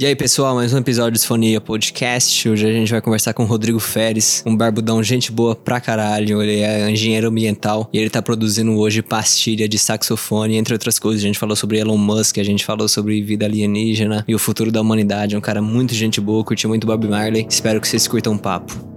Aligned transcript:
E 0.00 0.06
aí, 0.06 0.16
pessoal, 0.16 0.54
mais 0.54 0.72
um 0.72 0.78
episódio 0.78 1.12
do 1.12 1.18
Sinfonia 1.18 1.60
Podcast. 1.60 2.48
Hoje 2.48 2.66
a 2.66 2.72
gente 2.72 2.90
vai 2.90 3.02
conversar 3.02 3.34
com 3.34 3.42
o 3.42 3.46
Rodrigo 3.46 3.78
Feres, 3.78 4.42
um 4.46 4.56
barbudão 4.56 5.02
gente 5.02 5.30
boa 5.30 5.54
pra 5.54 5.78
caralho. 5.78 6.42
Ele 6.42 6.60
é 6.60 6.90
engenheiro 6.90 7.28
ambiental 7.28 7.86
e 7.92 7.98
ele 7.98 8.08
tá 8.08 8.22
produzindo 8.22 8.74
hoje 8.78 9.02
pastilha 9.02 9.68
de 9.68 9.78
saxofone, 9.78 10.56
entre 10.56 10.72
outras 10.72 10.98
coisas. 10.98 11.22
A 11.22 11.26
gente 11.26 11.38
falou 11.38 11.54
sobre 11.54 11.78
Elon 11.78 11.98
Musk, 11.98 12.38
a 12.38 12.42
gente 12.42 12.64
falou 12.64 12.88
sobre 12.88 13.20
vida 13.20 13.44
alienígena 13.44 14.24
e 14.26 14.34
o 14.34 14.38
futuro 14.38 14.72
da 14.72 14.80
humanidade. 14.80 15.34
É 15.34 15.38
um 15.38 15.42
cara 15.42 15.60
muito 15.60 15.92
gente 15.94 16.18
boa, 16.18 16.42
curtiu 16.42 16.70
muito 16.70 16.86
Bob 16.86 17.06
Marley. 17.06 17.46
Espero 17.46 17.78
que 17.78 17.86
vocês 17.86 18.08
curtam 18.08 18.32
o 18.32 18.38
papo. 18.38 18.89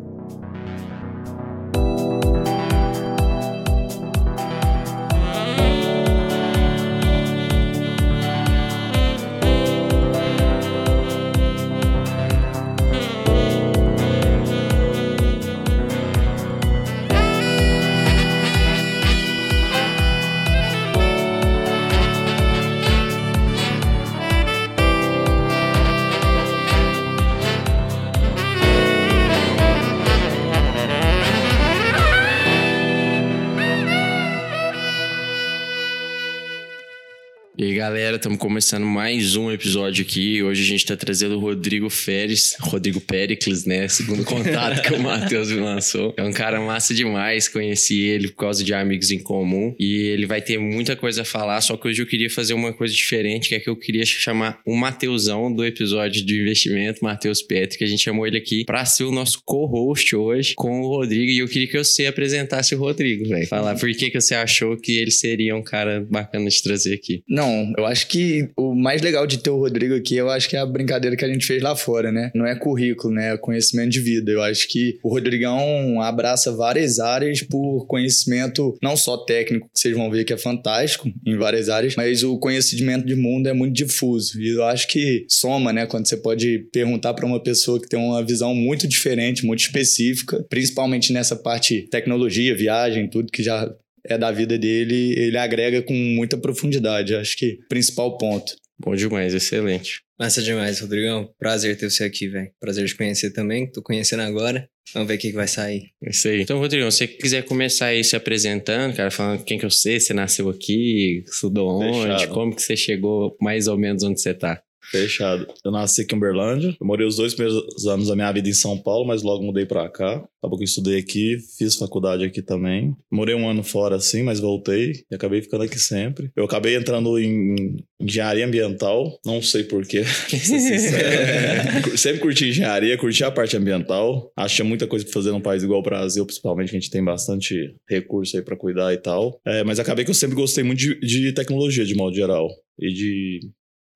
Estamos 38.23 38.39
começando 38.39 38.85
mais 38.85 39.35
um 39.35 39.51
episódio 39.51 40.05
aqui. 40.05 40.41
Hoje 40.41 40.61
a 40.61 40.65
gente 40.65 40.79
está 40.79 40.95
trazendo 40.95 41.35
o 41.35 41.39
Rodrigo 41.39 41.89
Feres, 41.89 42.55
Rodrigo 42.57 43.01
Pericles, 43.01 43.65
né? 43.65 43.89
Segundo 43.89 44.23
contato 44.23 44.81
que 44.81 44.93
o 44.93 44.99
Matheus 45.01 45.51
me 45.51 45.59
lançou. 45.59 46.13
É 46.15 46.23
um 46.23 46.31
cara 46.31 46.61
massa 46.61 46.93
demais, 46.93 47.49
conheci 47.49 47.99
ele 47.99 48.29
por 48.29 48.37
causa 48.37 48.63
de 48.63 48.73
amigos 48.73 49.11
em 49.11 49.19
comum. 49.19 49.75
E 49.77 50.03
ele 50.03 50.25
vai 50.25 50.41
ter 50.41 50.57
muita 50.57 50.95
coisa 50.95 51.23
a 51.23 51.25
falar, 51.25 51.59
só 51.59 51.75
que 51.75 51.85
hoje 51.85 52.01
eu 52.01 52.05
queria 52.05 52.29
fazer 52.29 52.53
uma 52.53 52.71
coisa 52.71 52.93
diferente, 52.93 53.49
que 53.49 53.55
é 53.55 53.59
que 53.59 53.69
eu 53.69 53.75
queria 53.75 54.05
chamar 54.05 54.61
o 54.65 54.73
Mateusão 54.73 55.53
do 55.53 55.65
episódio 55.65 56.25
de 56.25 56.39
investimento, 56.39 57.03
Matheus 57.03 57.41
Petri, 57.41 57.77
que 57.77 57.83
a 57.83 57.87
gente 57.87 58.03
chamou 58.03 58.25
ele 58.25 58.37
aqui 58.37 58.63
para 58.63 58.85
ser 58.85 59.03
o 59.03 59.11
nosso 59.11 59.41
co-host 59.43 60.15
hoje 60.15 60.53
com 60.55 60.79
o 60.79 60.87
Rodrigo. 60.87 61.29
E 61.29 61.39
eu 61.39 61.47
queria 61.49 61.67
que 61.67 61.77
você 61.77 62.05
apresentasse 62.05 62.73
o 62.73 62.79
Rodrigo, 62.79 63.27
velho. 63.27 63.47
Falar 63.47 63.77
por 63.77 63.91
que, 63.91 64.09
que 64.09 64.21
você 64.21 64.33
achou 64.33 64.77
que 64.77 64.93
ele 64.93 65.11
seria 65.11 65.53
um 65.57 65.61
cara 65.61 66.07
bacana 66.09 66.49
de 66.49 66.63
trazer 66.63 66.93
aqui. 66.93 67.21
Não, 67.27 67.73
eu 67.77 67.85
acho 67.85 68.07
que 68.07 68.12
que 68.13 68.49
o 68.55 68.75
mais 68.75 69.01
legal 69.01 69.25
de 69.25 69.39
ter 69.39 69.49
o 69.49 69.57
Rodrigo 69.57 69.95
aqui, 69.95 70.15
eu 70.15 70.29
acho 70.29 70.47
que 70.47 70.55
é 70.55 70.59
a 70.59 70.65
brincadeira 70.65 71.17
que 71.17 71.25
a 71.25 71.27
gente 71.27 71.47
fez 71.47 71.63
lá 71.63 71.75
fora, 71.75 72.11
né? 72.11 72.31
Não 72.35 72.45
é 72.45 72.55
currículo, 72.55 73.11
né? 73.11 73.33
É 73.33 73.37
conhecimento 73.37 73.89
de 73.89 73.99
vida. 73.99 74.31
Eu 74.31 74.43
acho 74.43 74.67
que 74.67 74.99
o 75.03 75.09
Rodrigão 75.09 75.99
abraça 75.99 76.55
várias 76.55 76.99
áreas 76.99 77.41
por 77.41 77.87
conhecimento, 77.87 78.77
não 78.83 78.95
só 78.95 79.17
técnico, 79.17 79.67
que 79.73 79.79
vocês 79.79 79.95
vão 79.95 80.11
ver 80.11 80.25
que 80.25 80.33
é 80.33 80.37
fantástico 80.37 81.11
em 81.25 81.35
várias 81.37 81.69
áreas, 81.69 81.95
mas 81.95 82.23
o 82.23 82.37
conhecimento 82.37 83.05
de 83.05 83.15
mundo 83.15 83.47
é 83.47 83.53
muito 83.53 83.73
difuso. 83.73 84.39
E 84.39 84.49
eu 84.49 84.63
acho 84.65 84.87
que 84.87 85.25
soma, 85.27 85.73
né? 85.73 85.87
Quando 85.87 86.07
você 86.07 86.17
pode 86.17 86.59
perguntar 86.71 87.15
para 87.15 87.25
uma 87.25 87.41
pessoa 87.41 87.81
que 87.81 87.89
tem 87.89 87.99
uma 87.99 88.23
visão 88.23 88.53
muito 88.53 88.87
diferente, 88.87 89.43
muito 89.43 89.61
específica, 89.61 90.45
principalmente 90.47 91.11
nessa 91.11 91.35
parte 91.35 91.87
tecnologia, 91.89 92.55
viagem, 92.55 93.09
tudo 93.09 93.31
que 93.31 93.41
já 93.41 93.73
é 94.05 94.17
da 94.17 94.31
vida 94.31 94.57
dele, 94.57 95.13
ele 95.17 95.37
agrega 95.37 95.81
com 95.81 95.93
muita 95.93 96.37
profundidade. 96.37 97.15
Acho 97.15 97.37
que 97.37 97.59
principal 97.69 98.17
ponto. 98.17 98.53
Bom 98.79 98.95
demais, 98.95 99.33
excelente. 99.33 100.01
Massa 100.19 100.41
demais, 100.41 100.79
Rodrigão. 100.79 101.29
Prazer 101.39 101.77
ter 101.77 101.89
você 101.89 102.03
aqui, 102.03 102.27
velho. 102.27 102.51
Prazer 102.59 102.85
te 102.85 102.95
conhecer 102.95 103.31
também. 103.31 103.69
Tô 103.71 103.81
conhecendo 103.81 104.21
agora. 104.21 104.67
Vamos 104.93 105.07
ver 105.07 105.15
o 105.15 105.17
que, 105.17 105.29
que 105.29 105.35
vai 105.35 105.47
sair. 105.47 105.91
Isso 106.01 106.27
aí. 106.27 106.41
Então, 106.41 106.59
Rodrigão, 106.59 106.91
se 106.91 106.99
você 106.99 107.07
quiser 107.07 107.43
começar 107.43 107.87
aí 107.87 108.03
se 108.03 108.15
apresentando, 108.15 108.95
cara, 108.95 109.09
falando 109.09 109.43
quem 109.43 109.57
que 109.57 109.65
eu 109.65 109.71
sei, 109.71 109.99
você 109.99 110.13
nasceu 110.13 110.49
aqui, 110.49 111.23
estudou 111.25 111.81
onde, 111.81 112.13
Fechado. 112.13 112.33
como 112.33 112.55
que 112.55 112.61
você 112.61 112.75
chegou 112.75 113.35
mais 113.41 113.67
ou 113.67 113.77
menos 113.77 114.03
onde 114.03 114.21
você 114.21 114.33
tá. 114.33 114.61
Fechado. 114.93 115.47
Eu 115.65 115.71
nasci 115.71 116.01
aqui 116.01 116.13
em 116.13 116.17
Uberlândia. 116.19 116.75
Eu 116.79 116.85
morei 116.85 117.07
os 117.07 117.15
dois 117.15 117.33
primeiros 117.33 117.87
anos 117.87 118.09
da 118.09 118.15
minha 118.15 118.31
vida 118.31 118.47
em 118.47 118.53
São 118.53 118.77
Paulo, 118.77 119.07
mas 119.07 119.23
logo 119.23 119.43
mudei 119.43 119.65
pra 119.65 119.89
cá. 119.89 120.23
Acabou 120.37 120.57
que 120.57 120.63
eu 120.63 120.67
estudei 120.67 120.99
aqui, 120.99 121.37
fiz 121.57 121.75
faculdade 121.75 122.23
aqui 122.23 122.43
também. 122.43 122.95
Morei 123.11 123.33
um 123.33 123.49
ano 123.49 123.63
fora 123.63 123.95
assim, 123.95 124.21
mas 124.21 124.39
voltei 124.39 125.03
e 125.09 125.15
acabei 125.15 125.41
ficando 125.41 125.63
aqui 125.63 125.79
sempre. 125.79 126.31
Eu 126.35 126.45
acabei 126.45 126.75
entrando 126.75 127.17
em 127.17 127.83
engenharia 127.99 128.45
ambiental, 128.45 129.19
não 129.25 129.41
sei 129.41 129.63
porquê. 129.63 130.03
sempre 131.97 132.19
curti 132.19 132.49
engenharia, 132.49 132.95
curti 132.95 133.23
a 133.23 133.31
parte 133.31 133.57
ambiental. 133.57 134.31
Tinha 134.47 134.65
muita 134.65 134.85
coisa 134.85 135.03
pra 135.05 135.13
fazer 135.13 135.31
num 135.31 135.41
país 135.41 135.63
igual 135.63 135.79
o 135.79 135.83
Brasil, 135.83 136.23
principalmente 136.23 136.69
que 136.69 136.77
a 136.77 136.79
gente 136.79 136.91
tem 136.91 137.03
bastante 137.03 137.75
recurso 137.89 138.37
aí 138.37 138.43
pra 138.43 138.55
cuidar 138.55 138.93
e 138.93 138.97
tal. 138.97 139.39
É, 139.43 139.63
mas 139.63 139.79
acabei 139.79 140.05
que 140.05 140.11
eu 140.11 140.15
sempre 140.15 140.35
gostei 140.35 140.63
muito 140.63 140.79
de, 140.79 140.99
de 140.99 141.31
tecnologia, 141.33 141.83
de 141.83 141.95
modo 141.95 142.15
geral. 142.15 142.47
E 142.79 142.93
de 142.93 143.39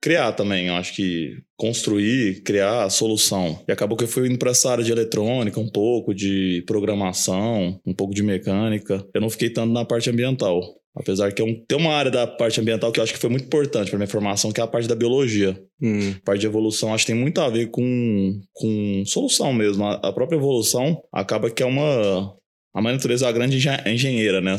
criar 0.01 0.31
também, 0.33 0.67
eu 0.67 0.75
acho 0.75 0.95
que 0.95 1.37
construir, 1.55 2.43
criar 2.43 2.83
a 2.83 2.89
solução. 2.89 3.63
E 3.67 3.71
acabou 3.71 3.97
que 3.97 4.03
eu 4.03 4.07
fui 4.07 4.27
indo 4.27 4.37
para 4.37 4.51
essa 4.51 4.71
área 4.71 4.83
de 4.83 4.91
eletrônica, 4.91 5.59
um 5.59 5.69
pouco 5.69 6.13
de 6.13 6.63
programação, 6.67 7.79
um 7.85 7.93
pouco 7.93 8.13
de 8.13 8.23
mecânica. 8.23 9.05
Eu 9.13 9.21
não 9.21 9.29
fiquei 9.29 9.49
tanto 9.49 9.73
na 9.73 9.85
parte 9.85 10.09
ambiental. 10.09 10.61
Apesar 10.95 11.31
que 11.31 11.41
é 11.41 11.45
um, 11.45 11.53
tem 11.67 11.77
uma 11.77 11.93
área 11.93 12.09
da 12.09 12.25
parte 12.25 12.59
ambiental 12.59 12.91
que 12.91 12.99
eu 12.99 13.03
acho 13.03 13.13
que 13.13 13.19
foi 13.19 13.29
muito 13.29 13.45
importante 13.45 13.89
para 13.89 13.99
minha 13.99 14.07
formação, 14.07 14.51
que 14.51 14.59
é 14.59 14.63
a 14.63 14.67
parte 14.67 14.87
da 14.87 14.95
biologia. 14.95 15.59
Hum. 15.79 16.11
A 16.11 16.25
parte 16.25 16.41
de 16.41 16.47
evolução 16.47 16.91
acho 16.93 17.05
que 17.05 17.11
tem 17.11 17.21
muito 17.21 17.39
a 17.39 17.49
ver 17.49 17.67
com, 17.67 18.41
com 18.53 19.03
solução 19.05 19.53
mesmo. 19.53 19.85
A, 19.85 19.93
a 19.93 20.11
própria 20.11 20.37
evolução 20.37 20.99
acaba 21.13 21.51
que 21.51 21.61
é 21.61 21.65
uma, 21.67 22.35
a 22.73 22.81
mãe 22.81 22.93
natureza 22.93 23.25
é 23.25 23.27
uma 23.27 23.33
grande 23.33 23.57
engenheira, 23.85 24.41
né? 24.41 24.57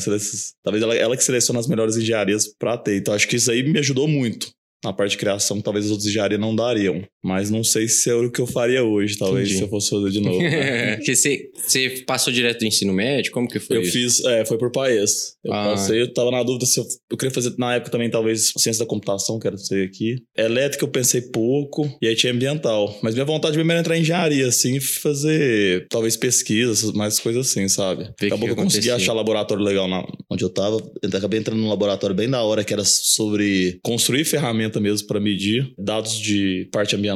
Talvez 0.63 0.83
ela, 0.83 0.95
ela 0.95 1.17
que 1.17 1.25
seleciona 1.25 1.59
as 1.59 1.67
melhores 1.67 1.97
engenharias 1.97 2.47
para 2.47 2.79
ter. 2.79 2.99
Então, 2.99 3.15
acho 3.15 3.27
que 3.27 3.35
isso 3.35 3.51
aí 3.51 3.65
me 3.65 3.81
ajudou 3.81 4.07
muito 4.07 4.49
na 4.85 4.93
parte 4.93 5.13
de 5.13 5.19
criação, 5.19 5.61
talvez 5.61 5.87
os 5.87 5.91
outros 5.91 6.09
engenharias 6.09 6.41
não 6.41 6.55
dariam. 6.55 7.05
Mas 7.23 7.51
não 7.51 7.65
sei 7.65 7.89
se 7.89 8.09
é 8.09 8.15
o 8.15 8.31
que 8.31 8.41
eu 8.41 8.47
faria 8.47 8.85
hoje, 8.85 9.19
talvez, 9.19 9.49
Entendi. 9.49 9.59
se 9.59 9.65
eu 9.65 9.69
fosse 9.69 9.91
fazer 9.91 10.11
de 10.11 10.21
novo. 10.21 10.39
Né? 10.39 10.97
Porque 10.97 11.17
você, 11.17 11.51
você 11.55 12.05
passou 12.07 12.33
direto 12.33 12.61
do 12.61 12.67
ensino 12.67 12.93
médio? 12.93 13.33
Como 13.33 13.49
que 13.49 13.59
foi 13.59 13.77
Eu 13.77 13.83
isso? 13.83 13.93
fiz, 13.93 14.25
é, 14.25 14.45
foi 14.45 14.57
por 14.57 14.71
país. 14.71 15.35
Eu 15.45 15.53
ah. 15.53 15.65
passei, 15.71 16.01
eu 16.01 16.13
tava 16.13 16.31
na 16.31 16.43
dúvida 16.43 16.65
se 16.67 16.79
eu, 16.79 16.87
eu 17.11 17.17
queria 17.17 17.35
fazer, 17.35 17.55
na 17.59 17.75
época 17.75 17.91
também, 17.91 18.09
talvez, 18.09 18.53
ciência 18.57 18.85
da 18.85 18.89
computação, 18.89 19.39
quero 19.39 19.59
ser 19.59 19.87
aqui. 19.87 20.17
Elétrica 20.37 20.85
eu 20.85 20.89
pensei 20.89 21.23
pouco, 21.23 21.91
e 22.01 22.07
aí 22.07 22.15
tinha 22.15 22.33
ambiental. 22.33 22.97
Mas 23.03 23.15
minha 23.15 23.27
vontade 23.27 23.57
mesmo 23.57 23.73
era 23.73 23.81
entrar 23.81 23.97
em 23.97 24.01
engenharia, 24.01 24.47
assim, 24.47 24.79
fazer, 24.81 25.87
talvez, 25.91 26.17
pesquisas, 26.17 26.93
mais 26.93 27.19
coisas 27.19 27.49
assim, 27.49 27.69
sabe? 27.69 28.11
Ver 28.21 28.29
Acabou 28.29 28.49
que, 28.49 28.55
que 28.55 28.61
eu 28.61 28.65
consegui 28.65 28.91
achar 28.91 29.13
laboratório 29.13 29.63
legal 29.63 29.89
na, 29.89 30.05
onde 30.31 30.45
eu 30.45 30.51
tava. 30.51 30.77
Eu 31.03 31.19
acabei 31.19 31.41
entrando 31.41 31.61
num 31.61 31.69
laboratório 31.69 32.15
bem 32.15 32.29
da 32.29 32.43
hora, 32.43 32.63
que 32.63 32.73
era 32.73 32.85
sobre 32.85 33.79
construir 33.83 34.25
ferramenta 34.25 34.81
mesmo 34.81 35.07
para 35.07 35.21
medir 35.21 35.73
dados 35.77 36.19
de 36.19 36.69
parte 36.73 36.95
ambiental. 36.95 37.09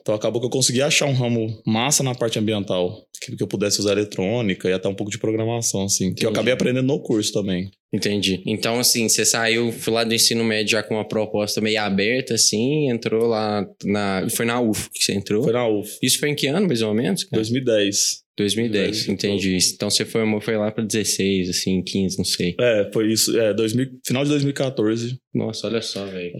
Então 0.00 0.14
acabou 0.14 0.40
que 0.40 0.46
eu 0.46 0.50
consegui 0.50 0.82
achar 0.82 1.06
um 1.06 1.14
ramo 1.14 1.60
massa 1.64 2.02
na 2.02 2.14
parte 2.14 2.38
ambiental, 2.38 3.05
que, 3.20 3.42
eu 3.42 3.46
pudesse 3.46 3.80
usar 3.80 3.92
eletrônica 3.92 4.68
e 4.68 4.72
até 4.72 4.88
um 4.88 4.94
pouco 4.94 5.10
de 5.10 5.18
programação, 5.18 5.84
assim, 5.84 6.14
que 6.14 6.24
eu 6.24 6.30
acabei 6.30 6.52
aprendendo 6.52 6.86
no 6.86 7.00
curso 7.00 7.32
também. 7.32 7.70
Entendi. 7.92 8.42
Então, 8.46 8.78
assim, 8.78 9.08
você 9.08 9.24
saiu 9.24 9.72
lá 9.88 10.04
do 10.04 10.14
ensino 10.14 10.44
médio 10.44 10.72
já 10.72 10.82
com 10.82 10.94
uma 10.94 11.06
proposta 11.06 11.60
meio 11.60 11.80
aberta, 11.80 12.34
assim, 12.34 12.90
entrou 12.90 13.26
lá 13.26 13.66
na. 13.84 14.26
Foi 14.30 14.44
na 14.44 14.60
UF 14.60 14.90
que 14.92 15.02
você 15.02 15.12
entrou? 15.12 15.42
Foi 15.42 15.52
na 15.52 15.66
UF. 15.68 15.98
Isso 16.02 16.18
foi 16.18 16.30
em 16.30 16.34
que 16.34 16.46
ano, 16.46 16.66
mais 16.66 16.82
ou 16.82 16.92
menos? 16.94 17.24
Cara? 17.24 17.40
2010. 17.40 18.26
2010, 18.36 19.08
entendi. 19.08 19.56
Então 19.74 19.88
você 19.88 20.04
foi, 20.04 20.22
foi 20.42 20.56
lá 20.58 20.70
para 20.70 20.84
16, 20.84 21.48
assim, 21.48 21.82
15, 21.82 22.18
não 22.18 22.24
sei. 22.24 22.54
É, 22.60 22.90
foi 22.92 23.10
isso. 23.10 23.38
É, 23.38 23.54
2000, 23.54 23.98
final 24.06 24.24
de 24.24 24.30
2014. 24.30 25.18
Nossa, 25.34 25.66
olha 25.66 25.80
só, 25.80 26.04
velho. 26.04 26.32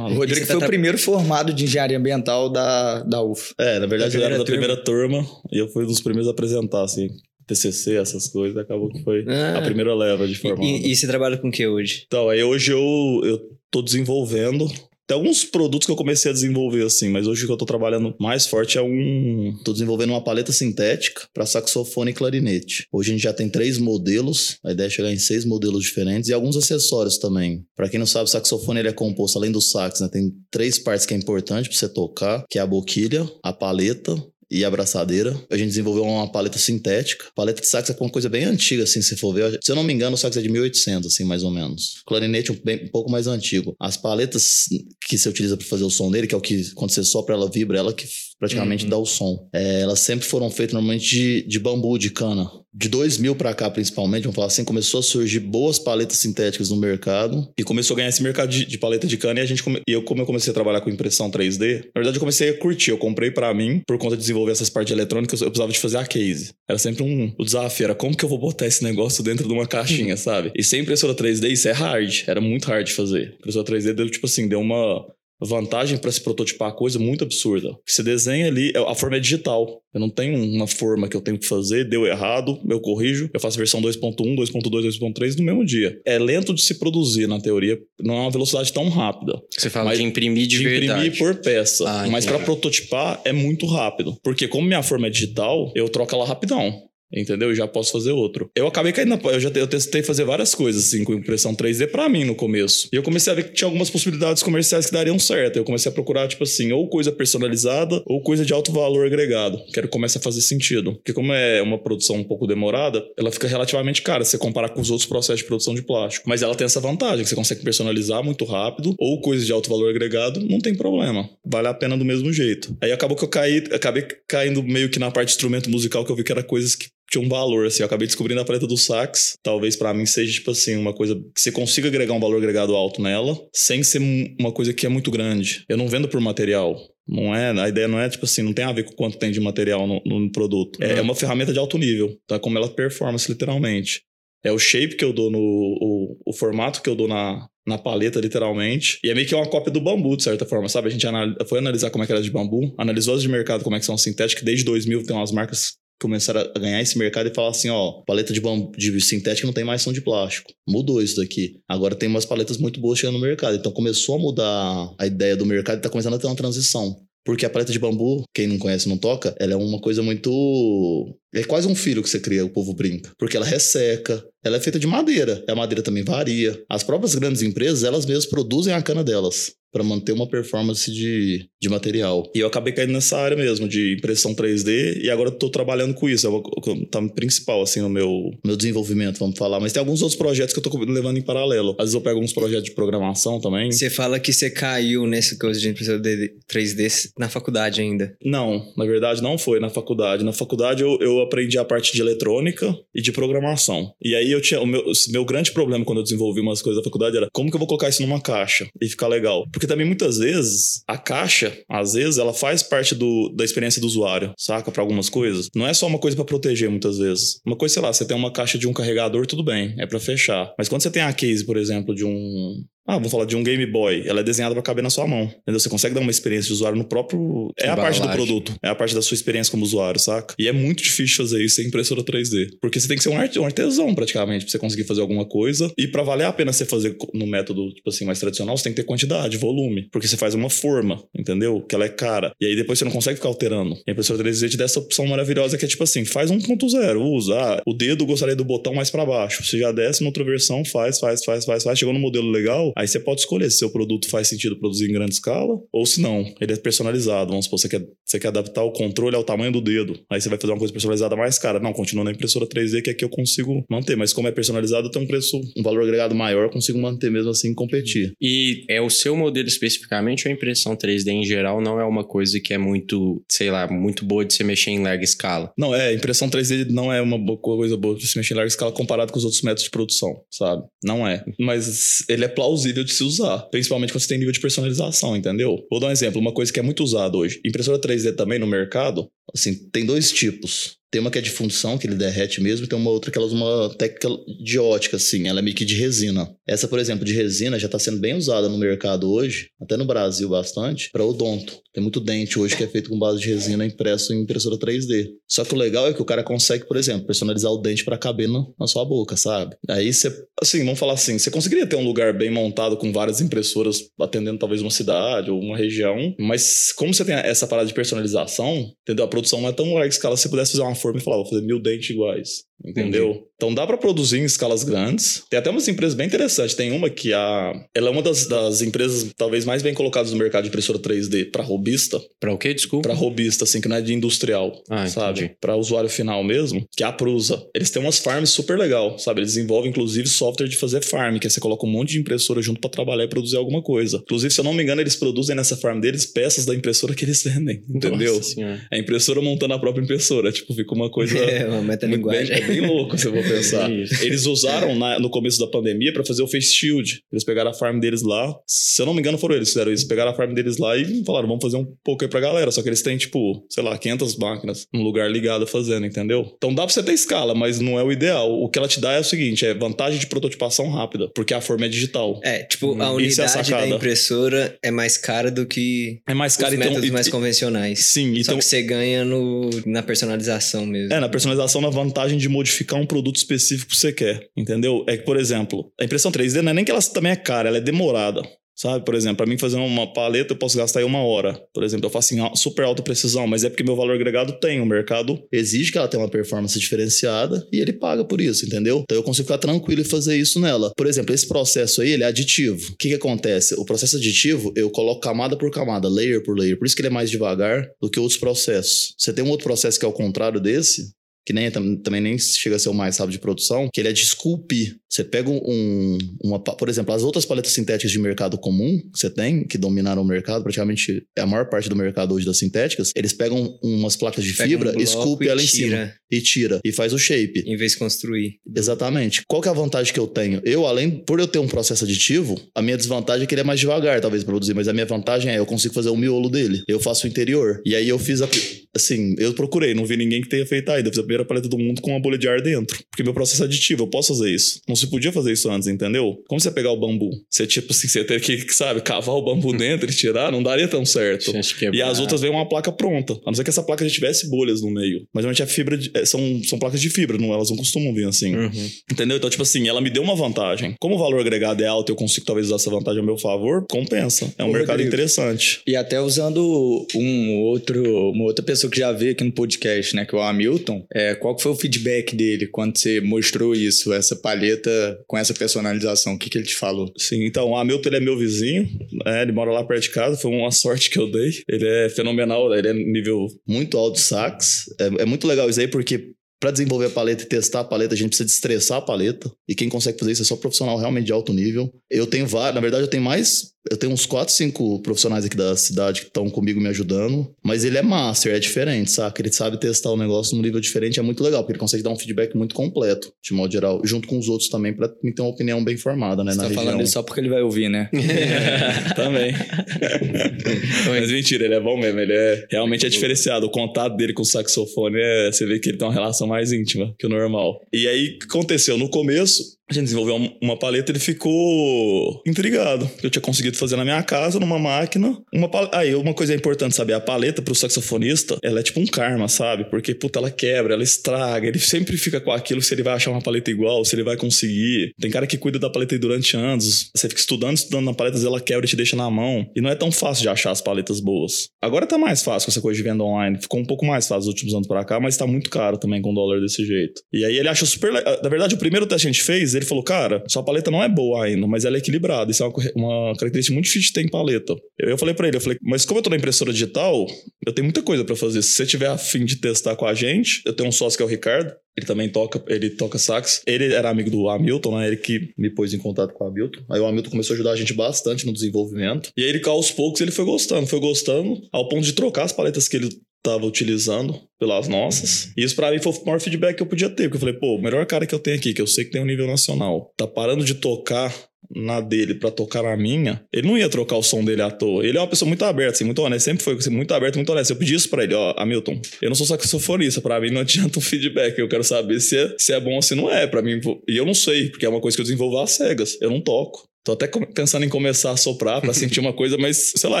O 0.10 0.14
Rodrigo 0.14 0.46
foi 0.46 0.58
tá... 0.58 0.64
o 0.64 0.68
primeiro 0.68 0.98
formado 0.98 1.52
de 1.52 1.64
engenharia 1.64 1.96
ambiental 1.96 2.50
da, 2.50 3.02
da 3.04 3.22
UF. 3.22 3.54
É, 3.56 3.78
na 3.78 3.86
verdade 3.86 4.16
eu 4.16 4.22
era 4.22 4.36
da 4.36 4.44
primeira 4.44 4.76
turma 4.76 5.24
e 5.52 5.58
eu 5.58 5.68
fui 5.68 5.86
dos 5.86 6.00
primeiros 6.08 6.28
a 6.28 6.32
apresentar, 6.32 6.82
assim. 6.82 7.08
TCC, 7.46 7.96
essas 7.96 8.28
coisas, 8.28 8.58
acabou 8.58 8.90
que 8.90 9.02
foi 9.02 9.24
ah, 9.26 9.58
a 9.58 9.62
primeira 9.62 9.94
leva 9.94 10.28
de 10.28 10.34
formado. 10.34 10.62
E, 10.62 10.92
e, 10.92 10.94
você 10.94 11.06
trabalha 11.06 11.38
com 11.38 11.48
o 11.48 11.50
que 11.50 11.66
hoje? 11.66 12.04
Então, 12.06 12.28
aí 12.28 12.42
hoje 12.42 12.72
eu, 12.72 13.22
eu 13.24 13.40
tô 13.70 13.80
desenvolvendo 13.80 14.68
tem 15.08 15.16
alguns 15.16 15.42
produtos 15.42 15.86
que 15.86 15.90
eu 15.90 15.96
comecei 15.96 16.30
a 16.30 16.34
desenvolver 16.34 16.84
assim, 16.84 17.08
mas 17.08 17.26
hoje 17.26 17.44
o 17.44 17.46
que 17.46 17.52
eu 17.52 17.56
tô 17.56 17.64
trabalhando 17.64 18.14
mais 18.20 18.46
forte 18.46 18.76
é 18.76 18.82
um. 18.82 19.58
Tô 19.64 19.72
desenvolvendo 19.72 20.10
uma 20.10 20.22
paleta 20.22 20.52
sintética 20.52 21.26
para 21.32 21.46
saxofone 21.46 22.10
e 22.10 22.14
clarinete. 22.14 22.86
Hoje 22.92 23.10
a 23.10 23.14
gente 23.14 23.22
já 23.22 23.32
tem 23.32 23.48
três 23.48 23.78
modelos, 23.78 24.58
a 24.62 24.70
ideia 24.70 24.86
é 24.86 24.90
chegar 24.90 25.10
em 25.10 25.18
seis 25.18 25.46
modelos 25.46 25.84
diferentes 25.84 26.28
e 26.28 26.34
alguns 26.34 26.58
acessórios 26.58 27.16
também. 27.16 27.64
Para 27.74 27.88
quem 27.88 27.98
não 27.98 28.04
sabe, 28.04 28.24
o 28.24 28.26
saxofone 28.26 28.80
ele 28.80 28.88
é 28.88 28.92
composto, 28.92 29.38
além 29.38 29.50
do 29.50 29.62
sax, 29.62 30.00
né? 30.00 30.10
Tem 30.12 30.30
três 30.50 30.78
partes 30.78 31.06
que 31.06 31.14
é 31.14 31.16
importante 31.16 31.70
para 31.70 31.78
você 31.78 31.88
tocar, 31.88 32.44
que 32.46 32.58
é 32.58 32.62
a 32.62 32.66
boquilha, 32.66 33.26
a 33.42 33.50
paleta 33.50 34.14
e 34.50 34.64
abraçadeira. 34.64 35.38
A 35.50 35.56
gente 35.56 35.68
desenvolveu 35.68 36.04
uma 36.04 36.30
paleta 36.30 36.58
sintética. 36.58 37.26
Paleta 37.34 37.60
de 37.60 37.66
sax 37.66 37.90
é 37.90 37.96
uma 38.00 38.10
coisa 38.10 38.28
bem 38.28 38.44
antiga, 38.44 38.84
assim, 38.84 39.02
se 39.02 39.16
for 39.16 39.32
ver. 39.34 39.58
Se 39.62 39.70
eu 39.70 39.76
não 39.76 39.84
me 39.84 39.92
engano, 39.92 40.14
o 40.14 40.18
sax 40.18 40.36
é 40.36 40.42
de 40.42 40.48
1800, 40.48 41.12
assim, 41.12 41.24
mais 41.24 41.42
ou 41.42 41.50
menos. 41.50 42.02
Clarinete 42.06 42.50
é 42.50 42.54
um, 42.54 42.58
bem, 42.64 42.84
um 42.84 42.88
pouco 42.88 43.10
mais 43.10 43.26
antigo. 43.26 43.76
As 43.78 43.96
paletas 43.96 44.64
que 45.06 45.18
você 45.18 45.28
utiliza 45.28 45.56
para 45.56 45.66
fazer 45.66 45.84
o 45.84 45.90
som 45.90 46.10
dele, 46.10 46.26
que 46.26 46.34
é 46.34 46.38
o 46.38 46.40
que, 46.40 46.72
quando 46.74 46.90
você 46.90 47.04
sopra, 47.04 47.34
ela 47.34 47.50
vibra, 47.50 47.78
ela 47.78 47.92
que 47.92 48.06
praticamente 48.38 48.84
uhum. 48.84 48.90
dá 48.90 48.98
o 48.98 49.06
som. 49.06 49.48
É, 49.52 49.82
elas 49.82 50.00
sempre 50.00 50.26
foram 50.26 50.50
feitas 50.50 50.74
normalmente 50.74 51.08
de, 51.08 51.42
de 51.46 51.58
bambu, 51.58 51.98
de 51.98 52.10
cana. 52.10 52.48
De 52.78 52.88
2000 52.88 53.34
para 53.34 53.52
cá, 53.54 53.68
principalmente, 53.68 54.22
vamos 54.22 54.36
falar 54.36 54.46
assim, 54.46 54.64
começou 54.64 55.00
a 55.00 55.02
surgir 55.02 55.40
boas 55.40 55.80
paletas 55.80 56.18
sintéticas 56.18 56.70
no 56.70 56.76
mercado 56.76 57.48
e 57.58 57.64
começou 57.64 57.94
a 57.94 57.96
ganhar 57.96 58.08
esse 58.08 58.22
mercado 58.22 58.50
de, 58.50 58.64
de 58.64 58.78
paleta 58.78 59.04
de 59.04 59.16
cana 59.16 59.40
e 59.40 59.42
a 59.42 59.46
gente 59.46 59.64
come... 59.64 59.82
e 59.86 59.92
eu 59.92 60.04
como 60.04 60.22
eu 60.22 60.26
comecei 60.26 60.52
a 60.52 60.54
trabalhar 60.54 60.80
com 60.80 60.88
impressão 60.88 61.28
3D, 61.28 61.86
na 61.86 61.90
verdade 61.96 62.18
eu 62.18 62.20
comecei 62.20 62.50
a 62.50 62.56
curtir, 62.56 62.90
eu 62.90 62.98
comprei 62.98 63.32
para 63.32 63.52
mim 63.52 63.82
por 63.84 63.98
conta 63.98 64.14
de 64.14 64.20
desenvolver 64.20 64.52
essas 64.52 64.70
partes 64.70 64.92
eletrônicas, 64.92 65.40
eu 65.40 65.50
precisava 65.50 65.72
de 65.72 65.78
fazer 65.80 65.96
a 65.96 66.06
case. 66.06 66.52
Era 66.68 66.78
sempre 66.78 67.02
um 67.02 67.34
o 67.36 67.44
desafio, 67.44 67.84
era 67.86 67.96
como 67.96 68.16
que 68.16 68.24
eu 68.24 68.28
vou 68.28 68.38
botar 68.38 68.68
esse 68.68 68.84
negócio 68.84 69.24
dentro 69.24 69.48
de 69.48 69.52
uma 69.52 69.66
caixinha, 69.66 70.16
sabe? 70.16 70.52
E 70.54 70.62
sem 70.62 70.82
impressora 70.82 71.16
3D 71.16 71.50
isso 71.50 71.66
é 71.66 71.72
hard, 71.72 72.22
era 72.28 72.40
muito 72.40 72.68
hard 72.68 72.86
de 72.86 72.92
fazer. 72.92 73.34
impressora 73.40 73.66
3D 73.66 73.92
deu 73.92 74.08
tipo 74.08 74.26
assim, 74.26 74.46
deu 74.46 74.60
uma 74.60 75.04
vantagem 75.46 75.98
para 75.98 76.10
se 76.10 76.20
prototipar 76.20 76.68
a 76.68 76.72
coisa 76.72 76.98
muito 76.98 77.24
absurda. 77.24 77.76
Você 77.86 78.02
desenha 78.02 78.46
ali, 78.46 78.72
é, 78.74 78.78
a 78.78 78.94
forma 78.94 79.16
é 79.16 79.20
digital. 79.20 79.82
Eu 79.92 80.00
não 80.00 80.10
tenho 80.10 80.38
uma 80.38 80.66
forma 80.66 81.08
que 81.08 81.16
eu 81.16 81.20
tenho 81.20 81.38
que 81.38 81.46
fazer, 81.46 81.88
deu 81.88 82.06
errado, 82.06 82.60
eu 82.68 82.80
corrijo, 82.80 83.30
eu 83.32 83.40
faço 83.40 83.56
versão 83.56 83.80
2.1, 83.80 84.14
2.2, 84.36 84.98
2.3 84.98 85.38
no 85.38 85.44
mesmo 85.44 85.64
dia. 85.64 85.98
É 86.04 86.18
lento 86.18 86.52
de 86.54 86.62
se 86.62 86.78
produzir, 86.78 87.26
na 87.26 87.40
teoria, 87.40 87.78
não 88.00 88.14
é 88.14 88.20
uma 88.20 88.30
velocidade 88.30 88.72
tão 88.72 88.88
rápida. 88.88 89.40
Você 89.50 89.70
fala 89.70 89.96
de 89.96 90.02
imprimir 90.02 90.46
de, 90.46 90.58
de 90.58 90.64
verdade. 90.64 91.08
imprimir 91.08 91.18
por 91.18 91.34
peça. 91.42 91.84
Ah, 91.88 92.06
mas 92.08 92.26
para 92.26 92.38
prototipar 92.38 93.20
é 93.24 93.32
muito 93.32 93.66
rápido. 93.66 94.16
Porque 94.22 94.46
como 94.46 94.66
minha 94.66 94.82
forma 94.82 95.06
é 95.06 95.10
digital, 95.10 95.72
eu 95.74 95.88
troco 95.88 96.14
ela 96.14 96.26
rapidão. 96.26 96.87
Entendeu? 97.12 97.48
Eu 97.48 97.54
já 97.54 97.66
posso 97.66 97.92
fazer 97.92 98.12
outro. 98.12 98.50
Eu 98.54 98.66
acabei 98.66 98.92
caindo 98.92 99.08
na. 99.08 99.30
Eu 99.30 99.40
já 99.40 99.50
eu 99.54 99.66
testei 99.66 100.02
fazer 100.02 100.24
várias 100.24 100.54
coisas 100.54 100.86
assim 100.86 101.04
com 101.04 101.14
impressão 101.14 101.54
3D 101.54 101.88
para 101.88 102.08
mim 102.08 102.24
no 102.24 102.34
começo. 102.34 102.88
E 102.92 102.96
eu 102.96 103.02
comecei 103.02 103.32
a 103.32 103.36
ver 103.36 103.44
que 103.44 103.54
tinha 103.54 103.66
algumas 103.66 103.90
possibilidades 103.90 104.42
comerciais 104.42 104.86
que 104.86 104.92
dariam 104.92 105.18
certo. 105.18 105.56
Eu 105.56 105.64
comecei 105.64 105.90
a 105.90 105.94
procurar, 105.94 106.28
tipo 106.28 106.44
assim, 106.44 106.70
ou 106.72 106.88
coisa 106.88 107.10
personalizada 107.10 108.02
ou 108.06 108.22
coisa 108.22 108.44
de 108.44 108.52
alto 108.52 108.72
valor 108.72 109.06
agregado. 109.06 109.58
Que 109.72 109.88
começa 109.88 110.18
a 110.18 110.22
fazer 110.22 110.42
sentido. 110.42 110.94
Porque, 110.96 111.12
como 111.12 111.32
é 111.32 111.62
uma 111.62 111.78
produção 111.78 112.16
um 112.16 112.24
pouco 112.24 112.46
demorada, 112.46 113.02
ela 113.16 113.32
fica 113.32 113.48
relativamente 113.48 114.02
cara 114.02 114.24
se 114.24 114.32
você 114.32 114.38
comparar 114.38 114.68
com 114.70 114.80
os 114.80 114.90
outros 114.90 115.08
processos 115.08 115.40
de 115.40 115.46
produção 115.46 115.74
de 115.74 115.82
plástico. 115.82 116.28
Mas 116.28 116.42
ela 116.42 116.54
tem 116.54 116.64
essa 116.64 116.80
vantagem, 116.80 117.22
que 117.24 117.28
você 117.30 117.34
consegue 117.34 117.62
personalizar 117.62 118.22
muito 118.22 118.44
rápido, 118.44 118.94
ou 118.98 119.20
coisa 119.20 119.44
de 119.44 119.52
alto 119.52 119.70
valor 119.70 119.88
agregado, 119.88 120.40
não 120.40 120.58
tem 120.58 120.74
problema. 120.74 121.28
Vale 121.44 121.68
a 121.68 121.74
pena 121.74 121.96
do 121.96 122.04
mesmo 122.04 122.32
jeito. 122.32 122.76
Aí 122.82 122.92
acabou 122.92 123.16
que 123.16 123.24
eu 123.24 123.28
caí, 123.28 123.64
acabei 123.72 124.06
caindo 124.28 124.62
meio 124.62 124.90
que 124.90 124.98
na 124.98 125.10
parte 125.10 125.28
de 125.28 125.32
instrumento 125.34 125.70
musical 125.70 126.04
que 126.04 126.12
eu 126.12 126.16
vi 126.16 126.22
que 126.22 126.32
era 126.32 126.42
coisas 126.42 126.74
que 126.74 126.86
tinha 127.10 127.24
um 127.24 127.28
valor, 127.28 127.66
assim. 127.66 127.82
Eu 127.82 127.86
acabei 127.86 128.06
descobrindo 128.06 128.40
a 128.40 128.44
paleta 128.44 128.66
do 128.66 128.76
sax. 128.76 129.34
Talvez 129.42 129.76
para 129.76 129.94
mim 129.94 130.06
seja, 130.06 130.32
tipo 130.32 130.50
assim, 130.50 130.76
uma 130.76 130.92
coisa 130.92 131.14
que 131.14 131.40
você 131.40 131.50
consiga 131.50 131.88
agregar 131.88 132.14
um 132.14 132.20
valor 132.20 132.36
agregado 132.36 132.74
alto 132.76 133.02
nela, 133.02 133.38
sem 133.52 133.82
ser 133.82 134.00
uma 134.38 134.52
coisa 134.52 134.72
que 134.72 134.86
é 134.86 134.88
muito 134.88 135.10
grande. 135.10 135.64
Eu 135.68 135.76
não 135.76 135.88
vendo 135.88 136.08
por 136.08 136.20
material. 136.20 136.76
Não 137.08 137.34
é, 137.34 137.58
a 137.58 137.68
ideia 137.68 137.88
não 137.88 137.98
é 137.98 138.06
tipo 138.08 138.26
assim, 138.26 138.42
não 138.42 138.52
tem 138.52 138.66
a 138.66 138.72
ver 138.72 138.84
com 138.84 138.92
quanto 138.92 139.18
tem 139.18 139.30
de 139.30 139.40
material 139.40 139.86
no, 139.86 140.02
no 140.04 140.30
produto. 140.30 140.82
É, 140.82 140.92
uhum. 140.92 140.98
é, 140.98 141.00
uma 141.00 141.14
ferramenta 141.14 141.52
de 141.52 141.58
alto 141.58 141.78
nível, 141.78 142.14
tá? 142.26 142.38
Como 142.38 142.58
ela 142.58 142.68
performance, 142.68 143.30
literalmente. 143.30 144.02
É 144.44 144.52
o 144.52 144.58
shape 144.58 144.94
que 144.94 145.04
eu 145.04 145.12
dou 145.12 145.30
no. 145.30 145.38
O, 145.40 146.18
o 146.26 146.32
formato 146.34 146.82
que 146.82 146.88
eu 146.88 146.94
dou 146.94 147.08
na, 147.08 147.48
na 147.66 147.78
paleta, 147.78 148.20
literalmente. 148.20 148.98
E 149.02 149.10
é 149.10 149.14
meio 149.14 149.26
que 149.26 149.34
uma 149.34 149.46
cópia 149.46 149.72
do 149.72 149.80
bambu, 149.80 150.16
de 150.16 150.22
certa 150.22 150.44
forma, 150.44 150.68
sabe? 150.68 150.88
A 150.88 150.90
gente 150.90 151.06
anal 151.06 151.34
foi 151.48 151.58
analisar 151.58 151.90
como 151.90 152.04
é 152.04 152.06
que 152.06 152.12
era 152.12 152.22
de 152.22 152.30
bambu, 152.30 152.74
analisou 152.78 153.14
as 153.14 153.22
de 153.22 153.28
mercado 153.28 153.64
como 153.64 153.74
é 153.74 153.80
que 153.80 153.86
são 153.86 153.96
sintéticas, 153.96 154.44
desde 154.44 154.64
2000 154.64 155.04
tem 155.04 155.16
umas 155.16 155.32
marcas 155.32 155.78
começaram 156.00 156.40
a 156.40 156.58
ganhar 156.58 156.80
esse 156.80 156.96
mercado 156.98 157.28
e 157.28 157.34
falar 157.34 157.50
assim, 157.50 157.68
ó, 157.68 158.02
paleta 158.06 158.32
de, 158.32 158.40
bambu, 158.40 158.72
de 158.76 159.00
sintética 159.00 159.46
não 159.46 159.54
tem 159.54 159.64
mais 159.64 159.82
som 159.82 159.92
de 159.92 160.00
plástico. 160.00 160.52
Mudou 160.68 161.02
isso 161.02 161.16
daqui. 161.16 161.60
Agora 161.68 161.94
tem 161.94 162.08
umas 162.08 162.24
paletas 162.24 162.56
muito 162.58 162.80
boas 162.80 162.98
chegando 162.98 163.16
no 163.16 163.20
mercado. 163.20 163.56
Então 163.56 163.72
começou 163.72 164.16
a 164.16 164.18
mudar 164.18 164.94
a 164.98 165.06
ideia 165.06 165.36
do 165.36 165.46
mercado 165.46 165.78
e 165.78 165.82
tá 165.82 165.88
começando 165.88 166.14
a 166.14 166.18
ter 166.18 166.26
uma 166.26 166.36
transição. 166.36 166.96
Porque 167.24 167.44
a 167.44 167.50
paleta 167.50 167.72
de 167.72 167.78
bambu, 167.78 168.24
quem 168.32 168.46
não 168.46 168.58
conhece 168.58 168.88
não 168.88 168.96
toca, 168.96 169.34
ela 169.38 169.52
é 169.52 169.56
uma 169.56 169.78
coisa 169.80 170.02
muito. 170.02 171.14
É 171.34 171.44
quase 171.44 171.68
um 171.68 171.74
filho 171.74 172.02
que 172.02 172.08
você 172.08 172.18
cria, 172.18 172.42
o 172.42 172.48
povo 172.48 172.72
brinca. 172.72 173.10
Porque 173.18 173.36
ela 173.36 173.44
resseca, 173.44 174.24
ela 174.42 174.56
é 174.56 174.60
feita 174.60 174.78
de 174.78 174.86
madeira. 174.86 175.44
A 175.46 175.54
madeira 175.54 175.82
também 175.82 176.02
varia. 176.02 176.58
As 176.70 176.82
próprias 176.82 177.14
grandes 177.14 177.42
empresas, 177.42 177.82
elas 177.84 178.06
mesmas 178.06 178.24
produzem 178.24 178.72
a 178.72 178.80
cana 178.80 179.04
delas 179.04 179.57
para 179.72 179.84
manter 179.84 180.12
uma 180.12 180.28
performance 180.28 180.90
de, 180.92 181.48
de 181.60 181.68
material. 181.68 182.30
E 182.34 182.40
eu 182.40 182.46
acabei 182.46 182.72
caindo 182.72 182.92
nessa 182.92 183.18
área 183.18 183.36
mesmo, 183.36 183.68
de 183.68 183.94
impressão 183.94 184.34
3D, 184.34 185.02
e 185.02 185.10
agora 185.10 185.30
estou 185.30 185.50
trabalhando 185.50 185.94
com 185.94 186.08
isso. 186.08 186.26
É 186.26 186.30
o 186.30 186.86
tá 186.86 187.00
principal, 187.14 187.62
assim, 187.62 187.80
no 187.80 187.88
meu, 187.88 188.30
meu 188.44 188.56
desenvolvimento, 188.56 189.18
vamos 189.18 189.38
falar. 189.38 189.60
Mas 189.60 189.72
tem 189.72 189.80
alguns 189.80 190.02
outros 190.02 190.18
projetos 190.18 190.52
que 190.52 190.60
eu 190.60 190.62
estou 190.62 190.84
levando 190.84 191.18
em 191.18 191.22
paralelo. 191.22 191.72
Às 191.72 191.86
vezes 191.86 191.94
eu 191.94 192.00
pego 192.00 192.16
alguns 192.16 192.32
projetos 192.32 192.64
de 192.64 192.72
programação 192.72 193.40
também. 193.40 193.70
Você 193.70 193.90
fala 193.90 194.18
que 194.18 194.32
você 194.32 194.50
caiu 194.50 195.06
nessa 195.06 195.36
coisa 195.36 195.58
de 195.60 195.68
impressão 195.68 196.00
3D 196.00 197.10
na 197.18 197.28
faculdade 197.28 197.80
ainda? 197.80 198.16
Não, 198.24 198.72
na 198.76 198.84
verdade 198.84 199.22
não 199.22 199.38
foi 199.38 199.60
na 199.60 199.68
faculdade. 199.68 200.24
Na 200.24 200.32
faculdade 200.32 200.82
eu, 200.82 200.98
eu 201.00 201.20
aprendi 201.20 201.58
a 201.58 201.64
parte 201.64 201.92
de 201.92 202.00
eletrônica 202.00 202.76
e 202.94 203.00
de 203.00 203.12
programação. 203.12 203.92
E 204.02 204.14
aí 204.14 204.30
eu 204.30 204.40
tinha. 204.40 204.60
O 204.60 204.66
meu, 204.66 204.84
meu 205.10 205.24
grande 205.24 205.52
problema 205.52 205.84
quando 205.84 205.98
eu 205.98 206.04
desenvolvi 206.04 206.40
umas 206.40 206.62
coisas 206.62 206.82
da 206.82 206.84
faculdade 206.84 207.16
era 207.16 207.28
como 207.32 207.50
que 207.50 207.56
eu 207.56 207.58
vou 207.58 207.68
colocar 207.68 207.88
isso 207.88 208.02
numa 208.02 208.20
caixa 208.20 208.68
e 208.80 208.88
ficar 208.88 209.08
legal. 209.08 209.44
Porque 209.58 209.66
também 209.66 209.84
muitas 209.84 210.18
vezes 210.18 210.84
a 210.86 210.96
caixa, 210.96 211.52
às 211.68 211.94
vezes, 211.94 212.16
ela 212.16 212.32
faz 212.32 212.62
parte 212.62 212.94
do, 212.94 213.28
da 213.30 213.44
experiência 213.44 213.80
do 213.80 213.88
usuário, 213.88 214.32
saca? 214.38 214.70
Para 214.70 214.80
algumas 214.80 215.08
coisas. 215.08 215.48
Não 215.52 215.66
é 215.66 215.74
só 215.74 215.88
uma 215.88 215.98
coisa 215.98 216.16
para 216.16 216.24
proteger 216.24 216.70
muitas 216.70 216.98
vezes. 216.98 217.40
Uma 217.44 217.56
coisa, 217.56 217.72
sei 217.72 217.82
lá, 217.82 217.92
você 217.92 218.04
tem 218.04 218.16
uma 218.16 218.32
caixa 218.32 218.56
de 218.56 218.68
um 218.68 218.72
carregador, 218.72 219.26
tudo 219.26 219.42
bem, 219.42 219.74
é 219.76 219.84
para 219.84 219.98
fechar. 219.98 220.54
Mas 220.56 220.68
quando 220.68 220.82
você 220.82 220.92
tem 220.92 221.02
a 221.02 221.12
case, 221.12 221.44
por 221.44 221.56
exemplo, 221.56 221.92
de 221.92 222.04
um 222.04 222.62
ah, 222.88 222.94
vamos 222.94 223.10
falar 223.10 223.26
de 223.26 223.36
um 223.36 223.42
Game 223.42 223.66
Boy. 223.66 224.02
Ela 224.06 224.20
é 224.20 224.22
desenhada 224.22 224.54
para 224.54 224.62
caber 224.62 224.82
na 224.82 224.88
sua 224.88 225.06
mão. 225.06 225.24
Entendeu? 225.24 225.60
Você 225.60 225.68
consegue 225.68 225.94
dar 225.94 226.00
uma 226.00 226.10
experiência 226.10 226.46
de 226.46 226.54
usuário 226.54 226.78
no 226.78 226.84
próprio. 226.84 227.52
É 227.58 227.68
a 227.68 227.76
parte 227.76 228.00
do 228.00 228.08
produto. 228.08 228.54
É 228.62 228.68
a 228.70 228.74
parte 228.74 228.94
da 228.94 229.02
sua 229.02 229.14
experiência 229.14 229.50
como 229.50 229.62
usuário, 229.62 230.00
saca? 230.00 230.34
E 230.38 230.48
é 230.48 230.52
muito 230.52 230.82
difícil 230.82 231.18
fazer 231.18 231.44
isso 231.44 231.56
sem 231.56 231.66
impressora 231.66 232.02
3D. 232.02 232.48
Porque 232.62 232.80
você 232.80 232.88
tem 232.88 232.96
que 232.96 233.02
ser 233.02 233.10
um, 233.10 233.18
arte... 233.18 233.38
um 233.38 233.44
artesão, 233.44 233.94
praticamente, 233.94 234.46
pra 234.46 234.52
você 234.52 234.58
conseguir 234.58 234.84
fazer 234.84 235.02
alguma 235.02 235.26
coisa. 235.26 235.70
E 235.76 235.86
para 235.86 236.02
valer 236.02 236.24
a 236.24 236.32
pena 236.32 236.50
você 236.50 236.64
fazer 236.64 236.96
no 237.12 237.26
método, 237.26 237.74
tipo 237.74 237.90
assim, 237.90 238.06
mais 238.06 238.18
tradicional, 238.18 238.56
você 238.56 238.64
tem 238.64 238.72
que 238.72 238.80
ter 238.80 238.86
quantidade, 238.86 239.36
volume. 239.36 239.86
Porque 239.92 240.08
você 240.08 240.16
faz 240.16 240.32
uma 240.34 240.48
forma, 240.48 241.02
entendeu? 241.14 241.60
Que 241.60 241.74
ela 241.74 241.84
é 241.84 241.90
cara. 241.90 242.32
E 242.40 242.46
aí 242.46 242.56
depois 242.56 242.78
você 242.78 242.86
não 242.86 242.92
consegue 242.92 243.16
ficar 243.16 243.28
alterando. 243.28 243.74
E 243.86 243.90
a 243.90 243.92
impressora 243.92 244.24
3D 244.24 244.48
te 244.48 244.56
dá 244.56 244.64
essa 244.64 244.80
opção 244.80 245.06
maravilhosa 245.06 245.58
que 245.58 245.64
é 245.66 245.68
tipo 245.68 245.84
assim: 245.84 246.06
faz 246.06 246.30
1.0, 246.30 246.98
usa. 246.98 247.38
Ah, 247.38 247.62
o 247.66 247.74
dedo 247.74 248.06
gostaria 248.06 248.34
do 248.34 248.44
botão 248.44 248.72
mais 248.72 248.88
para 248.88 249.04
baixo. 249.04 249.44
Você 249.44 249.58
já 249.58 249.72
desce 249.72 250.00
na 250.00 250.08
outra 250.08 250.24
versão, 250.24 250.64
faz, 250.64 250.98
faz, 250.98 251.22
faz, 251.22 251.44
faz, 251.44 251.62
faz. 251.62 251.78
Chegou 251.78 251.92
no 251.92 252.00
modelo 252.00 252.30
legal, 252.30 252.72
aí 252.78 252.86
você 252.86 253.00
pode 253.00 253.20
escolher 253.20 253.50
seu 253.50 253.70
produto 253.70 254.08
faz 254.08 254.28
sentido 254.28 254.56
produzir 254.56 254.88
em 254.88 254.92
grande 254.92 255.14
escala, 255.14 255.60
ou 255.72 255.84
se 255.84 256.00
não, 256.00 256.24
ele 256.40 256.52
é 256.52 256.56
personalizado. 256.56 257.30
Vamos 257.30 257.46
supor, 257.46 257.58
você 257.58 257.68
quer, 257.68 257.84
você 258.04 258.18
quer 258.18 258.28
adaptar 258.28 258.62
o 258.62 258.72
controle 258.72 259.16
ao 259.16 259.24
tamanho 259.24 259.52
do 259.52 259.60
dedo. 259.60 259.98
Aí 260.10 260.20
você 260.20 260.28
vai 260.28 260.38
fazer 260.38 260.52
uma 260.52 260.58
coisa 260.58 260.72
personalizada 260.72 261.16
mais 261.16 261.38
cara. 261.38 261.58
Não, 261.58 261.72
continua 261.72 262.04
na 262.04 262.12
impressora 262.12 262.46
3D, 262.46 262.82
que 262.82 262.90
aqui 262.90 263.04
eu 263.04 263.08
consigo 263.08 263.64
manter. 263.68 263.96
Mas 263.96 264.12
como 264.12 264.28
é 264.28 264.32
personalizado, 264.32 264.90
tem 264.90 265.02
um 265.02 265.06
preço, 265.06 265.40
um 265.56 265.62
valor 265.62 265.82
agregado 265.82 266.14
maior, 266.14 266.44
eu 266.44 266.50
consigo 266.50 266.78
manter 266.78 267.10
mesmo 267.10 267.30
assim 267.30 267.54
competir. 267.54 268.12
E 268.20 268.64
é 268.68 268.80
o 268.80 268.90
seu 268.90 269.16
modelo 269.16 269.48
especificamente 269.48 270.26
ou 270.26 270.32
a 270.32 270.34
impressão 270.34 270.76
3D 270.76 271.08
em 271.08 271.24
geral 271.24 271.60
não 271.60 271.80
é 271.80 271.84
uma 271.84 272.04
coisa 272.04 272.38
que 272.40 272.54
é 272.54 272.58
muito, 272.58 273.22
sei 273.28 273.50
lá, 273.50 273.66
muito 273.68 274.04
boa 274.04 274.24
de 274.24 274.34
se 274.34 274.44
mexer 274.44 274.70
em 274.70 274.82
larga 274.82 275.04
escala? 275.04 275.52
Não, 275.56 275.74
é, 275.74 275.92
impressão 275.92 276.28
3D 276.28 276.68
não 276.70 276.92
é 276.92 277.00
uma 277.02 277.36
coisa 277.38 277.76
boa 277.76 277.96
de 277.96 278.06
se 278.06 278.16
mexer 278.16 278.34
em 278.34 278.36
larga 278.36 278.48
escala 278.48 278.72
comparado 278.72 279.12
com 279.12 279.18
os 279.18 279.24
outros 279.24 279.42
métodos 279.42 279.64
de 279.64 279.70
produção, 279.70 280.20
sabe? 280.30 280.64
Não 280.84 281.06
é. 281.06 281.24
Mas 281.38 282.04
ele 282.08 282.24
é 282.24 282.28
plausível 282.28 282.67
de 282.72 282.92
se 282.92 283.02
usar 283.02 283.38
principalmente 283.50 283.92
quando 283.92 284.02
você 284.02 284.08
tem 284.08 284.18
nível 284.18 284.32
de 284.32 284.40
personalização, 284.40 285.16
entendeu? 285.16 285.66
Vou 285.70 285.80
dar 285.80 285.88
um 285.88 285.90
exemplo, 285.90 286.20
uma 286.20 286.32
coisa 286.32 286.52
que 286.52 286.60
é 286.60 286.62
muito 286.62 286.82
usada 286.82 287.16
hoje. 287.16 287.40
Impressora 287.44 287.80
3D 287.80 288.14
também 288.14 288.38
no 288.38 288.46
mercado, 288.46 289.08
assim, 289.34 289.54
tem 289.70 289.84
dois 289.84 290.12
tipos. 290.12 290.77
Tem 290.90 291.00
uma 291.00 291.10
que 291.10 291.18
é 291.18 291.22
de 291.22 291.30
função, 291.30 291.76
que 291.76 291.86
ele 291.86 291.96
derrete 291.96 292.40
mesmo, 292.40 292.64
e 292.64 292.68
tem 292.68 292.78
uma 292.78 292.90
outra 292.90 293.10
que 293.10 293.18
ela 293.18 293.26
usa 293.26 293.36
uma 293.36 293.74
técnica 293.74 294.08
de 294.42 294.58
ótica, 294.58 294.96
assim, 294.96 295.28
ela 295.28 295.40
é 295.40 295.42
meio 295.42 295.56
que 295.56 295.64
de 295.64 295.74
resina. 295.74 296.28
Essa, 296.46 296.66
por 296.66 296.78
exemplo, 296.78 297.04
de 297.04 297.12
resina 297.12 297.58
já 297.58 297.66
está 297.66 297.78
sendo 297.78 297.98
bem 297.98 298.14
usada 298.14 298.48
no 298.48 298.56
mercado 298.56 299.10
hoje, 299.10 299.50
até 299.60 299.76
no 299.76 299.84
Brasil 299.84 300.28
bastante, 300.28 300.90
para 300.90 301.04
odonto. 301.04 301.60
Tem 301.72 301.82
muito 301.82 302.00
dente 302.00 302.38
hoje 302.38 302.56
que 302.56 302.64
é 302.64 302.66
feito 302.66 302.90
com 302.90 302.98
base 302.98 303.20
de 303.20 303.28
resina 303.28 303.64
impresso 303.64 304.12
em 304.12 304.22
impressora 304.22 304.58
3D. 304.58 305.10
Só 305.28 305.44
que 305.44 305.54
o 305.54 305.58
legal 305.58 305.86
é 305.86 305.94
que 305.94 306.02
o 306.02 306.04
cara 306.04 306.24
consegue, 306.24 306.66
por 306.66 306.76
exemplo, 306.76 307.06
personalizar 307.06 307.52
o 307.52 307.58
dente 307.58 307.84
para 307.84 307.98
caber 307.98 308.28
no, 308.28 308.54
na 308.58 308.66
sua 308.66 308.84
boca, 308.84 309.16
sabe? 309.16 309.56
Aí 309.68 309.92
você, 309.92 310.12
assim, 310.42 310.64
vamos 310.64 310.78
falar 310.78 310.94
assim, 310.94 311.18
você 311.18 311.30
conseguiria 311.30 311.66
ter 311.66 311.76
um 311.76 311.84
lugar 311.84 312.16
bem 312.16 312.30
montado 312.30 312.76
com 312.76 312.92
várias 312.92 313.20
impressoras 313.20 313.84
atendendo 314.00 314.38
talvez 314.38 314.62
uma 314.62 314.70
cidade 314.70 315.30
ou 315.30 315.38
uma 315.38 315.56
região, 315.56 316.14
mas 316.18 316.72
como 316.72 316.92
você 316.92 317.04
tem 317.04 317.14
essa 317.14 317.46
parada 317.46 317.68
de 317.68 317.74
personalização, 317.74 318.72
entendeu? 318.82 319.04
A 319.04 319.08
produção 319.08 319.40
não 319.40 319.50
é 319.50 319.52
tão 319.52 319.72
larga 319.74 319.88
escala 319.88 320.16
se 320.16 320.22
você 320.22 320.28
pudesse 320.28 320.52
fazer 320.52 320.64
uma 320.64 320.74
forma 320.78 320.98
e 320.98 321.02
falar, 321.02 321.16
vou 321.18 321.26
fazer 321.26 321.42
mil 321.42 321.60
dentes 321.60 321.90
iguais. 321.90 322.48
Entendeu? 322.64 323.24
Então 323.36 323.54
dá 323.54 323.64
para 323.64 323.76
produzir 323.76 324.18
em 324.18 324.24
escalas 324.24 324.64
grandes. 324.64 325.22
Tem 325.30 325.38
até 325.38 325.48
umas 325.48 325.68
empresas 325.68 325.94
bem 325.94 326.08
interessantes. 326.08 326.56
Tem 326.56 326.72
uma 326.72 326.90
que 326.90 327.12
a, 327.12 327.52
ela 327.72 327.88
é 327.88 327.90
uma 327.90 328.02
das, 328.02 328.26
das 328.26 328.62
empresas 328.62 329.12
talvez 329.16 329.44
mais 329.44 329.62
bem 329.62 329.72
colocadas 329.72 330.10
no 330.10 330.18
mercado 330.18 330.42
de 330.42 330.48
impressora 330.48 330.78
3D 330.78 331.30
para 331.30 331.44
robista. 331.44 332.00
Para 332.18 332.32
o 332.32 332.38
quê? 332.38 332.52
Desculpa. 332.52 332.88
Para 332.88 332.98
robista, 332.98 333.44
assim, 333.44 333.60
que 333.60 333.68
não 333.68 333.76
é 333.76 333.80
de 333.80 333.94
industrial, 333.94 334.60
Ah, 334.68 334.88
sabe? 334.88 335.36
Para 335.40 335.54
usuário 335.54 335.88
final 335.88 336.24
mesmo, 336.24 336.66
que 336.76 336.82
é 336.82 336.86
a 336.86 336.92
Prusa. 336.92 337.40
Eles 337.54 337.70
têm 337.70 337.80
umas 337.80 337.98
farms 338.00 338.30
super 338.30 338.58
legal, 338.58 338.98
sabe? 338.98 339.20
Eles 339.20 339.34
desenvolvem 339.34 339.70
inclusive 339.70 340.08
software 340.08 340.48
de 340.48 340.56
fazer 340.56 340.82
farm, 340.82 341.18
que 341.18 341.28
é 341.28 341.30
você 341.30 341.38
coloca 341.38 341.64
um 341.64 341.70
monte 341.70 341.90
de 341.92 342.00
impressora 342.00 342.42
junto 342.42 342.60
para 342.60 342.70
trabalhar 342.70 343.04
e 343.04 343.08
produzir 343.08 343.36
alguma 343.36 343.62
coisa. 343.62 343.98
Inclusive, 344.02 344.34
se 344.34 344.40
eu 344.40 344.44
não 344.44 344.52
me 344.52 344.64
engano, 344.64 344.80
eles 344.80 344.96
produzem 344.96 345.36
nessa 345.36 345.56
farm 345.56 345.78
deles 345.78 346.06
peças 346.06 346.44
da 346.44 346.56
impressora 346.56 346.92
que 346.92 347.04
eles 347.04 347.22
vendem, 347.22 347.62
entendeu? 347.68 348.16
Nossa 348.16 348.34
senhora. 348.34 348.60
É 348.72 348.76
a 348.76 348.78
impressora 348.80 349.20
montando 349.22 349.54
a 349.54 349.58
própria 349.60 349.82
impressora, 349.84 350.32
tipo, 350.32 350.52
fica 350.54 350.67
uma 350.74 350.90
coisa 350.90 351.16
É, 351.18 351.44
uma 351.46 351.56
muito 351.56 351.60
bem, 351.60 351.64
metalinguagem. 351.68 352.36
é 352.36 352.40
bem 352.46 352.60
louco, 352.60 352.96
se 352.98 353.06
eu 353.06 353.12
vou 353.12 353.22
pensar. 353.22 353.68
Eles 354.02 354.26
usaram 354.26 354.74
na- 354.74 354.98
no 354.98 355.10
começo 355.10 355.38
da 355.38 355.46
pandemia 355.46 355.92
pra 355.92 356.04
fazer 356.04 356.22
o 356.22 356.26
Face 356.28 356.52
Shield. 356.52 357.00
Eles 357.12 357.24
pegaram 357.24 357.50
a 357.50 357.54
farm 357.54 357.78
deles 357.80 358.02
lá. 358.02 358.34
Se 358.46 358.80
eu 358.82 358.86
não 358.86 358.94
me 358.94 359.00
engano, 359.00 359.18
foram 359.18 359.34
eles 359.36 359.48
que 359.48 359.52
fizeram 359.54 359.72
isso. 359.72 359.86
Pegaram 359.88 360.10
a 360.10 360.14
farm 360.14 360.34
deles 360.34 360.58
lá 360.58 360.76
e 360.76 361.04
falaram, 361.04 361.28
vamos 361.28 361.42
fazer 361.42 361.56
um 361.56 361.66
pouco 361.84 362.04
aí 362.04 362.10
pra 362.10 362.20
galera. 362.20 362.50
Só 362.50 362.62
que 362.62 362.68
eles 362.68 362.82
têm, 362.82 362.96
tipo, 362.96 363.44
sei 363.50 363.62
lá, 363.62 363.76
500 363.76 364.16
máquinas 364.16 364.66
num 364.72 364.82
lugar 364.82 365.10
ligado 365.10 365.46
fazendo, 365.46 365.86
entendeu? 365.86 366.32
Então 366.36 366.54
dá 366.54 366.64
pra 366.64 366.72
você 366.72 366.82
ter 366.82 366.92
escala, 366.92 367.34
mas 367.34 367.60
não 367.60 367.78
é 367.78 367.82
o 367.82 367.92
ideal. 367.92 368.30
O 368.30 368.48
que 368.48 368.58
ela 368.58 368.68
te 368.68 368.80
dá 368.80 368.92
é 368.92 369.00
o 369.00 369.04
seguinte, 369.04 369.44
é 369.46 369.54
vantagem 369.54 369.98
de 369.98 370.06
prototipação 370.06 370.68
rápida, 370.70 371.08
porque 371.14 371.34
a 371.34 371.40
forma 371.40 371.66
é 371.66 371.68
digital. 371.68 372.20
É, 372.24 372.42
tipo, 372.44 372.80
a 372.80 372.92
Hum, 372.92 373.00
isso 373.00 373.20
é 373.20 373.24
a 373.26 373.28
unidade 373.28 373.50
da 373.50 373.68
impressora 373.76 374.58
é 374.62 374.70
mais 374.70 374.96
cara 374.96 375.30
do 375.30 375.46
que 375.46 376.00
É 376.06 376.14
mais 376.14 376.32
os 376.32 376.38
caro, 376.38 376.54
então... 376.54 376.68
métodos 376.68 376.88
e- 376.88 376.92
mais 376.92 377.08
convencionais. 377.08 377.78
Sim, 377.86 378.14
Só 378.16 378.20
então... 378.20 378.38
que 378.38 378.44
você 378.44 378.62
ganha 378.62 379.04
no, 379.04 379.50
na 379.66 379.82
personalização 379.82 380.57
mesmo. 380.66 380.92
É, 380.92 381.00
na 381.00 381.08
personalização, 381.08 381.60
na 381.60 381.70
vantagem 381.70 382.18
de 382.18 382.28
modificar 382.28 382.80
um 382.80 382.86
produto 382.86 383.16
específico 383.16 383.70
que 383.70 383.76
você 383.76 383.92
quer, 383.92 384.28
entendeu? 384.36 384.84
É 384.86 384.96
que, 384.96 385.04
por 385.04 385.16
exemplo, 385.16 385.72
a 385.80 385.84
impressão 385.84 386.10
3D 386.10 386.40
não 386.40 386.50
é 386.50 386.54
nem 386.54 386.64
que 386.64 386.70
ela 386.70 386.82
também 386.82 387.12
é 387.12 387.16
cara, 387.16 387.48
ela 387.48 387.58
é 387.58 387.60
demorada. 387.60 388.22
Sabe, 388.58 388.84
por 388.84 388.96
exemplo, 388.96 389.18
para 389.18 389.26
mim 389.26 389.38
fazer 389.38 389.56
uma 389.56 389.92
paleta 389.92 390.32
eu 390.32 390.36
posso 390.36 390.58
gastar 390.58 390.80
aí 390.80 390.84
uma 390.84 391.00
hora. 391.00 391.40
Por 391.54 391.62
exemplo, 391.62 391.86
eu 391.86 391.90
faço 391.90 392.12
em 392.12 392.18
super 392.34 392.64
alta 392.64 392.82
precisão, 392.82 393.24
mas 393.24 393.44
é 393.44 393.48
porque 393.48 393.62
meu 393.62 393.76
valor 393.76 393.94
agregado 393.94 394.32
tem. 394.40 394.60
O 394.60 394.66
mercado 394.66 395.16
exige 395.30 395.70
que 395.70 395.78
ela 395.78 395.86
tenha 395.86 396.02
uma 396.02 396.10
performance 396.10 396.58
diferenciada 396.58 397.46
e 397.52 397.60
ele 397.60 397.72
paga 397.72 398.04
por 398.04 398.20
isso, 398.20 398.44
entendeu? 398.44 398.82
Então 398.82 398.98
eu 398.98 399.04
consigo 399.04 399.28
ficar 399.28 399.38
tranquilo 399.38 399.82
e 399.82 399.84
fazer 399.84 400.16
isso 400.16 400.40
nela. 400.40 400.72
Por 400.76 400.88
exemplo, 400.88 401.14
esse 401.14 401.28
processo 401.28 401.82
aí, 401.82 401.90
ele 401.90 402.02
é 402.02 402.06
aditivo. 402.06 402.72
O 402.72 402.76
que 402.76 402.88
que 402.88 402.94
acontece? 402.94 403.54
O 403.54 403.64
processo 403.64 403.96
aditivo, 403.96 404.52
eu 404.56 404.68
coloco 404.70 405.00
camada 405.00 405.36
por 405.36 405.52
camada, 405.52 405.88
layer 405.88 406.20
por 406.24 406.36
layer. 406.36 406.58
Por 406.58 406.66
isso 406.66 406.74
que 406.74 406.82
ele 406.82 406.88
é 406.88 406.90
mais 406.90 407.10
devagar 407.10 407.64
do 407.80 407.88
que 407.88 408.00
outros 408.00 408.18
processos. 408.18 408.92
Você 408.98 409.12
tem 409.12 409.24
um 409.24 409.30
outro 409.30 409.44
processo 409.44 409.78
que 409.78 409.84
é 409.84 409.88
o 409.88 409.92
contrário 409.92 410.40
desse, 410.40 410.97
que 411.28 411.32
nem 411.34 411.44
é 411.44 411.50
tam- 411.50 411.76
também 411.76 412.00
nem 412.00 412.18
chega 412.18 412.56
a 412.56 412.58
ser 412.58 412.70
o 412.70 412.72
mais 412.72 412.96
rápido 412.96 413.12
de 413.12 413.18
produção, 413.18 413.68
que 413.70 413.78
ele 413.78 413.88
é 413.90 413.92
de 413.92 414.00
esculpir. 414.00 414.76
Você 414.90 415.04
pega 415.04 415.28
um, 415.28 415.98
uma, 416.24 416.38
por 416.40 416.70
exemplo, 416.70 416.94
as 416.94 417.02
outras 417.02 417.26
paletas 417.26 417.52
sintéticas 417.52 417.92
de 417.92 417.98
mercado 417.98 418.38
comum 418.38 418.78
que 418.90 418.98
você 418.98 419.10
tem, 419.10 419.46
que 419.46 419.58
dominaram 419.58 420.00
o 420.00 420.06
mercado, 420.06 420.42
praticamente 420.42 421.04
é 421.14 421.20
a 421.20 421.26
maior 421.26 421.50
parte 421.50 421.68
do 421.68 421.76
mercado 421.76 422.14
hoje 422.14 422.24
das 422.24 422.38
sintéticas, 422.38 422.92
eles 422.96 423.12
pegam 423.12 423.58
umas 423.62 423.94
placas 423.94 424.24
de 424.24 424.32
Pega 424.32 424.44
um 424.48 424.50
fibra, 424.52 424.72
bloco 424.72 424.82
esculpe 424.82 425.28
ela 425.28 425.42
em 425.42 425.44
tira, 425.44 425.68
cima 425.68 425.94
e 426.10 426.20
tira 426.22 426.60
e 426.64 426.72
faz 426.72 426.94
o 426.94 426.98
shape. 426.98 427.42
Em 427.46 427.56
vez 427.58 427.72
de 427.72 427.78
construir. 427.78 428.36
Exatamente. 428.56 429.20
Qual 429.28 429.42
que 429.42 429.48
é 429.48 429.50
a 429.50 429.54
vantagem 429.54 429.92
que 429.92 430.00
eu 430.00 430.06
tenho? 430.06 430.40
Eu, 430.44 430.66
além, 430.66 430.90
por 431.04 431.20
eu 431.20 431.26
ter 431.26 431.40
um 431.40 431.46
processo 431.46 431.84
aditivo, 431.84 432.40
a 432.54 432.62
minha 432.62 432.78
desvantagem 432.78 433.24
é 433.24 433.26
que 433.26 433.34
ele 433.34 433.42
é 433.42 433.44
mais 433.44 433.60
devagar, 433.60 434.00
talvez, 434.00 434.24
produzir, 434.24 434.54
mas 434.54 434.66
a 434.66 434.72
minha 434.72 434.86
vantagem 434.86 435.30
é 435.30 435.38
eu 435.38 435.44
consigo 435.44 435.74
fazer 435.74 435.90
o 435.90 435.96
miolo 435.96 436.30
dele. 436.30 436.62
Eu 436.66 436.80
faço 436.80 437.06
o 437.06 437.10
interior. 437.10 437.60
E 437.66 437.76
aí 437.76 437.86
eu 437.86 437.98
fiz 437.98 438.22
a. 438.22 438.28
Assim, 438.74 439.14
eu 439.18 439.32
procurei, 439.34 439.74
não 439.74 439.84
vi 439.84 439.96
ninguém 439.96 440.20
que 440.22 440.28
tenha 440.28 440.46
feito 440.46 440.70
ainda. 440.70 440.88
Eu 440.88 440.92
fiz 440.92 440.98
a 440.98 441.02
primeira 441.02 441.24
paleta 441.24 441.48
do 441.48 441.58
mundo 441.58 441.80
com 441.80 441.90
uma 441.90 442.00
bolha 442.00 442.18
de 442.18 442.28
ar 442.28 442.40
dentro. 442.40 442.78
Porque 442.90 443.02
meu 443.02 443.14
processo 443.14 443.42
é 443.42 443.46
aditivo, 443.46 443.82
eu 443.84 443.88
posso 443.88 444.14
fazer 444.14 444.30
isso. 444.34 444.60
Não 444.68 444.76
se 444.76 444.86
podia 444.88 445.10
fazer 445.12 445.32
isso 445.32 445.50
antes, 445.50 445.68
entendeu? 445.68 446.16
Como 446.28 446.40
você 446.40 446.50
pegar 446.50 446.70
o 446.72 446.76
bambu? 446.78 447.10
Você, 447.30 447.46
tipo 447.46 447.72
assim, 447.72 447.88
você 447.88 448.04
ter 448.04 448.20
que, 448.20 448.52
sabe, 448.54 448.80
cavar 448.80 449.14
o 449.16 449.22
bambu 449.22 449.52
dentro 449.56 449.90
e 449.90 449.94
tirar, 449.94 450.30
não 450.30 450.42
daria 450.42 450.68
tão 450.68 450.84
certo. 450.84 451.32
E 451.72 451.82
as 451.82 451.98
outras 451.98 452.20
vêm 452.20 452.30
uma 452.30 452.48
placa 452.48 452.70
pronta. 452.72 453.14
A 453.14 453.26
não 453.26 453.34
ser 453.34 453.44
que 453.44 453.50
essa 453.50 453.62
placa 453.62 453.84
já 453.86 453.92
tivesse 453.94 454.28
bolhas 454.28 454.60
no 454.62 454.70
meio. 454.70 455.00
Mas 455.14 455.24
normalmente 455.24 455.42
é 455.42 455.46
fibra 455.46 455.76
de- 455.76 455.90
é, 455.94 456.04
são, 456.04 456.20
são 456.44 456.58
placas 456.58 456.80
de 456.80 456.90
fibra, 456.90 457.18
não, 457.18 457.32
elas 457.32 457.50
não 457.50 457.56
costumam 457.56 457.92
vir 457.94 458.06
assim. 458.06 458.34
Uhum. 458.36 458.70
Entendeu? 458.90 459.16
Então, 459.16 459.30
tipo 459.30 459.42
assim, 459.42 459.66
ela 459.68 459.80
me 459.80 459.90
deu 459.90 460.02
uma 460.02 460.14
vantagem. 460.14 460.74
Como 460.80 460.94
o 460.94 460.98
valor 460.98 461.20
agregado 461.20 461.62
é 461.62 461.66
alto 461.66 461.90
e 461.90 461.92
eu 461.92 461.96
consigo 461.96 462.26
talvez 462.26 462.46
usar 462.48 462.56
essa 462.56 462.70
vantagem 462.70 463.02
a 463.02 463.04
meu 463.04 463.18
favor, 463.18 463.66
compensa. 463.70 464.32
É 464.38 464.44
um 464.44 464.48
Ô, 464.50 464.52
mercado 464.52 464.70
Rodrigo. 464.78 464.88
interessante. 464.88 465.60
E 465.66 465.74
até 465.76 466.00
usando 466.00 466.86
um 466.94 467.36
outro, 467.42 467.82
uma 468.10 468.24
outra 468.24 468.44
pessoa 468.44 468.57
que 468.66 468.78
já 468.78 468.90
veio 468.92 469.12
aqui 469.12 469.22
no 469.22 469.32
podcast, 469.32 469.94
né, 469.94 470.04
que 470.04 470.14
é 470.14 470.18
o 470.18 470.22
Hamilton, 470.22 470.86
é, 470.92 471.14
qual 471.14 471.38
foi 471.38 471.52
o 471.52 471.56
feedback 471.56 472.16
dele 472.16 472.46
quando 472.46 472.76
você 472.76 473.00
mostrou 473.00 473.54
isso, 473.54 473.92
essa 473.92 474.16
palheta 474.16 474.98
com 475.06 475.18
essa 475.18 475.34
personalização? 475.34 476.14
O 476.14 476.18
que, 476.18 476.30
que 476.30 476.38
ele 476.38 476.46
te 476.46 476.56
falou? 476.56 476.90
Sim, 476.96 477.24
então, 477.24 477.50
o 477.50 477.56
Hamilton 477.56 477.88
ele 477.88 477.96
é 477.96 478.00
meu 478.00 478.18
vizinho, 478.18 478.68
né? 479.04 479.22
ele 479.22 479.32
mora 479.32 479.52
lá 479.52 479.62
perto 479.62 479.82
de 479.82 479.90
casa, 479.90 480.16
foi 480.16 480.30
uma 480.30 480.50
sorte 480.50 480.90
que 480.90 480.98
eu 480.98 481.10
dei. 481.10 481.30
Ele 481.48 481.66
é 481.66 481.88
fenomenal, 481.90 482.54
ele 482.54 482.68
é 482.68 482.72
nível 482.72 483.26
muito 483.46 483.76
alto 483.76 483.96
de 483.96 484.00
sax. 484.00 484.64
É, 484.80 485.02
é 485.02 485.04
muito 485.04 485.26
legal 485.26 485.48
isso 485.48 485.60
aí, 485.60 485.68
porque 485.68 486.12
para 486.40 486.52
desenvolver 486.52 486.86
a 486.86 486.90
paleta 486.90 487.24
e 487.24 487.26
testar 487.26 487.60
a 487.60 487.64
paleta, 487.64 487.94
a 487.94 487.96
gente 487.96 488.10
precisa 488.10 488.26
destressar 488.26 488.78
a 488.78 488.82
paleta. 488.82 489.30
E 489.48 489.54
quem 489.54 489.68
consegue 489.68 489.98
fazer 489.98 490.12
isso 490.12 490.22
é 490.22 490.24
só 490.24 490.36
profissional 490.36 490.78
realmente 490.78 491.06
de 491.06 491.12
alto 491.12 491.32
nível. 491.32 491.72
Eu 491.90 492.06
tenho 492.06 492.26
vários, 492.26 492.54
na 492.54 492.60
verdade, 492.60 492.84
eu 492.84 492.88
tenho 492.88 493.02
mais. 493.02 493.52
Eu 493.70 493.76
tenho 493.76 493.92
uns 493.92 494.06
4, 494.06 494.32
5 494.32 494.80
profissionais 494.80 495.24
aqui 495.24 495.36
da 495.36 495.56
cidade 495.56 496.02
que 496.02 496.06
estão 496.08 496.28
comigo 496.30 496.60
me 496.60 496.68
ajudando. 496.68 497.28
Mas 497.42 497.64
ele 497.64 497.78
é 497.78 497.82
master, 497.82 498.34
é 498.34 498.38
diferente, 498.38 498.90
saca? 498.90 499.20
Ele 499.20 499.32
sabe 499.32 499.58
testar 499.58 499.90
o 499.90 499.96
negócio 499.96 500.36
num 500.36 500.42
nível 500.42 500.60
diferente, 500.60 500.98
é 500.98 501.02
muito 501.02 501.22
legal, 501.22 501.42
porque 501.42 501.52
ele 501.52 501.58
consegue 501.58 501.82
dar 501.82 501.90
um 501.90 501.96
feedback 501.96 502.36
muito 502.36 502.54
completo, 502.54 503.12
de 503.22 503.32
modo 503.32 503.52
geral, 503.52 503.80
junto 503.84 504.08
com 504.08 504.18
os 504.18 504.28
outros 504.28 504.48
também, 504.48 504.72
pra 504.72 504.90
me 505.02 505.12
ter 505.12 505.22
uma 505.22 505.30
opinião 505.30 505.62
bem 505.62 505.76
formada, 505.76 506.24
né? 506.24 506.32
Você 506.32 506.36
na 506.36 506.42
tá 506.44 506.48
região. 506.48 506.64
falando 506.64 506.82
isso 506.82 506.92
só 506.92 507.02
porque 507.02 507.20
ele 507.20 507.28
vai 507.28 507.42
ouvir, 507.42 507.68
né? 507.68 507.90
Também. 508.94 509.32
Mas 510.88 511.10
mentira, 511.10 511.44
ele 511.44 511.54
é 511.54 511.60
bom 511.60 511.78
mesmo. 511.78 512.00
Ele 512.00 512.12
é 512.12 512.46
realmente 512.50 512.86
é 512.86 512.88
diferenciado. 512.88 513.46
O 513.46 513.50
contato 513.50 513.96
dele 513.96 514.12
com 514.12 514.22
o 514.22 514.24
saxofone 514.24 514.98
é. 515.00 515.30
Você 515.32 515.46
vê 515.46 515.58
que 515.58 515.68
ele 515.68 515.78
tem 515.78 515.86
uma 515.86 515.94
relação 515.94 516.26
mais 516.26 516.52
íntima 516.52 516.94
que 516.98 517.06
o 517.06 517.08
normal. 517.08 517.60
E 517.72 517.86
aí, 517.86 518.16
o 518.16 518.18
que 518.18 518.26
aconteceu? 518.26 518.78
No 518.78 518.88
começo, 518.88 519.57
a 519.70 519.74
gente 519.74 519.84
desenvolveu 519.84 520.16
um- 520.16 520.36
uma 520.42 520.58
paleta 520.58 520.90
ele 520.92 520.98
ficou 520.98 522.22
intrigado. 522.26 522.88
Eu 523.02 523.10
tinha 523.10 523.22
conseguido 523.22 523.56
fazer 523.56 523.76
na 523.76 523.84
minha 523.84 524.02
casa, 524.02 524.38
numa 524.40 524.58
máquina. 524.58 525.16
Uma. 525.32 525.48
Aí, 525.72 525.94
uma 525.94 526.14
coisa 526.14 526.34
importante 526.34 526.74
saber: 526.74 526.92
a 526.94 527.00
paleta 527.00 527.42
pro 527.42 527.54
saxofonista, 527.54 528.38
ela 528.42 528.60
é 528.60 528.62
tipo 528.62 528.80
um 528.80 528.86
karma, 528.86 529.28
sabe? 529.28 529.64
Porque, 529.70 529.94
puta, 529.94 530.18
ela 530.18 530.30
quebra, 530.30 530.74
ela 530.74 530.82
estraga. 530.82 531.46
Ele 531.46 531.58
sempre 531.58 531.96
fica 531.96 532.20
com 532.20 532.30
aquilo 532.32 532.62
se 532.62 532.74
ele 532.74 532.82
vai 532.82 532.94
achar 532.94 533.10
uma 533.10 533.22
paleta 533.22 533.50
igual, 533.50 533.84
se 533.84 533.94
ele 533.94 534.02
vai 534.02 534.16
conseguir. 534.16 534.92
Tem 535.00 535.10
cara 535.10 535.26
que 535.26 535.36
cuida 535.36 535.58
da 535.58 535.70
paleta 535.70 535.98
durante 535.98 536.36
anos. 536.36 536.90
Você 536.94 537.08
fica 537.08 537.20
estudando, 537.20 537.56
estudando 537.56 537.84
na 537.84 537.94
paleta, 537.94 538.18
ela 538.18 538.40
quebra 538.40 538.66
e 538.66 538.68
te 538.68 538.76
deixa 538.76 538.96
na 538.96 539.10
mão. 539.10 539.46
E 539.56 539.60
não 539.60 539.70
é 539.70 539.74
tão 539.74 539.90
fácil 539.90 540.22
de 540.22 540.28
achar 540.28 540.50
as 540.50 540.60
paletas 540.60 541.00
boas. 541.00 541.48
Agora 541.62 541.86
tá 541.86 541.98
mais 541.98 542.22
fácil 542.22 542.46
com 542.46 542.50
essa 542.52 542.60
coisa 542.60 542.76
de 542.76 542.82
venda 542.88 543.02
online. 543.04 543.38
Ficou 543.40 543.60
um 543.60 543.64
pouco 543.64 543.84
mais 543.86 544.06
fácil 544.06 544.18
nos 544.18 544.26
últimos 544.28 544.54
anos 544.54 544.66
pra 544.66 544.84
cá, 544.84 545.00
mas 545.00 545.16
tá 545.16 545.26
muito 545.26 545.50
caro 545.50 545.78
também 545.78 546.00
com 546.02 546.10
o 546.12 546.14
dólar 546.14 546.40
desse 546.40 546.64
jeito. 546.64 547.02
E 547.12 547.24
aí 547.24 547.36
ele 547.36 547.48
acha 547.48 547.64
super. 547.66 547.92
Na 547.92 548.28
verdade, 548.28 548.54
o 548.54 548.58
primeiro 548.58 548.86
teste 548.86 549.06
que 549.06 549.08
a 549.08 549.12
gente 549.12 549.22
fez, 549.24 549.54
ele 549.58 549.66
falou: 549.66 549.82
Cara, 549.82 550.22
sua 550.28 550.42
paleta 550.42 550.70
não 550.70 550.82
é 550.82 550.88
boa 550.88 551.24
ainda, 551.24 551.46
mas 551.46 551.64
ela 551.64 551.76
é 551.76 551.78
equilibrada. 551.78 552.30
Isso 552.30 552.42
é 552.42 552.46
uma, 552.46 552.54
uma 552.76 553.16
característica 553.16 553.54
muito 553.54 553.66
difícil 553.66 553.88
de 553.88 553.92
ter 553.92 554.02
em 554.02 554.08
paleta. 554.08 554.54
Eu, 554.78 554.90
eu 554.90 554.98
falei 554.98 555.14
pra 555.14 555.28
ele: 555.28 555.36
Eu 555.36 555.40
falei, 555.40 555.58
mas 555.62 555.84
como 555.84 555.98
eu 555.98 556.02
tô 556.02 556.10
na 556.10 556.16
impressora 556.16 556.52
digital, 556.52 557.06
eu 557.46 557.52
tenho 557.52 557.64
muita 557.64 557.82
coisa 557.82 558.04
pra 558.04 558.16
fazer. 558.16 558.42
Se 558.42 558.52
você 558.52 558.66
tiver 558.66 558.88
afim 558.88 559.24
de 559.24 559.36
testar 559.36 559.76
com 559.76 559.86
a 559.86 559.94
gente, 559.94 560.42
eu 560.46 560.52
tenho 560.52 560.68
um 560.68 560.72
sócio 560.72 560.96
que 560.96 561.02
é 561.02 561.06
o 561.06 561.08
Ricardo. 561.08 561.52
Ele 561.76 561.86
também 561.86 562.08
toca, 562.08 562.42
ele 562.48 562.70
toca 562.70 562.98
sax. 562.98 563.40
Ele 563.46 563.72
era 563.72 563.88
amigo 563.88 564.10
do 564.10 564.28
Hamilton, 564.28 564.78
né? 564.78 564.88
Ele 564.88 564.96
que 564.96 565.32
me 565.38 565.48
pôs 565.48 565.72
em 565.72 565.78
contato 565.78 566.12
com 566.12 566.24
o 566.24 566.28
Hamilton. 566.28 566.60
Aí 566.68 566.80
o 566.80 566.86
Hamilton 566.86 567.10
começou 567.10 567.34
a 567.34 567.36
ajudar 567.36 567.52
a 567.52 567.56
gente 567.56 567.72
bastante 567.72 568.26
no 568.26 568.32
desenvolvimento. 568.32 569.10
E 569.16 569.22
aí 569.22 569.28
ele, 569.28 569.40
aos 569.46 569.70
poucos, 569.70 570.00
ele 570.00 570.10
foi 570.10 570.24
gostando, 570.24 570.66
foi 570.66 570.80
gostando, 570.80 571.40
ao 571.52 571.68
ponto 571.68 571.84
de 571.84 571.92
trocar 571.92 572.24
as 572.24 572.32
paletas 572.32 572.66
que 572.66 572.76
ele 572.76 572.88
tava 573.22 573.46
utilizando 573.46 574.18
pelas 574.38 574.68
nossas. 574.68 575.32
E 575.36 575.42
isso 575.42 575.56
pra 575.56 575.70
mim 575.70 575.78
foi 575.78 575.92
o 575.92 576.04
maior 576.04 576.20
feedback 576.20 576.56
que 576.56 576.62
eu 576.62 576.66
podia 576.66 576.88
ter, 576.88 577.04
porque 577.04 577.16
eu 577.16 577.20
falei, 577.20 577.34
pô, 577.34 577.56
o 577.56 577.62
melhor 577.62 577.84
cara 577.86 578.06
que 578.06 578.14
eu 578.14 578.18
tenho 578.18 578.36
aqui, 578.36 578.54
que 578.54 578.62
eu 578.62 578.66
sei 578.66 578.84
que 578.84 578.90
tem 578.90 579.02
um 579.02 579.06
nível 579.06 579.26
nacional, 579.26 579.92
tá 579.96 580.06
parando 580.06 580.44
de 580.44 580.54
tocar 580.54 581.12
na 581.54 581.80
dele 581.80 582.14
pra 582.14 582.30
tocar 582.30 582.62
na 582.62 582.76
minha, 582.76 583.24
ele 583.32 583.46
não 583.46 583.56
ia 583.56 583.68
trocar 583.68 583.96
o 583.96 584.02
som 584.02 584.24
dele 584.24 584.42
à 584.42 584.50
toa. 584.50 584.84
Ele 584.84 584.98
é 584.98 585.00
uma 585.00 585.06
pessoa 585.06 585.26
muito 585.26 585.44
aberta, 585.44 585.72
assim, 585.72 585.84
muito 585.84 586.02
honesta, 586.02 586.30
sempre 586.30 586.44
foi 586.44 586.54
assim, 586.54 586.70
muito 586.70 586.92
aberto, 586.92 587.16
muito 587.16 587.32
honesto. 587.32 587.50
Eu 587.50 587.56
pedi 587.56 587.74
isso 587.74 587.88
pra 587.88 588.04
ele, 588.04 588.14
ó, 588.14 588.34
Hamilton, 588.36 588.80
eu 589.00 589.08
não 589.08 589.14
sou 589.14 589.26
saxofonista, 589.26 590.00
pra 590.00 590.20
mim 590.20 590.30
não 590.30 590.40
adianta 590.42 590.78
um 590.78 590.82
feedback, 590.82 591.38
eu 591.38 591.48
quero 591.48 591.64
saber 591.64 592.00
se 592.00 592.16
é, 592.16 592.34
se 592.38 592.52
é 592.52 592.60
bom 592.60 592.74
ou 592.74 592.82
se 592.82 592.94
não 592.94 593.10
é, 593.10 593.26
pra 593.26 593.42
mim, 593.42 593.60
e 593.88 593.96
eu 593.96 594.04
não 594.04 594.14
sei, 594.14 594.50
porque 594.50 594.66
é 594.66 594.68
uma 594.68 594.80
coisa 594.80 594.96
que 594.96 595.00
eu 595.00 595.04
desenvolvo 595.04 595.38
às 595.38 595.52
cegas, 595.52 595.96
eu 596.00 596.10
não 596.10 596.20
toco. 596.20 596.68
Tô 596.88 596.92
até 596.92 597.06
pensando 597.06 597.66
em 597.66 597.68
começar 597.68 598.12
a 598.12 598.16
soprar 598.16 598.62
pra 598.62 598.72
sentir 598.72 598.98
uma 598.98 599.12
coisa, 599.12 599.36
mas 599.36 599.74
sei 599.76 599.90
lá, 599.90 600.00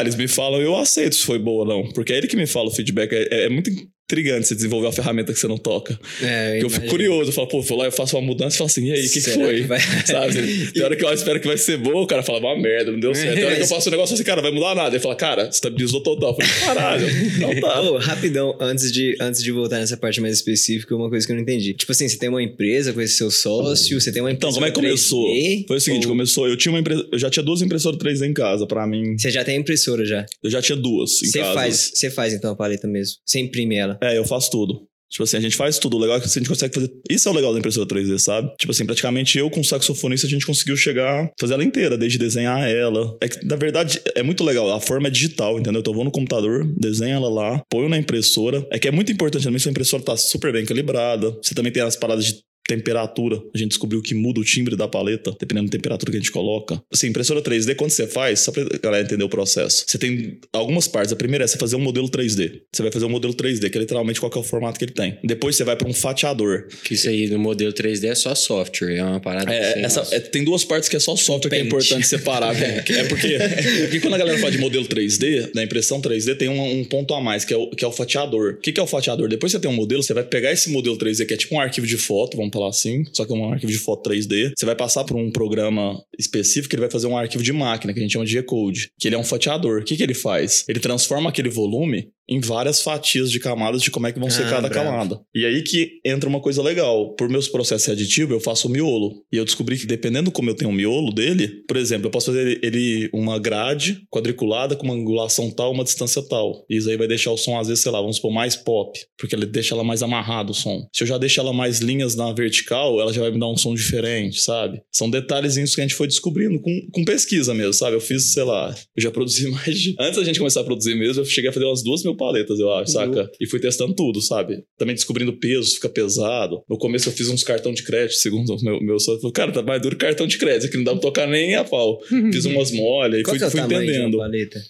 eles 0.00 0.14
me 0.14 0.26
falam 0.26 0.58
eu 0.58 0.74
aceito 0.74 1.16
se 1.16 1.26
foi 1.26 1.38
boa 1.38 1.64
ou 1.64 1.66
não. 1.66 1.92
Porque 1.92 2.14
é 2.14 2.16
ele 2.16 2.26
que 2.26 2.34
me 2.34 2.46
fala 2.46 2.68
o 2.68 2.70
feedback. 2.70 3.12
É, 3.12 3.44
é 3.44 3.48
muito 3.50 3.70
intrigante 4.10 4.48
você 4.48 4.54
desenvolver 4.54 4.86
uma 4.86 4.92
ferramenta 4.92 5.34
que 5.34 5.38
você 5.38 5.46
não 5.46 5.58
toca. 5.58 5.98
É, 6.22 6.52
Porque 6.52 6.64
eu 6.64 6.70
fico 6.70 6.86
curioso, 6.86 7.28
eu 7.28 7.34
falo, 7.34 7.46
pô, 7.46 7.60
vou 7.60 7.76
lá, 7.78 7.84
eu 7.84 7.92
faço 7.92 8.16
uma 8.16 8.22
mudança 8.26 8.54
e 8.56 8.58
falo 8.58 8.68
assim, 8.68 8.86
e 8.86 8.92
aí, 8.92 9.06
o 9.06 9.10
que, 9.10 9.20
que 9.20 9.30
foi? 9.30 9.56
que 9.60 9.66
vai- 9.66 9.80
Sabe? 10.06 10.70
Tem 10.72 10.82
hora 10.82 10.96
que 10.96 11.04
eu 11.04 11.12
espero 11.12 11.38
que 11.40 11.46
vai 11.46 11.58
ser 11.58 11.76
boa, 11.76 12.00
o 12.02 12.06
cara 12.06 12.22
fala, 12.22 12.38
uma 12.38 12.56
merda, 12.56 12.90
não 12.90 12.98
deu 12.98 13.14
certo. 13.14 13.34
Tem 13.34 13.44
hora 13.44 13.56
que 13.56 13.62
eu 13.62 13.66
faço 13.68 13.88
um 13.88 13.90
negócio 13.92 14.14
assim, 14.14 14.24
cara, 14.24 14.40
vai 14.40 14.50
mudar 14.50 14.74
nada. 14.74 14.96
Ele 14.96 15.02
fala, 15.02 15.14
cara, 15.14 15.48
estabilizou 15.52 16.02
total. 16.02 16.30
Eu 16.30 16.46
falei, 16.46 16.64
caralho, 16.64 17.06
não 17.38 17.60
tá. 17.60 17.82
Ô, 17.82 17.98
rapidão, 17.98 18.56
antes 18.58 18.90
de, 18.90 19.14
antes 19.20 19.42
de 19.42 19.52
voltar 19.52 19.78
nessa 19.78 19.96
parte 19.98 20.22
mais 20.22 20.32
específica, 20.34 20.96
uma 20.96 21.10
coisa 21.10 21.26
que 21.26 21.32
eu 21.32 21.36
não 21.36 21.42
entendi. 21.42 21.74
Tipo 21.74 21.92
assim, 21.92 22.08
você 22.08 22.16
tem 22.16 22.30
uma 22.30 22.42
empresa 22.42 22.94
com 22.94 23.02
esse 23.02 23.14
seu 23.14 23.30
sócio, 23.30 24.00
você 24.00 24.10
tem 24.10 24.22
uma 24.22 24.32
Então, 24.32 24.48
empresa 24.48 24.54
como 24.54 24.66
é 24.66 24.70
que 24.70 24.74
começou? 24.74 25.26
3D, 25.26 25.66
Foi 25.66 25.76
o 25.76 25.80
seguinte, 25.80 26.06
ou- 26.06 26.12
começou, 26.12 26.48
eu 26.48 26.56
tinha 26.56 26.72
uma 26.72 26.80
empresa, 26.80 27.06
eu 27.12 27.18
já 27.18 27.28
tinha 27.28 27.42
duas 27.42 27.60
impressoras 27.60 27.98
3D 27.98 28.26
em 28.26 28.32
casa, 28.32 28.66
pra 28.66 28.86
mim. 28.86 29.18
Você 29.18 29.30
já 29.30 29.44
tem 29.44 29.58
impressora 29.58 30.06
já. 30.06 30.24
Eu 30.42 30.50
já 30.50 30.62
tinha 30.62 30.76
duas 30.76 31.22
em 31.22 31.26
Você 31.26 31.38
casa. 31.40 31.54
faz, 31.54 31.90
você 31.94 32.10
faz 32.10 32.32
então 32.32 32.50
a 32.52 32.56
paleta 32.56 32.88
mesmo. 32.88 33.16
Você 33.26 33.38
imprime 33.40 33.76
ela. 33.76 33.97
É, 34.02 34.16
eu 34.16 34.24
faço 34.24 34.50
tudo. 34.50 34.88
Tipo 35.10 35.24
assim, 35.24 35.38
a 35.38 35.40
gente 35.40 35.56
faz 35.56 35.78
tudo. 35.78 35.96
O 35.96 36.00
legal 36.00 36.18
é 36.18 36.20
que 36.20 36.26
a 36.26 36.28
gente 36.28 36.48
consegue 36.48 36.74
fazer. 36.74 36.92
Isso 37.08 37.28
é 37.28 37.32
o 37.32 37.34
legal 37.34 37.52
da 37.52 37.58
impressora 37.58 37.86
3D, 37.86 38.18
sabe? 38.18 38.52
Tipo 38.58 38.72
assim, 38.72 38.84
praticamente 38.84 39.38
eu 39.38 39.48
com 39.48 39.60
o 39.60 39.64
saxofonista 39.64 40.26
a 40.26 40.30
gente 40.30 40.44
conseguiu 40.44 40.76
chegar, 40.76 41.30
fazer 41.40 41.54
ela 41.54 41.64
inteira, 41.64 41.96
desde 41.96 42.18
desenhar 42.18 42.68
ela. 42.68 43.16
É 43.20 43.28
que, 43.28 43.44
na 43.46 43.56
verdade, 43.56 44.00
é 44.14 44.22
muito 44.22 44.44
legal. 44.44 44.70
A 44.70 44.80
forma 44.80 45.08
é 45.08 45.10
digital, 45.10 45.58
entendeu? 45.58 45.80
Então 45.80 45.92
eu 45.92 45.96
vou 45.96 46.04
no 46.04 46.10
computador, 46.10 46.66
desenho 46.76 47.16
ela 47.16 47.30
lá, 47.30 47.62
ponho 47.70 47.88
na 47.88 47.96
impressora. 47.96 48.66
É 48.70 48.78
que 48.78 48.86
é 48.86 48.90
muito 48.90 49.10
importante 49.10 49.44
também 49.44 49.58
sua 49.58 49.70
impressora 49.70 50.02
tá 50.02 50.16
super 50.16 50.52
bem 50.52 50.66
calibrada. 50.66 51.30
Você 51.42 51.54
também 51.54 51.72
tem 51.72 51.82
as 51.82 51.96
paradas 51.96 52.26
de 52.26 52.40
temperatura. 52.68 53.42
A 53.54 53.58
gente 53.58 53.70
descobriu 53.70 54.02
que 54.02 54.14
muda 54.14 54.38
o 54.38 54.44
timbre 54.44 54.76
da 54.76 54.86
paleta, 54.86 55.34
dependendo 55.40 55.68
da 55.68 55.72
temperatura 55.72 56.12
que 56.12 56.18
a 56.18 56.20
gente 56.20 56.30
coloca. 56.30 56.80
Assim, 56.92 57.08
impressora 57.08 57.40
3D, 57.40 57.74
quando 57.74 57.90
você 57.90 58.06
faz, 58.06 58.40
só 58.40 58.52
pra 58.52 58.62
galera 58.80 59.02
entender 59.02 59.24
o 59.24 59.28
processo, 59.28 59.84
você 59.86 59.96
tem 59.96 60.38
algumas 60.52 60.86
partes. 60.86 61.12
A 61.12 61.16
primeira 61.16 61.44
é 61.44 61.48
você 61.48 61.56
fazer 61.56 61.76
um 61.76 61.80
modelo 61.80 62.08
3D. 62.08 62.60
Você 62.70 62.82
vai 62.82 62.92
fazer 62.92 63.06
um 63.06 63.08
modelo 63.08 63.32
3D, 63.34 63.70
que 63.70 63.78
é 63.78 63.80
literalmente 63.80 64.20
qual 64.20 64.30
é 64.34 64.38
o 64.38 64.42
formato 64.42 64.78
que 64.78 64.84
ele 64.84 64.92
tem. 64.92 65.18
Depois 65.24 65.56
você 65.56 65.64
vai 65.64 65.76
para 65.76 65.88
um 65.88 65.94
fatiador. 65.94 66.66
Que 66.84 66.92
isso 66.94 67.08
aí 67.08 67.28
no 67.28 67.38
modelo 67.38 67.72
3D 67.72 68.04
é 68.04 68.14
só 68.14 68.34
software, 68.34 68.96
é 68.96 69.02
uma 69.02 69.18
parada 69.18 69.50
É, 69.50 69.70
assim, 69.70 69.80
essa, 69.80 70.14
é, 70.14 70.20
tem 70.20 70.44
duas 70.44 70.62
partes 70.62 70.90
que 70.90 70.96
é 70.96 71.00
só 71.00 71.16
software 71.16 71.50
que 71.50 71.56
é 71.56 71.60
importante 71.60 72.04
separar. 72.06 72.54
É, 72.60 72.84
é 72.86 73.04
porque, 73.04 73.38
porque 73.80 74.00
quando 74.00 74.14
a 74.14 74.18
galera 74.18 74.38
fala 74.38 74.52
de 74.52 74.58
modelo 74.58 74.84
3D, 74.84 75.52
da 75.54 75.62
impressão 75.62 76.02
3D, 76.02 76.36
tem 76.36 76.50
um, 76.50 76.80
um 76.80 76.84
ponto 76.84 77.14
a 77.14 77.20
mais, 77.20 77.46
que 77.46 77.54
é, 77.54 77.56
o, 77.56 77.70
que 77.70 77.82
é 77.82 77.88
o 77.88 77.92
fatiador. 77.92 78.54
O 78.54 78.56
que, 78.60 78.72
que 78.72 78.80
é 78.80 78.82
o 78.82 78.86
fatiador? 78.86 79.28
Depois 79.28 79.52
você 79.52 79.58
tem 79.58 79.70
um 79.70 79.74
modelo, 79.74 80.02
você 80.02 80.12
vai 80.12 80.24
pegar 80.24 80.52
esse 80.52 80.68
modelo 80.68 80.98
3D, 80.98 81.24
que 81.24 81.32
é 81.32 81.36
tipo 81.36 81.54
um 81.54 81.60
arquivo 81.60 81.86
de 81.86 81.96
foto, 81.96 82.36
vamos 82.36 82.50
falar 82.58 82.70
assim, 82.70 83.04
só 83.12 83.24
que 83.24 83.32
é 83.32 83.36
um 83.36 83.52
arquivo 83.52 83.72
de 83.72 83.78
foto 83.78 84.10
3D. 84.10 84.52
Você 84.56 84.66
vai 84.66 84.74
passar 84.74 85.04
por 85.04 85.16
um 85.16 85.30
programa 85.30 86.00
específico, 86.18 86.74
ele 86.74 86.82
vai 86.82 86.90
fazer 86.90 87.06
um 87.06 87.16
arquivo 87.16 87.42
de 87.42 87.52
máquina, 87.52 87.92
que 87.92 88.00
a 88.00 88.02
gente 88.02 88.12
chama 88.12 88.24
de 88.24 88.32
G-Code, 88.32 88.90
que 88.98 89.08
ele 89.08 89.14
é 89.14 89.18
um 89.18 89.24
fatiador. 89.24 89.80
O 89.80 89.84
que, 89.84 89.96
que 89.96 90.02
ele 90.02 90.14
faz? 90.14 90.64
Ele 90.68 90.80
transforma 90.80 91.30
aquele 91.30 91.48
volume 91.48 92.10
em 92.28 92.40
várias 92.40 92.82
fatias 92.82 93.30
de 93.30 93.40
camadas 93.40 93.82
de 93.82 93.90
como 93.90 94.06
é 94.06 94.12
que 94.12 94.18
vão 94.20 94.30
ser 94.30 94.44
Ah, 94.44 94.50
cada 94.50 94.68
bravo. 94.68 94.86
camada. 94.90 95.20
E 95.34 95.44
aí 95.46 95.62
que 95.62 96.00
entra 96.04 96.28
uma 96.28 96.40
coisa 96.40 96.62
legal. 96.62 97.14
Por 97.14 97.28
meus 97.28 97.48
processos 97.48 97.88
aditivos, 97.88 98.32
eu 98.34 98.40
faço 98.40 98.68
o 98.68 98.70
miolo. 98.70 99.22
E 99.32 99.36
eu 99.36 99.44
descobri 99.44 99.78
que 99.78 99.86
dependendo 99.86 100.30
como 100.30 100.50
eu 100.50 100.54
tenho 100.54 100.70
o 100.70 100.74
miolo 100.74 101.12
dele, 101.12 101.64
por 101.66 101.76
exemplo, 101.76 102.06
eu 102.06 102.10
posso 102.10 102.26
fazer 102.26 102.60
ele 102.62 103.08
uma 103.12 103.38
grade 103.38 104.02
quadriculada 104.10 104.76
com 104.76 104.84
uma 104.84 104.94
angulação 104.94 105.50
tal, 105.50 105.72
uma 105.72 105.84
distância 105.84 106.22
tal. 106.22 106.64
E 106.68 106.76
isso 106.76 106.90
aí 106.90 106.96
vai 106.96 107.06
deixar 107.08 107.30
o 107.30 107.36
som, 107.36 107.58
às 107.58 107.68
vezes, 107.68 107.82
sei 107.82 107.92
lá, 107.92 108.00
vamos 108.00 108.16
supor, 108.16 108.32
mais 108.32 108.56
pop. 108.56 108.98
Porque 109.18 109.34
ele 109.34 109.46
deixa 109.46 109.74
ela 109.74 109.84
mais 109.84 110.02
amarrado 110.02 110.50
o 110.50 110.54
som. 110.54 110.86
Se 110.94 111.02
eu 111.04 111.06
já 111.08 111.18
deixar 111.18 111.42
ela 111.42 111.52
mais 111.52 111.78
linhas 111.80 112.14
na 112.14 112.32
vertical, 112.32 113.00
ela 113.00 113.12
já 113.12 113.20
vai 113.22 113.30
me 113.30 113.38
dar 113.38 113.48
um 113.48 113.56
som 113.56 113.74
diferente, 113.74 114.40
sabe? 114.40 114.80
São 114.92 115.08
detalhezinhos 115.08 115.74
que 115.74 115.80
a 115.80 115.84
gente 115.84 115.94
foi 115.94 116.06
descobrindo 116.06 116.60
com, 116.60 116.70
com 116.92 117.04
pesquisa 117.04 117.54
mesmo, 117.54 117.72
sabe? 117.74 117.96
Eu 117.96 118.00
fiz, 118.00 118.32
sei 118.32 118.42
lá, 118.44 118.74
eu 118.96 119.02
já 119.02 119.10
produzi 119.10 119.48
mais 119.50 119.78
de... 119.78 119.94
Antes 119.98 120.18
da 120.18 120.24
gente 120.24 120.38
começar 120.38 120.60
a 120.60 120.64
produzir 120.64 120.94
mesmo, 120.94 121.22
eu 121.22 121.24
cheguei 121.24 121.50
a 121.50 121.52
fazer 121.52 121.64
umas 121.66 121.82
duas 121.82 122.02
mil 122.02 122.16
paletas, 122.18 122.58
eu 122.58 122.70
acho, 122.74 122.92
saca? 122.92 123.30
E 123.40 123.46
fui 123.46 123.58
testando 123.60 123.94
tudo, 123.94 124.20
sabe? 124.20 124.62
Também 124.76 124.94
descobrindo 124.94 125.32
peso, 125.38 125.74
fica 125.76 125.88
pesado. 125.88 126.62
No 126.68 126.76
começo 126.76 127.08
eu 127.08 127.12
fiz 127.12 127.28
uns 127.28 127.42
cartão 127.42 127.72
de 127.72 127.82
crédito, 127.82 128.16
segundo 128.16 128.54
o 128.54 128.62
meu, 128.62 128.80
meu 128.80 128.98
sócio. 129.00 129.20
Falou, 129.20 129.32
cara, 129.32 129.52
tá 129.52 129.62
mais 129.62 129.80
duro 129.80 129.96
que 129.96 130.04
cartão 130.04 130.26
de 130.26 130.36
crédito, 130.38 130.66
aqui 130.66 130.76
não 130.76 130.84
dá 130.84 130.92
pra 130.92 131.00
tocar 131.00 131.26
nem 131.26 131.54
a 131.54 131.64
pau. 131.64 131.98
Fiz 132.32 132.44
umas 132.44 132.70
molhas 132.70 133.20
e 133.20 133.24
fui, 133.24 133.38
que 133.38 133.44
é 133.44 133.50
fui 133.50 133.60
entendendo. 133.60 134.18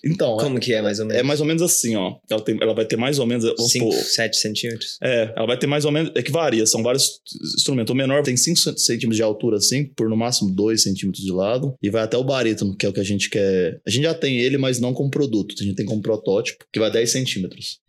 Então, 0.04 0.36
Como 0.36 0.60
que 0.60 0.72
é, 0.72 0.82
mais 0.82 1.00
ou 1.00 1.06
menos? 1.06 1.20
é 1.20 1.22
mais 1.24 1.40
ou 1.40 1.46
menos 1.46 1.62
assim, 1.62 1.96
ó. 1.96 2.16
Ela, 2.30 2.40
tem, 2.40 2.58
ela 2.60 2.74
vai 2.74 2.84
ter 2.84 2.96
mais 2.96 3.18
ou 3.18 3.26
menos. 3.26 3.44
Vamos 3.44 3.72
5, 3.72 3.90
supor, 3.90 4.04
7 4.04 4.36
centímetros? 4.36 4.98
é, 5.02 5.32
ela 5.36 5.46
vai 5.46 5.58
ter 5.58 5.66
mais 5.66 5.84
ou 5.84 5.92
menos. 5.92 6.12
É 6.14 6.22
que 6.22 6.30
varia, 6.30 6.66
são 6.66 6.82
vários 6.82 7.20
instrumentos. 7.56 7.92
O 7.92 7.96
menor 7.96 8.22
tem 8.22 8.36
5 8.36 8.58
centímetros 8.78 9.16
de 9.16 9.22
altura, 9.22 9.56
assim, 9.56 9.84
por 9.84 10.08
no 10.08 10.16
máximo 10.16 10.50
2 10.54 10.82
centímetros 10.82 11.24
de 11.24 11.32
lado. 11.32 11.74
E 11.82 11.90
vai 11.90 12.02
até 12.02 12.16
o 12.16 12.24
barítono, 12.24 12.76
que 12.76 12.86
é 12.86 12.88
o 12.88 12.92
que 12.92 13.00
a 13.00 13.04
gente 13.04 13.30
quer. 13.30 13.80
A 13.86 13.90
gente 13.90 14.02
já 14.04 14.14
tem 14.14 14.38
ele, 14.38 14.58
mas 14.58 14.80
não 14.80 14.92
como 14.92 15.10
produto. 15.10 15.54
A 15.58 15.62
gente 15.62 15.74
tem 15.76 15.86
como 15.86 16.02
protótipo, 16.02 16.64
que 16.72 16.78
vai 16.80 16.90
10 16.90 17.10
centímetros, 17.10 17.37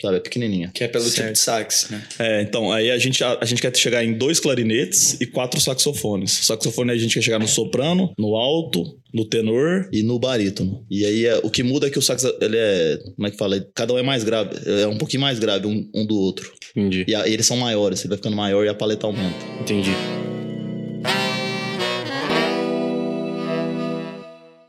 sabe? 0.02 0.18
É 0.18 0.20
pequenininha. 0.20 0.72
Que 0.74 0.84
é 0.84 0.88
pelo 0.88 1.04
tipo 1.06 1.16
Certo. 1.18 1.34
de 1.34 1.40
sax, 1.40 1.90
né? 1.90 2.04
É, 2.20 2.42
então, 2.42 2.72
aí 2.72 2.92
a 2.92 2.98
gente, 2.98 3.24
a, 3.24 3.38
a 3.42 3.46
gente 3.46 3.62
quer 3.62 3.76
chegar 3.76 4.04
em 4.04 4.14
dois 4.14 4.40
clarinetes 4.40 5.20
e 5.22 5.26
quatro 5.26 5.60
saxofones. 5.60 6.32
Saxofone 6.32 6.92
a 6.92 6.98
gente 6.98 7.14
quer 7.14 7.22
chegar 7.22 7.40
no 7.40 7.48
soprano, 7.48 8.14
no 8.18 8.36
alto, 8.36 8.84
no 9.14 9.26
tenor 9.26 9.90
e 9.92 10.04
no 10.04 10.20
barítono. 10.20 10.86
E 10.90 11.06
aí 11.06 11.26
é, 11.26 11.38
o 11.44 11.50
que 11.50 11.64
muda 11.64 11.88
é 11.88 11.90
que 11.90 11.98
o 12.00 12.02
sax, 12.02 12.24
ele 12.42 12.58
é. 12.58 12.98
Como 13.16 13.28
é 13.28 13.32
que 13.32 13.38
fala? 13.38 13.60
Cada 13.74 13.94
um 13.94 13.98
é 13.98 14.04
mais 14.04 14.24
grave. 14.24 14.52
É 14.82 14.88
um 14.88 14.98
pouquinho 14.98 15.22
mais 15.22 15.40
grave 15.40 15.66
um, 15.68 15.90
um 15.96 16.06
do 16.06 16.16
outro. 16.20 16.52
Entendi, 16.76 17.06
E, 17.08 17.16
a- 17.16 17.28
e 17.28 17.34
eles 17.34 17.46
são 17.48 17.58
maiores, 17.58 18.02
ele 18.02 18.10
vai 18.10 18.18
ficando 18.18 18.36
maior 18.36 18.64
e 18.66 18.70
a 18.70 18.74
paleta 18.76 19.08
aumenta. 19.08 19.46
entendi. 19.60 19.90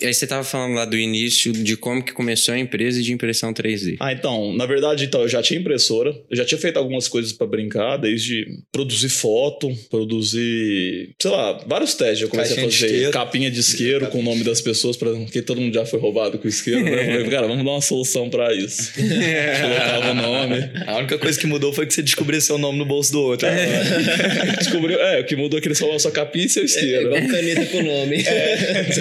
Aí 0.02 0.14
você 0.14 0.26
tava 0.26 0.44
falando 0.44 0.74
lá 0.74 0.84
do 0.84 0.96
início 0.96 1.52
de 1.52 1.76
como 1.76 2.02
que 2.02 2.12
começou 2.12 2.54
a 2.54 2.58
empresa 2.58 3.02
de 3.02 3.12
impressão 3.12 3.52
3D. 3.52 3.96
Ah, 4.00 4.12
então, 4.12 4.52
na 4.54 4.66
verdade, 4.66 5.04
então, 5.04 5.22
eu 5.22 5.28
já 5.28 5.42
tinha 5.42 5.58
impressora, 5.60 6.14
eu 6.30 6.36
já 6.36 6.44
tinha 6.44 6.58
feito 6.58 6.76
algumas 6.78 7.08
coisas 7.08 7.32
pra 7.32 7.46
brincar, 7.46 7.96
desde 7.96 8.46
produzir 8.72 9.08
foto, 9.08 9.72
produzir, 9.90 11.10
sei 11.20 11.30
lá, 11.30 11.52
vários 11.66 11.94
testes. 11.94 12.22
Eu 12.22 12.28
comecei 12.28 12.56
Caixinha 12.56 12.68
a 12.68 12.72
fazer 12.72 12.86
isqueiro. 12.86 13.12
capinha 13.12 13.50
de 13.50 13.60
isqueiro 13.60 14.06
com 14.08 14.20
o 14.20 14.22
nome 14.22 14.44
das 14.44 14.60
pessoas, 14.60 14.96
pra, 14.96 15.10
porque 15.12 15.42
todo 15.42 15.60
mundo 15.60 15.74
já 15.74 15.84
foi 15.84 15.98
roubado 15.98 16.38
com 16.38 16.48
isqueiro, 16.48 16.84
né? 16.84 17.02
Eu 17.02 17.12
falei, 17.12 17.30
cara, 17.30 17.46
vamos 17.46 17.64
dar 17.64 17.70
uma 17.72 17.80
solução 17.80 18.28
pra 18.30 18.52
isso. 18.54 18.92
Colocava 18.96 20.10
o 20.10 20.14
nome. 20.14 20.70
A 20.86 20.98
única 20.98 21.18
coisa 21.18 21.38
que 21.38 21.46
mudou 21.46 21.72
foi 21.72 21.86
que 21.86 21.94
você 21.94 22.02
descobriu 22.02 22.40
seu 22.40 22.58
nome 22.58 22.78
no 22.78 22.84
bolso 22.84 23.12
do 23.12 23.20
outro. 23.22 23.48
Descobriu, 24.58 24.98
é, 24.98 25.20
o 25.20 25.24
que 25.24 25.36
mudou 25.36 25.58
é 25.58 25.62
que 25.62 25.68
eles 25.68 25.78
falavam 25.78 25.98
só 25.98 26.10
capinha 26.10 26.46
e 26.46 26.48
seu 26.48 26.64
isqueiro. 26.64 27.14
igual 27.14 27.28
caneta 27.28 27.66
com 27.66 27.82
nome. 27.82 28.24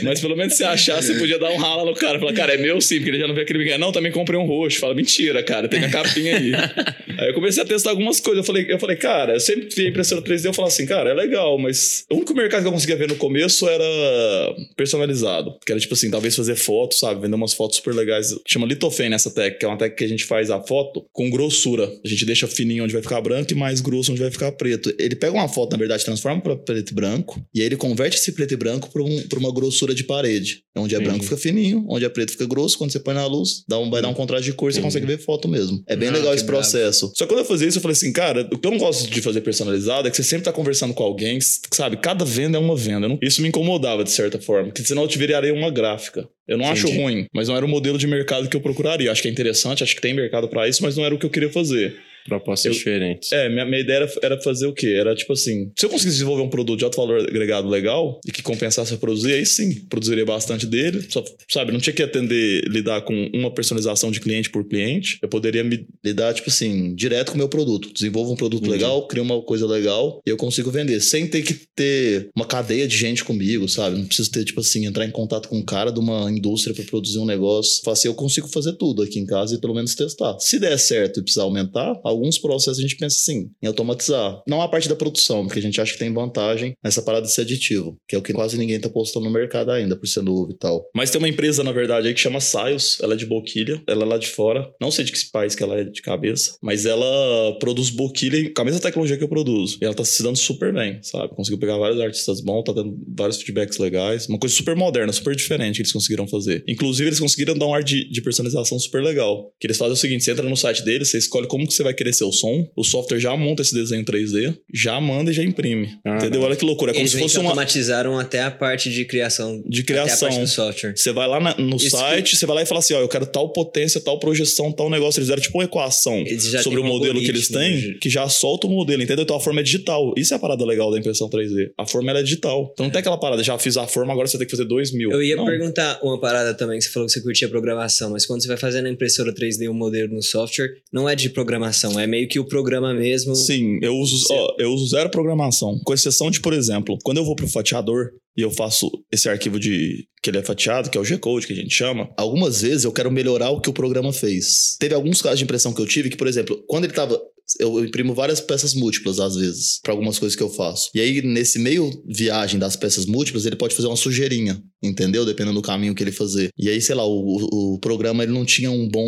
Mas 0.03 0.19
pelo 0.19 0.35
menos 0.35 0.53
se 0.55 0.63
achar, 0.89 1.01
você 1.01 1.13
podia 1.15 1.37
dar 1.37 1.51
um 1.51 1.57
rala 1.57 1.85
no 1.85 1.93
cara. 1.93 2.19
Falar, 2.19 2.33
cara, 2.33 2.53
é 2.53 2.57
meu 2.57 2.81
sim, 2.81 2.95
porque 2.97 3.11
ele 3.11 3.19
já 3.19 3.27
não 3.27 3.35
vê 3.35 3.41
aquele 3.41 3.59
brinquedo. 3.59 3.79
Não, 3.79 3.91
também 3.91 4.11
comprei 4.11 4.39
um 4.39 4.45
roxo. 4.45 4.79
Fala, 4.79 4.93
mentira, 4.93 5.41
cara, 5.43 5.67
tem 5.67 5.83
a 5.83 5.89
capinha 5.89 6.37
aí. 6.37 6.51
aí 7.17 7.29
eu 7.29 7.33
comecei 7.33 7.63
a 7.63 7.65
testar 7.65 7.91
algumas 7.91 8.19
coisas. 8.19 8.39
Eu 8.39 8.43
falei, 8.43 8.65
eu 8.69 8.79
falei, 8.79 8.95
cara, 8.95 9.33
eu 9.33 9.39
sempre 9.39 9.69
vi 9.73 9.85
a 9.85 9.89
impressora 9.89 10.21
3D. 10.21 10.45
Eu 10.45 10.53
falava 10.53 10.73
assim, 10.73 10.85
cara, 10.85 11.11
é 11.11 11.13
legal, 11.13 11.57
mas 11.57 12.05
o 12.09 12.15
único 12.15 12.33
mercado 12.33 12.61
que 12.61 12.67
eu 12.67 12.71
conseguia 12.71 12.95
ver 12.95 13.07
no 13.07 13.15
começo 13.15 13.67
era 13.67 14.55
personalizado. 14.75 15.55
Que 15.65 15.71
era 15.71 15.79
tipo 15.79 15.93
assim, 15.93 16.09
talvez 16.09 16.35
fazer 16.35 16.55
fotos, 16.55 16.99
sabe? 16.99 17.21
Vender 17.21 17.35
umas 17.35 17.53
fotos 17.53 17.77
super 17.77 17.93
legais. 17.93 18.35
Chama 18.47 18.65
Litofane 18.65 19.13
essa 19.13 19.31
técnica, 19.31 19.59
que 19.59 19.65
é 19.65 19.67
uma 19.67 19.77
técnica 19.77 19.97
que 19.97 20.03
a 20.05 20.07
gente 20.07 20.25
faz 20.25 20.49
a 20.49 20.61
foto 20.61 21.05
com 21.11 21.29
grossura. 21.29 21.89
A 22.03 22.07
gente 22.07 22.25
deixa 22.25 22.47
fininho 22.47 22.83
onde 22.83 22.93
vai 22.93 23.01
ficar 23.01 23.21
branco 23.21 23.51
e 23.51 23.55
mais 23.55 23.81
grosso 23.81 24.11
onde 24.11 24.21
vai 24.21 24.31
ficar 24.31 24.51
preto. 24.51 24.93
Ele 24.97 25.15
pega 25.15 25.33
uma 25.33 25.47
foto, 25.47 25.71
na 25.71 25.77
verdade, 25.77 26.03
transforma 26.03 26.41
pra 26.41 26.55
preto 26.55 26.91
e 26.91 26.93
branco, 26.93 27.43
e 27.53 27.61
aí 27.61 27.65
ele 27.65 27.75
converte 27.75 28.17
esse 28.17 28.31
preto 28.31 28.53
e 28.53 28.57
branco 28.57 28.89
pra, 28.89 29.03
um, 29.03 29.27
pra 29.27 29.39
uma 29.39 29.53
grossura 29.53 29.93
de 29.93 30.03
parede. 30.03 30.63
Onde 30.83 30.95
é 30.95 30.99
branco 30.99 31.23
fica 31.23 31.37
fininho, 31.37 31.85
onde 31.89 32.05
é 32.05 32.09
preto 32.09 32.31
fica 32.31 32.45
grosso. 32.45 32.77
Quando 32.77 32.91
você 32.91 32.99
põe 32.99 33.13
na 33.13 33.25
luz, 33.25 33.63
dá 33.67 33.77
um, 33.79 33.89
vai 33.89 34.01
dar 34.01 34.07
um 34.09 34.13
contraste 34.13 34.45
de 34.45 34.53
cor 34.53 34.69
e 34.69 34.73
você 34.73 34.81
consegue 34.81 35.05
ver 35.05 35.17
foto 35.19 35.47
mesmo. 35.47 35.83
É 35.87 35.95
bem 35.95 36.09
Ah, 36.09 36.13
legal 36.13 36.33
esse 36.33 36.43
brabo. 36.43 36.59
processo. 36.61 37.11
Só 37.15 37.25
que 37.25 37.33
quando 37.33 37.39
eu 37.39 37.45
fazia 37.45 37.67
isso, 37.67 37.77
eu 37.77 37.81
falei 37.81 37.93
assim, 37.93 38.11
cara, 38.11 38.47
o 38.51 38.57
que 38.57 38.67
eu 38.67 38.71
não 38.71 38.77
gosto 38.77 39.09
de 39.09 39.21
fazer 39.21 39.41
personalizado 39.41 40.07
é 40.07 40.11
que 40.11 40.17
você 40.17 40.23
sempre 40.23 40.45
tá 40.45 40.51
conversando 40.53 40.93
com 40.93 41.03
alguém, 41.03 41.39
sabe? 41.71 41.97
Cada 41.97 42.23
venda 42.25 42.57
é 42.57 42.61
uma 42.61 42.75
venda. 42.75 43.07
Não- 43.07 43.19
Isso 43.21 43.41
me 43.41 43.47
incomodava 43.49 44.03
de 44.03 44.11
certa 44.11 44.39
forma, 44.39 44.67
porque 44.69 44.83
senão 44.83 45.03
eu 45.03 45.07
te 45.07 45.17
viraria 45.17 45.53
uma 45.53 45.69
gráfica. 45.69 46.27
Eu 46.47 46.57
não 46.57 46.65
acho 46.65 46.87
Entendi. 46.87 47.01
ruim, 47.03 47.25
mas 47.33 47.47
não 47.47 47.55
era 47.55 47.65
o 47.65 47.69
modelo 47.69 47.97
de 47.97 48.07
mercado 48.07 48.49
que 48.49 48.55
eu 48.57 48.61
procuraria. 48.61 49.11
Acho 49.11 49.21
que 49.21 49.27
é 49.27 49.31
interessante, 49.31 49.83
acho 49.83 49.95
que 49.95 50.01
tem 50.01 50.13
mercado 50.13 50.47
pra 50.47 50.67
isso, 50.67 50.81
mas 50.81 50.95
não 50.97 51.05
era 51.05 51.13
o 51.13 51.19
que 51.19 51.25
eu 51.25 51.29
queria 51.29 51.49
fazer. 51.51 51.95
Propostas 52.29 52.65
Eu- 52.65 52.73
diferentes. 52.73 53.31
É, 53.31 53.49
minha, 53.49 53.65
minha 53.65 53.79
ideia 53.81 53.97
era, 53.97 54.11
era 54.21 54.41
fazer 54.41 54.67
o 54.67 54.73
quê? 54.73 54.95
Era 54.99 55.15
tipo 55.15 55.33
assim: 55.33 55.71
se 55.77 55.85
eu 55.85 55.89
conseguisse 55.89 56.17
desenvolver 56.17 56.43
um 56.43 56.49
produto 56.49 56.77
de 56.79 56.85
alto 56.85 56.97
valor 56.97 57.19
agregado 57.19 57.67
legal 57.67 58.19
e 58.27 58.31
que 58.31 58.41
compensasse 58.41 58.93
a 58.93 58.97
produzir, 58.97 59.33
aí 59.33 59.45
sim, 59.45 59.73
produziria 59.89 60.25
bastante 60.25 60.65
dele. 60.65 61.05
Só, 61.09 61.23
sabe, 61.49 61.71
não 61.71 61.79
tinha 61.79 61.93
que 61.93 62.03
atender, 62.03 62.63
lidar 62.67 63.01
com 63.01 63.29
uma 63.33 63.51
personalização 63.51 64.11
de 64.11 64.19
cliente 64.19 64.49
por 64.49 64.63
cliente. 64.65 65.17
Eu 65.21 65.29
poderia 65.29 65.63
me 65.63 65.85
lidar, 66.03 66.33
tipo 66.33 66.49
assim, 66.49 66.93
direto 66.95 67.29
com 67.29 67.35
o 67.35 67.37
meu 67.37 67.49
produto. 67.49 67.91
Desenvolvo 67.93 68.33
um 68.33 68.35
produto 68.35 68.61
Entendi. 68.63 68.73
legal, 68.77 69.07
crio 69.07 69.23
uma 69.23 69.41
coisa 69.41 69.65
legal 69.65 70.21
e 70.25 70.29
eu 70.29 70.37
consigo 70.37 70.69
vender, 70.71 70.99
sem 70.99 71.27
ter 71.27 71.41
que 71.41 71.53
ter 71.75 72.29
uma 72.35 72.45
cadeia 72.45 72.87
de 72.87 72.95
gente 72.95 73.23
comigo, 73.23 73.67
sabe? 73.67 73.97
Não 73.97 74.05
preciso 74.05 74.31
ter, 74.31 74.43
tipo 74.45 74.59
assim, 74.59 74.85
entrar 74.85 75.05
em 75.05 75.11
contato 75.11 75.47
com 75.49 75.57
um 75.57 75.63
cara 75.65 75.91
de 75.91 75.99
uma 75.99 76.29
indústria 76.31 76.73
para 76.75 76.83
produzir 76.85 77.19
um 77.19 77.25
negócio. 77.25 77.81
Falar 77.83 77.93
assim, 77.93 78.07
eu 78.07 78.13
consigo 78.15 78.47
fazer 78.47 78.73
tudo 78.73 79.01
aqui 79.01 79.19
em 79.19 79.25
casa 79.25 79.55
e 79.55 79.61
pelo 79.61 79.73
menos 79.73 79.95
testar. 79.95 80.37
Se 80.39 80.59
der 80.59 80.77
certo 80.77 81.19
e 81.19 81.23
precisar 81.23 81.43
aumentar, 81.43 81.99
algum 82.03 82.18
alguns 82.19 82.37
processos 82.37 82.79
a 82.79 82.81
gente 82.81 82.97
pensa 82.97 83.17
assim, 83.17 83.49
em 83.61 83.67
automatizar. 83.67 84.41
Não 84.47 84.61
a 84.61 84.67
parte 84.67 84.89
da 84.89 84.95
produção, 84.95 85.45
porque 85.45 85.59
a 85.59 85.61
gente 85.61 85.79
acha 85.79 85.93
que 85.93 85.99
tem 85.99 86.13
vantagem 86.13 86.75
nessa 86.83 87.01
parada 87.01 87.25
de 87.25 87.33
ser 87.33 87.41
aditivo, 87.41 87.97
que 88.07 88.15
é 88.15 88.19
o 88.19 88.21
que 88.21 88.33
quase 88.33 88.57
ninguém 88.57 88.79
tá 88.79 88.89
postando 88.89 89.25
no 89.25 89.31
mercado 89.31 89.71
ainda, 89.71 89.95
por 89.95 90.07
ser 90.07 90.21
novo 90.21 90.51
e 90.51 90.57
tal. 90.57 90.89
Mas 90.93 91.09
tem 91.09 91.19
uma 91.19 91.29
empresa, 91.29 91.63
na 91.63 91.71
verdade, 91.71 92.07
aí 92.07 92.13
que 92.13 92.19
chama 92.19 92.39
Saios, 92.39 92.99
ela 93.01 93.13
é 93.13 93.17
de 93.17 93.25
Boquilha, 93.25 93.81
ela 93.87 94.03
é 94.03 94.05
lá 94.05 94.17
de 94.17 94.27
fora. 94.27 94.69
Não 94.81 94.91
sei 94.91 95.05
de 95.05 95.11
que 95.11 95.19
país 95.31 95.55
que 95.55 95.63
ela 95.63 95.79
é 95.79 95.83
de 95.83 96.01
cabeça, 96.01 96.55
mas 96.61 96.85
ela 96.85 97.57
produz 97.59 97.89
Boquilha 97.89 98.51
com 98.53 98.61
a 98.61 98.65
mesma 98.65 98.79
tecnologia 98.79 99.17
que 99.17 99.23
eu 99.23 99.29
produzo. 99.29 99.77
E 99.81 99.85
ela 99.85 99.93
tá 99.93 100.03
se 100.03 100.21
dando 100.23 100.37
super 100.37 100.73
bem, 100.73 100.99
sabe? 101.01 101.33
Conseguiu 101.35 101.59
pegar 101.59 101.77
vários 101.77 101.99
artistas 101.99 102.41
bons, 102.41 102.63
tá 102.63 102.73
dando 102.73 102.97
vários 103.15 103.37
feedbacks 103.41 103.77
legais. 103.77 104.27
Uma 104.27 104.39
coisa 104.39 104.55
super 104.55 104.75
moderna, 104.75 105.11
super 105.13 105.35
diferente 105.35 105.75
que 105.75 105.81
eles 105.81 105.91
conseguiram 105.91 106.27
fazer. 106.27 106.63
Inclusive, 106.67 107.09
eles 107.09 107.19
conseguiram 107.19 107.57
dar 107.57 107.67
um 107.67 107.73
ar 107.73 107.83
de, 107.83 108.09
de 108.09 108.21
personalização 108.21 108.79
super 108.79 109.01
legal. 109.01 109.51
Que 109.59 109.67
eles 109.67 109.77
fazem 109.77 109.93
o 109.93 109.97
seguinte: 109.97 110.23
você 110.23 110.31
entra 110.31 110.47
no 110.47 110.55
site 110.55 110.83
deles, 110.83 111.09
você 111.09 111.17
escolhe 111.17 111.47
como 111.47 111.67
que 111.67 111.73
você 111.73 111.83
vai 111.83 111.93
querer 111.99 112.13
seu 112.13 112.31
som, 112.31 112.67
o 112.75 112.83
software 112.83 113.19
já 113.19 113.35
monta 113.35 113.61
esse 113.61 113.73
desenho 113.73 114.03
3D, 114.05 114.55
já 114.73 114.99
manda 114.99 115.31
e 115.31 115.33
já 115.33 115.43
imprime. 115.43 115.89
Ah, 116.05 116.15
entendeu? 116.17 116.41
Olha 116.41 116.55
que 116.55 116.63
loucura. 116.65 116.91
É 116.91 116.93
como 116.93 117.01
Eles 117.03 117.11
se 117.11 117.19
fosse 117.19 117.35
que 117.35 117.39
uma. 117.41 117.49
automatizaram 117.49 118.17
até 118.17 118.41
a 118.41 118.49
parte 118.51 118.89
de 118.89 119.05
criação. 119.05 119.61
De 119.67 119.81
Até 119.81 119.93
a 119.99 120.03
criação. 120.03 120.29
parte 120.29 120.41
do 120.41 120.47
software. 120.47 120.93
Você 120.95 121.11
vai 121.11 121.27
lá 121.27 121.39
na- 121.39 121.55
no 121.57 121.75
Isso 121.75 121.89
site, 121.91 122.35
você 122.37 122.45
vai 122.45 122.55
lá 122.57 122.61
e 122.63 122.65
fala 122.65 122.79
assim: 122.79 122.93
ó, 122.93 122.99
eu 123.01 123.07
quero 123.09 123.25
tal 123.25 123.51
potência, 123.51 123.99
tal 124.01 124.17
projeção, 124.19 124.71
tal 124.71 124.89
negócio. 124.89 125.19
Eles 125.19 125.27
fizeram 125.27 125.41
tipo 125.41 125.57
uma 125.57 125.65
equação 125.65 126.23
sobre 126.63 126.79
o 126.79 126.83
um 126.83 126.87
modelo 126.87 127.19
que 127.19 127.27
eles 127.29 127.47
têm, 127.47 127.79
já- 127.79 127.93
que 127.99 128.09
já 128.09 128.29
solta 128.29 128.67
o 128.67 128.69
modelo, 128.69 129.01
entendeu? 129.03 129.23
Então 129.23 129.35
a 129.35 129.39
forma 129.39 129.59
é 129.59 129.63
digital. 129.63 130.13
Isso 130.17 130.33
é 130.33 130.37
a 130.37 130.39
parada 130.39 130.65
legal 130.65 130.91
da 130.91 130.97
impressão 130.99 131.29
3D. 131.29 131.71
A 131.77 131.85
forma 131.85 132.09
ela 132.11 132.19
é 132.19 132.23
digital. 132.23 132.69
Então 132.73 132.85
não 132.85 132.91
tem 132.91 132.99
aquela 132.99 133.17
parada, 133.17 133.43
já 133.43 133.57
fiz 133.57 133.75
a 133.77 133.85
forma, 133.87 134.11
agora 134.13 134.27
você 134.27 134.37
tem 134.37 134.45
que 134.47 134.51
fazer 134.51 134.65
2 134.65 134.91
mil. 134.93 135.11
Eu 135.11 135.21
ia 135.21 135.35
Não. 135.35 135.45
perguntar 135.45 135.99
uma 136.01 136.19
parada 136.19 136.53
também, 136.53 136.77
que 136.79 136.85
você 136.85 136.89
falou 136.91 137.07
que 137.07 137.13
você 137.13 137.21
curtia 137.21 137.49
programação, 137.49 138.09
mas 138.11 138.25
quando 138.25 138.41
você 138.41 138.47
vai 138.47 138.57
fazer 138.57 138.81
na 138.81 138.89
impressora 138.89 139.33
3D 139.33 139.67
o 139.69 139.73
modelo 139.73 140.13
no 140.13 140.21
software, 140.23 140.69
não 140.93 141.07
é 141.09 141.15
de 141.15 141.29
programação, 141.29 141.88
é 141.97 142.05
meio 142.05 142.27
que 142.27 142.39
o 142.39 142.45
programa 142.45 142.93
mesmo. 142.93 143.33
Sim, 143.35 143.79
eu 143.81 143.95
uso, 143.95 144.25
ó, 144.31 144.55
eu 144.59 144.73
uso 144.73 144.87
zero 144.87 145.09
programação. 145.09 145.79
Com 145.85 145.93
exceção 145.93 146.29
de, 146.29 146.41
por 146.41 146.51
exemplo, 146.51 146.97
quando 147.03 147.17
eu 147.17 147.25
vou 147.25 147.35
pro 147.35 147.47
fatiador 147.47 148.09
e 148.35 148.41
eu 148.41 148.51
faço 148.51 148.91
esse 149.11 149.29
arquivo 149.29 149.59
de 149.59 150.05
que 150.21 150.29
ele 150.29 150.37
é 150.37 150.43
fatiado, 150.43 150.89
que 150.89 150.97
é 150.97 151.01
o 151.01 151.05
G-Code 151.05 151.47
que 151.47 151.53
a 151.53 151.55
gente 151.55 151.73
chama, 151.73 152.09
algumas 152.17 152.61
vezes 152.61 152.83
eu 152.83 152.91
quero 152.91 153.11
melhorar 153.11 153.49
o 153.51 153.61
que 153.61 153.69
o 153.69 153.73
programa 153.73 154.11
fez. 154.11 154.75
Teve 154.79 154.93
alguns 154.93 155.21
casos 155.21 155.39
de 155.39 155.45
impressão 155.45 155.73
que 155.73 155.81
eu 155.81 155.87
tive 155.87 156.09
que, 156.09 156.17
por 156.17 156.27
exemplo, 156.27 156.61
quando 156.67 156.83
ele 156.83 156.93
tava 156.93 157.19
eu 157.59 157.83
imprimo 157.83 158.13
várias 158.13 158.39
peças 158.41 158.73
múltiplas 158.73 159.19
às 159.19 159.35
vezes, 159.35 159.79
para 159.81 159.93
algumas 159.93 160.19
coisas 160.19 160.35
que 160.35 160.43
eu 160.43 160.49
faço. 160.49 160.89
E 160.93 160.99
aí, 160.99 161.21
nesse 161.21 161.59
meio 161.59 161.89
viagem 162.07 162.59
das 162.59 162.75
peças 162.75 163.05
múltiplas, 163.05 163.45
ele 163.45 163.55
pode 163.55 163.75
fazer 163.75 163.87
uma 163.87 163.95
sujeirinha, 163.95 164.61
entendeu? 164.83 165.25
Dependendo 165.25 165.55
do 165.55 165.61
caminho 165.61 165.95
que 165.95 166.03
ele 166.03 166.11
fazer. 166.11 166.49
E 166.57 166.69
aí, 166.69 166.81
sei 166.81 166.95
lá, 166.95 167.05
o, 167.05 167.73
o- 167.75 167.79
programa 167.79 168.23
ele 168.23 168.31
não 168.33 168.45
tinha 168.45 168.69
um 168.69 168.87
bom. 168.89 169.07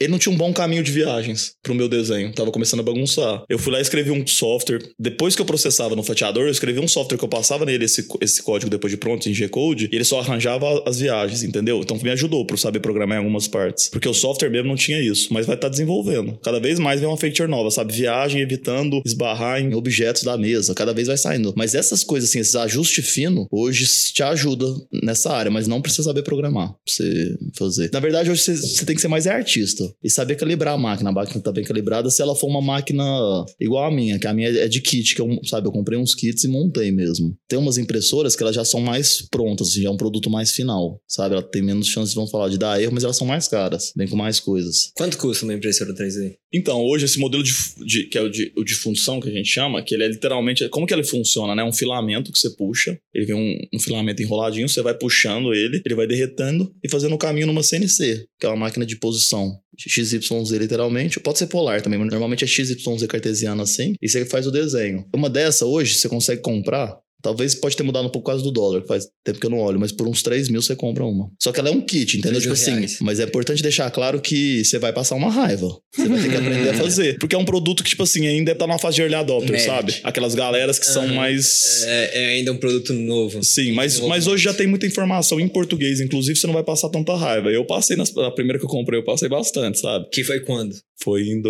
Ele 0.00 0.10
não 0.10 0.18
tinha 0.18 0.34
um 0.34 0.36
bom 0.36 0.52
caminho 0.52 0.82
de 0.82 0.90
viagens 0.90 1.52
pro 1.62 1.74
meu 1.76 1.88
desenho. 1.88 2.32
Tava 2.34 2.50
começando 2.50 2.80
a 2.80 2.82
bagunçar. 2.82 3.44
Eu 3.48 3.56
fui 3.56 3.72
lá 3.72 3.78
e 3.78 3.82
escrevi 3.82 4.10
um 4.10 4.26
software. 4.26 4.80
Depois 4.98 5.36
que 5.36 5.40
eu 5.42 5.46
processava 5.46 5.94
no 5.94 6.02
fatiador, 6.02 6.42
eu 6.46 6.50
escrevi 6.50 6.80
um 6.80 6.88
software 6.88 7.16
que 7.16 7.24
eu 7.24 7.28
passava 7.28 7.64
nele 7.64 7.84
esse, 7.84 8.04
esse 8.20 8.42
código 8.42 8.68
depois 8.68 8.90
de 8.90 8.96
pronto 8.96 9.28
em 9.28 9.32
G-Code. 9.34 9.88
E 9.92 9.94
ele 9.94 10.02
só 10.04 10.18
arranjava 10.18 10.82
as 10.84 10.98
viagens, 10.98 11.44
entendeu? 11.44 11.80
Então 11.80 11.96
me 12.02 12.10
ajudou 12.10 12.44
pra 12.44 12.54
eu 12.54 12.58
saber 12.58 12.80
programar 12.80 13.16
em 13.16 13.20
algumas 13.20 13.46
partes. 13.46 13.88
Porque 13.90 14.08
o 14.08 14.12
software 14.14 14.50
mesmo 14.50 14.66
não 14.68 14.74
tinha 14.76 15.00
isso. 15.00 15.32
Mas 15.32 15.46
vai 15.46 15.54
estar 15.54 15.68
desenvolvendo. 15.68 16.36
Cada 16.42 16.58
vez 16.58 16.80
mais 16.80 16.98
vem 16.98 17.08
uma 17.08 17.16
feature 17.32 17.50
nova, 17.50 17.70
sabe? 17.70 17.92
Viagem 17.92 18.40
evitando 18.40 19.02
esbarrar 19.04 19.60
em 19.60 19.74
objetos 19.74 20.22
da 20.22 20.36
mesa. 20.36 20.74
Cada 20.74 20.92
vez 20.92 21.08
vai 21.08 21.16
saindo. 21.16 21.52
Mas 21.56 21.74
essas 21.74 22.04
coisas, 22.04 22.28
assim, 22.28 22.38
esses 22.38 22.54
ajustes 22.54 23.08
finos, 23.08 23.46
hoje 23.50 23.86
te 24.12 24.22
ajuda 24.22 24.66
nessa 25.02 25.32
área. 25.32 25.50
Mas 25.50 25.66
não 25.66 25.80
precisa 25.80 26.04
saber 26.04 26.22
programar 26.22 26.68
pra 26.68 26.78
você 26.86 27.36
fazer. 27.56 27.90
Na 27.92 28.00
verdade, 28.00 28.30
hoje 28.30 28.42
você, 28.42 28.56
você 28.56 28.84
tem 28.84 28.94
que 28.94 29.02
ser 29.02 29.08
mais 29.08 29.26
artista. 29.26 29.92
E 30.02 30.10
saber 30.10 30.36
calibrar 30.36 30.74
a 30.74 30.78
máquina. 30.78 31.10
A 31.10 31.12
máquina 31.12 31.40
tá 31.40 31.50
bem 31.50 31.64
calibrada 31.64 32.10
se 32.10 32.20
ela 32.20 32.36
for 32.36 32.48
uma 32.48 32.60
máquina 32.60 33.04
igual 33.58 33.84
a 33.84 33.90
minha. 33.90 34.18
Que 34.18 34.26
a 34.26 34.34
minha 34.34 34.48
é 34.48 34.68
de 34.68 34.80
kit, 34.80 35.14
que 35.14 35.20
eu, 35.20 35.40
sabe? 35.44 35.66
Eu 35.66 35.72
comprei 35.72 35.98
uns 35.98 36.14
kits 36.14 36.44
e 36.44 36.48
montei 36.48 36.92
mesmo. 36.92 37.34
Tem 37.48 37.58
umas 37.58 37.78
impressoras 37.78 38.36
que 38.36 38.42
elas 38.42 38.54
já 38.54 38.64
são 38.64 38.80
mais 38.80 39.26
prontas. 39.30 39.70
Assim, 39.70 39.82
já 39.82 39.88
é 39.88 39.92
um 39.92 39.96
produto 39.96 40.28
mais 40.28 40.52
final, 40.52 41.00
sabe? 41.08 41.34
Ela 41.34 41.42
tem 41.42 41.62
menos 41.62 41.86
chances, 41.86 42.14
vamos 42.14 42.30
falar, 42.30 42.48
de 42.48 42.58
dar 42.58 42.80
erro, 42.80 42.92
mas 42.92 43.04
elas 43.04 43.16
são 43.16 43.26
mais 43.26 43.48
caras. 43.48 43.92
Vem 43.96 44.08
com 44.08 44.16
mais 44.16 44.40
coisas. 44.40 44.92
Quanto 44.96 45.16
custa 45.18 45.44
uma 45.44 45.54
impressora 45.54 45.94
3D? 45.94 46.34
Então, 46.52 46.82
hoje 46.82 47.06
esse 47.06 47.18
modelo 47.22 47.42
de, 47.42 47.52
de- 47.86 48.04
que 48.08 48.18
é 48.18 48.20
o 48.22 48.28
de, 48.28 48.52
o 48.56 48.62
de 48.64 48.74
função 48.74 49.20
que 49.20 49.28
a 49.28 49.32
gente 49.32 49.48
chama, 49.48 49.82
que 49.82 49.94
ele 49.94 50.04
é 50.04 50.08
literalmente. 50.08 50.68
Como 50.68 50.86
que 50.86 50.92
ele 50.94 51.04
funciona, 51.04 51.54
né? 51.54 51.64
Um 51.64 51.72
filamento 51.72 52.30
que 52.30 52.38
você 52.38 52.50
puxa. 52.50 52.98
Ele 53.14 53.26
vem 53.26 53.34
um, 53.34 53.76
um 53.76 53.80
filamento 53.80 54.22
enroladinho, 54.22 54.68
você 54.68 54.82
vai 54.82 54.94
puxando 54.94 55.54
ele, 55.54 55.80
ele 55.84 55.94
vai 55.94 56.06
derretendo 56.06 56.72
e 56.82 56.88
fazendo 56.90 57.14
o 57.14 57.18
caminho 57.18 57.46
numa 57.46 57.62
CNC, 57.62 58.26
que 58.38 58.46
é 58.46 58.48
uma 58.48 58.56
máquina 58.56 58.84
de 58.84 58.96
posição. 58.96 59.52
XYZ 59.78 60.50
literalmente, 60.52 61.18
pode 61.18 61.38
ser 61.38 61.46
polar 61.46 61.80
também, 61.80 61.98
mas 61.98 62.10
normalmente 62.10 62.44
é 62.44 62.46
XYZ 62.46 62.76
cartesiano 63.08 63.62
assim, 63.62 63.94
e 64.02 64.08
você 64.08 64.24
faz 64.26 64.46
o 64.46 64.50
desenho. 64.50 65.06
Uma 65.14 65.30
dessa 65.30 65.64
hoje 65.64 65.94
você 65.94 66.08
consegue 66.08 66.42
comprar 66.42 66.98
Talvez 67.22 67.54
pode 67.54 67.76
ter 67.76 67.82
mudado 67.84 68.06
um 68.06 68.10
pouco 68.10 68.24
por 68.24 68.32
causa 68.32 68.42
do 68.42 68.50
dólar, 68.50 68.82
faz 68.86 69.06
tempo 69.24 69.38
que 69.38 69.46
eu 69.46 69.50
não 69.50 69.58
olho, 69.60 69.78
mas 69.78 69.92
por 69.92 70.08
uns 70.08 70.22
3 70.22 70.48
mil 70.48 70.60
você 70.60 70.74
compra 70.74 71.04
uma. 71.04 71.30
Só 71.40 71.52
que 71.52 71.60
ela 71.60 71.68
é 71.68 71.72
um 71.72 71.80
kit, 71.80 72.18
entendeu? 72.18 72.40
3 72.40 72.42
Tipo 72.42 72.52
assim, 72.54 72.70
reais. 72.72 72.98
mas 73.00 73.20
é 73.20 73.24
importante 73.24 73.62
deixar 73.62 73.90
claro 73.90 74.20
que 74.20 74.64
você 74.64 74.78
vai 74.78 74.92
passar 74.92 75.14
uma 75.14 75.30
raiva. 75.30 75.68
Você 75.94 76.08
vai 76.08 76.20
ter 76.20 76.28
que 76.30 76.36
aprender 76.36 76.68
a 76.70 76.74
fazer. 76.82 77.18
Porque 77.18 77.34
é 77.34 77.38
um 77.38 77.44
produto 77.44 77.82
que, 77.84 77.90
tipo 77.90 78.02
assim, 78.02 78.26
ainda 78.26 78.54
tá 78.54 78.66
numa 78.66 78.78
fase 78.78 78.96
de 78.96 79.02
early 79.02 79.14
adopter, 79.14 79.60
sabe? 79.60 79.94
Aquelas 80.02 80.34
galeras 80.34 80.78
que 80.78 80.86
são 80.86 81.04
Aham. 81.04 81.14
mais. 81.14 81.84
É, 81.86 82.22
é 82.22 82.26
ainda 82.34 82.52
um 82.52 82.56
produto 82.58 82.92
novo. 82.92 83.42
Sim, 83.44 83.72
mas, 83.72 83.96
Novo. 83.96 84.08
mas 84.08 84.26
hoje 84.26 84.42
já 84.44 84.52
tem 84.54 84.66
muita 84.66 84.86
informação 84.86 85.38
em 85.38 85.48
português, 85.48 86.00
inclusive 86.00 86.38
você 86.38 86.46
não 86.46 86.54
vai 86.54 86.64
passar 86.64 86.88
tanta 86.88 87.14
raiva. 87.14 87.50
Eu 87.50 87.64
passei 87.64 87.96
nas, 87.96 88.12
na 88.14 88.30
primeira 88.30 88.58
que 88.58 88.64
eu 88.64 88.68
comprei, 88.68 88.98
eu 88.98 89.04
passei 89.04 89.28
bastante, 89.28 89.78
sabe? 89.78 90.08
Que 90.12 90.24
foi 90.24 90.40
quando? 90.40 90.74
Foi 91.02 91.22
em 91.22 91.40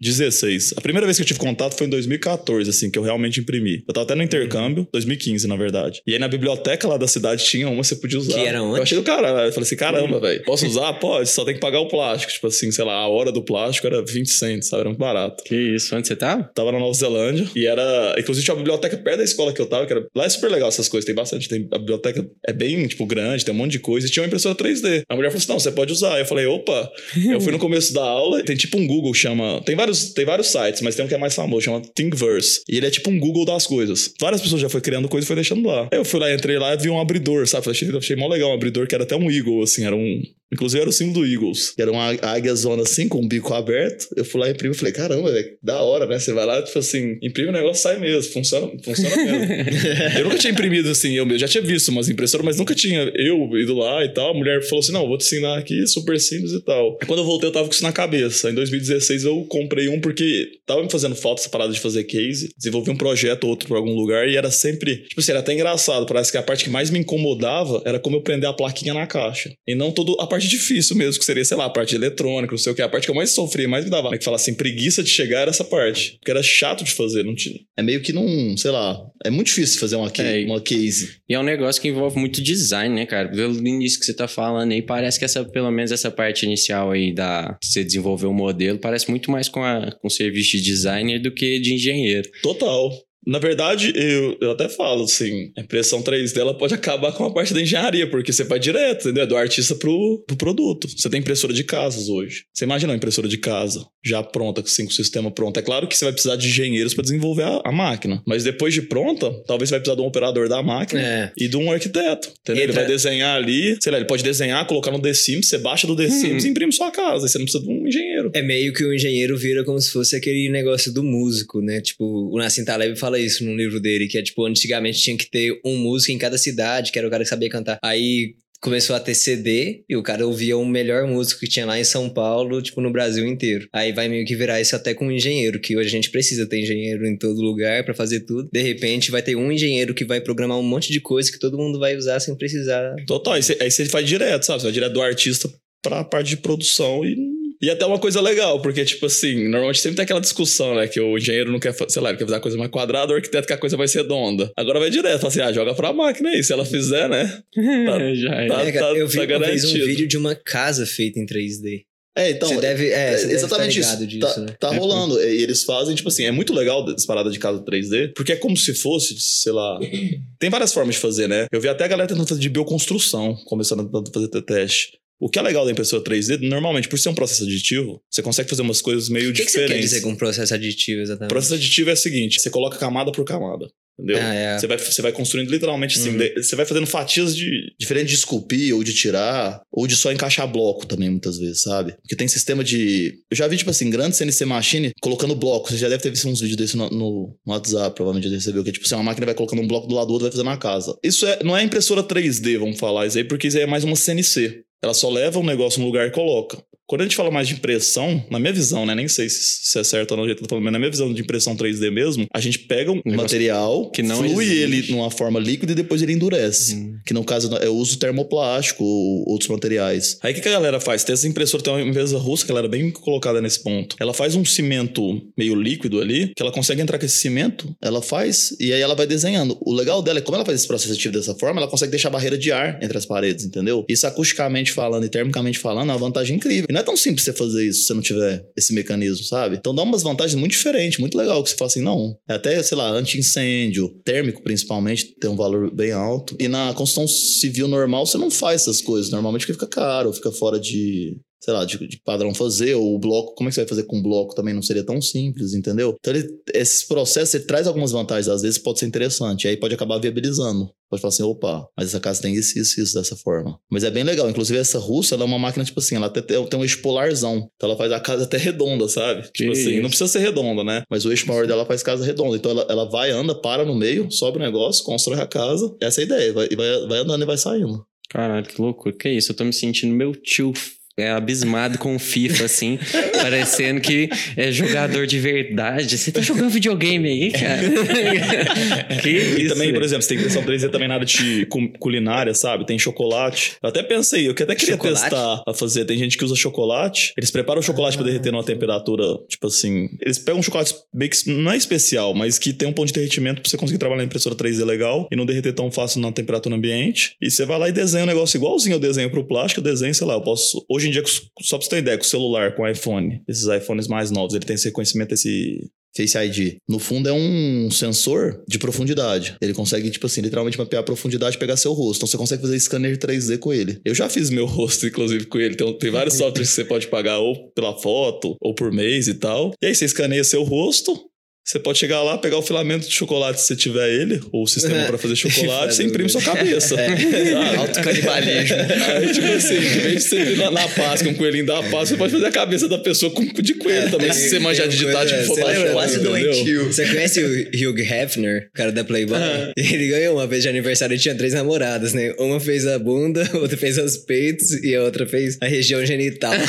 2016. 0.00 0.74
A 0.76 0.80
primeira 0.80 1.06
vez 1.06 1.16
que 1.16 1.22
eu 1.22 1.26
tive 1.26 1.38
contato 1.38 1.76
foi 1.76 1.86
em 1.86 1.90
2014, 1.90 2.70
assim, 2.70 2.90
que 2.90 2.98
eu 2.98 3.02
realmente 3.02 3.40
imprimi. 3.40 3.82
Eu 3.86 3.94
tava 3.94 4.04
até 4.04 4.14
no 4.14 4.22
intercâmbio, 4.22 4.86
2015, 4.92 5.46
na 5.46 5.56
verdade. 5.56 6.00
E 6.06 6.12
aí 6.12 6.18
na 6.18 6.28
biblioteca 6.28 6.86
lá 6.86 6.96
da 6.96 7.06
cidade 7.06 7.44
tinha 7.44 7.68
uma, 7.68 7.82
você 7.82 7.96
podia 7.96 8.18
usar. 8.18 8.34
Que 8.34 8.46
era 8.46 8.62
onde? 8.62 8.78
Eu 8.78 8.82
achei 8.82 8.98
do 8.98 9.04
caralho. 9.04 9.46
Eu 9.46 9.52
falei 9.52 9.66
assim, 9.66 9.76
caramba, 9.76 10.20
velho. 10.20 10.42
Posso 10.44 10.66
usar? 10.68 10.92
Pode, 10.94 11.28
só 11.28 11.44
tem 11.44 11.54
que 11.54 11.60
pagar 11.60 11.80
o 11.80 11.88
plástico. 11.88 12.32
Tipo 12.32 12.46
assim, 12.46 12.70
sei 12.70 12.84
lá, 12.84 12.94
a 12.94 13.08
hora 13.08 13.30
do 13.32 13.42
plástico 13.42 13.86
era 13.86 14.02
20 14.02 14.30
centos, 14.30 14.68
sabe? 14.68 14.80
Era 14.80 14.88
muito 14.90 14.98
barato. 14.98 15.42
Que 15.44 15.54
isso, 15.54 15.94
onde 15.96 16.06
você 16.06 16.16
tava? 16.16 16.44
Tava 16.54 16.72
na 16.72 16.78
Nova 16.78 16.94
Zelândia 16.94 17.48
e 17.54 17.66
era. 17.66 18.14
Inclusive 18.18 18.44
tinha 18.44 18.54
uma 18.54 18.62
biblioteca 18.62 18.96
perto 18.96 19.18
da 19.18 19.24
escola 19.24 19.52
que 19.52 19.60
eu 19.60 19.66
tava, 19.66 19.86
que 19.86 19.92
era. 19.92 20.06
Lá 20.14 20.24
é 20.24 20.28
super 20.28 20.50
legal 20.50 20.68
essas 20.68 20.88
coisas, 20.88 21.04
tem 21.04 21.14
bastante. 21.14 21.48
Tem, 21.48 21.66
a 21.72 21.78
biblioteca 21.78 22.26
é 22.46 22.52
bem, 22.52 22.86
tipo, 22.86 23.06
grande, 23.06 23.44
tem 23.44 23.54
um 23.54 23.58
monte 23.58 23.72
de 23.72 23.78
coisa. 23.78 24.06
E 24.06 24.10
tinha 24.10 24.22
uma 24.22 24.26
impressora 24.26 24.54
3D. 24.54 25.02
A 25.08 25.16
mulher 25.16 25.30
falou 25.30 25.38
assim: 25.38 25.48
não, 25.52 25.58
você 25.58 25.72
pode 25.72 25.92
usar. 25.92 26.18
Eu 26.18 26.26
falei, 26.26 26.46
opa. 26.46 26.90
eu 27.30 27.40
fui 27.40 27.52
no 27.52 27.58
começo 27.58 27.92
da 27.92 28.02
aula, 28.02 28.42
tem 28.42 28.56
tipo 28.56 28.78
um 28.78 28.86
Google, 28.86 29.14
chama. 29.14 29.62
Tem 29.64 29.76
vários, 29.76 29.93
tem 30.14 30.24
vários 30.24 30.48
sites, 30.48 30.80
mas 30.82 30.94
tem 30.94 31.04
um 31.04 31.08
que 31.08 31.14
é 31.14 31.18
mais 31.18 31.34
famoso, 31.34 31.62
chama 31.62 31.82
Thingiverse. 31.94 32.60
E 32.68 32.76
ele 32.76 32.86
é 32.86 32.90
tipo 32.90 33.10
um 33.10 33.18
Google 33.18 33.44
das 33.44 33.66
coisas. 33.66 34.12
Várias 34.20 34.40
pessoas 34.40 34.60
já 34.60 34.68
foi 34.68 34.80
criando 34.80 35.08
coisa 35.08 35.24
e 35.24 35.28
foi 35.28 35.36
deixando 35.36 35.66
lá. 35.66 35.88
Aí 35.92 35.98
eu 35.98 36.04
fui 36.04 36.20
lá, 36.20 36.32
entrei 36.32 36.58
lá 36.58 36.74
e 36.74 36.78
vi 36.78 36.90
um 36.90 37.00
abridor, 37.00 37.46
sabe? 37.46 37.70
Achei, 37.70 37.88
achei 37.96 38.16
mó 38.16 38.28
legal 38.28 38.50
um 38.50 38.54
abridor 38.54 38.86
que 38.86 38.94
era 38.94 39.04
até 39.04 39.16
um 39.16 39.30
Eagle, 39.30 39.62
assim, 39.62 39.84
era 39.84 39.94
um. 39.96 40.22
Inclusive 40.54 40.80
era 40.80 40.88
o 40.88 40.92
símbolo 40.92 41.26
do 41.26 41.32
Eagles. 41.32 41.70
Que 41.70 41.82
era 41.82 41.90
uma 41.90 42.08
águia 42.22 42.54
zona 42.54 42.82
assim, 42.82 43.08
com 43.08 43.18
o 43.18 43.28
bico 43.28 43.52
aberto. 43.52 44.06
Eu 44.16 44.24
fui 44.24 44.40
lá 44.40 44.48
e 44.48 44.52
imprimi 44.52 44.74
e 44.74 44.78
falei, 44.78 44.92
caramba, 44.92 45.32
velho, 45.32 45.56
da 45.62 45.82
hora, 45.82 46.06
né? 46.06 46.18
Você 46.18 46.32
vai 46.32 46.46
lá, 46.46 46.62
tipo 46.62 46.78
assim, 46.78 47.18
imprime 47.20 47.48
o 47.48 47.52
negócio, 47.52 47.82
sai 47.82 47.98
mesmo. 47.98 48.32
Funciona, 48.32 48.70
funciona 48.82 49.16
mesmo. 49.16 49.44
eu 50.18 50.24
nunca 50.24 50.38
tinha 50.38 50.52
imprimido 50.52 50.88
assim, 50.88 51.12
eu, 51.14 51.28
eu 51.28 51.38
já 51.38 51.48
tinha 51.48 51.62
visto 51.62 51.88
umas 51.88 52.08
impressoras, 52.08 52.44
mas 52.44 52.56
nunca 52.56 52.74
tinha 52.74 53.12
eu 53.14 53.50
ido 53.58 53.74
lá 53.74 54.04
e 54.04 54.08
tal. 54.08 54.30
A 54.30 54.34
mulher 54.34 54.62
falou 54.62 54.80
assim: 54.80 54.92
não, 54.92 55.06
vou 55.06 55.18
te 55.18 55.24
ensinar 55.24 55.58
aqui, 55.58 55.86
super 55.86 56.18
simples 56.20 56.52
e 56.52 56.60
tal. 56.60 56.98
Quando 57.06 57.18
eu 57.20 57.24
voltei, 57.24 57.48
eu 57.48 57.52
tava 57.52 57.66
com 57.66 57.74
isso 57.74 57.82
na 57.82 57.92
cabeça. 57.92 58.50
Em 58.50 58.54
2016 58.54 59.24
eu 59.24 59.44
comprei 59.48 59.88
um 59.88 60.00
porque 60.00 60.48
tava 60.66 60.82
me 60.82 60.90
fazendo 60.90 61.14
falta 61.14 61.42
essa 61.42 61.50
parada 61.50 61.72
de 61.72 61.80
fazer 61.80 62.04
case. 62.04 62.50
Desenvolvi 62.56 62.90
um 62.90 62.96
projeto 62.96 63.44
ou 63.44 63.50
outro 63.50 63.68
pra 63.68 63.76
algum 63.76 63.94
lugar 63.94 64.28
e 64.28 64.36
era 64.36 64.50
sempre. 64.50 64.98
Tipo 65.08 65.20
assim, 65.20 65.32
era 65.32 65.40
até 65.40 65.52
engraçado. 65.52 66.06
Parece 66.06 66.30
que 66.30 66.38
a 66.38 66.42
parte 66.42 66.64
que 66.64 66.70
mais 66.70 66.90
me 66.90 66.98
incomodava 66.98 67.82
era 67.84 67.98
como 67.98 68.16
eu 68.16 68.22
prender 68.22 68.48
a 68.48 68.52
plaquinha 68.52 68.94
na 68.94 69.06
caixa. 69.06 69.52
E 69.66 69.74
não 69.74 69.90
toda 69.90 70.22
a 70.22 70.26
parte 70.26 70.43
difícil 70.48 70.96
mesmo, 70.96 71.18
que 71.18 71.24
seria, 71.24 71.44
sei 71.44 71.56
lá, 71.56 71.66
a 71.66 71.70
parte 71.70 71.94
eletrônica, 71.94 72.52
não 72.52 72.58
sei 72.58 72.72
o 72.72 72.74
que. 72.74 72.82
A 72.82 72.88
parte 72.88 73.04
que 73.04 73.10
eu 73.10 73.14
mais 73.14 73.30
sofria, 73.30 73.68
mais 73.68 73.84
me 73.84 73.90
dava. 73.90 74.04
Como 74.04 74.14
é 74.14 74.18
que 74.18 74.24
fala 74.24 74.36
assim, 74.36 74.54
preguiça 74.54 75.02
de 75.02 75.10
chegar 75.10 75.40
era 75.42 75.50
essa 75.50 75.64
parte. 75.64 76.12
Porque 76.18 76.30
era 76.30 76.42
chato 76.42 76.84
de 76.84 76.92
fazer, 76.92 77.24
não 77.24 77.34
tinha. 77.34 77.58
É 77.76 77.82
meio 77.82 78.00
que 78.00 78.12
não, 78.12 78.56
sei 78.56 78.70
lá. 78.70 79.00
É 79.24 79.30
muito 79.30 79.46
difícil 79.48 79.80
fazer 79.80 79.96
uma, 79.96 80.10
É. 80.18 80.44
uma 80.44 80.60
case. 80.60 81.16
E 81.28 81.34
é 81.34 81.38
um 81.38 81.42
negócio 81.42 81.80
que 81.80 81.88
envolve 81.88 82.18
muito 82.18 82.42
design, 82.42 82.94
né, 82.94 83.06
cara? 83.06 83.28
Pelo 83.28 83.56
início 83.66 83.98
que 83.98 84.06
você 84.06 84.14
tá 84.14 84.28
falando 84.28 84.72
aí, 84.72 84.82
parece 84.82 85.18
que 85.18 85.24
essa, 85.24 85.44
pelo 85.44 85.70
menos 85.70 85.90
essa 85.92 86.10
parte 86.10 86.44
inicial 86.44 86.90
aí 86.90 87.14
da 87.14 87.56
você 87.62 87.82
desenvolver 87.84 88.26
o 88.26 88.32
modelo, 88.32 88.78
parece 88.78 89.08
muito 89.10 89.30
mais 89.30 89.48
com, 89.48 89.62
a, 89.62 89.92
com 90.00 90.08
o 90.08 90.10
serviço 90.10 90.52
de 90.52 90.62
designer 90.62 91.20
do 91.20 91.32
que 91.32 91.58
de 91.60 91.74
engenheiro. 91.74 92.28
Total. 92.42 92.90
Na 93.26 93.38
verdade, 93.38 93.92
eu, 93.96 94.36
eu 94.40 94.50
até 94.52 94.68
falo 94.68 95.04
assim, 95.04 95.50
a 95.56 95.60
impressão 95.60 96.02
3D 96.02 96.36
ela 96.38 96.56
pode 96.56 96.74
acabar 96.74 97.12
com 97.12 97.24
a 97.24 97.32
parte 97.32 97.54
da 97.54 97.60
engenharia, 97.60 98.08
porque 98.08 98.32
você 98.32 98.44
vai 98.44 98.58
direto, 98.58 99.02
entendeu? 99.04 99.24
É 99.24 99.26
Do 99.26 99.36
artista 99.36 99.74
pro, 99.74 100.22
pro 100.26 100.36
produto. 100.36 100.86
Você 100.88 101.08
tem 101.08 101.20
impressora 101.20 101.52
de 101.52 101.64
casas 101.64 102.08
hoje. 102.08 102.44
Você 102.52 102.64
imagina 102.64 102.92
uma 102.92 102.96
impressora 102.96 103.26
de 103.28 103.38
casa 103.38 103.84
já 104.04 104.22
pronta, 104.22 104.60
assim, 104.60 104.84
com 104.84 104.90
o 104.90 104.94
sistema 104.94 105.30
pronto. 105.30 105.58
É 105.58 105.62
claro 105.62 105.86
que 105.88 105.96
você 105.96 106.04
vai 106.04 106.12
precisar 106.12 106.36
de 106.36 106.48
engenheiros 106.48 106.92
para 106.94 107.02
desenvolver 107.02 107.44
a, 107.44 107.62
a 107.64 107.72
máquina, 107.72 108.22
mas 108.26 108.44
depois 108.44 108.74
de 108.74 108.82
pronta, 108.82 109.30
talvez 109.46 109.68
você 109.70 109.74
vai 109.76 109.80
precisar 109.80 109.96
de 109.96 110.02
um 110.02 110.06
operador 110.06 110.48
da 110.48 110.62
máquina 110.62 111.00
É. 111.00 111.32
e 111.38 111.48
de 111.48 111.56
um 111.56 111.70
arquiteto, 111.72 112.30
entendeu? 112.42 112.62
Ele 112.64 112.72
Entra- 112.72 112.82
vai 112.82 112.90
desenhar 112.90 113.36
ali, 113.36 113.76
sei 113.80 113.90
lá, 113.92 113.98
ele 113.98 114.06
pode 114.06 114.22
desenhar, 114.22 114.66
colocar 114.66 114.90
no 114.90 115.00
The 115.00 115.14
Sims, 115.14 115.48
você 115.48 115.58
baixa 115.58 115.86
do 115.86 115.96
The 115.96 116.08
Sims 116.10 116.44
e 116.44 116.48
imprime 116.48 116.72
sua 116.72 116.90
casa, 116.90 117.26
você 117.26 117.38
não 117.38 117.44
precisa 117.46 117.64
de 117.64 117.70
um 117.70 117.86
engenheiro. 117.86 117.94
engenheiro. 118.04 118.30
É 118.34 118.42
meio 118.42 118.72
que 118.72 118.84
o 118.84 118.92
engenheiro 118.94 119.36
vira 119.38 119.64
como 119.64 119.80
se 119.80 119.90
fosse 119.90 120.14
aquele 120.16 120.48
negócio 120.50 120.92
do 120.92 121.02
músico, 121.02 121.60
né? 121.62 121.80
Tipo, 121.80 122.04
o 122.30 122.36
Nassim 122.38 122.64
Taleb 122.64 122.98
fala 122.98 123.13
isso 123.18 123.44
no 123.44 123.56
livro 123.56 123.80
dele, 123.80 124.08
que 124.08 124.18
é 124.18 124.22
tipo, 124.22 124.44
antigamente 124.44 125.00
tinha 125.00 125.16
que 125.16 125.30
ter 125.30 125.60
um 125.64 125.76
músico 125.76 126.12
em 126.12 126.18
cada 126.18 126.38
cidade, 126.38 126.92
que 126.92 126.98
era 126.98 127.06
o 127.06 127.10
cara 127.10 127.22
que 127.22 127.28
sabia 127.28 127.48
cantar. 127.48 127.78
Aí 127.82 128.34
começou 128.64 128.96
a 128.96 129.00
ter 129.00 129.14
CD 129.14 129.84
e 129.86 129.94
o 129.94 130.02
cara 130.02 130.26
ouvia 130.26 130.56
o 130.56 130.64
melhor 130.64 131.06
músico 131.06 131.40
que 131.40 131.46
tinha 131.46 131.66
lá 131.66 131.78
em 131.78 131.84
São 131.84 132.08
Paulo, 132.08 132.62
tipo, 132.62 132.80
no 132.80 132.90
Brasil 132.90 133.26
inteiro. 133.26 133.68
Aí 133.70 133.92
vai 133.92 134.08
meio 134.08 134.24
que 134.24 134.34
virar 134.34 134.58
isso 134.58 134.74
até 134.74 134.94
com 134.94 135.06
um 135.06 135.12
engenheiro, 135.12 135.60
que 135.60 135.76
hoje 135.76 135.88
a 135.88 135.90
gente 135.90 136.10
precisa 136.10 136.46
ter 136.46 136.62
engenheiro 136.62 137.06
em 137.06 137.14
todo 137.14 137.42
lugar 137.42 137.84
para 137.84 137.92
fazer 137.92 138.20
tudo. 138.20 138.48
De 138.50 138.62
repente 138.62 139.10
vai 139.10 139.20
ter 139.20 139.36
um 139.36 139.52
engenheiro 139.52 139.92
que 139.92 140.04
vai 140.04 140.18
programar 140.18 140.58
um 140.58 140.62
monte 140.62 140.90
de 140.90 140.98
coisa 140.98 141.30
que 141.30 141.38
todo 141.38 141.58
mundo 141.58 141.78
vai 141.78 141.94
usar 141.94 142.18
sem 142.20 142.34
precisar. 142.34 142.94
Total, 143.06 143.34
aí 143.34 143.42
você 143.42 143.84
faz 143.84 144.08
direto, 144.08 144.46
sabe? 144.46 144.60
Você 144.60 144.66
vai 144.66 144.72
direto 144.72 144.94
do 144.94 145.02
artista 145.02 145.52
pra 145.82 146.02
parte 146.02 146.30
de 146.30 146.38
produção 146.38 147.04
e 147.04 147.33
e 147.64 147.70
até 147.70 147.84
uma 147.86 147.98
coisa 147.98 148.20
legal, 148.20 148.60
porque, 148.60 148.84
tipo 148.84 149.06
assim, 149.06 149.48
normalmente 149.48 149.80
sempre 149.80 149.96
tem 149.96 150.04
aquela 150.04 150.20
discussão, 150.20 150.74
né? 150.74 150.86
Que 150.88 151.00
o 151.00 151.16
engenheiro 151.18 151.50
não 151.50 151.58
quer, 151.58 151.74
sei 151.88 152.00
lá, 152.02 152.10
ele 152.10 152.18
quer 152.18 152.24
fazer 152.24 152.36
a 152.36 152.40
coisa 152.40 152.56
mais 152.58 152.70
quadrada, 152.70 153.12
o 153.12 153.16
arquiteto 153.16 153.46
quer 153.48 153.54
a 153.54 153.58
coisa 153.58 153.76
mais 153.76 153.92
redonda. 153.92 154.50
Agora 154.56 154.78
vai 154.80 154.90
direto, 154.90 155.18
fala 155.20 155.28
assim, 155.28 155.40
ah, 155.40 155.52
joga 155.52 155.74
pra 155.74 155.92
máquina 155.92 156.30
aí, 156.30 156.42
se 156.44 156.52
ela 156.52 156.64
fizer, 156.64 157.08
né? 157.08 157.42
Tá- 157.86 158.14
Já 158.14 158.34
é. 158.34 158.46
tá- 158.48 158.62
É, 158.64 158.72
cara, 158.72 158.96
eu 158.98 159.08
vi 159.08 159.16
tá 159.26 159.36
uma 159.36 159.46
vez 159.46 159.64
um 159.64 159.72
vídeo 159.72 160.06
de 160.06 160.16
uma 160.16 160.34
casa 160.34 160.86
feita 160.86 161.18
em 161.18 161.26
3D. 161.26 161.82
É, 162.16 162.30
então. 162.30 162.48
você 162.48 162.60
deve, 162.60 162.90
é, 162.90 163.16
você 163.16 163.26
É, 163.26 163.32
exatamente 163.32 163.80
deve 163.80 163.92
isso. 163.94 164.06
disso, 164.06 164.34
tá, 164.34 164.40
né? 164.40 164.56
tá 164.60 164.70
rolando. 164.70 165.20
E 165.20 165.42
eles 165.42 165.64
fazem, 165.64 165.96
tipo 165.96 166.08
assim, 166.08 166.24
é 166.24 166.30
muito 166.30 166.52
legal 166.54 166.86
essa 166.96 167.04
parada 167.08 167.28
de 167.28 167.40
casa 167.40 167.58
3D, 167.64 168.12
Porque 168.14 168.32
é 168.32 168.36
como 168.36 168.56
se 168.56 168.72
fosse, 168.72 169.16
sei 169.18 169.50
lá. 169.52 169.80
Tem 170.38 170.48
várias 170.48 170.72
formas 170.72 170.94
de 170.94 171.00
fazer, 171.00 171.28
né? 171.28 171.46
Eu 171.50 171.60
vi 171.60 171.68
até 171.68 171.82
a 171.84 171.88
galera 171.88 172.08
tentando 172.08 172.28
fazer 172.28 172.40
de 172.40 172.48
bioconstrução, 172.48 173.34
começando 173.46 173.80
a 173.80 173.84
tentar 174.00 174.12
fazer 174.12 174.28
teste. 174.42 174.92
O 175.24 175.28
que 175.30 175.38
é 175.38 175.42
legal 175.42 175.64
da 175.64 175.70
impressora 175.72 176.04
3D, 176.04 176.38
normalmente, 176.48 176.86
por 176.88 176.98
ser 176.98 177.08
um 177.08 177.14
processo 177.14 177.44
aditivo, 177.44 177.98
você 178.10 178.20
consegue 178.22 178.50
fazer 178.50 178.60
umas 178.60 178.82
coisas 178.82 179.08
meio 179.08 179.30
O 179.30 179.32
que, 179.32 179.44
que 179.44 179.50
você 179.50 179.60
diferentes. 179.62 179.90
quer 179.90 179.96
dizer 179.96 180.00
com 180.02 180.14
processo 180.14 180.52
aditivo 180.52 181.00
exatamente? 181.00 181.30
Processo 181.30 181.54
aditivo 181.54 181.88
é 181.90 181.94
o 181.94 181.96
seguinte: 181.96 182.40
você 182.40 182.50
coloca 182.50 182.76
camada 182.76 183.10
por 183.10 183.24
camada. 183.24 183.66
Entendeu? 183.98 184.18
Ah, 184.20 184.34
é. 184.34 184.58
Você, 184.58 184.66
vai, 184.66 184.76
você 184.76 185.00
vai 185.02 185.12
construindo 185.12 185.48
literalmente 185.50 185.96
assim. 185.98 186.10
Uhum. 186.10 186.28
Você 186.42 186.56
vai 186.56 186.66
fazendo 186.66 186.84
fatias 186.86 187.34
de. 187.36 187.48
diferente 187.78 188.08
de 188.08 188.16
esculpir 188.16 188.74
ou 188.74 188.82
de 188.82 188.92
tirar, 188.92 189.60
ou 189.72 189.86
de 189.86 189.94
só 189.94 190.10
encaixar 190.12 190.46
bloco 190.50 190.84
também, 190.84 191.08
muitas 191.08 191.38
vezes, 191.38 191.62
sabe? 191.62 191.92
Porque 192.02 192.16
tem 192.16 192.26
sistema 192.28 192.64
de. 192.64 193.14
Eu 193.30 193.36
já 193.36 193.46
vi, 193.46 193.56
tipo 193.56 193.70
assim, 193.70 193.88
grande 193.88 194.16
CNC 194.16 194.44
Machine 194.46 194.90
colocando 195.00 195.34
bloco. 195.36 195.70
Você 195.70 195.76
já 195.78 195.88
deve 195.88 196.02
ter 196.02 196.10
visto 196.10 196.28
uns 196.28 196.40
vídeos 196.40 196.56
desse 196.56 196.76
no, 196.76 196.90
no- 196.90 197.36
no 197.46 197.52
WhatsApp, 197.52 197.94
provavelmente 197.94 198.28
já 198.28 198.34
recebeu, 198.34 198.64
que 198.64 198.72
tipo 198.72 198.84
assim, 198.84 198.96
uma 198.96 199.04
máquina 199.04 199.26
vai 199.26 199.34
colocando 199.34 199.62
um 199.62 199.66
bloco 199.68 199.86
do 199.86 199.94
lado 199.94 200.08
do 200.08 200.12
outro 200.12 200.24
vai 200.26 200.32
fazendo 200.32 200.46
na 200.46 200.56
casa. 200.56 200.98
Isso 201.02 201.24
é, 201.24 201.38
não 201.44 201.56
é 201.56 201.62
impressora 201.62 202.02
3D, 202.02 202.58
vamos 202.58 202.78
falar 202.80 203.06
isso 203.06 203.16
aí, 203.16 203.24
porque 203.24 203.46
isso 203.46 203.56
aí 203.56 203.62
é 203.62 203.66
mais 203.66 203.84
uma 203.84 203.94
CNC. 203.96 204.64
Ela 204.82 204.94
só 204.94 205.08
leva 205.08 205.38
um 205.38 205.44
negócio 205.44 205.80
no 205.80 205.86
lugar 205.86 206.06
e 206.06 206.10
coloca. 206.10 206.62
Quando 206.86 207.00
a 207.00 207.04
gente 207.04 207.16
fala 207.16 207.30
mais 207.30 207.48
de 207.48 207.54
impressão, 207.54 208.22
na 208.30 208.38
minha 208.38 208.52
visão, 208.52 208.84
né? 208.84 208.94
Nem 208.94 209.08
sei 209.08 209.26
se, 209.30 209.78
é 209.78 209.82
certo 209.82 210.10
ou 210.10 210.16
não 210.18 210.24
o 210.24 210.26
jeito 210.26 210.38
que 210.38 210.44
eu 210.44 210.48
tô 210.48 210.54
falando, 210.54 210.64
mas 210.64 210.72
na 210.74 210.78
minha 210.78 210.90
visão 210.90 211.12
de 211.12 211.22
impressão 211.22 211.56
3D 211.56 211.90
mesmo, 211.90 212.26
a 212.32 212.40
gente 212.40 212.58
pega 212.58 212.92
um 212.92 213.00
Material, 213.06 213.90
que 213.90 214.02
não 214.02 214.18
flui 214.18 214.44
existe. 214.44 214.62
ele 214.62 214.92
numa 214.92 215.10
forma 215.10 215.40
líquida 215.40 215.72
e 215.72 215.74
depois 215.74 216.02
ele 216.02 216.12
endurece. 216.12 216.74
Hum. 216.74 216.98
Que 217.06 217.14
no 217.14 217.24
caso 217.24 217.54
eu 217.56 217.74
uso 217.74 217.98
termoplástico 217.98 218.84
ou 218.84 219.24
outros 219.28 219.48
materiais. 219.48 220.18
Aí 220.22 220.32
o 220.32 220.34
que, 220.34 220.42
que 220.42 220.48
a 220.48 220.52
galera 220.52 220.78
faz? 220.78 221.02
Tem 221.04 221.14
essa 221.14 221.26
impressora, 221.26 221.62
tem 221.62 221.72
uma 221.72 221.80
empresa 221.82 222.18
russa 222.18 222.44
que 222.44 222.50
ela 222.50 222.60
era 222.60 222.68
bem 222.68 222.90
colocada 222.90 223.40
nesse 223.40 223.62
ponto. 223.62 223.96
Ela 223.98 224.12
faz 224.12 224.34
um 224.34 224.44
cimento 224.44 225.22
meio 225.38 225.54
líquido 225.54 226.00
ali, 226.00 226.32
que 226.36 226.42
ela 226.42 226.52
consegue 226.52 226.82
entrar 226.82 226.98
com 226.98 227.06
esse 227.06 227.16
cimento, 227.16 227.74
Ela 227.80 228.02
faz 228.02 228.54
e 228.60 228.72
aí 228.74 228.80
ela 228.80 228.94
vai 228.94 229.06
desenhando. 229.06 229.56
O 229.62 229.72
legal 229.72 230.02
dela 230.02 230.18
é 230.18 230.22
como 230.22 230.36
ela 230.36 230.44
faz 230.44 230.60
esse 230.60 230.68
processo 230.68 230.92
ativo 230.92 231.14
dessa 231.14 231.34
forma, 231.34 231.60
ela 231.60 231.70
consegue 231.70 231.90
deixar 231.90 232.10
barreira 232.10 232.36
de 232.36 232.52
ar 232.52 232.78
entre 232.82 232.98
as 232.98 233.06
paredes, 233.06 233.46
entendeu? 233.46 233.86
Isso 233.88 234.06
acusticamente 234.06 234.70
falando 234.74 235.04
e 235.04 235.08
termicamente 235.08 235.58
falando 235.58 235.90
é 235.90 235.92
uma 235.92 235.98
vantagem 235.98 236.36
incrível. 236.36 236.66
E 236.68 236.72
não 236.72 236.80
é 236.80 236.82
tão 236.82 236.96
simples 236.96 237.24
você 237.24 237.32
fazer 237.32 237.66
isso 237.66 237.80
se 237.80 237.86
você 237.86 237.94
não 237.94 238.02
tiver 238.02 238.44
esse 238.56 238.74
mecanismo, 238.74 239.24
sabe? 239.24 239.56
Então 239.56 239.74
dá 239.74 239.82
umas 239.82 240.02
vantagens 240.02 240.38
muito 240.38 240.52
diferentes, 240.52 240.98
muito 240.98 241.16
legal 241.16 241.42
que 241.42 241.50
você 241.50 241.56
fala 241.56 241.68
assim, 241.68 241.82
não, 241.82 242.16
é 242.28 242.34
até, 242.34 242.62
sei 242.62 242.76
lá, 242.76 242.90
anti-incêndio, 242.90 243.88
térmico 244.04 244.42
principalmente, 244.42 245.14
tem 245.18 245.30
um 245.30 245.36
valor 245.36 245.74
bem 245.74 245.92
alto. 245.92 246.36
E 246.38 246.48
na 246.48 246.74
construção 246.74 247.06
civil 247.06 247.68
normal 247.68 248.06
você 248.06 248.18
não 248.18 248.30
faz 248.30 248.62
essas 248.62 248.80
coisas, 248.80 249.10
normalmente 249.10 249.42
porque 249.42 249.54
fica 249.54 249.66
caro, 249.66 250.12
fica 250.12 250.32
fora 250.32 250.58
de 250.58 251.16
sei 251.44 251.52
lá, 251.52 251.62
de, 251.66 251.76
de 251.86 252.00
padrão 252.02 252.32
fazer, 252.34 252.74
ou 252.74 252.94
o 252.94 252.98
bloco, 252.98 253.34
como 253.34 253.48
é 253.48 253.50
que 253.50 253.54
você 253.54 253.60
vai 253.60 253.68
fazer 253.68 253.82
com 253.82 254.02
bloco 254.02 254.34
também 254.34 254.54
não 254.54 254.62
seria 254.62 254.82
tão 254.82 255.00
simples, 255.02 255.52
entendeu? 255.52 255.94
Então, 256.00 256.14
ele, 256.14 256.26
esse 256.54 256.88
processo, 256.88 257.36
ele 257.36 257.44
traz 257.44 257.66
algumas 257.66 257.92
vantagens, 257.92 258.28
às 258.28 258.40
vezes 258.40 258.56
pode 258.56 258.78
ser 258.78 258.86
interessante, 258.86 259.46
aí 259.46 259.54
pode 259.54 259.74
acabar 259.74 259.98
viabilizando. 259.98 260.70
Pode 260.88 261.02
falar 261.02 261.10
assim, 261.10 261.22
opa, 261.22 261.68
mas 261.76 261.88
essa 261.88 262.00
casa 262.00 262.22
tem 262.22 262.34
isso, 262.34 262.58
isso, 262.58 262.80
isso 262.80 262.94
dessa 262.94 263.14
forma. 263.16 263.58
Mas 263.70 263.84
é 263.84 263.90
bem 263.90 264.04
legal, 264.04 264.30
inclusive 264.30 264.58
essa 264.58 264.78
russa, 264.78 265.14
ela 265.14 265.24
é 265.24 265.26
uma 265.26 265.38
máquina, 265.38 265.64
tipo 265.64 265.80
assim, 265.80 265.96
ela 265.96 266.06
até 266.06 266.22
tem, 266.22 266.42
tem 266.46 266.58
um 266.58 266.62
eixo 266.62 266.80
polarzão, 266.80 267.50
então 267.56 267.68
ela 267.68 267.76
faz 267.76 267.92
a 267.92 268.00
casa 268.00 268.24
até 268.24 268.38
redonda, 268.38 268.88
sabe? 268.88 269.24
Que 269.24 269.44
tipo 269.44 269.52
assim, 269.52 269.72
isso. 269.72 269.82
não 269.82 269.88
precisa 269.90 270.08
ser 270.08 270.20
redonda, 270.20 270.64
né? 270.64 270.82
Mas 270.88 271.04
o 271.04 271.10
eixo 271.10 271.28
maior 271.28 271.46
dela 271.46 271.66
faz 271.66 271.82
casa 271.82 272.06
redonda, 272.06 272.36
então 272.36 272.52
ela, 272.52 272.66
ela 272.70 272.84
vai, 272.88 273.10
anda, 273.10 273.34
para 273.34 273.66
no 273.66 273.74
meio, 273.74 274.10
sobe 274.10 274.38
o 274.38 274.40
negócio, 274.40 274.82
constrói 274.82 275.20
a 275.20 275.26
casa, 275.26 275.74
essa 275.82 276.00
é 276.00 276.04
a 276.04 276.06
ideia, 276.06 276.32
vai, 276.32 276.48
e 276.50 276.56
vai, 276.56 276.86
vai 276.86 276.98
andando 277.00 277.22
e 277.22 277.26
vai 277.26 277.36
saindo. 277.36 277.84
Caralho, 278.08 278.46
que 278.46 278.62
loucura. 278.62 278.94
Que 278.96 279.10
isso? 279.10 279.32
Eu 279.32 279.36
tô 279.36 279.44
me 279.44 279.52
sentindo 279.52 279.92
meu 279.92 280.14
tio 280.14 280.52
é, 280.98 281.10
abismado 281.10 281.78
com 281.78 281.96
o 281.96 281.98
FIFA, 281.98 282.44
assim, 282.44 282.78
parecendo 283.20 283.80
que 283.80 284.08
é 284.36 284.50
jogador 284.52 285.06
de 285.06 285.18
verdade. 285.18 285.96
Você 285.98 286.12
tá 286.12 286.20
jogando 286.20 286.50
videogame 286.50 287.08
aí, 287.08 287.30
cara? 287.32 287.62
que 289.02 289.08
E 289.08 289.42
isso? 289.44 289.54
também, 289.54 289.72
por 289.72 289.82
exemplo, 289.82 290.02
você 290.02 290.08
tem 290.10 290.18
impressão 290.18 290.42
3D 290.42 290.70
também 290.70 290.88
na 290.88 290.94
área 290.94 291.06
de 291.06 291.46
cu- 291.46 291.72
culinária, 291.78 292.34
sabe? 292.34 292.66
Tem 292.66 292.78
chocolate. 292.78 293.52
Eu 293.62 293.68
até 293.68 293.82
pensei, 293.82 294.26
eu 294.26 294.32
até 294.32 294.54
queria 294.54 294.74
Chocolate? 294.74 295.00
testar 295.02 295.42
a 295.46 295.54
fazer. 295.54 295.84
Tem 295.84 295.98
gente 295.98 296.16
que 296.16 296.24
usa 296.24 296.34
chocolate. 296.36 297.12
Eles 297.16 297.30
preparam 297.30 297.60
o 297.60 297.62
chocolate 297.62 297.96
pra 297.96 298.06
derreter 298.06 298.30
numa 298.32 298.44
temperatura, 298.44 299.02
tipo 299.28 299.46
assim. 299.46 299.88
Eles 300.00 300.18
pegam 300.18 300.40
um 300.40 300.42
chocolate 300.42 300.74
meio 300.92 301.10
que 301.10 301.30
não 301.30 301.50
é 301.52 301.56
especial, 301.56 302.14
mas 302.14 302.38
que 302.38 302.52
tem 302.52 302.68
um 302.68 302.72
ponto 302.72 302.88
de 302.88 302.94
derretimento 302.94 303.40
pra 303.40 303.50
você 303.50 303.56
conseguir 303.56 303.78
trabalhar 303.78 303.98
na 304.02 304.04
impressora 304.06 304.34
3D 304.34 304.64
legal 304.64 305.08
e 305.10 305.16
não 305.16 305.26
derreter 305.26 305.52
tão 305.52 305.70
fácil 305.70 306.00
na 306.00 306.12
temperatura 306.12 306.54
ambiente. 306.54 307.16
E 307.20 307.30
você 307.30 307.44
vai 307.44 307.58
lá 307.58 307.68
e 307.68 307.72
desenha 307.72 308.04
um 308.04 308.06
negócio 308.06 308.36
igualzinho 308.36 308.74
eu 308.74 308.78
desenho 308.80 309.10
pro 309.10 309.24
plástico, 309.26 309.60
eu 309.60 309.64
desenho, 309.64 309.94
sei 309.94 310.06
lá, 310.06 310.14
eu 310.14 310.20
posso. 310.20 310.64
Hoje 310.68 310.83
em 310.86 310.90
dia, 310.90 311.02
só 311.40 311.58
pra 311.58 311.64
você 311.64 311.70
ter 311.70 311.78
ideia, 311.78 311.98
com 311.98 312.04
o 312.04 312.06
celular, 312.06 312.54
com 312.54 312.62
o 312.62 312.68
iPhone, 312.68 313.22
esses 313.28 313.46
iPhones 313.46 313.88
mais 313.88 314.10
novos, 314.10 314.34
ele 314.34 314.44
tem 314.44 314.54
esse 314.54 314.68
reconhecimento, 314.68 315.14
esse 315.14 315.70
Face 315.96 316.18
ID. 316.18 316.56
No 316.68 316.80
fundo 316.80 317.08
é 317.08 317.12
um 317.12 317.70
sensor 317.70 318.42
de 318.48 318.58
profundidade. 318.58 319.36
Ele 319.40 319.54
consegue, 319.54 319.88
tipo 319.90 320.06
assim, 320.06 320.20
literalmente 320.20 320.58
mapear 320.58 320.80
a 320.80 320.84
profundidade 320.84 321.36
e 321.36 321.38
pegar 321.38 321.56
seu 321.56 321.72
rosto. 321.72 321.98
Então 321.98 322.08
você 322.08 322.16
consegue 322.16 322.42
fazer 322.42 322.58
scanner 322.58 322.98
3D 322.98 323.38
com 323.38 323.52
ele. 323.52 323.80
Eu 323.84 323.94
já 323.94 324.08
fiz 324.08 324.28
meu 324.28 324.44
rosto, 324.46 324.86
inclusive, 324.86 325.26
com 325.26 325.38
ele. 325.38 325.54
Então, 325.54 325.72
tem 325.78 325.90
vários 325.90 326.14
softwares 326.16 326.48
que 326.48 326.54
você 326.56 326.64
pode 326.64 326.88
pagar 326.88 327.18
ou 327.18 327.52
pela 327.52 327.78
foto, 327.80 328.36
ou 328.40 328.54
por 328.54 328.72
mês 328.72 329.06
e 329.06 329.14
tal. 329.14 329.52
E 329.62 329.66
aí 329.66 329.74
você 329.74 329.84
escaneia 329.84 330.24
seu 330.24 330.42
rosto. 330.42 330.98
Você 331.46 331.58
pode 331.58 331.78
chegar 331.78 332.02
lá, 332.02 332.16
pegar 332.16 332.38
o 332.38 332.42
filamento 332.42 332.88
de 332.88 332.94
chocolate 332.94 333.38
se 333.38 333.48
você 333.48 333.56
tiver 333.56 333.86
ele, 333.90 334.18
ou 334.32 334.44
o 334.44 334.46
sistema 334.46 334.84
pra 334.86 334.96
fazer 334.96 335.14
chocolate, 335.28 335.74
você 335.74 335.82
imprime 335.82 336.08
sua 336.08 336.22
cabeça. 336.22 336.74
sabe? 336.74 337.34
Alto 337.58 337.82
canibalismo. 337.82 338.56
Aí, 338.88 339.12
tipo 339.12 339.26
assim, 339.26 339.56
em 339.56 339.60
vez 339.80 340.04
de 340.04 340.08
você 340.08 340.16
ir 340.16 340.38
lá 340.38 340.50
na 340.50 340.66
Páscoa, 340.68 341.10
um 341.10 341.14
coelhinho 341.14 341.44
da 341.44 341.62
Páscoa, 341.62 341.84
você 341.86 341.96
pode 341.98 342.12
fazer 342.12 342.26
a 342.26 342.32
cabeça 342.32 342.66
da 342.66 342.78
pessoa 342.78 343.12
com 343.12 343.22
de 343.26 343.54
coelho 343.54 343.90
também, 343.90 344.10
se 344.10 344.30
você 344.30 344.38
manjar 344.38 344.66
digitar, 344.68 345.06
tipo, 345.06 345.22
Você 345.26 345.44
lembra? 345.44 345.72
Quase 345.72 345.98
doentio. 346.00 346.64
Você 346.72 346.86
conhece 346.86 347.22
o 347.22 347.28
Hugh 347.70 347.78
Hefner, 347.80 348.48
o 348.50 348.56
cara 348.56 348.72
da 348.72 348.82
Playboy? 348.82 349.18
Ele 349.54 349.88
ganhou 349.88 350.16
uma 350.16 350.26
vez 350.26 350.42
de 350.44 350.48
aniversário 350.48 350.94
e 350.94 350.98
tinha 350.98 351.14
três 351.14 351.34
namoradas, 351.34 351.92
né? 351.92 352.14
Uma 352.18 352.40
fez 352.40 352.66
a 352.66 352.78
bunda, 352.78 353.28
outra 353.36 353.58
fez 353.58 353.76
os 353.76 353.98
peitos 353.98 354.50
e 354.64 354.74
a 354.74 354.82
outra 354.82 355.06
fez 355.06 355.36
a 355.42 355.46
região 355.46 355.84
genital. 355.84 356.32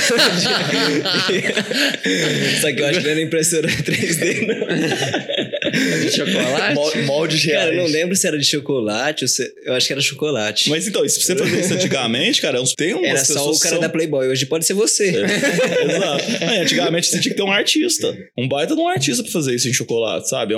Só 2.61 2.71
que 2.71 2.81
eu 2.81 2.85
acho 2.85 2.99
que 2.99 3.05
não 3.05 3.11
era 3.11 3.21
impressora 3.21 3.67
3D, 3.67 4.47
não. 4.47 4.84
De 6.01 6.11
chocolate? 6.15 6.73
Mol- 6.75 6.95
Moldes 7.05 7.43
reais. 7.43 7.65
Cara, 7.65 7.75
eu 7.75 7.81
não 7.83 7.89
lembro 7.89 8.15
se 8.15 8.27
era 8.27 8.37
de 8.37 8.45
chocolate 8.45 9.23
ou 9.23 9.27
se... 9.27 9.43
Eu 9.65 9.73
acho 9.73 9.87
que 9.87 9.93
era 9.93 10.01
chocolate. 10.01 10.69
Mas 10.69 10.87
então, 10.87 11.07
se 11.07 11.21
você 11.21 11.35
fazer 11.35 11.59
isso 11.59 11.73
antigamente, 11.73 12.41
cara, 12.41 12.61
tem 12.77 12.93
umas 12.93 13.05
era 13.09 13.25
só 13.25 13.49
o 13.51 13.59
cara 13.59 13.73
são- 13.75 13.79
da 13.81 13.89
Playboy. 13.89 14.27
Hoje 14.27 14.45
pode 14.45 14.65
ser 14.65 14.73
você. 14.73 15.09
Exato. 15.25 16.23
Aí, 16.47 16.59
antigamente 16.59 17.07
você 17.07 17.19
tinha 17.19 17.31
que 17.33 17.37
ter 17.37 17.43
um 17.43 17.51
artista. 17.51 18.15
Um 18.37 18.47
baita 18.47 18.75
de 18.75 18.81
um 18.81 18.87
artista 18.87 19.23
pra 19.23 19.31
fazer 19.31 19.55
isso 19.55 19.67
em 19.67 19.73
chocolate, 19.73 20.29
sabe? 20.29 20.53
É. 20.53 20.57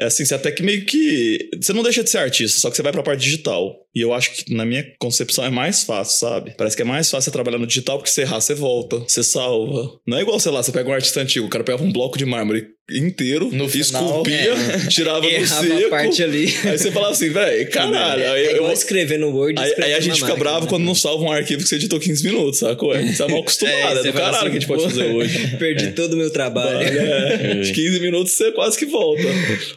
É 0.00 0.06
assim, 0.06 0.24
você 0.24 0.34
até 0.34 0.50
que 0.50 0.62
meio 0.62 0.84
que. 0.84 1.48
Você 1.60 1.72
não 1.72 1.82
deixa 1.82 2.02
de 2.02 2.10
ser 2.10 2.18
artista, 2.18 2.58
só 2.60 2.70
que 2.70 2.76
você 2.76 2.82
vai 2.82 2.92
pra 2.92 3.02
parte 3.02 3.20
digital. 3.22 3.76
E 3.94 4.00
eu 4.00 4.12
acho 4.12 4.30
que, 4.32 4.54
na 4.54 4.64
minha 4.66 4.84
concepção, 4.98 5.44
é 5.44 5.48
mais 5.50 5.82
fácil, 5.84 6.18
sabe? 6.18 6.54
Parece 6.56 6.76
que 6.76 6.82
é 6.82 6.84
mais 6.84 7.10
fácil 7.10 7.24
você 7.24 7.30
trabalhar 7.30 7.58
no 7.58 7.66
digital, 7.66 7.96
porque 7.98 8.10
você 8.10 8.22
errar, 8.22 8.40
você 8.40 8.54
volta, 8.54 8.98
você 8.98 9.22
salva. 9.22 9.90
Não 10.06 10.18
é 10.18 10.20
igual, 10.22 10.38
sei 10.38 10.52
lá, 10.52 10.62
você 10.62 10.70
pega 10.70 10.88
um 10.88 10.92
artista 10.92 11.20
antigo, 11.20 11.46
o 11.46 11.50
cara 11.50 11.64
pega 11.64 11.82
um 11.82 11.90
bloco 11.90 12.18
de 12.18 12.26
mármore 12.26 12.66
inteiro 12.90 13.50
No 13.52 13.64
e 13.66 13.68
final, 13.68 14.04
esculpia 14.06 14.54
tirava 14.88 15.20
no 15.20 15.26
Errava 15.28 15.66
a 15.66 15.76
seco. 15.78 15.90
parte 15.90 16.22
ali. 16.22 16.54
Aí 16.64 16.78
você 16.78 16.90
fala 16.92 17.10
assim, 17.10 17.30
velho, 17.30 17.70
caralho. 17.70 18.22
É, 18.22 18.28
Aí, 18.30 18.44
é 18.46 18.58
eu- 18.58 18.70
escrever 18.72 19.18
no 19.18 19.30
Word. 19.30 19.60
aí- 19.60 19.74
aí 19.82 19.94
a 19.94 20.00
gente 20.00 20.14
fica 20.14 20.28
máquina, 20.28 20.44
bravo 20.44 20.64
né? 20.64 20.70
quando 20.70 20.84
não 20.84 20.94
salva 20.94 21.24
um 21.24 21.30
arquivo 21.32 21.62
que 21.62 21.68
você 21.68 21.76
editou 21.76 21.98
15 21.98 22.24
minutos, 22.24 22.58
sacou? 22.60 22.94
É, 22.94 23.02
Você 23.02 23.22
é 23.22 23.28
mal 23.28 23.40
acostumado, 23.40 23.98
é, 23.98 24.02
você 24.02 24.12
do 24.12 24.12
caralho 24.12 24.36
assim, 24.36 24.44
que 24.44 24.50
a 24.50 24.60
gente 24.60 24.66
pode 24.68 24.82
"Pô, 24.82 24.88
fazer 24.90 25.04
hoje. 25.06 25.56
Perdi 25.58 25.92
todo 25.92 26.12
o 26.12 26.16
meu 26.16 26.30
trabalho. 26.30 26.86
É, 26.86 27.54
de 27.60 27.72
15 27.72 28.00
minutos 28.00 28.32
você 28.32 28.52
quase 28.52 28.78
que 28.78 28.86
volta. 28.86 29.22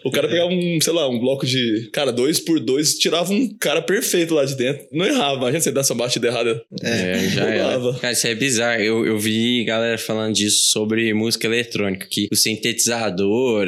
O 0.04 0.12
cara 0.12 0.28
pegava 0.28 0.50
um, 0.52 0.80
sei 0.82 0.94
lá, 0.94 1.08
um 1.10 1.20
bloco 1.20 1.46
de. 1.46 1.90
Cara, 1.92 2.12
dois 2.12 2.40
por 2.40 2.60
dois, 2.60 2.96
tirava 2.96 3.34
um 3.34 3.50
cara 3.60 3.82
perfeito 3.82 4.34
lá 4.36 4.46
de 4.46 4.56
dentro. 4.56 4.86
Não 4.92 5.06
errava. 5.06 5.36
Imagina 5.38 5.62
você 5.62 5.72
dar 5.72 5.82
essa 5.82 5.96
batida 5.96 6.28
errada. 6.28 6.62
É, 6.84 7.20
já 7.30 7.46
era. 7.46 7.64
Rolava. 7.78 8.00
Cara, 8.00 8.14
isso 8.14 8.28
é 8.28 8.36
bizarro. 8.36 8.82
Eu, 8.82 9.06
eu 9.06 9.18
vi 9.18 9.64
galera 9.64 9.98
falando 9.98 10.34
disso 10.36 10.70
sobre 10.72 11.14
música 11.14 11.48
eletrônica, 11.48 12.08
que 12.10 12.28
o 12.32 12.36
sintetizador, 12.36 12.99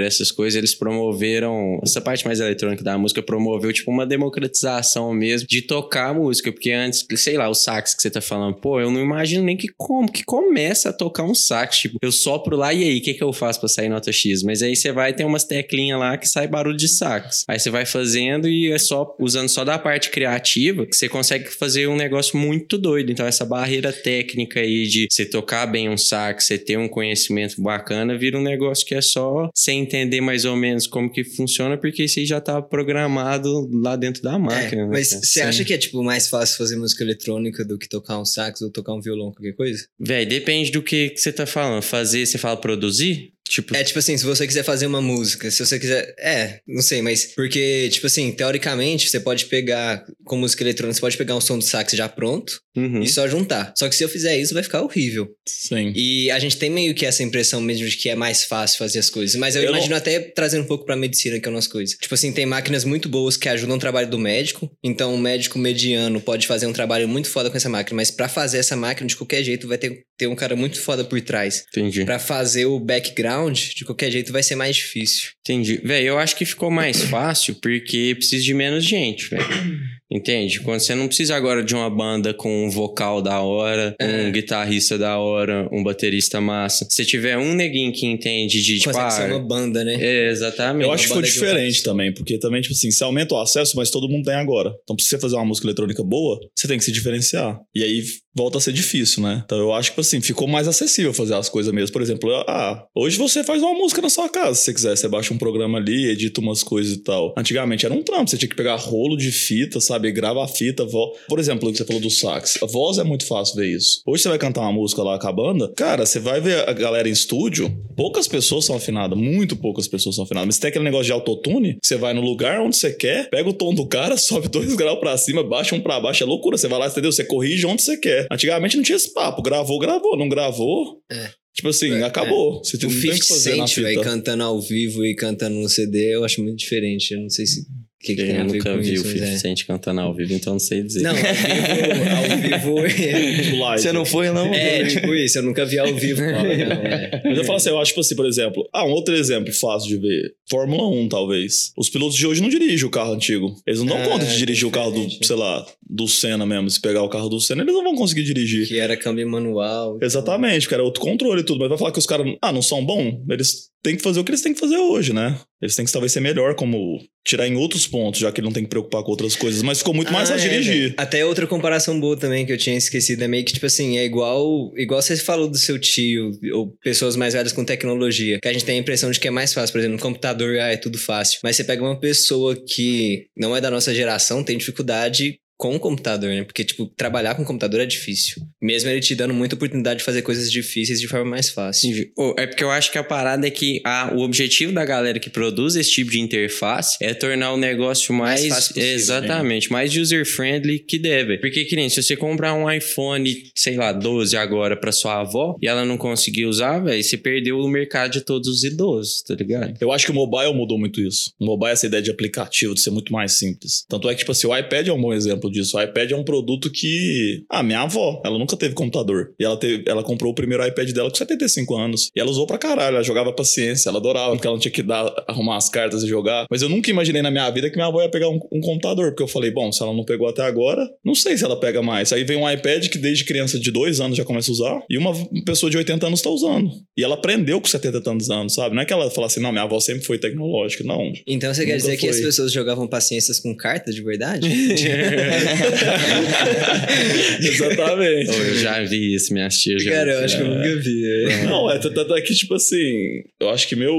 essas 0.06 0.32
coisas, 0.32 0.58
eles 0.58 0.76
promoveram. 0.76 1.80
Essa 1.84 2.02
parte 2.02 2.26
mais 2.26 2.40
eletrônica 2.40 2.84
da 2.84 2.98
música 2.98 3.22
promoveu, 3.22 3.72
tipo, 3.72 3.92
uma 3.92 4.06
democratização 4.06 5.14
mesmo 5.14 5.48
de 5.48 5.62
tocar 5.62 6.10
a 6.10 6.14
música. 6.14 6.52
Porque 6.52 6.72
antes, 6.72 7.06
sei 7.16 7.38
lá, 7.38 7.50
o 7.50 7.54
sax 7.54 7.94
que 7.94 8.02
você 8.02 8.10
tá 8.10 8.22
falando, 8.22 8.56
pô, 8.56 8.80
eu 8.80 8.92
não 8.92 9.00
imagino 9.00 9.44
nem 9.44 9.58
que 9.58 9.68
como 9.78 10.12
que 10.12 10.24
começa 10.24 10.90
a 10.90 10.94
tocar 10.94 11.24
um 11.24 11.36
sax. 11.36 11.80
Tipo, 11.80 11.98
eu 12.02 12.12
sopro 12.12 12.56
lá 12.56 12.74
e 12.74 12.84
aí, 12.84 12.98
o 12.98 13.02
que, 13.02 13.14
que 13.14 13.24
eu 13.24 13.34
faço 13.34 13.60
pra 13.60 13.70
sair 13.70 13.90
nota 13.90 14.12
X? 14.12 14.44
Mas 14.44 14.62
aí 14.62 14.76
você 14.76 14.92
vai 14.92 15.14
ter 15.14 15.26
umas 15.26 15.44
teclinhas 15.44 16.00
lá 16.00 16.18
que 16.18 16.28
sai 16.28 16.48
barulho 16.48 16.78
de 16.78 16.88
sax. 16.88 17.44
Aí 17.48 17.60
você 17.60 17.70
vai 17.70 17.86
fazendo 17.86 18.48
e 18.48 18.72
é 18.72 18.80
só 18.80 19.16
usando 19.20 19.50
só 19.50 19.64
da 19.64 19.78
parte 19.78 20.10
criativa 20.10 20.86
que 20.86 20.96
você 20.96 21.08
consegue 21.08 21.50
fazer 21.50 21.88
um 21.88 21.96
negócio 21.96 22.38
muito 22.38 22.78
doido. 22.78 23.12
Então, 23.12 23.26
essa 23.26 23.46
barreira 23.46 23.92
técnica 23.92 24.60
aí 24.60 24.88
de 24.88 25.08
você 25.10 25.26
tocar 25.26 25.66
bem 25.66 25.90
um 25.90 25.98
sax, 25.98 26.46
você 26.46 26.58
ter 26.58 26.78
um 26.78 26.88
conhecimento 26.88 27.62
bacana, 27.62 28.18
vira 28.18 28.38
um 28.38 28.42
negócio 28.42 28.86
que 28.86 28.96
é 28.96 29.02
só 29.02 29.21
você 29.54 29.72
entender 29.72 30.22
mais 30.22 30.46
ou 30.46 30.56
menos 30.56 30.88
como 30.88 31.12
que 31.12 31.24
funciona, 31.24 31.78
porque 31.78 32.04
isso 32.04 32.20
aí 32.20 32.26
já 32.26 32.40
tá 32.40 32.62
programado 32.62 33.70
lá 33.72 33.96
dentro 33.96 34.22
da 34.22 34.38
máquina. 34.38 34.84
É, 34.84 34.86
mas 34.86 35.10
você 35.10 35.42
acha 35.42 35.64
que 35.64 35.74
é 35.74 35.78
tipo 35.78 36.04
mais 36.04 36.28
fácil 36.28 36.58
fazer 36.58 36.76
música 36.76 37.04
eletrônica 37.04 37.64
do 37.66 37.78
que 37.78 37.88
tocar 37.88 38.20
um 38.20 38.26
sax 38.26 38.62
ou 38.62 38.72
tocar 38.72 38.94
um 38.94 39.02
violão, 39.02 39.32
qualquer 39.32 39.54
coisa? 39.54 39.86
Véi, 40.00 40.26
depende 40.26 40.72
do 40.72 40.82
que 40.82 41.14
você 41.16 41.32
tá 41.32 41.46
falando. 41.46 41.82
Fazer, 41.82 42.26
você 42.26 42.38
fala 42.38 42.58
produzir? 42.58 43.34
Tipo, 43.52 43.76
É 43.76 43.84
tipo 43.84 44.00
assim, 44.00 44.18
se 44.18 44.24
você 44.24 44.48
quiser 44.48 44.64
fazer 44.64 44.86
uma 44.88 45.02
música, 45.02 45.52
se 45.52 45.60
você 45.66 45.78
quiser. 45.78 46.16
É, 46.18 46.62
não 46.66 46.82
sei, 46.82 47.02
mas. 47.02 47.26
Porque, 47.36 47.90
tipo 47.92 48.08
assim, 48.08 48.32
teoricamente, 48.32 49.10
você 49.10 49.20
pode 49.20 49.46
pegar. 49.48 50.06
Com 50.24 50.38
música 50.38 50.64
eletrônica, 50.64 50.94
você 50.96 51.02
pode 51.02 51.18
pegar 51.18 51.36
um 51.36 51.42
som 51.42 51.60
de 51.60 51.66
sax 51.66 51.92
já 51.92 52.08
pronto 52.08 52.54
uhum. 52.78 53.02
e 53.04 53.08
só 53.10 53.28
juntar. 53.28 53.74
Só 53.78 53.90
que 53.90 53.96
se 53.96 54.04
eu 54.06 54.08
fizer 54.08 54.38
isso, 54.38 54.54
vai 54.54 54.64
ficar 54.64 54.82
horrível. 54.82 55.28
Sim. 55.46 55.92
E 55.94 56.32
a 56.32 56.40
gente 56.40 56.56
tem 56.56 56.70
meio 56.70 56.96
que 56.96 57.06
essa 57.06 57.22
impressão 57.24 57.60
mesmo 57.60 57.86
de 57.90 57.98
que 57.98 58.08
é 58.08 58.16
mais 58.16 58.46
fácil 58.46 58.78
fazer 58.78 59.00
as 59.00 59.10
coisas. 59.10 59.36
Mas 59.36 59.56
eu, 59.58 59.64
Eu 59.64 59.72
não- 59.72 59.78
imagino 59.78 59.96
até 59.98 60.20
trazendo 60.20 60.64
um 60.64 60.68
pouco 60.68 60.86
pra 60.86 60.96
medicina, 60.96 61.38
que 61.40 61.48
é 61.48 61.52
umas 61.52 61.68
coisas. 61.68 61.98
Tipo 61.98 62.14
assim, 62.16 62.32
tem 62.32 62.46
máquinas 62.46 62.86
muito 62.86 63.10
boas 63.10 63.36
que 63.36 63.50
ajudam 63.50 63.76
o 63.76 63.80
trabalho 63.80 64.10
do 64.10 64.18
médico. 64.18 64.72
Então, 64.82 65.14
o 65.14 65.18
médico 65.18 65.60
mediano 65.60 66.22
pode 66.22 66.48
fazer 66.48 66.68
um 66.68 66.74
trabalho 66.74 67.10
muito 67.10 67.28
foda 67.30 67.50
com 67.50 67.58
essa 67.58 67.68
máquina. 67.68 67.98
Mas 67.98 68.10
pra 68.12 68.30
fazer 68.30 68.60
essa 68.60 68.78
máquina, 68.78 69.08
de 69.08 69.18
qualquer 69.18 69.44
jeito, 69.44 69.68
vai 69.68 69.78
ter, 69.78 70.04
ter 70.18 70.28
um 70.28 70.36
cara 70.36 70.56
muito 70.56 70.80
foda 70.80 71.04
por 71.04 71.20
trás. 71.20 71.66
Entendi. 71.70 72.06
Pra 72.06 72.20
fazer 72.20 72.66
o 72.68 72.80
background, 72.80 73.41
de 73.50 73.86
qualquer 73.86 74.12
jeito, 74.12 74.32
vai 74.32 74.44
ser 74.44 74.56
mais 74.56 74.76
difícil. 74.76 75.30
Entendi. 75.42 75.80
Véi, 75.84 76.04
eu 76.04 76.18
acho 76.18 76.36
que 76.36 76.46
ficou 76.46 76.70
mais 76.70 77.02
fácil 77.10 77.56
porque 77.62 78.14
precisa 78.16 78.44
de 78.44 78.54
menos 78.54 78.84
gente, 78.84 79.30
velho. 79.30 79.46
Entende? 80.14 80.60
Quando 80.60 80.82
você 80.82 80.94
não 80.94 81.08
precisa 81.08 81.38
agora 81.38 81.64
de 81.64 81.74
uma 81.74 81.90
banda 81.90 82.34
com 82.34 82.66
um 82.66 82.70
vocal 82.70 83.22
da 83.22 83.40
hora, 83.40 83.96
É. 83.98 84.24
um 84.24 84.32
guitarrista 84.32 84.98
da 84.98 85.18
hora, 85.18 85.70
um 85.72 85.82
baterista 85.82 86.42
massa. 86.42 86.86
Se 86.90 87.06
tiver 87.06 87.38
um 87.38 87.54
neguinho 87.54 87.94
que 87.94 88.06
entende 88.06 88.62
de, 88.62 88.78
tipo, 88.80 88.92
Consegue 88.92 89.12
ser 89.14 89.32
ah, 89.32 89.38
uma 89.38 89.40
banda, 89.40 89.86
né? 89.86 89.96
é, 89.96 90.30
exatamente. 90.30 90.84
Eu 90.86 90.92
acho 90.92 91.08
que 91.08 91.22
de 91.22 91.32
diferente 91.32 91.82
também, 91.82 92.14
porque 92.14 92.38
também, 92.38 92.62
tipo 92.62 92.74
assim, 92.74 92.92
você 92.92 93.02
aumenta 93.06 93.36
o 93.36 93.40
acesso, 93.40 93.78
mas 93.78 93.90
todo 93.90 94.10
mundo 94.10 94.26
tem 94.26 94.34
agora. 94.36 94.74
Então, 94.84 94.98
pra 94.98 95.06
você 95.06 95.18
fazer 95.18 95.36
uma 95.38 95.46
música 95.46 95.66
eletrônica 95.66 96.04
boa, 96.04 96.38
você 96.54 96.68
tem 96.68 96.78
que 96.78 96.84
se 96.84 96.92
diferenciar. 96.92 97.58
E 97.74 97.82
aí 97.82 98.04
volta 98.36 98.58
a 98.58 98.62
ser 98.62 98.74
difícil, 98.74 99.24
né? 99.24 99.42
Então, 99.46 99.58
eu 99.58 99.74
acho 99.74 99.94
que, 99.94 100.00
assim, 100.00 100.22
ficou 100.22 100.48
mais 100.48 100.68
acessível 100.68 101.14
fazer 101.14 101.36
as 101.36 101.50
coisas 101.50 101.74
mesmo. 101.74 101.94
Por 101.94 102.02
exemplo, 102.02 102.32
ah, 102.48 102.86
hoje 102.96 103.18
você 103.18 103.44
faz 103.44 103.62
uma 103.62 103.74
música 103.74 104.02
na 104.02 104.10
sua 104.10 104.30
casa, 104.30 104.56
se 104.56 104.66
você 104.66 104.74
quiser. 104.74 104.98
Você 104.98 105.08
baixa 105.08 105.34
um 105.34 105.38
programa 105.38 105.78
ali, 105.78 106.10
edita 106.10 106.42
umas 106.42 106.64
coisas 106.64 106.94
e 106.94 107.04
tal. 107.04 107.34
Antigamente 107.38 107.86
era 107.86 107.94
um 107.94 108.04
trampo, 108.04 108.30
você 108.30 108.38
tinha 108.38 108.50
que 108.50 108.56
pegar 108.56 108.76
rolo 108.76 109.18
de 109.18 109.32
fita, 109.32 109.80
sabe? 109.80 110.12
Grava 110.12 110.44
a 110.44 110.48
fita, 110.48 110.86
vo... 110.86 111.14
Por 111.28 111.40
exemplo, 111.40 111.70
o 111.70 111.72
que 111.72 111.78
você 111.78 111.86
falou 111.86 112.02
do 112.02 112.10
sax. 112.10 112.60
A 112.62 112.66
voz 112.66 112.98
é 112.98 113.04
muito 113.04 113.26
fácil 113.26 113.56
ver 113.56 113.76
isso. 113.76 114.02
Hoje 114.06 114.24
você 114.24 114.30
vai 114.30 114.38
cantar 114.38 114.62
uma 114.62 114.74
música 114.74 115.04
lá 115.04 115.20
com 115.20 115.28
a 115.28 115.32
banda, 115.32 115.72
cara, 115.76 116.06
você 116.06 116.20
vai 116.20 116.40
ver 116.40 116.68
a 116.68 116.74
galera 116.74 117.08
em 117.08 117.12
estúdio, 117.12 117.72
poucas 117.96 118.28
pessoas 118.28 118.66
são 118.66 118.76
afinadas, 118.76 119.18
muito 119.18 119.56
poucas 119.56 119.88
pessoas 119.88 120.16
são 120.16 120.24
afinadas. 120.24 120.48
Mas 120.48 120.60
tem 120.60 120.70
aquele 120.70 120.86
negócio 120.86 121.06
de 121.06 121.12
autotune, 121.12 121.78
você 121.82 121.98
vai 121.98 122.14
no 122.14 122.22
lugar 122.22 122.62
onde 122.62 122.76
você 122.76 122.92
quer, 122.92 123.30
pega 123.30 123.50
o 123.50 123.54
tom 123.54 123.74
do 123.74 123.86
cara, 123.86 124.16
sobe 124.18 124.48
dois 124.48 124.74
graus 124.76 125.00
pra 125.00 125.18
cima, 125.18 125.44
baixa 125.44 125.76
um 125.76 125.82
pra 125.82 126.00
baixo, 126.00 126.24
é 126.24 126.26
loucura. 126.26 126.58
Você 126.58 126.68
vai 126.68 126.80
lá, 126.80 126.88
entendeu? 126.88 127.12
Você 127.12 127.24
corrige 127.24 127.66
onde 127.66 127.82
você 127.82 127.98
quer. 127.98 128.21
Antigamente 128.32 128.76
não 128.78 128.84
tinha 128.84 128.96
esse 128.96 129.14
papo, 129.14 129.42
gravou, 129.42 129.80
gravou, 129.80 130.18
não 130.18 130.28
gravou. 130.30 131.00
É. 131.12 131.30
Tipo 131.54 131.68
assim, 131.70 131.92
É, 131.92 132.04
acabou. 132.04 132.64
Você 132.64 132.78
O 132.78 132.80
não 132.80 132.90
tem 132.90 132.98
o 132.98 133.02
50 133.02 133.20
que 133.20 133.28
fazer 133.28 133.68
fita. 133.68 134.02
cantando 134.02 134.44
ao 134.44 134.62
vivo 134.62 135.06
e 135.06 135.14
cantando 135.16 135.56
no 135.58 135.68
CD, 135.68 136.16
eu 136.16 136.24
acho 136.24 136.42
muito 136.42 136.58
diferente. 136.58 137.14
Eu 137.14 137.22
não 137.22 137.30
sei 137.30 137.46
se. 137.46 137.62
O 137.62 138.04
que, 138.04 138.16
que 138.16 138.24
tem 138.24 138.36
a 138.38 138.40
Eu 138.40 138.46
nunca 138.46 138.76
vi 138.78 138.94
isso, 138.94 139.04
o 139.04 139.06
mas 139.06 139.14
50 139.14 139.32
é. 139.32 139.38
Cent 139.38 139.66
cantando 139.68 140.02
ao 140.02 140.16
vivo, 140.16 140.34
então 140.34 140.54
não 140.54 140.60
sei 140.60 140.82
dizer. 140.82 141.02
Não, 141.04 141.12
ao 141.12 142.38
vivo. 142.42 142.78
Ao 142.80 142.88
vivo 142.88 143.58
live. 143.62 143.82
Você 143.84 143.92
não 143.92 144.06
foi, 144.06 144.32
não? 144.32 144.52
é, 144.52 144.86
tipo 144.86 145.14
isso, 145.14 145.38
eu 145.38 145.44
nunca 145.44 145.66
vi 145.66 145.78
ao 145.78 145.94
vivo. 145.94 146.20
Não, 146.22 146.28
é. 146.48 147.22
Mas 147.24 147.38
eu 147.38 147.44
falo 147.44 147.58
assim, 147.58 147.70
eu 147.70 147.80
acho, 147.80 147.90
tipo 147.90 148.00
assim, 148.02 148.16
por 148.16 148.26
exemplo, 148.26 148.68
ah, 148.74 148.86
um 148.86 148.92
outro 148.92 149.16
exemplo 149.16 149.54
fácil 149.54 149.90
de 149.90 149.98
ver. 149.98 150.34
Fórmula 150.50 150.88
1, 150.90 151.10
talvez. 151.10 151.72
Os 151.78 151.90
pilotos 151.90 152.16
de 152.16 152.26
hoje 152.26 152.42
não 152.42 152.50
dirigem 152.50 152.86
o 152.86 152.90
carro 152.90 153.14
antigo. 153.14 153.56
Eles 153.68 153.80
não 153.82 153.86
dão 153.88 153.98
Ah, 154.02 154.08
conta 154.08 154.26
de 154.26 154.34
é 154.34 154.38
dirigir 154.38 154.68
o 154.68 154.72
carro 154.72 154.92
do, 154.92 155.26
sei 155.26 155.36
lá, 155.36 155.64
do 155.94 156.08
Senna 156.08 156.46
mesmo. 156.46 156.70
Se 156.70 156.80
pegar 156.80 157.04
o 157.04 157.10
carro 157.10 157.28
do 157.28 157.40
Senna, 157.42 157.64
eles 157.64 157.74
não 157.74 157.84
vão 157.84 157.96
conseguir 157.96 158.24
dirigir. 158.24 158.66
Que 158.68 158.80
era 158.80 158.96
câmbio 158.96 159.30
manual. 159.30 159.98
Exatamente, 160.02 160.62
porque 160.62 160.74
era 160.76 160.84
outro 160.84 161.02
controle 161.02 161.42
e 161.42 161.44
tudo. 161.44 161.60
Mas 161.60 161.70
vai 161.70 161.78
falar 161.78 161.92
que 161.92 162.00
os 162.00 162.06
caras, 162.06 162.26
ah, 162.42 162.52
não 162.52 162.62
são 162.62 162.84
bons? 162.86 163.16
Eles 163.30 163.70
têm 163.84 163.96
que 163.98 164.02
fazer 164.04 164.20
o 164.20 164.24
que 164.24 164.30
eles 164.32 164.42
têm 164.42 164.54
que 164.54 164.60
fazer 164.60 164.78
hoje, 164.78 165.12
né? 165.12 165.38
Eles 165.62 165.76
têm 165.76 165.84
que 165.86 165.92
talvez 165.92 166.12
ser 166.12 166.20
melhor, 166.22 166.56
como 166.56 167.00
tirar 167.26 167.48
em 167.48 167.56
outros 167.56 167.86
pontos, 167.88 168.20
já 168.20 168.32
que 168.32 168.40
ele 168.40 168.46
não 168.46 168.54
tem 168.54 168.64
que 168.64 168.70
preocupar 168.70 169.04
com 169.04 169.12
outras 169.12 169.36
coisas. 169.36 169.62
Mas 169.64 169.80
ficou 169.80 169.94
muito 169.94 170.12
mais 170.14 170.30
Ah, 170.30 170.34
fácil 170.34 170.50
de 170.50 170.56
é, 170.56 170.60
dirigir. 170.60 170.82
velho. 170.84 170.94
Até 170.98 171.26
outra 171.26 171.46
comparação 171.46 172.00
boa 172.00 172.16
também 172.16 172.46
que 172.46 172.52
eu 172.54 172.58
tinha 172.58 172.78
esquecido 172.78 173.24
é 173.24 173.28
meio 173.28 173.44
que, 173.44 173.54
tipo 173.54 173.66
assim, 173.66 173.98
é 173.98 174.06
igual, 174.06 174.72
igual 174.78 175.02
você 175.02 175.18
falou 175.18 175.48
do 175.50 175.58
seu 175.58 175.78
tio 175.80 176.32
ou 176.54 176.74
pessoas 176.84 177.16
mais 177.16 177.34
velhas 177.34 177.52
com 177.52 177.66
tecnologia, 177.66 178.40
que 178.40 178.48
a 178.48 178.54
gente 178.54 178.66
tem 178.66 178.78
a 178.78 178.82
impressão 178.82 179.12
de 179.12 179.20
que 179.20 179.28
é 179.28 179.32
mais 179.32 179.54
fácil. 179.54 179.74
Por 179.74 179.80
exemplo, 179.80 179.98
no 179.98 180.02
computador, 180.02 180.58
ah, 180.60 180.72
é 180.72 180.78
tudo 180.78 180.98
fácil. 180.98 181.40
Mas 181.44 181.56
você 181.56 181.64
pega 181.64 181.84
uma 181.84 182.00
pessoa 182.00 182.56
que 182.56 183.26
não 183.38 183.56
é 183.56 183.60
da 183.62 183.70
nossa 183.70 183.94
geração, 183.94 184.44
tem 184.44 184.58
dificuldade 184.58 185.40
com 185.62 185.76
o 185.76 185.80
computador, 185.80 186.32
né? 186.32 186.44
Porque, 186.44 186.64
tipo, 186.64 186.88
trabalhar 186.88 187.36
com 187.36 187.46
computador 187.46 187.82
é 187.82 187.86
difícil. 187.86 188.42
Mesmo 188.60 188.90
ele 188.90 189.00
te 189.00 189.14
dando 189.14 189.32
muita 189.32 189.54
oportunidade 189.54 190.00
de 190.00 190.04
fazer 190.04 190.24
coisas 190.24 190.52
difíceis 190.52 191.00
de 191.00 191.08
forma 191.08 191.30
mais 191.30 191.50
fácil. 191.50 192.12
É 192.36 192.48
porque 192.48 192.64
eu 192.64 192.72
acho 192.72 192.92
que 192.92 192.98
a 192.98 193.04
parada 193.04 193.46
é 193.46 193.52
que 193.52 193.80
a, 193.86 194.12
o 194.12 194.22
objetivo 194.22 194.74
da 194.74 194.84
galera 194.84 195.20
que 195.20 195.30
produz 195.30 195.76
esse 195.76 195.92
tipo 195.92 196.10
de 196.10 196.20
interface 196.20 196.98
é 197.00 197.14
tornar 197.14 197.54
o 197.54 197.58
negócio 197.58 198.12
mais. 198.12 198.42
Mais 198.42 198.56
fácil 198.56 198.74
possível, 198.74 198.96
exatamente, 198.96 199.72
mais 199.72 199.96
user-friendly 199.96 200.80
que 200.80 200.98
deve. 200.98 201.38
Porque, 201.38 201.64
que 201.66 201.76
nem 201.76 201.90
se 201.90 202.02
você 202.02 202.18
comprar 202.18 202.56
um 202.56 202.70
iPhone, 202.70 203.32
sei 203.56 203.76
lá, 203.76 203.92
12 203.92 204.36
agora 204.36 204.76
pra 204.76 204.92
sua 204.92 205.20
avó 205.20 205.56
e 205.62 205.68
ela 205.68 205.86
não 205.86 205.96
conseguir 205.96 206.48
usar, 206.48 206.80
velho, 206.80 207.04
você 207.04 207.18
perdeu 207.18 207.60
o 207.60 207.68
mercado 207.68 208.14
de 208.14 208.22
todos 208.22 208.48
os 208.48 208.64
idosos, 208.64 209.22
tá 209.22 209.36
ligado? 209.36 209.78
Eu 209.80 209.92
acho 209.92 210.08
que 210.08 210.12
o 210.12 210.16
mobile 210.16 210.56
mudou 210.56 210.80
muito 210.80 211.00
isso. 211.00 211.32
O 211.40 211.46
mobile, 211.46 211.74
essa 211.74 211.86
ideia 211.86 212.02
de 212.02 212.10
aplicativo, 212.10 212.74
de 212.74 212.82
ser 212.82 212.90
muito 212.90 213.14
mais 213.14 213.34
simples. 213.34 213.86
Tanto 213.88 214.10
é 214.10 214.14
que, 214.14 214.22
tipo 214.22 214.32
assim, 214.32 214.48
o 214.48 214.58
iPad 214.58 214.88
é 214.88 214.92
um 214.94 215.00
bom 215.00 215.14
exemplo 215.14 215.51
disso. 215.52 215.78
O 215.78 215.82
iPad 215.82 216.12
é 216.12 216.16
um 216.16 216.24
produto 216.24 216.72
que. 216.72 217.44
Ah, 217.50 217.64
minha 217.64 217.82
avó, 217.82 218.22
ela 218.26 218.38
nunca 218.38 218.56
teve 218.58 218.74
computador. 218.74 219.34
E 219.40 219.44
ela, 219.44 219.58
teve, 219.58 219.84
ela 219.88 220.04
comprou 220.04 220.32
o 220.32 220.36
primeiro 220.36 220.66
iPad 220.66 220.92
dela 220.92 221.10
com 221.10 221.16
75 221.16 221.76
anos. 221.76 222.10
E 222.16 222.20
ela 222.20 222.30
usou 222.30 222.48
pra 222.48 222.58
caralho. 222.58 222.96
Ela 222.96 223.04
jogava 223.04 223.34
paciência, 223.34 223.90
ela 223.90 224.00
adorava, 224.00 224.32
porque 224.32 224.48
ela 224.48 224.56
não 224.56 224.62
tinha 224.62 224.72
que 224.72 224.84
dar, 224.84 225.12
arrumar 225.28 225.58
as 225.58 225.70
cartas 225.70 226.04
e 226.04 226.08
jogar. 226.08 226.46
Mas 226.50 226.62
eu 226.62 226.70
nunca 226.70 226.90
imaginei 226.90 227.22
na 227.22 227.32
minha 227.32 227.50
vida 227.50 227.70
que 227.70 227.76
minha 227.76 227.88
avó 227.88 228.02
ia 228.02 228.10
pegar 228.10 228.30
um, 228.30 228.40
um 228.52 228.62
computador. 228.62 229.12
Porque 229.12 229.24
eu 229.24 229.28
falei, 229.28 229.52
bom, 229.52 229.72
se 229.72 229.82
ela 229.82 229.94
não 229.94 230.04
pegou 230.04 230.28
até 230.28 230.44
agora, 230.44 230.88
não 231.04 231.16
sei 231.16 231.38
se 231.38 231.44
ela 231.44 231.60
pega 231.60 231.82
mais. 231.82 232.12
Aí 232.14 232.24
vem 232.24 232.38
um 232.38 232.50
iPad 232.50 232.88
que 232.88 232.98
desde 232.98 233.26
criança 233.26 233.60
de 233.60 233.72
dois 233.72 234.00
anos 234.00 234.18
já 234.18 234.24
começa 234.24 234.52
a 234.52 234.54
usar. 234.54 234.84
E 234.90 234.98
uma 234.98 235.14
pessoa 235.46 235.70
de 235.70 235.78
80 235.78 236.08
anos 236.08 236.22
tá 236.22 236.30
usando. 236.30 236.70
E 236.98 237.04
ela 237.04 237.16
aprendeu 237.16 237.60
com 237.60 237.68
70 237.68 237.98
e 237.98 238.02
tantos 238.02 238.30
anos, 238.30 238.54
sabe? 238.54 238.76
Não 238.76 238.82
é 238.82 238.86
que 238.86 238.94
ela 238.94 239.10
fala 239.10 239.28
assim, 239.28 239.42
não, 239.42 239.52
minha 239.52 239.64
avó 239.64 239.80
sempre 239.80 240.04
foi 240.04 240.18
tecnológica. 240.18 240.84
Não. 240.84 241.12
Então 241.28 241.54
você 241.54 241.66
quer 241.66 241.78
dizer 241.78 241.98
que 241.98 242.08
as 242.08 242.18
foi. 242.18 242.26
pessoas 242.26 242.52
jogavam 242.52 242.88
paciências 242.88 243.40
com 243.40 243.56
cartas 243.56 243.96
de 243.96 244.02
verdade? 244.02 244.48
Exatamente. 247.40 248.30
Oh, 248.32 248.44
eu 248.44 248.56
já 248.56 248.84
vi 248.84 249.16
isso, 249.16 249.34
minhas 249.34 249.58
tias 249.60 249.84
já. 249.84 249.92
Cara, 249.92 250.12
eu 250.14 250.20
acho 250.26 250.38
que 250.38 250.44
eu 250.44 250.48
nunca 250.48 250.76
vi. 250.78 251.06
é. 251.30 251.44
Não, 251.46 251.70
é, 251.72 251.78
tanto 251.80 252.14
é 252.16 252.22
que, 252.22 252.34
tipo 252.34 252.54
assim, 252.56 253.24
eu 253.40 253.50
acho 253.50 253.68
que 253.68 253.76
meu, 253.76 253.96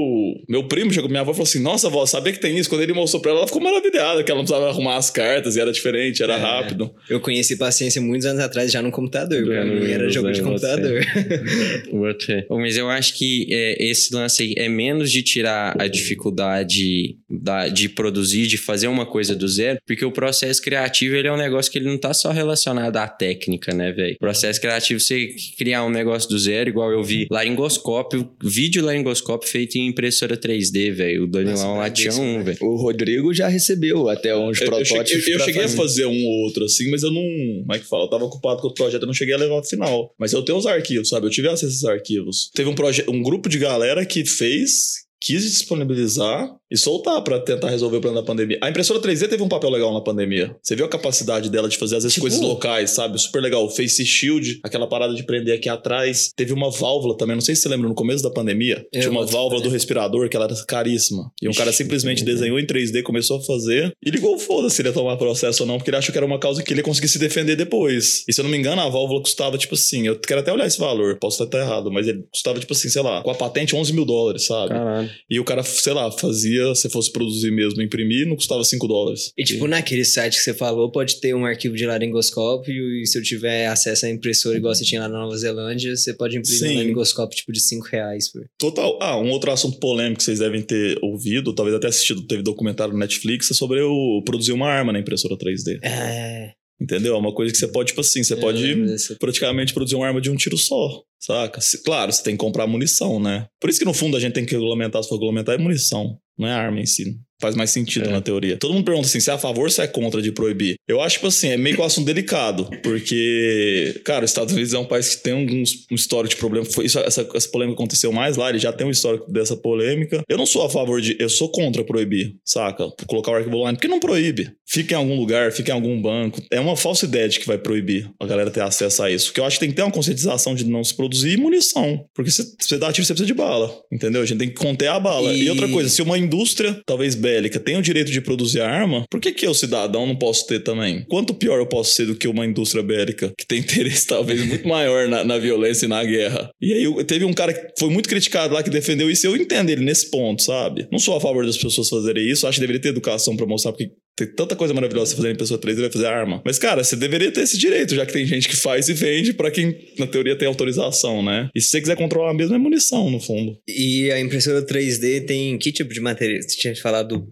meu 0.47 0.63
primo 0.67 0.91
chegou, 0.91 1.09
minha 1.09 1.21
avó 1.21 1.33
falou 1.33 1.43
assim: 1.47 1.61
Nossa, 1.61 1.87
avó, 1.87 2.05
sabia 2.05 2.33
que 2.33 2.39
tem 2.39 2.57
isso? 2.57 2.69
Quando 2.69 2.81
ele 2.81 2.93
mostrou 2.93 3.21
pra 3.21 3.31
ela, 3.31 3.39
ela 3.41 3.47
ficou 3.47 3.61
maravilhada, 3.61 4.23
que 4.23 4.31
ela 4.31 4.39
não 4.39 4.45
precisava 4.45 4.69
arrumar 4.69 4.97
as 4.97 5.09
cartas 5.09 5.55
e 5.55 5.59
era 5.59 5.71
diferente, 5.71 6.21
era 6.23 6.33
É. 6.35 6.37
rápido. 6.39 6.91
Eu 7.09 7.19
conheci 7.19 7.55
paciência 7.57 8.01
muitos 8.01 8.25
anos 8.25 8.41
atrás 8.43 8.71
já 8.71 8.81
no 8.81 8.91
computador. 8.91 9.43
Pra 9.45 9.65
mim 9.65 9.89
era 9.89 10.09
jogo 10.09 10.31
de 10.31 10.41
computador. 10.41 11.03
Você. 11.91 12.45
Mas 12.49 12.77
eu 12.77 12.89
acho 12.89 13.13
que 13.17 13.47
é, 13.49 13.83
esse 13.89 14.13
lance 14.13 14.43
aí 14.43 14.53
é 14.57 14.69
menos 14.69 15.11
de 15.11 15.21
tirar 15.23 15.75
a 15.79 15.87
dificuldade 15.87 17.15
da, 17.41 17.67
de 17.67 17.89
produzir, 17.89 18.47
de 18.47 18.57
fazer 18.57 18.87
uma 18.87 19.05
coisa 19.05 19.35
do 19.35 19.47
zero, 19.47 19.79
porque 19.85 20.05
o 20.05 20.11
processo 20.11 20.61
criativo 20.61 21.15
ele 21.15 21.27
é 21.27 21.31
um 21.33 21.37
negócio 21.37 21.71
que 21.71 21.77
ele 21.77 21.87
não 21.89 21.97
tá 21.97 22.13
só 22.13 22.31
relacionado 22.31 22.97
à 22.97 23.07
técnica, 23.07 23.73
né, 23.73 23.91
velho? 23.91 24.17
Processo 24.19 24.59
criativo, 24.61 24.99
você 24.99 25.29
criar 25.57 25.83
um 25.85 25.89
negócio 25.89 26.29
do 26.29 26.37
zero, 26.37 26.69
igual 26.69 26.91
eu 26.91 27.03
vi 27.03 27.27
laringoscópio, 27.31 28.29
vídeo 28.43 28.83
laringoscópio 28.83 29.49
feito 29.49 29.75
em 29.77 29.87
impressora 29.87 30.37
3D, 30.37 30.91
velho. 30.91 31.23
O 31.23 31.27
Danilão 31.27 31.77
lá 31.77 31.89
tinha 31.89 32.13
um, 32.13 32.43
velho. 32.43 32.57
O 32.61 32.75
Rodrigo 32.75 33.33
já 33.33 33.47
recebeu 33.47 34.09
até 34.09 34.35
uns 34.35 34.59
Eu, 34.59 34.65
eu 34.67 34.71
protótipos. 34.71 35.09
cheguei, 35.09 35.33
eu 35.33 35.37
pra 35.37 35.45
cheguei 35.45 35.61
a 35.63 35.67
fazer. 35.69 35.77
fazer 35.77 36.05
um 36.05 36.25
ou 36.25 36.43
outro 36.45 36.65
assim, 36.65 36.89
mas 36.89 37.03
eu 37.03 37.11
não. 37.11 37.23
Como 37.23 37.73
é 37.73 37.79
que 37.79 37.85
fala? 37.85 38.03
Eu 38.05 38.09
tava 38.09 38.25
ocupado 38.25 38.61
com 38.61 38.67
o 38.67 38.73
projeto, 38.73 39.01
eu 39.03 39.07
não 39.07 39.13
cheguei 39.13 39.33
a 39.33 39.37
levar 39.37 39.55
ao 39.55 39.63
final. 39.63 40.13
Mas 40.19 40.33
eu 40.33 40.43
tenho 40.43 40.57
os 40.57 40.65
arquivos, 40.65 41.09
sabe? 41.09 41.25
Eu 41.27 41.31
tive 41.31 41.47
acesso 41.47 41.65
a 41.65 41.69
esses 41.69 41.85
arquivos. 41.85 42.49
Teve 42.53 42.69
um, 42.69 42.75
proje 42.75 43.03
um 43.07 43.21
grupo 43.21 43.47
de 43.49 43.57
galera 43.57 44.05
que 44.05 44.25
fez. 44.25 45.03
Quis 45.25 45.43
disponibilizar 45.43 46.49
e 46.73 46.77
soltar 46.77 47.21
pra 47.23 47.39
tentar 47.39 47.69
resolver 47.69 47.97
o 47.97 48.01
problema 48.01 48.21
da 48.21 48.27
pandemia. 48.27 48.57
A 48.61 48.69
impressora 48.69 48.99
3D 48.99 49.27
teve 49.29 49.43
um 49.43 49.47
papel 49.47 49.69
legal 49.69 49.93
na 49.93 50.01
pandemia. 50.01 50.55
Você 50.61 50.75
viu 50.75 50.85
a 50.85 50.89
capacidade 50.89 51.49
dela 51.49 51.69
de 51.69 51.77
fazer, 51.77 51.97
às 51.97 52.03
vezes, 52.03 52.15
Tipo- 52.15 52.23
coisas 52.23 52.41
locais, 52.41 52.89
sabe? 52.91 53.19
Super 53.21 53.41
legal. 53.41 53.63
O 53.65 53.69
Face 53.69 54.03
Shield, 54.05 54.59
aquela 54.63 54.87
parada 54.87 55.13
de 55.13 55.23
prender 55.23 55.55
aqui 55.55 55.69
atrás. 55.69 56.31
Teve 56.35 56.51
uma 56.51 56.71
válvula 56.71 57.15
também, 57.15 57.35
não 57.35 57.41
sei 57.41 57.55
se 57.55 57.61
você 57.61 57.69
lembra, 57.69 57.87
no 57.87 57.93
começo 57.95 58.23
da 58.23 58.31
pandemia. 58.31 58.85
Eu 58.91 59.01
tinha 59.01 59.11
uma 59.11 59.25
válvula 59.25 59.61
do 59.61 59.69
respirador 59.69 60.27
que 60.29 60.35
ela 60.35 60.45
era 60.45 60.55
caríssima. 60.65 61.31
E 61.41 61.47
um 61.47 61.53
cara 61.53 61.71
simplesmente 61.71 62.23
desenhou 62.23 62.59
em 62.59 62.65
3D, 62.65 63.03
começou 63.03 63.37
a 63.37 63.41
fazer 63.43 63.93
e 64.03 64.09
ligou 64.09 64.37
foda-se 64.39 64.75
se 64.77 64.81
ele 64.81 64.89
ia 64.89 64.93
tomar 64.93 65.15
processo 65.17 65.63
ou 65.63 65.67
não, 65.67 65.77
porque 65.77 65.91
ele 65.91 65.97
achou 65.97 66.11
que 66.11 66.17
era 66.17 66.25
uma 66.25 66.39
causa 66.39 66.63
que 66.63 66.73
ele 66.73 66.79
ia 66.79 66.83
conseguir 66.83 67.07
se 67.07 67.19
defender 67.19 67.55
depois. 67.55 68.23
E 68.27 68.33
se 68.33 68.39
eu 68.39 68.43
não 68.43 68.49
me 68.49 68.57
engano, 68.57 68.81
a 68.81 68.89
válvula 68.89 69.21
custava, 69.21 69.57
tipo 69.57 69.75
assim, 69.75 70.07
eu 70.07 70.17
quero 70.19 70.39
até 70.39 70.51
olhar 70.51 70.65
esse 70.65 70.79
valor, 70.79 71.17
posso 71.19 71.43
estar 71.43 71.59
errado, 71.59 71.91
mas 71.91 72.07
ele 72.07 72.23
custava, 72.31 72.59
tipo 72.59 72.73
assim, 72.73 72.89
sei 72.89 73.01
lá, 73.03 73.21
com 73.21 73.29
a 73.29 73.35
patente 73.35 73.75
11 73.75 73.93
mil 73.93 74.05
dólares, 74.05 74.45
sabe? 74.47 74.69
Caralho. 74.69 75.09
E 75.29 75.39
o 75.39 75.43
cara, 75.43 75.61
sei 75.63 75.93
lá, 75.93 76.09
fazia, 76.11 76.62
se 76.75 76.89
fosse 76.89 77.11
produzir 77.11 77.51
mesmo, 77.51 77.81
imprimir, 77.81 78.27
não 78.27 78.35
custava 78.35 78.63
5 78.63 78.87
dólares. 78.87 79.31
E 79.37 79.43
tipo, 79.43 79.67
naquele 79.67 80.05
site 80.05 80.37
que 80.37 80.43
você 80.43 80.53
falou, 80.53 80.91
pode 80.91 81.19
ter 81.19 81.35
um 81.35 81.45
arquivo 81.45 81.75
de 81.75 81.85
laringoscópio 81.85 82.73
e 82.73 83.05
se 83.05 83.17
eu 83.17 83.23
tiver 83.23 83.67
acesso 83.67 84.05
à 84.05 84.09
impressora 84.09 84.57
igual 84.57 84.73
você 84.73 84.83
tinha 84.83 85.01
lá 85.01 85.07
na 85.07 85.19
Nova 85.19 85.37
Zelândia, 85.37 85.95
você 85.95 86.13
pode 86.13 86.37
imprimir 86.37 86.59
Sim. 86.59 86.73
um 86.73 86.77
laringoscópio 86.77 87.37
tipo 87.37 87.51
de 87.51 87.59
5 87.59 87.87
reais. 87.87 88.31
Por... 88.31 88.45
Total. 88.57 88.97
Ah, 89.01 89.17
um 89.17 89.29
outro 89.29 89.51
assunto 89.51 89.79
polêmico 89.79 90.17
que 90.17 90.23
vocês 90.23 90.39
devem 90.39 90.61
ter 90.61 90.97
ouvido, 91.01 91.53
talvez 91.53 91.75
até 91.75 91.87
assistido, 91.87 92.25
teve 92.25 92.41
documentário 92.41 92.93
no 92.93 92.99
Netflix, 92.99 93.49
é 93.51 93.53
sobre 93.53 93.81
o 93.81 94.21
produzir 94.25 94.51
uma 94.51 94.67
arma 94.67 94.91
na 94.91 94.99
impressora 94.99 95.37
3D. 95.37 95.79
É, 95.83 96.51
Entendeu? 96.81 97.15
É 97.15 97.17
uma 97.17 97.33
coisa 97.33 97.51
que 97.51 97.57
você 97.57 97.67
pode, 97.67 97.89
tipo 97.89 98.01
assim, 98.01 98.23
você 98.23 98.33
eu 98.33 98.39
pode 98.39 98.75
praticamente 99.19 99.73
produzir 99.73 99.95
uma 99.95 100.05
arma 100.05 100.19
de 100.19 100.29
um 100.29 100.35
tiro 100.35 100.57
só, 100.57 101.01
saca? 101.25 101.61
Se- 101.61 101.83
claro, 101.83 102.11
você 102.11 102.23
tem 102.23 102.33
que 102.35 102.39
comprar 102.39 102.67
munição, 102.67 103.19
né? 103.19 103.45
Por 103.59 103.69
isso 103.69 103.79
que 103.79 103.85
no 103.85 103.93
fundo 103.93 104.17
a 104.17 104.19
gente 104.19 104.33
tem 104.33 104.45
que 104.45 104.53
regulamentar, 104.53 105.01
se 105.03 105.09
for 105.09 105.15
regulamentar, 105.15 105.55
é 105.55 105.57
munição, 105.57 106.17
não 106.37 106.47
é 106.47 106.51
arma 106.51 106.79
em 106.79 106.85
si. 106.85 107.15
Faz 107.41 107.55
mais 107.55 107.71
sentido 107.71 108.07
É. 108.07 108.11
na 108.11 108.21
teoria. 108.21 108.55
Todo 108.55 108.73
mundo 108.73 108.85
pergunta 108.85 109.05
assim, 109.07 109.19
se 109.19 109.29
é 109.29 109.33
a 109.33 109.37
favor 109.37 109.63
ou 109.65 109.69
se 109.69 109.81
é 109.81 109.87
contra 109.87 110.21
de 110.21 110.31
proibir. 110.31 110.75
Eu 110.87 111.01
acho, 111.01 111.15
tipo 111.15 111.27
assim, 111.27 111.49
é 111.49 111.57
meio 111.57 111.75
que 111.75 111.81
um 111.81 111.85
assunto 111.85 112.05
delicado, 112.05 112.69
porque, 113.17 114.01
cara, 114.05 114.23
os 114.25 114.31
Estados 114.31 114.53
Unidos 114.53 114.73
é 114.73 114.79
um 114.79 114.85
país 114.85 115.15
que 115.15 115.23
tem 115.23 115.33
alguns, 115.33 115.85
um 115.91 115.95
histórico 115.95 116.35
de 116.35 116.39
problema. 116.39 116.65
Foi 116.65 116.85
isso, 116.85 116.99
essa, 116.99 117.27
essa 117.33 117.49
polêmica 117.49 117.75
aconteceu 117.75 118.11
mais 118.11 118.37
lá, 118.37 118.49
ele 118.49 118.59
já 118.59 118.71
tem 118.71 118.87
um 118.87 118.91
histórico 118.91 119.31
dessa 119.31 119.55
polêmica. 119.57 120.21
Eu 120.29 120.37
não 120.37 120.45
sou 120.45 120.63
a 120.63 120.69
favor 120.69 121.01
de, 121.01 121.15
eu 121.19 121.27
sou 121.29 121.49
contra 121.51 121.83
proibir, 121.83 122.35
saca? 122.45 122.87
Colocar 123.07 123.31
o 123.31 123.35
arquivo 123.35 123.57
online, 123.57 123.77
porque 123.77 123.87
não 123.89 123.99
proíbe. 123.99 124.51
Fica 124.65 124.93
em 124.95 124.97
algum 124.97 125.15
lugar, 125.17 125.51
fica 125.51 125.71
em 125.71 125.75
algum 125.75 126.01
banco. 126.01 126.41
É 126.51 126.59
uma 126.59 126.75
falsa 126.75 127.05
ideia 127.05 127.27
de 127.27 127.39
que 127.39 127.45
vai 127.47 127.57
proibir 127.57 128.09
a 128.19 128.25
galera 128.25 128.49
ter 128.49 128.61
acesso 128.61 129.03
a 129.03 129.11
isso. 129.11 129.25
Porque 129.27 129.39
eu 129.41 129.45
acho 129.45 129.57
que 129.57 129.65
tem 129.65 129.69
que 129.69 129.75
ter 129.75 129.83
uma 129.83 129.91
conscientização 129.91 130.55
de 130.55 130.65
não 130.65 130.83
se 130.83 130.95
produzir 130.95 131.12
munição. 131.37 132.05
Porque 132.15 132.31
se 132.31 132.55
você 132.59 132.77
dá 132.77 132.91
tiro, 132.91 133.05
você 133.05 133.13
precisa 133.13 133.27
de 133.27 133.33
bala. 133.33 133.73
Entendeu? 133.91 134.21
A 134.21 134.25
gente 134.25 134.37
tem 134.39 134.49
que 134.49 134.55
conter 134.55 134.87
a 134.87 134.99
bala. 134.99 135.33
E, 135.33 135.43
E- 135.43 135.49
outra 135.49 135.67
coisa, 135.69 135.89
se 135.89 136.01
uma 136.01 136.17
indústria, 136.17 136.79
talvez 136.85 137.15
bélica, 137.15 137.59
tem 137.59 137.77
o 137.77 137.81
direito 137.81 138.11
de 138.11 138.21
produzir 138.21 138.61
arma, 138.61 139.05
por 139.09 139.19
que, 139.19 139.31
que 139.31 139.45
eu, 139.45 139.53
cidadão, 139.53 140.05
não 140.07 140.15
posso 140.15 140.47
ter 140.47 140.59
também? 140.61 141.05
Quanto 141.09 141.33
pior 141.33 141.59
eu 141.59 141.65
posso 141.67 141.93
ser 141.93 142.05
do 142.05 142.15
que 142.15 142.27
uma 142.27 142.45
indústria 142.45 142.83
bélica 142.83 143.31
que 143.37 143.45
tem 143.45 143.59
interesse, 143.59 144.07
talvez, 144.07 144.45
muito 144.45 144.67
maior 144.67 145.07
na, 145.07 145.23
na 145.23 145.37
violência 145.37 145.85
e 145.85 145.89
na 145.89 146.03
guerra? 146.03 146.49
E 146.61 146.73
aí, 146.73 147.03
teve 147.05 147.25
um 147.25 147.33
cara 147.33 147.53
que 147.53 147.73
foi 147.79 147.89
muito 147.89 148.07
criticado 148.09 148.53
lá 148.53 148.63
que 148.63 148.69
defendeu 148.69 149.09
isso. 149.09 149.25
Eu 149.27 149.35
entendo 149.35 149.69
ele 149.69 149.83
nesse 149.83 150.09
ponto, 150.09 150.41
sabe? 150.41 150.87
Não 150.91 150.99
sou 150.99 151.15
a 151.15 151.21
favor 151.21 151.45
das 151.45 151.57
pessoas 151.57 151.89
fazerem 151.89 152.29
isso. 152.29 152.47
Acho 152.47 152.55
que 152.57 152.61
deveria 152.61 152.81
ter 152.81 152.89
educação 152.89 153.35
pra 153.35 153.45
mostrar 153.45 153.71
porque 153.71 153.91
tem 154.15 154.27
tanta 154.27 154.55
coisa 154.55 154.73
maravilhosa 154.73 155.15
fazer 155.15 155.31
em 155.31 155.35
pessoa 155.35 155.59
3 155.59 155.77
ele 155.77 155.87
vai 155.87 155.93
fazer 155.93 156.07
arma. 156.07 156.41
Mas, 156.45 156.59
cara, 156.59 156.83
você 156.83 156.95
deveria 156.95 157.31
ter 157.31 157.41
esse 157.41 157.57
direito, 157.57 157.95
já 157.95 158.05
que 158.05 158.13
tem 158.13 158.25
gente 158.25 158.47
que 158.47 158.55
faz 158.55 158.87
e 158.89 158.93
vende 158.93 159.33
pra 159.33 159.49
quem, 159.49 159.75
na 159.97 160.07
teoria, 160.07 160.37
tem 160.37 160.47
autorização, 160.47 161.23
né? 161.23 161.49
E 161.55 161.61
se 161.61 161.69
você 161.69 161.81
quiser 161.81 161.95
controlar 161.95 162.33
mesmo, 162.33 162.55
é 162.55 162.57
munição, 162.57 163.09
no 163.09 163.19
fundo. 163.19 163.57
E 163.67 164.11
a 164.11 164.19
impressora 164.19 164.65
3D 164.65 165.25
tem 165.25 165.57
que 165.57 165.71
tipo 165.71 165.93
de 165.93 165.99
material? 165.99 166.41
Você 166.41 166.57
tinha 166.57 166.75
falado 166.75 167.27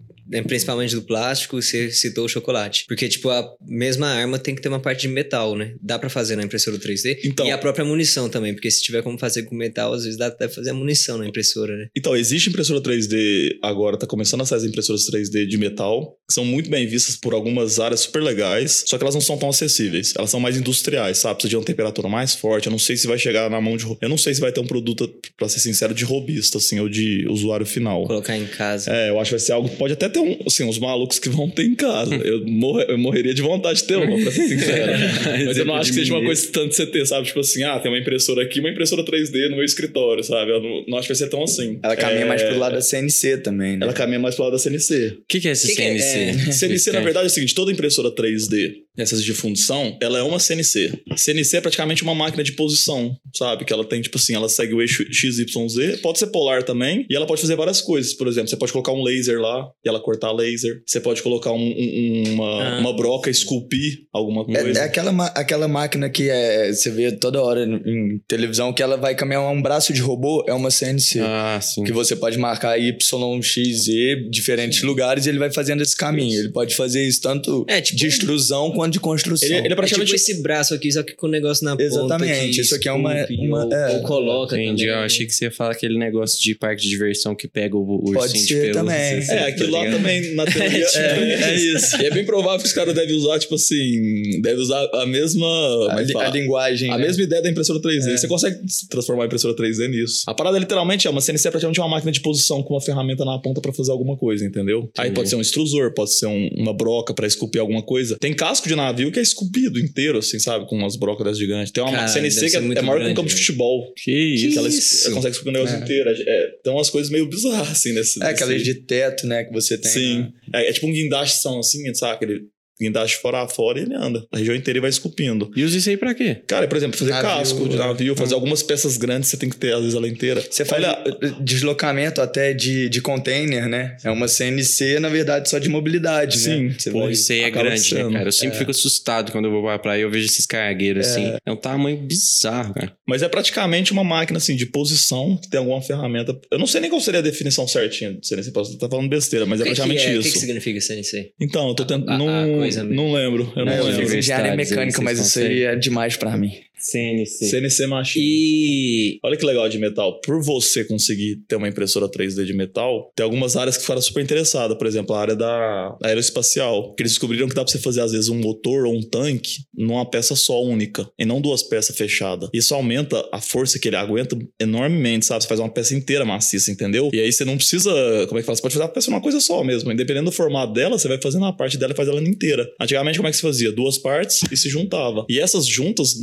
principalmente 0.46 0.94
do 0.94 1.02
plástico, 1.02 1.60
você 1.60 1.90
citou 1.90 2.24
o 2.24 2.28
chocolate. 2.28 2.84
Porque, 2.88 3.08
tipo, 3.08 3.28
a 3.30 3.46
mesma 3.66 4.08
arma 4.08 4.38
tem 4.38 4.54
que 4.54 4.62
ter 4.62 4.68
uma 4.68 4.80
parte 4.80 5.02
de 5.02 5.08
metal, 5.08 5.56
né? 5.56 5.74
Dá 5.82 5.98
pra 5.98 6.08
fazer 6.08 6.36
na 6.36 6.42
impressora 6.42 6.78
3D. 6.78 7.20
Então- 7.24 7.46
E 7.46 7.50
a 7.50 7.58
própria 7.58 7.84
munição 7.84 8.28
também, 8.28 8.52
porque 8.54 8.70
se 8.70 8.82
tiver 8.82 9.02
como 9.02 9.18
fazer 9.18 9.44
com 9.44 9.54
metal, 9.54 9.92
às 9.92 10.04
vezes 10.04 10.18
dá 10.18 10.26
até 10.28 10.48
fazer 10.48 10.70
a 10.70 10.74
munição 10.74 11.18
na 11.18 11.26
impressora, 11.26 11.76
né? 11.76 11.86
Então, 11.96 12.16
existe 12.16 12.48
impressora 12.48 12.80
3D 12.80 13.58
agora, 13.62 13.96
tá 13.96 14.06
começando 14.06 14.40
a 14.42 14.46
sair 14.46 14.58
as 14.58 14.64
impressoras 14.64 15.04
3D 15.06 15.46
de 15.46 15.58
metal, 15.58 16.16
que 16.28 16.34
são 16.34 16.44
muito 16.44 16.70
bem 16.70 16.86
vistas 16.86 17.16
por 17.16 17.34
algumas 17.34 17.78
áreas 17.80 18.00
super 18.00 18.22
legais, 18.22 18.84
só 18.86 18.96
que 18.98 19.04
elas 19.04 19.14
não 19.14 19.20
são 19.20 19.36
tão 19.38 19.48
acessíveis. 19.50 20.12
Elas 20.16 20.30
são 20.30 20.40
mais 20.40 20.56
industriais, 20.56 21.18
sabe? 21.18 21.34
Precisa 21.36 21.50
de 21.50 21.56
uma 21.56 21.64
temperatura 21.64 22.08
mais 22.08 22.34
forte. 22.34 22.66
Eu 22.66 22.70
não 22.72 22.78
sei 22.78 22.96
se 22.96 23.06
vai 23.06 23.18
chegar 23.18 23.50
na 23.50 23.60
mão 23.60 23.76
de. 23.76 23.84
Eu 24.00 24.08
não 24.08 24.18
sei 24.18 24.34
se 24.34 24.40
vai 24.40 24.52
ter 24.52 24.60
um 24.60 24.66
produto, 24.66 25.12
pra 25.36 25.48
ser 25.48 25.60
sincero, 25.60 25.92
de 25.94 26.04
robista, 26.04 26.58
assim, 26.58 26.78
ou 26.80 26.88
de 26.88 27.26
usuário 27.28 27.66
final. 27.66 28.04
Colocar 28.06 28.36
em 28.36 28.46
casa. 28.46 28.90
É, 28.92 29.10
eu 29.10 29.18
acho 29.20 29.30
que 29.30 29.36
vai 29.36 29.40
ser 29.40 29.52
algo. 29.52 29.68
Pode 29.70 29.92
até 29.92 30.08
ter 30.12 30.20
um, 30.20 30.38
assim, 30.46 30.64
uns 30.64 30.78
malucos 30.78 31.18
que 31.18 31.28
vão 31.28 31.48
ter 31.50 31.64
em 31.64 31.74
casa. 31.74 32.14
Eu, 32.14 32.46
morre- 32.46 32.86
eu 32.88 32.98
morreria 32.98 33.34
de 33.34 33.42
vontade 33.42 33.80
de 33.80 33.84
ter 33.86 33.96
uma, 33.96 34.06
pra 34.22 34.30
ser 34.30 34.48
sincero. 34.48 34.92
Mas 35.46 35.56
eu 35.56 35.64
não 35.64 35.74
acho 35.74 35.90
que 35.90 35.98
seja 35.98 36.14
uma 36.14 36.24
coisa 36.24 36.48
tanto 36.52 36.68
de 36.70 36.76
você 36.76 36.86
ter, 36.86 37.06
sabe? 37.06 37.26
Tipo 37.26 37.40
assim, 37.40 37.62
ah, 37.64 37.78
tem 37.78 37.90
uma 37.90 37.98
impressora 37.98 38.42
aqui, 38.42 38.60
uma 38.60 38.70
impressora 38.70 39.04
3D 39.04 39.48
no 39.48 39.56
meu 39.56 39.64
escritório, 39.64 40.22
sabe? 40.22 40.50
Eu 40.52 40.60
não, 40.62 40.84
não 40.88 40.98
acho 40.98 41.08
que 41.08 41.14
vai 41.14 41.16
ser 41.18 41.28
tão 41.28 41.42
assim. 41.42 41.78
Ela 41.82 41.96
caminha 41.96 42.22
É, 42.22 42.24
mais 42.26 42.42
pro 42.42 42.58
lado 42.58 42.74
da 42.74 42.80
CNC 42.80 43.38
também, 43.38 43.76
né? 43.76 43.84
Ela 43.84 43.92
caminha 43.92 44.18
mais 44.18 44.34
pro 44.34 44.44
lado 44.44 44.52
da 44.52 44.58
CNC. 44.58 45.18
O 45.20 45.24
que, 45.26 45.40
que 45.40 45.48
é 45.48 45.52
esse 45.52 45.68
Que 45.68 45.76
que 45.76 45.82
é? 45.82 45.98
CNC? 45.98 46.48
É. 46.48 46.52
CNC, 46.52 46.92
na 46.92 47.00
verdade, 47.00 47.26
é 47.26 47.28
o 47.28 47.30
seguinte: 47.30 47.54
toda 47.54 47.72
impressora 47.72 48.10
3D, 48.10 48.74
essas 48.96 49.22
de 49.24 49.32
fundição, 49.32 49.96
ela 50.02 50.18
é 50.18 50.22
uma 50.22 50.38
CNC. 50.38 51.02
CNC 51.16 51.56
é 51.56 51.60
praticamente 51.60 52.02
uma 52.02 52.14
máquina 52.14 52.42
de 52.44 52.52
posição, 52.52 53.16
sabe? 53.34 53.64
Que 53.64 53.72
ela 53.72 53.84
tem, 53.84 54.00
tipo 54.02 54.18
assim, 54.18 54.34
ela 54.34 54.48
segue 54.48 54.74
o 54.74 54.80
eixo 54.82 55.04
XYZ, 55.12 56.00
pode 56.02 56.18
ser 56.18 56.26
polar 56.28 56.62
também, 56.62 57.06
e 57.08 57.16
ela 57.16 57.26
pode 57.26 57.40
fazer 57.40 57.56
várias 57.56 57.80
coisas. 57.80 58.12
Por 58.14 58.26
exemplo, 58.28 58.48
você 58.48 58.56
pode 58.56 58.72
colocar 58.72 58.92
um 58.92 59.02
laser 59.02 59.40
lá 59.40 59.68
e 59.84 59.88
ela 59.88 60.00
cortar 60.00 60.32
laser. 60.32 60.82
Você 60.86 61.00
pode 61.00 61.22
colocar 61.22 61.52
um- 61.52 61.56
um- 61.58 62.22
uma, 62.34 62.76
Ah. 62.76 62.80
uma 62.80 62.94
broca, 62.94 63.30
esculpir 63.30 64.00
alguma 64.12 64.42
É, 64.50 64.62
coisa. 64.62 64.80
é 64.80 64.84
aquela, 64.84 65.12
ma- 65.12 65.32
aquela 65.34 65.68
máquina 65.68 66.08
que 66.10 66.28
é, 66.28 66.72
você 66.72 66.90
vê 66.90 67.12
toda 67.12 67.40
hora 67.42 67.64
em, 67.64 68.20
televisão 68.28 68.72
que 68.72 68.82
ela 68.82 68.96
vai 68.96 69.14
caminhar 69.14 69.50
um 69.50 69.62
braço 69.62 69.92
de 69.92 70.00
robô, 70.00 70.44
é 70.46 70.52
uma 70.52 70.70
CNC. 70.70 71.20
Ah, 71.20 71.58
sim. 71.62 71.84
Que 71.84 71.92
você 71.92 72.14
pode 72.14 72.38
marcar 72.38 72.78
Y, 72.78 73.42
X, 73.42 73.84
Z, 73.84 74.28
diferentes 74.30 74.82
lugares 74.82 75.26
e 75.26 75.28
ele 75.30 75.38
vai 75.38 75.50
fazendo 75.52 75.82
esse 75.82 75.96
caminho. 75.96 76.38
Ele 76.38 76.50
pode 76.50 76.74
fazer 76.74 77.06
isso 77.06 77.20
tanto 77.22 77.64
É, 77.68 77.80
tipo- 77.80 77.96
de 77.98 78.06
extrusão 78.06 78.70
quanto 78.72 78.81
de 78.90 79.00
construção. 79.00 79.46
Ele- 79.48 79.58
ele 79.58 79.68
é 79.68 79.72
É 79.72 79.74
praticamente- 79.74 80.10
tipo 80.14 80.16
esse 80.30 80.42
braço 80.42 80.74
aqui, 80.74 80.90
só 80.92 81.02
que 81.02 81.14
com 81.14 81.26
o 81.26 81.30
negócio 81.30 81.64
na 81.64 81.72
ponta. 81.72 81.82
Exatamente, 81.84 82.60
isso 82.60 82.74
aqui 82.74 82.88
é 82.88 82.92
uma- 82.92 83.14
uma- 83.30 83.64
Ou, 83.66 83.72
é. 83.72 83.90
ou 83.96 84.02
coloca. 84.02 84.56
Entendi. 84.56 84.84
também. 84.86 84.98
Eu 85.00 85.04
achei 85.06 85.26
que 85.26 85.34
você 85.34 85.44
ia 85.46 85.50
falar 85.50 85.72
aquele 85.72 85.98
negócio 85.98 86.40
de 86.42 86.54
parque 86.54 86.82
de 86.82 86.88
diversão 86.88 87.34
que 87.34 87.46
pega 87.48 87.76
o 87.76 87.82
ursinho 87.96 88.14
Pode 88.14 88.32
de 88.32 88.38
ser 88.40 88.54
pelúcia. 88.54 88.74
também. 88.74 89.18
assim, 89.18 89.32
É, 89.32 89.36
tá 89.36 89.46
aquilo 89.48 89.70
lá 89.72 89.78
ligado? 89.80 89.96
também, 89.96 90.34
na 90.34 90.44
teoria, 90.44 90.86
é, 90.96 91.42
é 91.50 91.54
isso. 91.56 91.96
E 92.02 92.06
é 92.06 92.10
bem 92.10 92.24
provável 92.24 92.60
que 92.60 92.66
os 92.66 92.72
caras 92.72 92.94
devem 92.94 93.14
usar, 93.14 93.38
tipo 93.38 93.54
assim, 93.54 94.40
devem 94.40 94.60
usar 94.62 94.88
a 94.94 95.06
mesma. 95.06 95.46
A, 95.90 95.94
é 95.94 95.98
que 96.00 96.04
li- 96.06 96.12
fala? 96.12 96.24
a 96.26 96.30
linguagem. 96.30 96.90
A 96.90 96.98
né? 96.98 97.04
mesma 97.06 97.22
ideia 97.22 97.42
da 97.42 97.50
impressora 97.50 97.80
3D. 97.80 98.16
Você 98.18 98.28
consegue 98.28 98.58
transformar 98.90 99.24
a 99.24 99.26
impressora 99.26 99.54
3D 99.54 99.88
nisso. 99.88 100.22
A 100.26 100.34
parada 100.34 100.58
literalmente 100.58 101.06
é 101.06 101.10
uma 101.10 101.20
CNC 101.20 101.48
é 101.48 101.50
praticamente 101.50 101.80
uma 101.80 101.88
máquina 101.88 102.12
de 102.12 102.20
posição 102.20 102.62
com 102.62 102.74
uma 102.74 102.80
ferramenta 102.80 103.24
na 103.24 103.38
ponta 103.38 103.60
pra 103.60 103.72
fazer 103.72 103.90
alguma 103.92 104.16
coisa, 104.16 104.44
entendeu? 104.44 104.90
Aí 104.98 105.06
Entendi. 105.06 105.14
pode 105.14 105.28
ser 105.28 105.36
um 105.36 105.40
extrusor, 105.40 105.92
pode 105.94 106.12
ser 106.14 106.26
um- 106.26 106.48
uma 106.56 106.72
broca 106.74 107.12
pra 107.14 107.26
esculpir 107.26 107.60
alguma 107.60 107.82
coisa. 107.82 108.16
Tem 108.18 108.32
casco 108.34 108.68
de 108.68 108.71
navio 108.76 109.10
que 109.12 109.18
é 109.18 109.22
esculpido 109.22 109.78
inteiro, 109.78 110.18
assim, 110.18 110.38
sabe? 110.38 110.66
Com 110.68 110.76
umas 110.76 110.96
brocas 110.96 111.24
dessas 111.24 111.38
gigantes. 111.38 111.72
Tem 111.72 111.82
uma 111.82 111.92
Cara, 111.92 112.08
CNC 112.08 112.50
que 112.50 112.56
é, 112.56 112.58
é 112.58 112.82
maior 112.82 113.00
que 113.00 113.08
um 113.10 113.14
campo 113.14 113.28
de 113.28 113.34
futebol. 113.34 113.92
Que 113.96 114.10
isso? 114.12 114.48
Que 114.52 114.58
ela, 114.58 114.68
ela 114.68 115.14
consegue 115.14 115.32
esculpir 115.36 115.48
o 115.50 115.52
negócio 115.52 115.76
É. 115.76 115.80
inteiro. 115.80 116.10
É, 116.10 116.12
é, 116.12 116.50
tem 116.62 116.72
umas 116.72 116.90
coisas 116.90 117.10
meio 117.10 117.26
bizarras, 117.28 117.70
assim, 117.70 117.92
nesse. 117.92 118.22
É 118.22 118.26
aquelas 118.26 118.54
nesse- 118.54 118.64
de 118.64 118.74
teto, 118.82 119.26
né, 119.26 119.44
que 119.44 119.52
você 119.52 119.78
tem. 119.78 119.90
Sim. 119.90 120.18
né? 120.20 120.32
É, 120.54 120.68
é 120.68 120.72
tipo 120.72 120.86
um 120.86 120.92
guindaste 120.92 121.40
são 121.42 121.58
assim, 121.58 121.92
sabe? 121.94 122.14
Aquele 122.14 122.40
guindaste 122.82 123.18
fora 123.18 123.42
a 123.42 123.48
fora 123.48 123.78
e 123.78 123.82
ele 123.82 123.94
anda. 123.94 124.24
A 124.32 124.38
região 124.38 124.54
inteira 124.54 124.78
e 124.78 124.80
vai 124.80 124.90
esculpindo. 124.90 125.50
E 125.56 125.64
usa 125.64 125.76
isso 125.78 125.88
aí 125.90 125.96
pra 125.96 126.14
quê? 126.14 126.42
Cara, 126.46 126.66
por 126.68 126.76
exemplo, 126.76 126.98
fazer 126.98 127.10
Navio, 127.12 127.28
casco 127.30 127.68
de 127.68 127.76
né? 127.76 127.86
navio, 127.86 128.16
fazer 128.16 128.34
algumas 128.34 128.62
peças 128.62 128.96
grandes, 128.96 129.30
você 129.30 129.36
tem 129.36 129.48
que 129.48 129.56
ter, 129.56 129.72
às 129.74 129.80
vezes, 129.80 129.94
ela 129.94 130.08
inteira. 130.08 130.44
Você 130.48 130.64
faz 130.64 130.82
Olha, 130.84 130.98
deslocamento 131.40 132.20
até 132.20 132.52
de, 132.52 132.88
de 132.88 133.00
container, 133.00 133.68
né? 133.68 133.96
É 134.04 134.10
uma 134.10 134.28
CNC, 134.28 134.98
na 135.00 135.08
verdade, 135.08 135.48
só 135.48 135.58
de 135.58 135.68
mobilidade, 135.68 136.38
Sim. 136.38 136.68
né? 136.68 136.74
Você 136.78 136.90
Pô, 136.90 137.00
vai- 137.02 137.12
isso 137.12 137.32
aí 137.32 137.40
é 137.40 137.50
grande, 137.50 137.94
né, 137.94 138.10
cara? 138.12 138.28
Eu 138.28 138.32
sempre 138.32 138.58
fico 138.58 138.70
assustado 138.70 139.32
quando 139.32 139.46
eu 139.46 139.50
vou 139.50 139.62
pra 139.62 139.78
praia 139.78 140.00
e 140.00 140.02
eu 140.02 140.10
vejo 140.10 140.26
esses 140.26 140.46
cargueiros, 140.46 141.06
assim. 141.06 141.32
É 141.44 141.52
um 141.52 141.56
tamanho 141.56 141.96
bizarro, 141.98 142.74
cara. 142.74 142.92
Mas 143.06 143.22
é 143.22 143.28
praticamente 143.28 143.92
uma 143.92 144.04
máquina, 144.04 144.38
assim, 144.38 144.56
de 144.56 144.66
posição, 144.66 145.36
que 145.36 145.48
tem 145.48 145.58
alguma 145.58 145.80
ferramenta. 145.82 146.38
Eu 146.50 146.58
não 146.58 146.66
sei 146.66 146.80
nem 146.80 146.90
qual 146.90 147.00
seria 147.00 147.20
a 147.20 147.22
definição 147.22 147.66
certinha 147.66 148.12
de 148.14 148.26
CNC, 148.26 148.50
posso 148.52 148.72
estar 148.72 148.88
falando 148.88 149.08
besteira, 149.08 149.46
mas 149.46 149.60
é 149.60 149.62
O 149.62 149.66
que 149.66 149.70
que 149.72 149.76
praticamente 149.76 150.06
é? 150.08 150.16
O 150.16 150.20
isso. 150.20 150.28
que, 150.28 150.32
que 150.34 150.38
significa 150.40 150.80
CNC? 150.80 151.32
Então, 151.40 151.68
eu 151.68 151.74
tô 151.74 151.84
tentando. 151.84 152.28
A- 152.28 152.32
a- 152.32 152.42
a 152.44 152.46
coisa 152.74 152.84
mesmo. 152.84 153.02
não 153.04 153.12
lembro. 153.12 153.52
Eu 153.56 153.64
não 153.66 153.72
É, 153.72 153.78
eu 153.78 153.84
lembro. 153.84 154.00
fiz 154.06 154.14
engenharia 154.14 154.56
mecânica, 154.56 155.02
mas 155.02 155.18
isso 155.18 155.38
aí 155.38 155.64
é 155.64 155.76
demais 155.76 156.16
pra 156.16 156.36
mim. 156.36 156.52
CNC. 156.82 157.46
CNC 157.46 157.86
Machine. 157.86 158.24
E. 158.24 159.18
Olha 159.22 159.36
que 159.36 159.44
legal 159.44 159.68
de 159.68 159.78
metal. 159.78 160.20
Por 160.20 160.42
você 160.42 160.84
conseguir 160.84 161.42
ter 161.48 161.56
uma 161.56 161.68
impressora 161.68 162.08
3D 162.08 162.44
de 162.44 162.52
metal, 162.52 163.10
tem 163.14 163.24
algumas 163.24 163.56
áreas 163.56 163.76
que 163.76 163.82
ficaram 163.82 164.00
super 164.00 164.22
interessadas. 164.22 164.76
Por 164.76 164.86
exemplo, 164.86 165.14
a 165.14 165.20
área 165.20 165.36
da 165.36 165.96
aeroespacial. 166.02 166.94
Que 166.94 167.02
eles 167.02 167.12
descobriram 167.12 167.48
que 167.48 167.54
dá 167.54 167.64
pra 167.64 167.72
você 167.72 167.78
fazer, 167.78 168.00
às 168.00 168.12
vezes, 168.12 168.28
um 168.28 168.38
motor 168.38 168.86
ou 168.86 168.94
um 168.94 169.02
tanque 169.02 169.62
numa 169.74 170.08
peça 170.08 170.34
só 170.34 170.62
única. 170.62 171.08
E 171.18 171.24
não 171.24 171.40
duas 171.40 171.62
peças 171.62 171.96
fechadas. 171.96 172.48
Isso 172.52 172.74
aumenta 172.74 173.26
a 173.32 173.40
força 173.40 173.78
que 173.78 173.88
ele 173.88 173.96
aguenta 173.96 174.36
enormemente, 174.60 175.26
sabe? 175.26 175.42
Você 175.42 175.48
faz 175.48 175.60
uma 175.60 175.70
peça 175.70 175.94
inteira 175.94 176.24
maciça, 176.24 176.70
entendeu? 176.70 177.10
E 177.12 177.20
aí 177.20 177.32
você 177.32 177.44
não 177.44 177.56
precisa. 177.56 177.90
Como 178.28 178.38
é 178.38 178.42
que 178.42 178.46
fala? 178.46 178.56
Você 178.56 178.62
pode 178.62 178.74
fazer 178.74 178.84
a 178.84 178.88
peça 178.88 179.10
uma 179.10 179.20
coisa 179.20 179.40
só 179.40 179.62
mesmo. 179.62 179.92
Independendo 179.92 180.30
do 180.30 180.32
formato 180.32 180.72
dela, 180.72 180.98
você 180.98 181.08
vai 181.08 181.20
fazendo 181.20 181.44
a 181.44 181.52
parte 181.52 181.76
dela 181.78 181.92
e 181.92 181.96
faz 181.96 182.08
ela 182.08 182.20
inteira. 182.22 182.68
Antigamente, 182.80 183.18
como 183.18 183.28
é 183.28 183.30
que 183.30 183.36
se 183.36 183.42
fazia? 183.42 183.72
Duas 183.72 183.98
partes 183.98 184.40
e 184.50 184.56
se 184.56 184.68
juntava. 184.68 185.24
E 185.28 185.38
essas 185.38 185.66
juntas 185.66 186.14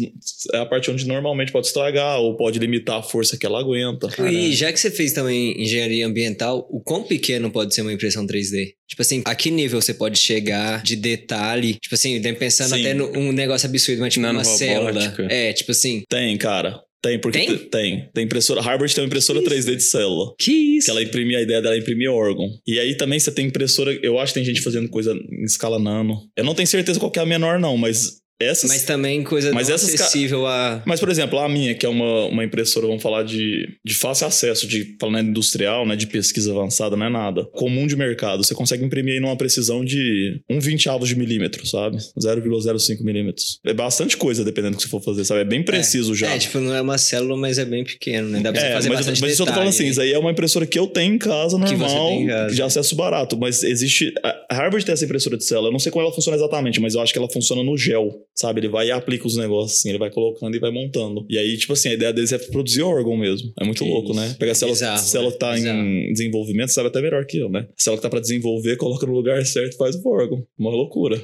é 0.54 0.58
a 0.60 0.66
parte 0.66 0.90
onde 0.92 1.06
normalmente 1.08 1.52
pode 1.52 1.68
estragar 1.68 2.20
ou 2.20 2.36
pode 2.36 2.60
limitar 2.60 2.98
a 2.98 3.04
força 3.04 3.38
que 3.38 3.46
ela 3.46 3.60
aguenta. 3.60 4.08
E 4.30 4.54
já 4.54 4.72
que 4.72 4.80
você 4.80 4.92
fez 4.92 5.14
também 5.14 5.62
engenharia 5.62 6.06
ambiental, 6.06 6.68
o 6.70 6.82
quão 6.82 7.04
pequeno 7.04 7.52
pode 7.52 7.74
ser 7.74 7.82
uma 7.82 7.94
impressão 7.94 8.26
3D? 8.26 8.74
Tipo 8.88 9.02
assim, 9.02 9.22
a 9.26 9.36
que 9.36 9.52
nível 9.52 9.82
você 9.82 9.94
pode 9.94 10.18
chegar 10.20 10.82
de 10.84 10.96
detalhe? 10.96 11.76
Tipo 11.76 11.96
assim, 11.96 12.20
pensando 12.34 12.76
Sim. 12.76 12.82
até 12.82 12.94
num 12.94 13.32
negócio 13.32 13.68
absurdo, 13.68 14.00
mas 14.02 14.14
tipo 14.14 14.26
uma 14.26 14.44
célula. 14.44 15.16
É, 15.30 15.54
tipo 15.54 15.72
assim. 15.72 16.04
Tem, 16.10 16.38
cara. 16.38 16.80
Tem, 17.02 17.18
porque 17.18 17.40
Tem? 17.40 17.48
te- 17.48 17.66
tem. 17.70 18.10
Tem 18.14 18.26
impressora. 18.26 18.62
Harvard 18.62 18.94
tem 18.94 19.02
uma 19.04 19.08
impressora 19.08 19.42
3D 19.42 19.76
de 19.78 19.84
célula. 19.84 20.34
Que 20.38 20.52
isso? 20.52 20.86
Que 20.86 20.92
ela 20.92 21.02
imprimia 21.02 21.38
a 21.38 21.42
ideia 21.42 21.62
dela, 21.62 21.78
imprimir 21.78 22.12
órgão. 22.12 22.46
E 22.68 22.78
aí 22.78 22.96
também 22.96 23.18
você 23.18 23.32
tem 23.32 23.48
impressora. 23.48 23.98
Eu 24.04 24.20
acho 24.20 24.34
que 24.34 24.40
tem 24.40 24.46
gente 24.46 24.62
fazendo 24.62 24.90
coisa 24.90 25.14
em 25.14 25.46
escala 25.46 25.80
nano. 25.80 26.18
Eu 26.36 26.44
não 26.44 26.54
tenho 26.54 26.68
certeza 26.68 27.00
qual 27.00 27.10
que 27.10 27.18
é 27.18 27.22
a 27.22 27.26
menor, 27.26 27.58
não, 27.58 27.78
mas 27.78 28.19
essas. 28.42 28.70
Mas 28.70 28.84
também 28.84 29.24
coisa 29.24 29.52
Mas 29.54 29.70
essas 29.70 29.94
acessível 29.94 30.48
a. 30.48 30.82
Mas, 30.86 31.00
por 31.00 31.10
exemplo, 31.10 31.40
a 31.40 31.50
minha, 31.50 31.76
que 31.76 31.86
é 31.86 31.90
uma, 31.90 32.26
uma 32.26 32.44
impressora, 32.44 32.88
vamos 32.88 33.02
falar 33.02 33.24
de, 33.24 33.68
de 33.86 33.94
fácil 33.94 34.28
acesso, 34.28 34.68
de 34.68 34.96
falando 35.00 35.30
industrial, 35.30 35.86
né, 35.86 35.96
de 35.96 36.08
pesquisa 36.08 36.52
avançada, 36.52 36.96
não 36.96 37.06
é 37.06 37.10
nada. 37.10 37.46
Comum 37.54 37.86
de 37.88 37.96
mercado. 37.96 38.44
Você 38.44 38.54
consegue 38.54 38.84
imprimir 38.84 39.16
aí 39.16 39.20
numa 39.20 39.36
precisão 39.36 39.84
de 39.84 40.42
1 40.50 40.60
20 40.60 40.90
avos 40.90 41.10
de 41.10 41.16
milímetro, 41.16 41.66
sabe? 41.66 41.98
0,05 41.98 43.02
milímetros. 43.04 43.60
É 43.66 43.74
bastante 43.74 44.16
coisa, 44.18 44.44
dependendo 44.44 44.76
do 44.76 44.78
que 44.78 44.84
você 44.84 44.90
for 44.90 45.02
fazer, 45.02 45.26
sabe? 45.26 45.42
É 45.42 45.46
bem 45.46 45.64
preciso 45.64 46.16
já. 46.16 46.34
É, 46.34 46.38
tipo, 46.38 46.60
não 46.60 46.74
é 46.76 46.82
uma 46.82 46.98
célula, 46.98 47.36
mas 47.38 47.58
é 47.58 47.66
bem 47.66 47.84
pequeno, 47.84 48.30
né? 48.30 48.40
Dá 48.40 48.52
pra 48.52 48.62
você 48.62 48.68
É, 48.68 48.74
fazer 48.74 48.90
mas, 48.90 49.00
bastante 49.00 49.22
mas 49.22 49.32
isso 49.34 49.42
eu 49.42 49.46
tô 49.48 49.54
falando 49.54 49.70
assim, 49.70 49.88
isso 49.88 50.02
aí 50.02 50.14
é 50.14 50.20
uma 50.20 50.32
impressora 50.32 50.66
que 50.66 50.78
eu 50.78 50.88
tenho 50.88 51.14
em 51.14 51.18
casa, 51.18 51.58
você 51.58 51.76
normal, 51.76 52.12
em 52.14 52.28
casa. 52.28 52.56
de 52.56 52.62
acesso 52.62 52.96
barato. 52.96 53.38
Mas 53.38 53.64
existe. 53.64 54.14
A 54.24 54.56
Harvard 54.56 54.86
tem 54.86 54.94
essa 54.94 55.06
impressora 55.06 55.38
de 55.38 55.44
célula. 55.46 55.68
Eu 55.70 55.72
não 55.72 55.80
sei 55.80 55.92
como 55.92 56.04
ela 56.06 56.14
funciona 56.14 56.38
exatamente, 56.38 56.80
mas 56.80 56.94
eu 56.94 57.02
acho 57.02 57.12
que 57.12 57.20
ela 57.20 57.30
funciona 57.30 57.64
no 57.64 57.78
gel, 57.78 58.10
sabe? 58.40 58.62
Ele 58.62 58.70
vai 58.70 58.88
e 58.88 58.92
aplica 58.92 59.28
os 59.28 59.36
negócios, 59.36 59.80
assim, 59.80 59.90
ele 59.90 59.98
vai 59.98 60.10
colocando 60.10 60.56
e 60.56 60.60
vai 60.60 60.72
montando. 60.72 61.26
E 61.30 61.38
aí, 61.38 61.58
tipo 61.58 61.74
assim, 61.74 61.90
a 61.90 61.94
ideia 61.94 62.14
deles 62.14 62.32
é 62.32 62.38
produzir 62.38 62.82
órgão 62.84 63.18
mesmo. 63.18 63.52
É 63.60 63.66
muito 63.66 63.84
Que 63.84 63.90
louco, 63.90 64.12
isso. 64.12 64.20
né? 64.20 64.36
Pegar 64.40 64.52
a 64.54 64.56
célula, 64.56 64.76
Bizarro, 64.76 65.00
célula 65.00 65.32
né? 65.32 65.38
tá 65.38 65.54
Bizarro. 65.54 65.80
em 65.80 66.14
desenvolvimento, 66.14 66.70
sabe 66.70 66.88
até 66.88 67.02
melhor 67.02 67.26
que 67.26 67.38
eu, 67.38 67.50
né? 67.50 67.68
A 67.70 67.82
célula 67.82 67.98
que 68.00 68.04
tá 68.04 68.10
pra 68.10 68.20
desenvolver, 68.20 68.78
coloca 68.78 69.06
no 69.06 69.14
lugar 69.14 69.46
certo 69.46 69.74
e 69.74 69.78
faz 69.78 69.96
o 69.96 70.08
órgão. 70.08 70.46
Uma 70.58 70.70
loucura. 70.72 71.22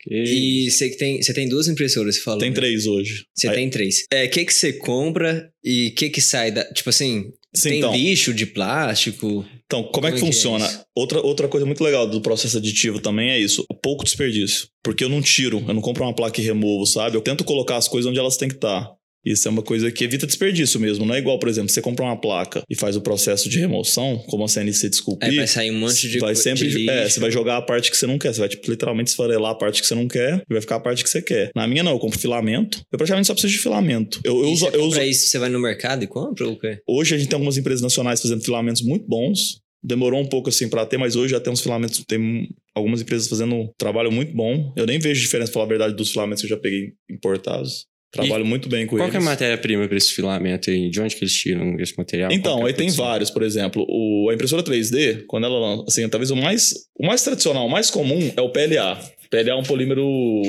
Que 0.00 0.14
E 0.14 0.70
você 0.70 0.90
que 0.90 0.96
tem, 0.98 1.22
você 1.22 1.32
tem 1.34 1.48
duas 1.48 1.68
impressoras, 1.68 2.16
você 2.16 2.20
falou. 2.22 2.38
Tem 2.40 2.50
né? 2.50 2.54
três 2.54 2.86
hoje. 2.86 3.24
Você 3.34 3.48
Aí- 3.48 3.54
tem 3.54 3.70
três. 3.70 4.04
É, 4.12 4.24
o 4.24 4.30
que 4.30 4.44
que 4.44 4.54
você 4.54 4.72
compra 4.72 5.48
e 5.64 5.88
o 5.88 5.94
que 5.94 6.10
que 6.10 6.20
sai 6.20 6.50
da... 6.52 6.64
Tipo 6.72 6.90
assim, 6.90 7.32
Sim, 7.56 7.68
tem 7.70 7.78
então. 7.78 7.92
lixo 7.92 8.32
de 8.34 8.46
plástico? 8.46 9.44
Então, 9.64 9.82
como, 9.82 9.92
Como 9.92 10.06
é 10.06 10.10
é 10.10 10.12
que 10.12 10.18
que 10.18 10.24
é 10.24 10.26
funciona? 10.26 10.64
isso? 10.66 10.84
outra, 10.94 11.20
outra 11.20 11.48
coisa 11.48 11.66
muito 11.66 11.82
legal 11.82 12.06
do 12.06 12.20
processo 12.20 12.56
aditivo 12.58 13.00
também 13.00 13.30
é 13.30 13.38
isso: 13.38 13.64
pouco 13.82 14.04
desperdício. 14.04 14.68
Porque 14.82 15.02
eu 15.02 15.08
não 15.08 15.20
tiro, 15.20 15.62
eu 15.66 15.74
não 15.74 15.80
compro 15.82 16.04
uma 16.04 16.14
placa 16.14 16.40
e 16.40 16.44
removo, 16.44 16.86
sabe? 16.86 17.16
Eu 17.16 17.20
tento 17.20 17.42
colocar 17.44 17.76
as 17.76 17.88
coisas 17.88 18.08
onde 18.08 18.18
elas 18.18 18.36
têm 18.36 18.48
que 18.48 18.54
estar. 18.54 18.88
Isso 19.26 19.48
é 19.48 19.50
uma 19.50 19.62
coisa 19.62 19.90
que 19.90 20.04
evita 20.04 20.24
desperdício 20.24 20.78
mesmo. 20.78 21.04
Não 21.04 21.12
é 21.12 21.18
igual, 21.18 21.36
por 21.40 21.48
exemplo, 21.48 21.68
você 21.68 21.82
compra 21.82 22.04
uma 22.04 22.16
placa 22.16 22.62
e 22.70 22.76
faz 22.76 22.94
o 22.94 23.00
processo 23.00 23.48
de 23.48 23.58
remoção, 23.58 24.18
como 24.28 24.44
a 24.44 24.48
CNC 24.48 24.88
de 24.88 24.94
esculpir. 24.94 25.28
Aí 25.28 25.36
vai 25.36 25.46
sair 25.48 25.70
um 25.72 25.80
monte 25.80 26.08
de 26.08 26.18
vai 26.20 26.36
sempre, 26.36 26.68
de 26.68 26.88
é, 26.88 27.08
você 27.08 27.18
vai 27.18 27.30
jogar 27.32 27.56
a 27.56 27.62
parte 27.62 27.90
que 27.90 27.96
você 27.96 28.06
não 28.06 28.18
quer. 28.18 28.32
Você 28.32 28.38
vai, 28.38 28.48
tipo, 28.48 28.70
literalmente 28.70 29.10
esfarelar 29.10 29.50
a 29.50 29.54
parte 29.56 29.82
que 29.82 29.88
você 29.88 29.96
não 29.96 30.06
quer 30.06 30.42
e 30.48 30.52
vai 30.54 30.60
ficar 30.60 30.76
a 30.76 30.80
parte 30.80 31.02
que 31.02 31.10
você 31.10 31.20
quer. 31.20 31.50
Na 31.56 31.66
minha, 31.66 31.82
não, 31.82 31.90
eu 31.90 31.98
compro 31.98 32.18
filamento. 32.18 32.80
Eu 32.92 32.98
praticamente 32.98 33.26
só 33.26 33.32
preciso 33.32 33.52
de 33.52 33.58
filamento. 33.58 34.20
Eu, 34.22 34.36
eu 34.44 34.50
uso, 34.50 34.66
eu 34.68 34.84
uso, 34.84 35.02
isso, 35.02 35.28
você 35.28 35.38
vai 35.38 35.48
no 35.48 35.58
mercado 35.58 36.04
e 36.04 36.06
compra 36.06 36.46
ou 36.46 36.52
o 36.52 36.58
quê? 36.58 36.78
Hoje 36.86 37.16
a 37.16 37.18
gente 37.18 37.28
tem 37.28 37.34
algumas 37.34 37.56
empresas 37.56 37.82
nacionais 37.82 38.22
fazendo 38.22 38.44
filamentos 38.44 38.82
muito 38.82 39.06
bons. 39.08 39.60
Demorou 39.82 40.20
um 40.20 40.26
pouco 40.26 40.48
assim 40.48 40.68
pra 40.68 40.86
ter, 40.86 40.98
mas 40.98 41.16
hoje 41.16 41.32
já 41.32 41.40
tem 41.40 41.52
uns 41.52 41.60
filamentos, 41.60 42.04
tem 42.06 42.48
algumas 42.74 43.00
empresas 43.00 43.28
fazendo 43.28 43.54
um 43.54 43.68
trabalho 43.78 44.10
muito 44.10 44.34
bom. 44.34 44.72
Eu 44.76 44.86
nem 44.86 44.98
vejo 44.98 45.20
diferença, 45.20 45.50
pra 45.50 45.54
falar 45.54 45.66
a 45.66 45.68
verdade, 45.68 45.94
dos 45.94 46.10
filamentos 46.10 46.42
que 46.42 46.46
eu 46.46 46.56
já 46.56 46.56
peguei 46.56 46.92
importados. 47.10 47.86
Trabalho 48.16 48.44
muito 48.44 48.68
bem 48.68 48.86
com 48.86 48.96
Qual 48.96 49.02
eles. 49.02 49.10
que 49.10 49.16
é 49.16 49.20
a 49.20 49.22
matéria-prima 49.22 49.86
para 49.86 49.96
esse 49.96 50.12
filamento 50.12 50.70
aí? 50.70 50.88
De 50.90 51.00
onde 51.00 51.14
que 51.14 51.24
eles 51.24 51.34
tiram 51.34 51.78
esse 51.78 51.96
material? 51.96 52.30
Qual 52.30 52.38
Então, 52.38 52.62
é 52.62 52.68
aí 52.68 52.72
tem 52.72 52.90
vários, 52.90 53.30
por 53.30 53.42
exemplo, 53.42 53.84
o, 53.88 54.28
a 54.30 54.34
impressora 54.34 54.62
3D, 54.62 55.24
quando 55.26 55.44
ela 55.44 55.58
lança, 55.58 55.84
assim, 55.88 56.08
talvez 56.08 56.30
o 56.30 56.36
mais, 56.36 56.72
o 56.98 57.06
mais 57.06 57.22
tradicional, 57.22 57.66
o 57.66 57.70
mais 57.70 57.90
comum 57.90 58.32
é 58.36 58.40
o 58.40 58.50
PLA. 58.50 58.98
PLA 59.30 59.50
é 59.50 59.54
um 59.54 59.62
polímero 59.62 60.04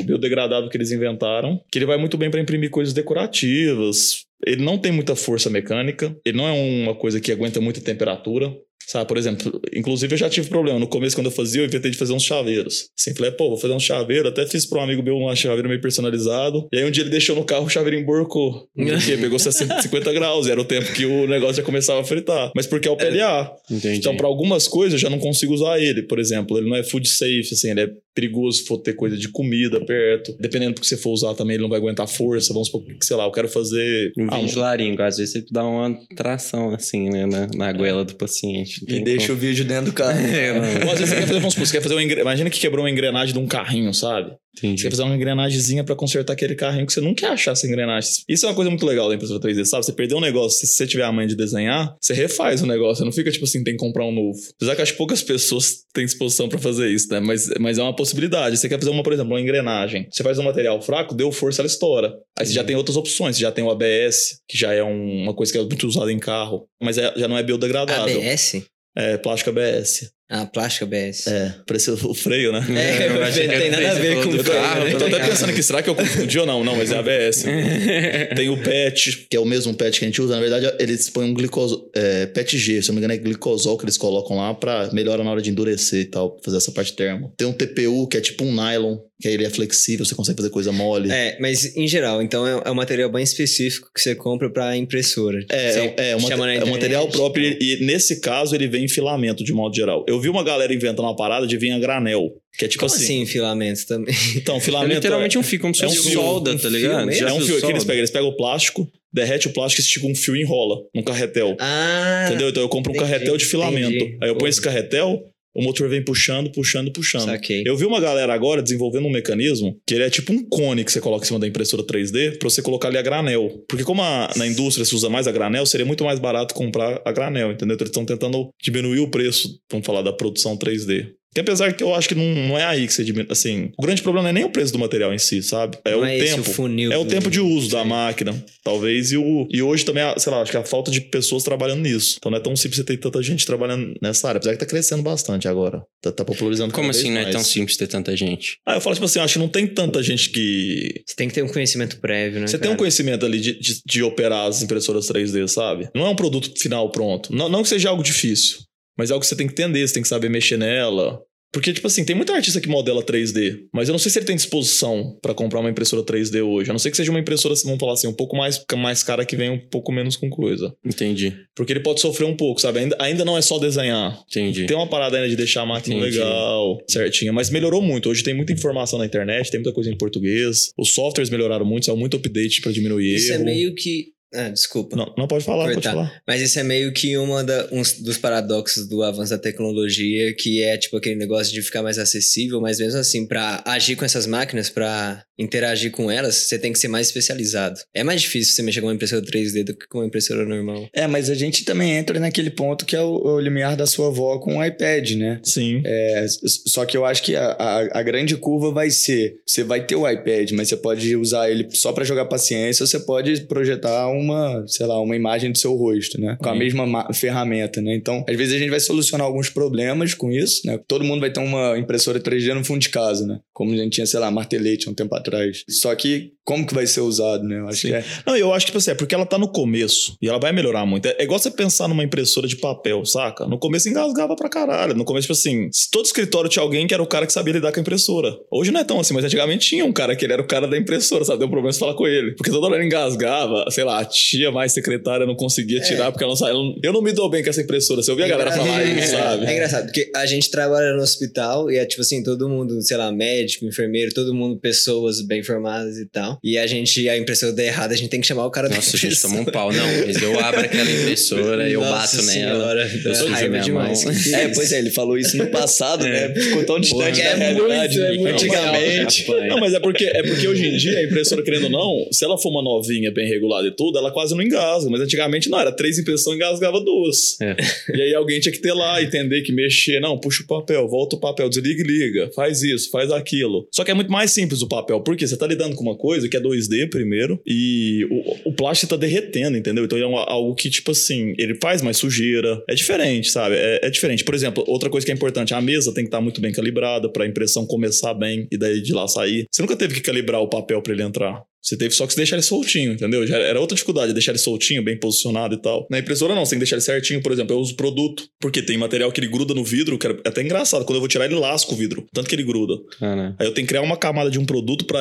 biodegradável 0.05 0.69
que 0.69 0.77
eles 0.77 0.91
inventaram, 0.91 1.59
que 1.71 1.77
ele 1.77 1.85
vai 1.85 1.97
muito 1.97 2.17
bem 2.17 2.29
para 2.29 2.39
imprimir 2.39 2.69
coisas 2.69 2.93
decorativas. 2.93 4.25
Ele 4.45 4.63
não 4.63 4.77
tem 4.77 4.91
muita 4.91 5.15
força 5.15 5.49
mecânica, 5.49 6.15
ele 6.23 6.37
não 6.37 6.47
é 6.47 6.51
uma 6.51 6.93
coisa 6.93 7.19
que 7.19 7.31
aguenta 7.31 7.59
muita 7.59 7.81
temperatura. 7.81 8.53
Sabe, 8.87 9.05
por 9.05 9.17
exemplo, 9.17 9.59
inclusive 9.75 10.13
eu 10.13 10.17
já 10.17 10.29
tive 10.29 10.47
problema. 10.47 10.79
No 10.79 10.87
começo, 10.87 11.15
quando 11.15 11.27
eu 11.27 11.31
fazia, 11.31 11.61
eu 11.61 11.65
inventei 11.65 11.91
de 11.91 11.97
fazer 11.97 12.13
uns 12.13 12.23
chaveiros. 12.23 12.89
Assim, 12.97 13.13
falei, 13.13 13.31
pô, 13.31 13.49
vou 13.49 13.57
fazer 13.57 13.73
um 13.73 13.79
chaveiro. 13.79 14.29
Até 14.29 14.45
fiz 14.45 14.65
pra 14.65 14.79
um 14.79 14.83
amigo 14.83 15.03
meu 15.03 15.17
um 15.17 15.35
chaveiro 15.35 15.67
meio 15.67 15.81
personalizado. 15.81 16.67
E 16.71 16.77
aí 16.77 16.85
um 16.85 16.91
dia 16.91 17.03
ele 17.03 17.09
deixou 17.09 17.35
no 17.35 17.43
carro, 17.43 17.65
o 17.65 17.69
chaveiro 17.69 17.99
emborcou. 17.99 18.69
Porque 18.75 19.17
pegou 19.17 19.37
60, 19.37 19.81
50 19.81 20.13
graus. 20.13 20.47
E 20.47 20.51
era 20.51 20.61
o 20.61 20.65
tempo 20.65 20.93
que 20.93 21.05
o 21.05 21.27
negócio 21.27 21.57
já 21.57 21.63
começava 21.63 21.99
a 21.99 22.03
fritar. 22.03 22.51
Mas 22.55 22.65
porque 22.65 22.87
é 22.87 22.91
o 22.91 22.95
PLA. 22.95 23.53
Entendi. 23.69 23.97
Então, 23.97 24.15
para 24.15 24.27
algumas 24.27 24.67
coisas, 24.67 24.93
eu 24.93 24.99
já 24.99 25.09
não 25.09 25.19
consigo 25.19 25.53
usar 25.53 25.79
ele. 25.79 26.03
Por 26.03 26.17
exemplo, 26.17 26.57
ele 26.57 26.69
não 26.69 26.75
é 26.75 26.83
food 26.83 27.07
safe, 27.09 27.49
assim, 27.51 27.71
ele 27.71 27.81
é 27.81 27.89
perigoso 28.17 28.57
se 28.57 28.65
for 28.65 28.79
ter 28.79 28.93
coisa 28.93 29.15
de 29.15 29.27
comida 29.29 29.79
perto. 29.85 30.35
Dependendo 30.39 30.73
do 30.73 30.81
que 30.81 30.87
você 30.87 30.97
for 30.97 31.11
usar 31.11 31.35
também, 31.35 31.53
ele 31.53 31.61
não 31.61 31.69
vai 31.69 31.77
aguentar 31.77 32.07
força. 32.07 32.51
Vamos 32.51 32.69
supor 32.69 32.83
que, 32.83 33.05
sei 33.05 33.15
lá, 33.15 33.25
eu 33.25 33.31
quero 33.31 33.47
fazer. 33.47 34.11
Um 34.17 34.27
Ah, 34.31 34.39
vídeo 34.39 34.59
laringo, 34.59 35.01
às 35.03 35.17
vezes 35.17 35.33
você 35.33 35.45
dá 35.51 35.63
uma 35.63 35.93
tração 36.15 36.73
assim, 36.73 37.09
né, 37.09 37.27
na, 37.27 37.47
na 37.55 37.71
goela 37.71 38.03
do 38.03 38.15
paciente. 38.15 38.83
E 38.87 38.99
deixa 39.03 39.25
o 39.25 39.35
como. 39.35 39.39
vídeo 39.39 39.63
dentro 39.65 39.85
do 39.85 39.93
carro. 39.93 40.17
É, 40.19 40.83
Ou 40.85 40.91
às 40.91 40.99
vezes 40.99 41.09
você 41.09 41.15
quer 41.15 41.27
fazer, 41.27 41.39
vamos 41.39 41.53
supor, 41.53 41.67
você 41.67 41.77
quer 41.77 41.83
fazer 41.83 41.95
uma 41.95 42.03
engre... 42.03 42.21
Imagina 42.21 42.49
que 42.49 42.59
quebrou 42.59 42.83
uma 42.83 42.89
engrenagem 42.89 43.33
de 43.33 43.39
um 43.39 43.45
carrinho, 43.45 43.93
sabe? 43.93 44.31
Você 44.57 44.65
entendi. 44.67 44.83
quer 44.83 44.89
fazer 44.91 45.03
uma 45.03 45.15
engrenagemzinha 45.15 45.83
pra 45.83 45.95
consertar 45.95 46.33
aquele 46.33 46.55
carrinho 46.55 46.85
que 46.85 46.93
você 46.93 47.01
não 47.01 47.13
quer 47.13 47.27
achar 47.27 47.51
essa 47.51 47.67
engrenagem. 47.67 48.09
Isso 48.27 48.45
é 48.45 48.49
uma 48.49 48.55
coisa 48.55 48.69
muito 48.71 48.85
legal 48.85 49.07
da 49.09 49.15
impressora 49.15 49.39
3D, 49.39 49.65
sabe? 49.65 49.85
Você 49.85 49.93
perdeu 49.93 50.17
um 50.17 50.21
negócio, 50.21 50.59
se 50.65 50.67
você 50.73 50.87
tiver 50.87 51.03
a 51.03 51.11
mãe 51.11 51.27
de 51.27 51.35
desenhar, 51.35 51.95
você 52.01 52.13
refaz 52.13 52.61
o 52.61 52.65
negócio, 52.65 52.97
você 52.97 53.05
não 53.05 53.11
fica 53.11 53.31
tipo 53.31 53.45
assim, 53.45 53.63
tem 53.63 53.73
que 53.75 53.79
comprar 53.79 54.05
um 54.05 54.11
novo. 54.11 54.37
Apesar 54.55 54.75
que 54.75 54.81
acho 54.81 54.91
que 54.93 54.97
poucas 54.97 55.21
pessoas 55.21 55.77
têm 55.93 56.05
disposição 56.05 56.49
pra 56.49 56.57
fazer 56.59 56.89
isso, 56.89 57.07
né? 57.11 57.19
Mas, 57.19 57.49
mas 57.59 57.77
é 57.77 57.83
uma 57.83 57.95
possibilidade. 57.95 58.57
Você 58.57 58.67
quer 58.67 58.79
fazer 58.79 58.89
uma, 58.91 59.03
por 59.03 59.13
exemplo, 59.13 59.31
uma 59.33 59.41
engrenagem. 59.41 60.07
Você 60.11 60.23
faz 60.23 60.37
um 60.39 60.43
material 60.43 60.81
fraco, 60.81 61.13
deu 61.13 61.31
força, 61.31 61.61
ela 61.61 61.67
estoura. 61.67 62.13
Aí 62.39 62.45
você 62.45 62.53
já 62.53 62.63
tem 62.63 62.75
outras 62.75 62.97
opções. 62.97 63.35
Você 63.35 63.41
já 63.41 63.51
tem 63.51 63.63
o 63.63 63.69
ABS, 63.69 64.39
que 64.47 64.57
já 64.57 64.73
é 64.73 64.83
um- 64.83 65.23
uma 65.23 65.33
coisa 65.33 65.51
que 65.51 65.57
é 65.57 65.61
muito 65.61 65.87
usada 65.87 66.11
em 66.11 66.19
carro, 66.19 66.67
mas 66.81 66.97
é- 66.97 67.13
já 67.15 67.27
não 67.27 67.37
é 67.37 67.43
biodegradável. 67.43 68.19
ABS? 68.19 68.63
É 68.95 69.17
plástico 69.17 69.51
ABS. 69.51 70.09
Ah, 70.29 70.45
plástico 70.45 70.83
ABS. 70.85 71.25
É, 71.27 71.55
parece 71.65 71.89
o 71.91 72.13
freio, 72.13 72.51
né? 72.51 72.65
É, 72.69 73.07
eu 73.07 73.23
achei 73.23 73.47
que 73.47 73.57
tem 73.57 73.71
nada 73.71 73.91
a 73.91 73.93
ver 73.93 74.15
com 74.23 74.31
freio, 74.31 74.43
carro, 74.43 74.83
né? 74.83 74.93
Eu 74.93 74.97
tô 74.97 75.05
até 75.05 75.25
pensando 75.25 75.49
aqui, 75.51 75.63
será 75.63 75.81
que 75.81 75.89
eu 75.89 75.95
confundi 75.95 76.37
ou 76.37 76.45
não? 76.45 76.65
Não, 76.65 76.75
mas 76.75 76.91
é 76.91 76.97
ABS. 76.97 77.45
Tem 78.35 78.49
o 78.49 78.61
PET, 78.61 79.27
que 79.29 79.37
é 79.37 79.39
o 79.39 79.45
mesmo 79.45 79.73
PET 79.73 79.99
que 79.99 80.05
a 80.05 80.07
gente 80.07 80.21
usa. 80.21 80.35
Na 80.35 80.41
verdade, 80.41 80.69
eles 80.79 81.09
põem 81.09 81.31
um 81.31 81.33
glicosol, 81.33 81.89
é, 81.95 82.25
PET-G, 82.25 82.81
se 82.81 82.89
eu 82.89 82.93
não 82.93 82.99
me 82.99 83.05
engano, 83.05 83.13
é 83.13 83.23
glicosol 83.23 83.77
que 83.77 83.85
eles 83.85 83.97
colocam 83.97 84.35
lá 84.35 84.53
pra 84.53 84.89
melhorar 84.91 85.23
na 85.23 85.31
hora 85.31 85.41
de 85.41 85.49
endurecer 85.49 86.01
e 86.01 86.05
tal, 86.05 86.31
pra 86.31 86.43
fazer 86.43 86.57
essa 86.57 86.71
parte 86.73 86.93
termo. 86.93 87.31
Tem 87.37 87.47
um 87.47 87.53
TPU, 87.53 88.05
que 88.07 88.17
é 88.17 88.21
tipo 88.21 88.43
um 88.43 88.53
nylon, 88.53 88.97
que 89.19 89.27
aí 89.27 89.33
ele 89.33 89.45
é 89.45 89.49
flexível, 89.49 90.05
você 90.05 90.13
consegue 90.13 90.37
fazer 90.37 90.49
coisa 90.49 90.71
mole. 90.71 91.09
É, 91.11 91.37
mas 91.39 91.75
em 91.75 91.87
geral, 91.87 92.21
então 92.21 92.45
é, 92.45 92.61
é 92.65 92.71
um 92.71 92.75
material 92.75 93.09
bem 93.09 93.23
específico 93.23 93.89
que 93.93 93.99
você 93.99 94.13
compra 94.13 94.49
pra 94.49 94.75
impressora. 94.77 95.43
É, 95.49 95.57
é, 95.57 96.11
é, 96.11 96.15
um, 96.15 96.29
é 96.29 96.63
um 96.63 96.69
material 96.69 97.07
próprio 97.07 97.43
e, 97.43 97.81
e 97.81 97.85
nesse 97.85 98.19
caso 98.19 98.53
ele 98.53 98.67
vem 98.67 98.85
em 98.85 98.89
filamento 98.89 99.43
de 99.43 99.53
modo 99.53 99.75
geral. 99.75 100.05
Eu 100.07 100.16
Eu 100.17 100.21
vi 100.21 100.29
uma 100.29 100.43
galera 100.43 100.73
inventando 100.73 101.01
uma 101.05 101.15
parada 101.15 101.45
de 101.45 101.55
vir 101.57 101.71
a 101.71 101.79
granel. 101.79 102.29
Que 102.57 102.65
é 102.65 102.67
tipo 102.67 102.83
Como 102.85 102.93
assim, 102.93 103.25
filamento 103.25 103.85
também? 103.85 104.13
Então, 104.35 104.57
É 104.57 104.59
filamento. 104.59 104.95
literalmente 104.95 105.37
um 105.37 105.43
fio, 105.43 105.59
como 105.59 105.75
se 105.75 105.83
é 105.83 105.87
um 105.87 105.89
fosse 105.91 106.09
fio, 106.09 106.19
solda, 106.19 106.51
um 106.51 106.53
tá 106.55 106.61
fio 106.61 106.69
ligado? 106.71 107.11
Já 107.11 107.29
é 107.29 107.33
um 107.33 107.37
viu 107.37 107.45
fio 107.47 107.61
que 107.61 107.71
eles 107.71 107.83
pegam. 107.83 107.99
Eles 107.99 108.09
pegam 108.09 108.27
o 108.29 108.35
plástico, 108.35 108.87
derrete 109.13 109.47
o 109.47 109.51
plástico, 109.53 109.81
estica 109.81 110.07
um 110.07 110.15
fio 110.15 110.35
e 110.35 110.41
enrola 110.41 110.77
num 110.93 111.03
carretel. 111.03 111.55
Ah, 111.59 112.25
Entendeu? 112.27 112.49
Então 112.49 112.63
eu 112.63 112.69
compro 112.69 112.91
um 112.91 112.95
entendi, 112.95 113.11
carretel 113.11 113.37
de 113.37 113.45
filamento. 113.45 113.93
entendi. 113.95 114.17
Aí 114.21 114.29
eu 114.29 114.35
ponho 114.35 114.49
esse 114.49 114.59
carretel, 114.61 115.21
o 115.57 115.63
motor 115.63 115.89
vem 115.89 116.03
puxando, 116.03 116.51
puxando, 116.51 116.91
puxando. 116.91 117.25
saquei. 117.25 117.63
Eu 117.65 117.75
vi 117.75 117.85
uma 117.85 117.99
galera 117.99 118.33
agora 118.33 118.61
desenvolvendo 118.61 119.07
um 119.07 119.11
mecanismo 119.11 119.77
que 119.85 119.93
ele 119.95 120.03
é 120.03 120.09
tipo 120.09 120.31
um 120.31 120.47
cone 120.47 120.83
que 120.85 120.91
você 120.91 121.01
coloca 121.01 121.23
em 121.25 121.27
cima 121.27 121.39
da 121.39 121.47
impressora 121.47 121.83
3D 121.83 122.37
pra 122.37 122.49
você 122.49 122.61
colocar 122.61 122.87
ali 122.89 122.97
a 122.97 123.01
granel. 123.01 123.63
Porque 123.67 123.83
como 123.83 124.01
a- 124.01 124.31
na 124.35 124.45
indústria 124.45 124.85
se 124.85 124.93
usa 124.95 125.09
mais 125.09 125.27
a 125.27 125.31
granel, 125.31 125.65
seria 125.65 125.85
muito 125.85 126.03
mais 126.03 126.19
barato 126.19 126.53
comprar 126.53 127.01
a 127.03 127.11
granel, 127.11 127.51
entendeu? 127.51 127.73
Então 127.75 127.85
eles 127.85 127.89
estão 127.89 128.05
tentando 128.05 128.49
diminuir 128.61 128.99
o 128.99 129.09
preço, 129.09 129.59
vamos 129.71 129.85
falar, 129.85 130.01
da 130.03 130.13
produção 130.13 130.55
3D. 130.55 131.07
Que 131.33 131.41
apesar 131.41 131.71
que 131.73 131.83
eu 131.83 131.93
acho 131.93 132.07
que 132.09 132.15
não, 132.15 132.23
não 132.47 132.57
é 132.57 132.63
aí 132.65 132.87
que 132.87 132.93
você 132.93 133.03
diminui. 133.03 133.27
Assim, 133.29 133.71
o 133.77 133.81
grande 133.83 134.01
problema 134.01 134.23
não 134.23 134.29
é 134.29 134.33
nem 134.33 134.43
o 134.43 134.49
preço 134.49 134.73
do 134.73 134.79
material 134.79 135.13
em 135.13 135.19
si, 135.19 135.43
sabe? 135.43 135.77
É 135.85 135.91
Não 135.91 135.99
o 135.99 136.05
é 136.05 136.17
esse 136.17 136.35
tempo. 136.35 136.49
o 136.49 136.53
funil 136.53 136.91
é 136.91 136.97
o 136.97 137.05
tempo 137.05 137.29
de 137.29 137.39
uso 137.39 137.69
da 137.69 137.83
máquina, 137.85 138.33
talvez. 138.63 139.11
E, 139.11 139.17
o, 139.17 139.47
e 139.51 139.61
hoje 139.61 139.85
também, 139.85 140.01
a- 140.03 140.17
sei 140.17 140.31
lá, 140.31 140.41
acho 140.41 140.49
que 140.49 140.57
a 140.57 140.63
falta 140.63 140.89
de 140.89 140.99
pessoas 141.01 141.43
trabalhando 141.43 141.81
nisso. 141.81 142.15
Então 142.17 142.31
não 142.31 142.37
é 142.39 142.41
tão 142.41 142.55
simples 142.55 142.77
você 142.77 142.83
ter 142.83 142.97
tanta 142.97 143.21
gente 143.21 143.45
trabalhando 143.45 143.93
nessa 144.01 144.27
área. 144.27 144.37
Apesar 144.39 144.53
que 144.53 144.59
tá 144.59 144.65
crescendo 144.65 145.03
bastante 145.03 145.47
agora. 145.47 145.83
Tá, 146.01 146.11
tá 146.11 146.25
popularizando 146.25 146.73
Como 146.73 146.87
cada 146.87 146.97
assim 146.97 147.03
vez 147.11 147.13
não 147.13 147.21
é 147.21 147.23
mais. 147.25 147.35
tão 147.35 147.43
simples 147.43 147.77
ter 147.77 147.87
tanta 147.87 148.15
gente? 148.17 148.57
Ah, 148.65 148.75
eu 148.75 148.81
falo 148.81 148.95
tipo 148.95 149.05
assim, 149.05 149.19
eu 149.19 149.25
acho 149.25 149.33
que 149.33 149.39
não 149.39 149.49
tem 149.49 149.67
tanta 149.67 150.01
gente 150.01 150.29
que. 150.31 151.03
Você 151.05 151.15
tem 151.15 151.27
que 151.27 151.35
ter 151.35 151.43
um 151.43 151.49
conhecimento 151.49 151.99
prévio, 151.99 152.39
né? 152.39 152.47
Você 152.47 152.57
tem 152.57 152.67
um 152.69 152.71
cara? 152.71 152.79
conhecimento 152.79 153.25
ali 153.25 153.39
de, 153.39 153.59
de, 153.59 153.81
de 153.85 154.01
operar 154.03 154.47
as 154.47 154.63
impressoras 154.63 155.07
3D, 155.07 155.47
sabe? 155.47 155.87
Não 155.93 156.07
é 156.07 156.09
um 156.09 156.15
produto 156.15 156.51
final 156.59 156.89
pronto. 156.91 157.33
Não, 157.35 157.47
não 157.47 157.61
que 157.61 157.69
seja 157.69 157.89
algo 157.89 158.01
difícil, 158.01 158.57
mas 158.97 159.09
é 159.09 159.13
algo 159.13 159.21
que 159.21 159.27
você 159.27 159.35
tem 159.35 159.47
que 159.47 159.53
entender, 159.53 159.87
você 159.87 159.93
tem 159.93 160.03
que 160.03 160.09
saber 160.09 160.29
mexer 160.29 160.57
nela. 160.57 161.21
Porque, 161.49 161.71
tipo 161.71 161.87
assim, 161.87 162.03
tem 162.03 162.13
muita 162.15 162.33
artista 162.33 162.59
que 162.59 162.67
modela 162.67 163.01
3D, 163.01 163.67
mas 163.73 163.87
eu 163.87 163.93
não 163.93 163.97
sei 163.99 164.11
se 164.11 164.19
ele 164.19 164.25
tem 164.25 164.35
disposição 164.35 165.17
pra 165.21 165.33
comprar 165.33 165.61
uma 165.61 165.69
impressora 165.69 166.03
3D 166.03 166.45
hoje. 166.45 166.69
A 166.69 166.73
não 166.73 166.77
ser 166.77 166.91
que 166.91 166.97
seja 166.97 167.09
uma 167.09 167.21
impressora, 167.21 167.55
vamos 167.63 167.79
falar 167.79 167.93
assim, 167.93 168.05
um 168.05 168.13
pouco 168.13 168.35
mais, 168.35 168.61
mais 168.75 169.01
cara 169.01 169.25
que 169.25 169.35
vem 169.35 169.49
um 169.49 169.57
pouco 169.57 169.93
menos 169.93 170.17
com 170.17 170.29
coisa. 170.29 170.75
Entendi, 170.85 171.33
Porque 171.55 171.71
ele 171.71 171.79
pode 171.79 172.01
sofrer 172.01 172.25
um 172.25 172.35
pouco, 172.35 172.59
sabe? 172.59 172.79
Ainda, 172.79 172.97
ainda 172.99 173.23
não 173.25 173.37
é 173.37 173.41
só 173.41 173.57
desenhar. 173.59 174.21
entendi. 174.29 174.65
Tem 174.65 174.75
uma 174.75 174.87
parada 174.89 175.15
ainda 175.17 175.29
de 175.29 175.37
deixar 175.37 175.61
a 175.61 175.65
máquina 175.65 175.95
Entendi. 175.95 176.17
legal, 176.17 176.79
certinha, 176.87 177.31
mas 177.31 177.49
melhorou 177.49 177.81
muito. 177.81 178.09
Hoje 178.09 178.23
tem 178.23 178.33
muita 178.33 178.51
informação 178.51 178.99
na 178.99 179.05
internet, 179.05 179.49
tem 179.49 179.61
muita 179.61 179.73
coisa 179.73 179.89
em 179.89 179.97
português. 179.97 180.73
Os 180.77 180.93
softwares 180.93 181.29
melhoraram 181.29 181.65
muito, 181.65 181.85
saiu 181.85 181.97
muito 181.97 182.17
update 182.17 182.59
pra 182.61 182.73
diminuir 182.73 183.15
Isso 183.15 183.31
é 183.31 183.35
erro. 183.35 183.45
meio 183.45 183.73
que. 183.73 184.07
Ah, 184.33 184.49
desculpa. 184.49 184.95
Não, 184.95 185.13
não 185.17 185.27
pode 185.27 185.45
falar, 185.45 185.73
pode 185.73 185.87
falar. 185.87 186.21
Mas 186.27 186.41
isso 186.41 186.59
é 186.59 186.63
meio 186.63 186.91
que 186.91 187.17
uma 187.17 187.43
da, 187.43 187.67
uns 187.71 187.93
dos 188.01 188.17
paradoxos 188.17 188.87
do 188.87 189.01
avanço 189.01 189.31
da 189.31 189.37
tecnologia, 189.37 190.35
que 190.35 190.61
é 190.61 190.77
tipo 190.77 190.97
aquele 190.97 191.15
negócio 191.15 191.53
de 191.53 191.61
ficar 191.61 191.81
mais 191.81 191.97
acessível, 191.97 192.59
mas 192.59 192.79
mesmo 192.79 192.99
assim, 192.99 193.25
pra 193.25 193.63
agir 193.65 193.95
com 193.95 194.03
essas 194.03 194.25
máquinas, 194.25 194.69
pra 194.69 195.23
interagir 195.39 195.91
com 195.91 196.09
elas, 196.09 196.35
você 196.35 196.57
tem 196.57 196.73
que 196.73 196.79
ser 196.79 196.87
mais 196.87 197.07
especializado. 197.07 197.79
É 197.93 198.03
mais 198.03 198.21
difícil 198.21 198.53
você 198.53 198.63
mexer 198.63 198.81
com 198.81 198.87
uma 198.87 198.93
impressora 198.93 199.21
3D 199.21 199.63
do 199.63 199.77
que 199.77 199.87
com 199.87 199.99
uma 199.99 200.07
impressora 200.07 200.45
normal. 200.45 200.89
É, 200.93 201.07
mas 201.07 201.29
a 201.29 201.35
gente 201.35 201.63
também 201.63 201.93
entra 201.93 202.19
naquele 202.19 202.49
ponto 202.49 202.85
que 202.85 202.95
é 202.95 203.01
o, 203.01 203.21
o 203.23 203.39
limiar 203.39 203.75
da 203.77 203.85
sua 203.85 204.07
avó 204.07 204.39
com 204.39 204.57
o 204.57 204.65
iPad, 204.65 205.11
né? 205.11 205.39
Sim. 205.43 205.81
É, 205.85 206.25
só 206.67 206.85
que 206.85 206.97
eu 206.97 207.05
acho 207.05 207.23
que 207.23 207.35
a, 207.35 207.51
a, 207.51 207.99
a 207.99 208.03
grande 208.03 208.35
curva 208.35 208.71
vai 208.71 208.89
ser: 208.89 209.35
você 209.45 209.63
vai 209.63 209.85
ter 209.85 209.95
o 209.95 210.09
iPad, 210.09 210.51
mas 210.51 210.69
você 210.69 210.77
pode 210.77 211.15
usar 211.15 211.49
ele 211.49 211.67
só 211.71 211.93
pra 211.93 212.03
jogar 212.03 212.25
paciência, 212.25 212.83
ou 212.83 212.87
você 212.87 212.99
pode 212.99 213.41
projetar 213.41 214.09
uma, 214.19 214.65
sei 214.67 214.85
lá, 214.85 214.99
uma 215.01 215.15
imagem 215.15 215.51
do 215.51 215.57
seu 215.57 215.73
rosto, 215.75 216.19
né? 216.19 216.37
Com 216.41 216.49
a 216.49 216.55
mesma 216.55 216.85
ma- 216.85 217.13
ferramenta, 217.13 217.81
né? 217.81 217.95
Então, 217.95 218.23
às 218.27 218.35
vezes 218.35 218.53
a 218.55 218.57
gente 218.57 218.69
vai 218.69 218.79
solucionar 218.79 219.25
alguns 219.27 219.49
problemas 219.49 220.13
com 220.13 220.31
isso, 220.31 220.61
né? 220.65 220.79
Todo 220.87 221.03
mundo 221.03 221.19
vai 221.21 221.31
ter 221.31 221.39
uma 221.39 221.77
impressora 221.77 222.19
3D 222.19 222.53
no 222.53 222.63
fundo 222.63 222.79
de 222.79 222.89
casa, 222.89 223.25
né? 223.25 223.39
Como 223.53 223.73
a 223.73 223.77
gente 223.77 223.93
tinha, 223.93 224.05
sei 224.05 224.19
lá, 224.19 224.29
martelete 224.31 224.87
há 224.87 224.91
um 224.91 224.95
tempo 224.95 225.13
atrás. 225.15 225.63
Só 225.69 225.93
que 225.95 226.31
como 226.47 226.65
que 226.65 226.73
vai 226.73 226.87
ser 226.87 227.01
usado, 227.01 227.43
né? 227.43 227.59
Eu 227.59 227.67
acho 227.67 227.81
Sim. 227.81 227.87
que 227.89 227.93
é. 227.95 228.05
Não, 228.25 228.37
eu 228.37 228.53
acho 228.53 228.65
que, 228.65 228.71
tipo 228.71 228.77
assim, 228.77 228.91
é 228.91 228.95
porque 228.95 229.13
ela 229.13 229.25
tá 229.25 229.37
no 229.37 229.49
começo 229.49 230.15
e 230.21 230.29
ela 230.29 230.39
vai 230.39 230.53
melhorar 230.53 230.85
muito. 230.85 231.05
É, 231.05 231.17
é 231.19 231.23
igual 231.25 231.37
você 231.37 231.51
pensar 231.51 231.89
numa 231.89 232.05
impressora 232.05 232.47
de 232.47 232.55
papel, 232.55 233.03
saca? 233.05 233.45
No 233.45 233.59
começo 233.59 233.89
engasgava 233.89 234.33
pra 234.33 234.47
caralho. 234.47 234.95
No 234.95 235.03
começo, 235.03 235.27
tipo 235.27 235.33
assim, 235.33 235.69
se 235.73 235.91
todo 235.91 236.05
escritório 236.05 236.49
tinha 236.49 236.63
alguém 236.63 236.87
que 236.87 236.93
era 236.93 237.03
o 237.03 237.05
cara 237.05 237.27
que 237.27 237.33
sabia 237.33 237.53
lidar 237.53 237.73
com 237.73 237.79
a 237.79 237.81
impressora. 237.81 238.33
Hoje 238.49 238.71
não 238.71 238.79
é 238.79 238.85
tão 238.85 238.97
assim, 238.97 239.13
mas 239.13 239.25
antigamente 239.25 239.67
tinha 239.67 239.83
um 239.83 239.91
cara 239.91 240.15
que 240.15 240.23
ele 240.23 240.31
era 240.31 240.41
o 240.41 240.47
cara 240.47 240.65
da 240.69 240.77
impressora, 240.77 241.25
sabe? 241.25 241.39
Deu 241.39 241.47
um 241.47 241.51
problema 241.51 241.73
você 241.73 241.79
falar 241.79 241.95
com 241.95 242.07
ele. 242.07 242.33
Porque 242.37 242.49
toda 242.49 242.65
hora 242.67 242.77
ele 242.77 242.85
engasgava, 242.85 243.65
sei 243.69 243.83
lá, 243.83 243.99
a 243.99 244.05
tia 244.05 244.49
mais 244.49 244.71
secretária 244.71 245.25
não 245.25 245.35
conseguia 245.35 245.81
tirar 245.81 246.13
porque 246.13 246.23
ela 246.23 246.31
não 246.31 246.37
sabia. 246.37 246.55
Eu 246.81 246.93
não 246.93 247.01
me 247.01 247.11
dou 247.11 247.29
bem 247.29 247.43
com 247.43 247.49
essa 247.49 247.61
impressora. 247.61 248.01
Você 248.01 248.09
ouvia 248.09 248.25
a 248.25 248.29
galera 248.29 248.53
falar 248.53 248.85
isso, 248.85 249.11
sabe? 249.11 249.45
É 249.45 249.51
engraçado, 249.51 249.85
porque 249.87 250.09
a 250.15 250.25
gente 250.25 250.49
trabalha 250.49 250.93
no 250.93 251.01
hospital 251.01 251.69
e 251.69 251.75
é 251.75 251.85
tipo 251.85 252.03
assim, 252.03 252.23
todo 252.23 252.47
mundo, 252.47 252.81
sei 252.81 252.95
lá, 252.95 253.11
médico, 253.11 253.65
enfermeiro, 253.65 254.13
todo 254.13 254.33
mundo, 254.33 254.57
pessoas 254.57 255.19
bem 255.21 255.43
formadas 255.43 255.97
e 255.97 256.05
tal. 256.05 256.36
E 256.43 256.57
a 256.57 256.65
gente, 256.67 257.07
a 257.09 257.17
impressora 257.17 257.51
der 257.53 257.67
errada, 257.67 257.93
a 257.93 257.97
gente 257.97 258.09
tem 258.09 258.21
que 258.21 258.27
chamar 258.27 258.45
o 258.45 258.51
cara 258.51 258.69
da 258.69 258.75
Nossa, 258.75 258.89
a 258.89 258.99
gente 258.99 259.05
impressora. 259.05 259.33
toma 259.33 259.49
um 259.49 259.51
pau. 259.51 259.71
Não, 259.71 259.85
mas 260.05 260.21
eu 260.21 260.39
abro 260.39 260.61
aquela 260.61 260.89
impressora, 260.91 261.69
eu 261.69 261.81
Nossa 261.81 262.17
bato 262.17 262.25
nela. 262.27 262.31
senhora, 262.31 262.91
eu 262.93 263.03
dá 263.03 263.15
sujo 263.15 263.31
raiva 263.31 263.49
minha 263.49 263.63
demais. 263.63 264.03
mão. 264.03 264.13
É, 264.39 264.47
pois 264.49 264.71
é, 264.71 264.79
ele 264.79 264.91
falou 264.91 265.17
isso 265.17 265.37
no 265.37 265.47
passado, 265.51 266.03
né? 266.05 266.33
Ficou 266.33 266.63
tão 266.63 266.79
distante 266.79 266.99
Porra, 266.99 267.11
da 267.11 267.19
é 267.19 267.35
realidade. 267.35 267.97
muito, 267.97 267.99
é 267.99 268.11
né? 268.11 268.17
muito 268.17 268.27
Antigamente. 268.33 269.25
Não, 269.47 269.59
mas 269.59 269.73
é 269.73 269.79
porque, 269.79 270.05
é 270.05 270.23
porque 270.23 270.47
hoje 270.47 270.65
em 270.65 270.77
dia 270.77 270.99
a 270.99 271.03
impressora, 271.03 271.43
querendo 271.43 271.65
ou 271.65 271.69
não, 271.69 272.11
se 272.11 272.23
ela 272.23 272.37
for 272.37 272.49
uma 272.49 272.61
novinha, 272.61 273.11
bem 273.11 273.27
regulada 273.27 273.67
e 273.67 273.71
tudo, 273.71 273.97
ela 273.97 274.11
quase 274.11 274.35
não 274.35 274.41
engasga. 274.41 274.89
Mas 274.89 275.01
antigamente 275.01 275.49
não, 275.49 275.59
era 275.59 275.71
três 275.71 275.97
impressões 275.97 276.35
e 276.35 276.37
engasgava 276.37 276.79
duas. 276.79 277.39
É. 277.41 277.55
E 277.95 278.01
aí 278.01 278.13
alguém 278.13 278.39
tinha 278.39 278.51
que 278.51 278.59
ter 278.59 278.73
lá, 278.73 279.01
entender 279.01 279.41
que 279.41 279.51
mexer. 279.51 279.99
Não, 279.99 280.17
puxa 280.17 280.43
o 280.43 280.47
papel, 280.47 280.87
volta 280.87 281.15
o 281.15 281.19
papel, 281.19 281.49
desliga 281.49 281.81
e 281.81 281.85
liga. 281.85 282.31
Faz 282.35 282.61
isso, 282.63 282.89
faz 282.89 283.11
aquilo. 283.11 283.67
Só 283.71 283.83
que 283.83 283.91
é 283.91 283.93
muito 283.93 284.11
mais 284.11 284.31
simples 284.31 284.61
o 284.61 284.67
papel, 284.67 285.01
porque 285.01 285.27
você 285.27 285.37
tá 285.37 285.47
lidando 285.47 285.75
com 285.75 285.83
uma 285.83 285.97
coisa 285.97 286.26
que 286.29 286.37
é 286.37 286.41
2D 286.41 286.89
primeiro 286.89 287.39
e 287.45 288.05
o, 288.09 288.49
o 288.49 288.53
plástico 288.53 288.89
tá 288.89 288.97
derretendo, 288.97 289.57
entendeu? 289.57 289.85
Então 289.85 289.97
é 289.97 290.03
algo 290.03 290.55
que, 290.55 290.69
tipo 290.69 290.91
assim, 290.91 291.33
ele 291.37 291.55
faz 291.55 291.81
mais 291.81 291.97
sujeira. 291.97 292.61
É 292.69 292.75
diferente, 292.75 293.29
sabe? 293.29 293.55
É, 293.55 293.87
é 293.87 293.89
diferente. 293.89 294.23
Por 294.23 294.35
exemplo, 294.35 294.63
outra 294.67 294.89
coisa 294.89 295.05
que 295.05 295.11
é 295.11 295.15
importante, 295.15 295.53
a 295.53 295.61
mesa 295.61 295.93
tem 295.93 296.03
que 296.03 296.09
estar 296.09 296.21
muito 296.21 296.41
bem 296.41 296.51
calibrada 296.51 297.09
pra 297.09 297.25
impressão 297.25 297.65
começar 297.65 298.13
bem 298.13 298.47
e 298.51 298.57
daí 298.57 298.81
de 298.81 298.93
lá 298.93 299.07
sair. 299.07 299.45
Você 299.51 299.61
nunca 299.61 299.75
teve 299.75 299.95
que 299.95 300.01
calibrar 300.01 300.41
o 300.41 300.49
papel 300.49 300.81
pra 300.81 300.93
ele 300.93 301.03
entrar. 301.03 301.43
Você 301.67 301.75
teve 301.77 301.93
só 301.93 302.07
que 302.07 302.15
deixar 302.15 302.35
ele 302.37 302.43
soltinho, 302.43 302.93
entendeu? 302.93 303.27
Já 303.27 303.37
era 303.37 303.59
outra 303.59 303.75
dificuldade, 303.75 304.13
deixar 304.13 304.31
ele 304.31 304.39
soltinho, 304.39 304.81
bem 304.81 304.97
posicionado 304.97 305.55
e 305.55 305.61
tal. 305.61 305.85
Na 305.91 305.99
impressora 305.99 306.33
não, 306.33 306.45
você 306.45 306.51
tem 306.51 306.59
que 306.59 306.63
deixar 306.65 306.75
ele 306.77 306.81
certinho. 306.85 307.21
Por 307.21 307.31
exemplo, 307.31 307.53
eu 307.55 307.59
uso 307.59 307.75
produto, 307.75 308.23
porque 308.39 308.61
tem 308.61 308.77
material 308.77 309.11
que 309.11 309.19
ele 309.19 309.27
gruda 309.27 309.53
no 309.53 309.63
vidro, 309.63 309.97
que 309.97 310.07
é 310.07 310.11
até 310.25 310.41
engraçado. 310.41 310.85
Quando 310.85 310.95
eu 310.95 311.01
vou 311.01 311.09
tirar, 311.09 311.25
ele 311.25 311.35
lasca 311.35 311.73
o 311.73 311.75
vidro, 311.75 312.05
tanto 312.13 312.29
que 312.29 312.35
ele 312.35 312.43
gruda. 312.43 312.75
Cara, 312.99 313.35
Aí 313.39 313.45
eu 313.47 313.51
tenho 313.53 313.65
que 313.67 313.69
criar 313.73 313.81
uma 313.81 313.97
camada 313.97 314.31
de 314.31 314.39
um 314.39 314.45
produto 314.45 314.85
pra 314.85 314.99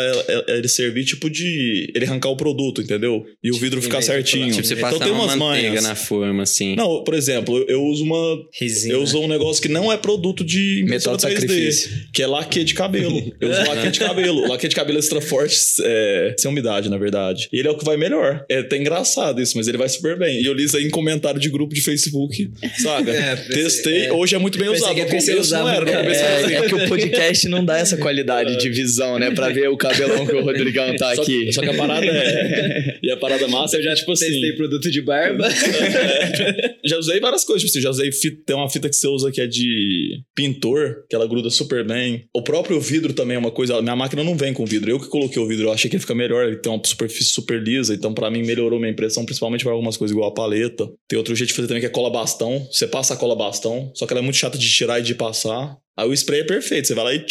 ele 0.49 0.67
servir, 0.69 1.05
tipo, 1.05 1.31
de. 1.31 1.93
ele 1.95 2.05
arrancar 2.05 2.31
o 2.31 2.37
produto, 2.37 2.83
entendeu? 2.83 3.25
E 3.45 3.51
o 3.53 3.55
vidro 3.57 3.81
ficar 3.81 4.01
de 4.01 4.07
certinho. 4.07 4.51
tipo, 4.53 4.67
você 4.67 4.75
então 4.75 4.91
passar 4.91 5.05
tem 5.05 5.13
uma 5.13 5.25
umas 5.25 5.37
manteiga 5.37 5.69
manhas. 5.69 5.85
na 5.85 5.95
forma, 5.95 6.43
assim. 6.43 6.75
Não, 6.75 7.05
por 7.05 7.15
exemplo, 7.15 7.59
eu- 7.59 7.67
eu 7.69 7.83
uso 7.85 8.03
uma. 8.05 8.39
Resina. 8.59 8.95
Eu 8.95 9.03
uso 9.03 9.19
um 9.21 9.29
negócio 9.29 9.63
que 9.63 9.69
não 9.69 9.93
é 9.93 9.97
produto 9.97 10.43
de 10.45 10.85
Metal 10.89 11.15
impressora 11.15 11.35
de 11.35 11.47
3D, 11.47 11.49
sacrifício. 11.49 11.91
que 12.13 12.23
é 12.23 12.27
laque 12.27 12.65
de 12.65 12.75
cabelo. 12.75 13.33
Eu 13.41 13.51
uso 13.51 13.61
laque 13.69 13.91
de 13.91 13.99
cabelo. 14.01 14.49
Laque 14.49 14.69
de 14.69 14.75
cabelo 14.75 14.99
extra 14.99 15.21
forte, 15.21 15.57
é, 15.83 16.35
sem 16.39 16.49
umidade, 16.57 16.89
na 16.89 16.97
verdade. 16.97 17.49
E 17.53 17.59
ele 17.59 17.69
é 17.69 17.71
o 17.71 17.77
que 17.77 17.85
vai 17.85 17.97
melhor. 17.97 18.45
É 18.49 18.59
até 18.59 18.77
engraçado 18.77 19.41
isso, 19.41 19.57
mas 19.57 19.69
ele 19.69 19.77
vai 19.77 19.89
super 19.89 20.19
bem. 20.19 20.41
E 20.41 20.47
eu 20.47 20.55
li 20.55 20.65
isso 20.65 20.77
aí 20.77 20.85
em 20.85 20.91
comentário 20.91 21.39
de 21.39 21.51
grupo 21.51 21.75
de 21.75 21.81
Facebook, 21.81 22.51
saca? 22.83 23.17
É, 23.27 23.35
Testei, 23.35 24.07
é. 24.07 24.13
hoje 24.13 24.35
é 24.35 24.39
muito 24.39 24.59
bem 24.59 24.69
usado. 24.69 24.95
que 24.95 25.01
é 25.01 25.05
No 25.05 25.11
começo 25.11 25.53
não 25.53 25.69
era, 25.69 25.85
no 25.85 25.91
começo 25.91 26.21
era 26.21 26.37
assim. 26.37 26.55
É, 26.55 26.59
é 26.59 26.63
que 26.63 26.75
o 26.75 26.89
podcast 26.89 27.49
não 27.49 27.65
dá 27.65 27.79
essa 27.79 27.97
qualidade 27.97 28.59
de 28.59 28.69
visão, 28.69 29.19
né? 29.19 29.31
Pra 29.31 29.49
ver 29.49 29.69
o 29.69 29.77
cabelão 29.77 30.27
que 30.27 30.35
o 30.35 30.45
Rodrigão 30.45 30.95
tá 30.97 31.15
Só, 31.15 31.23
aqui. 31.23 31.53
só 31.53 31.63
que 31.63 31.71
a 31.71 31.75
parada 31.75 32.07
é. 32.07 32.99
e 33.03 33.11
a 33.11 33.17
parada 33.17 33.49
massa 33.49 33.79
é 33.79 33.83
já, 33.83 33.95
tipo 33.95 34.13
assim. 34.13 34.27
Testei 34.27 34.53
produto 34.53 34.91
de 34.91 35.01
barba. 35.01 35.49
É. 35.49 36.75
já 36.85 36.99
usei 36.99 37.19
várias 37.21 37.45
coisas, 37.45 37.63
tipo 37.63 37.73
assim, 37.73 37.83
já 37.83 37.91
usei 37.91 38.13
fita, 38.13 38.43
tem 38.47 38.57
uma 38.57 38.69
fita 38.69 38.89
que 38.89 38.97
você 38.97 39.09
usa 39.09 39.33
que 39.33 39.41
é 39.41 39.47
de 39.47 40.21
pintor, 40.35 41.05
que 41.09 41.17
ela 41.17 41.27
gruda 41.27 41.51
super 41.51 41.85
bem. 41.85 42.27
O 42.35 42.43
próprio 42.43 42.81
vidro 42.81 43.13
também 43.13 43.37
é 43.37 43.39
uma 43.39 43.51
coisa, 43.51 43.81
minha 43.81 43.97
máquina 43.97 44.23
não 44.23 44.37
vem 44.37 44.53
com 44.53 44.65
vidro, 44.65 44.91
eu 44.91 45.01
que 45.01 45.09
coloquei 45.09 45.41
o 45.41 45.47
vidro, 45.47 45.67
eu 45.67 45.73
achei 45.73 45.89
que 45.89 45.97
ele 45.97 46.01
fica 46.01 46.15
melhor, 46.15 46.36
ele 46.43 46.57
tem 46.57 46.73
uma 46.73 46.81
superfície 46.85 47.31
super 47.31 47.63
lisa, 47.63 47.95
então 47.95 48.13
pra 48.13 48.31
mim 48.31 48.43
melhorou 48.43 48.79
minha 48.79 48.91
impressão, 48.91 49.25
principalmente 49.25 49.65
para 49.65 49.73
algumas 49.73 49.97
coisas 49.97 50.15
igual 50.15 50.31
a 50.31 50.35
paleta. 50.35 50.89
Tem 51.09 51.19
outro 51.19 51.35
jeito 51.35 51.49
de 51.49 51.55
fazer 51.55 51.69
também 51.69 51.81
que 51.81 51.87
é 51.87 51.91
cola 51.91 52.11
bastão, 52.11 52.67
você 52.71 52.87
passa 52.87 53.15
a 53.15 53.17
cola 53.17 53.37
bastão, 53.37 53.91
só 53.95 54.07
que 54.07 54.13
ela 54.13 54.21
é 54.21 54.23
muito 54.23 54.37
chata 54.37 54.59
de 54.59 54.69
tirar 54.69 55.01
e 55.01 55.03
de 55.03 55.15
passar. 55.15 55.77
Aí 55.97 56.09
o 56.09 56.13
spray 56.13 56.41
é 56.41 56.45
perfeito, 56.45 56.89
você 56.89 56.95
vai 56.95 57.05
lá 57.05 57.15
e 57.15 57.25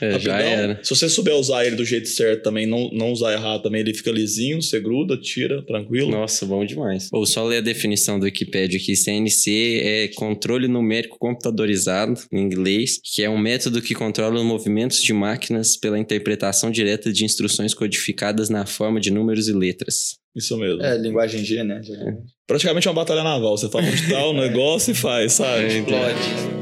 É, 0.00 0.18
já 0.18 0.38
era. 0.40 0.80
Se 0.82 0.90
você 0.90 1.08
souber 1.08 1.34
usar 1.34 1.66
ele 1.66 1.76
do 1.76 1.84
jeito 1.84 2.08
certo 2.08 2.42
também, 2.42 2.66
não, 2.66 2.90
não 2.92 3.12
usar 3.12 3.32
errado 3.32 3.62
também, 3.62 3.80
ele 3.80 3.94
fica 3.94 4.10
lisinho, 4.10 4.62
você 4.62 4.80
gruda, 4.80 5.16
tira, 5.16 5.62
tranquilo. 5.64 6.10
Nossa, 6.10 6.46
bom 6.46 6.64
demais. 6.64 7.08
Ou 7.12 7.26
só 7.26 7.44
ler 7.44 7.58
a 7.58 7.60
definição 7.60 8.18
do 8.18 8.24
Wikipedia 8.24 8.78
aqui. 8.78 8.96
CNC 8.96 9.80
é 9.82 10.08
controle 10.08 10.68
numérico 10.68 11.18
computadorizado, 11.18 12.14
em 12.32 12.40
inglês, 12.40 13.00
que 13.02 13.22
é 13.22 13.30
um 13.30 13.38
método 13.38 13.82
que 13.82 13.94
controla 13.94 14.36
os 14.36 14.44
movimentos 14.44 15.02
de 15.02 15.12
máquinas 15.12 15.76
pela 15.76 15.98
interpretação 15.98 16.70
direta 16.70 17.12
de 17.12 17.24
instruções 17.24 17.74
codificadas 17.74 18.48
na 18.48 18.66
forma 18.66 19.00
de 19.00 19.10
números 19.10 19.48
e 19.48 19.52
letras. 19.52 20.20
Isso 20.34 20.56
mesmo. 20.56 20.82
É, 20.82 20.96
linguagem 20.96 21.44
G, 21.44 21.64
né? 21.64 21.80
Praticamente 22.46 22.88
uma 22.88 22.94
batalha 22.94 23.24
naval. 23.24 23.56
Você 23.56 23.68
fala 23.68 23.84
onde 23.84 24.08
tá 24.08 24.24
o 24.26 24.32
negócio 24.32 24.92
e 24.92 24.94
faz, 24.94 25.32
sabe? 25.32 25.66
Explode. 25.66 26.59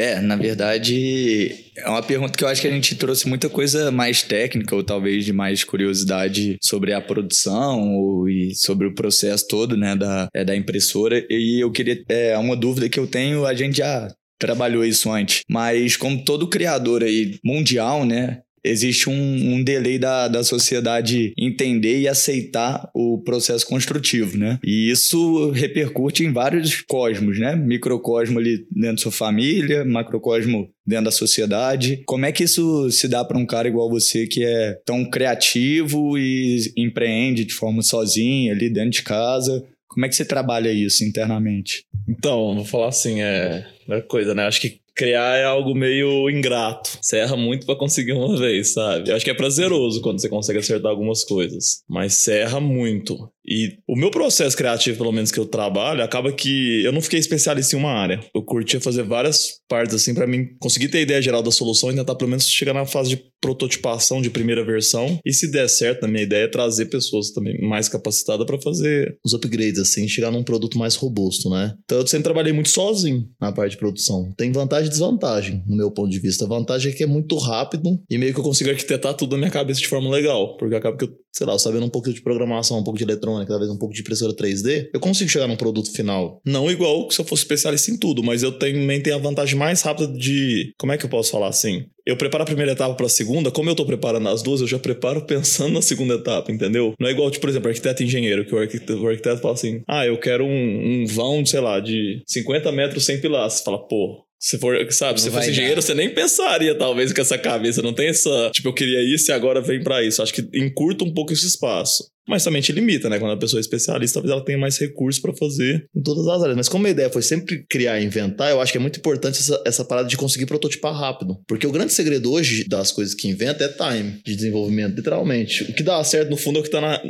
É, 0.00 0.18
na 0.18 0.34
verdade, 0.34 1.54
é 1.76 1.86
uma 1.86 2.02
pergunta 2.02 2.32
que 2.32 2.42
eu 2.42 2.48
acho 2.48 2.62
que 2.62 2.68
a 2.68 2.70
gente 2.70 2.94
trouxe 2.94 3.28
muita 3.28 3.50
coisa 3.50 3.90
mais 3.90 4.22
técnica, 4.22 4.74
ou 4.74 4.82
talvez 4.82 5.26
de 5.26 5.32
mais 5.34 5.62
curiosidade 5.62 6.56
sobre 6.62 6.94
a 6.94 7.02
produção 7.02 7.92
ou, 7.92 8.26
e 8.26 8.54
sobre 8.54 8.86
o 8.86 8.94
processo 8.94 9.46
todo, 9.46 9.76
né, 9.76 9.94
da, 9.94 10.26
é, 10.32 10.42
da 10.42 10.56
impressora. 10.56 11.22
E 11.28 11.62
eu 11.62 11.70
queria. 11.70 12.02
É 12.08 12.38
uma 12.38 12.56
dúvida 12.56 12.88
que 12.88 12.98
eu 12.98 13.06
tenho, 13.06 13.44
a 13.44 13.52
gente 13.52 13.76
já 13.76 14.10
trabalhou 14.38 14.86
isso 14.86 15.12
antes. 15.12 15.42
Mas 15.46 15.98
como 15.98 16.24
todo 16.24 16.48
criador 16.48 17.04
aí 17.04 17.38
mundial, 17.44 18.06
né? 18.06 18.40
Existe 18.64 19.08
um, 19.08 19.54
um 19.54 19.62
delay 19.62 19.98
da, 19.98 20.28
da 20.28 20.44
sociedade 20.44 21.32
entender 21.38 22.00
e 22.00 22.08
aceitar 22.08 22.88
o 22.94 23.18
processo 23.22 23.66
construtivo, 23.66 24.36
né? 24.36 24.58
E 24.64 24.90
isso 24.90 25.50
repercute 25.50 26.24
em 26.24 26.32
vários 26.32 26.80
cosmos, 26.82 27.38
né? 27.38 27.56
Microcosmo 27.56 28.38
ali 28.38 28.66
dentro 28.70 28.96
da 28.96 29.02
sua 29.02 29.12
família, 29.12 29.84
macrocosmo 29.84 30.68
dentro 30.86 31.06
da 31.06 31.10
sociedade. 31.10 32.02
Como 32.06 32.26
é 32.26 32.32
que 32.32 32.44
isso 32.44 32.90
se 32.90 33.08
dá 33.08 33.24
para 33.24 33.38
um 33.38 33.46
cara 33.46 33.68
igual 33.68 33.88
você 33.88 34.26
que 34.26 34.44
é 34.44 34.78
tão 34.84 35.08
criativo 35.08 36.18
e 36.18 36.72
empreende 36.76 37.44
de 37.44 37.54
forma 37.54 37.82
sozinha 37.82 38.52
ali 38.52 38.68
dentro 38.68 38.90
de 38.90 39.02
casa? 39.02 39.64
Como 39.88 40.06
é 40.06 40.08
que 40.08 40.14
você 40.14 40.24
trabalha 40.24 40.72
isso 40.72 41.04
internamente? 41.04 41.84
Então, 42.08 42.54
vou 42.54 42.64
falar 42.64 42.88
assim, 42.88 43.22
é, 43.22 43.66
é 43.88 44.00
coisa, 44.00 44.34
né? 44.34 44.46
Acho 44.46 44.60
que 44.60 44.79
criar 44.94 45.36
é 45.36 45.44
algo 45.44 45.74
meio 45.74 46.28
ingrato. 46.30 46.98
Você 47.00 47.18
erra 47.18 47.36
muito 47.36 47.66
para 47.66 47.76
conseguir 47.76 48.12
uma 48.12 48.36
vez, 48.36 48.72
sabe? 48.72 49.12
Acho 49.12 49.24
que 49.24 49.30
é 49.30 49.34
prazeroso 49.34 50.00
quando 50.00 50.20
você 50.20 50.28
consegue 50.28 50.58
acertar 50.58 50.90
algumas 50.90 51.24
coisas, 51.24 51.82
mas 51.88 52.14
você 52.14 52.38
erra 52.38 52.60
muito. 52.60 53.30
E 53.50 53.78
o 53.88 53.96
meu 53.96 54.12
processo 54.12 54.56
criativo, 54.56 54.98
pelo 54.98 55.10
menos 55.10 55.32
que 55.32 55.40
eu 55.40 55.44
trabalho, 55.44 56.04
acaba 56.04 56.32
que 56.32 56.84
eu 56.84 56.92
não 56.92 57.00
fiquei 57.00 57.18
especialista 57.18 57.74
em 57.74 57.78
uma 57.78 57.90
área. 57.90 58.20
Eu 58.32 58.42
curtia 58.42 58.80
fazer 58.80 59.02
várias 59.02 59.60
partes 59.68 59.94
assim 59.94 60.14
para 60.14 60.26
mim 60.26 60.46
conseguir 60.60 60.88
ter 60.88 60.98
a 60.98 61.02
ideia 61.02 61.20
geral 61.20 61.42
da 61.42 61.50
solução 61.50 61.90
e 61.90 61.94
tentar 61.96 62.14
pelo 62.14 62.30
menos 62.30 62.48
chegar 62.48 62.72
na 62.72 62.86
fase 62.86 63.10
de 63.10 63.30
prototipação 63.40 64.20
de 64.20 64.30
primeira 64.30 64.64
versão. 64.64 65.18
E 65.24 65.32
se 65.32 65.50
der 65.50 65.68
certo, 65.68 66.04
a 66.04 66.08
minha 66.08 66.22
ideia 66.22 66.44
é 66.44 66.48
trazer 66.48 66.86
pessoas 66.86 67.30
também 67.30 67.58
mais 67.60 67.88
capacitadas 67.88 68.46
para 68.46 68.60
fazer 68.60 69.16
os 69.24 69.32
upgrades 69.32 69.80
assim, 69.80 70.06
chegar 70.06 70.30
num 70.30 70.44
produto 70.44 70.78
mais 70.78 70.94
robusto, 70.94 71.48
né? 71.50 71.74
Então 71.84 71.98
eu 71.98 72.06
sempre 72.06 72.24
trabalhei 72.24 72.52
muito 72.52 72.68
sozinho 72.68 73.26
na 73.40 73.50
parte 73.50 73.72
de 73.72 73.78
produção. 73.78 74.30
Tem 74.36 74.52
vantagem 74.52 74.86
e 74.86 74.90
desvantagem, 74.90 75.62
no 75.66 75.76
meu 75.76 75.90
ponto 75.90 76.10
de 76.10 76.18
vista. 76.18 76.44
A 76.44 76.48
vantagem 76.48 76.92
é 76.92 76.94
que 76.94 77.02
é 77.02 77.06
muito 77.06 77.36
rápido 77.38 77.98
e 78.08 78.18
meio 78.18 78.34
que 78.34 78.40
eu 78.40 78.44
consigo 78.44 78.70
arquitetar 78.70 79.14
tudo 79.14 79.32
na 79.32 79.38
minha 79.38 79.50
cabeça 79.50 79.80
de 79.80 79.88
forma 79.88 80.10
legal, 80.10 80.56
porque 80.56 80.74
acaba 80.74 80.96
que 80.96 81.04
eu, 81.04 81.10
sei 81.32 81.46
lá, 81.46 81.58
sabendo 81.58 81.86
um 81.86 81.90
pouco 81.90 82.12
de 82.12 82.20
programação, 82.20 82.78
um 82.78 82.84
pouco 82.84 82.98
de 82.98 83.04
eletrônica, 83.04 83.50
talvez 83.50 83.70
um 83.70 83.78
pouco 83.78 83.94
de 83.94 84.00
impressora 84.00 84.34
3D, 84.34 84.90
eu 84.92 85.00
consigo 85.00 85.30
chegar 85.30 85.46
num 85.46 85.56
produto 85.56 85.92
final. 85.92 86.40
Não 86.44 86.70
igual 86.70 87.10
se 87.10 87.20
eu 87.20 87.24
fosse 87.24 87.42
especialista 87.42 87.90
em 87.90 87.96
tudo, 87.96 88.22
mas 88.22 88.42
eu 88.42 88.52
também 88.52 89.00
tenho 89.02 89.16
a 89.16 89.20
vantagem 89.20 89.56
mais 89.56 89.82
rápida 89.82 90.12
de. 90.12 90.72
Como 90.78 90.92
é 90.92 90.98
que 90.98 91.04
eu 91.04 91.10
posso 91.10 91.30
falar 91.30 91.48
assim? 91.48 91.84
Eu 92.06 92.16
preparo 92.16 92.42
a 92.42 92.46
primeira 92.46 92.72
etapa 92.72 92.94
para 92.94 93.06
a 93.06 93.10
segunda, 93.10 93.50
como 93.50 93.70
eu 93.70 93.74
tô 93.74 93.84
preparando 93.84 94.28
as 94.28 94.42
duas, 94.42 94.60
eu 94.60 94.66
já 94.66 94.78
preparo 94.78 95.22
pensando 95.26 95.74
na 95.74 95.82
segunda 95.82 96.14
etapa, 96.14 96.50
entendeu? 96.50 96.94
Não 96.98 97.08
é 97.08 97.12
igual, 97.12 97.30
tipo, 97.30 97.42
por 97.42 97.50
exemplo, 97.50 97.68
arquiteto 97.68 98.02
e 98.02 98.06
engenheiro, 98.06 98.44
que 98.44 98.54
o 98.54 98.58
arquiteto, 98.58 99.00
o 99.00 99.08
arquiteto 99.08 99.40
fala 99.40 99.54
assim: 99.54 99.82
ah, 99.86 100.04
eu 100.06 100.18
quero 100.18 100.44
um, 100.44 101.02
um 101.02 101.06
vão, 101.06 101.44
sei 101.46 101.60
lá, 101.60 101.78
de 101.78 102.22
50 102.26 102.72
metros 102.72 103.04
sem. 103.04 103.20
Você 103.20 103.62
fala, 103.62 103.78
pô, 103.78 104.24
se 104.40 104.56
for, 104.56 104.74
sabe, 104.90 105.20
se 105.20 105.30
fosse 105.30 105.50
engenheiro, 105.50 105.82
você 105.82 105.92
nem 105.92 106.08
pensaria, 106.08 106.74
talvez, 106.74 107.12
com 107.12 107.20
essa 107.20 107.36
cabeça. 107.36 107.82
Não 107.82 107.92
tem 107.92 108.08
essa, 108.08 108.50
tipo, 108.50 108.68
eu 108.68 108.72
queria 108.72 109.02
isso 109.02 109.30
e 109.30 109.34
agora 109.34 109.60
vem 109.60 109.82
para 109.82 110.02
isso. 110.02 110.22
Acho 110.22 110.32
que 110.32 110.48
encurta 110.54 111.04
um 111.04 111.12
pouco 111.12 111.30
esse 111.34 111.46
espaço. 111.46 112.10
Mas 112.28 112.44
também 112.44 112.62
te 112.62 112.72
limita, 112.72 113.08
né? 113.08 113.18
Quando 113.18 113.32
a 113.32 113.36
pessoa 113.36 113.58
é 113.58 113.62
especialista, 113.62 114.14
talvez 114.14 114.32
ela 114.32 114.44
tenha 114.44 114.58
mais 114.58 114.78
recursos 114.78 115.20
para 115.20 115.34
fazer 115.34 115.84
em 115.94 116.02
todas 116.02 116.26
as 116.26 116.42
áreas. 116.42 116.56
Mas 116.56 116.68
como 116.68 116.86
a 116.86 116.90
ideia 116.90 117.10
foi 117.10 117.22
sempre 117.22 117.64
criar 117.68 118.00
e 118.00 118.04
inventar, 118.04 118.50
eu 118.50 118.60
acho 118.60 118.72
que 118.72 118.78
é 118.78 118.80
muito 118.80 118.98
importante 118.98 119.38
essa, 119.38 119.62
essa 119.66 119.84
parada 119.84 120.08
de 120.08 120.16
conseguir 120.16 120.46
prototipar 120.46 120.94
rápido. 120.94 121.38
Porque 121.46 121.66
o 121.66 121.72
grande 121.72 121.92
segredo 121.92 122.32
hoje 122.32 122.64
das 122.68 122.92
coisas 122.92 123.14
que 123.14 123.28
inventa 123.28 123.64
é 123.64 123.68
time 123.68 124.20
de 124.24 124.36
desenvolvimento, 124.36 124.96
literalmente. 124.96 125.64
O 125.64 125.74
que 125.74 125.82
dá 125.82 126.02
certo, 126.04 126.30
no 126.30 126.36
fundo, 126.36 126.58
é 126.58 126.60
o 126.60 126.62
que 126.62 126.70
tá 126.70 126.80
na, 126.80 127.02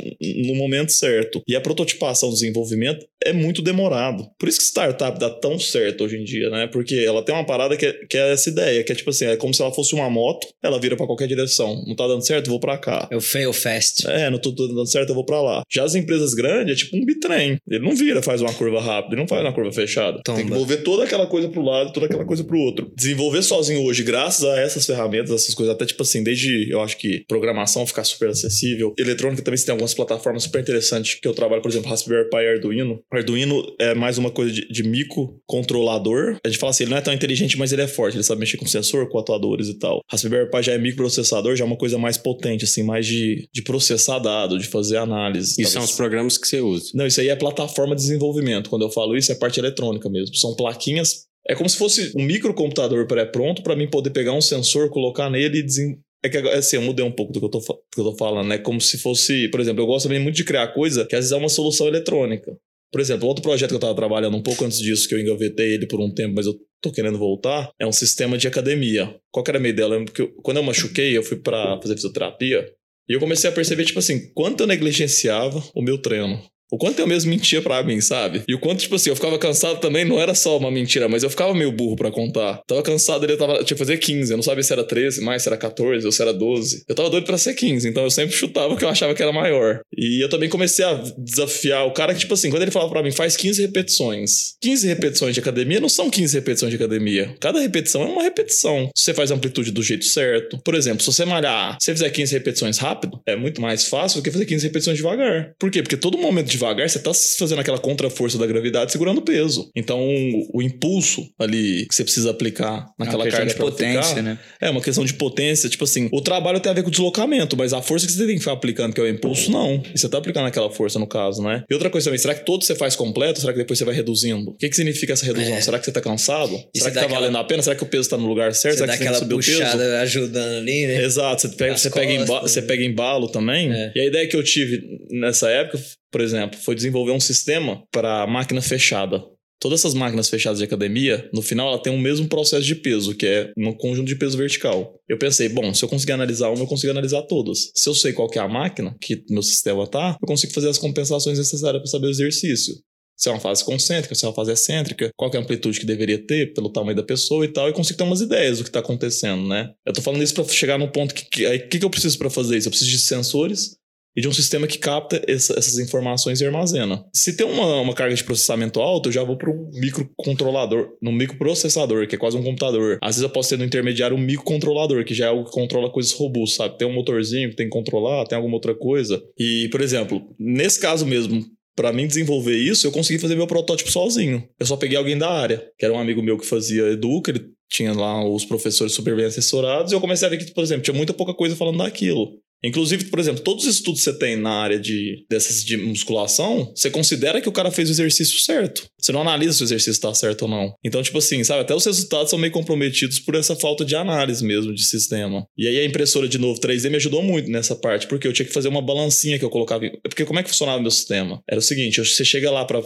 no 0.47 0.55
momento 0.55 0.91
certo. 0.91 1.41
E 1.47 1.55
a 1.55 1.61
prototipação, 1.61 2.29
o 2.29 2.33
desenvolvimento 2.33 3.05
é 3.23 3.33
muito 3.33 3.61
demorado. 3.61 4.27
Por 4.39 4.49
isso 4.49 4.59
que 4.59 4.65
startup 4.65 5.19
dá 5.19 5.29
tão 5.29 5.59
certo 5.59 6.03
hoje 6.03 6.17
em 6.17 6.23
dia, 6.23 6.49
né? 6.49 6.67
Porque 6.67 6.95
ela 6.95 7.23
tem 7.23 7.33
uma 7.33 7.45
parada 7.45 7.77
que 7.77 7.85
é, 7.85 7.93
que 8.09 8.17
é 8.17 8.33
essa 8.33 8.49
ideia, 8.49 8.83
que 8.83 8.91
é 8.91 8.95
tipo 8.95 9.09
assim, 9.09 9.25
é 9.25 9.35
como 9.35 9.53
se 9.53 9.61
ela 9.61 9.73
fosse 9.73 9.93
uma 9.93 10.09
moto, 10.09 10.47
ela 10.63 10.79
vira 10.79 10.95
para 10.95 11.05
qualquer 11.05 11.27
direção. 11.27 11.83
Não 11.87 11.95
tá 11.95 12.07
dando 12.07 12.25
certo, 12.25 12.49
vou 12.49 12.59
para 12.59 12.77
cá. 12.77 13.07
Eu 13.11 13.21
fail 13.21 13.53
fast. 13.53 14.07
É, 14.07 14.29
não 14.29 14.39
tô 14.39 14.51
dando 14.51 14.85
certo, 14.87 15.00
eu 15.09 15.15
vou 15.15 15.25
para 15.25 15.41
lá. 15.41 15.63
Já 15.69 15.83
as 15.83 15.95
empresas 15.95 16.33
grandes 16.33 16.73
é 16.73 16.75
tipo 16.83 16.97
um 16.97 17.05
bitrem. 17.05 17.57
Ele 17.67 17.83
não 17.83 17.95
vira, 17.95 18.21
faz 18.21 18.41
uma 18.41 18.53
curva 18.53 18.81
rápida, 18.81 19.15
ele 19.15 19.21
não 19.21 19.27
faz 19.27 19.41
uma 19.41 19.53
curva 19.53 19.71
fechada. 19.71 20.21
Tomba. 20.23 20.37
Tem 20.37 20.47
que 20.47 20.53
mover 20.53 20.83
toda 20.83 21.03
aquela 21.03 21.27
coisa 21.27 21.49
pro 21.49 21.61
lado, 21.61 21.91
toda 21.93 22.05
aquela 22.05 22.25
coisa 22.25 22.43
pro 22.43 22.57
outro. 22.57 22.91
Desenvolver 22.95 23.41
sozinho 23.41 23.83
hoje, 23.83 24.03
graças 24.03 24.43
a 24.45 24.59
essas 24.59 24.85
ferramentas, 24.85 25.31
essas 25.31 25.53
coisas, 25.53 25.73
até 25.73 25.85
tipo 25.85 26.03
assim, 26.03 26.23
desde 26.23 26.69
eu 26.69 26.81
acho 26.81 26.97
que 26.97 27.23
programação 27.27 27.85
ficar 27.85 28.03
super 28.03 28.29
acessível. 28.29 28.93
Eletrônica 28.97 29.41
também 29.41 29.59
tem 29.59 29.71
algumas 29.71 29.93
plataformas 29.93 30.43
super 30.43 30.61
interessantes 30.61 31.15
que 31.15 31.27
eu 31.27 31.33
trabalho, 31.33 31.61
por 31.61 31.69
exemplo, 31.69 31.89
Raspberry 31.89 32.29
Pi 32.29 32.37
e 32.37 32.47
Arduino. 32.47 32.99
Arduino 33.11 33.63
é 33.79 33.93
mais 33.93 34.17
uma 34.17 34.31
coisa 34.31 34.51
de, 34.51 34.67
de 34.67 34.83
microcontrolador. 34.83 36.37
A 36.43 36.47
gente 36.47 36.59
fala 36.59 36.71
assim, 36.71 36.83
ele 36.83 36.91
não 36.91 36.97
é 36.97 37.01
tão 37.01 37.13
inteligente, 37.13 37.57
mas 37.57 37.71
ele 37.71 37.81
é 37.81 37.87
forte. 37.87 38.15
Ele 38.15 38.23
sabe 38.23 38.39
mexer 38.39 38.57
com 38.57 38.65
sensor, 38.65 39.09
com 39.09 39.19
atuadores 39.19 39.67
e 39.67 39.77
tal. 39.77 40.01
Raspberry 40.09 40.49
Pi 40.49 40.63
já 40.63 40.73
é 40.73 40.77
microprocessador, 40.77 41.55
já 41.55 41.63
é 41.63 41.67
uma 41.67 41.77
coisa 41.77 41.97
mais 41.97 42.17
potente, 42.17 42.65
assim, 42.65 42.83
mais 42.83 43.05
de, 43.05 43.47
de 43.53 43.61
processar 43.61 44.19
dado, 44.19 44.57
de 44.57 44.67
fazer 44.67 44.90
análise. 44.97 45.61
E 45.61 45.65
são 45.65 45.83
os 45.83 45.91
programas 45.93 46.37
que 46.37 46.47
você 46.47 46.61
usa. 46.61 46.91
Não, 46.93 47.05
isso 47.05 47.21
aí 47.21 47.29
é 47.29 47.35
plataforma 47.35 47.95
de 47.95 48.01
desenvolvimento. 48.01 48.69
Quando 48.69 48.83
eu 48.83 48.89
falo 48.89 49.15
isso, 49.15 49.31
é 49.31 49.35
parte 49.35 49.59
eletrônica 49.59 50.09
mesmo. 50.09 50.35
São 50.35 50.55
plaquinhas. 50.55 51.25
É 51.47 51.55
como 51.55 51.69
se 51.69 51.77
fosse 51.77 52.11
um 52.15 52.23
microcomputador 52.23 53.07
pré-pronto 53.07 53.63
para 53.63 53.75
mim 53.75 53.89
poder 53.89 54.11
pegar 54.11 54.33
um 54.33 54.41
sensor, 54.41 54.89
colocar 54.89 55.29
nele 55.29 55.59
e 55.59 55.63
desen... 55.63 55.99
É 56.23 56.29
que 56.29 56.37
assim, 56.37 56.75
eu 56.75 56.83
mudei 56.83 57.03
um 57.03 57.11
pouco 57.11 57.33
do 57.33 57.39
que 57.39 57.45
eu, 57.45 57.49
tô, 57.49 57.57
do 57.57 57.65
que 57.91 57.99
eu 57.99 58.03
tô 58.03 58.15
falando, 58.15 58.47
né? 58.47 58.59
Como 58.59 58.79
se 58.79 58.99
fosse, 58.99 59.47
por 59.47 59.59
exemplo, 59.59 59.81
eu 59.81 59.87
gosto 59.87 60.03
também 60.03 60.21
muito 60.21 60.35
de 60.35 60.43
criar 60.43 60.67
coisa 60.67 61.03
que 61.03 61.15
às 61.15 61.21
vezes 61.21 61.31
é 61.31 61.35
uma 61.35 61.49
solução 61.49 61.87
eletrônica. 61.87 62.55
Por 62.91 63.01
exemplo, 63.01 63.27
outro 63.27 63.41
projeto 63.41 63.69
que 63.69 63.75
eu 63.75 63.77
estava 63.77 63.95
trabalhando 63.95 64.37
um 64.37 64.43
pouco 64.43 64.63
antes 64.63 64.77
disso, 64.77 65.07
que 65.07 65.15
eu 65.15 65.19
engavetei 65.19 65.73
ele 65.73 65.87
por 65.87 65.99
um 65.99 66.13
tempo, 66.13 66.35
mas 66.35 66.45
eu 66.45 66.53
tô 66.79 66.91
querendo 66.91 67.17
voltar, 67.17 67.71
é 67.79 67.87
um 67.87 67.91
sistema 67.91 68.37
de 68.37 68.47
academia. 68.47 69.15
Qual 69.31 69.43
que 69.43 69.49
era 69.49 69.57
a 69.57 69.61
minha 69.61 69.71
ideia? 69.71 69.85
Eu 69.85 69.89
lembro 69.89 70.13
que 70.13 70.21
eu, 70.21 70.31
quando 70.43 70.57
eu 70.57 70.63
machuquei, 70.63 71.17
eu 71.17 71.23
fui 71.23 71.37
para 71.37 71.79
fazer 71.81 71.95
fisioterapia, 71.95 72.65
e 73.07 73.13
eu 73.13 73.19
comecei 73.19 73.49
a 73.49 73.53
perceber, 73.53 73.85
tipo 73.85 73.99
assim, 73.99 74.31
quanto 74.33 74.61
eu 74.61 74.67
negligenciava 74.67 75.63
o 75.75 75.81
meu 75.81 75.97
treino. 76.01 76.41
O 76.71 76.77
quanto 76.77 76.99
eu 76.99 77.07
mesmo 77.07 77.29
mentia 77.29 77.61
pra 77.61 77.83
mim, 77.83 77.99
sabe? 77.99 78.43
E 78.47 78.55
o 78.55 78.59
quanto, 78.59 78.79
tipo 78.79 78.95
assim, 78.95 79.09
eu 79.09 79.15
ficava 79.15 79.37
cansado 79.37 79.79
também, 79.79 80.05
não 80.05 80.19
era 80.19 80.33
só 80.33 80.57
uma 80.57 80.71
mentira, 80.71 81.09
mas 81.09 81.21
eu 81.23 81.29
ficava 81.29 81.53
meio 81.53 81.71
burro 81.71 81.95
pra 81.95 82.09
contar. 82.09 82.61
Tava 82.65 82.81
cansado, 82.81 83.25
ele 83.25 83.35
tava, 83.35 83.55
tinha 83.55 83.65
que 83.65 83.75
fazer 83.75 83.97
15, 83.97 84.31
eu 84.31 84.37
não 84.37 84.43
sabia 84.43 84.63
se 84.63 84.71
era 84.71 84.83
13, 84.83 85.21
mais 85.21 85.43
se 85.43 85.49
era 85.49 85.57
14 85.57 86.05
ou 86.05 86.11
se 86.11 86.21
era 86.21 86.33
12. 86.33 86.83
Eu 86.87 86.95
tava 86.95 87.09
doido 87.09 87.25
pra 87.25 87.37
ser 87.37 87.53
15, 87.53 87.87
então 87.89 88.03
eu 88.03 88.11
sempre 88.11 88.35
chutava 88.35 88.75
que 88.77 88.85
eu 88.85 88.89
achava 88.89 89.13
que 89.13 89.21
era 89.21 89.33
maior. 89.33 89.81
E 89.95 90.23
eu 90.23 90.29
também 90.29 90.47
comecei 90.47 90.85
a 90.85 90.93
desafiar 91.17 91.85
o 91.85 91.93
cara 91.93 92.13
que, 92.13 92.21
tipo 92.21 92.33
assim, 92.33 92.49
quando 92.49 92.61
ele 92.61 92.71
falava 92.71 92.91
pra 92.91 93.03
mim, 93.03 93.11
faz 93.11 93.35
15 93.35 93.61
repetições. 93.61 94.53
15 94.61 94.87
repetições 94.87 95.33
de 95.33 95.39
academia 95.41 95.79
não 95.79 95.89
são 95.89 96.09
15 96.09 96.35
repetições 96.35 96.69
de 96.69 96.77
academia. 96.77 97.35
Cada 97.39 97.59
repetição 97.59 98.03
é 98.03 98.05
uma 98.05 98.23
repetição. 98.23 98.89
Se 98.95 99.05
você 99.05 99.13
faz 99.13 99.31
a 99.31 99.35
amplitude 99.35 99.71
do 99.71 99.83
jeito 99.83 100.05
certo. 100.05 100.57
Por 100.63 100.75
exemplo, 100.75 101.01
se 101.01 101.11
você 101.11 101.25
malhar, 101.25 101.77
se 101.79 101.85
você 101.85 101.93
fizer 101.93 102.09
15 102.09 102.33
repetições 102.33 102.77
rápido, 102.77 103.19
é 103.25 103.35
muito 103.35 103.61
mais 103.61 103.87
fácil 103.87 104.19
do 104.21 104.23
que 104.23 104.31
fazer 104.31 104.45
15 104.45 104.67
repetições 104.67 104.97
devagar. 104.97 105.53
Por 105.59 105.69
quê? 105.69 105.81
Porque 105.81 105.97
todo 105.97 106.17
momento 106.17 106.49
devagar, 106.61 106.89
você 106.89 106.99
tá 106.99 107.11
fazendo 107.13 107.59
aquela 107.59 107.79
contra-força 107.79 108.37
da 108.37 108.45
gravidade 108.45 108.91
segurando 108.91 109.21
peso. 109.21 109.69
Então, 109.75 109.99
o, 109.99 110.59
o 110.59 110.61
impulso 110.61 111.27
ali 111.39 111.85
que 111.87 111.95
você 111.95 112.03
precisa 112.03 112.29
aplicar 112.31 112.85
naquela 112.97 113.23
é 113.23 113.25
uma 113.27 113.31
carga 113.31 113.47
de 113.47 113.55
potência, 113.55 114.03
ficar, 114.03 114.21
né? 114.21 114.39
É 114.59 114.69
uma 114.69 114.81
questão 114.81 115.03
de 115.03 115.13
potência. 115.13 115.69
Tipo 115.69 115.83
assim, 115.83 116.09
o 116.11 116.21
trabalho 116.21 116.59
tem 116.59 116.71
a 116.71 116.75
ver 116.75 116.83
com 116.83 116.89
o 116.89 116.91
deslocamento, 116.91 117.57
mas 117.57 117.73
a 117.73 117.81
força 117.81 118.05
que 118.05 118.13
você 118.13 118.25
tem 118.25 118.35
que 118.35 118.39
ficar 118.39 118.53
aplicando, 118.53 118.93
que 118.93 119.01
é 119.01 119.03
o 119.03 119.07
impulso, 119.09 119.51
não. 119.51 119.81
E 119.93 119.97
você 119.97 120.07
tá 120.07 120.17
aplicando 120.17 120.45
aquela 120.47 120.69
força 120.69 120.99
no 120.99 121.07
caso, 121.07 121.41
né? 121.41 121.63
E 121.69 121.73
outra 121.73 121.89
coisa 121.89 122.05
também, 122.05 122.19
será 122.19 122.35
que 122.35 122.45
todo 122.45 122.63
você 122.63 122.75
faz 122.75 122.95
completo? 122.95 123.39
Será 123.41 123.51
que 123.53 123.59
depois 123.59 123.77
você 123.79 123.85
vai 123.85 123.95
reduzindo? 123.95 124.51
O 124.51 124.55
que, 124.57 124.69
que 124.69 124.75
significa 124.75 125.13
essa 125.13 125.25
redução? 125.25 125.53
É. 125.55 125.61
Será 125.61 125.79
que 125.79 125.85
você 125.85 125.91
tá 125.91 126.01
cansado? 126.01 126.53
E 126.73 126.79
será 126.79 126.91
que 126.91 126.95
tá 126.99 127.05
aquela- 127.05 127.19
valendo 127.21 127.37
a 127.37 127.43
pena? 127.43 127.61
Será 127.63 127.75
que 127.75 127.83
o 127.83 127.87
peso 127.87 128.09
tá 128.09 128.17
no 128.17 128.27
lugar 128.27 128.53
certo? 128.53 128.75
Você 128.75 128.79
será 128.81 128.97
que 128.97 129.03
você 129.03 129.15
subir 129.15 129.33
o 129.33 129.39
peso? 129.39 129.61
ajudando 130.01 130.57
ali, 130.57 130.87
né? 130.87 131.03
Exato, 131.03 131.41
você 131.41 131.49
pega, 131.49 131.77
você, 131.77 131.89
pega 131.89 132.05
costas, 132.07 132.23
emba- 132.29 132.41
né? 132.41 132.47
você 132.47 132.61
pega 132.61 132.83
embalo 132.83 133.27
também. 133.29 133.71
É. 133.71 133.91
E 133.95 133.99
a 134.01 134.05
ideia 134.05 134.27
que 134.27 134.35
eu 134.35 134.43
tive 134.43 134.81
nessa 135.09 135.49
época, 135.49 135.79
por 136.11 136.21
exemplo, 136.21 136.59
foi 136.59 136.75
desenvolver 136.75 137.11
um 137.11 137.19
sistema 137.19 137.83
para 137.91 138.27
máquina 138.27 138.61
fechada. 138.61 139.23
Todas 139.61 139.81
essas 139.81 139.93
máquinas 139.93 140.27
fechadas 140.27 140.57
de 140.57 140.65
academia, 140.65 141.29
no 141.31 141.41
final, 141.43 141.67
ela 141.67 141.81
tem 141.81 141.93
o 141.93 141.99
mesmo 141.99 142.27
processo 142.27 142.65
de 142.65 142.73
peso, 142.73 143.13
que 143.13 143.27
é 143.27 143.51
um 143.55 143.71
conjunto 143.71 144.07
de 144.07 144.15
peso 144.15 144.35
vertical. 144.35 144.99
Eu 145.07 145.19
pensei, 145.19 145.49
bom, 145.49 145.71
se 145.71 145.85
eu 145.85 145.89
conseguir 145.89 146.13
analisar 146.13 146.49
uma, 146.49 146.63
eu 146.63 146.67
consigo 146.67 146.91
analisar 146.91 147.21
todas. 147.23 147.69
Se 147.75 147.87
eu 147.87 147.93
sei 147.93 148.11
qual 148.11 148.27
é 148.33 148.39
a 148.39 148.47
máquina 148.47 148.95
que 148.99 149.23
meu 149.29 149.43
sistema 149.43 149.85
tá, 149.85 150.17
eu 150.19 150.27
consigo 150.27 150.51
fazer 150.51 150.67
as 150.67 150.79
compensações 150.79 151.37
necessárias 151.37 151.79
para 151.79 151.91
saber 151.91 152.07
o 152.07 152.09
exercício. 152.09 152.73
Se 153.15 153.29
é 153.29 153.31
uma 153.31 153.39
fase 153.39 153.63
concêntrica, 153.63 154.15
se 154.15 154.25
é 154.25 154.27
uma 154.27 154.33
fase 154.33 154.51
excêntrica, 154.51 155.11
qual 155.15 155.29
é 155.31 155.37
a 155.37 155.41
amplitude 155.41 155.79
que 155.79 155.85
deveria 155.85 156.17
ter 156.17 156.55
pelo 156.55 156.71
tamanho 156.71 156.95
da 156.95 157.03
pessoa 157.03 157.45
e 157.45 157.47
tal, 157.47 157.69
e 157.69 157.73
consigo 157.73 157.95
ter 157.99 158.03
umas 158.03 158.19
ideias 158.19 158.57
do 158.57 158.63
que 158.63 158.69
está 158.69 158.79
acontecendo, 158.79 159.47
né? 159.47 159.69
Eu 159.85 159.93
tô 159.93 160.01
falando 160.01 160.23
isso 160.23 160.33
para 160.33 160.43
chegar 160.45 160.79
no 160.79 160.91
ponto 160.91 161.13
que, 161.13 161.25
que 161.25 161.45
aí 161.45 161.59
o 161.59 161.69
que, 161.69 161.77
que 161.77 161.85
eu 161.85 161.89
preciso 161.91 162.17
para 162.17 162.31
fazer 162.31 162.57
isso? 162.57 162.67
Eu 162.67 162.71
preciso 162.71 162.89
de 162.89 162.99
sensores, 162.99 163.75
e 164.15 164.21
de 164.21 164.27
um 164.27 164.33
sistema 164.33 164.67
que 164.67 164.77
capta 164.77 165.21
essa, 165.27 165.57
essas 165.57 165.79
informações 165.79 166.41
e 166.41 166.45
armazena. 166.45 167.05
Se 167.13 167.35
tem 167.35 167.45
uma, 167.45 167.81
uma 167.81 167.93
carga 167.93 168.15
de 168.15 168.23
processamento 168.23 168.79
alta, 168.79 169.09
eu 169.09 169.13
já 169.13 169.23
vou 169.23 169.37
para 169.37 169.49
um 169.49 169.69
microcontrolador, 169.73 170.89
no 171.01 171.11
microprocessador, 171.11 172.07
que 172.07 172.15
é 172.15 172.17
quase 172.17 172.37
um 172.37 172.43
computador. 172.43 172.97
Às 173.01 173.15
vezes 173.15 173.23
eu 173.23 173.29
posso 173.29 173.49
ter 173.49 173.57
no 173.57 173.65
intermediário 173.65 174.15
um 174.15 174.19
microcontrolador, 174.19 175.03
que 175.05 175.13
já 175.13 175.25
é 175.25 175.29
algo 175.29 175.45
que 175.45 175.51
controla 175.51 175.89
coisas 175.89 176.11
robustas, 176.11 176.57
sabe? 176.57 176.77
Tem 176.77 176.87
um 176.87 176.93
motorzinho 176.93 177.49
que 177.49 177.55
tem 177.55 177.67
que 177.67 177.71
controlar, 177.71 178.25
tem 178.25 178.35
alguma 178.35 178.55
outra 178.55 178.75
coisa. 178.75 179.21
E, 179.37 179.69
por 179.69 179.81
exemplo, 179.81 180.21
nesse 180.39 180.79
caso 180.79 181.05
mesmo, 181.05 181.45
para 181.75 181.93
mim 181.93 182.07
desenvolver 182.07 182.57
isso, 182.57 182.85
eu 182.85 182.91
consegui 182.91 183.19
fazer 183.19 183.35
meu 183.35 183.47
protótipo 183.47 183.91
sozinho. 183.91 184.43
Eu 184.59 184.65
só 184.65 184.75
peguei 184.75 184.97
alguém 184.97 185.17
da 185.17 185.29
área, 185.29 185.65
que 185.77 185.85
era 185.85 185.93
um 185.93 185.99
amigo 185.99 186.21
meu 186.21 186.37
que 186.37 186.45
fazia 186.45 186.83
Educa, 186.91 187.31
ele 187.31 187.45
tinha 187.69 187.93
lá 187.93 188.23
os 188.27 188.43
professores 188.43 188.93
super 188.93 189.15
bem 189.15 189.25
assessorados, 189.25 189.91
e 189.91 189.95
eu 189.95 190.01
comecei 190.01 190.27
a 190.27 190.29
ver 190.29 190.37
que, 190.37 190.53
por 190.53 190.63
exemplo, 190.63 190.83
tinha 190.83 190.95
muita 190.95 191.13
pouca 191.13 191.33
coisa 191.33 191.55
falando 191.55 191.77
daquilo. 191.77 192.33
Inclusive, 192.63 193.05
por 193.05 193.19
exemplo, 193.19 193.43
todos 193.43 193.65
os 193.65 193.75
estudos 193.75 194.03
que 194.03 194.11
você 194.11 194.17
tem 194.17 194.35
na 194.35 194.51
área 194.51 194.79
de, 194.79 195.25
dessas 195.29 195.63
de 195.63 195.77
musculação, 195.77 196.71
você 196.75 196.89
considera 196.89 197.41
que 197.41 197.49
o 197.49 197.51
cara 197.51 197.71
fez 197.71 197.89
o 197.89 197.91
exercício 197.91 198.39
certo. 198.39 198.87
Você 198.99 199.11
não 199.11 199.21
analisa 199.21 199.53
se 199.53 199.63
o 199.63 199.65
exercício 199.65 199.91
está 199.91 200.13
certo 200.13 200.43
ou 200.43 200.47
não. 200.47 200.73
Então, 200.83 201.01
tipo 201.01 201.17
assim, 201.17 201.43
sabe, 201.43 201.61
até 201.61 201.73
os 201.73 201.85
resultados 201.85 202.29
são 202.29 202.37
meio 202.37 202.53
comprometidos 202.53 203.19
por 203.19 203.35
essa 203.35 203.55
falta 203.55 203.83
de 203.83 203.95
análise 203.95 204.43
mesmo 204.45 204.73
de 204.73 204.83
sistema. 204.83 205.45
E 205.57 205.67
aí 205.67 205.79
a 205.79 205.85
impressora 205.85 206.27
de 206.27 206.37
novo 206.37 206.59
3D 206.59 206.89
me 206.89 206.97
ajudou 206.97 207.23
muito 207.23 207.49
nessa 207.49 207.75
parte, 207.75 208.07
porque 208.07 208.27
eu 208.27 208.33
tinha 208.33 208.45
que 208.45 208.53
fazer 208.53 208.67
uma 208.67 208.81
balancinha 208.81 209.39
que 209.39 209.45
eu 209.45 209.49
colocava. 209.49 209.89
Porque 210.03 210.25
como 210.25 210.39
é 210.39 210.43
que 210.43 210.49
funcionava 210.49 210.77
o 210.77 210.81
meu 210.81 210.91
sistema? 210.91 211.41
Era 211.49 211.59
o 211.59 211.63
seguinte, 211.63 211.99
você 211.99 212.23
chega 212.23 212.51
lá 212.51 212.63
para 212.65 212.81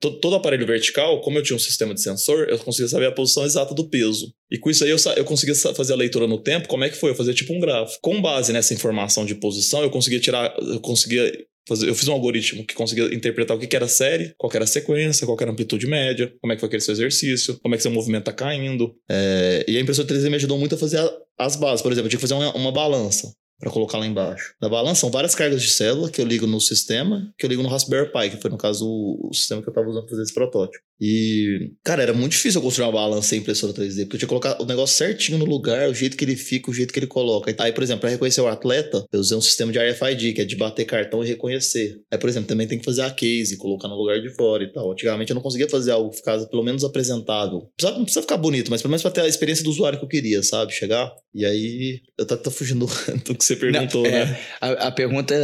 todo, 0.00 0.18
todo 0.20 0.36
aparelho 0.36 0.66
vertical, 0.66 1.20
como 1.20 1.38
eu 1.38 1.42
tinha 1.42 1.56
um 1.56 1.60
sistema 1.60 1.94
de 1.94 2.02
sensor, 2.02 2.48
eu 2.48 2.58
conseguia 2.58 2.88
saber 2.88 3.06
a 3.06 3.12
posição 3.12 3.44
exata 3.44 3.74
do 3.74 3.88
peso. 3.88 4.32
E 4.50 4.58
com 4.58 4.70
isso 4.70 4.84
aí 4.84 4.90
eu, 4.90 4.96
eu 5.16 5.24
conseguia 5.24 5.54
fazer 5.54 5.92
a 5.92 5.96
leitura 5.96 6.26
no 6.26 6.38
tempo, 6.38 6.68
como 6.68 6.84
é 6.84 6.88
que 6.88 6.96
foi? 6.96 7.10
Eu 7.10 7.14
fazia 7.14 7.34
tipo 7.34 7.52
um 7.52 7.60
gráfico. 7.60 7.98
Com 8.02 8.20
base 8.20 8.52
nessa 8.52 8.72
informação 8.72 9.26
de 9.26 9.34
posição, 9.34 9.82
eu 9.82 9.90
conseguia 9.90 10.20
tirar, 10.20 10.54
eu 10.58 10.80
conseguia 10.80 11.32
eu 11.70 11.94
fiz 11.94 12.08
um 12.08 12.12
algoritmo 12.12 12.64
que 12.64 12.74
conseguia 12.74 13.14
interpretar 13.14 13.56
o 13.56 13.60
que, 13.60 13.76
era 13.76 13.86
série, 13.86 14.32
qual 14.38 14.50
era 14.54 14.64
a 14.64 14.66
sequência, 14.66 15.26
qual 15.26 15.36
era 15.38 15.50
a 15.50 15.52
amplitude 15.52 15.86
média, 15.86 16.32
como 16.40 16.52
é 16.52 16.56
que 16.56 16.60
foi 16.60 16.66
aquele 16.66 16.82
seu 16.82 16.92
exercício, 16.92 17.58
como 17.60 17.74
é 17.74 17.76
que 17.76 17.82
seu 17.82 17.90
movimento 17.90 18.24
tá 18.24 18.32
caindo. 18.32 18.94
É, 19.08 19.64
e 19.68 19.76
a 19.76 19.80
impressora 19.80 20.08
3D 20.08 20.30
me 20.30 20.36
ajudou 20.36 20.58
muito 20.58 20.74
a 20.74 20.78
fazer 20.78 20.98
as 21.38 21.56
bases. 21.56 21.82
Por 21.82 21.92
exemplo, 21.92 22.06
eu 22.06 22.10
tinha 22.10 22.18
que 22.18 22.26
fazer 22.26 22.34
uma, 22.34 22.54
uma 22.54 22.72
balança 22.72 23.32
para 23.58 23.70
colocar 23.70 23.98
lá 23.98 24.06
embaixo. 24.06 24.54
Na 24.60 24.68
balança 24.68 25.00
são 25.00 25.10
várias 25.10 25.34
cargas 25.34 25.60
de 25.60 25.68
célula 25.68 26.10
que 26.10 26.20
eu 26.20 26.24
ligo 26.24 26.46
no 26.46 26.60
sistema, 26.60 27.32
que 27.36 27.44
eu 27.44 27.50
ligo 27.50 27.62
no 27.62 27.68
Raspberry 27.68 28.10
Pi, 28.12 28.30
que 28.30 28.40
foi 28.40 28.50
no 28.50 28.58
caso 28.58 28.86
o 28.86 29.30
sistema 29.34 29.60
que 29.60 29.68
eu 29.68 29.72
estava 29.72 29.88
usando 29.88 30.02
para 30.02 30.10
fazer 30.10 30.22
esse 30.22 30.34
protótipo. 30.34 30.82
E, 31.00 31.70
cara, 31.84 32.02
era 32.02 32.12
muito 32.12 32.32
difícil 32.32 32.58
eu 32.58 32.62
construir 32.62 32.86
uma 32.86 32.92
balança 32.92 33.36
em 33.36 33.38
impressora 33.38 33.72
3D, 33.72 34.02
porque 34.04 34.16
eu 34.16 34.18
tinha 34.18 34.20
que 34.20 34.26
colocar 34.26 34.60
o 34.60 34.66
negócio 34.66 34.96
certinho 34.96 35.38
no 35.38 35.44
lugar, 35.44 35.88
o 35.88 35.94
jeito 35.94 36.16
que 36.16 36.24
ele 36.24 36.36
fica, 36.36 36.70
o 36.70 36.74
jeito 36.74 36.92
que 36.92 36.98
ele 36.98 37.06
coloca. 37.06 37.54
Aí, 37.58 37.72
por 37.72 37.82
exemplo, 37.82 38.00
para 38.00 38.10
reconhecer 38.10 38.40
o 38.40 38.48
atleta, 38.48 39.04
eu 39.12 39.20
usei 39.20 39.36
um 39.36 39.40
sistema 39.40 39.70
de 39.70 39.78
RFID, 39.78 40.32
que 40.32 40.40
é 40.40 40.44
de 40.44 40.56
bater 40.56 40.84
cartão 40.84 41.22
e 41.22 41.28
reconhecer. 41.28 42.00
Aí, 42.10 42.18
por 42.18 42.28
exemplo, 42.28 42.48
também 42.48 42.66
tem 42.66 42.78
que 42.78 42.84
fazer 42.84 43.02
a 43.02 43.10
case, 43.10 43.56
colocar 43.56 43.88
no 43.88 43.94
lugar 43.94 44.20
de 44.20 44.34
fora 44.34 44.64
e 44.64 44.72
tal. 44.72 44.90
Antigamente 44.90 45.30
eu 45.30 45.34
não 45.34 45.42
conseguia 45.42 45.68
fazer 45.68 45.92
algo 45.92 46.10
que 46.10 46.16
ficasse 46.16 46.48
pelo 46.50 46.64
menos 46.64 46.82
apresentável. 46.82 47.70
Não 47.82 48.04
precisa 48.04 48.22
ficar 48.22 48.36
bonito, 48.36 48.70
mas 48.70 48.82
pelo 48.82 48.90
menos 48.90 49.02
pra 49.02 49.10
ter 49.10 49.20
a 49.20 49.28
experiência 49.28 49.62
do 49.62 49.70
usuário 49.70 49.98
que 49.98 50.04
eu 50.04 50.08
queria, 50.08 50.42
sabe? 50.42 50.72
Chegar. 50.72 51.12
E 51.34 51.44
aí, 51.44 52.00
eu 52.18 52.26
tô, 52.26 52.36
tô 52.36 52.50
fugindo 52.50 52.86
do 53.24 53.34
que 53.34 53.44
você 53.44 53.54
perguntou, 53.56 54.02
não, 54.02 54.10
é, 54.10 54.24
né? 54.24 54.40
A, 54.60 54.88
a 54.88 54.90
pergunta, 54.90 55.34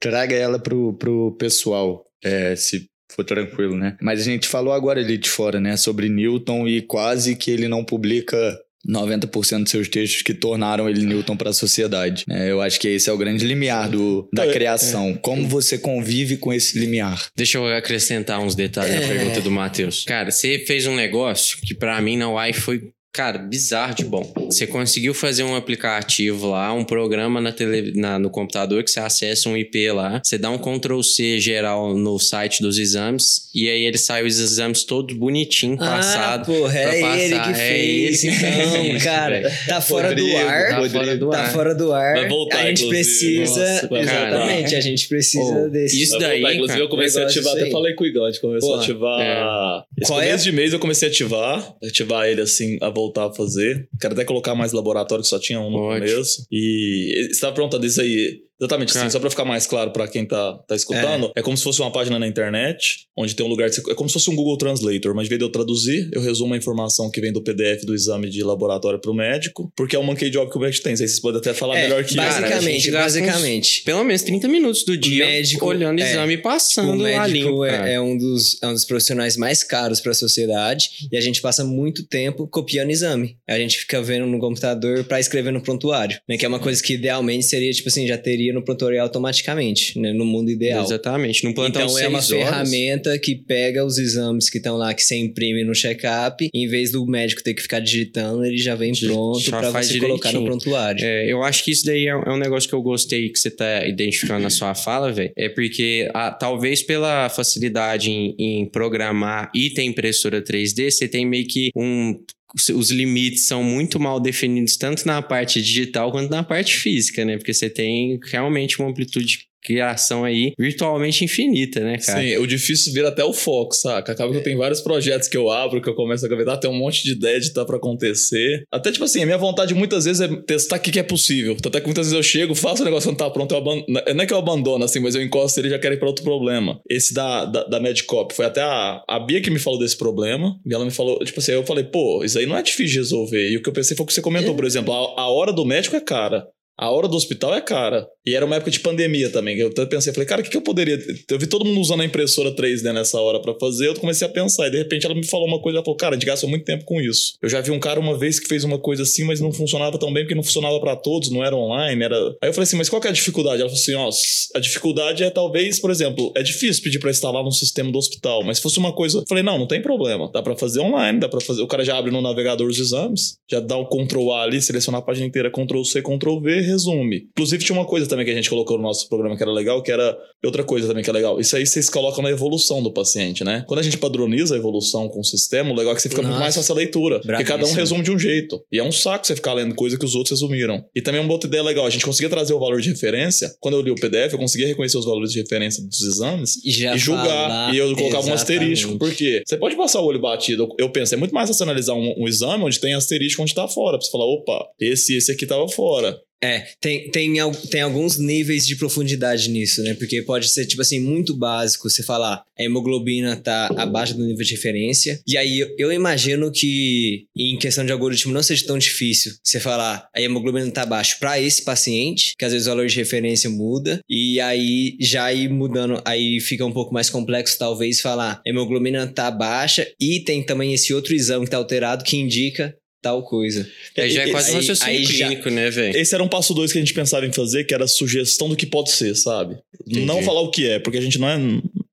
traga 0.00 0.34
ela 0.34 0.58
pro, 0.58 0.96
pro 0.96 1.36
pessoal. 1.36 2.04
É, 2.24 2.54
se 2.54 2.86
for 3.14 3.24
tranquilo, 3.24 3.76
né? 3.76 3.96
Mas 4.00 4.20
a 4.20 4.24
gente 4.24 4.48
falou 4.48 4.72
agora 4.72 5.00
ali 5.00 5.18
de 5.18 5.28
fora, 5.28 5.60
né, 5.60 5.76
sobre 5.76 6.08
Newton 6.08 6.66
e 6.66 6.82
quase 6.82 7.36
que 7.36 7.50
ele 7.50 7.68
não 7.68 7.84
publica 7.84 8.58
90% 8.88 9.62
dos 9.62 9.70
seus 9.70 9.88
textos 9.88 10.22
que 10.22 10.34
tornaram 10.34 10.88
ele 10.88 11.04
Newton 11.06 11.36
para 11.36 11.50
a 11.50 11.52
sociedade. 11.52 12.24
É, 12.28 12.50
eu 12.50 12.60
acho 12.60 12.80
que 12.80 12.88
esse 12.88 13.08
é 13.08 13.12
o 13.12 13.16
grande 13.16 13.46
limiar 13.46 13.88
do, 13.88 14.28
da 14.32 14.46
é, 14.46 14.52
criação. 14.52 15.10
É. 15.10 15.14
Como 15.14 15.46
você 15.46 15.78
convive 15.78 16.36
com 16.36 16.52
esse 16.52 16.78
limiar? 16.78 17.28
Deixa 17.36 17.58
eu 17.58 17.66
acrescentar 17.66 18.40
uns 18.40 18.54
detalhes 18.54 18.94
na 18.94 19.02
é. 19.02 19.08
pergunta 19.08 19.40
do 19.40 19.50
Matheus. 19.50 20.04
Cara, 20.04 20.30
você 20.30 20.58
fez 20.58 20.86
um 20.86 20.96
negócio 20.96 21.58
que 21.62 21.74
para 21.74 22.00
mim 22.00 22.16
na 22.16 22.28
UAI 22.28 22.52
foi 22.52 22.90
Cara, 23.12 23.36
bizarro 23.36 23.94
de 23.94 24.06
bom. 24.06 24.32
Você 24.46 24.66
conseguiu 24.66 25.12
fazer 25.12 25.42
um 25.42 25.54
aplicativo 25.54 26.48
lá, 26.48 26.72
um 26.72 26.82
programa 26.82 27.42
na 27.42 27.52
tele, 27.52 27.92
na, 27.94 28.18
no 28.18 28.30
computador 28.30 28.82
que 28.82 28.90
você 28.90 29.00
acessa 29.00 29.50
um 29.50 29.56
IP 29.56 29.92
lá, 29.92 30.18
você 30.24 30.38
dá 30.38 30.48
um 30.48 30.56
Ctrl 30.56 31.02
C 31.02 31.38
geral 31.38 31.94
no 31.94 32.18
site 32.18 32.62
dos 32.62 32.78
exames 32.78 33.50
e 33.54 33.68
aí 33.68 33.82
ele 33.82 33.98
sai 33.98 34.24
os 34.24 34.40
exames 34.40 34.84
todos 34.84 35.14
bonitinho, 35.14 35.74
ah, 35.74 35.96
passado. 35.96 36.46
Porra, 36.46 36.78
é 36.78 37.00
passar. 37.02 37.18
ele 37.18 37.38
que 37.38 37.50
é 37.50 37.54
fez. 37.54 38.24
Então, 38.24 38.98
cara, 39.04 39.52
tá 39.68 39.80
fora 39.82 40.08
Rodrigo, 40.08 40.30
do 40.30 40.36
ar. 40.38 40.70
Tá 40.70 40.88
fora 40.88 41.16
do 41.16 41.30
tá 41.30 41.38
ar. 41.42 41.52
fora 41.52 41.74
do 41.74 41.92
ar. 41.92 42.14
Vai 42.14 42.28
voltar, 42.28 42.58
a 42.60 42.66
gente 42.68 42.88
precisa. 42.88 43.60
Nossa, 43.60 43.88
exatamente, 44.00 44.64
cara, 44.64 44.78
a 44.78 44.80
gente 44.80 45.08
precisa 45.08 45.66
oh, 45.66 45.68
desse. 45.68 46.02
Isso 46.02 46.18
daí. 46.18 46.40
Voltar, 46.40 46.54
inclusive, 46.54 46.80
eu 46.80 46.88
comecei 46.88 47.22
a 47.22 47.26
ativar, 47.26 47.52
até 47.52 47.70
falei 47.70 47.92
com 47.92 48.04
o 48.04 48.06
Igor, 48.06 48.26
a 48.26 48.30
gente 48.30 48.40
começou 48.40 48.74
a 48.74 48.80
ativar. 48.80 49.20
É. 49.20 49.82
Esse 50.00 50.10
Qual 50.10 50.18
começo 50.18 50.48
é? 50.48 50.50
de 50.50 50.56
mês 50.56 50.72
eu 50.72 50.78
comecei 50.78 51.08
a 51.08 51.10
ativar, 51.10 51.74
ativar 51.84 52.26
ele 52.26 52.40
assim, 52.40 52.78
a 52.80 52.90
voltar 53.02 53.26
a 53.26 53.34
fazer. 53.34 53.88
Quero 54.00 54.14
até 54.14 54.24
colocar 54.24 54.54
mais 54.54 54.72
laboratório, 54.72 55.22
que 55.22 55.28
só 55.28 55.38
tinha 55.38 55.60
um 55.60 55.70
no 55.70 55.78
Pode. 55.78 56.06
começo. 56.06 56.46
E 56.50 57.26
você 57.26 57.30
estava 57.30 57.54
perguntando 57.54 57.86
isso 57.86 58.00
aí. 58.00 58.40
Exatamente, 58.60 58.96
assim, 58.96 59.10
só 59.10 59.18
para 59.18 59.30
ficar 59.30 59.44
mais 59.44 59.66
claro 59.66 59.90
para 59.90 60.06
quem 60.06 60.24
tá, 60.24 60.54
tá 60.68 60.76
escutando, 60.76 61.32
é. 61.34 61.40
é. 61.40 61.42
como 61.42 61.56
se 61.56 61.64
fosse 61.64 61.80
uma 61.80 61.90
página 61.90 62.18
na 62.18 62.28
internet, 62.28 63.06
onde 63.16 63.34
tem 63.34 63.44
um 63.44 63.48
lugar 63.48 63.68
de, 63.68 63.78
É 63.90 63.94
como 63.94 64.08
se 64.08 64.12
fosse 64.12 64.30
um 64.30 64.36
Google 64.36 64.56
Translator, 64.56 65.14
mas 65.14 65.26
em 65.26 65.28
vez 65.28 65.38
de 65.38 65.44
eu 65.44 65.50
traduzir, 65.50 66.08
eu 66.12 66.20
resumo 66.20 66.54
a 66.54 66.56
informação 66.56 67.10
que 67.10 67.20
vem 67.20 67.32
do 67.32 67.42
PDF 67.42 67.84
do 67.84 67.94
exame 67.94 68.30
de 68.30 68.42
laboratório 68.42 69.00
pro 69.00 69.12
médico, 69.12 69.72
porque 69.76 69.96
é 69.96 69.98
o 69.98 70.04
monkey 70.04 70.30
job 70.30 70.50
que 70.50 70.56
o 70.56 70.60
médico 70.60 70.84
tem. 70.84 70.92
Aí 70.92 70.96
vocês 70.96 71.18
podem 71.20 71.38
até 71.38 71.52
falar 71.52 71.76
é, 71.76 71.82
melhor 71.82 72.04
que 72.04 72.14
Basicamente, 72.14 72.88
isso. 72.88 72.92
basicamente. 72.92 73.78
Uns, 73.80 73.84
pelo 73.84 74.04
menos 74.04 74.22
30 74.22 74.48
minutos 74.48 74.84
do 74.84 74.96
dia 74.96 75.26
médico, 75.26 75.66
olhando 75.66 75.98
o 75.98 76.02
é, 76.02 76.10
exame 76.10 76.34
e 76.34 76.38
passando 76.38 76.92
o 76.92 77.02
médico 77.02 77.64
é, 77.64 77.94
é, 77.94 78.00
um 78.00 78.16
dos, 78.16 78.62
é 78.62 78.68
um 78.68 78.72
dos 78.72 78.84
profissionais 78.84 79.36
mais 79.36 79.64
caros 79.64 80.00
para 80.00 80.12
a 80.12 80.14
sociedade 80.14 81.08
e 81.10 81.16
a 81.16 81.20
gente 81.20 81.40
passa 81.40 81.64
muito 81.64 82.04
tempo 82.04 82.46
copiando 82.46 82.90
exame. 82.90 83.36
A 83.48 83.58
gente 83.58 83.78
fica 83.78 84.00
vendo 84.02 84.26
no 84.26 84.38
computador 84.38 85.04
para 85.04 85.18
escrever 85.18 85.52
no 85.52 85.60
prontuário, 85.60 86.18
né? 86.28 86.36
Que 86.36 86.44
é 86.44 86.48
uma 86.48 86.60
coisa 86.60 86.82
que 86.82 86.94
idealmente 86.94 87.44
seria, 87.44 87.72
tipo 87.72 87.88
assim, 87.88 88.06
já 88.06 88.18
teria 88.18 88.51
no 88.52 88.62
prontuário 88.62 89.00
automaticamente, 89.02 89.98
né, 89.98 90.12
no 90.12 90.24
mundo 90.24 90.50
ideal. 90.50 90.84
Exatamente, 90.84 91.44
no 91.44 91.54
plantão 91.54 91.82
Então 91.82 91.98
é 91.98 92.08
uma 92.08 92.18
horas. 92.18 92.28
ferramenta 92.28 93.18
que 93.18 93.34
pega 93.34 93.84
os 93.84 93.98
exames 93.98 94.48
que 94.50 94.58
estão 94.58 94.76
lá, 94.76 94.92
que 94.94 95.02
você 95.02 95.16
imprime 95.16 95.64
no 95.64 95.74
check-up, 95.74 96.48
em 96.52 96.66
vez 96.68 96.92
do 96.92 97.04
médico 97.06 97.42
ter 97.42 97.54
que 97.54 97.62
ficar 97.62 97.80
digitando, 97.80 98.44
ele 98.44 98.58
já 98.58 98.74
vem 98.74 98.92
pronto 98.92 99.50
para 99.50 99.70
você 99.70 99.94
direitinho. 99.94 100.00
colocar 100.08 100.32
no 100.32 100.44
prontuário. 100.44 101.04
É, 101.04 101.30
eu 101.30 101.42
acho 101.42 101.64
que 101.64 101.70
isso 101.70 101.84
daí 101.86 102.06
é, 102.06 102.10
é 102.10 102.30
um 102.30 102.38
negócio 102.38 102.68
que 102.68 102.74
eu 102.74 102.82
gostei 102.82 103.28
que 103.28 103.38
você 103.38 103.50
tá 103.50 103.86
identificando 103.86 104.40
na 104.40 104.50
sua 104.50 104.74
fala, 104.74 105.12
velho. 105.12 105.32
É 105.36 105.48
porque 105.48 106.08
a, 106.14 106.30
talvez 106.30 106.82
pela 106.82 107.28
facilidade 107.28 108.10
em, 108.10 108.34
em 108.38 108.66
programar 108.66 109.50
e 109.54 109.70
ter 109.70 109.82
impressora 109.82 110.42
3D, 110.42 110.90
você 110.90 111.08
tem 111.08 111.26
meio 111.26 111.46
que 111.46 111.70
um 111.76 112.18
os 112.54 112.90
limites 112.90 113.46
são 113.46 113.62
muito 113.62 113.98
mal 113.98 114.20
definidos, 114.20 114.76
tanto 114.76 115.06
na 115.06 115.22
parte 115.22 115.60
digital 115.62 116.10
quanto 116.10 116.30
na 116.30 116.42
parte 116.42 116.76
física, 116.76 117.24
né? 117.24 117.36
Porque 117.36 117.54
você 117.54 117.70
tem 117.70 118.18
realmente 118.24 118.78
uma 118.78 118.90
amplitude 118.90 119.48
criação 119.62 120.24
aí 120.24 120.52
virtualmente 120.58 121.24
infinita, 121.24 121.80
né, 121.80 121.98
cara? 121.98 122.20
Sim, 122.20 122.36
o 122.36 122.46
difícil 122.46 122.92
vira 122.92 123.08
até 123.08 123.24
o 123.24 123.32
foco, 123.32 123.74
saca? 123.74 124.12
Acaba 124.12 124.32
que 124.32 124.38
eu 124.38 124.42
tenho 124.42 124.58
vários 124.58 124.80
projetos 124.80 125.28
que 125.28 125.36
eu 125.36 125.50
abro, 125.50 125.80
que 125.80 125.88
eu 125.88 125.94
começo 125.94 126.24
a 126.24 126.28
gravidar, 126.28 126.58
tem 126.58 126.70
um 126.70 126.78
monte 126.78 127.04
de 127.04 127.12
ideia 127.12 127.40
de 127.40 127.52
tá 127.52 127.64
pra 127.64 127.76
acontecer. 127.76 128.64
Até, 128.70 128.90
tipo 128.90 129.04
assim, 129.04 129.22
a 129.22 129.26
minha 129.26 129.38
vontade 129.38 129.74
muitas 129.74 130.04
vezes 130.04 130.20
é 130.20 130.28
testar 130.42 130.76
o 130.76 130.80
que, 130.80 130.90
que 130.90 130.98
é 130.98 131.02
possível. 131.02 131.56
Até 131.64 131.80
que 131.80 131.86
muitas 131.86 132.06
vezes 132.06 132.16
eu 132.16 132.22
chego, 132.22 132.54
faço 132.54 132.82
o 132.82 132.84
negócio 132.84 133.08
não 133.08 133.16
tá 133.16 133.30
pronto, 133.30 133.52
eu 133.52 133.58
abandono. 133.58 133.86
Não 133.88 134.22
é 134.22 134.26
que 134.26 134.32
eu 134.32 134.38
abandono, 134.38 134.84
assim, 134.84 135.00
mas 135.00 135.14
eu 135.14 135.22
encosto 135.22 135.60
ele 135.60 135.68
e 135.68 135.70
já 135.70 135.78
quero 135.78 135.94
ir 135.94 135.98
pra 135.98 136.08
outro 136.08 136.24
problema. 136.24 136.80
Esse 136.88 137.14
da, 137.14 137.44
da, 137.44 137.64
da 137.64 137.80
Medcop, 137.80 138.34
foi 138.34 138.46
até 138.46 138.60
a, 138.60 139.02
a 139.08 139.20
Bia 139.20 139.40
que 139.40 139.50
me 139.50 139.58
falou 139.58 139.78
desse 139.78 139.96
problema, 139.96 140.58
e 140.66 140.74
ela 140.74 140.84
me 140.84 140.90
falou, 140.90 141.18
tipo 141.24 141.38
assim, 141.38 141.52
eu 141.52 141.64
falei, 141.64 141.84
pô, 141.84 142.24
isso 142.24 142.38
aí 142.38 142.46
não 142.46 142.56
é 142.56 142.62
difícil 142.62 142.92
de 142.92 142.98
resolver. 142.98 143.50
E 143.50 143.56
o 143.56 143.62
que 143.62 143.68
eu 143.68 143.72
pensei 143.72 143.96
foi 143.96 144.04
o 144.04 144.06
que 144.06 144.14
você 144.14 144.22
comentou, 144.22 144.54
por 144.54 144.64
exemplo, 144.64 144.92
a, 144.92 145.22
a 145.22 145.28
hora 145.28 145.52
do 145.52 145.64
médico 145.64 145.96
é 145.96 146.00
cara. 146.00 146.46
A 146.78 146.90
hora 146.90 147.06
do 147.06 147.16
hospital 147.16 147.54
é 147.54 147.60
cara. 147.60 148.06
E 148.24 148.34
era 148.34 148.46
uma 148.46 148.56
época 148.56 148.70
de 148.70 148.80
pandemia 148.80 149.30
também. 149.30 149.58
Eu 149.58 149.68
até 149.68 149.84
pensei, 149.84 150.12
falei, 150.12 150.26
cara, 150.26 150.40
o 150.40 150.44
que, 150.44 150.50
que 150.50 150.56
eu 150.56 150.62
poderia. 150.62 150.98
Eu 151.28 151.38
vi 151.38 151.46
todo 151.46 151.64
mundo 151.64 151.80
usando 151.80 152.02
a 152.02 152.04
impressora 152.04 152.54
3D 152.54 152.92
nessa 152.92 153.20
hora 153.20 153.40
para 153.40 153.54
fazer. 153.58 153.88
Eu 153.88 153.94
comecei 153.94 154.26
a 154.26 154.30
pensar. 154.30 154.68
E 154.68 154.70
de 154.70 154.78
repente 154.78 155.04
ela 155.04 155.14
me 155.14 155.26
falou 155.26 155.46
uma 155.46 155.60
coisa. 155.60 155.78
Ela 155.78 155.84
falou, 155.84 155.96
cara, 155.96 156.14
a 156.14 156.18
gente 156.18 156.26
gastou 156.26 156.48
muito 156.48 156.64
tempo 156.64 156.84
com 156.84 157.00
isso. 157.00 157.34
Eu 157.42 157.48
já 157.48 157.60
vi 157.60 157.70
um 157.70 157.80
cara 157.80 157.98
uma 157.98 158.16
vez 158.16 158.38
que 158.38 158.48
fez 158.48 158.64
uma 158.64 158.78
coisa 158.78 159.02
assim, 159.02 159.24
mas 159.24 159.40
não 159.40 159.52
funcionava 159.52 159.98
tão 159.98 160.12
bem 160.12 160.24
porque 160.24 160.34
não 160.34 160.42
funcionava 160.42 160.78
para 160.80 160.96
todos, 160.96 161.30
não 161.30 161.44
era 161.44 161.54
online. 161.56 162.04
era 162.04 162.16
Aí 162.42 162.48
eu 162.48 162.52
falei 162.52 162.64
assim, 162.64 162.76
mas 162.76 162.88
qual 162.88 163.00
que 163.00 163.08
é 163.08 163.10
a 163.10 163.14
dificuldade? 163.14 163.60
Ela 163.60 163.68
falou 163.68 163.80
assim, 163.80 163.94
ó, 163.94 164.58
a 164.58 164.60
dificuldade 164.60 165.24
é 165.24 165.30
talvez, 165.30 165.80
por 165.80 165.90
exemplo, 165.90 166.32
é 166.36 166.42
difícil 166.42 166.82
pedir 166.82 167.00
para 167.00 167.10
instalar 167.10 167.42
no 167.42 167.52
sistema 167.52 167.90
do 167.90 167.98
hospital, 167.98 168.44
mas 168.44 168.58
se 168.58 168.62
fosse 168.62 168.78
uma 168.78 168.92
coisa. 168.92 169.18
Eu 169.18 169.24
falei, 169.28 169.42
não, 169.42 169.58
não 169.58 169.66
tem 169.66 169.82
problema. 169.82 170.30
Dá 170.32 170.42
para 170.42 170.56
fazer 170.56 170.80
online, 170.80 171.18
dá 171.18 171.28
para 171.28 171.40
fazer. 171.40 171.62
O 171.62 171.66
cara 171.66 171.84
já 171.84 171.98
abre 171.98 172.10
no 172.10 172.20
navegador 172.20 172.68
os 172.68 172.78
exames, 172.78 173.36
já 173.50 173.60
dá 173.60 173.76
o 173.76 173.86
Ctrl 173.86 174.30
A 174.32 174.42
ali, 174.42 174.62
selecionar 174.62 175.00
a 175.00 175.04
página 175.04 175.26
inteira, 175.26 175.50
Ctrl 175.50 175.82
C, 175.82 176.00
Ctrl 176.02 176.40
V, 176.40 176.61
resume. 176.62 177.28
Inclusive, 177.32 177.64
tinha 177.64 177.76
uma 177.78 177.86
coisa 177.86 178.06
também 178.06 178.24
que 178.24 178.30
a 178.30 178.34
gente 178.34 178.48
colocou 178.50 178.76
no 178.76 178.82
nosso 178.82 179.08
programa 179.08 179.36
que 179.36 179.42
era 179.42 179.52
legal, 179.52 179.82
que 179.82 179.90
era 179.92 180.16
outra 180.44 180.64
coisa 180.64 180.86
também 180.88 181.02
que 181.04 181.10
é 181.10 181.12
legal. 181.12 181.38
Isso 181.40 181.56
aí 181.56 181.66
vocês 181.66 181.88
colocam 181.88 182.22
na 182.22 182.30
evolução 182.30 182.82
do 182.82 182.92
paciente, 182.92 183.44
né? 183.44 183.64
Quando 183.66 183.80
a 183.80 183.82
gente 183.82 183.98
padroniza 183.98 184.54
a 184.54 184.58
evolução 184.58 185.08
com 185.08 185.20
o 185.20 185.24
sistema, 185.24 185.70
o 185.70 185.74
legal 185.74 185.92
é 185.92 185.96
que 185.96 186.02
você 186.02 186.08
fica 186.08 186.22
muito 186.22 186.32
Nossa. 186.32 186.42
mais 186.42 186.54
fácil 186.56 186.72
a 186.72 186.76
leitura. 186.76 187.20
Porque 187.20 187.44
cada 187.44 187.54
um 187.54 187.72
Bravíssimo. 187.72 187.80
resume 187.80 188.02
de 188.02 188.10
um 188.10 188.18
jeito. 188.18 188.60
E 188.72 188.78
é 188.78 188.82
um 188.84 188.92
saco 188.92 189.26
você 189.26 189.34
ficar 189.34 189.52
lendo 189.54 189.74
coisa 189.74 189.98
que 189.98 190.04
os 190.04 190.14
outros 190.14 190.40
resumiram. 190.40 190.84
E 190.94 191.00
também 191.00 191.20
uma 191.20 191.32
outra 191.32 191.48
ideia 191.48 191.62
legal, 191.62 191.86
a 191.86 191.90
gente 191.90 192.04
conseguia 192.04 192.28
trazer 192.30 192.52
o 192.54 192.58
valor 192.58 192.80
de 192.80 192.88
referência. 192.90 193.50
Quando 193.60 193.74
eu 193.74 193.80
li 193.82 193.90
o 193.90 193.94
PDF, 193.94 194.32
eu 194.32 194.38
conseguia 194.38 194.66
reconhecer 194.66 194.98
os 194.98 195.04
valores 195.04 195.32
de 195.32 195.40
referência 195.40 195.82
dos 195.84 196.00
exames 196.02 196.56
E, 196.64 196.70
já 196.70 196.94
e 196.94 196.98
julgar. 196.98 197.24
falar 197.26 197.74
e 197.74 197.78
eu 197.78 197.86
colocava 197.94 198.26
um 198.26 198.32
exatamente. 198.32 198.34
asterisco. 198.34 198.98
Por 198.98 199.14
quê? 199.14 199.42
Você 199.46 199.56
pode 199.56 199.76
passar 199.76 200.00
o 200.00 200.04
olho 200.06 200.20
batido. 200.20 200.68
Eu 200.78 200.90
penso, 200.90 201.14
é 201.14 201.16
muito 201.16 201.32
mais 201.34 201.48
fácil 201.48 201.62
analisar 201.64 201.94
um, 201.94 202.14
um 202.18 202.28
exame 202.28 202.64
onde 202.64 202.80
tem 202.80 202.94
asterisco 202.94 203.42
onde 203.42 203.54
tá 203.54 203.66
fora. 203.68 203.96
Pra 203.98 204.04
você 204.04 204.10
falar, 204.10 204.24
opa, 204.26 204.66
esse 204.80 205.16
esse 205.16 205.30
aqui 205.32 205.46
tava 205.46 205.68
fora. 205.68 206.18
É, 206.42 206.66
tem, 206.80 207.08
tem, 207.10 207.34
tem 207.70 207.80
alguns 207.82 208.18
níveis 208.18 208.66
de 208.66 208.74
profundidade 208.74 209.48
nisso, 209.48 209.82
né? 209.82 209.94
Porque 209.94 210.22
pode 210.22 210.48
ser, 210.48 210.66
tipo 210.66 210.82
assim, 210.82 210.98
muito 210.98 211.36
básico 211.36 211.88
você 211.88 212.02
falar 212.02 212.42
a 212.58 212.64
hemoglobina 212.64 213.36
tá 213.36 213.68
abaixo 213.76 214.14
do 214.14 214.24
nível 214.24 214.44
de 214.44 214.52
referência. 214.52 215.20
E 215.26 215.36
aí 215.36 215.60
eu, 215.60 215.74
eu 215.78 215.92
imagino 215.92 216.50
que 216.50 217.26
em 217.36 217.56
questão 217.56 217.84
de 217.84 217.92
algoritmo 217.92 218.32
não 218.32 218.42
seja 218.42 218.66
tão 218.66 218.78
difícil 218.78 219.32
você 219.42 219.60
falar 219.60 220.08
a 220.14 220.20
hemoglobina 220.20 220.70
tá 220.70 220.82
abaixo 220.82 221.16
para 221.18 221.40
esse 221.40 221.64
paciente, 221.64 222.34
que 222.38 222.44
às 222.44 222.52
vezes 222.52 222.66
o 222.66 222.70
valor 222.70 222.86
de 222.86 222.96
referência 222.96 223.48
muda. 223.48 224.00
E 224.08 224.40
aí 224.40 224.96
já 225.00 225.32
ir 225.32 225.48
mudando, 225.48 226.02
aí 226.04 226.40
fica 226.40 226.64
um 226.64 226.72
pouco 226.72 226.92
mais 226.92 227.08
complexo 227.08 227.58
talvez 227.58 228.00
falar 228.00 228.40
a 228.44 228.48
hemoglobina 228.48 229.06
tá 229.06 229.30
baixa 229.30 229.86
e 230.00 230.20
tem 230.20 230.42
também 230.42 230.74
esse 230.74 230.92
outro 230.92 231.14
exame 231.14 231.44
que 231.44 231.50
tá 231.50 231.56
alterado 231.56 232.04
que 232.04 232.16
indica 232.16 232.74
tal 233.02 233.22
coisa. 233.24 233.68
Aí 233.98 234.10
já 234.10 234.22
é 234.22 234.30
quase 234.30 234.50
um 234.50 234.54
aí- 234.54 234.56
raciocínio 234.60 234.94
aí 234.98 235.04
já- 235.04 235.26
clínico, 235.28 235.50
né, 235.50 235.68
velho? 235.70 235.96
Esse 235.98 236.14
era 236.14 236.22
um 236.22 236.28
passo 236.28 236.54
dois 236.54 236.72
que 236.72 236.78
a 236.78 236.80
gente 236.80 236.94
pensava 236.94 237.26
em 237.26 237.32
fazer, 237.32 237.64
que 237.64 237.74
era 237.74 237.84
a 237.84 237.88
sugestão 237.88 238.48
do 238.48 238.56
que 238.56 238.64
pode 238.64 238.90
ser, 238.92 239.14
sabe? 239.16 239.58
Entendi. 239.86 240.06
Não 240.06 240.22
falar 240.22 240.40
o 240.40 240.50
que 240.50 240.66
é, 240.68 240.78
porque 240.78 240.98
a 240.98 241.00
gente 241.02 241.18
não 241.18 241.28
é. 241.28 241.34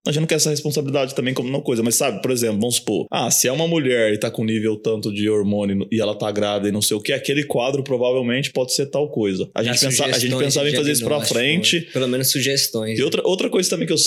A 0.08 0.12
gente 0.12 0.22
não 0.22 0.28
quer 0.28 0.36
essa 0.36 0.50
responsabilidade 0.50 1.14
também 1.14 1.34
como 1.34 1.50
uma 1.50 1.62
coisa, 1.62 1.84
mas 1.84 1.96
sabe, 1.96 2.22
por 2.22 2.32
exemplo, 2.32 2.60
vamos 2.62 2.76
supor, 2.78 3.06
ah, 3.12 3.30
se 3.30 3.48
é 3.48 3.52
uma 3.52 3.68
mulher 3.68 4.14
e 4.14 4.18
tá 4.18 4.32
com 4.32 4.44
nível 4.46 4.78
tanto 4.78 5.14
de 5.14 5.30
hormônio 5.30 5.86
e 5.92 6.00
ela 6.00 6.16
tá 6.16 6.32
grávida 6.32 6.70
e 6.70 6.72
não 6.72 6.82
sei 6.82 6.96
o 6.98 7.02
que, 7.02 7.12
aquele 7.12 7.44
quadro 7.44 7.84
provavelmente 7.84 8.50
pode 8.52 8.74
ser 8.74 8.88
tal 8.88 9.10
coisa. 9.12 9.48
A 9.54 9.62
gente, 9.62 9.80
pensa, 9.80 10.06
a 10.06 10.18
gente 10.18 10.36
pensava 10.36 10.70
em 10.70 10.74
fazer 10.76 10.94
isso 10.94 11.04
pra 11.04 11.22
frente. 11.22 11.82
né? 11.82 11.86
Pelo 11.94 12.08
menos 12.08 12.32
sugestões. 12.32 12.98
E 12.98 13.04
outra, 13.04 13.22
outra 13.26 13.50
coisa 13.50 13.70
também 13.70 13.86
que 13.86 13.94
eu 13.94 13.98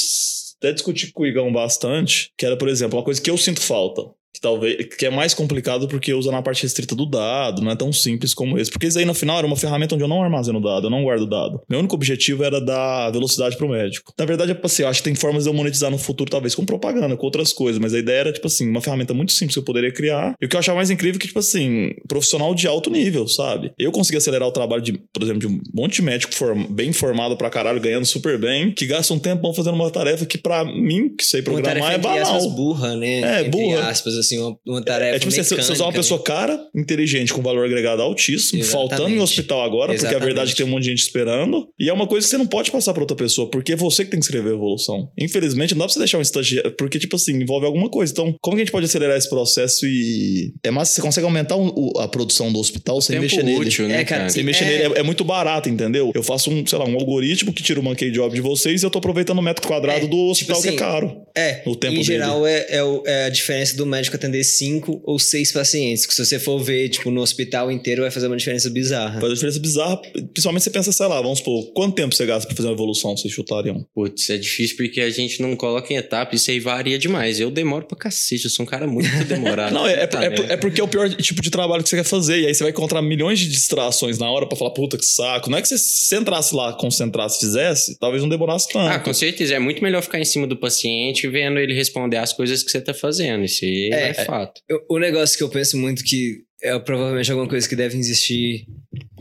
até 0.58 0.72
discuti 0.72 1.12
com 1.12 1.22
o 1.24 1.26
Igão 1.26 1.52
bastante, 1.52 2.30
que 2.38 2.46
era, 2.46 2.56
por 2.56 2.68
exemplo, 2.68 2.98
uma 2.98 3.04
coisa 3.04 3.20
que 3.20 3.30
eu 3.30 3.36
sinto 3.36 3.60
falta. 3.60 4.02
Que 4.34 4.40
talvez 4.40 4.86
que 4.96 5.04
é 5.04 5.10
mais 5.10 5.34
complicado 5.34 5.86
porque 5.86 6.14
usa 6.14 6.30
na 6.32 6.40
parte 6.40 6.62
restrita 6.62 6.94
do 6.94 7.04
dado, 7.04 7.60
não 7.60 7.70
é 7.70 7.76
tão 7.76 7.92
simples 7.92 8.32
como 8.32 8.58
esse. 8.58 8.70
Porque 8.70 8.86
isso 8.86 8.98
aí 8.98 9.04
no 9.04 9.12
final 9.14 9.36
era 9.38 9.46
uma 9.46 9.56
ferramenta 9.56 9.94
onde 9.94 10.02
eu 10.04 10.08
não 10.08 10.22
armazeno 10.22 10.60
dado, 10.60 10.86
eu 10.86 10.90
não 10.90 11.02
guardo 11.04 11.26
dado. 11.26 11.60
Meu 11.68 11.78
único 11.80 11.94
objetivo 11.94 12.42
era 12.42 12.60
dar 12.60 13.10
velocidade 13.10 13.56
pro 13.56 13.68
médico. 13.68 14.12
Na 14.18 14.24
verdade, 14.24 14.52
é 14.52 14.54
tipo 14.54 14.66
assim, 14.66 14.82
eu 14.82 14.88
acho 14.88 15.00
que 15.02 15.04
tem 15.10 15.14
formas 15.14 15.44
de 15.44 15.50
eu 15.50 15.54
monetizar 15.54 15.90
no 15.90 15.98
futuro, 15.98 16.30
talvez 16.30 16.54
com 16.54 16.64
propaganda, 16.64 17.16
com 17.16 17.26
outras 17.26 17.52
coisas, 17.52 17.78
mas 17.80 17.92
a 17.92 17.98
ideia 17.98 18.20
era, 18.20 18.32
tipo 18.32 18.46
assim, 18.46 18.68
uma 18.68 18.80
ferramenta 18.80 19.12
muito 19.12 19.32
simples 19.32 19.54
que 19.54 19.58
eu 19.58 19.64
poderia 19.64 19.92
criar. 19.92 20.34
E 20.40 20.46
o 20.46 20.48
que 20.48 20.56
eu 20.56 20.60
achava 20.60 20.76
mais 20.76 20.88
incrível 20.90 21.18
é 21.18 21.20
que, 21.20 21.26
tipo 21.26 21.38
assim, 21.38 21.90
profissional 22.08 22.54
de 22.54 22.66
alto 22.66 22.90
nível, 22.90 23.28
sabe? 23.28 23.72
Eu 23.78 23.92
consegui 23.92 24.16
acelerar 24.16 24.48
o 24.48 24.52
trabalho 24.52 24.80
de, 24.82 24.92
por 25.12 25.22
exemplo, 25.22 25.40
de 25.40 25.46
um 25.46 25.60
monte 25.74 25.96
de 25.96 26.02
médico 26.02 26.34
form- 26.34 26.66
bem 26.70 26.90
formado 26.92 27.36
pra 27.36 27.50
caralho, 27.50 27.80
ganhando 27.80 28.06
super 28.06 28.38
bem, 28.38 28.72
que 28.72 28.86
gasta 28.86 29.12
um 29.12 29.18
tempão 29.18 29.52
fazendo 29.52 29.74
uma 29.74 29.90
tarefa 29.90 30.24
que 30.24 30.38
pra 30.38 30.64
mim, 30.64 31.14
que 31.14 31.24
sei 31.24 31.42
programar, 31.42 31.92
é 31.92 31.98
banal. 31.98 32.50
burra, 32.50 32.96
né? 32.96 33.20
É, 33.20 33.38
entre 33.46 33.50
burra. 33.50 33.88
aspas, 33.90 34.21
assim, 34.22 34.38
uma, 34.38 34.56
uma 34.66 34.82
tarefa 34.82 35.16
É 35.16 35.18
tipo, 35.18 35.30
você, 35.30 35.42
você 35.44 35.54
mecânica, 35.54 35.72
usar 35.74 35.84
uma 35.84 35.90
né? 35.92 35.96
pessoa 35.98 36.22
cara, 36.22 36.58
inteligente, 36.74 37.32
com 37.32 37.42
valor 37.42 37.64
agregado 37.66 38.02
altíssimo, 38.02 38.60
Exatamente. 38.60 38.90
faltando 38.90 39.14
em 39.16 39.20
hospital 39.20 39.62
agora, 39.62 39.92
porque 39.92 40.06
a 40.06 40.08
Exatamente. 40.10 40.24
verdade 40.24 40.48
é 40.48 40.52
que 40.52 40.56
tem 40.56 40.66
um 40.66 40.70
monte 40.70 40.84
de 40.84 40.90
gente 40.90 41.00
esperando. 41.02 41.68
E 41.78 41.88
é 41.88 41.92
uma 41.92 42.06
coisa 42.06 42.26
que 42.26 42.30
você 42.30 42.38
não 42.38 42.46
pode 42.46 42.70
passar 42.70 42.92
pra 42.94 43.02
outra 43.02 43.16
pessoa, 43.16 43.48
porque 43.50 43.72
é 43.72 43.76
você 43.76 44.04
que 44.04 44.10
tem 44.10 44.18
que 44.20 44.24
escrever 44.26 44.50
a 44.50 44.54
evolução. 44.54 45.08
Infelizmente, 45.18 45.74
não 45.74 45.80
dá 45.80 45.84
pra 45.86 45.92
você 45.92 45.98
deixar 45.98 46.18
um 46.18 46.22
estagiário, 46.22 46.72
porque, 46.76 46.98
tipo 46.98 47.16
assim, 47.16 47.32
envolve 47.42 47.66
alguma 47.66 47.88
coisa. 47.90 48.12
Então, 48.12 48.34
como 48.40 48.56
que 48.56 48.62
a 48.62 48.64
gente 48.64 48.72
pode 48.72 48.86
acelerar 48.86 49.16
esse 49.16 49.28
processo 49.28 49.86
e. 49.86 50.52
É 50.64 50.70
massa, 50.70 50.92
você 50.94 51.00
consegue 51.02 51.24
aumentar 51.24 51.56
o- 51.56 51.72
o- 51.94 51.98
a 52.00 52.08
produção 52.08 52.52
do 52.52 52.58
hospital 52.58 53.00
sem 53.00 53.14
Tempo 53.16 53.22
mexer 53.24 53.42
nele. 53.42 53.58
útil, 53.66 53.88
né, 53.88 54.00
É, 54.00 54.04
cara? 54.04 54.28
Sem 54.28 54.42
mexer 54.42 54.64
É. 54.64 54.66
nele 54.68 54.94
é, 54.94 55.00
é 55.00 55.02
muito 55.02 55.24
barato, 55.24 55.68
entendeu? 55.68 56.12
Eu 56.14 56.22
faço 56.22 56.50
um, 56.50 56.64
sei 56.66 56.78
lá, 56.78 56.84
um 56.86 56.94
algoritmo 56.94 57.52
que 57.52 57.62
tira 57.62 57.80
o 57.80 57.82
monkey 57.82 58.10
job 58.10 58.34
de 58.34 58.40
vocês 58.40 58.82
e 58.82 58.86
eu 58.86 58.90
tô 58.90 58.98
aproveitando 58.98 59.38
o 59.38 59.42
metro 59.42 59.66
quadrado 59.66 60.06
É, 60.06 60.08
do 60.08 60.16
hospital 60.30 60.56
tipo 60.56 60.62
que 60.62 60.68
é 60.68 60.70
assim, 60.70 60.78
caro. 60.78 61.22
É, 61.36 61.62
o 61.66 61.74
tempo 61.76 61.92
em 61.94 61.96
dele. 61.96 62.04
geral 62.04 62.46
é, 62.46 62.66
é, 62.68 62.80
é 63.06 63.24
a 63.24 63.28
diferença 63.28 63.76
do 63.76 63.86
médico 63.86 64.11
atender 64.16 64.44
cinco 64.44 65.00
ou 65.04 65.18
seis 65.18 65.52
pacientes. 65.52 66.06
Que 66.06 66.14
se 66.14 66.24
você 66.24 66.38
for 66.38 66.58
ver, 66.58 66.88
tipo, 66.88 67.10
no 67.10 67.20
hospital 67.20 67.70
inteiro, 67.70 68.02
vai 68.02 68.10
fazer 68.10 68.26
uma 68.26 68.36
diferença 68.36 68.70
bizarra. 68.70 69.20
Faz 69.20 69.24
uma 69.24 69.34
diferença 69.34 69.58
bizarra. 69.58 69.96
Principalmente 70.32 70.62
você 70.64 70.70
pensa, 70.70 70.92
sei 70.92 71.06
lá, 71.06 71.20
vamos 71.20 71.38
supor, 71.38 71.72
quanto 71.72 71.94
tempo 71.94 72.14
você 72.14 72.26
gasta 72.26 72.46
pra 72.46 72.56
fazer 72.56 72.68
uma 72.68 72.74
evolução, 72.74 73.16
vocês 73.16 73.32
chutariam? 73.32 73.86
Putz, 73.94 74.30
é 74.30 74.36
difícil 74.36 74.76
porque 74.76 75.00
a 75.00 75.10
gente 75.10 75.40
não 75.42 75.54
coloca 75.56 75.92
em 75.92 75.96
etapa, 75.96 76.34
isso 76.34 76.50
aí 76.50 76.60
varia 76.60 76.98
demais. 76.98 77.40
Eu 77.40 77.50
demoro 77.50 77.86
pra 77.86 77.96
cacete, 77.96 78.44
eu 78.44 78.50
sou 78.50 78.64
um 78.64 78.68
cara 78.68 78.86
muito 78.86 79.08
demorado. 79.26 79.72
Não, 79.72 79.86
é, 79.86 80.02
é, 80.02 80.06
Tá, 80.06 80.22
é, 80.24 80.28
né? 80.30 80.36
é 80.50 80.56
porque 80.56 80.80
é 80.80 80.84
o 80.84 80.88
pior 80.88 81.08
tipo 81.10 81.40
de 81.40 81.50
trabalho 81.50 81.82
que 81.82 81.88
você 81.88 81.96
quer 81.96 82.04
fazer. 82.04 82.40
E 82.40 82.46
aí 82.46 82.54
você 82.54 82.62
vai 82.62 82.70
encontrar 82.70 83.00
milhões 83.02 83.38
de 83.38 83.48
distrações 83.48 84.18
na 84.18 84.30
hora 84.30 84.46
pra 84.46 84.56
falar, 84.56 84.70
puta 84.70 84.98
que 84.98 85.04
saco. 85.04 85.48
Não 85.50 85.58
é 85.58 85.62
que 85.62 85.68
você, 85.68 85.78
se 85.78 86.04
você 86.06 86.16
entrasse 86.16 86.54
lá, 86.54 86.72
concentrasse, 86.72 87.40
fizesse, 87.40 87.96
talvez 87.98 88.22
não 88.22 88.28
demorasse 88.28 88.68
tanto. 88.68 88.88
Ah, 88.88 88.98
com 88.98 89.12
certeza. 89.14 89.54
É 89.54 89.58
muito 89.58 89.82
melhor 89.82 90.02
ficar 90.02 90.18
em 90.18 90.24
cima 90.24 90.46
do 90.46 90.56
paciente 90.56 91.26
vendo 91.28 91.58
ele 91.58 91.74
responder 91.74 92.16
as 92.18 92.32
coisas 92.32 92.62
que 92.62 92.70
você 92.70 92.80
tá 92.80 92.92
fazendo. 92.92 93.44
Isso 93.44 93.64
aí 93.64 93.90
é, 93.92 94.01
É, 94.10 94.24
fato. 94.24 94.60
Eu- 94.68 94.84
O 94.88 94.98
negócio 94.98 95.36
que 95.36 95.42
eu 95.44 95.48
penso 95.48 95.76
muito 95.76 96.02
que 96.04 96.42
é 96.62 96.78
provavelmente 96.78 97.30
alguma 97.30 97.48
coisa 97.48 97.68
que 97.68 97.74
deve 97.76 97.98
existir 97.98 98.66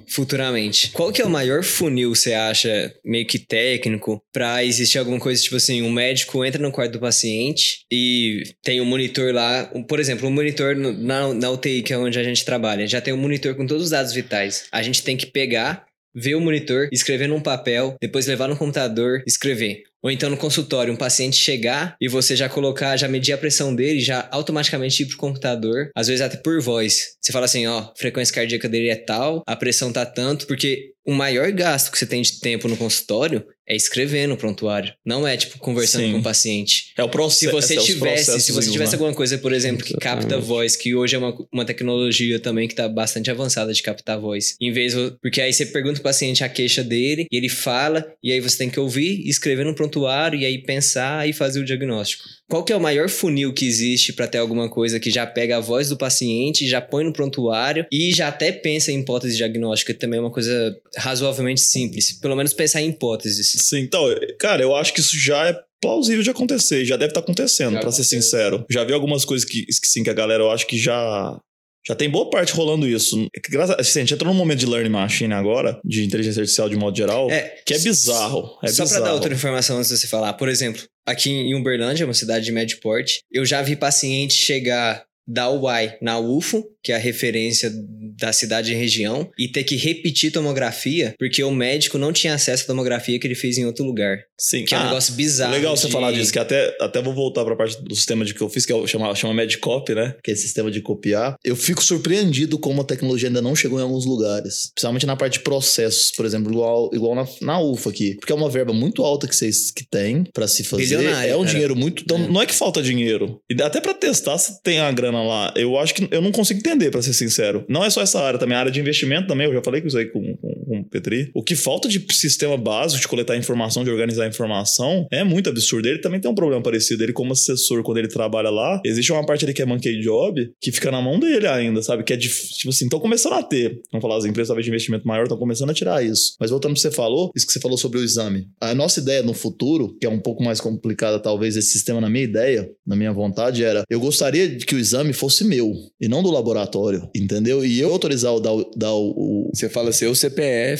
futuramente. 0.07 0.91
Qual 0.91 1.11
que 1.11 1.21
é 1.21 1.25
o 1.25 1.29
maior 1.29 1.63
funil, 1.63 2.13
você 2.13 2.34
acha, 2.34 2.93
meio 3.03 3.25
que 3.25 3.39
técnico, 3.39 4.21
pra 4.34 4.63
existir 4.63 4.97
alguma 4.97 5.19
coisa, 5.19 5.41
tipo 5.41 5.55
assim, 5.55 5.82
um 5.82 5.91
médico 5.91 6.43
entra 6.43 6.61
no 6.61 6.71
quarto 6.71 6.93
do 6.93 6.99
paciente 6.99 7.86
e 7.91 8.43
tem 8.63 8.82
um 8.82 8.86
monitor 8.86 9.34
lá, 9.34 9.71
um- 9.73 9.84
por 9.84 9.99
exemplo, 9.99 10.27
um 10.27 10.32
monitor 10.32 10.75
no- 10.75 10.93
na, 10.93 11.34
na 11.34 11.49
UTI, 11.51 11.82
que 11.82 11.93
é 11.93 11.97
onde 11.97 12.19
a 12.19 12.23
gente 12.23 12.43
trabalha, 12.45 12.88
já 12.88 13.01
tem 13.01 13.13
um 13.13 13.17
monitor 13.17 13.55
com 13.55 13.65
todos 13.65 13.86
os 13.86 13.89
dados 13.89 14.13
vitais. 14.13 14.65
A 14.71 14.82
gente 14.82 15.03
tem 15.03 15.15
que 15.17 15.25
pegar, 15.25 15.86
ver 16.13 16.36
o 16.36 16.41
monitor, 16.41 16.89
escrever 16.91 17.27
num 17.27 17.39
papel, 17.41 17.95
depois 18.01 18.27
levar 18.27 18.47
no 18.49 18.57
computador, 18.57 19.23
escrever. 19.25 19.84
Ou 20.04 20.10
então 20.10 20.30
no 20.30 20.38
consultório, 20.38 20.93
um 20.93 20.97
paciente 20.97 21.38
chegar 21.38 21.95
e 21.99 22.08
você 22.08 22.36
já 22.36 22.49
colocar, 22.49 22.97
já 22.97 23.08
medir 23.08 23.34
a 23.34 23.38
pressão 23.38 23.76
dele, 23.76 23.99
já 23.99 24.28
automaticamente 24.32 25.04
ir 25.04 25.06
pro 25.08 25.18
computador, 25.18 25.91
às 25.95 26.08
vezes 26.08 26.22
até 26.22 26.38
por 26.38 26.62
voz. 26.62 27.16
Você 27.22 27.32
fala 27.32 27.45
assim, 27.45 27.68
ó, 27.68 27.91
frequência 27.95 28.34
cardíaca 28.34 28.68
dele 28.68 28.89
é 28.89 28.95
tal, 28.95 29.43
a 29.45 29.56
pressão 29.56 29.91
tá 29.91 30.06
tanto, 30.06 30.47
porque 30.47 30.91
o 31.06 31.14
maior 31.14 31.52
gasto 31.52 31.91
que 31.91 31.97
você 31.97 32.06
tem 32.06 32.22
de 32.22 32.39
tempo 32.39 32.68
no 32.68 32.78
consultório 32.78 33.45
é 33.68 33.76
escrever 33.76 34.28
no 34.28 34.36
prontuário. 34.36 34.93
Não 35.06 35.26
é, 35.26 35.38
tipo, 35.38 35.58
conversando 35.58 36.04
Sim. 36.04 36.12
com 36.12 36.20
o 36.20 36.24
paciente. 36.24 36.91
É 36.97 37.04
o 37.04 37.10
processo. 37.10 37.39
Se 37.39 37.47
você 37.47 37.76
é 37.76 37.82
tivesse, 37.82 38.41
se 38.41 38.52
você 38.52 38.70
tivesse 38.70 38.95
alguma 38.95 39.14
coisa, 39.14 39.38
por 39.38 39.54
exemplo, 39.54 39.84
que 39.84 39.93
capta 39.95 40.38
voz, 40.38 40.76
que 40.76 40.93
hoje 40.93 41.16
é 41.16 41.20
uma, 41.20 41.34
uma 41.52 41.64
tecnologia 41.64 42.39
também 42.39 42.68
que 42.68 42.76
tá 42.76 42.89
bastante 42.89 43.32
avançada 43.32 43.74
de 43.74 43.82
captar 43.82 44.20
voz. 44.20 44.56
Em 44.60 44.72
vez, 44.72 44.93
porque 45.22 45.39
aí 45.39 45.54
você 45.54 45.66
pergunta 45.66 45.95
pro 45.95 46.04
paciente 46.04 46.43
a 46.43 46.49
queixa 46.49 46.84
dele, 46.84 47.28
e 47.32 47.38
ele 47.38 47.49
fala, 47.49 48.06
e 48.22 48.32
aí 48.32 48.41
você 48.41 48.58
tem 48.58 48.70
que 48.70 48.80
ouvir, 48.80 49.28
escrever 49.28 49.66
no 49.66 49.74
prontuário, 49.74 49.91
e 50.34 50.46
aí 50.46 50.58
pensar 50.58 51.28
e 51.28 51.34
fazer 51.34 51.60
o 51.60 51.66
diagnóstico. 51.66 52.24
Qual 52.50 52.64
que 52.64 52.74
é 52.74 52.76
o 52.76 52.82
maior 52.82 53.10
funil 53.10 53.54
que 53.54 53.66
existe 53.66 54.14
para 54.14 54.28
ter 54.28 54.38
alguma 54.38 54.70
coisa 54.70 55.00
que 55.00 55.10
já 55.10 55.26
pega 55.26 55.58
a 55.58 55.60
voz 55.60 55.89
do 55.89 55.98
paciente, 55.98 56.68
já 56.68 56.82
põe 56.82 57.04
no 57.04 57.14
prontuário 57.14 57.86
e 57.92 58.12
já 58.14 58.28
até 58.28 58.52
pensa 58.52 58.92
em 58.92 59.00
hipótese 59.00 59.38
diagnóstica, 59.38 59.94
que 59.94 60.00
também 60.00 60.18
é 60.18 60.22
uma 60.22 60.32
coisa 60.32 60.76
razoavelmente 60.98 61.62
simples. 61.62 62.20
Pelo 62.20 62.36
menos 62.36 62.54
pensar 62.54 62.82
em 62.82 62.89
hipóteses. 62.89 63.52
Sim, 63.68 63.80
então, 63.80 64.04
cara, 64.39 64.62
eu 64.62 64.76
acho 64.76 64.94
que 64.94 65.00
isso 65.00 65.18
já 65.18 65.48
é 65.48 65.58
plausível 65.82 66.22
de 66.22 66.30
acontecer, 66.30 66.86
já 66.86 66.96
deve 66.96 67.10
estar 67.10 67.22
acontecendo, 67.22 67.74
Já 67.74 67.80
pra 67.80 67.92
ser 67.92 68.04
sincero. 68.04 68.66
Já 68.70 68.84
vi 68.84 68.94
algumas 68.94 69.26
coisas 69.26 69.50
que, 69.50 69.66
que 69.66 69.88
sim, 69.88 70.04
que 70.04 70.10
a 70.10 70.14
galera, 70.14 70.44
eu 70.44 70.52
acho 70.52 70.68
que 70.68 70.78
já 70.78 71.39
já 71.88 71.95
tem 71.95 72.09
boa 72.09 72.29
parte 72.29 72.53
rolando 72.53 72.88
isso. 72.88 73.27
É 73.36 73.39
Graças, 73.49 73.75
assim, 73.77 73.99
a 73.99 74.01
gente 74.03 74.13
entrou 74.13 74.32
num 74.32 74.38
momento 74.38 74.59
de 74.59 74.65
learning 74.65 74.89
machine 74.89 75.34
agora, 75.34 75.79
de 75.84 76.03
inteligência 76.03 76.41
artificial 76.41 76.69
de 76.69 76.75
modo 76.75 76.95
geral, 76.95 77.29
É, 77.29 77.55
que 77.65 77.73
é 77.73 77.79
bizarro. 77.79 78.57
É 78.63 78.67
Só 78.67 78.86
pra 78.86 78.99
dar 78.99 79.13
outra 79.13 79.34
informação 79.34 79.77
antes 79.77 79.89
de 79.89 79.97
você 79.97 80.07
falar. 80.07 80.34
Por 80.34 80.47
exemplo, 80.47 80.82
aqui 81.05 81.29
em 81.29 81.55
Uberlândia, 81.55 82.05
uma 82.05 82.13
cidade 82.13 82.45
de 82.45 82.51
médio 82.51 82.79
porte, 82.79 83.19
eu 83.32 83.45
já 83.45 83.61
vi 83.61 83.75
paciente 83.75 84.34
chegar 84.34 85.03
da 85.28 85.49
UAI 85.49 85.97
na 86.01 86.19
UFO, 86.19 86.63
que 86.84 86.91
é 86.91 86.95
a 86.95 86.99
referência 86.99 87.72
da 88.19 88.34
cidade 88.34 88.72
e 88.72 88.76
região, 88.76 89.30
e 89.38 89.47
ter 89.47 89.63
que 89.63 89.76
repetir 89.76 90.32
tomografia, 90.32 91.13
porque 91.17 91.43
o 91.43 91.51
médico 91.51 91.97
não 91.97 92.11
tinha 92.11 92.34
acesso 92.34 92.63
à 92.63 92.67
tomografia 92.67 93.19
que 93.19 93.26
ele 93.28 93.36
fez 93.36 93.57
em 93.57 93.65
outro 93.65 93.86
lugar. 93.86 94.17
Sim. 94.39 94.65
Que 94.65 94.74
é 94.74 94.78
um 94.78 94.82
Ah, 94.82 94.86
negócio 94.86 95.13
bizarro. 95.13 95.53
Legal 95.53 95.78
você 95.78 95.88
de- 95.88 95.93
falar 95.93 96.11
disso, 96.11 96.32
que 96.34 96.39
até, 96.39 96.76
até 96.82 97.01
vou 97.01 97.13
voltar 97.13 97.45
pra 97.45 97.55
parte 97.55 97.82
do 97.84 97.95
sistema 97.95 98.26
de 98.26 98.34
que 98.34 98.41
eu 98.41 98.49
fiz, 98.49 98.65
que 98.65 98.72
é 98.72 98.76
o 98.76 98.86
chama, 98.88 99.13
chama 99.15 99.34
Medcopy, 99.34 99.93
né? 99.93 100.15
Que 100.24 100.32
é 100.32 100.34
esse 100.34 100.43
sistema 100.43 100.69
de 100.72 100.82
copiar. 100.82 101.36
Eu 101.43 101.55
fico 101.55 101.84
surpreendido 101.84 102.57
como 102.57 102.82
a 102.82 102.86
tecnologia 102.86 103.30
ainda 103.30 103.41
não 103.41 103.55
chegou 103.55 103.80
em 103.80 103.84
alguns 103.84 104.05
lugares. 104.05 104.72
Principalmente 104.74 105.05
na 105.05 105.15
parte 105.15 105.34
de 105.34 105.39
processos, 105.43 106.11
por 106.11 106.26
exemplo, 106.26 106.51
igual, 106.51 106.89
igual 106.93 107.15
na, 107.15 107.28
na 107.41 107.61
UFA 107.61 107.89
aqui. 107.91 108.15
Porque 108.15 108.32
é 108.32 108.36
uma 108.36 108.49
verba 108.49 108.74
muito 108.74 109.03
alta 109.03 109.28
que 109.28 109.36
vocês 109.36 109.72
que 109.72 109.86
tem 109.88 110.24
pra 110.34 110.47
se 110.47 110.63
fazer. 110.63 110.84
Bilionária, 110.97 111.30
É 111.32 111.36
um 111.36 111.39
cara. 111.41 111.51
dinheiro 111.51 111.76
muito. 111.76 112.03
Então, 112.03 112.17
É. 112.17 112.28
não 112.28 112.41
é 112.41 112.45
que 112.45 112.53
falta 112.55 112.82
dinheiro. 112.82 113.39
E 113.49 113.61
até 113.61 113.80
pra 113.80 113.93
testar 113.93 114.38
se 114.39 114.61
tem 114.63 114.80
a 114.80 114.91
grana 114.91 115.11
lá. 115.20 115.53
Eu 115.55 115.78
acho 115.78 115.93
que 115.93 116.07
eu 116.12 116.22
não 116.22 116.32
consigo 116.32 116.59
entender, 116.59 116.91
pra 116.91 117.01
ser 117.01 117.14
sincero. 117.14 117.66
Não 117.68 117.84
é 117.84 117.89
só 117.89 118.01
essa 118.01 118.20
área 118.22 118.39
também, 118.39 118.55
a 118.55 118.59
área 118.59 118.72
de 118.72 118.80
investimento 118.80 119.28
também. 119.28 119.47
Eu 119.47 119.53
já 119.53 119.62
falei 119.62 119.82
com 119.82 119.88
isso 119.88 119.97
aí 119.97 120.05
com, 120.05 120.36
com 120.38 120.61
Petri. 120.92 121.32
O 121.34 121.44
que 121.44 121.56
falta 121.56 121.88
de 121.88 122.06
sistema 122.12 122.58
básico 122.58 123.02
de 123.02 123.08
coletar 123.08 123.38
informação, 123.38 123.84
de 123.84 123.89
organizar 123.89 124.28
informação, 124.28 125.08
é 125.12 125.24
muito 125.24 125.50
absurdo. 125.50 125.88
Ele 125.88 126.00
também 126.00 126.20
tem 126.20 126.30
um 126.30 126.36
problema 126.36 126.62
parecido. 126.62 127.04
Ele, 127.04 127.14
como 127.14 127.32
assessor, 127.34 127.82
quando 127.84 127.98
ele 127.98 128.08
trabalha 128.08 128.50
lá, 128.50 128.82
existe 128.86 129.12
uma 129.12 129.26
parte 129.26 129.46
ali 129.46 129.54
que 129.54 129.62
é 129.62 129.66
monkey 129.66 130.00
job 130.02 130.52
que 130.60 130.72
fica 130.72 130.92
na 130.92 131.02
mão 131.02 131.20
dele 131.20 131.48
ainda, 131.48 131.82
sabe? 131.82 132.04
Que 132.04 132.14
é 132.14 132.18
de, 132.18 132.28
tipo 132.30 132.70
assim, 132.70 132.86
estão 132.86 133.00
começando 133.00 133.34
a 133.34 133.44
ter. 133.44 133.80
Vamos 133.92 134.02
falar, 134.02 134.18
as 134.18 134.26
empresas 134.26 134.50
talvez 134.50 134.66
de 134.66 134.72
investimento 134.72 135.08
maior 135.08 135.24
estão 135.24 135.38
começando 135.38 135.70
a 135.70 135.74
tirar 135.74 136.04
isso. 136.04 136.36
Mas 136.39 136.52
voltando 136.52 136.72
ao 136.72 136.76
que 136.76 136.82
você 136.82 136.92
falou, 136.92 137.32
isso 137.36 137.48
que 137.48 137.54
você 137.54 137.60
falou 137.60 137.78
sobre 137.78 138.00
o 138.00 138.04
exame. 138.04 138.48
A 138.60 138.76
nossa 138.76 139.00
ideia 139.00 139.24
no 139.24 139.34
futuro, 139.34 139.96
que 140.00 140.06
é 140.06 140.10
um 140.10 140.20
pouco 140.20 140.44
mais 140.44 140.60
complicada, 140.60 141.20
talvez, 141.20 141.56
esse 141.56 141.72
sistema 141.72 142.02
na 142.02 142.10
minha 142.10 142.24
ideia, 142.24 142.70
na 142.86 142.96
minha 142.96 143.14
vontade, 143.14 143.64
era 143.64 143.84
eu 143.89 144.00
gostaria 144.00 144.48
de 144.48 144.66
que 144.66 144.76
o 144.76 144.80
exame 144.80 145.14
fosse 145.14 145.44
meu 145.44 145.74
e 146.00 146.08
não 146.08 146.24
do 146.24 146.32
laboratório, 146.32 147.10
entendeu? 147.16 147.66
E 147.66 147.80
eu 147.80 147.92
autorizar 147.92 148.34
o 148.34 148.39
dar, 148.39 148.54
dar 148.76 148.94
o, 148.94 149.10
o. 149.10 149.52
Você 149.54 149.70
fala 149.70 149.89
assim, 149.89 150.06
o 150.06 150.16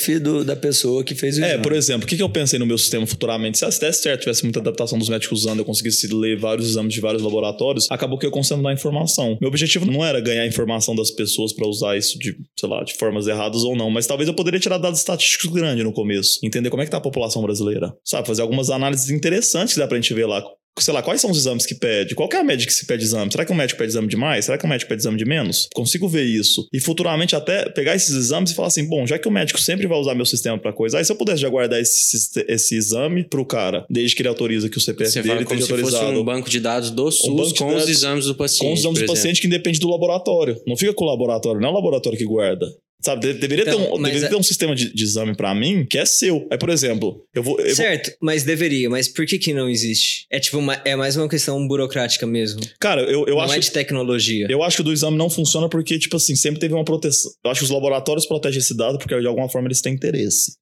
CPF 0.02 0.20
do, 0.20 0.44
da 0.44 0.56
pessoa 0.56 1.04
que 1.04 1.14
fez 1.16 1.38
o 1.38 1.44
É, 1.44 1.48
exame. 1.50 1.64
por 1.64 1.74
exemplo, 1.74 2.06
o 2.06 2.08
que, 2.08 2.16
que 2.18 2.24
eu 2.24 2.30
pensei 2.30 2.58
no 2.60 2.66
meu 2.66 2.78
sistema 2.78 3.06
futuramente? 3.06 3.58
Se 3.58 3.80
desse 3.80 4.02
certo, 4.02 4.22
tivesse 4.22 4.44
muita 4.44 4.60
adaptação 4.60 4.98
dos 4.98 5.10
médicos 5.10 5.42
usando, 5.42 5.60
eu 5.60 5.66
conseguisse 5.66 6.08
ler 6.14 6.38
vários 6.38 6.70
exames 6.70 6.94
de 6.94 7.00
vários 7.02 7.22
laboratórios, 7.24 7.88
acabou 7.90 8.18
que 8.18 8.26
eu 8.26 8.32
consigo 8.32 8.62
dar 8.62 8.74
informação. 8.74 9.38
Meu 9.40 9.50
objetivo 9.50 9.86
não 9.86 10.04
era 10.06 10.20
ganhar 10.20 10.46
informação 10.46 10.96
das 10.96 11.12
pessoas 11.12 11.54
pra 11.54 11.68
usar 11.68 11.98
isso 11.98 12.18
de, 12.20 12.36
sei 12.60 12.70
lá, 12.70 12.84
de 12.84 12.94
formas 12.94 13.28
erradas 13.28 13.64
ou 13.64 13.76
não, 13.76 13.90
mas 13.90 14.08
talvez 14.08 14.28
eu 14.28 14.34
poderia 14.34 14.60
tirar 14.60 14.78
dados 14.78 15.00
estatísticos 15.00 15.52
grandes 15.52 15.84
no 15.84 15.94
começo, 15.94 16.40
entender 16.44 16.70
como 16.70 16.82
é 16.82 16.86
que 16.86 16.92
tá 16.92 16.98
a 16.98 17.02
população 17.02 17.42
brasileira, 17.42 17.94
sabe? 18.04 18.28
Fazer 18.28 18.42
algumas 18.42 18.70
análises 18.70 19.10
interessantes 19.10 19.74
que 19.74 19.80
dá 19.80 19.88
pra 19.88 19.98
gente 19.98 20.14
ver 20.14 20.26
lá. 20.26 20.44
Sei 20.80 20.94
lá, 20.94 21.04
quais 21.04 21.20
são 21.22 21.30
os 21.30 21.38
exames 21.38 21.66
que 21.66 21.76
pede? 21.76 22.16
Qual 22.16 22.30
é 22.32 22.38
a 22.38 22.44
média 22.44 22.66
que 22.66 22.74
se 22.74 22.86
pede 22.86 23.04
exame? 23.04 23.32
Será 23.32 23.46
que 23.46 23.52
o 23.52 23.56
médico 23.56 23.78
pede 23.78 23.92
exame 23.92 24.08
de 24.08 24.16
mais? 24.16 24.46
Será 24.46 24.58
que 24.58 24.66
o 24.66 24.68
médico 24.68 24.90
pede 24.90 25.02
exame 25.02 25.18
de 25.18 25.26
menos? 25.26 25.68
Consigo 25.74 26.08
ver 26.08 26.24
isso. 26.24 26.68
E 26.74 26.80
futuramente 26.80 27.36
até 27.36 27.70
pegar 27.70 27.96
esses 27.96 28.16
exames 28.16 28.52
e 28.52 28.56
falar 28.56 28.70
assim, 28.70 28.88
bom, 28.88 29.06
já 29.06 29.20
que 29.20 29.28
o 29.28 29.32
médico 29.32 29.60
sempre 29.60 29.86
vai 29.86 29.98
usar 30.00 30.16
meu 30.16 30.26
sistema 30.26 30.58
pra 30.58 30.72
coisa, 30.74 30.98
aí 30.98 31.06
se 31.06 31.12
eu 31.12 31.16
pudesse 31.16 31.42
já 31.42 31.50
guardar 31.50 31.80
esse, 31.80 32.44
esse 32.48 32.76
exame 32.76 33.24
pro 33.28 33.46
cara, 33.46 33.86
desde 33.90 34.16
que 34.16 34.22
ele 34.22 34.30
autoriza 34.30 34.70
que 34.70 34.78
o 34.78 34.82
CPF 34.82 35.12
Você 35.12 35.22
dele 35.22 35.44
esteja 35.44 35.62
se 35.62 35.68
fosse 35.68 35.84
autorizado. 35.84 36.20
um 36.20 36.24
banco 36.24 36.50
de 36.50 36.60
dados 36.60 36.90
do 36.90 37.12
SUS 37.12 37.28
banco 37.36 37.54
de 37.54 37.60
com 37.60 37.68
os 37.68 37.74
dados 37.74 37.90
exames 37.90 38.26
do 38.26 38.36
paciente. 38.36 38.68
com 38.68 38.74
os 38.74 38.80
exames 38.80 39.00
do 39.00 39.06
paciente 39.06 39.42
que 39.42 39.48
independe 39.48 39.80
do 39.80 39.90
laboratório. 39.90 40.60
Não 40.66 40.78
fica 40.78 40.94
com 40.94 41.04
o 41.04 41.08
laboratório, 41.08 41.60
não 41.62 41.70
é 41.70 41.72
o 41.72 41.76
laboratório 41.76 42.18
que 42.18 42.26
guarda. 42.26 42.66
Sabe, 43.04 43.28
de- 43.34 43.40
deveria, 43.40 43.64
Então, 43.64 43.80
ter, 43.84 43.92
um, 43.94 44.02
deveria 44.02 44.26
é- 44.28 44.30
ter 44.30 44.36
um 44.36 44.44
sistema 44.44 44.76
de, 44.76 44.94
de 44.94 45.04
exame 45.04 45.36
pra 45.36 45.54
mim 45.56 45.86
que 45.90 45.98
é 45.98 46.06
seu. 46.06 46.48
Aí, 46.52 46.58
por 46.58 46.70
exemplo, 46.70 47.24
eu 47.34 47.42
vou. 47.44 47.60
eu 47.60 47.66
vou- 47.68 47.76
Certo, 47.76 48.12
mas 48.22 48.44
deveria. 48.44 48.90
Mas 48.90 49.08
por 49.08 49.26
que 49.26 49.38
que 49.40 49.54
não 49.54 49.70
existe? 49.70 50.26
É 50.32 50.40
tipo, 50.40 50.58
uma- 50.58 50.80
é 50.86 50.96
mais 50.96 51.16
uma 51.18 51.28
questão 51.28 51.68
burocrática 51.68 52.26
mesmo. 52.28 52.62
cara, 52.80 53.02
eu, 53.04 53.26
eu 53.28 53.36
não 53.36 53.42
acho. 53.42 53.54
é 53.56 53.60
de 53.60 53.72
tecnologia. 53.72 54.48
Eu 54.50 54.64
acho 54.64 54.78
que 54.78 54.82
o 54.82 54.86
do 54.86 54.94
exame 54.94 55.18
não 55.18 55.30
funciona 55.30 55.68
porque, 55.70 55.98
tipo 55.98 56.16
assim, 56.18 56.36
sempre 56.36 56.60
teve 56.60 56.74
uma 56.74 56.84
proteção. 56.86 57.32
Eu 57.44 57.52
acho 57.52 57.60
que 57.62 57.66
os 57.66 57.72
laboratórios 57.72 58.26
protegem 58.26 58.60
esse 58.60 58.76
dado 58.76 58.98
porque, 58.98 59.20
de 59.20 59.28
alguma 59.28 59.50
forma, 59.50 59.68
eles 59.68 59.82
têm 59.82 59.94
interesse. 59.94 60.54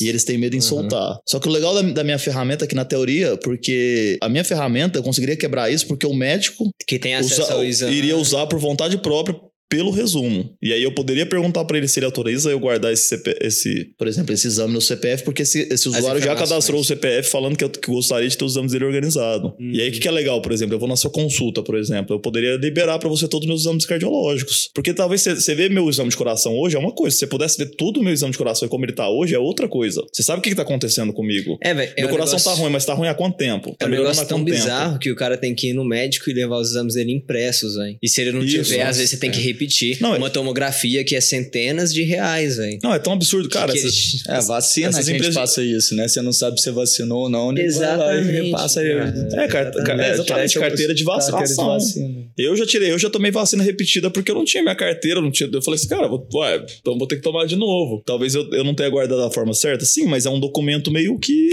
E 0.00 0.08
eles 0.08 0.24
têm 0.24 0.38
medo 0.38 0.54
em 0.54 0.58
Uhum. 0.58 0.62
soltar. 0.62 1.16
Só 1.28 1.38
que 1.38 1.48
o 1.48 1.50
legal 1.52 1.74
da, 1.74 1.82
da 1.82 2.04
minha 2.04 2.18
ferramenta 2.18 2.64
aqui 2.64 2.74
na 2.74 2.84
teoria, 2.84 3.36
porque 3.36 4.18
a 4.22 4.28
minha 4.28 4.44
ferramenta 4.44 4.98
eu 4.98 5.02
conseguiria 5.02 5.36
quebrar 5.36 5.70
isso 5.70 5.86
porque 5.86 6.06
o 6.06 6.14
médico 6.14 6.70
Que 6.86 6.98
tem 6.98 7.14
acesso 7.14 7.42
usa- 7.42 7.52
ao 7.54 7.64
exame. 7.64 7.94
iria 7.94 8.16
usar 8.16 8.46
por 8.46 8.58
vontade 8.58 8.96
própria 8.98 9.36
pelo 9.72 9.90
resumo. 9.90 10.54
E 10.60 10.70
aí 10.70 10.82
eu 10.82 10.92
poderia 10.92 11.24
perguntar 11.24 11.64
pra 11.64 11.78
ele 11.78 11.88
se 11.88 11.98
ele 11.98 12.04
autoriza 12.04 12.50
eu 12.50 12.60
guardar 12.60 12.92
esse, 12.92 13.08
CP 13.08 13.38
esse 13.40 13.90
por 13.96 14.06
exemplo, 14.06 14.34
esse 14.34 14.46
exame 14.46 14.74
no 14.74 14.80
CPF, 14.82 15.24
porque 15.24 15.42
esse, 15.42 15.66
esse 15.72 15.88
usuário 15.88 16.20
já 16.20 16.34
cadastrou 16.34 16.78
o 16.80 16.84
CPF 16.84 17.30
falando 17.30 17.56
que 17.56 17.64
eu 17.64 17.70
que 17.70 17.90
gostaria 17.90 18.28
de 18.28 18.36
ter 18.36 18.44
os 18.44 18.52
exames 18.52 18.72
dele 18.72 18.84
organizado. 18.84 19.54
E 19.58 19.80
aí 19.80 19.88
o 19.88 19.92
que, 19.92 20.00
que 20.00 20.08
é 20.08 20.10
legal, 20.10 20.42
por 20.42 20.52
exemplo, 20.52 20.74
eu 20.74 20.78
vou 20.78 20.88
na 20.88 20.96
sua 20.96 21.10
consulta, 21.10 21.62
por 21.62 21.76
exemplo, 21.78 22.14
eu 22.16 22.20
poderia 22.20 22.56
liberar 22.56 22.98
pra 22.98 23.08
você 23.08 23.26
todos 23.26 23.46
os 23.46 23.48
meus 23.48 23.62
exames 23.62 23.86
cardiológicos. 23.86 24.70
Porque 24.74 24.92
talvez 24.92 25.22
você, 25.22 25.34
você 25.34 25.54
vê 25.54 25.68
meu 25.70 25.88
exame 25.88 26.10
de 26.10 26.16
coração 26.16 26.54
hoje 26.58 26.76
é 26.76 26.78
uma 26.78 26.92
coisa, 26.92 27.14
se 27.14 27.20
você 27.20 27.26
pudesse 27.26 27.56
ver 27.56 27.70
tudo 27.76 28.00
o 28.00 28.02
meu 28.02 28.12
exame 28.12 28.32
de 28.32 28.38
coração 28.38 28.66
e 28.66 28.68
como 28.70 28.84
ele 28.84 28.92
tá 28.92 29.08
hoje 29.08 29.34
é 29.34 29.38
outra 29.38 29.66
coisa. 29.68 30.02
Você 30.12 30.22
sabe 30.22 30.40
o 30.40 30.42
que, 30.42 30.50
que 30.50 30.56
tá 30.56 30.62
acontecendo 30.62 31.12
comigo? 31.14 31.56
É, 31.62 31.72
velho. 31.72 31.92
meu 31.96 32.04
é 32.04 32.08
um 32.08 32.10
coração 32.10 32.36
negócio- 32.36 32.50
tá 32.52 32.56
ruim, 32.62 32.70
mas 32.72 32.84
tá 32.84 32.92
ruim 32.94 33.08
há 33.08 33.14
quanto 33.14 33.36
tempo? 33.38 33.70
É 33.70 33.74
Tá 33.76 33.86
um 33.86 33.88
melhorando 33.88 34.14
negócio 34.16 34.22
há 34.22 34.26
tão 34.26 34.38
quanto 34.38 34.46
tempo? 34.52 34.58
bizarro 34.58 34.98
que 34.98 35.10
o 35.10 35.16
cara 35.16 35.38
tem 35.38 35.54
que 35.54 35.68
ir 35.70 35.72
no 35.72 35.84
médico 35.84 36.28
e 36.28 36.34
levar 36.34 36.58
os 36.58 36.70
exames 36.70 36.94
dele 36.94 37.12
impressos, 37.12 37.76
velho. 37.76 37.96
E 38.02 38.08
se 38.08 38.20
ele 38.20 38.32
não 38.32 38.42
Isso, 38.44 38.62
tiver, 38.64 38.78
nossa, 38.78 38.90
às 38.90 38.96
vezes 38.98 39.10
você 39.12 39.16
tem 39.16 39.30
que 39.30 39.40
repetir 39.40 39.61
Não, 40.00 40.14
é- 40.14 40.18
uma 40.18 40.30
tomografia 40.30 41.04
que 41.04 41.14
é 41.16 41.20
centenas 41.20 41.92
de 41.92 42.02
reais, 42.02 42.56
velho. 42.56 42.78
Não, 42.82 42.94
é 42.94 42.98
tão 42.98 43.12
absurdo, 43.12 43.48
cara. 43.48 43.72
Que 43.72 43.78
essa- 43.78 43.86
eles- 43.86 44.22
É, 44.28 44.32
a 44.36 44.40
vacina 44.40 44.88
Essas 44.88 45.00
a 45.00 45.02
gente 45.02 45.16
empresas- 45.16 45.34
passa 45.34 45.62
isso, 45.64 45.94
né? 45.94 46.06
Você 46.08 46.20
não 46.22 46.32
sabe 46.32 46.60
se 46.60 46.70
vacinou 46.70 47.22
ou 47.24 47.28
não, 47.28 47.50
ele 47.52 47.68
vai 47.72 47.96
lá 47.96 48.14
Exatamente, 48.16 48.28
e 48.38 48.44
repassa 48.46 48.80
aí. 48.80 48.88
cara. 48.94 49.28
É, 49.44 49.48
carta- 49.48 49.82
ca- 49.84 50.02
é, 50.02 50.10
exatamente, 50.12 50.58
carteira 50.58 50.94
de 50.94 51.04
vacinação. 51.04 51.38
Carteira 51.66 51.78
de 51.78 51.84
vacina. 51.84 52.22
Eu 52.38 52.56
já 52.56 52.66
tirei, 52.66 52.90
eu 52.90 52.98
já 52.98 53.10
tomei 53.10 53.30
vacina 53.30 53.62
repetida 53.62 54.10
porque 54.10 54.30
eu 54.30 54.34
não 54.34 54.44
tinha 54.44 54.62
minha 54.62 54.74
carteira, 54.74 55.18
eu 55.18 55.22
não 55.22 55.30
tinha. 55.30 55.48
Eu 55.52 55.62
falei 55.62 55.78
assim, 55.78 55.88
cara, 55.88 56.08
vou, 56.08 56.26
ué, 56.34 56.64
então 56.80 56.96
vou 56.98 57.06
ter 57.06 57.16
que 57.16 57.22
tomar 57.22 57.46
de 57.46 57.56
novo. 57.56 58.02
Talvez 58.06 58.34
eu, 58.34 58.48
eu 58.52 58.64
não 58.64 58.74
tenha 58.74 58.88
guardado 58.88 59.20
da 59.20 59.30
forma 59.30 59.52
certa, 59.54 59.84
sim, 59.84 60.06
mas 60.06 60.24
é 60.26 60.30
um 60.30 60.40
documento 60.40 60.90
meio 60.90 61.18
que, 61.18 61.50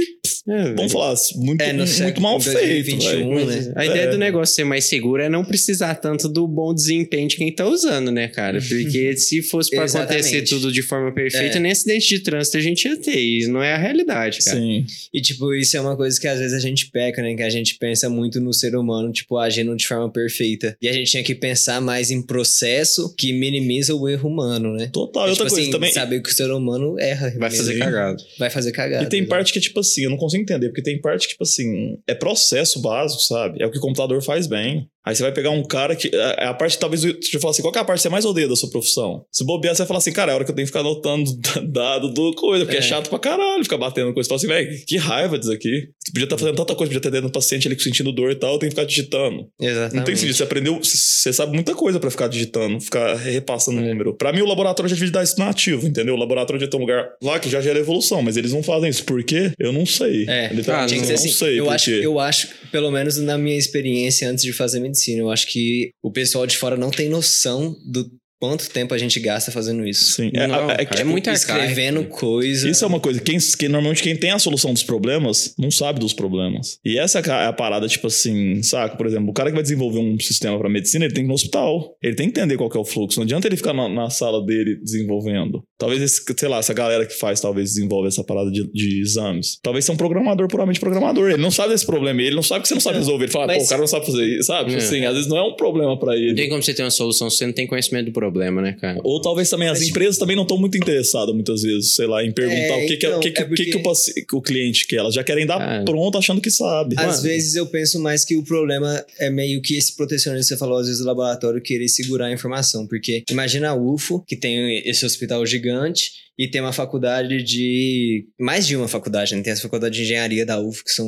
É, 0.48 0.74
vamos 0.74 0.92
falar, 0.92 1.16
muito, 1.36 1.62
É, 1.62 1.72
no 1.72 1.80
muito 1.80 1.92
século 1.92 2.22
mal 2.24 2.40
feito. 2.40 2.58
2021, 2.60 3.46
velho. 3.46 3.46
né? 3.48 3.74
A 3.76 3.86
ideia 3.86 4.02
É. 4.04 4.08
do 4.12 4.18
negócio 4.18 4.56
ser 4.56 4.64
mais 4.64 4.86
seguro 4.86 5.22
é 5.22 5.30
não 5.30 5.44
precisar 5.44 5.96
tanto 5.96 6.28
do 6.30 6.48
bom 6.48 6.74
desempenho 6.74 7.28
de 7.28 7.36
quem 7.36 7.54
tá 7.54 7.66
usando, 7.68 8.12
né, 8.12 8.28
cara? 8.28 8.60
Porque 8.62 9.16
se 9.18 9.42
fosse 9.42 9.70
pra 9.72 9.86
acontecer 9.86 10.42
tudo 10.44 10.72
de 10.72 10.82
forma 10.82 11.14
perfeita, 11.14 11.58
É. 11.58 11.60
nem 11.60 11.72
acidente 11.72 12.08
de 12.08 12.20
trânsito 12.20 12.58
a 12.58 12.62
gente 12.62 12.86
ia 12.88 12.98
ter. 12.98 13.20
E 13.20 13.48
não 13.48 13.62
é 13.62 13.74
a 13.74 13.78
realidade, 13.78 14.40
cara. 14.44 14.58
Sim. 14.58 14.86
E, 15.14 15.22
tipo, 15.22 15.54
isso 15.54 15.76
é 15.78 15.82
uma 15.82 15.96
coisa 15.96 16.20
que 16.20 16.28
às 16.28 16.40
vezes 16.40 16.54
a 16.54 16.60
gente 16.60 16.90
peca, 16.92 17.22
né? 17.22 17.36
Que 17.36 17.44
a 17.44 17.50
gente 17.50 17.76
pensa 17.78 18.10
muito 18.10 18.40
no 18.40 18.54
ser 18.54 18.76
humano, 18.76 19.12
tipo, 19.12 19.38
agindo 19.38 19.76
de 19.76 19.86
forma 19.88 20.10
perfeita. 20.12 20.76
E 20.82 20.88
a 20.88 20.94
gente 20.94 21.12
tinha 21.12 21.24
que 21.24 21.36
pensar 21.36 21.82
mais 21.82 22.12
em 22.12 22.22
processo 22.22 23.14
que 23.16 23.32
minimiza 23.34 23.94
o 23.94 24.08
erro 24.10 24.30
humano, 24.30 24.74
né? 24.74 24.90
Total. 24.92 25.28
É, 25.28 25.30
outra 25.30 25.46
tipo 25.46 25.56
coisa 25.56 25.62
assim, 25.64 25.72
também. 25.72 25.92
Saber 25.94 26.22
que 26.22 26.30
o 26.30 26.34
ser 26.34 26.50
humano 26.52 26.98
erra. 27.00 27.34
Vai 27.38 27.50
fazer 27.52 27.70
mesmo. 27.74 27.84
cagado. 27.86 28.24
Vai 28.38 28.50
fazer 28.50 28.72
cagada. 28.72 29.04
E 29.04 29.10
tem 29.10 29.22
né? 29.22 29.28
parte 29.28 29.54
que, 29.54 29.60
tipo 29.60 29.80
assim, 29.80 30.04
eu 30.04 30.10
não 30.10 30.18
consigo 30.18 30.29
entender, 30.34 30.70
porque 30.70 30.82
tem 30.82 31.00
parte 31.00 31.24
que, 31.24 31.34
tipo 31.34 31.44
assim, 31.44 31.98
é 32.08 32.14
processo 32.14 32.82
básico, 32.82 33.22
sabe? 33.22 33.62
É 33.62 33.66
o 33.66 33.72
que 33.72 33.78
o 33.78 33.82
computador 33.82 34.22
faz 34.22 34.48
bem. 34.48 34.88
Aí 35.06 35.16
você 35.16 35.24
vai 35.24 35.32
pegar 35.32 35.50
um 35.52 35.64
cara 35.64 35.96
que. 35.96 36.10
É 36.14 36.46
a 36.46 36.54
parte, 36.54 36.78
talvez, 36.78 37.02
deixa 37.02 37.38
eu 37.38 37.40
falar 37.40 37.52
assim, 37.52 37.62
qual 37.62 37.72
que 37.72 37.80
é 37.80 37.82
a 37.82 37.86
parte 37.86 38.00
que 38.00 38.04
você 38.04 38.10
mais 38.10 38.26
odeia 38.26 38.48
da 38.48 38.56
sua 38.56 38.70
profissão? 38.70 39.24
Se 39.32 39.46
bobear, 39.46 39.74
você 39.74 39.80
vai 39.84 39.88
falar 39.88 39.98
assim, 40.00 40.12
cara, 40.12 40.32
é 40.32 40.34
a 40.34 40.36
hora 40.36 40.46
que 40.46 40.52
eu 40.52 40.56
tenho 40.56 40.66
que 40.66 40.70
ficar 40.72 40.82
anotando 40.82 41.30
dado 41.68 42.10
do 42.14 42.34
coisa, 42.36 42.66
porque 42.66 42.78
é, 42.78 42.80
É. 42.80 42.84
chato 42.84 43.10
pra 43.10 43.18
caralho 43.20 43.64
ficar 43.64 43.78
batendo 43.78 44.14
coisa. 44.14 44.28
Você 44.28 44.46
fala 44.48 44.58
assim, 44.60 44.68
velho, 44.70 44.86
que 44.86 44.98
raiva 44.98 45.40
disso 45.40 45.52
aqui. 45.52 45.90
Você 46.00 46.12
podia 46.12 46.26
estar 46.26 46.38
fazendo 46.38 46.56
tanta 46.56 46.76
coisa, 46.76 46.90
podia 46.90 46.98
estar 47.00 47.10
atendendo 47.10 47.28
o 47.28 47.32
paciente 47.32 47.68
ali 47.68 47.80
sentindo 47.80 48.12
dor 48.12 48.32
e 48.32 48.36
tal, 48.36 48.60
tenho 48.60 48.70
que 48.72 48.76
ficar 48.76 48.86
digitando. 48.88 49.48
Exatamente. 49.60 49.96
Não 49.96 50.04
tem 50.04 50.16
sentido. 50.16 50.36
Você 50.36 50.44
aprendeu, 50.44 50.80
você 50.84 51.32
sabe 51.34 51.54
muita 51.54 51.74
coisa 51.76 52.00
pra 52.00 52.12
ficar 52.12 52.28
digitando, 52.28 52.80
ficar 52.82 53.16
repassando 53.16 53.80
o 53.80 53.82
número. 53.82 54.14
Pra 54.16 54.34
mim, 54.34 54.42
o 54.42 54.46
laboratório 54.46 54.90
já 54.90 54.96
devia 54.96 55.12
dar 55.12 55.24
isso 55.24 55.40
nativo, 55.40 55.88
entendeu? 55.88 56.14
O 56.16 56.18
laboratório 56.18 56.60
já 56.60 56.68
tem 56.68 56.78
um 56.80 56.84
lugar 56.84 57.08
lá 57.24 57.40
que 57.40 57.50
já 57.50 57.62
gera 57.62 57.80
evolução, 57.80 58.22
mas 58.22 58.38
eles 58.38 58.52
não 58.54 58.62
fazem 58.64 58.90
isso. 58.90 59.04
Por 59.04 59.24
quê? 59.24 59.52
Eu 59.58 59.72
não 59.72 59.86
sei. 59.86 60.26
É, 60.28 60.50
que 60.50 60.64
ser 60.64 60.72
eu 60.72 61.16
assim. 61.16 61.28
não 61.28 61.34
sei. 61.34 61.60
eu, 61.60 61.70
acho, 61.70 61.90
eu 61.92 62.20
acho, 62.20 62.50
pelo 62.72 62.92
menos 62.92 63.18
na 63.18 63.38
minha 63.38 63.58
experiência 63.58 64.30
antes 64.30 64.44
de 64.44 64.52
fazer 64.54 64.80
medicina, 64.90 65.22
eu 65.22 65.32
acho 65.32 65.48
que 65.48 65.92
o 66.04 66.12
pessoal 66.12 66.46
de 66.46 66.58
fora 66.58 66.76
não 66.76 66.92
tem 66.92 67.10
noção 67.10 67.76
do 67.86 68.10
quanto 68.40 68.70
tempo 68.70 68.94
a 68.94 68.98
gente 68.98 69.20
gasta 69.20 69.52
fazendo 69.52 69.88
isso. 69.88 70.14
Sim. 70.14 70.32
É, 70.34 70.48
Não, 70.48 70.56
é- 70.56 70.58
é 70.58 70.68
cara, 70.68 70.86
que, 70.86 70.94
é 70.94 70.98
tipo, 70.98 71.10
muito 71.10 71.30
Escrevendo 71.30 72.04
coisa. 72.06 72.70
Isso 72.70 72.84
é 72.84 72.88
uma 72.88 73.00
coisa. 73.00 73.20
Quem, 73.20 73.38
quem- 73.58 73.70
normalmente 73.70 74.02
quem 74.02 74.16
tem 74.16 74.32
a 74.32 74.40
solução 74.40 74.74
dos 74.74 74.84
problemas 74.84 75.54
não 75.58 75.70
sabe 75.72 76.00
dos 76.00 76.14
problemas. 76.14 76.80
E 76.86 76.98
essa 76.98 77.20
é 77.20 77.46
a 77.48 77.54
parada, 77.54 77.88
tipo 77.88 78.08
assim, 78.08 78.62
saca? 78.64 78.96
Por 78.98 79.06
exemplo, 79.06 79.30
o 79.30 79.34
cara 79.34 79.50
que 79.50 79.56
vai 79.56 79.64
desenvolver 79.64 80.00
um 80.00 80.18
sistema 80.20 80.58
pra 80.58 80.70
medicina, 80.70 81.06
ele 81.06 81.14
tem 81.14 81.24
que 81.24 81.28
ir 81.28 81.30
no 81.30 81.34
hospital. 81.34 81.96
Ele 82.02 82.16
tem 82.16 82.30
que 82.32 82.40
entender 82.40 82.58
qual 82.58 82.70
que 82.70 82.78
é 82.78 82.80
o 82.80 82.86
fluxo. 82.86 83.20
Não 83.20 83.24
adianta 83.26 83.48
ele 83.48 83.58
ficar 83.58 83.74
na, 83.74 83.88
na 83.90 84.10
sala 84.10 84.44
dele 84.46 84.80
desenvolvendo. 84.82 85.64
Talvez, 85.78 86.02
esse, 86.02 86.22
sei 86.38 86.50
lá, 86.50 86.58
essa 86.60 86.74
galera 86.74 87.06
que 87.06 87.14
faz, 87.14 87.40
talvez 87.40 87.70
desenvolve 87.74 88.08
essa 88.08 88.24
parada 88.24 88.52
de, 88.52 88.70
de 88.72 89.02
exames. 89.02 89.60
Talvez 89.62 89.86
seja 89.86 89.94
um 89.94 89.98
programador, 89.98 90.48
puramente 90.48 90.80
programador. 90.80 91.30
Ele 91.30 91.42
não 91.42 91.52
sabe 91.52 91.70
desse 91.70 91.86
problema. 91.86 92.22
Ele 92.22 92.36
não 92.36 92.44
sabe 92.44 92.62
que 92.62 92.68
você 92.68 92.74
não 92.74 92.82
sabe 92.82 92.98
resolver. 92.98 93.26
Ele 93.26 93.32
fala, 93.32 93.48
Mas- 93.48 93.58
pô, 93.60 93.64
o 93.64 93.68
cara 93.68 93.80
não 93.82 93.88
sabe 93.88 94.06
fazer 94.06 94.26
isso, 94.26 94.44
sabe? 94.48 94.70
Tipo 94.72 94.82
É. 94.82 94.86
assim, 94.86 95.06
às 95.06 95.14
vezes 95.16 95.30
não 95.30 95.38
é 95.38 95.44
um 95.44 95.56
problema 95.56 95.98
pra 95.98 96.14
Não 96.14 96.20
ele. 96.22 96.36
tem 96.36 96.50
como 96.50 96.62
você 96.62 96.74
ter 96.74 96.84
uma 96.84 96.92
solução 96.92 97.30
se 97.30 97.38
você 97.38 97.46
não 97.46 97.54
tem 97.54 97.66
conhecimento 97.68 98.06
do 98.08 98.12
problema, 98.12 98.29
né, 98.62 98.74
cara? 98.80 99.00
Ou 99.04 99.22
talvez 99.22 99.50
também 99.50 99.68
as 99.68 99.80
Mas, 99.80 99.90
empresas 99.90 100.18
também 100.18 100.36
não 100.36 100.44
estão 100.44 100.58
muito 100.58 100.78
interessadas, 100.78 101.34
muitas 101.34 101.62
vezes, 101.62 101.96
sei 101.96 102.08
lá, 102.08 102.24
em 102.24 102.32
perguntar 102.32 102.58
É, 102.80 102.84
o 102.84 102.88
que, 102.88 102.98
que, 102.98 103.06
é- 103.06 103.16
o 103.16 103.20
que, 103.20 103.30
então, 103.30 103.34
que, 103.34 103.42
é 103.42 103.46
o 103.46 103.50
que, 103.50 103.64
que 103.66 103.70
o, 103.70 103.74
porque- 103.74 103.80
paci- 103.90 104.26
o 104.34 104.42
cliente 104.42 104.88
quer. 104.88 104.98
Elas 104.98 105.14
já 105.14 105.24
querem 105.24 105.46
dar 105.46 105.60
Ah. 105.62 105.84
pronto 105.84 106.18
achando 106.18 106.42
que 106.42 106.52
sabe. 106.52 106.96
Às 106.98 107.06
Mano, 107.08 107.22
vezes 107.24 107.56
eu 107.56 107.66
penso 107.68 108.00
mais 108.00 108.24
que 108.26 108.36
o 108.36 108.44
problema 108.44 109.04
é 109.20 109.30
meio 109.30 109.62
que 109.62 109.76
esse 109.76 109.96
protecionismo 109.96 110.44
que 110.44 110.48
você 110.50 110.58
falou, 110.58 110.78
às 110.78 110.86
vezes, 110.88 111.02
do 111.02 111.08
laboratório 111.08 111.62
querer 111.62 111.88
segurar 111.88 112.28
a 112.28 112.32
informação. 112.34 112.86
Porque 112.88 113.24
imagina 113.30 113.70
a 113.70 113.76
UFO, 113.76 114.24
que 114.28 114.36
tem 114.36 114.78
esse 114.88 115.06
hospital 115.06 115.46
gigante, 115.46 116.12
e 116.40 116.48
tem 116.48 116.62
uma 116.62 116.72
faculdade 116.72 117.44
de. 117.44 118.26
Mais 118.40 118.66
de 118.66 118.78
uma 118.78 118.88
faculdade, 118.88 119.36
né? 119.36 119.42
Tem 119.42 119.52
essa 119.52 119.62
faculdade 119.62 119.94
de 119.94 120.04
engenharia 120.04 120.46
da 120.46 120.58
UFO, 120.58 120.86
que 120.86 120.92
são 120.92 121.06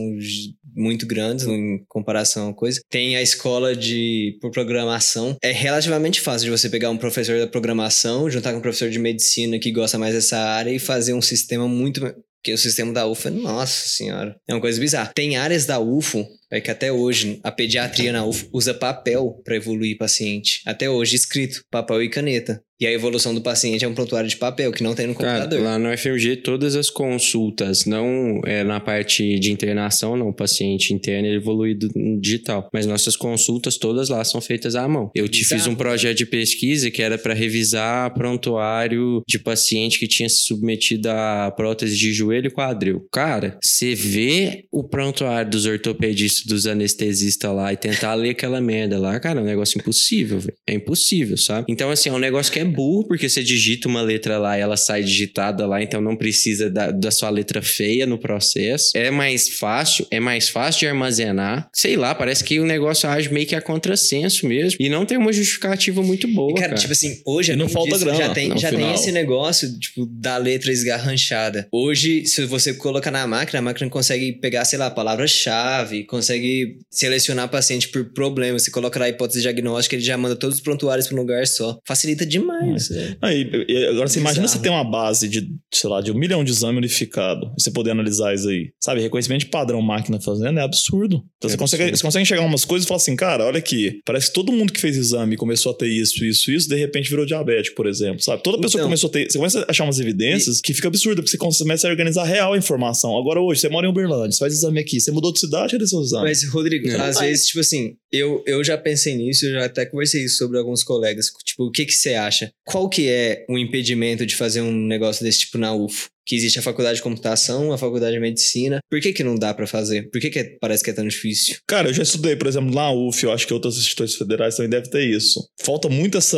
muito 0.75 1.07
grandes 1.07 1.45
em 1.45 1.81
comparação 1.87 2.49
a 2.49 2.53
coisa. 2.53 2.81
Tem 2.89 3.15
a 3.15 3.21
escola 3.21 3.73
de 3.73 4.37
por 4.41 4.51
programação. 4.51 5.37
É 5.41 5.51
relativamente 5.51 6.19
fácil 6.19 6.45
de 6.45 6.51
você 6.51 6.69
pegar 6.69 6.89
um 6.89 6.97
professor 6.97 7.39
da 7.39 7.47
programação, 7.47 8.29
juntar 8.29 8.51
com 8.51 8.59
um 8.59 8.61
professor 8.61 8.89
de 8.89 8.99
medicina 8.99 9.57
que 9.57 9.71
gosta 9.71 9.97
mais 9.97 10.13
dessa 10.13 10.37
área 10.37 10.71
e 10.71 10.79
fazer 10.79 11.13
um 11.13 11.21
sistema 11.21 11.65
muito. 11.65 12.01
Porque 12.41 12.53
o 12.53 12.57
sistema 12.57 12.91
da 12.91 13.07
UFO 13.07 13.27
é, 13.27 13.31
nossa 13.31 13.87
senhora, 13.87 14.35
é 14.49 14.53
uma 14.53 14.59
coisa 14.59 14.79
bizarra. 14.79 15.11
Tem 15.13 15.37
áreas 15.37 15.67
da 15.67 15.79
UFO, 15.79 16.27
é 16.51 16.59
que 16.59 16.71
até 16.71 16.91
hoje 16.91 17.39
a 17.43 17.51
pediatria 17.51 18.11
na 18.11 18.25
UFO 18.25 18.49
usa 18.51 18.73
papel 18.73 19.39
para 19.45 19.55
evoluir 19.55 19.95
paciente. 19.95 20.59
Até 20.65 20.89
hoje, 20.89 21.15
escrito, 21.15 21.63
papel 21.69 22.01
e 22.01 22.09
caneta. 22.09 22.59
E 22.81 22.87
a 22.87 22.91
evolução 22.91 23.31
do 23.35 23.41
paciente 23.41 23.85
é 23.85 23.87
um 23.87 23.93
prontuário 23.93 24.27
de 24.27 24.37
papel, 24.37 24.71
que 24.71 24.81
não 24.81 24.95
tem 24.95 25.05
no 25.05 25.13
Cara, 25.13 25.43
computador. 25.43 25.63
lá 25.63 25.77
no 25.77 25.95
FMG, 25.95 26.37
todas 26.37 26.75
as 26.75 26.89
consultas, 26.89 27.85
não 27.85 28.41
é 28.43 28.63
na 28.63 28.79
parte 28.79 29.37
de 29.37 29.51
internação, 29.51 30.17
não, 30.17 30.29
o 30.29 30.33
paciente 30.33 30.91
interno 30.91 31.27
ele 31.27 31.35
evoluído 31.35 31.89
no 31.95 32.19
digital, 32.19 32.67
mas 32.73 32.87
nossas 32.87 33.15
consultas 33.15 33.77
todas 33.77 34.09
lá 34.09 34.23
são 34.23 34.41
feitas 34.41 34.75
à 34.75 34.87
mão. 34.87 35.11
Eu 35.13 35.29
te 35.29 35.45
fiz 35.45 35.67
um 35.67 35.75
projeto 35.75 36.17
de 36.17 36.25
pesquisa 36.25 36.89
que 36.89 37.03
era 37.03 37.19
para 37.19 37.35
revisar 37.35 38.11
prontuário 38.15 39.21
de 39.29 39.37
paciente 39.37 39.99
que 39.99 40.07
tinha 40.07 40.27
se 40.27 40.37
submetido 40.45 41.07
a 41.11 41.53
prótese 41.55 41.95
de 41.95 42.11
joelho 42.11 42.47
e 42.47 42.51
quadril. 42.51 43.07
Cara, 43.11 43.59
você 43.61 43.93
vê 43.93 44.65
o 44.71 44.83
prontuário 44.83 45.51
dos 45.51 45.67
ortopedistas, 45.67 46.45
dos 46.45 46.65
anestesistas 46.65 47.53
lá 47.55 47.71
e 47.71 47.77
tentar 47.77 48.15
ler 48.15 48.31
aquela 48.31 48.59
merda 48.59 48.97
lá, 48.97 49.19
cara, 49.19 49.39
é 49.39 49.43
um 49.43 49.45
negócio 49.45 49.77
impossível, 49.77 50.39
velho. 50.39 50.55
É 50.65 50.73
impossível, 50.73 51.37
sabe? 51.37 51.67
Então, 51.69 51.91
assim, 51.91 52.09
é 52.09 52.13
um 52.13 52.17
negócio 52.17 52.51
que 52.51 52.57
é 52.59 52.70
burro, 52.71 53.07
porque 53.07 53.29
você 53.29 53.43
digita 53.43 53.87
uma 53.87 54.01
letra 54.01 54.39
lá 54.39 54.57
e 54.57 54.61
ela 54.61 54.77
sai 54.77 55.03
digitada 55.03 55.67
lá, 55.67 55.81
então 55.81 56.01
não 56.01 56.15
precisa 56.15 56.69
da, 56.69 56.89
da 56.89 57.11
sua 57.11 57.29
letra 57.29 57.61
feia 57.61 58.05
no 58.07 58.17
processo. 58.17 58.91
É 58.95 59.11
mais 59.11 59.49
fácil, 59.49 60.07
é 60.09 60.19
mais 60.19 60.49
fácil 60.49 60.79
de 60.79 60.87
armazenar. 60.87 61.69
Sei 61.73 61.95
lá, 61.95 62.15
parece 62.15 62.43
que 62.43 62.59
o 62.59 62.65
negócio 62.65 63.07
age 63.07 63.31
meio 63.31 63.45
que 63.45 63.55
a 63.55 63.61
contrassenso 63.61 64.47
mesmo. 64.47 64.77
E 64.79 64.89
não 64.89 65.05
tem 65.05 65.17
uma 65.17 65.31
justificativa 65.31 66.01
muito 66.01 66.27
boa. 66.27 66.55
Cara, 66.55 66.71
Cara, 66.71 66.81
tipo 66.81 66.93
assim, 66.93 67.21
hoje 67.25 67.51
E 67.51 67.55
não 67.55 67.67
falta 67.67 67.91
disso, 67.91 68.05
grana 68.05 68.17
já 68.17 68.33
tem, 68.33 68.57
já 68.57 68.69
tem 68.69 68.93
esse 68.93 69.11
negócio, 69.11 69.77
tipo, 69.79 70.05
da 70.05 70.37
letra 70.37 70.71
esgarranchada. 70.71 71.67
Hoje, 71.71 72.25
se 72.25 72.45
você 72.45 72.73
colocar 72.73 73.11
na 73.11 73.27
máquina, 73.27 73.59
a 73.59 73.61
máquina 73.61 73.89
consegue 73.89 74.31
pegar, 74.33 74.63
sei 74.65 74.79
lá, 74.79 74.87
a 74.87 74.91
palavra-chave, 74.91 76.05
consegue 76.05 76.77
selecionar 76.89 77.49
paciente 77.49 77.89
por 77.89 78.05
problema. 78.13 78.57
Você 78.57 78.71
coloca 78.71 78.99
lá 78.99 79.05
a 79.05 79.09
hipótese 79.09 79.41
diagnóstica, 79.41 79.95
ele 79.95 80.03
já 80.03 80.17
manda 80.17 80.35
todos 80.35 80.57
os 80.57 80.61
prontuários 80.61 81.07
para 81.07 81.15
um 81.15 81.19
lugar 81.19 81.45
só. 81.45 81.77
Facilita 81.85 82.25
demais. 82.25 82.60
Né? 82.65 83.17
Aí, 83.21 83.49
e 83.67 83.85
agora 83.87 84.07
você 84.07 84.19
imagina 84.19 84.47
você 84.47 84.59
ter 84.59 84.69
uma 84.69 84.83
base 84.83 85.27
de, 85.27 85.47
sei 85.73 85.89
lá, 85.89 86.01
de 86.01 86.11
um 86.11 86.15
milhão 86.15 86.43
de 86.43 86.51
exame 86.51 86.77
unificado 86.77 87.51
e 87.57 87.61
você 87.61 87.71
poder 87.71 87.91
analisar 87.91 88.33
isso 88.33 88.49
aí. 88.49 88.71
Sabe, 88.79 89.01
reconhecimento 89.01 89.41
de 89.41 89.47
padrão 89.47 89.81
máquina 89.81 90.19
fazendo 90.19 90.59
é 90.59 90.63
absurdo. 90.63 91.23
Então 91.37 91.49
É 91.49 91.51
você, 91.53 91.57
consegue, 91.57 91.83
absurdo. 91.83 91.97
você 91.97 92.03
consegue 92.03 92.23
enxergar 92.23 92.45
umas 92.45 92.65
coisas 92.65 92.85
e 92.85 92.87
falar 92.87 92.97
assim, 92.97 93.15
cara, 93.15 93.45
olha 93.45 93.57
aqui, 93.59 93.99
parece 94.05 94.27
que 94.27 94.33
todo 94.33 94.51
mundo 94.51 94.71
que 94.71 94.79
fez 94.79 94.95
exame 94.97 95.35
começou 95.37 95.71
a 95.71 95.75
ter 95.75 95.87
isso, 95.87 96.23
isso, 96.23 96.51
isso, 96.51 96.69
de 96.69 96.75
repente 96.75 97.09
virou 97.09 97.25
diabético, 97.25 97.75
por 97.75 97.87
exemplo, 97.87 98.21
sabe? 98.21 98.43
Toda 98.43 98.57
pessoa 98.59 98.79
Então. 98.81 98.87
começou 98.89 99.09
a 99.09 99.13
ter, 99.13 99.31
você 99.31 99.37
começa 99.37 99.61
a 99.61 99.65
achar 99.71 99.83
umas 99.83 99.99
evidências 99.99 100.61
que 100.61 100.73
fica 100.73 100.87
absurdo, 100.87 101.21
porque 101.21 101.31
você 101.31 101.37
começa 101.37 101.87
a 101.87 101.91
organizar 101.91 102.23
real 102.23 102.53
a 102.53 102.57
informação. 102.57 103.17
Agora 103.17 103.41
hoje, 103.41 103.61
você 103.61 103.69
mora 103.69 103.85
em 103.87 103.89
Uberlândia, 103.89 104.31
você 104.31 104.39
faz 104.39 104.53
exame 104.53 104.79
aqui, 104.79 104.99
você 104.99 105.11
mudou 105.11 105.31
de 105.33 105.39
cidade, 105.39 105.73
cadê 105.73 105.85
seu 105.87 106.01
exame? 106.01 106.23
Mas, 106.23 106.43
Rodrigo, 106.47 106.87
É. 106.89 106.95
às 107.01 107.19
vezes, 107.19 107.47
tipo 107.47 107.59
assim, 107.59 107.95
eu, 108.11 108.43
eu 108.45 108.63
já 108.63 108.77
pensei 108.77 109.15
nisso, 109.15 109.45
eu 109.45 109.53
já 109.53 109.65
até 109.65 109.85
conversei 109.85 110.23
isso 110.25 110.37
sobre 110.37 110.57
alguns 110.57 110.83
colegas. 110.83 111.27
Tipo, 111.45 111.65
o 111.65 111.71
que 111.71 111.85
que 111.85 111.93
você 111.93 112.13
acha? 112.13 112.40
Qual 112.65 112.89
que 112.89 113.09
é 113.09 113.45
o 113.49 113.57
impedimento 113.57 114.25
de 114.25 114.35
fazer 114.35 114.61
um 114.61 114.71
negócio 114.71 115.23
desse 115.23 115.41
tipo 115.41 115.57
na 115.57 115.73
UFO? 115.73 116.09
Que 116.25 116.35
existe 116.35 116.59
a 116.59 116.61
faculdade 116.61 116.97
de 116.97 117.01
computação, 117.01 117.71
a 117.73 117.77
faculdade 117.77 118.13
de 118.13 118.19
medicina. 118.19 118.79
Por 118.89 119.01
que 119.01 119.11
que 119.11 119.23
não 119.23 119.35
dá 119.35 119.53
pra 119.53 119.65
fazer? 119.65 120.09
Por 120.11 120.21
que 120.21 120.29
que 120.29 120.39
é- 120.39 120.57
parece 120.61 120.83
que 120.83 120.89
é 120.89 120.93
tão 120.93 121.07
difícil? 121.07 121.57
Cara, 121.67 121.89
eu 121.89 121.93
já 121.93 122.03
estudei, 122.03 122.35
por 122.35 122.47
exemplo, 122.47 122.73
na 122.73 122.91
UF, 122.91 123.23
eu 123.23 123.31
acho 123.31 123.47
que 123.47 123.53
outras 123.53 123.75
instituições 123.77 124.15
federais 124.17 124.55
também 124.55 124.69
devem 124.69 124.89
ter 124.89 125.03
isso. 125.03 125.39
Falta 125.61 125.89
muito 125.89 126.17
essa, 126.17 126.37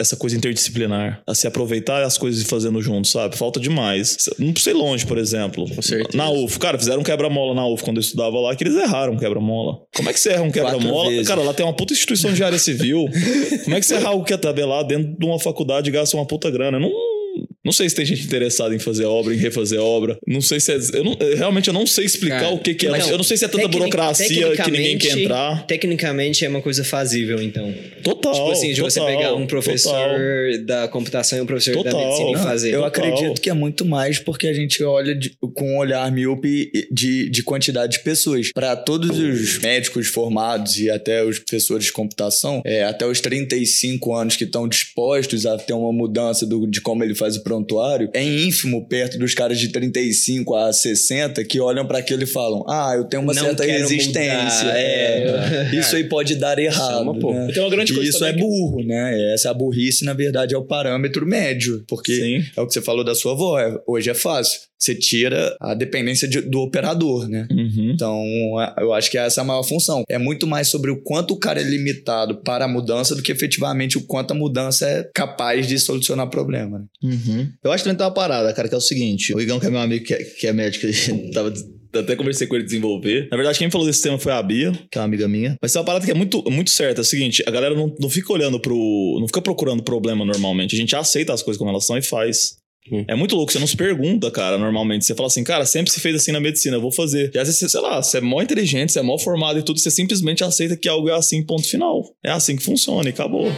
essa 0.00 0.16
coisa 0.16 0.36
interdisciplinar, 0.36 1.22
a 1.26 1.34
se 1.34 1.46
aproveitar 1.46 2.02
as 2.02 2.18
coisas 2.18 2.42
e 2.42 2.44
fazendo 2.44 2.80
junto, 2.82 3.06
sabe? 3.08 3.36
Falta 3.36 3.60
demais. 3.60 4.16
Não 4.38 4.52
precisa 4.52 4.76
ir 4.76 4.78
longe, 4.78 5.06
por 5.06 5.16
exemplo. 5.18 5.64
Com 5.74 5.82
certeza. 5.82 6.16
Na 6.16 6.28
UF, 6.30 6.58
cara, 6.58 6.78
fizeram 6.78 7.00
um 7.00 7.04
quebra-mola 7.04 7.54
na 7.54 7.66
UF 7.66 7.82
quando 7.84 7.98
eu 7.98 8.02
estudava 8.02 8.38
lá, 8.40 8.54
que 8.56 8.64
eles 8.64 8.74
erraram 8.74 9.14
um 9.14 9.18
quebra-mola. 9.18 9.78
Como 9.94 10.10
é 10.10 10.12
que 10.12 10.20
você 10.20 10.30
erra 10.30 10.42
um 10.42 10.50
quebra-mola? 10.50 11.10
Cara, 11.24 11.42
lá 11.42 11.54
tem 11.54 11.64
uma 11.64 11.74
puta 11.76 11.92
instituição 11.92 12.32
de 12.32 12.42
área 12.42 12.58
civil. 12.58 13.06
Como 13.64 13.76
é 13.76 13.80
que 13.80 13.86
você 13.86 13.94
erra 13.94 14.08
algo 14.08 14.24
que 14.24 14.32
é 14.32 14.36
tabelar 14.36 14.84
dentro 14.84 15.16
de 15.18 15.24
uma 15.26 15.38
faculdade 15.38 15.88
e 15.88 15.92
gasta 15.92 16.16
uma 16.16 16.26
puta 16.26 16.50
grana? 16.50 16.78
Não. 16.80 16.90
Não 17.64 17.72
sei 17.72 17.88
se 17.90 17.94
tem 17.94 18.06
gente 18.06 18.22
interessada 18.24 18.74
em 18.74 18.78
fazer 18.78 19.04
obra, 19.04 19.34
em 19.34 19.36
refazer 19.36 19.78
obra. 19.80 20.16
Não 20.26 20.40
sei 20.40 20.58
se 20.60 20.72
é. 20.72 20.78
Eu 20.94 21.04
não- 21.04 21.16
realmente 21.36 21.68
eu 21.68 21.74
não 21.74 21.86
sei 21.86 22.06
explicar 22.06 22.40
Cara, 22.40 22.54
o 22.54 22.58
que, 22.58 22.72
que 22.74 22.86
é. 22.86 22.90
eu 23.10 23.16
não 23.18 23.24
sei 23.24 23.36
se 23.36 23.44
é 23.44 23.48
tanta 23.48 23.64
tecnic- 23.64 23.78
burocracia 23.90 24.56
que 24.56 24.70
ninguém 24.70 24.96
quer 24.98 25.18
entrar. 25.18 25.66
Tecnicamente 25.66 26.44
é 26.44 26.48
uma 26.48 26.62
coisa 26.62 26.82
fazível, 26.84 27.40
então. 27.42 27.72
Total. 28.02 28.32
tipo 28.32 28.50
assim, 28.50 28.72
de 28.72 28.80
você 28.80 28.98
total, 28.98 29.16
pegar 29.16 29.34
um 29.34 29.46
professor 29.46 29.92
total. 29.92 30.64
da 30.64 30.88
computação 30.88 31.38
e 31.38 31.42
um 31.42 31.46
professor 31.46 31.82
da 31.84 31.90
Total. 31.90 32.06
medicina 32.06 32.30
e 32.38 32.42
fazer. 32.42 32.68
Eu 32.74 32.82
Total. 32.82 32.88
acredito 32.88 33.40
que 33.40 33.50
é 33.50 33.54
muito 33.54 33.84
mais 33.84 34.18
porque 34.18 34.46
a 34.46 34.52
gente 34.54 34.82
olha 34.82 35.14
de- 35.14 35.32
com 35.54 35.74
um 35.74 35.78
olhar 35.78 36.10
míope 36.10 36.70
de, 36.90 37.28
de 37.28 37.42
quantidade 37.42 37.98
de 37.98 38.02
pessoas. 38.02 38.50
Para 38.54 38.74
todos 38.74 39.18
os 39.18 39.58
médicos 39.58 40.06
formados 40.06 40.78
e 40.78 40.88
até 40.90 41.22
os 41.22 41.38
professores 41.38 41.84
de 41.86 41.92
computação, 41.92 42.62
é, 42.64 42.84
até 42.84 43.06
os 43.06 43.20
35 43.20 44.14
anos 44.14 44.36
que 44.36 44.44
estão 44.44 44.66
dispostos 44.66 45.44
a 45.46 45.58
ter 45.58 45.72
uma 45.74 45.92
mudança 45.92 46.46
do- 46.46 46.66
de 46.66 46.80
como 46.80 47.04
ele 47.04 47.14
faz 47.14 47.36
o 47.36 47.42
prontuário, 47.50 48.08
é 48.14 48.22
ínfimo 48.22 48.86
perto 48.86 49.18
dos 49.18 49.34
caras 49.34 49.58
de 49.58 49.68
35 49.68 50.54
a 50.54 50.72
60 50.72 51.42
que 51.44 51.58
olham 51.60 51.84
para 51.84 51.98
aquilo 51.98 52.22
e 52.22 52.26
falam: 52.26 52.64
Ah, 52.68 52.92
eu 52.96 53.04
tenho 53.04 53.22
uma 53.22 53.34
Não 53.34 53.42
certa 53.42 53.64
resistência. 53.64 54.68
é. 54.68 55.68
é. 55.72 55.76
Isso 55.76 55.96
aí 55.96 56.04
pode 56.04 56.36
dar 56.36 56.58
errado. 56.58 57.02
uma 57.02 57.18
porra. 57.18 57.46
né? 57.46 57.52
Tem 57.52 57.62
uma 57.62 57.70
grande 57.70 57.92
E 57.92 57.94
coisa 57.96 58.08
isso 58.10 58.24
é 58.24 58.30
também 58.30 58.44
que- 58.44 58.48
burro, 58.50 58.84
né? 58.84 59.32
Essa 59.34 59.52
burrice, 59.52 60.04
na 60.04 60.12
verdade, 60.14 60.54
é 60.54 60.58
o 60.58 60.62
parâmetro 60.64 61.26
médio. 61.26 61.82
Porque 61.88 62.14
Sim. 62.14 62.44
é 62.56 62.60
o 62.60 62.66
que 62.66 62.72
você 62.72 62.80
falou 62.80 63.04
da 63.04 63.14
sua 63.14 63.32
avó. 63.32 63.58
é- 63.58 63.76
Hoje 63.86 64.10
é 64.10 64.14
fácil. 64.14 64.60
Você 64.80 64.94
tira 64.94 65.54
a 65.60 65.74
dependência 65.74 66.26
de- 66.26 66.40
do 66.40 66.60
operador, 66.60 67.28
né? 67.28 67.46
Uhum. 67.50 67.90
Então, 67.94 68.22
a- 68.58 68.76
eu 68.80 68.92
acho 68.94 69.10
que 69.10 69.18
essa 69.18 69.40
é 69.40 69.42
a 69.42 69.44
maior 69.46 69.62
função. 69.62 70.02
É 70.08 70.16
muito 70.18 70.46
mais 70.46 70.68
sobre 70.68 70.90
o 70.90 71.02
quanto 71.02 71.34
o 71.34 71.38
cara 71.38 71.60
é 71.60 71.64
limitado 71.64 72.40
para 72.42 72.64
a 72.64 72.68
mudança 72.68 73.14
do 73.14 73.22
que 73.22 73.30
efetivamente 73.30 73.98
o 73.98 74.06
quanto 74.06 74.30
a 74.30 74.34
mudança 74.34 74.86
é 74.88 75.10
capaz 75.14 75.66
de 75.68 75.78
solucionar 75.78 76.26
o 76.26 76.30
problema. 76.30 76.78
né? 76.78 76.84
Uhum. 77.02 77.48
Eu 77.62 77.72
acho 77.72 77.82
que 77.82 77.88
também 77.90 77.98
tem 77.98 78.06
uma 78.06 78.14
parada, 78.14 78.52
cara, 78.54 78.68
que 78.68 78.74
é 78.74 78.78
o 78.78 78.80
seguinte: 78.80 79.34
o 79.34 79.40
Igão, 79.40 79.60
que 79.60 79.66
é 79.66 79.70
meu 79.70 79.80
amigo, 79.80 80.04
que 80.04 80.14
é, 80.14 80.24
que 80.24 80.46
é 80.46 80.52
médico, 80.52 80.86
tava. 81.34 81.52
Até 81.92 82.14
conversei 82.14 82.46
com 82.46 82.54
ele 82.54 82.62
desenvolver. 82.64 83.26
Na 83.32 83.36
verdade, 83.36 83.58
quem 83.58 83.66
me 83.66 83.72
falou 83.72 83.84
desse 83.84 84.00
tema 84.00 84.16
foi 84.16 84.30
a 84.32 84.40
Bia. 84.40 84.70
Que 84.88 84.96
é 84.96 85.00
uma 85.00 85.06
amiga 85.06 85.26
minha. 85.26 85.56
Mas 85.60 85.72
tem 85.72 85.80
uma 85.80 85.84
parada 85.84 86.04
que 86.04 86.10
é 86.12 86.14
muito, 86.14 86.40
muito 86.48 86.70
certa. 86.70 87.00
É 87.00 87.02
o 87.02 87.04
seguinte, 87.04 87.42
a 87.44 87.50
galera 87.50 87.74
não, 87.74 87.92
não 87.98 88.08
fica 88.08 88.32
olhando 88.32 88.60
pro. 88.60 89.16
Não 89.18 89.26
fica 89.26 89.42
procurando 89.42 89.82
problema 89.82 90.24
normalmente. 90.24 90.76
A 90.76 90.78
gente 90.78 90.94
aceita 90.94 91.32
as 91.34 91.42
coisas 91.42 91.58
como 91.58 91.68
elas 91.68 91.84
são 91.84 91.98
e 91.98 92.02
faz. 92.02 92.59
Hum. 92.90 93.04
É 93.08 93.14
muito 93.14 93.36
louco, 93.36 93.52
você 93.52 93.58
não 93.58 93.66
se 93.66 93.76
pergunta, 93.76 94.30
cara, 94.30 94.56
normalmente. 94.56 95.04
Você 95.04 95.14
fala 95.14 95.26
assim, 95.26 95.44
cara, 95.44 95.66
sempre 95.66 95.92
se 95.92 96.00
fez 96.00 96.16
assim 96.16 96.32
na 96.32 96.40
medicina, 96.40 96.76
eu 96.76 96.80
vou 96.80 96.92
fazer. 96.92 97.30
E 97.34 97.38
às 97.38 97.46
vezes, 97.46 97.70
sei 97.70 97.80
lá, 97.80 98.02
você 98.02 98.18
é 98.18 98.20
mó 98.20 98.40
inteligente, 98.40 98.92
você 98.92 99.00
é 99.00 99.02
mó 99.02 99.18
formado 99.18 99.58
e 99.58 99.62
tudo, 99.62 99.78
você 99.78 99.90
simplesmente 99.90 100.42
aceita 100.42 100.76
que 100.76 100.88
algo 100.88 101.08
é 101.08 101.14
assim, 101.14 101.44
ponto 101.44 101.68
final. 101.68 102.02
É 102.24 102.30
assim 102.30 102.56
que 102.56 102.62
funciona 102.62 103.08
e 103.08 103.12
acabou. 103.12 103.50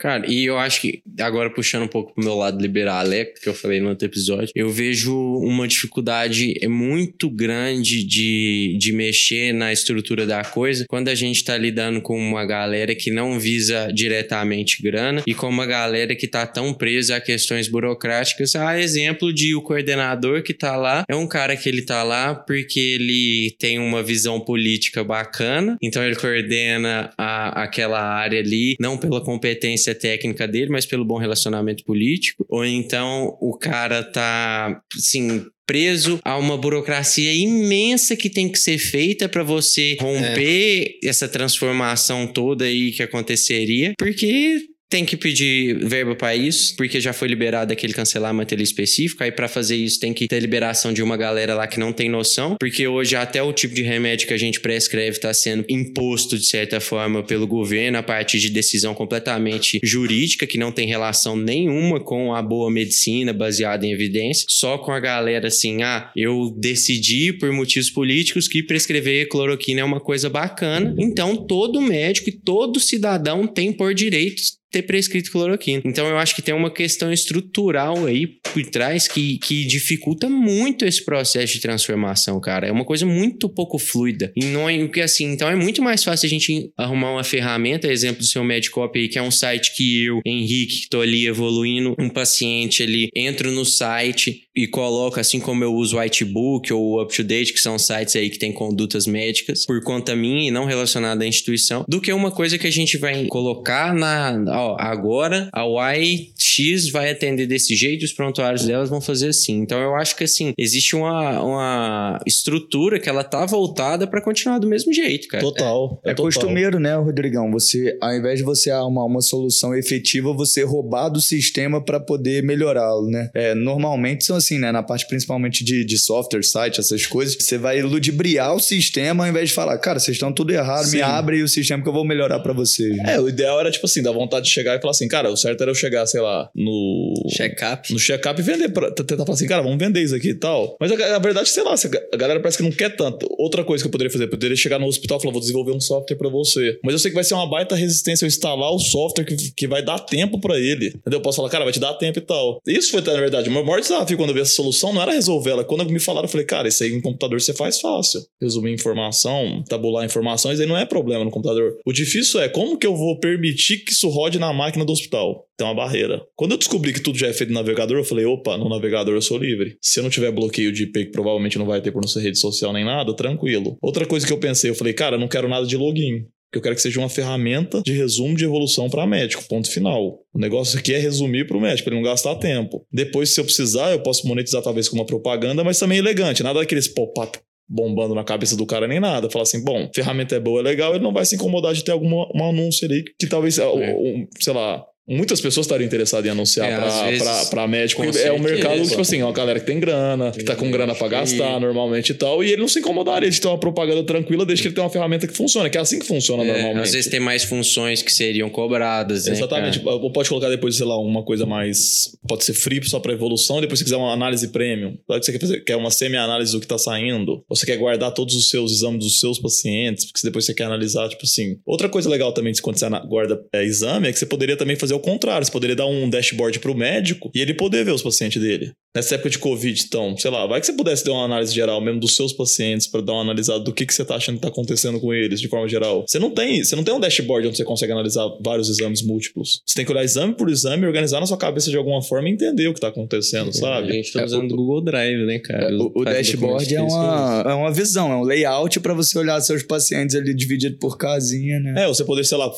Cara, 0.00 0.24
e 0.26 0.46
eu 0.46 0.58
acho 0.58 0.80
que, 0.80 1.02
agora 1.20 1.50
puxando 1.50 1.82
um 1.82 1.88
pouco 1.88 2.14
pro 2.14 2.24
meu 2.24 2.34
lado 2.34 2.58
liberal, 2.58 3.12
é, 3.12 3.26
que 3.26 3.46
eu 3.46 3.54
falei 3.54 3.80
no 3.80 3.90
outro 3.90 4.06
episódio, 4.06 4.50
eu 4.54 4.70
vejo 4.70 5.14
uma 5.14 5.68
dificuldade 5.68 6.54
muito 6.66 7.28
grande 7.28 8.02
de, 8.02 8.78
de 8.78 8.92
mexer 8.92 9.52
na 9.52 9.70
estrutura 9.70 10.26
da 10.26 10.42
coisa 10.42 10.86
quando 10.88 11.08
a 11.08 11.14
gente 11.14 11.44
tá 11.44 11.56
lidando 11.58 12.00
com 12.00 12.18
uma 12.18 12.46
galera 12.46 12.94
que 12.94 13.10
não 13.10 13.38
visa 13.38 13.92
diretamente 13.92 14.82
grana 14.82 15.22
e 15.26 15.34
com 15.34 15.50
uma 15.50 15.66
galera 15.66 16.16
que 16.16 16.26
tá 16.26 16.46
tão 16.46 16.72
presa 16.72 17.16
a 17.16 17.20
questões 17.20 17.68
burocráticas. 17.68 18.56
A 18.56 18.80
exemplo 18.80 19.30
de 19.34 19.54
o 19.54 19.60
coordenador 19.60 20.42
que 20.42 20.54
tá 20.54 20.76
lá 20.76 21.04
é 21.10 21.14
um 21.14 21.26
cara 21.26 21.54
que 21.58 21.68
ele 21.68 21.82
tá 21.82 22.02
lá 22.02 22.34
porque 22.34 22.80
ele 22.80 23.54
tem 23.58 23.78
uma 23.78 24.02
visão 24.02 24.40
política 24.40 25.04
bacana, 25.04 25.76
então 25.82 26.02
ele 26.02 26.16
coordena 26.16 27.12
a, 27.18 27.64
aquela 27.64 28.00
área 28.00 28.40
ali, 28.40 28.76
não 28.80 28.96
pela 28.96 29.20
competência 29.20 29.89
técnica 29.94 30.46
dele, 30.46 30.70
mas 30.70 30.86
pelo 30.86 31.04
bom 31.04 31.18
relacionamento 31.18 31.84
político. 31.84 32.44
Ou 32.48 32.64
então 32.64 33.36
o 33.40 33.56
cara 33.56 34.02
tá, 34.02 34.82
assim, 34.96 35.44
preso 35.66 36.18
a 36.24 36.36
uma 36.36 36.56
burocracia 36.56 37.32
imensa 37.32 38.16
que 38.16 38.28
tem 38.28 38.50
que 38.50 38.58
ser 38.58 38.78
feita 38.78 39.28
para 39.28 39.44
você 39.44 39.96
romper 40.00 40.98
essa 41.04 41.28
transformação 41.28 42.26
toda 42.26 42.64
aí 42.64 42.90
que 42.90 43.02
aconteceria, 43.02 43.94
porque 43.96 44.58
tem 44.90 45.04
que 45.04 45.16
pedir 45.16 45.78
verba 45.86 46.16
para 46.16 46.34
isso, 46.34 46.74
porque 46.76 47.00
já 47.00 47.12
foi 47.12 47.28
liberado 47.28 47.72
aquele 47.72 47.92
cancelamento 47.92 48.52
ali 48.52 48.64
específico. 48.64 49.22
Aí 49.22 49.30
para 49.30 49.46
fazer 49.46 49.76
isso 49.76 50.00
tem 50.00 50.12
que 50.12 50.26
ter 50.26 50.40
liberação 50.40 50.92
de 50.92 51.00
uma 51.00 51.16
galera 51.16 51.54
lá 51.54 51.68
que 51.68 51.78
não 51.78 51.92
tem 51.92 52.08
noção, 52.08 52.56
porque 52.58 52.88
hoje 52.88 53.14
até 53.14 53.40
o 53.40 53.52
tipo 53.52 53.72
de 53.72 53.82
remédio 53.82 54.26
que 54.26 54.34
a 54.34 54.38
gente 54.38 54.60
prescreve 54.60 55.16
está 55.16 55.32
sendo 55.32 55.64
imposto 55.68 56.36
de 56.36 56.44
certa 56.44 56.80
forma 56.80 57.22
pelo 57.22 57.46
governo 57.46 57.98
a 57.98 58.02
partir 58.02 58.40
de 58.40 58.50
decisão 58.50 58.92
completamente 58.92 59.78
jurídica 59.82 60.46
que 60.46 60.58
não 60.58 60.72
tem 60.72 60.88
relação 60.88 61.36
nenhuma 61.36 62.00
com 62.00 62.34
a 62.34 62.42
boa 62.42 62.70
medicina 62.70 63.32
baseada 63.32 63.86
em 63.86 63.92
evidência, 63.92 64.44
só 64.48 64.76
com 64.76 64.90
a 64.90 64.98
galera 64.98 65.46
assim, 65.46 65.82
ah, 65.82 66.10
eu 66.16 66.52
decidi 66.58 67.32
por 67.32 67.52
motivos 67.52 67.90
políticos 67.90 68.48
que 68.48 68.62
prescrever 68.62 69.28
cloroquina 69.28 69.82
é 69.82 69.84
uma 69.84 70.00
coisa 70.00 70.28
bacana. 70.28 70.94
Então 70.98 71.36
todo 71.36 71.80
médico 71.80 72.28
e 72.28 72.32
todo 72.32 72.80
cidadão 72.80 73.46
tem 73.46 73.72
por 73.72 73.94
direitos 73.94 74.59
ter 74.70 74.82
prescrito 74.82 75.30
cloroquina. 75.30 75.82
Então 75.84 76.06
eu 76.06 76.18
acho 76.18 76.34
que 76.34 76.42
tem 76.42 76.54
uma 76.54 76.70
questão 76.70 77.12
estrutural 77.12 78.06
aí 78.06 78.26
por 78.26 78.64
trás 78.66 79.08
que, 79.08 79.38
que 79.38 79.64
dificulta 79.64 80.28
muito 80.28 80.84
esse 80.84 81.04
processo 81.04 81.54
de 81.54 81.60
transformação, 81.60 82.40
cara. 82.40 82.66
É 82.66 82.72
uma 82.72 82.84
coisa 82.84 83.04
muito 83.04 83.48
pouco 83.48 83.78
fluida. 83.78 84.32
E 84.36 84.44
não 84.46 84.68
é 84.68 84.80
assim, 85.02 85.32
então 85.32 85.48
é 85.48 85.56
muito 85.56 85.82
mais 85.82 86.04
fácil 86.04 86.26
a 86.26 86.30
gente 86.30 86.70
arrumar 86.76 87.12
uma 87.12 87.24
ferramenta, 87.24 87.90
exemplo 87.90 88.20
do 88.20 88.26
seu 88.26 88.44
Medicop 88.44 88.98
aí, 88.98 89.08
que 89.08 89.18
é 89.18 89.22
um 89.22 89.30
site 89.30 89.74
que 89.74 90.04
eu, 90.04 90.20
Henrique, 90.26 90.82
que 90.82 90.88
tô 90.88 91.00
ali 91.00 91.26
evoluindo, 91.26 91.94
um 91.98 92.08
paciente 92.08 92.82
ali, 92.82 93.08
entro 93.14 93.50
no 93.50 93.64
site 93.64 94.42
e 94.62 94.66
coloco, 94.66 95.18
assim 95.18 95.40
como 95.40 95.64
eu 95.64 95.74
uso 95.74 95.96
o 95.96 96.00
Whitebook 96.00 96.72
ou 96.72 96.82
o 96.82 97.02
UpToDate, 97.02 97.52
que 97.52 97.60
são 97.60 97.78
sites 97.78 98.16
aí 98.16 98.28
que 98.28 98.38
tem 98.38 98.52
condutas 98.52 99.06
médicas 99.06 99.64
por 99.64 99.82
conta 99.82 100.14
minha 100.14 100.48
e 100.48 100.50
não 100.50 100.64
relacionada 100.64 101.24
à 101.24 101.26
instituição, 101.26 101.84
do 101.88 102.00
que 102.00 102.12
uma 102.12 102.30
coisa 102.30 102.58
que 102.58 102.66
a 102.66 102.70
gente 102.70 102.98
vai 102.98 103.26
colocar 103.26 103.94
na. 103.94 104.42
Ó, 104.48 104.76
agora 104.78 105.48
a 105.52 105.64
YX 105.94 106.90
vai 106.90 107.10
atender 107.10 107.46
desse 107.46 107.74
jeito, 107.74 108.04
os 108.04 108.12
prontuários 108.12 108.64
delas 108.64 108.90
vão 108.90 109.00
fazer 109.00 109.28
assim. 109.28 109.58
Então 109.58 109.80
eu 109.80 109.94
acho 109.94 110.16
que 110.16 110.24
assim, 110.24 110.52
existe 110.58 110.94
uma, 110.94 111.42
uma 111.42 112.20
estrutura 112.26 112.98
que 112.98 113.08
ela 113.08 113.24
tá 113.24 113.46
voltada 113.46 114.06
para 114.06 114.20
continuar 114.20 114.58
do 114.58 114.66
mesmo 114.66 114.92
jeito, 114.92 115.28
cara. 115.28 115.42
Total. 115.42 116.00
É, 116.04 116.10
total. 116.10 116.26
costumeiro, 116.26 116.78
né, 116.78 116.94
Rodrigão? 116.96 117.50
Você, 117.52 117.96
ao 118.00 118.14
invés 118.14 118.38
de 118.38 118.44
você 118.44 118.70
arrumar 118.70 119.04
uma 119.04 119.20
solução 119.20 119.74
efetiva, 119.74 120.32
você 120.32 120.62
roubar 120.62 121.08
do 121.08 121.20
sistema 121.20 121.82
para 121.82 122.00
poder 122.00 122.42
melhorá-lo, 122.42 123.08
né? 123.08 123.30
É, 123.34 123.54
normalmente 123.54 124.24
são 124.24 124.36
assim, 124.36 124.49
né? 124.58 124.72
Na 124.72 124.82
parte 124.82 125.06
principalmente 125.06 125.64
de, 125.64 125.84
de 125.84 125.98
software, 125.98 126.42
site, 126.42 126.80
essas 126.80 127.06
coisas, 127.06 127.36
você 127.38 127.58
vai 127.58 127.80
ludibriar 127.82 128.54
o 128.54 128.60
sistema 128.60 129.24
ao 129.24 129.30
invés 129.30 129.48
de 129.50 129.54
falar, 129.54 129.76
cara, 129.78 129.98
vocês 129.98 130.16
estão 130.16 130.32
tudo 130.32 130.52
errado, 130.52 130.84
Sim. 130.86 130.96
me 130.96 131.02
abre 131.02 131.42
o 131.42 131.48
sistema 131.48 131.82
que 131.82 131.88
eu 131.88 131.92
vou 131.92 132.04
melhorar 132.04 132.40
para 132.40 132.52
vocês. 132.52 132.96
né? 132.96 133.14
É, 133.14 133.20
o 133.20 133.28
ideal 133.28 133.58
era, 133.60 133.70
tipo 133.70 133.86
assim, 133.86 134.02
dar 134.02 134.12
vontade 134.12 134.46
de 134.46 134.52
chegar 134.52 134.76
e 134.76 134.80
falar 134.80 134.92
assim, 134.92 135.08
cara, 135.08 135.30
o 135.30 135.36
certo 135.36 135.60
era 135.62 135.70
eu 135.70 135.74
chegar, 135.74 136.06
sei 136.06 136.20
lá, 136.20 136.48
no. 136.54 137.14
Check-up. 137.28 137.92
No 137.92 137.98
check-up 137.98 138.40
e 138.40 138.42
vender, 138.44 138.68
pra, 138.70 138.90
tentar 138.90 139.24
falar 139.24 139.34
assim, 139.34 139.46
cara, 139.46 139.62
vamos 139.62 139.78
vender 139.78 140.02
isso 140.02 140.14
aqui 140.14 140.30
e 140.30 140.34
tal. 140.34 140.76
Mas 140.80 140.90
a, 140.92 141.16
a 141.16 141.18
verdade, 141.18 141.48
sei 141.48 141.62
lá, 141.62 141.76
se 141.76 141.86
a 141.86 141.90
ga- 141.90 142.02
a 142.12 142.16
galera 142.16 142.40
parece 142.40 142.56
que 142.58 142.62
não 142.62 142.70
quer 142.72 142.94
tanto. 142.96 143.26
Outra 143.38 143.64
coisa 143.64 143.82
que 143.82 143.88
eu 143.88 143.90
poderia 143.92 144.10
fazer, 144.10 144.24
eu 144.24 144.30
poderia 144.30 144.56
chegar 144.56 144.78
no 144.78 144.86
hospital 144.86 145.18
e 145.18 145.20
falar, 145.22 145.32
vou 145.32 145.40
desenvolver 145.40 145.72
um 145.72 145.80
software 145.80 146.16
pra 146.16 146.28
você. 146.28 146.78
Mas 146.84 146.92
eu 146.92 146.98
sei 146.98 147.10
que 147.10 147.14
vai 147.14 147.24
ser 147.24 147.34
uma 147.34 147.48
baita 147.48 147.74
resistência 147.74 148.24
eu 148.24 148.28
instalar 148.28 148.70
o 148.72 148.78
software 148.78 149.24
que, 149.24 149.36
que 149.52 149.66
vai 149.68 149.82
dar 149.84 149.98
tempo 149.98 150.40
pra 150.40 150.58
ele. 150.58 150.88
Entendeu? 150.88 151.18
Eu 151.18 151.22
posso 151.22 151.36
falar, 151.36 151.48
cara, 151.50 151.64
vai 151.64 151.72
te 151.72 151.80
dar 151.80 151.94
tempo 151.94 152.18
e 152.18 152.22
tal. 152.22 152.60
Isso 152.66 152.90
foi, 152.90 153.00
na 153.00 153.12
verdade, 153.20 153.48
o 153.48 153.52
meu 153.52 153.64
maior 153.64 153.80
desafio 153.80 154.16
quando 154.30 154.32
eu 154.32 154.34
vi 154.34 154.40
essa 154.40 154.54
solução 154.54 154.92
não 154.92 155.02
era 155.02 155.12
resolver 155.12 155.50
ela. 155.50 155.64
Quando 155.64 155.84
me 155.90 155.98
falaram, 155.98 156.26
eu 156.26 156.30
falei, 156.30 156.46
cara, 156.46 156.68
isso 156.68 156.82
aí 156.82 156.92
em 156.92 157.00
computador 157.00 157.40
você 157.40 157.52
faz 157.52 157.80
fácil. 157.80 158.20
Resumir 158.40 158.72
informação, 158.72 159.62
tabular 159.68 160.04
informações, 160.04 160.60
aí 160.60 160.66
não 160.66 160.76
é 160.76 160.86
problema 160.86 161.24
no 161.24 161.30
computador. 161.30 161.76
O 161.86 161.92
difícil 161.92 162.40
é 162.40 162.48
como 162.48 162.78
que 162.78 162.86
eu 162.86 162.94
vou 162.94 163.18
permitir 163.18 163.78
que 163.84 163.92
isso 163.92 164.08
rode 164.08 164.38
na 164.38 164.52
máquina 164.52 164.84
do 164.84 164.92
hospital. 164.92 165.46
Tem 165.56 165.66
uma 165.66 165.74
barreira. 165.74 166.22
Quando 166.36 166.52
eu 166.52 166.58
descobri 166.58 166.92
que 166.92 167.00
tudo 167.00 167.18
já 167.18 167.26
é 167.26 167.32
feito 167.32 167.50
no 167.50 167.58
navegador, 167.58 167.98
eu 167.98 168.04
falei, 168.04 168.24
opa, 168.24 168.56
no 168.56 168.68
navegador 168.68 169.14
eu 169.14 169.22
sou 169.22 169.38
livre. 169.38 169.76
Se 169.80 170.00
eu 170.00 170.04
não 170.04 170.10
tiver 170.10 170.30
bloqueio 170.30 170.72
de 170.72 170.84
IP, 170.84 171.06
que 171.06 171.10
provavelmente 171.10 171.58
não 171.58 171.66
vai 171.66 171.80
ter 171.80 171.90
por 171.90 172.00
não 172.00 172.08
ser 172.08 172.20
rede 172.20 172.38
social 172.38 172.72
nem 172.72 172.84
nada, 172.84 173.14
tranquilo. 173.14 173.76
Outra 173.82 174.06
coisa 174.06 174.26
que 174.26 174.32
eu 174.32 174.38
pensei, 174.38 174.70
eu 174.70 174.74
falei, 174.74 174.92
cara, 174.92 175.16
eu 175.16 175.20
não 175.20 175.28
quero 175.28 175.48
nada 175.48 175.66
de 175.66 175.76
login. 175.76 176.24
Que 176.52 176.58
eu 176.58 176.62
quero 176.62 176.74
que 176.74 176.82
seja 176.82 176.98
uma 176.98 177.08
ferramenta 177.08 177.80
de 177.82 177.92
resumo 177.92 178.36
de 178.36 178.44
evolução 178.44 178.90
para 178.90 179.06
médico, 179.06 179.44
ponto 179.48 179.70
final. 179.70 180.18
O 180.34 180.38
negócio 180.38 180.78
aqui 180.78 180.94
é 180.94 180.98
resumir 180.98 181.46
para 181.46 181.56
o 181.56 181.60
médico, 181.60 181.84
para 181.84 181.94
ele 181.94 182.02
não 182.02 182.10
gastar 182.10 182.34
tempo. 182.36 182.84
Depois, 182.92 183.32
se 183.32 183.40
eu 183.40 183.44
precisar, 183.44 183.92
eu 183.92 184.02
posso 184.02 184.26
monetizar 184.26 184.62
talvez 184.62 184.88
com 184.88 184.96
uma 184.96 185.06
propaganda, 185.06 185.62
mas 185.62 185.78
também 185.78 185.98
elegante, 185.98 186.42
nada 186.42 186.58
daqueles 186.60 186.88
pop-up 186.88 187.38
bombando 187.72 188.16
na 188.16 188.24
cabeça 188.24 188.56
do 188.56 188.66
cara 188.66 188.88
nem 188.88 188.98
nada. 188.98 189.30
Falar 189.30 189.44
assim, 189.44 189.62
bom, 189.62 189.88
ferramenta 189.94 190.34
é 190.34 190.40
boa, 190.40 190.58
é 190.58 190.62
legal, 190.64 190.92
ele 190.94 191.04
não 191.04 191.12
vai 191.12 191.24
se 191.24 191.36
incomodar 191.36 191.72
de 191.72 191.84
ter 191.84 191.92
algum 191.92 192.08
um 192.34 192.44
anúncio 192.48 192.84
ali 192.86 193.04
que 193.18 193.28
talvez, 193.28 193.58
É. 193.58 193.66
um, 193.68 194.26
sei 194.40 194.52
lá, 194.52 194.84
Muitas 195.10 195.40
pessoas 195.40 195.66
estariam 195.66 195.86
interessadas 195.86 196.24
em 196.26 196.30
anunciar 196.30 196.70
É, 196.70 197.44
pra 197.50 197.66
médico. 197.66 198.02
É 198.04 198.08
um 198.08 198.12
certeza. 198.12 198.38
mercado, 198.38 198.88
tipo 198.88 199.00
assim, 199.00 199.20
é 199.20 199.24
uma 199.24 199.32
galera 199.32 199.58
que 199.58 199.66
tem 199.66 199.80
grana, 199.80 200.30
que 200.30 200.44
tá 200.44 200.54
com 200.54 200.70
grana 200.70 200.94
pra 200.94 201.08
gastar 201.08 201.58
normalmente 201.60 202.10
e 202.10 202.14
tal. 202.14 202.44
E 202.44 202.52
ele 202.52 202.60
não 202.60 202.68
se 202.68 202.78
incomodaria 202.78 203.28
de 203.28 203.40
ter 203.40 203.48
uma 203.48 203.58
propaganda 203.58 204.04
tranquila, 204.04 204.46
desde 204.46 204.62
que 204.62 204.68
ele 204.68 204.74
tenha 204.74 204.84
uma 204.84 204.90
ferramenta 204.92 205.26
que 205.26 205.36
funciona, 205.36 205.68
que 205.68 205.76
é 205.76 205.80
assim 205.80 205.98
que 205.98 206.06
funciona 206.06 206.44
É, 206.44 206.46
normalmente. 206.46 206.84
às 206.84 206.92
vezes 206.92 207.10
tem 207.10 207.18
mais 207.20 207.42
funções 207.42 208.02
que 208.02 208.12
seriam 208.12 208.48
cobradas, 208.48 209.26
né? 209.26 209.32
Exatamente. 209.32 209.80
cara? 209.80 209.96
Ou 209.96 210.12
Pode 210.12 210.28
colocar 210.28 210.48
depois, 210.48 210.76
sei 210.76 210.86
lá, 210.86 210.98
uma 210.98 211.24
coisa 211.24 211.44
mais. 211.46 212.16
Pode 212.28 212.44
ser 212.44 212.52
free 212.54 212.80
só 212.84 213.00
pra 213.00 213.12
evolução, 213.12 213.58
e 213.58 213.62
depois 213.62 213.78
se 213.78 213.84
quiser 213.84 213.96
uma 213.96 214.12
análise 214.12 214.46
premium. 214.48 214.96
Sabe 215.08 215.20
que 215.20 215.26
você 215.26 215.32
quer 215.32 215.40
fazer? 215.40 215.60
Quer 215.64 215.76
uma 215.76 215.90
semi-análise 215.90 216.52
do 216.52 216.60
que 216.60 216.66
tá 216.66 216.78
saindo. 216.78 217.42
Ou 217.48 217.56
você 217.56 217.66
quer 217.66 217.76
guardar 217.76 218.12
todos 218.12 218.34
os 218.36 218.48
seus 218.48 218.70
exames 218.72 219.00
dos 219.04 219.18
seus 219.18 219.38
pacientes, 219.40 220.04
porque 220.04 220.20
depois 220.24 220.44
você 220.44 220.54
quer 220.54 220.64
analisar, 220.64 221.08
tipo 221.08 221.24
assim. 221.24 221.56
Outra 221.66 221.88
coisa 221.88 222.08
legal 222.08 222.32
também 222.32 222.52
quando 222.62 222.78
você 222.78 222.88
guarda 223.08 223.40
é, 223.52 223.64
exame 223.64 224.08
é 224.08 224.12
que 224.12 224.18
você 224.18 224.26
poderia 224.26 224.56
também 224.56 224.76
fazer 224.76 224.94
o 224.94 224.99
contrário. 225.00 225.44
Você 225.44 225.52
poderia 225.52 225.76
dar 225.76 225.86
um 225.86 226.08
dashboard 226.08 226.58
pro 226.60 226.74
médico 226.74 227.30
e 227.34 227.40
ele 227.40 227.54
poder 227.54 227.84
ver 227.84 227.92
os 227.92 228.02
pacientes 228.02 228.40
dele. 228.40 228.72
Nessa 228.94 229.14
época 229.14 229.30
de 229.30 229.38
Covid, 229.38 229.84
então, 229.86 230.16
sei 230.16 230.32
lá, 230.32 230.46
vai 230.48 230.58
que 230.58 230.66
você 230.66 230.72
pudesse 230.72 231.04
ter 231.04 231.10
uma 231.12 231.24
análise 231.24 231.54
geral 231.54 231.80
mesmo 231.80 232.00
dos 232.00 232.16
seus 232.16 232.32
pacientes 232.32 232.88
pra 232.88 233.00
dar 233.00 233.12
uma 233.12 233.22
analisada 233.22 233.60
do 233.60 233.72
que, 233.72 233.86
que 233.86 233.94
você 233.94 234.04
tá 234.04 234.16
achando 234.16 234.34
que 234.34 234.42
tá 234.42 234.48
acontecendo 234.48 234.98
com 234.98 235.14
eles 235.14 235.40
de 235.40 235.46
forma 235.46 235.68
geral. 235.68 236.04
Você 236.08 236.18
não 236.18 236.28
tem, 236.32 236.64
você 236.64 236.74
não 236.74 236.82
tem 236.82 236.92
um 236.92 236.98
dashboard 236.98 237.46
onde 237.46 237.56
você 237.56 237.64
consegue 237.64 237.92
analisar 237.92 238.28
vários 238.44 238.68
exames 238.68 239.00
múltiplos. 239.06 239.62
Você 239.64 239.76
tem 239.76 239.84
que 239.84 239.92
olhar 239.92 240.02
exame 240.02 240.34
por 240.34 240.50
exame, 240.50 240.86
organizar 240.86 241.20
na 241.20 241.26
sua 241.26 241.36
cabeça 241.36 241.70
de 241.70 241.76
alguma 241.76 242.02
forma 242.02 242.28
e 242.28 242.32
entender 242.32 242.66
o 242.66 242.74
que 242.74 242.80
tá 242.80 242.88
acontecendo, 242.88 243.50
A 243.50 243.52
sabe? 243.52 243.92
gente 243.92 244.12
tá 244.12 244.22
É, 244.22 244.24
usando 244.24 244.50
o 244.50 244.56
Google 244.56 244.82
Drive, 244.82 245.24
né, 245.24 245.38
cara? 245.38 245.72
O, 245.76 245.92
o 245.94 246.02
Faz 246.02 246.16
dashboard 246.16 246.74
é 246.74 246.82
uma, 246.82 247.44
é 247.46 247.54
uma 247.54 247.72
visão, 247.72 248.10
é 248.10 248.16
um 248.16 248.24
layout 248.24 248.80
para 248.80 248.92
você 248.92 249.16
olhar 249.16 249.40
seus 249.40 249.62
pacientes 249.62 250.16
ali 250.16 250.34
dividido 250.34 250.76
por 250.78 250.98
casinha, 250.98 251.60
né? 251.60 251.84
É, 251.84 251.86
você 251.86 252.04
poder, 252.04 252.24
sei 252.24 252.38
lá, 252.38 252.50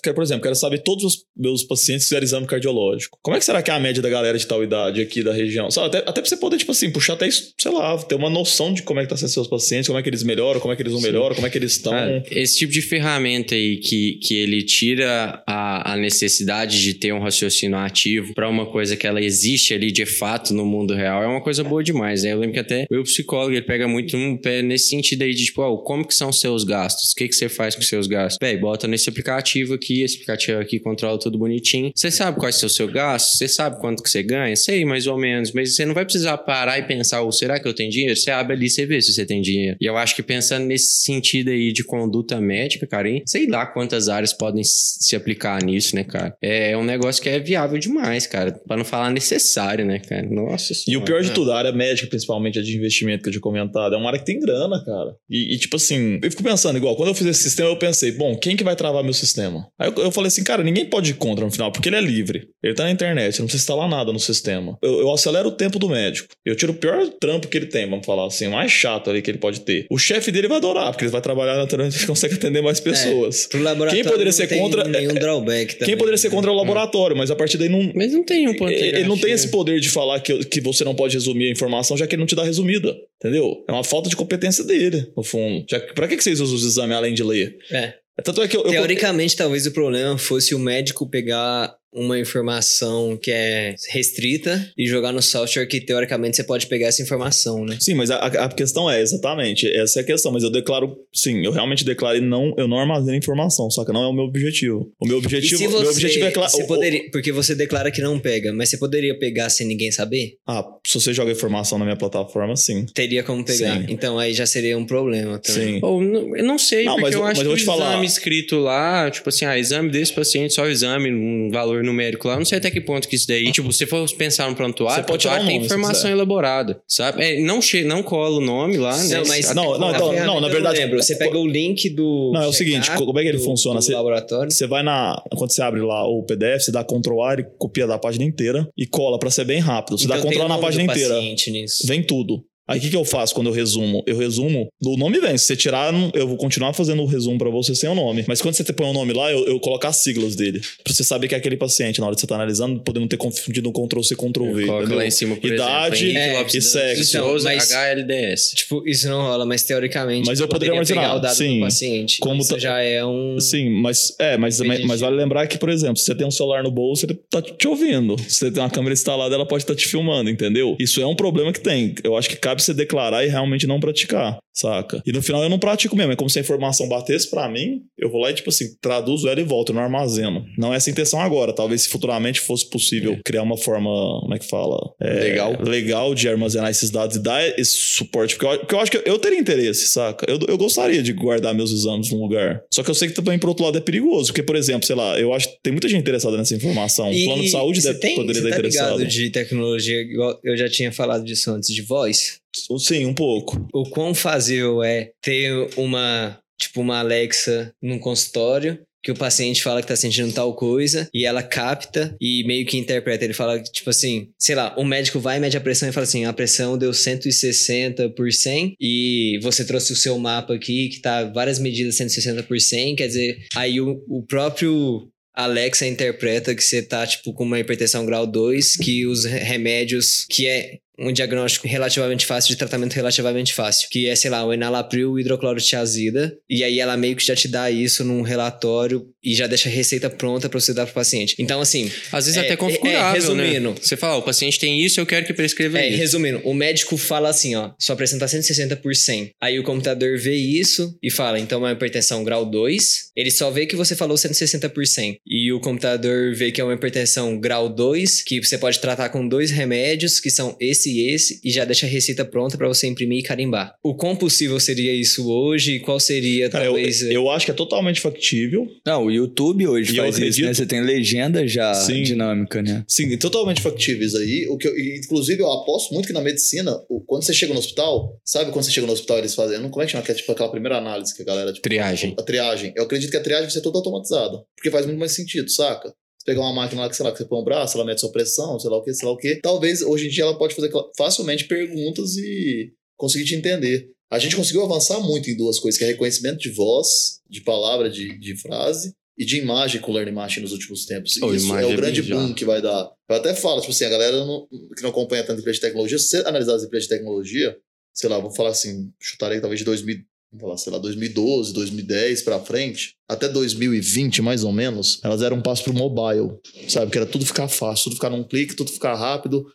quero, 0.00 0.14
por 0.14 0.22
exemplo, 0.22 0.44
quero 0.44 0.54
saber 0.54 0.78
todos 0.84 1.02
os 1.04 1.24
meus 1.36 1.64
pacientes 1.64 2.04
que 2.04 2.10
fizeram 2.10 2.24
exame 2.24 2.46
cardiológico. 2.46 3.18
Como 3.20 3.36
é 3.36 3.40
que 3.40 3.44
será 3.44 3.60
que 3.62 3.70
é 3.72 3.74
a 3.74 3.80
média 3.80 4.00
da 4.00 4.08
galera 4.08 4.38
de 4.38 4.46
tal 4.46 4.62
idade 4.62 5.00
aqui 5.00 5.24
da 5.24 5.32
região? 5.32 5.55
Sabe, 5.70 5.88
até, 5.88 5.98
até 5.98 6.20
pra 6.20 6.24
você 6.24 6.36
poder, 6.36 6.58
tipo 6.58 6.72
assim, 6.72 6.90
puxar 6.90 7.14
até 7.14 7.26
isso, 7.26 7.52
sei 7.58 7.72
lá, 7.72 7.96
ter 7.98 8.14
uma 8.14 8.30
noção 8.30 8.72
de 8.72 8.82
como 8.82 9.00
é 9.00 9.04
que 9.04 9.08
tá 9.08 9.16
sendo 9.16 9.30
seus 9.30 9.48
pacientes, 9.48 9.86
como 9.86 9.98
é 9.98 10.02
que 10.02 10.08
eles 10.08 10.22
melhoram, 10.22 10.60
como 10.60 10.72
é 10.72 10.76
que 10.76 10.82
eles 10.82 10.92
não 10.92 11.00
melhoram, 11.00 11.34
como 11.34 11.46
é 11.46 11.50
que 11.50 11.58
eles 11.58 11.72
estão. 11.72 11.92
Cara, 11.92 12.24
esse 12.30 12.58
tipo 12.58 12.72
de 12.72 12.82
ferramenta 12.82 13.54
aí 13.54 13.78
que, 13.78 14.18
que 14.22 14.34
ele 14.36 14.62
tira 14.62 15.42
a, 15.46 15.92
a 15.92 15.96
necessidade 15.96 16.82
de 16.82 16.94
ter 16.94 17.12
um 17.12 17.20
raciocínio 17.20 17.78
ativo 17.78 18.34
para 18.34 18.48
uma 18.48 18.66
coisa 18.66 18.96
que 18.96 19.06
ela 19.06 19.20
existe 19.20 19.74
ali 19.74 19.90
de 19.90 20.06
fato 20.06 20.52
no 20.54 20.64
mundo 20.64 20.94
real 20.94 21.22
é 21.22 21.26
uma 21.26 21.40
coisa 21.40 21.62
boa 21.64 21.82
demais, 21.82 22.22
né? 22.22 22.32
Eu 22.32 22.38
lembro 22.38 22.54
que 22.54 22.60
até 22.60 22.86
o 22.90 23.02
psicólogo 23.02 23.52
ele 23.52 23.62
pega 23.62 23.88
muito 23.88 24.16
um 24.16 24.36
pé 24.36 24.62
nesse 24.62 24.88
sentido 24.88 25.22
aí 25.22 25.34
de 25.34 25.44
tipo, 25.44 25.62
ó, 25.62 25.76
como 25.78 26.06
que 26.06 26.14
são 26.14 26.30
os 26.30 26.40
seus 26.40 26.64
gastos? 26.64 27.12
O 27.12 27.16
que, 27.16 27.28
que 27.28 27.34
você 27.34 27.48
faz 27.48 27.74
com 27.74 27.82
seus 27.82 28.06
gastos? 28.06 28.38
Véi, 28.40 28.56
bota 28.56 28.86
nesse 28.86 29.08
aplicativo 29.08 29.74
aqui, 29.74 30.02
esse 30.02 30.16
aplicativo 30.16 30.60
aqui 30.60 30.78
controla 30.78 31.18
tudo 31.18 31.38
bonitinho. 31.38 31.92
Você 31.94 32.10
sabe 32.10 32.38
quais 32.38 32.56
são 32.56 32.66
os 32.66 32.74
seus 32.74 32.90
gastos? 32.90 33.38
Você 33.38 33.48
sabe 33.48 33.80
quanto 33.80 34.02
que 34.02 34.10
você 34.10 34.22
ganha? 34.22 34.54
Sei, 34.56 34.84
mais 34.84 35.06
ou 35.06 35.18
menos. 35.18 35.45
Mas 35.52 35.76
você 35.76 35.84
não 35.84 35.94
vai 35.94 36.04
precisar 36.04 36.36
parar 36.38 36.78
e 36.78 36.82
pensar, 36.82 37.22
oh, 37.22 37.32
será 37.32 37.60
que 37.60 37.68
eu 37.68 37.74
tenho 37.74 37.90
dinheiro? 37.90 38.16
Você 38.16 38.30
abre 38.30 38.54
ali 38.54 38.66
e 38.66 38.70
você 38.70 38.86
vê 38.86 39.00
se 39.00 39.12
você 39.12 39.24
tem 39.24 39.40
dinheiro. 39.40 39.76
E 39.80 39.86
eu 39.86 39.96
acho 39.96 40.14
que 40.14 40.22
pensando 40.22 40.66
nesse 40.66 41.02
sentido 41.02 41.50
aí 41.50 41.72
de 41.72 41.84
conduta 41.84 42.40
médica, 42.40 42.86
cara, 42.86 43.08
hein? 43.08 43.22
sei 43.26 43.46
lá 43.46 43.66
quantas 43.66 44.08
áreas 44.08 44.32
podem 44.32 44.62
se 44.64 45.14
aplicar 45.14 45.62
nisso, 45.62 45.94
né, 45.94 46.04
cara? 46.04 46.34
É 46.40 46.76
um 46.76 46.84
negócio 46.84 47.22
que 47.22 47.28
é 47.28 47.38
viável 47.38 47.78
demais, 47.78 48.26
cara. 48.26 48.52
Pra 48.66 48.76
não 48.76 48.84
falar 48.84 49.10
necessário, 49.10 49.84
né, 49.84 49.98
cara? 49.98 50.26
Nossa 50.28 50.72
E 50.88 50.96
o 50.96 51.04
pior 51.04 51.22
de 51.22 51.32
tudo, 51.32 51.52
a 51.52 51.58
área 51.58 51.72
médica, 51.72 52.08
principalmente 52.08 52.58
a 52.58 52.62
de 52.62 52.76
investimento 52.76 53.22
que 53.22 53.28
eu 53.28 53.32
tinha 53.32 53.42
comentado, 53.42 53.94
é 53.94 53.98
uma 53.98 54.08
área 54.08 54.18
que 54.18 54.24
tem 54.24 54.40
grana, 54.40 54.82
cara. 54.84 55.14
E, 55.28 55.54
e, 55.54 55.58
tipo 55.58 55.76
assim, 55.76 56.18
eu 56.22 56.30
fico 56.30 56.42
pensando, 56.42 56.76
igual, 56.76 56.96
quando 56.96 57.08
eu 57.08 57.14
fiz 57.14 57.26
esse 57.26 57.42
sistema, 57.42 57.68
eu 57.68 57.76
pensei, 57.76 58.12
bom, 58.12 58.36
quem 58.36 58.56
que 58.56 58.64
vai 58.64 58.74
travar 58.74 59.04
meu 59.04 59.12
sistema? 59.12 59.66
Aí 59.78 59.90
eu, 59.90 60.04
eu 60.04 60.10
falei 60.10 60.28
assim, 60.28 60.42
cara, 60.42 60.62
ninguém 60.62 60.86
pode 60.86 61.10
ir 61.10 61.14
contra 61.14 61.44
no 61.44 61.50
final, 61.50 61.70
porque 61.70 61.88
ele 61.88 61.96
é 61.96 62.00
livre. 62.00 62.48
Ele 62.62 62.74
tá 62.74 62.84
na 62.84 62.90
internet, 62.90 63.38
não 63.38 63.46
precisa 63.46 63.62
instalar 63.62 63.88
nada 63.88 64.12
no 64.12 64.18
sistema. 64.18 64.78
Eu, 64.82 65.00
eu 65.00 65.12
acelero 65.12 65.35
o 65.44 65.50
tempo 65.50 65.76
do 65.78 65.88
médico. 65.88 66.28
Eu 66.44 66.54
tiro 66.54 66.70
o 66.72 66.76
pior 66.76 67.08
trampo 67.20 67.48
que 67.48 67.56
ele 67.56 67.66
tem, 67.66 67.90
vamos 67.90 68.06
falar 68.06 68.26
assim, 68.26 68.46
o 68.46 68.52
mais 68.52 68.70
chato 68.70 69.10
ali 69.10 69.20
que 69.20 69.28
ele 69.28 69.38
pode 69.38 69.62
ter. 69.62 69.86
O 69.90 69.98
chefe 69.98 70.30
dele 70.30 70.46
vai 70.46 70.58
adorar, 70.58 70.92
porque 70.92 71.04
ele 71.04 71.10
vai 71.10 71.20
trabalhar 71.20 71.56
naturalmente, 71.56 71.96
ele 71.98 72.06
consegue 72.06 72.34
atender 72.34 72.62
mais 72.62 72.78
pessoas. 72.78 73.46
Pro 73.46 73.60
laboratório 73.60 74.02
Quem 74.02 74.10
poderia 74.10 74.30
não 74.30 74.32
ser 74.36 74.46
tem 74.46 74.60
contra- 74.60 74.84
nenhum 74.84 75.14
drawback 75.14 75.74
também. 75.74 75.86
Quem 75.88 75.96
poderia 75.96 76.16
ser 76.18 76.30
contra 76.30 76.50
é 76.50 76.54
o 76.54 76.56
laboratório, 76.56 77.16
mas 77.16 77.30
a 77.30 77.34
partir 77.36 77.58
daí 77.58 77.68
não, 77.68 77.90
Mas 77.94 78.12
não 78.12 78.22
tem 78.24 78.46
um 78.48 78.54
ponto 78.54 78.70
ele 78.70 79.04
não 79.04 79.18
tem 79.18 79.32
esse 79.32 79.48
poder 79.50 79.80
de 79.80 79.88
falar 79.88 80.20
que, 80.20 80.44
que 80.44 80.60
você 80.60 80.84
não 80.84 80.94
pode 80.94 81.14
resumir 81.14 81.48
a 81.48 81.50
informação, 81.50 81.96
já 81.96 82.06
que 82.06 82.14
ele 82.14 82.20
não 82.20 82.26
te 82.26 82.36
dá 82.36 82.44
resumida. 82.44 82.96
Entendeu? 83.20 83.64
É 83.66 83.72
uma 83.72 83.82
falta 83.82 84.08
de 84.08 84.14
competência 84.14 84.62
dele, 84.62 85.10
no 85.16 85.22
fundo. 85.24 85.64
Já, 85.68 85.80
que- 85.80 85.94
pra 85.94 86.06
que 86.06 86.20
vocês 86.20 86.38
usam 86.40 86.54
os 86.54 86.64
exames 86.64 86.96
além 86.96 87.14
de 87.14 87.22
ler? 87.24 87.56
É. 87.72 87.94
Tanto 88.22 88.40
é 88.42 88.48
que 88.48 88.56
eu. 88.56 88.62
eu 88.64 88.70
Teoricamente, 88.70 89.34
talvez 89.36 89.66
o 89.66 89.72
problema 89.72 90.16
fosse 90.16 90.54
o 90.54 90.58
médico 90.58 91.06
pegar 91.08 91.74
uma 91.92 92.18
informação 92.18 93.16
que 93.20 93.30
é 93.30 93.74
restrita 93.90 94.70
e 94.76 94.86
jogar 94.86 95.12
no 95.12 95.22
software 95.22 95.66
que 95.66 95.80
teoricamente 95.80 96.36
você 96.36 96.44
pode 96.44 96.66
pegar 96.66 96.88
essa 96.88 97.02
informação, 97.02 97.64
né? 97.64 97.76
Sim, 97.80 97.94
mas 97.94 98.10
a, 98.10 98.18
a 98.18 98.48
questão 98.48 98.90
é 98.90 99.00
exatamente, 99.00 99.66
essa 99.74 100.00
é 100.00 100.02
a 100.02 100.06
questão, 100.06 100.30
mas 100.32 100.42
eu 100.42 100.50
declaro, 100.50 100.96
sim, 101.14 101.44
eu 101.44 101.50
realmente 101.52 101.84
declaro 101.84 102.18
e 102.18 102.20
não, 102.20 102.54
eu 102.58 102.68
não 102.68 102.78
armazeno 102.78 103.16
informação, 103.16 103.70
só 103.70 103.84
que 103.84 103.92
não 103.92 104.02
é 104.02 104.06
o 104.08 104.12
meu 104.12 104.24
objetivo. 104.24 104.92
O 105.00 105.06
meu 105.06 105.16
E 105.16 105.18
objetivo, 105.24 105.58
se 105.58 105.66
você, 105.66 105.82
meu 105.82 105.90
objetivo 105.90 106.24
é 106.26 106.30
claro. 106.30 106.50
você 106.50 106.64
poderia, 106.64 107.10
porque 107.10 107.32
você 107.32 107.54
declara 107.54 107.90
que 107.90 108.00
não 108.02 108.18
pega, 108.18 108.52
mas 108.52 108.68
você 108.70 108.78
poderia 108.78 109.18
pegar 109.18 109.48
sem 109.48 109.66
ninguém 109.66 109.90
saber? 109.90 110.34
Ah, 110.46 110.64
se 110.86 110.94
você 111.00 111.12
joga 111.14 111.32
informação 111.32 111.78
na 111.78 111.84
minha 111.84 111.96
plataforma, 111.96 112.56
sim. 112.56 112.84
Teria 112.94 113.22
como 113.22 113.44
pegar. 113.44 113.78
Sim. 113.80 113.86
Então 113.88 114.18
aí 114.18 114.32
já 114.34 114.46
seria 114.46 114.76
um 114.76 114.84
problema 114.84 115.38
também. 115.38 115.74
Sim. 115.74 115.80
Ou, 115.82 116.02
não- 116.02 116.36
eu 116.36 116.44
não 116.44 116.58
sei, 116.58 116.84
Não, 116.84 116.92
porque 116.94 117.02
mas 117.06 117.14
eu 117.14 117.24
acho 117.24 117.28
mas 117.28 117.38
eu 117.38 117.42
que 117.42 117.46
vou 117.46 117.54
o 117.54 117.58
te 117.58 117.64
falar. 117.64 117.90
exame 117.92 118.06
escrito 118.06 118.58
lá, 118.58 119.10
tipo 119.10 119.28
assim, 119.28 119.44
ah, 119.44 119.58
exame 119.58 119.90
desse 119.90 120.12
paciente, 120.12 120.54
só 120.54 120.62
o 120.64 120.68
exame, 120.68 121.10
um 121.12 121.50
valor 121.50 121.75
numérico 121.82 122.28
lá, 122.28 122.34
eu 122.34 122.38
não 122.38 122.44
sei 122.44 122.58
até 122.58 122.70
que 122.70 122.80
ponto 122.80 123.08
que 123.08 123.16
isso 123.16 123.26
daí, 123.28 123.50
tipo, 123.52 123.72
se 123.72 123.86
for 123.86 124.08
pensar 124.12 124.48
no 124.48 124.56
prontuário, 124.56 125.02
Você 125.02 125.06
pode 125.06 125.22
prontuário 125.22 125.44
o 125.44 125.46
tem 125.46 125.56
nome, 125.56 125.66
informação 125.66 126.10
elaborada, 126.10 126.80
sabe? 126.86 127.22
É, 127.22 127.40
não, 127.40 127.60
che 127.62 127.84
não 127.84 128.02
cola 128.02 128.38
o 128.38 128.40
nome 128.40 128.76
lá, 128.76 128.96
né? 128.96 129.16
Não, 129.16 129.26
mas 129.26 129.54
Não, 129.54 129.78
não, 129.78 129.90
então, 129.90 130.12
não, 130.26 130.40
na 130.40 130.48
verdade- 130.48 130.78
lembro. 130.78 131.02
Você 131.02 131.16
pega 131.16 131.38
o 131.38 131.46
link 131.46 131.88
do. 131.90 132.30
Não, 132.34 132.42
é 132.42 132.46
o 132.46 132.52
seguinte, 132.52 132.90
como 132.92 133.18
é 133.18 133.22
que 133.22 133.28
ele 133.28 133.38
do- 133.38 133.44
funciona? 133.44 133.78
Do 133.78 133.84
Você- 133.84 133.94
laboratório. 133.94 134.50
Você 134.50 134.66
vai 134.66 134.82
na. 134.82 135.22
Quando 135.36 135.50
você 135.52 135.62
abre 135.62 135.80
lá 135.80 136.06
o 136.08 136.22
PDF, 136.22 136.64
você 136.64 136.72
dá 136.72 136.82
Ctrl 136.84 137.22
A, 137.22 137.32
ele 137.34 137.44
copia 137.58 137.86
da 137.86 137.98
página 137.98 138.24
inteira 138.24 138.68
e 138.76 138.86
cola 138.86 139.18
pra 139.18 139.30
ser 139.30 139.44
bem 139.44 139.58
rápido. 139.60 139.98
Você 139.98 140.04
Então 140.06 140.16
dá 140.20 140.22
Ctrl 140.28 140.48
na 140.48 140.58
página 140.58 140.84
inteira. 140.84 141.20
nisso. 141.20 141.86
Vem 141.86 142.02
tudo. 142.02 142.42
Aí 142.68 142.78
o 142.78 142.82
que, 142.82 142.90
que 142.90 142.96
eu 142.96 143.04
faço 143.04 143.34
quando 143.34 143.46
eu 143.48 143.52
resumo? 143.52 144.02
Eu 144.06 144.16
resumo, 144.16 144.68
o 144.84 144.96
nome 144.96 145.20
vem. 145.20 145.38
Se 145.38 145.44
você 145.46 145.56
tirar, 145.56 145.92
eu 146.14 146.26
vou 146.26 146.36
continuar 146.36 146.72
fazendo 146.72 147.02
o 147.02 147.06
resumo 147.06 147.38
pra 147.38 147.48
você 147.50 147.74
sem 147.74 147.88
o 147.88 147.94
nome. 147.94 148.24
Mas 148.26 148.42
quando 148.42 148.54
você 148.54 148.64
põe 148.72 148.88
o 148.88 148.92
nome 148.92 149.12
lá, 149.12 149.30
eu, 149.30 149.46
eu 149.46 149.60
coloco 149.60 149.86
as 149.86 149.96
siglas 149.98 150.34
dele. 150.34 150.60
Pra 150.82 150.92
você 150.92 151.04
saber 151.04 151.28
que 151.28 151.34
é 151.34 151.38
aquele 151.38 151.56
paciente 151.56 152.00
na 152.00 152.06
hora 152.06 152.14
que 152.14 152.20
você 152.20 152.26
tá 152.26 152.34
analisando, 152.34 152.80
podendo 152.80 153.06
ter 153.06 153.16
confundido 153.16 153.68
um 153.68 153.72
Ctrl-C, 153.72 154.16
Ctrl-V. 154.16 154.66
Coloca 154.66 154.94
lá 154.94 155.06
em 155.06 155.10
cima, 155.10 155.36
por 155.36 155.52
Idade 155.52 156.08
exemplo, 156.08 156.18
é, 156.52 156.56
e 156.56 156.62
sexo. 156.62 157.04
Souza, 157.04 157.48
Mas- 157.48 157.70
HLDS. 157.70 158.52
Tipo, 158.56 158.82
isso 158.86 159.08
não 159.08 159.22
rola, 159.22 159.46
mas 159.46 159.62
teoricamente. 159.62 160.26
Mas 160.26 160.40
eu 160.40 160.48
poderia 160.48 160.72
pegar 160.82 161.00
armazenar, 161.02 161.16
o 161.16 161.20
dado 161.20 161.36
sim. 161.36 161.60
do 161.60 161.64
paciente. 161.66 162.18
Como 162.18 162.40
isso 162.40 162.54
tá- 162.54 162.58
já 162.58 162.80
é 162.80 163.04
um. 163.04 163.38
Sim, 163.38 163.70
mas 163.70 164.14
é, 164.18 164.36
mas, 164.36 164.60
mas, 164.60 165.00
vale 165.00 165.16
lembrar 165.16 165.46
que, 165.46 165.58
por 165.58 165.68
exemplo, 165.68 165.96
se 165.96 166.04
você 166.04 166.14
tem 166.14 166.26
um 166.26 166.30
celular 166.30 166.62
no 166.62 166.70
bolso, 166.70 167.06
ele 167.06 167.14
tá 167.30 167.40
te 167.40 167.68
ouvindo. 167.68 168.16
Se 168.28 168.38
você 168.38 168.50
tem 168.50 168.62
uma 168.62 168.70
câmera 168.70 168.92
instalada, 168.92 169.34
ela 169.34 169.46
pode 169.46 169.62
estar 169.62 169.74
te 169.74 169.86
filmando, 169.86 170.30
entendeu? 170.30 170.76
Isso 170.78 171.00
é 171.00 171.06
um 171.06 171.14
problema 171.14 171.52
que 171.52 171.60
tem. 171.60 171.94
Eu 172.02 172.16
acho 172.16 172.28
que 172.28 172.36
cabe 172.36 172.55
você 172.62 172.74
declarar 172.74 173.24
e 173.24 173.28
realmente 173.28 173.66
não 173.66 173.80
praticar, 173.80 174.38
saca? 174.54 175.02
E 175.06 175.12
no 175.12 175.22
final 175.22 175.42
eu 175.42 175.48
não 175.48 175.58
pratico 175.58 175.96
mesmo. 175.96 176.12
É 176.12 176.16
como 176.16 176.30
se 176.30 176.38
a 176.38 176.42
informação 176.42 176.88
batesse 176.88 177.28
pra 177.30 177.48
mim, 177.48 177.82
eu 177.98 178.10
vou 178.10 178.20
lá 178.20 178.30
e, 178.30 178.34
tipo 178.34 178.50
assim, 178.50 178.66
traduzo 178.80 179.28
ela 179.28 179.40
e 179.40 179.44
volto, 179.44 179.70
eu 179.70 179.74
não 179.74 179.82
armazeno. 179.82 180.44
Não 180.58 180.72
é 180.72 180.76
essa 180.76 180.90
a 180.90 180.92
intenção 180.92 181.20
agora. 181.20 181.52
Talvez 181.52 181.82
se 181.82 181.88
futuramente 181.88 182.40
fosse 182.40 182.68
possível 182.68 183.18
criar 183.24 183.42
uma 183.42 183.56
forma, 183.56 183.90
como 184.20 184.34
é 184.34 184.38
que 184.38 184.48
fala? 184.48 184.78
É, 185.00 185.20
Legal. 185.20 185.62
Legal 185.62 186.14
de 186.14 186.28
armazenar 186.28 186.70
esses 186.70 186.90
dados 186.90 187.16
e 187.16 187.22
dar 187.22 187.46
esse 187.58 187.76
suporte. 187.76 188.36
Porque 188.36 188.46
eu, 188.46 188.58
porque 188.58 188.74
eu 188.74 188.80
acho 188.80 188.90
que 188.90 189.02
eu 189.04 189.18
teria 189.18 189.38
interesse, 189.38 189.88
saca? 189.88 190.26
Eu, 190.28 190.38
eu 190.48 190.58
gostaria 190.58 191.02
de 191.02 191.12
guardar 191.12 191.54
meus 191.54 191.72
exames 191.72 192.10
num 192.10 192.20
lugar. 192.20 192.62
Só 192.72 192.82
que 192.82 192.90
eu 192.90 192.94
sei 192.94 193.08
que 193.08 193.14
também, 193.14 193.38
por 193.38 193.48
outro 193.48 193.64
lado, 193.64 193.78
é 193.78 193.80
perigoso. 193.80 194.26
Porque, 194.26 194.42
por 194.42 194.56
exemplo, 194.56 194.86
sei 194.86 194.96
lá, 194.96 195.18
eu 195.18 195.32
acho 195.32 195.48
que 195.48 195.56
tem 195.62 195.72
muita 195.72 195.88
gente 195.88 196.00
interessada 196.00 196.36
nessa 196.36 196.54
informação. 196.54 197.10
O 197.10 197.24
plano 197.24 197.42
de 197.42 197.50
saúde 197.50 197.82
deve, 197.82 197.98
tem, 197.98 198.16
poderia 198.16 198.38
estar 198.38 198.50
tá 198.50 198.58
interessado. 198.58 199.06
de 199.06 199.30
tecnologia, 199.30 200.06
eu 200.44 200.56
já 200.56 200.68
tinha 200.68 200.92
falado 200.92 201.24
disso 201.24 201.50
antes, 201.50 201.72
de 201.72 201.82
voz. 201.82 202.38
Sim, 202.78 203.06
um 203.06 203.14
pouco. 203.14 203.66
O 203.72 203.88
quão 203.90 204.14
fácil 204.14 204.82
é 204.82 205.10
ter 205.22 205.52
uma, 205.76 206.38
tipo, 206.60 206.80
uma 206.80 206.98
Alexa 207.00 207.72
num 207.82 207.98
consultório 207.98 208.78
que 209.04 209.12
o 209.12 209.16
paciente 209.16 209.62
fala 209.62 209.80
que 209.80 209.86
tá 209.86 209.94
sentindo 209.94 210.32
tal 210.32 210.52
coisa 210.56 211.08
e 211.14 211.24
ela 211.24 211.40
capta 211.40 212.16
e 212.20 212.42
meio 212.44 212.66
que 212.66 212.76
interpreta. 212.76 213.24
Ele 213.24 213.32
fala, 213.34 213.62
tipo 213.62 213.88
assim, 213.88 214.30
sei 214.36 214.56
lá, 214.56 214.74
o 214.76 214.84
médico 214.84 215.20
vai, 215.20 215.38
mede 215.38 215.56
a 215.56 215.60
pressão 215.60 215.88
e 215.88 215.92
fala 215.92 216.02
assim: 216.04 216.24
a 216.24 216.32
pressão 216.32 216.76
deu 216.76 216.92
160 216.92 218.10
por 218.10 218.32
100 218.32 218.74
e 218.80 219.38
você 219.42 219.64
trouxe 219.64 219.92
o 219.92 219.96
seu 219.96 220.18
mapa 220.18 220.54
aqui 220.54 220.88
que 220.88 221.00
tá 221.00 221.24
várias 221.24 221.58
medidas 221.60 221.94
160 221.96 222.42
por 222.42 222.60
100. 222.60 222.96
Quer 222.96 223.06
dizer, 223.06 223.38
aí 223.54 223.80
o, 223.80 224.02
o 224.08 224.24
próprio 224.26 225.08
Alexa 225.36 225.86
interpreta 225.86 226.54
que 226.54 226.64
você 226.64 226.82
tá, 226.82 227.06
tipo, 227.06 227.32
com 227.34 227.44
uma 227.44 227.60
hipertensão 227.60 228.06
grau 228.06 228.26
2, 228.26 228.76
que 228.76 229.06
os 229.06 229.24
re- 229.24 229.38
remédios, 229.38 230.24
que 230.30 230.46
é 230.46 230.78
um 230.98 231.12
diagnóstico 231.12 231.68
relativamente 231.68 232.24
fácil, 232.24 232.50
de 232.50 232.56
tratamento 232.56 232.94
relativamente 232.94 233.52
fácil, 233.52 233.88
que 233.90 234.08
é, 234.08 234.16
sei 234.16 234.30
lá, 234.30 234.44
o 234.44 234.52
enalapril 234.52 235.18
hidroclorotiazida, 235.18 236.36
e 236.48 236.64
aí 236.64 236.80
ela 236.80 236.96
meio 236.96 237.16
que 237.16 237.24
já 237.24 237.36
te 237.36 237.48
dá 237.48 237.70
isso 237.70 238.04
num 238.04 238.22
relatório 238.22 239.06
e 239.26 239.34
já 239.34 239.46
deixa 239.48 239.68
a 239.68 239.72
receita 239.72 240.08
pronta 240.08 240.48
pra 240.48 240.60
você 240.60 240.72
dar 240.72 240.84
pro 240.86 240.94
paciente. 240.94 241.34
Então, 241.38 241.60
assim, 241.60 241.90
Às 242.12 242.26
vezes 242.26 242.36
É, 242.38 242.42
até 242.44 242.52
é, 242.52 242.56
configurável, 242.56 243.12
resumindo. 243.20 243.70
né? 243.70 243.76
Você 243.82 243.96
fala, 243.96 244.16
ó, 244.16 244.18
o 244.20 244.22
paciente 244.22 244.58
tem 244.58 244.80
isso, 244.80 245.00
eu 245.00 245.04
quero 245.06 245.26
que 245.26 245.32
prescreva 245.34 245.78
É, 245.80 245.88
isso. 245.88 245.98
resumindo, 245.98 246.40
o 246.44 246.54
médico 246.54 246.96
fala 246.96 247.28
assim, 247.28 247.54
ó, 247.56 247.72
sua 247.78 247.96
pressão 247.96 248.18
tá 248.18 248.28
160 248.28 248.76
por 248.76 248.94
100. 248.94 249.30
Aí 249.40 249.58
o 249.58 249.64
computador 249.64 250.16
vê 250.18 250.34
isso 250.36 250.96
e 251.02 251.10
fala, 251.10 251.38
então 251.40 251.58
é 251.58 251.70
uma 251.70 251.72
hipertensão 251.72 252.22
grau 252.22 252.46
2. 252.46 253.10
Ele 253.16 253.30
só 253.30 253.50
vê 253.50 253.66
que 253.66 253.74
você 253.74 253.96
falou 253.96 254.16
160 254.16 254.68
por 254.68 254.86
100. 254.86 255.18
E 255.26 255.52
o 255.52 255.58
computador 255.60 256.34
vê 256.34 256.52
que 256.52 256.60
é 256.60 256.64
uma 256.64 256.74
hipertensão 256.74 257.38
grau 257.38 257.68
2, 257.68 258.22
que 258.22 258.40
você 258.40 258.56
pode 258.56 258.78
tratar 258.78 259.08
com 259.08 259.26
dois 259.26 259.50
remédios, 259.50 260.20
que 260.20 260.30
são 260.30 260.56
esse 260.60 260.90
e 260.90 261.10
esse, 261.10 261.40
e 261.42 261.50
já 261.50 261.64
deixa 261.64 261.86
a 261.86 261.88
receita 261.88 262.24
pronta 262.24 262.56
pra 262.56 262.68
você 262.68 262.86
imprimir 262.86 263.18
e 263.18 263.22
carimbar. 263.22 263.74
O 263.82 263.94
quão 263.94 264.14
possível 264.14 264.60
seria 264.60 264.94
isso 264.94 265.28
hoje? 265.28 265.80
Qual 265.80 265.98
seria, 265.98 266.48
Cara, 266.48 266.64
eu, 266.66 266.72
talvez... 266.74 267.02
eu 267.02 267.28
acho 267.30 267.44
que 267.46 267.50
é 267.50 267.54
totalmente 267.54 268.00
factível. 268.00 268.66
Não, 268.86 269.06
o 269.06 269.10
YouTube 269.16 269.66
hoje 269.66 269.92
E 269.92 269.96
faz 269.96 270.18
isso, 270.18 270.42
né? 270.42 270.54
Você 270.54 270.66
tem 270.66 270.80
legenda 270.80 271.46
já 271.46 271.74
Sim. 271.74 272.02
dinâmica, 272.02 272.62
né? 272.62 272.84
Sim, 272.88 273.16
totalmente 273.18 273.60
factíveis 273.60 274.14
aí. 274.14 274.46
O 274.48 274.56
que 274.56 274.68
eu- 274.68 274.78
inclusive, 274.96 275.40
eu 275.42 275.50
aposto 275.50 275.92
muito 275.92 276.06
que 276.06 276.12
na 276.12 276.20
medicina, 276.20 276.78
quando 277.06 277.24
você 277.24 277.34
chega 277.34 277.52
no 277.52 277.58
hospital, 277.58 278.18
sabe 278.24 278.50
quando 278.52 278.64
você 278.64 278.70
chega 278.70 278.86
no 278.86 278.92
hospital 278.92 279.18
eles 279.18 279.34
fazem, 279.34 279.58
não 279.58 279.70
como 279.70 279.82
é 279.82 279.86
que 279.86 279.92
chama? 279.92 280.04
Que 280.04 280.12
é 280.12 280.14
tipo 280.14 280.30
aquela 280.32 280.50
primeira 280.50 280.78
análise 280.78 281.14
que 281.14 281.22
a 281.22 281.24
galera. 281.24 281.52
Tipo, 281.52 281.62
Triagem. 281.62 282.14
A 282.18 282.22
triagem. 282.22 282.72
Eu 282.76 282.84
acredito 282.84 283.10
que 283.10 283.16
a 283.16 283.22
triagem 283.22 283.44
vai 283.46 283.52
ser 283.52 283.60
toda 283.60 283.78
automatizada. 283.78 284.42
Porque 284.56 284.70
faz 284.70 284.86
muito 284.86 284.98
mais 284.98 285.12
sentido, 285.12 285.48
saca? 285.50 285.88
Você 285.88 286.24
pegar 286.26 286.40
uma 286.40 286.52
máquina 286.54 286.82
lá 286.82 286.88
que, 286.88 286.96
sei 286.96 287.04
lá, 287.04 287.12
que 287.12 287.18
você 287.18 287.24
põe 287.24 287.40
um 287.40 287.44
braço, 287.44 287.76
ela 287.76 287.86
mede 287.86 288.00
sua 288.00 288.10
pressão, 288.12 288.58
sei 288.58 288.70
lá 288.70 288.76
o 288.78 288.82
que, 288.82 288.92
sei 288.94 289.06
lá 289.06 289.14
o 289.14 289.16
que. 289.16 289.36
Talvez 289.36 289.82
hoje 289.82 290.06
em 290.06 290.10
dia 290.10 290.24
ela 290.24 290.36
pode 290.38 290.54
fazer 290.54 290.70
facilmente 290.96 291.44
perguntas 291.44 292.16
e 292.16 292.70
conseguir 292.96 293.24
te 293.24 293.34
entender. 293.34 293.88
A 294.10 294.18
gente 294.20 294.36
conseguiu 294.36 294.62
avançar 294.64 295.00
muito 295.00 295.28
em 295.28 295.36
duas 295.36 295.58
coisas, 295.58 295.76
que 295.78 295.84
é 295.84 295.88
reconhecimento 295.88 296.38
de 296.38 296.50
voz, 296.50 297.20
de 297.28 297.40
palavra, 297.40 297.90
de, 297.90 298.16
de 298.18 298.36
frase, 298.36 298.92
e 299.18 299.24
de 299.24 299.38
imagem 299.38 299.80
com 299.80 299.90
o 299.90 299.94
Learning 299.94 300.12
Machine 300.12 300.42
nos 300.42 300.52
últimos 300.52 300.84
tempos. 300.86 301.18
Oh, 301.22 301.34
Isso 301.34 301.54
é 301.56 301.64
o 301.64 301.70
é 301.72 301.76
grande 301.76 302.02
bem 302.02 302.10
já. 302.10 302.16
boom 302.16 302.34
que 302.34 302.44
vai 302.44 302.60
dar. 302.60 302.90
Eu 303.08 303.16
até 303.16 303.34
falo, 303.34 303.60
tipo 303.60 303.72
assim, 303.72 303.84
a 303.84 303.90
galera 303.90 304.16
não- 304.24 304.46
que 304.76 304.82
não 304.82 304.90
acompanha 304.90 305.24
tanto 305.24 305.40
empresa 305.40 305.56
de 305.56 305.60
tecnologia, 305.62 305.98
se 305.98 306.08
você 306.08 306.16
analisar 306.18 306.54
as 306.54 306.64
empresas 306.64 306.88
de 306.88 306.94
tecnologia, 306.96 307.56
sei 307.94 308.10
lá, 308.10 308.18
vamos 308.18 308.36
falar 308.36 308.50
assim, 308.50 308.90
chutarei 309.00 309.40
talvez 309.40 309.58
de 309.60 309.64
2000, 309.64 309.96
vamos 310.30 310.42
falar, 310.42 310.58
sei 310.58 310.72
lá, 310.72 310.78
2012, 310.78 311.52
2010 311.54 312.22
pra 312.22 312.38
frente, 312.40 312.94
até 313.08 313.26
2020 313.28 314.20
mais 314.20 314.44
ou 314.44 314.52
menos, 314.52 315.00
elas 315.02 315.22
eram 315.22 315.38
um 315.38 315.42
passo 315.42 315.64
pro 315.64 315.72
mobile, 315.72 316.36
sabe? 316.68 316.90
Que 316.90 316.98
era 316.98 317.06
tudo 317.06 317.24
ficar 317.24 317.48
fácil, 317.48 317.84
tudo 317.84 317.94
ficar 317.94 318.10
num 318.10 318.22
clique, 318.24 318.54
tudo 318.54 318.70
ficar 318.70 318.94
rápido. 318.94 319.46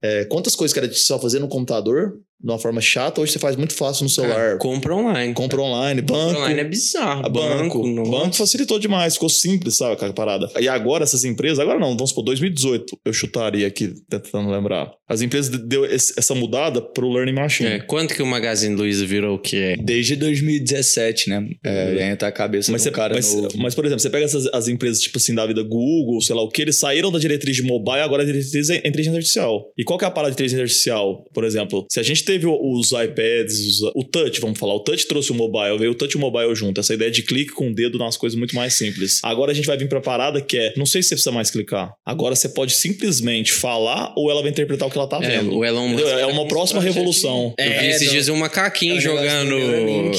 É, 0.00 0.24
quantas 0.26 0.54
coisas 0.54 0.72
que 0.72 0.78
era 0.78 0.92
só 0.92 1.18
fazer 1.18 1.40
no 1.40 1.48
computador, 1.48 2.20
de 2.40 2.50
uma 2.50 2.58
forma 2.58 2.80
chata, 2.80 3.20
hoje 3.20 3.32
você 3.32 3.38
faz 3.38 3.56
muito 3.56 3.74
fácil 3.74 4.04
no 4.04 4.08
celular. 4.10 4.34
Cara, 4.36 4.56
compra 4.58 4.94
online. 4.94 5.34
Compra 5.34 5.60
online, 5.60 6.00
banco. 6.00 6.24
Compra 6.26 6.38
online 6.40 6.60
é 6.60 6.64
bizarro. 6.64 7.26
A 7.26 7.28
banco, 7.28 7.86
nossa. 7.86 8.10
banco 8.10 8.36
facilitou 8.36 8.78
demais, 8.78 9.14
ficou 9.14 9.28
simples, 9.28 9.76
sabe, 9.76 9.94
aquela 9.94 10.12
parada. 10.12 10.48
E 10.60 10.68
agora 10.68 11.02
essas 11.04 11.24
empresas, 11.24 11.58
agora 11.58 11.78
não, 11.80 11.96
vamos 11.96 12.10
supor, 12.10 12.24
2018, 12.24 12.98
eu 13.04 13.12
chutaria 13.12 13.66
aqui, 13.66 13.92
tentando 14.08 14.50
lembrar. 14.50 14.90
As 15.08 15.20
empresas 15.22 15.50
de- 15.50 15.58
deu 15.66 15.84
essa 15.84 16.34
mudada 16.34 16.80
pro 16.80 17.10
Learning 17.10 17.32
Machine. 17.34 17.70
É, 17.70 17.78
quanto 17.80 18.14
que 18.14 18.22
o 18.22 18.26
Magazine 18.26 18.74
Luiza 18.74 19.04
virou 19.06 19.36
o 19.36 19.38
que 19.38 19.56
é? 19.56 19.76
Desde 19.76 20.14
2017, 20.16 21.30
né? 21.30 21.48
É, 21.64 21.94
e 21.94 22.02
aí 22.02 22.16
tá 22.16 22.28
a 22.28 22.32
cabeça 22.32 22.70
Mas, 22.70 22.82
um 22.82 22.84
você- 22.84 22.90
cara 22.90 23.14
mas, 23.14 23.34
novo. 23.34 23.48
mas, 23.58 23.74
por 23.74 23.84
exemplo, 23.84 24.00
você 24.00 24.10
pega 24.10 24.24
essas 24.24 24.46
as 24.52 24.68
empresas, 24.68 25.00
tipo 25.00 25.18
assim, 25.18 25.34
da 25.34 25.46
vida 25.46 25.62
Google, 25.62 26.20
sei 26.20 26.34
lá 26.34 26.42
o 26.42 26.48
que, 26.48 26.62
eles 26.62 26.78
saíram 26.78 27.10
da 27.10 27.18
diretriz 27.18 27.56
de 27.56 27.62
mobile, 27.62 28.00
agora 28.00 28.22
a 28.22 28.26
diretriz 28.26 28.70
é 28.70 28.76
inteligência 28.78 29.16
artificial. 29.16 29.64
E 29.76 29.84
qual 29.84 29.98
que 29.98 30.04
é 30.04 30.08
a 30.08 30.10
parada 30.10 30.30
de 30.30 30.34
inteligência 30.36 30.62
artificial? 30.62 31.24
Por 31.32 31.44
exemplo, 31.44 31.86
se 31.90 31.98
a 32.00 32.02
gente 32.02 32.24
teve 32.32 32.46
os 32.46 32.92
iPads, 32.92 33.58
os- 33.60 33.82
o 33.94 34.04
touch, 34.04 34.40
vamos 34.40 34.58
falar, 34.58 34.74
o 34.74 34.80
touch 34.80 35.06
trouxe 35.06 35.32
o 35.32 35.34
mobile, 35.34 35.78
veio 35.78 35.92
o 35.92 35.94
touch 35.94 36.12
e 36.14 36.16
o 36.16 36.20
mobile 36.20 36.54
junto, 36.54 36.80
essa 36.80 36.92
ideia 36.94 37.10
de 37.10 37.22
clique 37.22 37.52
com 37.52 37.70
o 37.70 37.74
dedo 37.74 37.98
nas 37.98 38.16
coisas 38.16 38.38
muito 38.38 38.54
mais 38.54 38.74
simples. 38.74 39.20
Agora 39.24 39.52
a 39.52 39.54
gente 39.54 39.66
vai 39.66 39.76
vir 39.78 39.88
pra 39.88 40.00
parada 40.00 40.40
que 40.42 40.56
é, 40.58 40.74
não 40.76 40.84
sei 40.86 41.02
se 41.02 41.08
você 41.08 41.14
precisa 41.14 41.32
mais 41.32 41.50
clicar. 41.50 41.92
Agora 42.06 42.34
você 42.36 42.48
pode 42.48 42.74
simplesmente 42.74 43.52
falar 43.52 44.12
ou 44.16 44.30
ela 44.30 44.42
vai 44.42 44.50
interpretar 44.50 44.86
o 44.86 44.90
que 44.90 44.98
ela 44.98 45.06
tá 45.08 45.18
É, 45.22 45.38
vendo. 45.38 45.56
o 45.56 45.64
Elon 45.64 45.88
Musk. 45.88 46.04
É 46.06 46.26
uma 46.26 46.46
próxima 46.46 46.80
revolução. 46.82 47.54
Eu 47.58 47.64
vi 47.64 47.70
É, 47.86 47.90
esses 47.90 48.10
dias 48.10 48.28
um 48.28 48.36
macaquinho 48.36 48.96
é 48.96 49.00
jogando. 49.00 49.56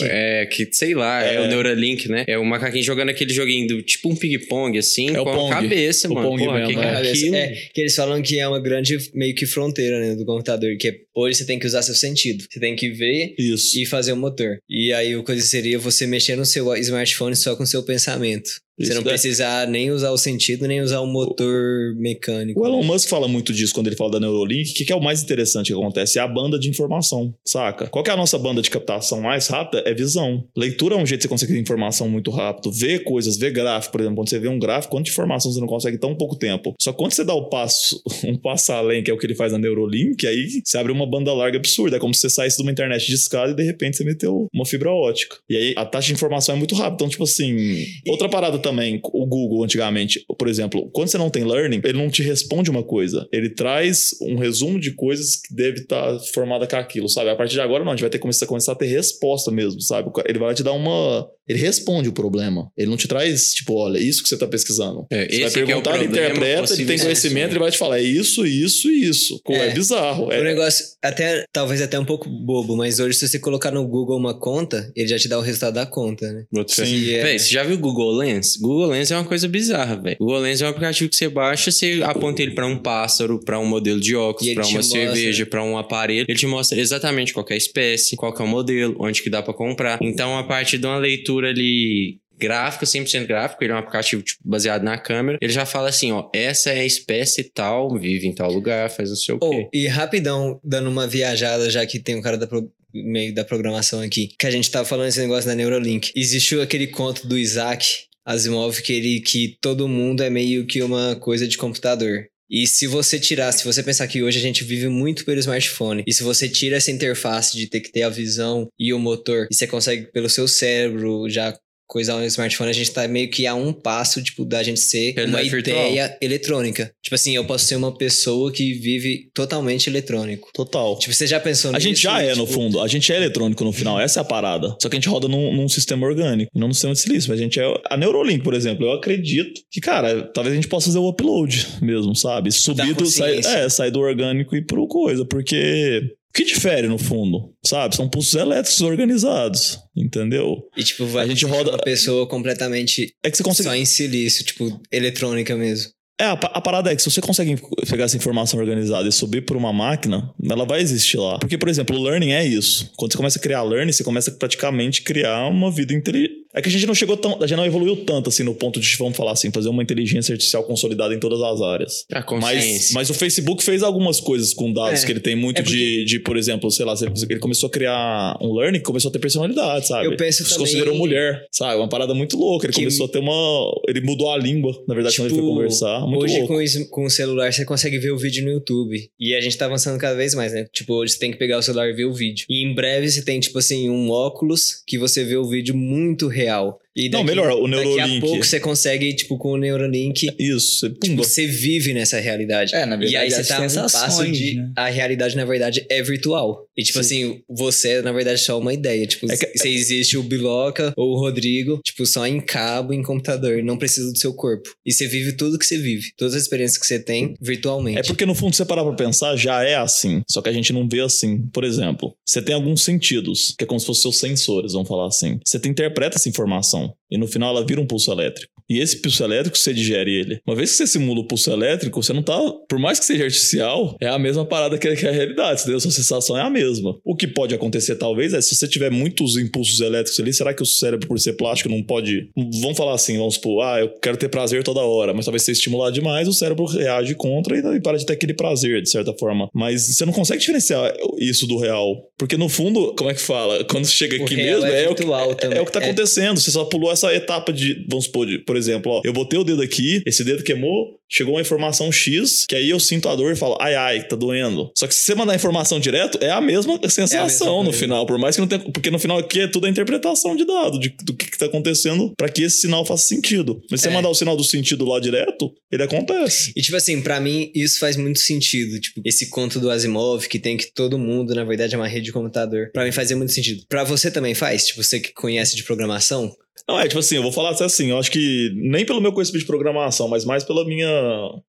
É, 0.03 0.45
que 0.47 0.67
sei 0.71 0.93
lá, 0.95 1.23
é. 1.23 1.35
É. 1.35 1.41
o 1.41 1.47
Neuralink, 1.47 2.09
né? 2.09 2.25
É 2.27 2.37
o 2.37 2.45
macaquinho 2.45 2.83
jogando 2.83 3.09
aquele 3.09 3.33
joguinho 3.33 3.67
do 3.67 3.81
tipo 3.81 4.09
um 4.09 4.15
ping-pong, 4.15 4.77
assim, 4.77 5.09
É 5.15 5.19
o 5.19 5.23
com 5.23 5.33
Pong. 5.35 5.51
a 5.53 5.55
cabeça, 5.61 6.07
O 6.09 6.13
mano. 6.13 6.29
Pong 6.29 6.43
Porra, 6.45 6.59
mesmo, 6.59 6.73
que 6.73 6.79
é 6.79 6.91
Cabeça. 6.91 7.11
aquilo? 7.11 7.35
É, 7.35 7.47
que 7.73 7.81
eles 7.81 7.95
falam 7.95 8.21
que 8.21 8.39
é 8.39 8.47
uma 8.47 8.59
grande 8.59 8.97
meio 9.13 9.35
que 9.35 9.45
fronteira 9.45 9.99
né, 9.99 10.15
do 10.15 10.25
computador, 10.25 10.75
que 10.77 10.87
é, 10.87 10.93
hoje 11.15 11.37
você 11.37 11.45
tem 11.45 11.59
que 11.59 11.67
usar 11.67 11.81
seu 11.81 11.95
sentido. 11.99 12.45
Você 12.49 12.59
tem 12.59 12.75
que 12.75 12.89
ver 12.89 13.35
Isso. 13.37 13.79
e 13.79 13.85
fazer 13.85 14.13
o 14.13 14.17
motor. 14.17 14.57
E 14.69 14.93
aí 14.93 15.15
o 15.15 15.23
coisa 15.23 15.45
seria 15.45 15.77
você 15.77 16.05
mexer 16.07 16.35
no 16.35 16.45
seu 16.45 16.75
smartphone 16.77 17.35
só 17.35 17.55
com 17.55 17.65
seu 17.65 17.83
pensamento. 17.83 18.51
Você 18.79 18.93
não 18.93 19.01
Isso 19.01 19.09
é- 19.09 19.11
precisa 19.11 19.65
nem 19.65 19.91
usar 19.91 20.11
o 20.11 20.17
sentido, 20.17 20.67
nem 20.67 20.81
usar 20.81 21.01
o 21.01 21.07
motor 21.07 21.93
mecânico. 21.97 22.61
O 22.61 22.65
Elon 22.65 22.83
Musk 22.83 23.09
fala 23.09 23.27
muito 23.27 23.53
disso 23.53 23.73
quando 23.73 23.87
ele 23.87 23.95
fala 23.95 24.11
da 24.11 24.19
Neuralink. 24.19 24.71
O 24.71 24.73
que, 24.73 24.85
que 24.85 24.93
é 24.93 24.95
o 24.95 25.01
mais 25.01 25.21
interessante 25.21 25.67
que 25.67 25.73
acontece? 25.73 26.17
É 26.17 26.21
a 26.21 26.27
banda 26.27 26.57
de 26.57 26.69
informação, 26.69 27.33
saca? 27.45 27.87
Qual 27.87 28.03
é 28.07 28.11
a 28.11 28.17
nossa 28.17 28.37
banda 28.37 28.61
de 28.61 28.69
captação 28.69 29.21
mais 29.21 29.47
rápida? 29.47 29.83
É 29.85 29.93
visão. 29.93 30.43
Leitura 30.55 30.95
é 30.95 30.97
um 30.97 31.05
jeito 31.05 31.21
de 31.21 31.27
você 31.27 31.29
conseguir 31.29 31.59
informação 31.59 32.07
muito 32.09 32.31
rápido. 32.31 32.71
Ver 32.71 33.03
coisas, 33.03 33.37
ver 33.37 33.51
gráfico, 33.51 33.91
por 33.91 34.01
exemplo. 34.01 34.17
Quando 34.17 34.29
você 34.29 34.39
vê 34.39 34.47
um 34.47 34.59
gráfico, 34.59 34.95
quanta 34.95 35.09
informação 35.09 35.51
você 35.51 35.59
não 35.59 35.67
consegue 35.67 35.97
em 35.97 35.99
tão 35.99 36.15
pouco 36.15 36.35
tempo. 36.35 36.73
Só 36.79 36.91
que 36.91 36.97
quando 36.97 37.11
você 37.13 37.23
dá 37.25 37.33
o 37.33 37.49
passo, 37.49 38.01
um 38.25 38.37
passo 38.37 38.71
além, 38.71 39.03
que 39.03 39.11
é 39.11 39.13
o 39.13 39.17
que 39.17 39.25
ele 39.25 39.35
faz 39.35 39.51
na 39.51 39.57
Neuralink, 39.57 40.25
aí 40.25 40.61
você 40.63 40.77
abre 40.77 40.91
uma 40.91 41.05
banda 41.05 41.33
larga 41.33 41.57
absurda. 41.57 41.97
É 41.97 41.99
como 41.99 42.13
se 42.13 42.21
você 42.21 42.29
saísse 42.29 42.57
de 42.57 42.63
uma 42.63 42.71
internet 42.71 43.05
de 43.05 43.13
escada 43.13 43.51
e 43.51 43.55
de 43.55 43.63
repente 43.63 43.97
você 43.97 44.03
meteu 44.03 44.47
uma 44.53 44.65
fibra 44.65 44.91
ótica. 44.91 45.37
E 45.49 45.55
aí 45.57 45.73
a 45.75 45.85
taxa 45.85 46.07
de 46.07 46.13
informação 46.13 46.55
é 46.55 46.57
muito 46.57 46.75
rápida. 46.75 46.95
Então, 46.95 47.09
tipo 47.09 47.23
assim, 47.23 47.85
outra 48.07 48.29
parada 48.29 48.57
também, 48.57 48.68
o 49.13 49.25
Google 49.25 49.63
antigamente, 49.63 50.23
por 50.37 50.47
exemplo, 50.47 50.89
quando 50.93 51.09
você 51.09 51.17
não 51.17 51.29
tem 51.29 51.43
learning, 51.43 51.81
ele 51.83 51.97
não 51.97 52.09
te 52.09 52.21
responde 52.23 52.69
uma 52.69 52.83
coisa. 52.83 53.27
Ele 53.31 53.49
traz 53.49 54.11
um 54.21 54.35
resumo 54.37 54.79
de 54.79 54.91
coisas 54.91 55.35
que 55.35 55.53
deve 55.53 55.81
estar 55.81 56.19
formada 56.33 56.67
com 56.67 56.75
aquilo, 56.75 57.09
sabe? 57.09 57.29
A 57.29 57.35
partir 57.35 57.53
de 57.53 57.61
agora, 57.61 57.83
não, 57.83 57.91
a 57.91 57.95
gente 57.95 58.01
vai 58.01 58.09
ter 58.09 58.17
que 58.17 58.21
começar, 58.21 58.45
começar 58.45 58.71
a 58.71 58.75
ter 58.75 58.87
resposta 58.87 59.51
mesmo, 59.51 59.81
sabe? 59.81 60.09
Ele 60.27 60.39
vai 60.39 60.53
te 60.53 60.63
dar 60.63 60.73
uma. 60.73 61.27
Ele 61.47 61.57
responde 61.59 62.07
o 62.07 62.13
problema. 62.13 62.71
Ele 62.77 62.89
não 62.89 62.97
te 62.97 63.07
traz, 63.07 63.53
tipo, 63.55 63.73
olha, 63.73 63.97
isso 63.97 64.21
que 64.21 64.29
você 64.29 64.37
tá 64.37 64.45
pesquisando. 64.47 65.07
É, 65.11 65.25
Você 65.27 65.37
vai 65.39 65.43
é 65.43 65.47
o 65.49 65.53
perguntar, 65.53 65.95
ele 65.95 66.03
problema, 66.03 66.27
interpreta, 66.29 66.73
ele 66.73 66.85
tem 66.85 66.99
conhecimento, 66.99 67.51
ele 67.53 67.59
vai 67.59 67.71
te 67.71 67.77
falar, 67.77 67.99
é 67.99 68.03
isso, 68.03 68.45
isso 68.45 68.87
e 68.91 69.05
isso. 69.05 69.41
Pô, 69.43 69.53
é, 69.53 69.69
É. 69.69 69.73
bizarro. 69.73 70.27
O 70.27 70.31
É, 70.31 70.43
negócio, 70.43 70.85
até, 71.03 71.43
talvez 71.51 71.81
até 71.81 71.97
um 71.99 72.05
pouco 72.05 72.29
bobo, 72.29 72.75
mas 72.77 72.99
hoje 72.99 73.17
se 73.17 73.27
você 73.27 73.39
colocar 73.39 73.71
no 73.71 73.87
Google 73.87 74.17
uma 74.17 74.39
conta, 74.39 74.91
ele 74.95 75.07
já 75.07 75.17
te 75.17 75.27
dá 75.27 75.39
o 75.39 75.41
resultado 75.41 75.73
da 75.73 75.87
conta, 75.87 76.31
né? 76.31 76.45
Sim. 76.67 77.09
É- 77.13 77.23
Véi, 77.23 77.39
você 77.39 77.49
já 77.49 77.63
viu 77.63 77.77
o 77.77 77.79
Google 77.79 78.11
Lens? 78.17 78.55
Google 78.59 78.87
Lens 78.87 79.11
é 79.11 79.15
uma 79.17 79.25
coisa 79.25 79.47
bizarra, 79.47 79.95
velho. 79.95 80.17
Google 80.19 80.39
Lens 80.39 80.61
é 80.61 80.65
um 80.65 80.69
aplicativo 80.69 81.09
que 81.09 81.15
você 81.15 81.29
baixa, 81.29 81.71
você 81.71 82.01
aponta 82.03 82.41
ele 82.41 82.51
pra 82.55 82.65
um 82.67 82.77
pássaro, 82.77 83.39
pra 83.43 83.59
um 83.59 83.65
modelo 83.65 83.99
de 83.99 84.15
óculos, 84.15 84.47
te 84.65 84.73
uma 84.73 84.83
cerveja, 84.83 85.45
pra 85.45 85.63
um 85.63 85.77
aparelho. 85.77 86.25
Ele 86.27 86.37
te 86.37 86.47
mostra 86.47 86.79
exatamente 86.79 87.33
qual 87.33 87.45
é 87.49 87.53
a 87.53 87.57
espécie, 87.57 88.15
qual 88.15 88.33
é 88.37 88.41
o 88.43 88.47
modelo, 88.47 88.95
onde 88.99 89.21
que 89.21 89.29
dá 89.29 89.41
pra 89.41 89.53
comprar. 89.53 89.99
Então, 90.01 90.37
a 90.37 90.43
partir 90.43 90.77
de 90.77 90.85
uma 90.85 90.97
leitura 90.97 91.49
ali 91.49 92.17
gráfica, 92.37 92.85
100% 92.85 93.25
gráfico, 93.27 93.61
ele 93.63 93.73
é 93.73 93.75
um 93.75 93.79
aplicativo 93.79 94.21
tipo, 94.21 94.39
baseado 94.45 94.81
na 94.81 94.97
câmera, 94.97 95.37
ele 95.41 95.51
já 95.51 95.65
fala 95.65 95.89
assim, 95.89 96.11
ó, 96.13 96.29
essa 96.33 96.69
é 96.69 96.79
a 96.79 96.85
espécie 96.85 97.43
tal, 97.43 97.93
vive 97.99 98.27
em 98.27 98.33
tal 98.33 98.49
lugar, 98.51 98.89
faz 98.89 99.09
não 99.09 99.15
sei 99.17 99.35
o 99.35 99.39
quê. 99.39 99.45
Oh, 99.45 99.69
e 99.73 99.87
rapidão, 99.87 100.57
dando 100.63 100.89
uma 100.89 101.05
viajada, 101.05 101.69
já 101.69 101.85
que 101.85 101.99
tem 101.99 102.15
um 102.15 102.21
cara 102.21 102.37
da 102.37 102.47
pro- 102.47 102.71
meio 102.93 103.33
da 103.35 103.43
programação 103.43 103.99
aqui, 104.01 104.29
que 104.39 104.47
a 104.47 104.51
gente 104.51 104.71
tava 104.71 104.85
falando 104.85 105.09
esse 105.09 105.19
negócio 105.19 105.49
da 105.49 105.53
Neuralink. 105.53 106.11
Existiu 106.15 106.61
aquele 106.61 106.87
conto 106.87 107.27
do 107.27 107.37
Isaac 107.37 107.85
Asimov 108.29 108.81
que 108.83 108.93
ele 108.93 109.19
que 109.21 109.57
todo 109.59 109.87
mundo 109.87 110.21
é 110.21 110.29
meio 110.29 110.67
que 110.67 110.83
uma 110.83 111.15
coisa 111.15 111.47
de 111.47 111.57
computador. 111.57 112.27
E 112.47 112.67
se 112.67 112.85
você 112.85 113.19
tirar, 113.19 113.51
se 113.51 113.65
você 113.65 113.81
pensar 113.81 114.07
que 114.07 114.21
hoje 114.21 114.37
a 114.37 114.41
gente 114.41 114.63
vive 114.63 114.87
muito 114.87 115.25
pelo 115.25 115.39
smartphone, 115.39 116.03
e 116.05 116.13
se 116.13 116.21
você 116.21 116.47
tira 116.47 116.77
essa 116.77 116.91
interface 116.91 117.57
de 117.57 117.67
ter 117.67 117.79
que 117.79 117.91
ter 117.91 118.03
a 118.03 118.09
visão 118.09 118.67
e 118.77 118.93
o 118.93 118.99
motor, 118.99 119.47
e 119.51 119.55
você 119.55 119.65
consegue 119.65 120.11
pelo 120.11 120.29
seu 120.29 120.47
cérebro 120.47 121.29
já 121.29 121.57
coisar 121.89 122.15
um 122.15 122.23
smartphone, 122.25 122.69
a 122.69 122.73
gente 122.73 122.91
tá 122.91 123.07
meio 123.07 123.29
que 123.31 123.47
a 123.47 123.55
um 123.55 123.73
passo, 123.73 124.21
tipo, 124.21 124.45
da 124.45 124.61
gente 124.61 124.79
ser 124.79 125.09
uma 125.09 125.15
Realidade 125.15 125.49
virtual. 125.49 125.87
ideia 125.87 126.17
eletrônica. 126.21 126.91
Tipo 127.01 127.15
assim, 127.15 127.35
eu 127.35 127.43
posso 127.45 127.65
ser 127.65 127.75
uma 127.77 127.91
pessoa 127.97 128.51
que 128.51 128.73
vive 128.75 129.29
totalmente 129.33 129.89
eletrônico. 129.89 130.49
total. 130.53 130.99
Tipo, 130.99 131.13
você 131.13 131.25
já 131.25 131.39
pensou 131.39 131.71
A 131.71 131.73
nisso? 131.73 131.87
gente 131.87 132.01
já 132.01 132.21
é, 132.21 132.35
no 132.35 132.45
Tipo, 132.45 132.53
fundo. 132.53 132.79
A 132.79 132.87
gente 132.87 133.11
é 133.11 133.15
eletrônico 133.17 133.63
no 133.63 133.73
final. 133.73 133.99
Essa 133.99 134.19
é 134.19 134.21
a 134.21 134.23
parada. 134.23 134.77
Só 134.79 134.87
que 134.87 134.95
a 134.95 134.99
gente 134.99 135.09
roda 135.09 135.27
num, 135.27 135.53
num 135.55 135.67
sistema 135.67 136.05
orgânico, 136.05 136.51
não 136.55 136.67
num 136.67 136.73
sistema 136.73 136.93
de 136.93 136.99
silício. 136.99 137.29
Mas 137.31 137.39
a 137.39 137.43
gente 137.43 137.59
é. 137.59 137.63
A 137.89 137.97
Neurolink, 137.97 138.43
por 138.43 138.53
exemplo, 138.53 138.85
eu 138.85 138.91
acredito 138.91 139.59
que, 139.71 139.81
cara, 139.81 140.21
talvez 140.31 140.53
a 140.53 140.55
gente 140.55 140.67
possa 140.67 140.85
fazer 140.87 140.99
o 140.99 141.09
upload 141.09 141.65
mesmo, 141.81 142.15
sabe? 142.15 142.51
Subir 142.51 142.93
do. 142.93 143.03
Consciência. 143.03 143.49
é, 143.49 143.67
sair 143.67 143.89
do 143.89 143.99
orgânico 143.99 144.55
e 144.55 144.59
ir 144.59 144.65
pro 144.67 144.87
coisa. 144.87 145.25
Porque. 145.25 146.03
O 146.39 146.41
que 146.41 146.53
difere 146.53 146.87
no 146.87 146.97
fundo? 146.97 147.53
Sabe? 147.65 147.95
São 147.95 148.07
pulsos 148.07 148.33
elétricos 148.35 148.79
organizados. 148.81 149.77
Entendeu? 149.95 150.57
E 150.77 150.83
tipo, 150.83 151.05
vai 151.05 151.25
A 151.25 151.27
gente 151.27 151.45
roda- 151.45 151.71
uma 151.71 151.77
pessoa 151.79 152.25
completamente 152.27 153.13
É 153.23 153.29
que 153.29 153.35
você 153.37 153.43
consegue. 153.43 153.67
só 153.69 153.75
em 153.75 153.83
silício, 153.85 154.45
tipo, 154.45 154.79
eletrônica 154.91 155.55
mesmo. 155.55 155.91
É, 156.21 156.25
a, 156.25 156.31
a 156.33 156.59
parada 156.61 156.91
é 156.91 156.95
que 156.95 157.01
se 157.01 157.09
você 157.09 157.21
consegue 157.21 157.57
pegar 157.89 158.03
essa 158.03 158.17
informação 158.17 158.59
organizada 158.59 159.07
e 159.07 159.11
subir 159.11 159.41
por 159.45 159.55
uma 159.55 159.71
máquina, 159.71 160.33
ela 160.49 160.65
vai 160.65 160.81
existir 160.81 161.17
lá. 161.17 161.39
Porque, 161.39 161.57
por 161.57 161.69
exemplo, 161.69 161.95
o 161.97 162.03
learning 162.03 162.31
é 162.31 162.45
isso. 162.45 162.91
Quando 162.97 163.11
você 163.13 163.17
começa 163.17 163.39
a 163.39 163.41
criar 163.41 163.63
learning, 163.63 163.93
você 163.93 164.03
começa 164.03 164.29
a 164.29 164.33
praticamente 164.33 165.01
criar 165.01 165.47
uma 165.47 165.71
vida 165.71 165.93
inteligente. 165.93 166.38
É 166.53 166.61
que 166.61 166.67
a 166.69 166.71
gente 166.71 166.85
não 166.87 166.95
chegou 166.95 167.15
tão. 167.15 167.37
A 167.43 167.47
gente 167.47 167.57
não 167.57 167.65
evoluiu 167.65 167.95
tanto 167.97 168.29
assim 168.29 168.43
no 168.43 168.55
ponto 168.55 168.79
de, 168.79 168.97
vamos 168.97 169.15
falar 169.15 169.33
assim, 169.33 169.51
fazer 169.51 169.69
uma 169.69 169.83
inteligência 169.83 170.33
artificial 170.33 170.63
consolidada 170.63 171.13
em 171.13 171.19
todas 171.19 171.39
as 171.41 171.61
áreas. 171.61 172.05
A 172.11 172.25
Mas, 172.39 172.91
mas 172.91 173.09
o 173.09 173.13
Facebook 173.13 173.63
fez 173.63 173.83
algumas 173.83 174.19
coisas 174.19 174.53
com 174.53 174.71
dados 174.73 175.03
É. 175.03 175.05
que 175.05 175.11
ele 175.11 175.19
tem 175.19 175.35
muito 175.35 175.59
É 175.59 175.63
porque- 175.63 175.77
de, 175.77 176.05
de, 176.05 176.19
por 176.19 176.37
exemplo, 176.37 176.71
sei 176.71 176.85
lá, 176.85 176.95
ele 177.29 177.39
começou 177.39 177.67
a 177.67 177.69
criar 177.71 178.35
um 178.41 178.53
learning 178.55 178.79
que 178.79 178.85
começou 178.85 179.09
a 179.09 179.11
ter 179.11 179.19
personalidade, 179.19 179.87
sabe? 179.87 180.07
Eu 180.07 180.15
penso 180.17 180.43
se 180.43 180.49
também- 180.49 180.59
considerou 180.65 180.95
mulher, 180.95 181.45
sabe? 181.51 181.75
Uma 181.77 181.87
parada 181.89 182.13
muito 182.15 182.35
louca. 182.37 182.65
Ele 182.65 182.73
Que- 182.73 182.79
começou 182.81 183.05
a 183.05 183.09
ter 183.09 183.19
uma. 183.19 183.71
Ele 183.87 184.01
mudou 184.01 184.31
a 184.31 184.37
língua, 184.37 184.71
na 184.87 184.95
verdade, 184.95 185.15
quando 185.17 185.27
ele 185.27 185.35
foi 185.35 185.43
Tipo, 185.43 185.53
conversar. 185.53 186.01
Muito 186.07 186.23
hoje 186.23 186.37
louco. 186.39 186.53
com, 186.55 186.85
com 186.89 187.05
o 187.05 187.09
celular 187.09 187.53
você 187.53 187.63
consegue 187.65 187.99
ver 187.99 188.11
o 188.11 188.17
vídeo 188.17 188.43
no 188.43 188.51
YouTube. 188.51 189.09
E 189.19 189.35
a 189.35 189.41
gente 189.41 189.55
tá 189.57 189.65
avançando 189.65 189.99
cada 189.99 190.15
vez 190.15 190.33
mais, 190.33 190.51
né? 190.53 190.65
Tipo, 190.73 190.93
hoje 190.95 191.13
você 191.13 191.19
tem 191.19 191.31
que 191.31 191.37
pegar 191.37 191.57
o 191.59 191.61
celular 191.61 191.87
e 191.89 191.93
ver 191.93 192.05
o 192.05 192.13
vídeo. 192.13 192.45
E 192.49 192.65
em 192.65 192.73
breve 192.73 193.09
você 193.09 193.21
tem, 193.23 193.39
tipo 193.39 193.59
assim, 193.59 193.87
um 193.89 194.09
óculos 194.09 194.81
que 194.87 194.97
você 194.97 195.23
vê 195.23 195.37
o 195.37 195.47
vídeo 195.47 195.75
muito 195.75 196.27
real. 196.39 196.79
E 196.95 197.07
Não, 197.09 197.19
daqui- 197.23 197.25
melhor, 197.25 197.51
o 197.51 197.67
Daqui 197.67 197.75
a 197.75 197.85
Neurolink. 197.85 198.19
pouco 198.19 198.43
você 198.43 198.59
consegue, 198.59 199.13
tipo, 199.15 199.37
com 199.37 199.51
o 199.51 199.57
Neuralink, 199.57 200.27
Isso, 200.39 200.79
você 200.79 200.89
tipo, 200.89 201.15
você 201.17 201.45
vive 201.47 201.93
nessa 201.93 202.19
realidade. 202.19 202.75
É, 202.75 202.85
na 202.85 202.95
E 202.97 203.15
aí 203.15 203.29
verdade, 203.29 203.43
você 203.43 203.47
tá 203.47 203.57
a 203.57 203.85
um 203.85 203.89
passo 203.89 204.31
de. 204.31 204.55
né? 204.55 204.71
A 204.75 204.89
realidade, 204.89 205.35
na 205.35 205.45
verdade, 205.45 205.85
é 205.89 206.01
virtual. 206.01 206.65
E, 206.75 206.83
tipo 206.83 206.99
assim, 206.99 207.41
você 207.49 207.89
é, 207.89 208.01
na 208.01 208.11
verdade, 208.11 208.39
só 208.41 208.57
uma 208.59 208.73
ideia. 208.73 209.05
Tipo, 209.05 209.31
É 209.31 209.37
que- 209.37 209.57
você 209.57 209.69
existe 209.69 210.17
o 210.17 210.23
Biloca 210.23 210.93
ou 210.97 211.13
o 211.15 211.19
Rodrigo, 211.19 211.79
tipo, 211.85 212.05
só 212.05 212.25
em 212.25 212.41
cabo, 212.41 212.93
em 212.93 213.01
computador. 213.03 213.61
Não 213.63 213.77
precisa 213.77 214.11
do 214.11 214.17
seu 214.17 214.33
corpo. 214.33 214.69
E 214.85 214.91
você 214.91 215.07
vive 215.07 215.33
tudo 215.33 215.59
que 215.59 215.65
você 215.65 215.77
vive. 215.77 216.11
Todas 216.17 216.33
as 216.35 216.41
experiências 216.41 216.77
que 216.79 216.87
você 216.87 216.99
tem, 216.99 217.33
virtualmente. 217.41 217.99
É 217.99 218.03
porque, 218.03 218.25
no 218.25 218.33
fundo, 218.33 218.53
se 218.53 218.57
você 218.57 218.65
parar 218.65 218.83
pra 218.83 218.93
pensar, 218.93 219.35
já 219.35 219.63
é 219.63 219.75
assim. 219.75 220.21
Só 220.29 220.41
que 220.41 220.49
a 220.49 220.53
gente 220.53 220.73
não 220.73 220.87
vê 220.87 221.01
assim. 221.01 221.47
Por 221.53 221.63
exemplo, 221.63 222.13
você 222.25 222.41
tem 222.41 222.55
alguns 222.55 222.81
sentidos, 222.83 223.53
que 223.57 223.63
é 223.63 223.67
como 223.67 223.79
se 223.79 223.85
fossem 223.85 224.01
seus 224.01 224.17
sensores, 224.17 224.73
vamos 224.73 224.87
falar 224.87 225.07
assim. 225.07 225.39
Você 225.45 225.59
te 225.59 225.69
interpreta 225.69 226.17
essa 226.17 226.27
informação. 226.29 226.78
E 227.09 227.17
no 227.17 227.27
final 227.27 227.55
ela 227.55 227.65
vira 227.65 227.81
um 227.81 227.87
pulso 227.87 228.11
elétrico. 228.11 228.58
E 228.69 228.79
esse 228.79 228.97
pulso 229.01 229.23
elétrico, 229.23 229.57
você 229.57 229.73
digere 229.73 230.13
ele. 230.13 230.39
Uma 230.47 230.55
vez 230.55 230.71
que 230.71 230.77
você 230.77 230.87
simula 230.87 231.21
o 231.21 231.23
pulso 231.23 231.51
elétrico, 231.51 232.01
você 232.01 232.13
não 232.13 232.21
tá. 232.23 232.37
Por 232.67 232.77
mais 232.79 232.99
que 232.99 233.05
seja 233.05 233.23
artificial, 233.25 233.95
é 233.99 234.07
a 234.07 234.19
mesma 234.19 234.45
parada 234.45 234.77
que 234.77 234.87
é 234.87 234.91
a 234.91 235.11
realidade. 235.11 235.61
Entendeu? 235.61 235.77
A 235.77 235.81
sua 235.81 235.91
sensação 235.91 236.37
é 236.37 236.41
a 236.41 236.49
mesma. 236.49 236.95
O 237.03 237.15
que 237.15 237.27
pode 237.27 237.55
acontecer, 237.55 237.95
talvez, 237.95 238.33
é 238.33 238.41
se 238.41 238.55
você 238.55 238.67
tiver 238.67 238.91
muitos 238.91 239.37
impulsos 239.37 239.79
elétricos 239.79 240.19
ali, 240.19 240.33
será 240.33 240.53
que 240.53 240.61
o 240.61 240.65
cérebro, 240.65 241.07
por 241.07 241.19
ser 241.19 241.33
plástico, 241.33 241.69
não 241.69 241.81
pode. 241.83 242.29
Vamos 242.61 242.77
falar 242.77 242.93
assim, 242.93 243.17
vamos 243.17 243.35
supor, 243.35 243.63
ah, 243.63 243.79
eu 243.79 243.89
quero 244.01 244.17
ter 244.17 244.29
prazer 244.29 244.63
toda 244.63 244.81
hora, 244.81 245.13
mas 245.13 245.25
talvez 245.25 245.43
se 245.43 245.51
estimular 245.51 245.91
demais, 245.91 246.27
o 246.27 246.33
cérebro 246.33 246.65
reage 246.65 247.15
contra 247.15 247.57
e, 247.57 247.81
para 247.81 247.97
de 247.97 248.05
ter 248.05 248.13
aquele 248.13 248.33
prazer, 248.33 248.81
de 248.81 248.89
certa 248.89 249.13
forma. 249.13 249.49
Mas 249.53 249.87
você 249.87 250.05
não 250.05 250.13
consegue 250.13 250.39
diferenciar 250.39 250.93
isso 251.17 251.47
do 251.47 251.57
real. 251.57 252.07
Porque 252.17 252.37
no 252.37 252.47
fundo, 252.49 252.93
como 252.97 253.09
é 253.09 253.13
que 253.13 253.21
fala? 253.21 253.63
Quando 253.65 253.87
chega 253.87 254.17
O 254.19 254.23
aqui 254.25 254.35
mesmo, 254.35 254.65
é 254.65 254.83
é, 254.83 254.89
o 254.89 254.95
que, 254.95 255.03
é, 255.03 255.57
é 255.57 255.61
o 255.61 255.65
que 255.65 255.71
tá 255.71 255.79
É. 255.81 255.85
acontecendo. 255.85 256.39
Você 256.39 256.51
só 256.51 256.65
pulou 256.65 256.91
essa 256.91 257.13
etapa 257.13 257.51
de, 257.51 257.85
vamos 257.89 258.05
supor, 258.05 258.27
de- 258.27 258.39
por 258.39 258.55
exemplo, 258.59 258.91
ó, 258.91 259.01
eu 259.03 259.13
botei 259.13 259.39
o 259.39 259.43
dedo 259.43 259.61
aqui, 259.61 260.01
esse 260.05 260.23
dedo 260.23 260.43
queimou, 260.43 260.99
chegou 261.11 261.35
uma 261.35 261.41
informação 261.41 261.91
X, 261.91 262.45
que 262.47 262.55
aí 262.55 262.69
eu 262.69 262.79
sinto 262.79 263.09
a 263.09 263.15
dor 263.15 263.31
e 263.31 263.35
falo, 263.35 263.57
ai, 263.59 263.73
ai, 263.75 264.07
tá 264.07 264.15
doendo. 264.15 264.71
Só 264.77 264.85
que 264.87 264.93
se 264.93 265.03
você 265.03 265.15
mandar 265.15 265.33
a 265.33 265.35
informação 265.35 265.79
direto, 265.79 266.17
é 266.21 266.29
a 266.29 266.39
mesma 266.41 266.79
sensação 266.89 267.59
no 267.59 267.65
coisa. 267.65 267.79
final, 267.79 268.05
por 268.05 268.17
mais 268.19 268.35
que 268.35 268.41
não 268.41 268.47
tenha. 268.47 268.61
Porque 268.71 268.91
no 268.91 268.99
final 268.99 269.17
aqui 269.17 269.39
é 269.41 269.47
tudo 269.47 269.65
a 269.65 269.69
interpretação 269.69 270.35
de 270.35 270.45
dado, 270.45 270.79
de, 270.79 270.89
do 271.03 271.13
que, 271.15 271.31
que 271.31 271.37
tá 271.37 271.45
acontecendo 271.45 272.13
pra 272.17 272.29
que 272.29 272.43
esse 272.43 272.61
sinal 272.61 272.85
faça 272.85 273.03
sentido. 273.07 273.61
Mas 273.71 273.79
se 273.81 273.85
você 273.85 273.89
É. 273.89 273.93
mandar 273.93 274.09
o 274.09 274.13
sinal 274.15 274.35
do 274.37 274.43
sentido 274.43 274.85
lá 274.85 274.99
direto, 274.99 275.51
ele 275.71 275.81
acontece. 275.83 276.51
E, 276.55 276.61
tipo 276.61 276.77
assim, 276.77 277.01
pra 277.01 277.19
mim, 277.19 277.51
isso 277.55 277.79
faz 277.79 277.95
muito 277.95 278.19
sentido. 278.19 278.79
Tipo, 278.79 279.01
esse 279.05 279.29
conto 279.29 279.59
do 279.59 279.69
Asimov, 279.71 280.27
que 280.27 280.37
tem 280.39 280.57
que 280.57 280.71
todo 280.73 280.97
mundo, 280.99 281.33
na 281.33 281.43
verdade, 281.43 281.73
é 281.73 281.77
uma 281.77 281.87
rede 281.87 282.05
de 282.05 282.11
computador. 282.11 282.69
Pra 282.73 282.83
mim 282.85 282.91
fazia 282.91 283.15
muito 283.17 283.31
sentido. 283.31 283.63
Pra 283.67 283.83
você 283.83 284.11
também 284.11 284.33
faz? 284.35 284.67
Tipo, 284.67 284.83
você 284.83 284.99
que 284.99 285.13
conhece 285.13 285.55
de 285.55 285.63
programação? 285.63 286.31
Não, 286.69 286.79
é 286.79 286.87
tipo 286.87 286.99
assim, 286.99 287.15
eu 287.15 287.23
vou 287.23 287.31
falar 287.31 287.49
assim, 287.49 287.89
eu 287.89 287.97
acho 287.97 288.11
que 288.11 288.51
nem 288.53 288.85
pelo 288.85 289.01
meu 289.01 289.11
conhecimento 289.11 289.41
de 289.41 289.47
programação, 289.47 290.07
mas 290.07 290.23
mais 290.23 290.43
pela 290.43 290.63
minha 290.63 290.87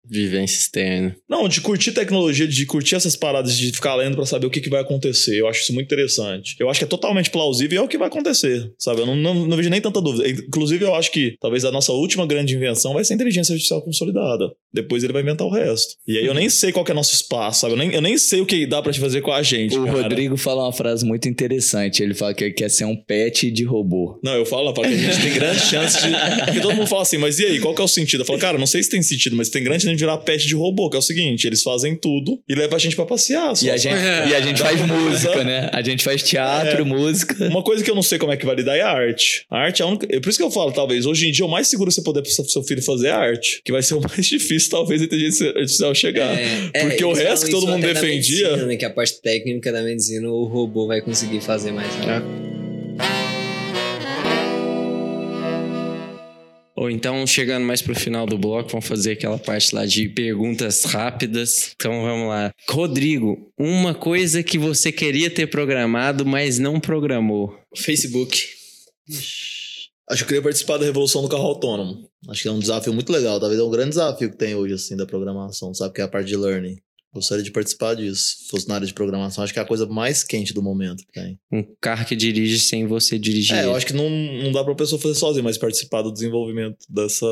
Vivência 0.03 0.57
externa. 0.57 1.15
Não, 1.29 1.47
de 1.47 1.61
curtir 1.61 1.93
tecnologia, 1.93 2.49
de 2.49 2.65
curtir 2.65 2.95
essas 2.95 3.15
paradas, 3.15 3.55
de 3.55 3.71
ficar 3.71 3.95
lendo 3.97 4.17
pra 4.17 4.25
saber 4.25 4.47
o 4.47 4.51
que, 4.51 4.63
que 4.63 4.71
vai 4.71 4.81
acontecer. 4.81 5.39
Eu 5.39 5.47
acho 5.47 5.61
isso 5.61 5.75
muito 5.75 5.87
interessante. 5.87 6.57
Eu 6.59 6.71
acho 6.71 6.81
que 6.81 6.85
é 6.85 6.89
totalmente 6.89 7.29
plausível 7.29 7.77
e 7.77 7.79
é 7.79 7.83
o 7.83 7.89
que 7.89 7.99
vai 7.99 8.09
acontecer, 8.09 8.73
sabe? 8.79 9.03
Eu 9.03 9.07
não, 9.07 9.15
não, 9.15 9.47
não 9.47 9.57
vejo 9.59 9.69
nem 9.69 9.81
tanta 9.81 10.01
dúvida. 10.01 10.27
Inclusive, 10.27 10.87
eu 10.87 10.95
acho 10.95 11.13
que 11.13 11.37
talvez 11.39 11.67
a 11.67 11.71
nossa 11.71 11.93
última 11.93 12.27
grande 12.27 12.57
invenção 12.57 12.95
vai 12.95 13.05
ser 13.05 13.13
a 13.13 13.17
inteligência 13.17 13.53
artificial 13.53 13.83
consolidada. 13.83 14.51
Depois 14.73 15.03
ele 15.05 15.13
vai 15.13 15.23
inventar 15.23 15.47
o 15.47 15.51
resto. 15.51 15.95
E 16.07 16.19
aí 16.19 16.27
eu 16.27 16.35
nem 16.35 16.49
sei 16.49 16.73
qual 16.73 16.85
que 16.85 16.91
é 16.93 16.95
nosso 16.95 17.15
espaço, 17.15 17.61
sabe? 17.61 17.75
Eu 17.75 17.79
nem, 17.79 17.93
eu 17.93 18.01
nem 18.01 18.17
sei 18.19 18.41
o 18.41 18.47
que 18.47 18.67
dá 18.67 18.81
pra 18.83 18.93
te 18.93 19.01
fazer 19.01 19.21
com 19.21 19.33
a 19.33 19.43
gente, 19.43 19.77
O 19.79 19.85
cara. 19.85 20.03
Rodrigo 20.03 20.37
fala 20.37 20.63
uma 20.65 20.73
frase 20.73 21.05
muito 21.05 21.29
interessante. 21.29 22.03
Ele 22.03 22.15
fala 22.15 22.35
que 22.35 22.45
ele 22.45 22.53
quer 22.55 22.69
ser 22.71 22.85
um 22.85 22.97
pet 22.97 23.51
de 23.51 23.65
robô. 23.65 24.19
Não, 24.23 24.35
eu 24.35 24.45
falo, 24.47 24.73
porque 24.73 24.89
a 24.93 24.97
gente 24.97 25.21
tem 25.21 25.33
grande 25.35 25.61
chance 25.61 25.99
de. 26.03 26.11
Porque 26.45 26.61
todo 26.61 26.75
mundo 26.75 26.87
fala 26.87 27.03
assim, 27.03 27.19
mas 27.19 27.39
e 27.39 27.45
aí, 27.47 27.61
qual 27.61 27.75
que 27.75 27.81
é 27.81 27.85
o 27.85 27.89
sentido? 27.89 28.21
Eu 28.23 28.25
falo, 28.27 28.39
cara, 28.39 28.59
não 28.59 28.67
sei 28.67 28.83
se 28.83 28.91
tem 28.91 29.03
sentido, 29.03 29.37
mas 29.37 29.49
tem 29.49 29.63
grande 29.63 29.83
chance 29.85 29.97
de 29.97 30.01
virar 30.05 30.19
pet 30.19 30.47
de 30.47 30.55
robô, 30.55 30.89
que 30.91 30.97
é 30.97 30.99
o 30.99 31.03
seguinte: 31.03 31.47
eles 31.47 31.63
fazem 31.63 31.97
tudo 31.97 32.41
e 32.49 32.55
levam 32.55 32.77
a 32.77 32.79
gente 32.79 32.97
pra 32.97 33.07
passear. 33.07 33.57
só, 33.57 33.65
E 33.67 33.71
a 33.71 33.77
gente, 33.77 33.95
e 33.95 34.35
a 34.35 34.41
gente 34.41 34.61
faz 34.61 34.81
música, 34.87 35.43
né? 35.45 35.71
A 35.73 35.83
gente 35.83 36.03
faz 36.05 36.23
teatro, 36.23 36.83
É. 36.83 36.85
música. 36.85 37.45
Uma 37.49 37.63
coisa 37.63 37.83
que 37.85 37.91
eu 37.91 37.95
não 37.95 38.03
sei 38.03 38.19
como 38.19 38.33
é 38.33 38.37
que 38.37 38.47
vai 38.47 38.55
lidar 38.55 38.77
é 38.77 38.83
a 38.83 38.91
arte. 38.91 39.45
A 39.51 39.59
arte 39.59 39.83
é 39.83 39.85
a 39.85 39.89
única. 39.89 40.07
é 40.11 40.21
Por 40.21 40.29
isso 40.29 40.39
que 40.39 40.45
eu 40.45 40.51
falo, 40.51 40.73
talvez, 40.73 41.07
hoje 41.07 41.29
em 41.29 41.33
dia, 41.33 41.45
o 41.45 41.49
mais 41.51 41.69
seguro 41.69 41.91
você 41.91 42.03
poder 42.03 42.23
pro 42.23 42.31
seu 42.31 42.45
seu 42.45 42.63
filho 42.65 42.83
fazer 42.83 43.09
é 43.09 43.11
a 43.13 43.19
arte. 43.19 43.61
Que 43.65 43.71
vai 43.73 43.83
ser 43.83 43.95
o 43.95 44.01
mais 44.01 44.27
difícil, 44.27 44.60
talvez, 44.69 45.01
a 45.01 45.05
inteligência 45.05 45.49
artificial 45.49 45.95
chegar. 45.95 46.37
É, 46.39 46.89
Porque 46.89 47.03
é, 47.03 47.07
o 47.07 47.13
resto 47.13 47.47
que 47.47 47.53
todo 47.53 47.63
isso 47.65 47.73
mundo 47.73 47.83
defendia- 47.83 48.49
medicina, 48.49 48.67
né, 48.67 48.77
que 48.77 48.85
a 48.85 48.91
parte 48.91 49.21
técnica 49.23 49.73
da 49.73 49.83
medicina 49.83 50.29
o 50.29 50.45
robô 50.45 50.87
vai 50.87 51.01
conseguir 51.01 51.41
fazer 51.41 51.73
mais 51.73 51.93
rápido. 51.97 52.51
Ou 56.77 56.91
então, 56.91 57.27
chegando 57.27 57.67
mais 57.67 57.83
pro 57.83 57.95
final 57.95 58.25
do 58.25 58.39
bloco, 58.39 58.71
vamos 58.71 58.87
fazer 58.87 59.13
aquela 59.13 59.39
parte 59.39 59.75
lá 59.75 59.85
de 59.85 60.09
perguntas 60.09 60.85
rápidas. 60.85 61.73
Então 61.77 62.01
vamos 62.01 62.29
lá. 62.29 62.51
Rodrigo, 62.71 63.53
uma 63.59 63.93
coisa 63.95 64.43
que 64.43 64.57
você 64.57 64.91
queria 64.91 65.29
ter 65.29 65.47
programado, 65.47 66.25
mas 66.25 66.59
não 66.59 66.81
programou. 66.81 67.55
Facebook. 67.77 68.47
Acho 70.11 70.19
que 70.19 70.25
eu 70.25 70.29
queria 70.29 70.43
participar 70.43 70.77
da 70.77 70.85
revolução 70.85 71.23
do 71.23 71.29
carro 71.29 71.45
autônomo. 71.45 72.11
Acho 72.29 72.43
que 72.43 72.49
é 72.49 72.51
um 72.51 72.59
desafio 72.59 72.93
muito 72.93 73.13
legal. 73.13 73.39
Talvez 73.39 73.61
é 73.61 73.63
um 73.63 73.71
grande 73.71 73.91
desafio 73.91 74.29
que 74.29 74.37
tem 74.37 74.57
hoje, 74.57 74.75
assim, 74.75 74.97
da 74.97 75.07
programação, 75.07 75.73
sabe? 75.73 75.95
Que 75.95 76.01
é 76.01 76.05
a 76.05 76.09
parte 76.09 76.27
de 76.27 76.37
learning. 76.37 76.79
Gostaria 77.13 77.45
de 77.45 77.51
participar 77.53 77.95
disso. 77.95 78.39
Se 78.39 78.49
fosse 78.49 78.69
na 78.69 78.75
área 78.75 78.87
de 78.87 78.93
programação, 78.93 79.45
acho 79.45 79.53
que 79.53 79.59
é 79.59 79.63
a 79.63 79.67
coisa 79.67 79.87
mais 79.87 80.25
quente 80.25 80.53
do 80.53 80.63
momento 80.63 81.05
que 81.05 81.13
tem. 81.13 81.39
Um 81.53 81.65
carro 81.81 82.05
que 82.05 82.17
dirige 82.17 82.59
sem 82.59 82.87
você 82.87 83.19
dirigir. 83.19 83.57
É, 83.57 83.65
eu 83.65 83.75
acho 83.75 83.87
que 83.87 83.93
não, 83.93 84.09
não 84.09 84.51
dá 84.51 84.65
pra 84.65 84.75
pessoa 84.75 85.01
fazer 85.01 85.15
sozinha, 85.15 85.43
mas 85.45 85.59
participar 85.59 86.03
do 86.03 86.13
desenvolvimento 86.13 86.79
dessa, 86.89 87.27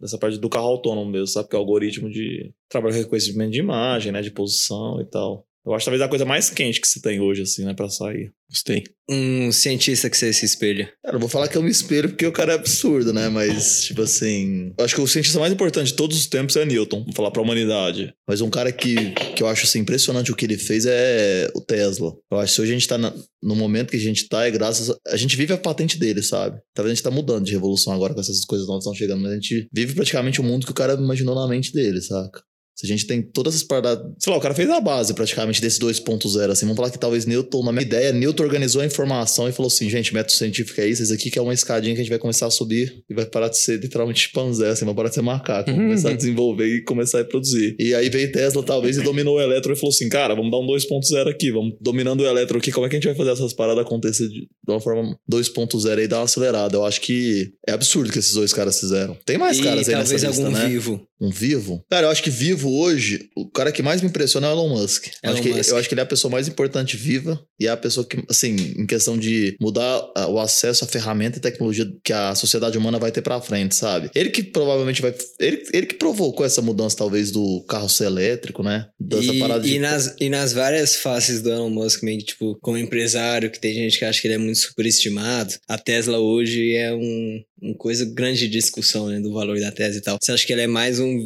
dessa 0.00 0.18
parte 0.18 0.38
do 0.38 0.48
carro 0.48 0.66
autônomo 0.66 1.10
mesmo, 1.10 1.28
sabe? 1.28 1.48
Que 1.48 1.56
é 1.56 1.58
o 1.58 1.62
algoritmo 1.62 2.08
de 2.08 2.52
trabalho 2.68 2.94
com 2.94 3.00
reconhecimento 3.00 3.50
de 3.50 3.60
imagem, 3.60 4.12
né? 4.12 4.22
De 4.22 4.30
posição 4.30 5.00
e 5.00 5.04
tal. 5.04 5.46
Eu 5.64 5.74
acho 5.74 5.84
talvez 5.84 6.02
a 6.02 6.08
coisa 6.08 6.24
mais 6.24 6.50
quente 6.50 6.80
que 6.80 6.88
se 6.88 7.00
tem 7.00 7.20
hoje, 7.20 7.42
assim, 7.42 7.64
né? 7.64 7.72
Pra 7.72 7.88
sair. 7.88 8.32
Gostei. 8.50 8.82
Um 9.08 9.50
cientista 9.52 10.10
que 10.10 10.16
você 10.16 10.32
se 10.32 10.44
espelha. 10.44 10.92
Cara, 11.04 11.16
eu 11.16 11.20
vou 11.20 11.28
falar 11.28 11.46
que 11.48 11.56
eu 11.56 11.62
me 11.62 11.70
espelho 11.70 12.08
porque 12.08 12.26
o 12.26 12.32
cara 12.32 12.52
é 12.52 12.54
absurdo, 12.56 13.12
né? 13.12 13.28
Mas, 13.28 13.84
tipo 13.84 14.02
assim. 14.02 14.72
Eu 14.76 14.84
acho 14.84 14.94
que 14.94 15.00
o 15.00 15.06
cientista 15.06 15.38
mais 15.38 15.52
importante 15.52 15.88
de 15.88 15.94
todos 15.94 16.16
os 16.18 16.26
tempos 16.26 16.56
é 16.56 16.64
Newton, 16.64 17.04
vou 17.04 17.14
falar 17.14 17.30
pra 17.30 17.40
humanidade. 17.42 18.12
Mas 18.28 18.40
um 18.40 18.50
cara 18.50 18.72
que, 18.72 19.12
que 19.36 19.42
eu 19.42 19.46
acho 19.46 19.64
assim, 19.64 19.78
impressionante 19.78 20.32
o 20.32 20.36
que 20.36 20.44
ele 20.44 20.58
fez 20.58 20.84
é 20.86 21.48
o 21.54 21.60
Tesla. 21.60 22.12
Eu 22.30 22.38
acho 22.38 22.50
que 22.50 22.56
se 22.56 22.60
hoje 22.62 22.72
a 22.72 22.74
gente 22.74 22.88
tá 22.88 22.98
na- 22.98 23.14
no 23.42 23.54
momento 23.54 23.90
que 23.90 23.96
a 23.96 24.00
gente 24.00 24.28
tá, 24.28 24.44
é 24.46 24.50
graças. 24.50 24.90
A, 24.90 24.96
a 25.08 25.16
gente 25.16 25.36
vive 25.36 25.52
a 25.52 25.58
patente 25.58 25.96
dele, 25.98 26.22
sabe? 26.22 26.58
Talvez 26.74 26.92
a 26.92 26.94
gente 26.96 27.04
tá 27.04 27.10
mudando 27.10 27.44
de 27.44 27.52
revolução 27.52 27.92
agora 27.92 28.12
com 28.14 28.20
essas 28.20 28.44
coisas 28.44 28.66
novas 28.66 28.84
que 28.84 28.90
estão 28.90 28.98
chegando, 28.98 29.22
mas 29.22 29.30
a 29.32 29.34
gente 29.34 29.68
vive 29.72 29.94
praticamente 29.94 30.40
o 30.40 30.44
mundo 30.44 30.66
que 30.66 30.72
o 30.72 30.74
cara 30.74 30.94
imaginou 30.94 31.34
na 31.36 31.46
mente 31.48 31.72
dele, 31.72 32.00
saca? 32.00 32.42
Se 32.74 32.86
a 32.86 32.88
gente 32.88 33.06
tem 33.06 33.22
todas 33.22 33.54
essas 33.54 33.66
paradas. 33.66 34.04
Sei 34.18 34.32
lá, 34.32 34.38
o 34.38 34.40
cara 34.40 34.54
fez 34.54 34.68
a 34.70 34.80
base 34.80 35.12
praticamente 35.14 35.60
desse 35.60 35.78
2.0, 35.78 36.50
assim. 36.50 36.64
Vamos 36.64 36.76
falar 36.76 36.90
que 36.90 36.98
talvez 36.98 37.26
Newton, 37.26 37.62
na 37.62 37.70
minha 37.70 37.82
ideia, 37.82 38.12
Newton 38.12 38.42
organizou 38.42 38.80
a 38.80 38.86
informação 38.86 39.48
e 39.48 39.52
falou 39.52 39.68
assim: 39.68 39.88
gente, 39.90 40.12
método 40.14 40.32
científico 40.32 40.80
é 40.80 40.86
isso, 40.86 41.02
isso 41.02 41.12
aqui 41.12 41.30
que 41.30 41.38
é 41.38 41.42
uma 41.42 41.52
escadinha 41.52 41.94
que 41.94 42.00
a 42.00 42.04
gente 42.04 42.10
vai 42.10 42.18
começar 42.18 42.46
a 42.46 42.50
subir 42.50 43.04
e 43.08 43.14
vai 43.14 43.26
parar 43.26 43.48
de 43.48 43.58
ser 43.58 43.78
literalmente 43.78 44.20
chimpanzé, 44.20 44.70
assim, 44.70 44.84
vai 44.84 44.94
parar 44.94 45.10
de 45.10 45.14
ser 45.14 45.22
macaco, 45.22 45.70
vai 45.70 45.80
começar 45.80 46.10
a 46.10 46.14
desenvolver 46.16 46.66
e 46.66 46.82
começar 46.82 47.20
a 47.20 47.24
produzir. 47.24 47.76
E 47.78 47.94
aí 47.94 48.08
veio 48.08 48.32
Tesla, 48.32 48.62
talvez, 48.62 48.96
e 48.96 49.02
dominou 49.02 49.36
o 49.36 49.40
elétron 49.40 49.74
e 49.74 49.76
falou 49.76 49.90
assim: 49.90 50.08
cara, 50.08 50.34
vamos 50.34 50.50
dar 50.50 50.58
um 50.58 50.66
2.0 50.66 51.28
aqui, 51.28 51.50
vamos 51.50 51.74
dominando 51.80 52.20
o 52.20 52.26
elétron 52.26 52.58
aqui, 52.58 52.72
como 52.72 52.86
é 52.86 52.88
que 52.88 52.96
a 52.96 52.98
gente 52.98 53.06
vai 53.06 53.14
fazer 53.14 53.32
essas 53.32 53.52
paradas 53.52 53.84
acontecer 53.84 54.28
de, 54.28 54.48
uma 54.66 54.80
forma 54.80 55.16
2.0 55.30 56.02
e 56.02 56.08
dar 56.08 56.18
uma 56.18 56.24
acelerada? 56.24 56.76
Eu 56.76 56.84
acho 56.84 57.00
que 57.00 57.52
é 57.66 57.72
absurdo 57.72 58.10
que 58.10 58.18
esses 58.18 58.32
dois 58.32 58.52
caras 58.52 58.80
fizeram. 58.80 59.16
Tem 59.26 59.36
mais 59.36 59.58
e 59.58 59.62
caras 59.62 59.88
aí 59.88 59.94
nessa 59.94 60.14
lista, 60.14 60.28
algum 60.28 60.50
né? 60.50 60.68
vivo. 60.68 61.06
Um 61.20 61.30
vivo? 61.30 61.84
Cara, 61.88 62.06
eu 62.06 62.10
acho 62.10 62.22
que 62.22 62.30
vivo 62.30 62.61
hoje, 62.68 63.30
o 63.36 63.48
cara 63.50 63.72
que 63.72 63.82
mais 63.82 64.00
me 64.00 64.08
impressiona 64.08 64.46
é 64.46 64.50
o 64.50 64.52
Elon 64.52 64.68
Musk. 64.68 65.06
Eu 65.06 65.12
Elon 65.30 65.32
acho, 65.32 65.42
que, 65.42 65.54
Musk. 65.54 65.70
eu 65.70 65.76
acho 65.76 65.88
que 65.88 65.94
ele 65.94 66.00
é 66.00 66.04
a 66.04 66.06
pessoa 66.06 66.30
mais 66.30 66.48
importante 66.48 66.96
viva 66.96 67.40
e 67.58 67.66
é 67.66 67.70
a 67.70 67.76
pessoa 67.76 68.06
que, 68.06 68.22
assim, 68.28 68.54
em 68.76 68.86
questão 68.86 69.16
de 69.16 69.56
mudar 69.60 70.02
ah, 70.16 70.28
o 70.28 70.38
acesso 70.38 70.84
à 70.84 70.86
ferramenta 70.86 71.38
e 71.38 71.40
tecnologia 71.40 71.90
que 72.04 72.12
a 72.12 72.34
sociedade 72.34 72.76
humana 72.76 72.98
vai 72.98 73.10
ter 73.12 73.22
pra 73.22 73.40
frente, 73.40 73.74
sabe? 73.74 74.10
Ele 74.14 74.30
que 74.30 74.42
provavelmente 74.42 75.00
vai. 75.02 75.14
Ele, 75.38 75.62
ele 75.72 75.86
que 75.86 75.94
provocou 75.94 76.44
essa 76.44 76.60
mudança, 76.62 76.96
talvez, 76.96 77.30
do 77.30 77.64
carro 77.68 77.88
ser 77.88 78.04
elétrico, 78.04 78.62
né? 78.62 78.86
Dessa 78.98 79.32
E, 79.32 79.38
parada 79.38 79.60
de. 79.60 79.74
e 79.74 79.78
nas, 79.78 80.14
e 80.20 80.28
nas 80.28 80.52
várias 80.52 80.96
faces 80.96 81.42
do 81.42 81.50
Elon 81.50 81.70
Musk, 81.70 82.02
meio 82.02 82.18
que, 82.18 82.26
tipo, 82.26 82.58
como 82.60 82.78
empresário, 82.78 83.50
que 83.50 83.60
tem 83.60 83.74
gente 83.74 83.98
que 83.98 84.04
acha 84.04 84.20
que 84.20 84.26
ele 84.26 84.34
é 84.34 84.38
muito 84.38 84.58
superestimado, 84.58 85.54
a 85.68 85.78
Tesla 85.78 86.18
hoje 86.18 86.74
é 86.74 86.92
um, 86.94 87.42
um 87.62 87.74
coisa 87.74 88.04
grande 88.04 88.40
de 88.40 88.48
discussão, 88.48 89.08
né, 89.08 89.20
do 89.20 89.32
valor 89.32 89.58
da 89.60 89.70
Tesla 89.70 89.98
e 89.98 90.02
tal. 90.02 90.18
Você 90.20 90.32
acha 90.32 90.46
que 90.46 90.52
ele 90.52 90.62
é 90.62 90.66
mais 90.66 90.98
um, 90.98 91.18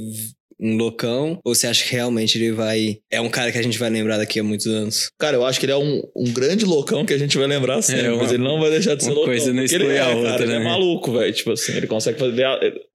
um 0.60 0.76
loucão, 0.76 1.38
ou 1.44 1.54
você 1.54 1.66
acha 1.66 1.84
que 1.84 1.92
realmente 1.92 2.38
ele 2.38 2.52
vai... 2.52 2.98
É 3.10 3.20
um 3.20 3.28
cara 3.28 3.52
que 3.52 3.58
a 3.58 3.62
gente 3.62 3.78
vai 3.78 3.90
lembrar 3.90 4.16
daqui 4.18 4.40
a 4.40 4.42
muitos 4.44 4.66
anos? 4.66 5.10
Cara, 5.18 5.36
eu 5.36 5.44
acho 5.44 5.60
que 5.60 5.66
ele 5.66 5.72
é 5.72 5.76
um, 5.76 6.02
um 6.16 6.32
grande 6.32 6.64
loucão 6.64 7.04
que 7.04 7.12
a 7.12 7.18
gente 7.18 7.36
vai 7.36 7.46
lembrar 7.46 7.82
sempre, 7.82 8.06
É, 8.06 8.10
uma- 8.10 8.22
mas 8.22 8.32
ele 8.32 8.42
não 8.42 8.58
vai 8.60 8.70
deixar 8.70 8.94
de 8.94 9.02
ser 9.04 9.10
uma 9.10 9.16
loucão. 9.16 9.32
coisa 9.34 9.52
não 9.52 9.62
porque 9.62 9.74
ele 9.74 9.84
exclui 9.84 9.96
é, 9.96 10.00
a 10.00 10.08
outra, 10.10 10.30
Cara, 10.32 10.42
ele 10.44 10.52
né? 10.52 10.60
é 10.60 10.64
maluco, 10.64 11.12
velho. 11.12 11.32
Tipo 11.32 11.50
assim, 11.52 11.72
ele 11.76 11.86
consegue 11.86 12.18
fazer. 12.18 12.44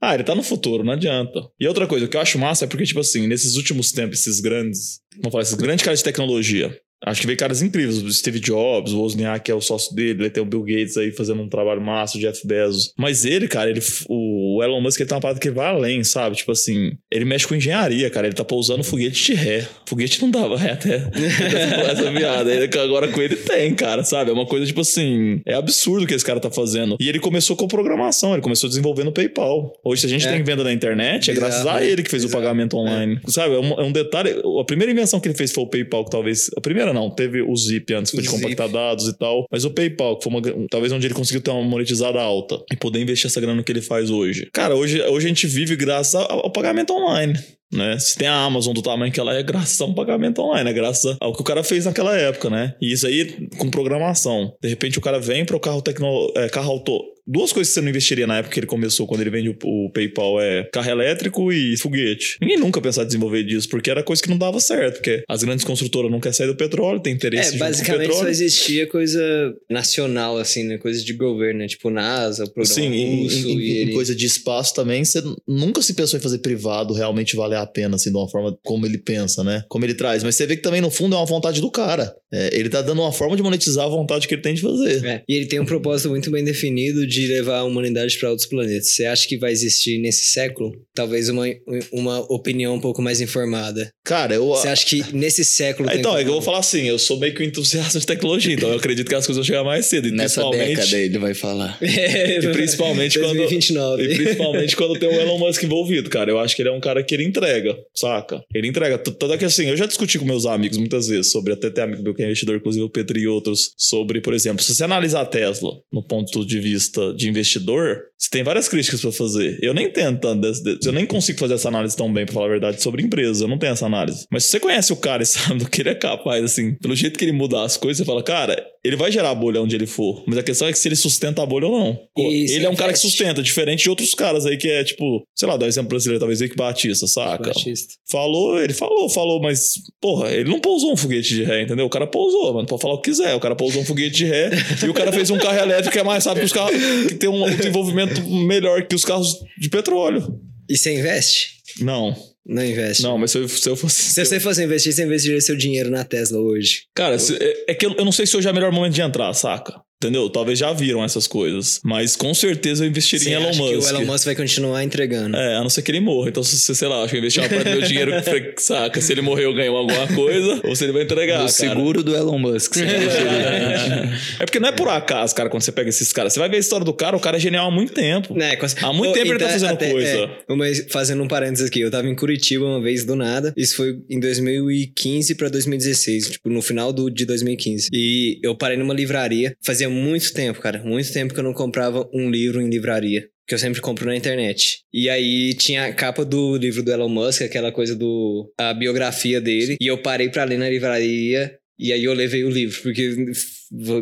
Ah, 0.01 0.13
ele 0.15 0.23
tá 0.23 0.33
no 0.33 0.43
futuro, 0.43 0.83
não 0.83 0.93
adianta. 0.93 1.39
E 1.59 1.67
outra 1.67 1.85
coisa, 1.85 2.05
o 2.05 2.09
que 2.09 2.17
eu 2.17 2.21
acho 2.21 2.39
massa 2.39 2.65
é 2.65 2.67
porque, 2.67 2.83
tipo 2.85 2.99
assim, 2.99 3.27
nesses 3.27 3.55
últimos 3.55 3.91
tempos, 3.91 4.19
esses 4.19 4.39
grandes. 4.39 4.99
Vamos 5.17 5.31
falar, 5.31 5.43
esses 5.43 5.53
grandes 5.55 5.83
caras 5.85 5.99
de 5.99 6.05
tecnologia. 6.05 6.75
Acho 7.05 7.21
que 7.21 7.27
veio 7.27 7.37
caras 7.37 7.61
incríveis. 7.61 7.97
O 8.01 8.11
Steve 8.11 8.39
Jobs, 8.39 8.93
o 8.93 8.99
Wozniak, 9.01 9.45
que 9.45 9.51
é 9.51 9.55
o 9.55 9.61
sócio 9.61 9.95
dele. 9.95 10.23
Ele 10.23 10.29
tem 10.29 10.43
o 10.43 10.45
Bill 10.45 10.61
Gates 10.63 10.97
aí 10.97 11.11
fazendo 11.11 11.41
um 11.41 11.49
trabalho 11.49 11.81
massa, 11.81 12.17
o 12.17 12.21
Jeff 12.21 12.45
Bezos. 12.45 12.93
Mas 12.97 13.25
ele, 13.25 13.47
cara, 13.47 13.69
ele, 13.69 13.81
o 14.07 14.61
Elon 14.63 14.81
Musk, 14.81 14.99
ele 14.99 15.09
tem 15.09 15.15
uma 15.15 15.21
parada 15.21 15.39
que 15.39 15.49
vai 15.49 15.67
além, 15.67 16.03
sabe? 16.03 16.35
Tipo 16.35 16.51
assim, 16.51 16.91
ele 17.11 17.25
mexe 17.25 17.47
com 17.47 17.55
engenharia, 17.55 18.09
cara. 18.09 18.27
Ele 18.27 18.35
tá 18.35 18.43
pousando 18.45 18.83
foguete 18.83 19.23
de 19.25 19.33
ré. 19.33 19.67
Foguete 19.85 20.21
não 20.21 20.29
dava 20.29 20.57
ré 20.57 20.71
até 20.71 20.95
essa 21.91 22.11
piada. 22.11 22.51
Agora 22.83 23.07
com 23.07 23.21
ele 23.21 23.35
tem, 23.35 23.73
cara, 23.73 24.03
sabe? 24.03 24.29
É 24.29 24.33
uma 24.33 24.45
coisa, 24.45 24.65
tipo 24.65 24.81
assim, 24.81 25.41
é 25.45 25.53
absurdo 25.55 26.03
o 26.03 26.07
que 26.07 26.13
esse 26.13 26.25
cara 26.25 26.39
tá 26.39 26.51
fazendo. 26.51 26.97
E 26.99 27.09
ele 27.09 27.19
começou 27.19 27.55
com 27.55 27.67
programação, 27.67 28.33
ele 28.33 28.41
começou 28.41 28.69
desenvolvendo 28.69 29.07
o 29.07 29.11
PayPal. 29.11 29.73
Hoje, 29.83 30.01
se 30.01 30.07
a 30.07 30.09
gente 30.09 30.27
É. 30.27 30.31
tem 30.31 30.43
venda 30.43 30.63
na 30.63 30.71
internet, 30.73 31.29
é 31.31 31.33
Bizarro, 31.33 31.51
graças 31.51 31.67
a 31.67 31.83
ele 31.83 32.03
que 32.03 32.09
fez 32.09 32.23
o 32.23 32.27
Bizarro. 32.27 32.43
pagamento 32.43 32.77
online. 32.77 33.19
Sabe? 33.27 33.55
É 33.55 33.59
um, 33.59 33.71
é 33.79 33.83
um 33.83 33.91
detalhe. 33.91 34.35
A 34.59 34.63
primeira 34.65 34.91
invenção 34.91 35.19
que 35.19 35.27
ele 35.27 35.35
fez 35.35 35.51
foi 35.51 35.63
o 35.63 35.67
PayPal, 35.67 36.05
que 36.05 36.11
talvez. 36.11 36.49
A 36.55 36.61
primeira 36.61 36.90
não, 36.93 37.09
teve 37.09 37.41
o 37.41 37.55
Zip 37.55 37.93
antes, 37.93 38.11
de 38.11 38.27
compactar 38.27 38.69
dados 38.69 39.07
e 39.07 39.17
tal. 39.17 39.45
Mas 39.51 39.65
o 39.65 39.71
PayPal, 39.71 40.17
que 40.17 40.23
foi 40.23 40.33
uma, 40.33 40.67
talvez 40.69 40.91
onde 40.91 41.07
ele 41.07 41.13
conseguiu 41.13 41.41
ter 41.41 41.51
uma 41.51 41.63
monetizada 41.63 42.19
alta 42.19 42.61
e 42.71 42.75
poder 42.75 43.01
investir 43.01 43.27
essa 43.27 43.41
grana 43.41 43.63
que 43.63 43.71
ele 43.71 43.81
faz 43.81 44.09
hoje. 44.09 44.49
Cara, 44.53 44.75
hoje, 44.75 45.01
hoje 45.01 45.25
a 45.25 45.29
gente 45.29 45.47
vive 45.47 45.75
graças 45.75 46.15
ao, 46.15 46.45
ao 46.45 46.51
pagamento 46.51 46.93
online. 46.93 47.33
Né? 47.73 47.97
Se 47.99 48.17
tem 48.17 48.27
a 48.27 48.35
Amazon 48.35 48.73
do 48.73 48.81
tamanho 48.81 49.13
que 49.13 49.19
ela 49.19 49.33
é, 49.33 49.41
graças 49.41 49.79
a 49.79 49.85
um 49.85 49.93
pagamento 49.93 50.41
online, 50.41 50.69
é 50.69 50.73
graças 50.73 51.15
ao 51.21 51.33
que 51.33 51.41
o 51.41 51.43
cara 51.43 51.63
fez 51.63 51.85
naquela 51.85 52.17
época, 52.17 52.49
né? 52.49 52.75
E 52.81 52.91
isso 52.91 53.07
aí 53.07 53.47
com 53.57 53.69
programação. 53.69 54.53
De 54.61 54.67
repente 54.67 54.97
o 54.97 55.01
cara 55.01 55.19
vem 55.19 55.45
para 55.45 55.55
o 55.55 55.59
carro 55.59 55.81
tecno, 55.81 56.31
é, 56.35 56.49
carro 56.49 56.71
auto. 56.71 57.01
Duas 57.27 57.51
coisas 57.53 57.69
que 57.69 57.75
você 57.75 57.81
não 57.81 57.89
investiria 57.89 58.27
na 58.27 58.37
época 58.37 58.53
que 58.53 58.59
ele 58.59 58.67
começou, 58.67 59.07
quando 59.07 59.21
ele 59.21 59.29
vende 59.29 59.49
o, 59.49 59.57
o 59.63 59.89
PayPal, 59.91 60.41
é 60.41 60.63
carro 60.71 60.89
elétrico 60.89 61.51
e 61.51 61.77
foguete. 61.77 62.37
Ninguém 62.41 62.57
nunca 62.57 62.81
pensava 62.81 63.05
em 63.05 63.07
desenvolver 63.07 63.43
disso, 63.43 63.69
porque 63.69 63.89
era 63.89 64.03
coisa 64.03 64.21
que 64.21 64.29
não 64.29 64.37
dava 64.37 64.59
certo, 64.59 64.95
porque 64.95 65.23
as 65.27 65.43
grandes 65.43 65.65
construtoras 65.65 66.11
não 66.11 66.19
querem 66.19 66.35
sair 66.35 66.47
do 66.47 66.55
petróleo, 66.55 66.99
tem 66.99 67.13
interesse 67.13 67.55
É, 67.55 67.57
basicamente 67.57 68.13
só 68.13 68.27
existia 68.27 68.87
coisa 68.87 69.21
nacional, 69.69 70.37
assim, 70.37 70.63
né? 70.63 70.77
Coisa 70.77 71.03
de 71.03 71.13
governo, 71.13 71.59
né? 71.59 71.67
Tipo 71.67 71.89
NASA, 71.89 72.43
o 72.43 72.49
programa 72.49 72.75
Sim, 72.75 73.23
russo 73.23 73.47
em, 73.47 73.59
e 73.59 73.71
em 73.71 73.75
ele... 73.77 73.93
coisa 73.93 74.15
de 74.15 74.25
espaço 74.25 74.73
também, 74.73 75.03
você 75.03 75.21
nunca 75.47 75.81
se 75.81 75.93
pensou 75.93 76.19
em 76.19 76.21
fazer 76.21 76.39
privado 76.39 76.93
realmente 76.93 77.35
valer 77.35 77.57
a 77.57 77.65
pena, 77.65 77.95
assim, 77.95 78.09
de 78.09 78.17
uma 78.17 78.29
forma 78.29 78.57
como 78.63 78.85
ele 78.85 78.97
pensa, 78.97 79.43
né? 79.43 79.63
Como 79.69 79.85
ele 79.85 79.93
traz. 79.93 80.23
Mas 80.23 80.35
você 80.35 80.45
vê 80.45 80.55
que 80.55 80.61
também, 80.61 80.81
no 80.81 80.89
fundo, 80.89 81.15
é 81.15 81.17
uma 81.17 81.25
vontade 81.25 81.61
do 81.61 81.71
cara. 81.71 82.13
É, 82.33 82.57
ele 82.57 82.69
tá 82.69 82.81
dando 82.81 83.01
uma 83.01 83.11
forma 83.11 83.35
de 83.35 83.43
monetizar 83.43 83.85
a 83.85 83.89
vontade 83.89 84.27
que 84.27 84.33
ele 84.33 84.41
tem 84.41 84.53
de 84.53 84.61
fazer. 84.61 85.05
É, 85.05 85.23
e 85.27 85.35
ele 85.35 85.47
tem 85.47 85.59
um 85.59 85.65
propósito 85.65 86.09
muito 86.09 86.31
bem 86.31 86.43
definido 86.43 87.05
de 87.11 87.27
levar 87.27 87.59
a 87.59 87.63
humanidade 87.63 88.17
para 88.17 88.29
outros 88.29 88.47
planetas. 88.47 88.91
Você 88.91 89.05
acha 89.05 89.27
que 89.27 89.37
vai 89.37 89.51
existir 89.51 89.99
nesse 89.99 90.27
século? 90.29 90.71
Talvez 90.95 91.29
uma, 91.29 91.45
uma 91.91 92.19
opinião 92.33 92.75
um 92.75 92.79
pouco 92.79 93.01
mais 93.01 93.21
informada. 93.21 93.89
Cara, 94.03 94.35
eu. 94.35 94.47
Você 94.47 94.67
acha 94.67 94.85
que 94.85 95.03
nesse 95.13 95.43
século 95.45 95.87
Ah, 95.87 95.91
tem 95.91 95.99
Então, 96.01 96.17
é 96.17 96.23
que 96.23 96.29
eu 96.29 96.33
vou 96.33 96.41
falar 96.41 96.59
assim, 96.59 96.87
eu 96.87 96.97
sou 96.97 97.19
meio 97.19 97.33
que 97.33 97.41
um 97.43 97.45
entusiasta 97.45 97.99
de 97.99 98.05
tecnologia, 98.05 98.53
então 98.53 98.69
eu 98.69 98.75
acredito 98.77 99.07
que 99.07 99.15
as 99.15 99.25
coisas 99.25 99.37
vão 99.37 99.45
chegar 99.45 99.63
mais 99.63 99.85
cedo. 99.85 100.07
E 100.07 100.11
Nessa 100.11 100.49
década 100.49 100.97
ele 100.97 101.17
vai 101.17 101.33
falar. 101.33 101.77
É, 101.81 102.39
E 102.41 102.47
principalmente 102.51 103.19
quando- 103.19 103.37
2029. 103.37 104.03
E 104.03 104.15
principalmente 104.15 104.75
quando 104.75 104.99
tem 104.99 105.09
o 105.09 105.13
Elon 105.13 105.37
Musk 105.37 105.63
envolvido, 105.63 106.09
cara. 106.09 106.31
Eu 106.31 106.39
acho 106.39 106.55
que 106.55 106.61
ele 106.61 106.69
é 106.69 106.71
um 106.71 106.79
cara 106.79 107.03
que 107.03 107.13
ele 107.13 107.23
entrega, 107.23 107.75
saca? 107.93 108.43
Ele 108.53 108.67
entrega. 108.67 108.97
Tanto 108.97 109.33
é 109.33 109.37
que 109.37 109.45
assim, 109.45 109.67
eu 109.69 109.77
já 109.77 109.85
discuti 109.85 110.17
com 110.19 110.25
meus 110.25 110.45
amigos 110.45 110.77
muitas 110.77 111.07
vezes 111.07 111.31
sobre, 111.31 111.53
até 111.53 111.69
ter 111.69 111.81
amigo 111.81 112.01
meu 112.03 112.13
que 112.13 112.21
é 112.21 112.25
investidor, 112.25 112.55
inclusive 112.57 112.83
o 112.83 112.89
Petri 112.89 113.21
e 113.21 113.27
outros, 113.27 113.71
sobre, 113.77 114.21
por 114.21 114.33
exemplo, 114.33 114.63
se 114.63 114.73
você 114.73 114.83
analisar 114.83 115.21
a 115.21 115.25
Tesla 115.25 115.71
no 115.91 116.03
ponto 116.03 116.45
de 116.45 116.59
vista 116.59 117.00
de 117.17 117.27
investidor, 117.27 118.10
Você 118.21 118.29
tem 118.29 118.43
várias 118.43 118.69
críticas 118.69 119.01
pra 119.01 119.11
fazer. 119.11 119.57
Eu 119.63 119.73
nem 119.73 119.87
entendo 119.87 120.19
tanto 120.19 120.41
desse, 120.41 120.77
Eu 120.85 120.91
nem 120.91 121.07
consigo 121.07 121.39
fazer 121.39 121.55
essa 121.55 121.69
análise 121.69 121.97
tão 121.97 122.13
bem, 122.13 122.23
pra 122.23 122.35
falar 122.35 122.45
a 122.45 122.49
verdade, 122.49 122.79
sobre 122.79 123.01
empresa. 123.01 123.45
Eu 123.45 123.47
não 123.47 123.57
tenho 123.57 123.73
essa 123.73 123.87
análise. 123.87 124.27
Mas 124.31 124.43
se 124.43 124.51
você 124.51 124.59
conhece 124.59 124.93
o 124.93 124.95
cara 124.95 125.23
e 125.23 125.25
sabe 125.27 125.57
do 125.57 125.67
que 125.67 125.81
ele 125.81 125.89
é 125.89 125.95
capaz, 125.95 126.43
assim, 126.43 126.75
pelo 126.75 126.95
jeito 126.95 127.17
que 127.17 127.25
ele 127.25 127.31
muda 127.31 127.63
as 127.63 127.77
coisas, 127.77 127.97
você 127.97 128.05
fala, 128.05 128.21
cara, 128.21 128.63
ele 128.85 128.95
vai 128.95 129.11
gerar 129.11 129.33
bolha 129.33 129.59
onde 129.59 129.75
ele 129.75 129.87
for. 129.87 130.23
Mas 130.27 130.37
a 130.37 130.43
questão 130.43 130.67
é 130.67 130.71
que 130.71 130.77
se 130.77 130.87
ele 130.87 130.95
sustenta 130.95 131.41
a 131.41 131.45
bolha 131.47 131.65
ou 131.65 131.79
não. 131.79 131.99
Ele 132.15 132.63
é 132.63 132.69
um 132.69 132.75
cara 132.75 132.93
que 132.93 132.99
sustenta, 132.99 133.41
diferente 133.41 133.83
de 133.83 133.89
outros 133.89 134.13
caras 134.13 134.45
aí 134.45 134.55
que 134.55 134.69
é, 134.69 134.83
tipo, 134.83 135.23
sei 135.35 135.47
lá, 135.47 135.57
dá 135.57 135.65
um 135.65 135.69
exemplo 135.69 135.89
brasileiro, 135.89 136.19
talvez 136.19 136.41
Eike 136.41 136.55
Batista, 136.55 137.07
saca? 137.07 137.47
Batista. 137.47 137.95
Falou, 138.07 138.61
ele 138.61 138.73
falou, 138.73 139.09
falou, 139.09 139.41
mas, 139.41 139.73
porra, 139.99 140.31
ele 140.31 140.49
não 140.49 140.59
pousou 140.59 140.93
um 140.93 140.97
foguete 140.97 141.33
de 141.33 141.43
ré, 141.43 141.63
entendeu? 141.63 141.87
O 141.87 141.89
cara 141.89 142.05
pousou, 142.05 142.53
mano, 142.53 142.67
pode 142.67 142.81
falar 142.81 142.93
o 142.93 143.01
que 143.01 143.09
quiser. 143.09 143.33
O 143.33 143.39
cara 143.39 143.55
pousou 143.55 143.81
um 143.81 143.85
foguete 143.85 144.15
de 144.15 144.25
ré 144.25 144.51
e 144.83 144.89
o 144.89 144.93
cara 144.93 145.11
fez 145.11 145.31
um 145.31 145.39
carro 145.39 145.57
elétrico 145.57 145.91
que 145.91 145.99
é 145.99 146.03
mais 146.03 146.25
rápido 146.25 146.41
que 146.41 146.45
os 146.45 146.53
carros, 146.53 147.07
que 147.07 147.15
tem 147.15 147.29
um 147.29 147.49
desenvolvimento 147.49 148.10
melhor 148.19 148.85
que 148.87 148.95
os 148.95 149.03
carros 149.05 149.35
de 149.57 149.69
petróleo. 149.69 150.39
E 150.69 150.77
você 150.77 150.93
investe? 150.97 151.61
Não, 151.79 152.15
Não 152.45 152.63
investe. 152.65 153.03
não, 153.03 153.17
mas 153.17 153.31
se 153.31 153.37
eu, 153.37 153.47
se 153.47 153.69
eu 153.69 153.75
fosse. 153.75 154.01
Se 154.01 154.25
você 154.25 154.39
fosse 154.39 154.63
investir, 154.63 154.91
você 154.93 155.03
investiria 155.03 155.39
seu 155.41 155.55
dinheiro 155.55 155.89
na 155.89 156.03
Tesla 156.03 156.39
hoje. 156.39 156.83
Cara, 156.95 157.17
se- 157.19 157.37
é, 157.39 157.71
é 157.71 157.75
que 157.75 157.85
eu, 157.85 157.93
eu 157.95 158.03
não 158.05 158.11
sei 158.11 158.25
se 158.25 158.35
hoje 158.35 158.47
é 158.47 158.51
o 158.51 158.53
melhor 158.53 158.71
momento 158.71 158.93
de 158.93 159.01
entrar, 159.01 159.33
saca? 159.33 159.79
Entendeu? 160.01 160.29
Talvez 160.31 160.57
já 160.57 160.73
viram 160.73 161.03
essas 161.03 161.27
coisas. 161.27 161.79
Mas 161.83 162.15
com 162.15 162.33
certeza 162.33 162.83
eu 162.83 162.87
investiria 162.89 163.19
Você 163.23 163.29
em 163.29 163.33
Elon 163.33 163.55
Musk. 163.55 163.69
que 163.69 163.75
o 163.75 163.89
Elon 163.97 164.05
Musk 164.05 164.25
vai 164.25 164.35
continuar 164.35 164.83
entregando? 164.83 165.37
É, 165.37 165.57
a 165.57 165.61
não 165.61 165.69
ser 165.69 165.83
que 165.83 165.91
ele 165.91 165.99
morra. 165.99 166.29
Então, 166.29 166.41
se 166.43 166.57
você, 166.57 166.73
sei 166.73 166.87
lá, 166.87 167.01
acho 167.03 167.09
que 167.11 167.15
eu 167.17 167.19
investi 167.19 167.39
uma 167.39 167.47
parte 167.49 167.63
do 167.65 167.69
meu 167.69 167.81
dinheiro, 167.83 168.11
saca? 168.57 168.99
Se 168.99 169.11
ele 169.11 169.21
morrer, 169.21 169.45
eu 169.45 169.53
ganho 169.53 169.75
alguma 169.75 170.07
coisa, 170.07 170.59
ou 170.63 170.75
se 170.75 170.83
ele 170.85 170.91
vai 170.93 171.03
entregar. 171.03 171.43
o 171.45 171.47
seguro 171.49 172.01
do 172.03 172.15
Elon 172.15 172.39
Musk. 172.39 172.73
você 172.73 172.83
investiria. 172.83 174.19
É 174.39 174.45
porque 174.45 174.59
não 174.59 174.69
é 174.69 174.71
por 174.71 174.87
acaso, 174.89 175.35
cara, 175.35 175.49
quando 175.49 175.61
você 175.61 175.71
pega 175.71 175.89
esses 175.89 176.11
caras. 176.11 176.33
Você 176.33 176.39
vai 176.39 176.49
ver 176.49 176.57
a 176.57 176.59
história 176.59 176.83
do 176.85 176.93
cara, 176.93 177.15
o 177.15 177.19
cara 177.19 177.37
é 177.37 177.39
genial 177.39 177.67
há 177.67 177.71
muito 177.71 177.93
tempo. 177.93 178.33
Né, 178.33 178.55
com- 178.55 178.65
Há 178.81 178.93
muito 178.93 179.13
tempo 179.13 179.27
ele 179.27 179.37
tá 179.39 179.49
fazendo 179.49 179.73
até- 179.73 179.91
coisa. 179.91 180.09
é, 180.49 180.55
mas 180.55 180.85
fazendo 180.89 181.21
um 181.21 181.27
parênteses 181.27 181.67
aqui, 181.67 181.79
eu 181.81 181.91
tava 181.91 182.07
em 182.07 182.15
Curitiba 182.15 182.65
uma 182.65 182.81
vez 182.81 183.03
do 183.05 183.15
nada. 183.15 183.53
Isso 183.55 183.75
foi 183.75 183.99
em 184.09 184.19
2015 184.19 185.35
pra 185.35 185.49
2016, 185.49 186.31
tipo, 186.31 186.49
no 186.49 186.61
final 186.61 186.91
do, 186.91 187.09
de 187.09 187.25
2015. 187.25 187.89
E 187.93 188.39
eu 188.43 188.55
parei 188.55 188.77
numa 188.77 188.93
livraria. 188.93 189.55
Fazia 189.61 189.89
muito 189.91 190.33
tempo, 190.33 190.59
cara, 190.59 190.81
muito 190.83 191.11
tempo 191.13 191.33
que 191.33 191.39
eu 191.39 191.43
não 191.43 191.53
comprava 191.53 192.09
um 192.13 192.29
livro 192.31 192.61
em 192.61 192.69
livraria. 192.69 193.27
Que 193.47 193.55
eu 193.55 193.59
sempre 193.59 193.81
compro 193.81 194.05
na 194.05 194.15
internet. 194.15 194.79
E 194.93 195.09
aí 195.09 195.53
tinha 195.55 195.85
a 195.85 195.93
capa 195.93 196.23
do 196.23 196.55
livro 196.55 196.81
do 196.81 196.91
Elon 196.91 197.09
Musk, 197.09 197.41
aquela 197.41 197.71
coisa 197.71 197.93
do. 197.95 198.49
a 198.57 198.73
biografia 198.73 199.41
dele. 199.41 199.75
E 199.81 199.87
eu 199.87 199.97
parei 199.97 200.29
pra 200.29 200.45
ler 200.45 200.57
na 200.57 200.69
livraria. 200.69 201.53
E 201.77 201.91
aí 201.91 202.03
eu 202.03 202.13
levei 202.13 202.43
o 202.43 202.49
livro, 202.49 202.79
porque 202.83 203.15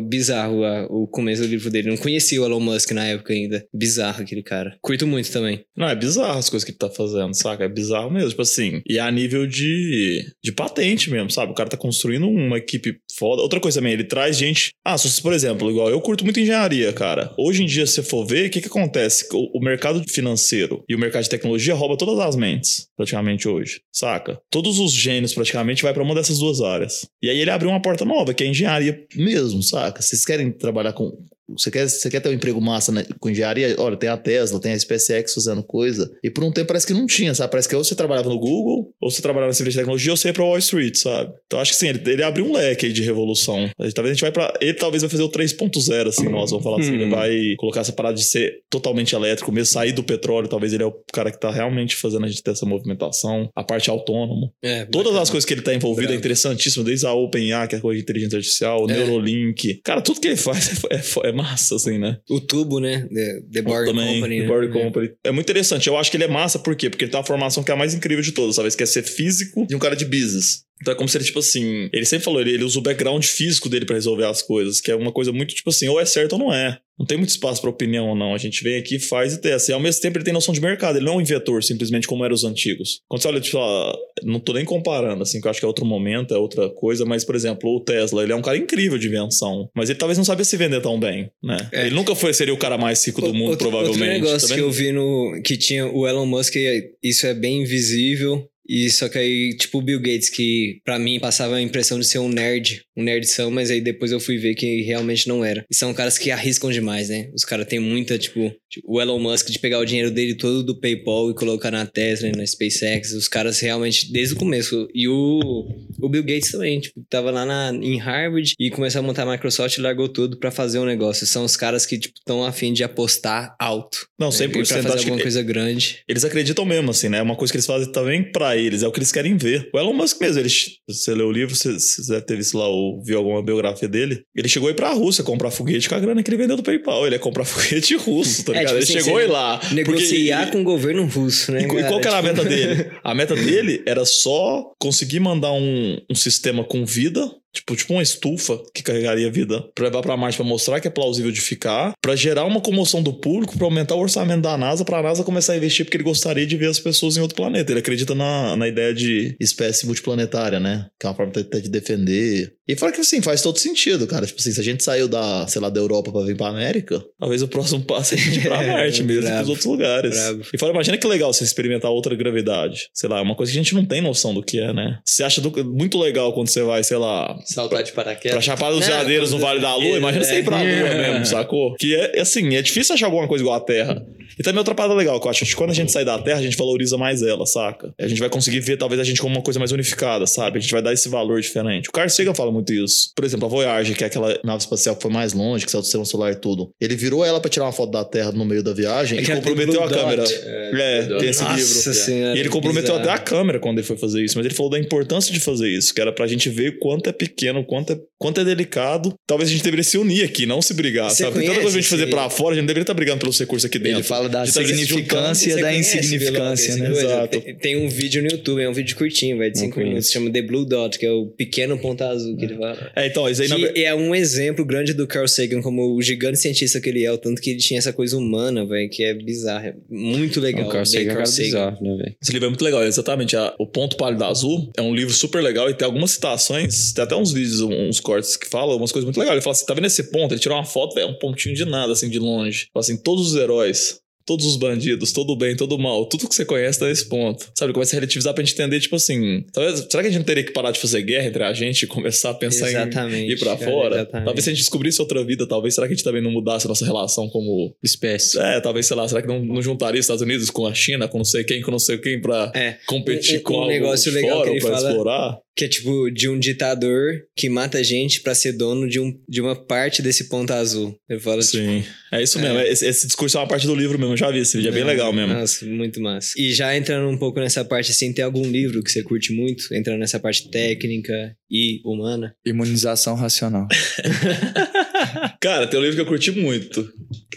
bizarro 0.08 0.64
a- 0.64 0.86
o 0.90 1.06
começo 1.06 1.42
do 1.42 1.48
livro 1.48 1.70
dele. 1.70 1.88
Não 1.88 1.96
conhecia 1.96 2.40
o 2.40 2.44
Elon 2.44 2.60
Musk 2.60 2.90
na 2.92 3.06
época 3.06 3.32
ainda. 3.32 3.64
Bizarro 3.72 4.22
aquele 4.22 4.42
cara. 4.42 4.76
Curto 4.82 5.06
muito 5.06 5.30
também. 5.30 5.64
Não, 5.76 5.88
é 5.88 5.94
bizarro 5.96 6.38
as 6.38 6.50
coisas 6.50 6.64
que 6.64 6.70
ele 6.72 6.78
tá 6.78 6.90
fazendo, 6.90 7.34
saca? 7.34 7.64
É 7.64 7.68
bizarro 7.68 8.10
mesmo, 8.10 8.30
tipo 8.30 8.42
assim. 8.42 8.82
E 8.88 8.98
é 8.98 9.00
a 9.00 9.10
nível 9.10 9.46
de, 9.46 10.26
de 10.44 10.52
patente 10.52 11.10
mesmo, 11.10 11.30
sabe? 11.30 11.52
O 11.52 11.54
cara 11.54 11.70
tá 11.70 11.76
construindo 11.76 12.28
uma 12.28 12.58
equipe 12.58 12.96
foda. 13.20 13.42
Outra 13.42 13.60
coisa 13.60 13.78
também, 13.78 13.92
ele 13.92 14.04
traz 14.04 14.38
gente. 14.38 14.70
Ah, 14.82 14.96
se 14.96 15.08
você, 15.08 15.20
por 15.20 15.34
exemplo, 15.34 15.70
igual 15.70 15.90
eu 15.90 16.00
curto 16.00 16.24
muito 16.24 16.40
engenharia, 16.40 16.90
cara. 16.94 17.34
Hoje 17.38 17.62
em 17.62 17.66
dia, 17.66 17.86
se 17.86 17.92
você 17.92 18.02
for 18.02 18.26
ver, 18.26 18.46
o 18.46 18.50
que 18.50 18.62
que 18.62 18.68
acontece? 18.68 19.28
O, 19.32 19.58
o 19.58 19.62
mercado 19.62 20.02
financeiro 20.08 20.82
e 20.88 20.94
o 20.94 20.98
mercado 20.98 21.24
de 21.24 21.28
tecnologia 21.28 21.74
rouba 21.74 21.98
todas 21.98 22.18
as 22.18 22.34
mentes, 22.34 22.88
praticamente 22.96 23.46
hoje, 23.46 23.82
saca? 23.92 24.40
Todos 24.50 24.78
os 24.78 24.92
gênios, 24.92 25.34
praticamente, 25.34 25.82
vai 25.82 25.92
pra 25.92 26.02
uma 26.02 26.14
dessas 26.14 26.38
duas 26.38 26.62
áreas. 26.62 27.06
E 27.22 27.28
aí 27.28 27.38
ele 27.38 27.50
abriu 27.50 27.68
uma 27.68 27.82
porta 27.82 28.04
nova, 28.04 28.32
que 28.32 28.42
é 28.42 28.46
engenharia 28.46 29.04
Mesmo, 29.14 29.62
saca? 29.62 30.00
Vocês 30.00 30.24
querem 30.24 30.50
trabalhar 30.50 30.92
com. 30.94 31.12
Você 31.56 31.70
quer, 31.70 31.88
você 31.88 32.10
quer 32.10 32.20
ter 32.20 32.28
um 32.28 32.32
emprego 32.32 32.60
massa 32.60 32.92
né, 32.92 33.04
com 33.18 33.30
engenharia? 33.30 33.74
Olha, 33.78 33.96
tem 33.96 34.08
a 34.08 34.16
Tesla, 34.16 34.60
tem 34.60 34.72
a 34.72 34.78
SpaceX 34.78 35.34
fazendo 35.34 35.62
coisa. 35.62 36.10
E 36.22 36.30
por 36.30 36.44
um 36.44 36.52
tempo 36.52 36.68
parece 36.68 36.86
que 36.86 36.92
não 36.92 37.06
tinha, 37.06 37.34
sabe? 37.34 37.50
Parece 37.50 37.68
que 37.68 37.74
ou 37.76 37.82
você 37.84 37.94
trabalhava 37.94 38.28
no 38.28 38.38
Google, 38.38 38.92
ou 39.00 39.10
você 39.10 39.20
trabalhava 39.22 39.48
nessa 39.50 39.62
empresa 39.62 39.74
de 39.76 39.80
tecnologia, 39.80 40.12
ou 40.12 40.16
você 40.16 40.28
ia 40.28 40.34
pra 40.34 40.44
Wall 40.44 40.58
Street, 40.58 40.96
sabe? 40.96 41.32
Então 41.46 41.60
acho 41.60 41.72
que 41.72 41.76
sim, 41.78 41.88
ele, 41.88 42.00
ele 42.10 42.22
abriu 42.22 42.44
um 42.46 42.52
leque 42.52 42.86
aí 42.86 42.92
de 42.92 43.02
revolução. 43.02 43.68
A 43.78 43.84
gente- 43.84 43.94
Talvez 43.94 44.12
a 44.12 44.14
gente 44.14 44.20
vai 44.22 44.32
pra. 44.32 44.52
Ele 44.60 44.74
talvez 44.74 45.02
vai 45.02 45.10
fazer 45.10 45.22
o 45.22 45.28
3.0, 45.28 46.08
assim, 46.08 46.28
nós 46.28 46.50
vamos 46.50 46.64
falar 46.64 46.78
assim. 46.80 46.92
Hum. 46.92 47.00
Ele 47.00 47.10
vai 47.10 47.54
colocar 47.58 47.80
essa 47.80 47.92
parada 47.92 48.14
de 48.16 48.24
ser 48.24 48.60
totalmente 48.70 49.14
elétrico, 49.14 49.50
mesmo 49.52 49.66
sair 49.72 49.92
do 49.92 50.02
petróleo. 50.02 50.48
Talvez 50.48 50.72
ele 50.72 50.82
é 50.82 50.86
o 50.86 50.92
cara 51.12 51.30
que 51.30 51.38
tá 51.40 51.50
realmente 51.50 51.96
fazendo 51.96 52.24
a 52.24 52.28
gente 52.28 52.42
ter 52.42 52.52
essa 52.52 52.64
movimentação, 52.66 53.48
a 53.54 53.62
parte 53.64 53.90
autônomo. 53.90 54.52
É, 54.62 54.84
Todas 54.86 55.14
as 55.16 55.28
coisas 55.30 55.44
que 55.46 55.52
ele 55.54 55.62
tá 55.62 55.74
envolvido 55.74 56.08
Bravo. 56.08 56.14
é 56.14 56.18
interessantíssimo, 56.18 56.84
desde 56.84 57.06
a 57.06 57.12
OpenAI, 57.12 57.68
que 57.68 57.74
é 57.74 57.78
a 57.78 57.80
coisa 57.80 57.96
de 57.98 58.02
inteligência 58.02 58.36
artificial, 58.36 58.84
o 58.84 58.90
É. 58.90 58.94
Neurolink. 58.94 59.80
Cara, 59.84 60.00
tudo 60.00 60.20
que 60.20 60.28
ele 60.28 60.36
faz 60.36 60.82
é, 60.90 60.96
é- 60.96 61.28
é 61.30 61.32
massa, 61.42 61.76
assim, 61.76 61.98
né? 61.98 62.18
O 62.28 62.40
tubo, 62.40 62.80
né? 62.80 63.06
The, 63.12 63.40
The 63.52 63.62
também, 63.62 64.20
Company. 64.20 64.36
The 64.36 64.42
né? 64.42 64.46
Boring 64.46 64.72
Company. 64.72 65.10
É 65.24 65.30
muito 65.30 65.46
interessante. 65.46 65.88
Eu 65.88 65.96
acho 65.96 66.10
que 66.10 66.16
ele 66.16 66.24
é 66.24 66.28
massa, 66.28 66.58
por 66.58 66.76
quê? 66.76 66.90
Porque 66.90 67.04
ele 67.04 67.12
tem 67.12 67.18
uma 67.18 67.26
formação 67.26 67.62
que 67.62 67.70
é 67.70 67.74
a 67.74 67.76
mais 67.76 67.94
incrível 67.94 68.22
de 68.22 68.32
todas, 68.32 68.56
sabe? 68.56 68.70
Que 68.74 68.82
é 68.82 68.86
ser 68.86 69.02
físico 69.02 69.66
de 69.66 69.74
um 69.74 69.78
cara 69.78 69.96
de 69.96 70.04
business. 70.04 70.64
Então 70.80 70.92
é 70.92 70.96
como 70.96 71.08
se 71.08 71.16
ele, 71.16 71.24
tipo 71.24 71.38
assim. 71.38 71.88
Ele 71.92 72.04
sempre 72.04 72.24
falou, 72.24 72.40
ele, 72.40 72.52
ele 72.52 72.64
usa 72.64 72.78
o 72.78 72.82
background 72.82 73.24
físico 73.24 73.68
dele 73.68 73.84
pra 73.84 73.96
resolver 73.96 74.24
as 74.24 74.42
coisas, 74.42 74.80
que 74.80 74.90
é 74.90 74.96
uma 74.96 75.12
coisa 75.12 75.32
muito, 75.32 75.54
tipo 75.54 75.70
assim, 75.70 75.88
ou 75.88 76.00
é 76.00 76.04
certo 76.04 76.34
ou 76.34 76.38
não 76.38 76.52
é. 76.54 76.78
Não 76.98 77.06
tem 77.06 77.16
muito 77.16 77.30
espaço 77.30 77.62
pra 77.62 77.70
opinião 77.70 78.08
ou 78.08 78.14
não. 78.14 78.34
A 78.34 78.38
gente 78.38 78.62
vem 78.62 78.76
aqui, 78.76 78.98
faz 78.98 79.32
e 79.32 79.40
testa. 79.40 79.72
E 79.72 79.74
ao 79.74 79.80
mesmo 79.80 80.02
tempo 80.02 80.18
ele 80.18 80.24
tem 80.24 80.34
noção 80.34 80.52
de 80.52 80.60
mercado. 80.60 80.96
Ele 80.96 81.06
não 81.06 81.14
é 81.14 81.16
um 81.16 81.20
inventor, 81.22 81.64
simplesmente 81.64 82.06
como 82.06 82.22
eram 82.26 82.34
os 82.34 82.44
antigos. 82.44 83.00
Quando 83.08 83.22
você 83.22 83.28
olha, 83.28 83.40
tipo, 83.40 83.56
ah, 83.56 83.98
não 84.22 84.38
tô 84.38 84.52
nem 84.52 84.66
comparando, 84.66 85.22
assim, 85.22 85.40
que 85.40 85.46
eu 85.46 85.50
acho 85.50 85.60
que 85.60 85.64
é 85.64 85.68
outro 85.68 85.86
momento, 85.86 86.34
é 86.34 86.36
outra 86.36 86.68
coisa, 86.68 87.06
mas, 87.06 87.24
por 87.24 87.34
exemplo, 87.34 87.74
o 87.74 87.80
Tesla, 87.80 88.22
ele 88.22 88.32
é 88.32 88.36
um 88.36 88.42
cara 88.42 88.58
incrível 88.58 88.98
de 88.98 89.06
invenção. 89.06 89.70
Mas 89.74 89.88
ele 89.88 89.98
talvez 89.98 90.18
não 90.18 90.26
sabia 90.26 90.44
se 90.44 90.58
vender 90.58 90.82
tão 90.82 91.00
bem, 91.00 91.30
né? 91.42 91.70
É. 91.72 91.86
Ele 91.86 91.94
nunca 91.94 92.14
foi, 92.14 92.34
seria 92.34 92.52
o 92.52 92.58
cara 92.58 92.76
mais 92.76 93.02
rico 93.06 93.22
do 93.22 93.32
mundo, 93.32 93.52
outro, 93.52 93.70
provavelmente. 93.70 94.02
Outro 94.02 94.26
negócio 94.26 94.48
Tá 94.48 94.54
que 94.54 94.60
eu 94.60 94.70
vi 94.70 94.92
no. 94.92 95.40
que 95.42 95.56
tinha 95.56 95.86
o 95.86 96.06
Elon 96.06 96.26
Musk, 96.26 96.54
isso 97.02 97.26
é 97.26 97.32
bem 97.32 97.64
visível. 97.64 98.46
E 98.70 98.88
só 98.88 99.08
que 99.08 99.18
aí, 99.18 99.56
tipo, 99.56 99.78
o 99.78 99.82
Bill 99.82 99.98
Gates, 99.98 100.30
que 100.30 100.80
pra 100.84 100.96
mim 100.96 101.18
passava 101.18 101.56
a 101.56 101.60
impressão 101.60 101.98
de 101.98 102.06
ser 102.06 102.20
um 102.20 102.28
nerd, 102.28 102.82
um 102.96 103.02
nerdzão, 103.02 103.50
mas 103.50 103.68
aí 103.68 103.80
depois 103.80 104.12
eu 104.12 104.20
fui 104.20 104.38
ver 104.38 104.54
que 104.54 104.82
realmente 104.82 105.26
não 105.26 105.44
era. 105.44 105.64
E 105.68 105.74
são 105.74 105.92
caras 105.92 106.16
que 106.16 106.30
arriscam 106.30 106.70
demais, 106.70 107.08
né? 107.08 107.28
Os 107.34 107.44
caras 107.44 107.66
têm 107.66 107.80
muita, 107.80 108.16
tipo, 108.16 108.54
tipo, 108.68 108.86
o 108.88 109.00
Elon 109.00 109.18
Musk 109.18 109.48
de 109.48 109.58
pegar 109.58 109.80
o 109.80 109.84
dinheiro 109.84 110.12
dele 110.12 110.36
todo 110.36 110.62
do 110.62 110.78
PayPal 110.78 111.32
e 111.32 111.34
colocar 111.34 111.72
na 111.72 111.84
Tesla 111.84 112.30
na 112.36 112.46
SpaceX. 112.46 113.12
Os 113.12 113.26
caras 113.26 113.58
realmente, 113.58 114.12
desde 114.12 114.34
o 114.34 114.36
começo. 114.36 114.88
E 114.94 115.08
o, 115.08 115.66
o 116.00 116.08
Bill 116.08 116.22
Gates 116.22 116.52
também, 116.52 116.78
tipo, 116.78 117.04
tava 117.10 117.32
lá 117.32 117.44
na, 117.44 117.72
em 117.74 117.98
Harvard 117.98 118.54
e 118.56 118.70
começou 118.70 119.00
a 119.00 119.02
montar 119.02 119.24
a 119.24 119.32
Microsoft 119.32 119.76
e 119.76 119.80
largou 119.80 120.08
tudo 120.08 120.38
pra 120.38 120.52
fazer 120.52 120.78
um 120.78 120.84
negócio. 120.84 121.26
São 121.26 121.44
os 121.44 121.56
caras 121.56 121.84
que, 121.84 121.98
tipo, 121.98 122.14
estão 122.16 122.44
afim 122.44 122.72
de 122.72 122.84
apostar 122.84 123.56
alto. 123.58 124.06
Não, 124.16 124.28
né? 124.28 124.36
100%. 124.36 124.48
E 124.48 124.52
Pra 124.70 124.82
fazer 124.82 124.98
alguma 124.98 125.16
que 125.16 125.22
coisa 125.22 125.42
grande. 125.42 126.04
Eles 126.06 126.24
acreditam 126.24 126.64
mesmo, 126.64 126.90
assim, 126.92 127.08
né? 127.08 127.18
É 127.18 127.22
uma 127.22 127.34
coisa 127.34 127.52
que 127.52 127.56
eles 127.56 127.66
fazem 127.66 127.90
também 127.90 128.30
pra 128.30 128.59
eles, 128.66 128.82
é 128.82 128.88
o 128.88 128.92
que 128.92 128.98
eles 128.98 129.12
querem 129.12 129.36
ver. 129.36 129.68
O 129.74 129.78
Elon 129.78 129.92
Musk 129.92 130.20
mesmo, 130.20 130.40
ele, 130.40 130.48
você 130.88 131.14
leu 131.14 131.28
o 131.28 131.32
livro, 131.32 131.54
você, 131.54 131.72
você 131.72 132.12
deve 132.12 132.26
ter 132.26 132.36
visto 132.36 132.56
lá 132.58 132.66
ou 132.68 133.02
viu 133.02 133.18
alguma 133.18 133.42
biografia 133.42 133.88
dele. 133.88 134.22
Ele 134.36 134.48
chegou 134.48 134.68
aí 134.68 134.74
pra 134.74 134.92
Rússia 134.92 135.24
comprar 135.24 135.50
foguete 135.50 135.88
com 135.88 135.94
a 135.94 136.00
grana 136.00 136.22
que 136.22 136.30
ele 136.30 136.36
vendeu 136.36 136.56
do 136.56 136.62
PayPal. 136.62 137.06
Ele 137.06 137.16
é 137.16 137.18
comprar 137.18 137.44
foguete 137.46 137.94
russo, 137.96 138.44
tá 138.44 138.52
É, 138.52 138.58
ligado? 138.60 138.78
tipo 138.78 138.90
ele 138.90 138.98
assim, 138.98 139.04
chegou 139.04 139.18
aí 139.18 139.26
lá. 139.26 139.60
Negociar 139.72 140.38
porque- 140.42 140.52
com 140.52 140.60
o 140.60 140.64
governo 140.64 141.06
russo, 141.06 141.52
né? 141.52 141.62
E, 141.62 141.66
qual- 141.66 141.76
cara? 141.78 141.88
qual 141.88 142.00
que 142.00 142.08
era 142.08 142.18
a 142.18 142.22
Tipo, 142.22 142.34
meta 142.36 142.48
dele? 142.48 142.90
A 143.04 143.14
meta 143.14 143.34
dele 143.34 143.82
era 143.86 144.04
só 144.04 144.72
conseguir 144.80 145.20
mandar 145.20 145.52
um, 145.52 145.98
um 146.10 146.14
sistema 146.14 146.62
com 146.64 146.84
vida, 146.84 147.30
tipo, 147.52 147.74
tipo 147.76 147.92
uma 147.92 148.02
estufa 148.02 148.58
que 148.74 148.82
carregaria 148.82 149.30
vida, 149.30 149.62
pra 149.74 149.84
levar 149.86 150.02
pra 150.02 150.16
Marte 150.16 150.36
pra 150.36 150.44
mostrar 150.46 150.80
que 150.80 150.88
é 150.88 150.90
plausível 150.90 151.30
de 151.32 151.40
ficar, 151.40 151.92
pra 152.02 152.14
gerar 152.16 152.44
uma 152.44 152.60
comoção 152.60 153.02
do 153.02 153.12
público, 153.12 153.56
pra 153.56 153.66
aumentar 153.66 153.94
o 153.94 154.00
orçamento 154.00 154.42
da 154.42 154.56
NASA, 154.56 154.84
pra 154.84 155.02
NASA 155.02 155.24
começar 155.24 155.52
a 155.52 155.56
investir 155.56 155.84
porque 155.84 155.96
ele 155.96 156.04
gostaria 156.04 156.46
de 156.46 156.56
ver 156.56 156.66
as 156.68 156.78
pessoas 156.78 157.16
em 157.16 157.20
outro 157.20 157.36
planeta. 157.36 157.72
Ele 157.72 157.80
acredita 157.80 158.14
na, 158.14 158.56
na 158.56 158.68
ideia 158.68 158.94
de. 158.94 159.36
Espécie 159.40 159.86
multiplanetária, 159.86 160.58
né? 160.60 160.86
Que 160.98 161.06
é 161.06 161.10
uma 161.10 161.16
forma 161.16 161.32
até 161.36 161.60
de 161.60 161.68
defender. 161.68 162.52
E 162.68 162.76
fora 162.76 162.92
que 162.92 163.00
assim, 163.00 163.20
faz 163.20 163.42
todo 163.42 163.58
sentido, 163.58 164.06
cara. 164.06 164.24
Tipo 164.26 164.38
assim, 164.40 164.52
se 164.52 164.60
a 164.60 164.64
gente 164.64 164.82
saiu 164.84 165.08
da, 165.08 165.46
sei 165.48 165.60
lá, 165.60 165.68
da 165.68 165.80
Europa 165.80 166.12
pra 166.12 166.22
vir 166.22 166.36
pra 166.36 166.48
América, 166.48 167.02
Talvez 167.18 167.42
o 167.42 167.48
próximo 167.48 167.82
passo 167.84 168.14
é 168.14 168.16
a 168.16 168.20
gente 168.20 168.38
ir 168.38 168.42
pra 168.42 168.62
É, 168.62 168.66
Marte 168.72 169.02
mesmo, 169.02 169.22
brabo, 169.22 169.36
pros 169.38 169.48
outros 169.48 169.66
lugares. 169.66 170.14
brabo. 170.14 170.42
E 170.54 170.58
fora, 170.58 170.72
imagina 170.72 170.96
que 170.96 171.06
legal 171.06 171.32
você 171.32 171.42
experimentar 171.44 171.90
outra 171.90 172.14
gravidade. 172.14 172.88
Sei 172.94 173.08
lá, 173.08 173.18
é 173.18 173.22
uma 173.22 173.34
coisa 173.34 173.50
que 173.52 173.58
a 173.58 173.62
gente 173.62 173.74
não 173.74 173.84
tem 173.84 174.00
noção 174.00 174.32
do 174.32 174.42
que 174.42 174.60
é, 174.60 174.72
né? 174.72 174.98
Você 175.04 175.24
acha 175.24 175.40
do- 175.40 175.64
muito 175.64 175.98
legal 175.98 176.32
quando 176.32 176.48
você 176.48 176.62
vai, 176.62 176.82
sei 176.84 176.96
lá, 176.96 177.36
Saltar 177.44 177.82
de 177.82 177.92
paraquedas. 177.92 178.32
Pra 178.32 178.40
Chapada 178.40 178.74
dos 178.76 178.86
Veadeiros, 178.86 179.32
no 179.32 179.38
Vale 179.38 179.60
da 179.60 179.74
Lua, 179.76 179.96
imagina 179.96 180.24
você 180.24 180.38
ir 180.40 180.44
pra 180.44 180.56
Lua 180.58 180.66
É. 180.68 181.10
mesmo, 181.10 181.26
sacou? 181.26 181.74
Que 181.76 181.94
é, 181.94 182.18
é 182.18 182.20
assim, 182.20 182.54
é 182.54 182.62
difícil 182.62 182.94
achar 182.94 183.06
alguma 183.06 183.26
coisa 183.28 183.42
igual 183.42 183.56
a 183.56 183.60
Terra. 183.60 184.04
E 184.38 184.42
também 184.42 184.58
outra 184.58 184.74
parada 184.74 184.94
legal 184.94 185.20
que 185.20 185.26
eu 185.26 185.30
acho 185.30 185.44
que 185.44 185.54
quando 185.54 185.70
a 185.70 185.74
gente 185.74 185.92
sai 185.92 186.04
da 186.04 186.18
Terra, 186.18 186.38
a 186.38 186.42
gente 186.42 186.56
valoriza 186.56 186.96
mais 186.96 187.22
ela, 187.22 187.44
saca? 187.44 187.92
A 188.00 188.08
gente 188.08 188.18
vai 188.20 188.30
conseguir 188.30 188.60
ver 188.60 188.76
talvez 188.78 189.00
a 189.00 189.04
gente 189.04 189.20
como 189.20 189.34
uma 189.34 189.42
coisa 189.42 189.58
mais 189.58 189.70
unificada, 189.72 190.26
sabe? 190.26 190.58
A 190.58 190.60
gente 190.60 190.70
vai 190.70 190.80
dar 190.80 190.92
esse 190.92 191.08
valor 191.08 191.40
diferente. 191.40 191.88
O 191.88 191.92
Carl 191.92 192.08
Sagan 192.08 192.32
fala 192.32 192.50
muito 192.50 192.72
isso. 192.72 193.12
Por 193.14 193.24
exemplo, 193.24 193.46
a 193.46 193.48
Voyager, 193.48 193.94
que 193.96 194.04
é 194.04 194.06
aquela 194.06 194.38
nave 194.44 194.60
espacial 194.60 194.96
que 194.96 195.02
foi 195.02 195.10
mais 195.10 195.32
longe, 195.34 195.64
que 195.66 195.70
saiu 195.70 195.80
do 195.82 195.84
sistema 195.84 196.04
solar 196.04 196.32
e 196.32 196.36
tudo. 196.36 196.70
Ele 196.80 196.96
virou 196.96 197.24
ela 197.24 197.38
pra 197.40 197.50
tirar 197.50 197.66
uma 197.66 197.72
foto 197.72 197.90
da 197.90 198.04
Terra 198.04 198.32
no 198.32 198.44
meio 198.44 198.62
da 198.62 198.72
viagem. 198.72 199.18
e 199.18 199.22
Aquela 199.22 199.38
comprometeu 199.40 199.82
a 199.84 199.88
câmera. 199.90 200.22
Dot. 200.22 200.34
É, 200.44 201.02
tem 201.18 201.28
esse 201.28 201.42
Nossa 201.42 201.56
livro. 201.56 201.94
senhora. 201.94 202.36
E 202.36 202.40
ele 202.40 202.48
comprometeu 202.48 202.94
bizarro. 202.94 203.10
até 203.10 203.20
a 203.20 203.24
câmera 203.24 203.58
quando 203.58 203.78
ele 203.78 203.86
foi 203.86 203.96
fazer 203.98 204.22
isso, 204.24 204.38
mas 204.38 204.46
ele 204.46 204.54
falou 204.54 204.70
da 204.70 204.78
importância 204.78 205.34
de 205.34 205.40
fazer 205.40 205.68
isso, 205.68 205.92
que 205.92 206.00
era 206.00 206.12
pra 206.12 206.26
gente 206.26 206.48
ver 206.48 206.78
quanto 206.78 207.08
é 207.10 207.12
pequeno, 207.12 207.29
o 207.60 207.64
quanto 207.64 207.92
é, 207.92 207.98
quanto 208.18 208.40
é 208.40 208.44
delicado. 208.44 209.14
Talvez 209.26 209.48
a 209.50 209.52
gente 209.52 209.62
deveria 209.64 209.84
se 209.84 209.96
unir 209.98 210.24
aqui, 210.24 210.46
não 210.46 210.60
se 210.62 210.74
brigar, 210.74 211.10
Você 211.10 211.24
sabe? 211.24 211.38
Tem 211.38 211.48
tanta 211.48 211.60
coisa 211.60 211.70
pra 211.72 211.80
gente 211.80 211.88
conhece 211.88 212.04
fazer 212.04 212.06
pra 212.10 212.30
fora, 212.30 212.50
a 212.50 212.54
gente 212.54 212.62
não 212.62 212.66
deveria 212.66 212.82
estar 212.82 212.94
brigando 212.94 213.18
pelos 213.20 213.38
recursos 213.38 213.64
aqui 213.64 213.78
dentro. 213.78 213.98
Ele 213.98 214.02
fala 214.02 214.28
da 214.28 214.42
A 214.42 214.44
gente 214.44 214.54
tá 214.54 214.60
se 214.62 214.68
significância 214.68 215.54
Você 215.54 215.60
da 215.60 215.68
conhece, 215.68 215.98
insignificância, 215.98 216.76
né? 216.76 216.90
Exato. 216.90 217.42
Tem, 217.60 217.76
um 217.76 217.88
vídeo 217.88 218.22
no 218.22 218.28
YouTube, 218.28 218.62
é 218.62 218.68
um 218.68 218.72
vídeo 218.72 218.96
curtinho, 218.96 219.36
vai 219.38 219.50
de 219.50 219.56
Não 219.58 219.64
5 219.66 219.74
conheço. 219.74 219.88
minutos, 219.90 220.10
chama 220.10 220.30
The 220.30 220.42
Blue 220.42 220.64
Dot, 220.64 220.98
que 220.98 221.06
é 221.06 221.10
o 221.10 221.26
pequeno 221.26 221.78
ponto 221.78 222.02
azul 222.04 222.36
que 222.36 222.44
ele 222.44 222.56
fala. 222.56 222.90
É, 222.96 223.06
então, 223.06 223.28
isso 223.28 223.42
aí 223.42 223.48
na 223.48 223.56
Que 223.56 223.84
é 223.84 223.94
um 223.94 224.14
exemplo 224.14 224.64
grande 224.64 224.92
do 224.92 225.06
Carl 225.06 225.26
Sagan 225.28 225.60
como 225.62 225.94
o 225.94 226.02
gigante 226.02 226.38
cientista 226.38 226.80
que 226.80 226.88
ele 226.88 227.04
é, 227.04 227.12
o 227.12 227.18
tanto 227.18 227.40
que 227.40 227.50
ele 227.50 227.58
tinha 227.58 227.78
essa 227.78 227.92
coisa 227.92 228.16
humana, 228.16 228.64
velho, 228.66 228.88
que 228.90 229.02
é 229.02 229.14
bizarro. 229.14 229.66
É 229.66 229.74
muito 229.88 230.40
legal. 230.40 230.66
o 230.66 230.70
Carl 230.70 230.84
Sagan 230.86 231.10
é 231.10 231.14
Carl 231.14 231.26
Sagan. 231.26 231.44
bizarro, 231.44 231.78
né, 231.84 231.96
velho? 231.96 232.16
Esse 232.22 232.32
livro 232.32 232.46
é 232.46 232.50
muito 232.50 232.64
legal, 232.64 232.82
exatamente. 232.84 233.36
A- 233.36 233.54
o 233.58 233.66
Ponto 233.66 233.96
Pálido 233.96 234.24
Azul 234.24 234.70
é 234.76 234.82
um 234.82 234.94
livro 234.94 235.12
super 235.14 235.42
legal 235.42 235.68
e 235.70 235.74
tem 235.74 235.86
algumas 235.86 236.10
citações, 236.12 236.92
tem 236.92 237.04
até 237.04 237.14
uns 237.20 237.32
vídeos, 237.32 237.60
uns 237.60 238.00
cortes 238.00 238.36
que 238.36 238.48
falam 238.48 238.76
umas 238.76 238.92
coisas 238.92 239.04
muito 239.04 239.18
legais. 239.18 239.34
Ele 239.36 239.42
fala 239.42 239.52
assim: 239.52 239.66
tá 239.66 239.74
vendo 239.74 239.86
esse 239.86 240.10
ponto? 240.10 240.32
Ele 240.32 240.40
tirou 240.40 240.56
uma 240.56 240.64
foto, 240.64 240.94
velho, 240.94 241.08
um 241.08 241.18
pontinho 241.18 241.54
de 241.54 241.64
nada, 241.64 241.92
assim, 241.92 242.08
de 242.08 242.18
longe. 242.18 242.68
Fala 242.72 242.82
assim: 242.84 242.96
todos 242.96 243.32
os 243.32 243.36
heróis. 243.40 243.98
Todos 244.26 244.44
os 244.46 244.56
bandidos, 244.56 245.12
todo 245.12 245.30
o 245.30 245.36
bem, 245.36 245.56
todo 245.56 245.72
o 245.74 245.78
mal, 245.78 246.06
tudo 246.06 246.28
que 246.28 246.34
você 246.34 246.44
conhece 246.44 246.78
tá 246.78 246.86
nesse 246.86 247.08
ponto. 247.08 247.50
Sabe? 247.58 247.72
Começa 247.72 247.96
a 247.96 247.98
relativizar 247.98 248.32
pra 248.32 248.44
gente 248.44 248.52
entender, 248.52 248.78
tipo 248.78 248.94
assim. 248.94 249.42
Talvez, 249.52 249.80
será 249.90 250.02
que 250.02 250.08
a 250.08 250.10
gente 250.10 250.18
não 250.18 250.24
teria 250.26 250.44
que 250.44 250.52
parar 250.52 250.70
de 250.70 250.78
fazer 250.78 251.02
guerra 251.02 251.26
entre 251.26 251.42
a 251.42 251.52
gente 251.52 251.82
e 251.82 251.86
começar 251.88 252.30
a 252.30 252.34
pensar 252.34 252.68
Exatamente. 252.68 253.16
em 253.24 253.30
ir 253.30 253.38
pra 253.40 253.56
cara, 253.56 253.70
fora? 253.70 253.94
exatamente. 253.96 254.24
Talvez 254.26 254.44
se 254.44 254.50
a 254.50 254.52
gente 254.52 254.60
descobrisse 254.60 255.00
outra 255.00 255.24
vida, 255.24 255.48
talvez 255.48 255.74
será 255.74 255.88
que 255.88 255.94
a 255.94 255.96
gente 255.96 256.04
também 256.04 256.22
não 256.22 256.30
mudasse 256.30 256.66
a 256.66 256.68
nossa 256.68 256.84
relação 256.84 257.28
como 257.30 257.74
Espécie. 257.82 258.38
é, 258.38 258.60
talvez, 258.60 258.86
sei 258.86 258.96
lá, 258.96 259.08
será 259.08 259.20
que 259.22 259.26
não, 259.26 259.40
não 259.44 259.62
juntaria 259.62 259.98
os 259.98 260.04
Estados 260.04 260.22
Unidos 260.22 260.48
com 260.48 260.64
a 260.66 260.74
China, 260.74 261.08
com 261.08 261.18
não 261.18 261.24
sei 261.24 261.42
quem, 261.42 261.60
com 261.60 261.70
não 261.72 261.78
sei 261.80 261.98
quem, 261.98 262.20
pra 262.20 262.52
É. 262.54 262.76
competir 262.86 263.40
com 263.42 263.64
um 263.64 263.66
negócio 263.66 264.12
legal 264.12 264.36
fora 264.36 264.50
que 264.50 264.56
ele 264.56 264.60
pra 264.60 264.76
fala- 264.76 264.88
explorar? 264.90 265.38
Que 265.56 265.64
é 265.64 265.68
tipo 265.68 266.10
de 266.10 266.28
um 266.28 266.38
ditador 266.38 267.12
que 267.36 267.48
mata 267.48 267.82
gente 267.84 268.20
pra 268.22 268.34
ser 268.34 268.52
dono 268.52 268.88
de, 268.88 268.98
um, 269.00 269.12
de 269.28 269.40
uma 269.40 269.54
parte 269.56 270.00
desse 270.00 270.28
ponto 270.28 270.52
azul. 270.52 270.96
Ele 271.08 271.20
fala 271.20 271.42
tipo, 271.42 271.56
Sim, 271.58 271.84
é 272.12 272.22
isso 272.22 272.38
É. 272.38 272.42
mesmo. 272.42 272.60
Esse, 272.60 272.86
esse 272.86 273.06
discurso 273.06 273.36
é 273.36 273.40
uma 273.40 273.48
parte 273.48 273.66
do 273.66 273.74
livro 273.74 273.98
mesmo, 273.98 274.14
eu 274.14 274.16
já 274.16 274.30
vi 274.30 274.38
esse 274.38 274.56
vídeo, 274.56 274.68
é 274.70 274.72
bem 274.72 274.84
legal 274.84 275.12
mesmo. 275.12 275.34
Nossa, 275.34 275.66
muito 275.66 276.00
massa. 276.00 276.30
E 276.38 276.52
já 276.54 276.74
entrando 276.76 277.08
um 277.08 277.18
pouco 277.18 277.40
nessa 277.40 277.64
parte, 277.64 277.90
assim, 277.90 278.12
tem 278.12 278.24
algum 278.24 278.44
livro 278.48 278.82
que 278.82 278.90
você 278.90 279.02
curte 279.02 279.32
muito? 279.32 279.64
Entrando 279.74 279.98
nessa 279.98 280.18
parte 280.20 280.48
técnica 280.50 281.12
e 281.50 281.80
humana? 281.84 282.32
Imunização 282.46 283.14
racional. 283.14 283.66
Cara, 285.40 285.66
tem 285.66 285.78
um 285.78 285.82
livro 285.82 285.96
que 285.96 286.02
eu 286.02 286.06
curti 286.06 286.30
muito. 286.30 286.88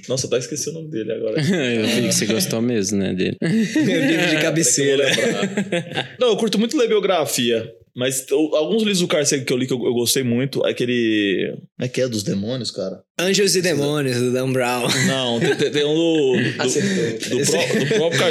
Nossa, 0.08 0.26
eu 0.26 0.28
até 0.28 0.38
esqueci 0.40 0.70
o 0.70 0.74
nome 0.74 0.90
dele 0.90 1.12
agora. 1.14 1.40
eu 1.42 1.86
vi 1.88 2.08
que 2.08 2.14
você 2.14 2.26
gostou 2.26 2.62
mesmo, 2.62 2.98
né, 2.98 3.14
dele. 3.14 3.38
Meu 3.42 4.06
livro 4.06 4.28
de 4.30 4.38
cabeceira. 4.42 5.10
Eu 5.10 5.16
vou 5.16 5.26
lembrar. 5.26 6.16
Não, 6.20 6.28
eu 6.30 6.38
curto 6.38 6.60
muito 6.60 6.78
ler 6.78 6.88
biografia. 6.88 7.70
Mas 7.96 8.26
alguns 8.32 8.82
livros 8.82 9.00
do 9.00 9.08
Carl 9.08 9.26
Sagan 9.26 9.46
que 9.46 9.54
eu 9.54 9.58
li 9.58 9.68
que 9.68 9.74
eu, 9.74 9.84
eu 9.84 9.94
gostei 9.94 10.24
muito 10.24 10.66
é 10.66 10.72
aquele. 10.72 11.58
É 11.80 11.88
que 11.88 12.02
é 12.02 12.08
dos 12.08 12.24
demônios, 12.24 12.72
cara? 12.72 13.04
Anjos 13.20 13.56
e 13.56 13.62
Demônios, 13.62 14.18
do 14.18 14.34
Dan 14.34 14.52
Brown. 14.52 14.88
Não, 15.08 15.40
tem, 15.40 15.56
tem- 15.56 15.72
tem 15.72 15.86
um 15.86 15.94
do. 15.94 16.34
do, 16.34 17.38
do, 17.40 17.46
pró- 17.46 17.80
do 17.80 17.86
próprio 17.96 18.24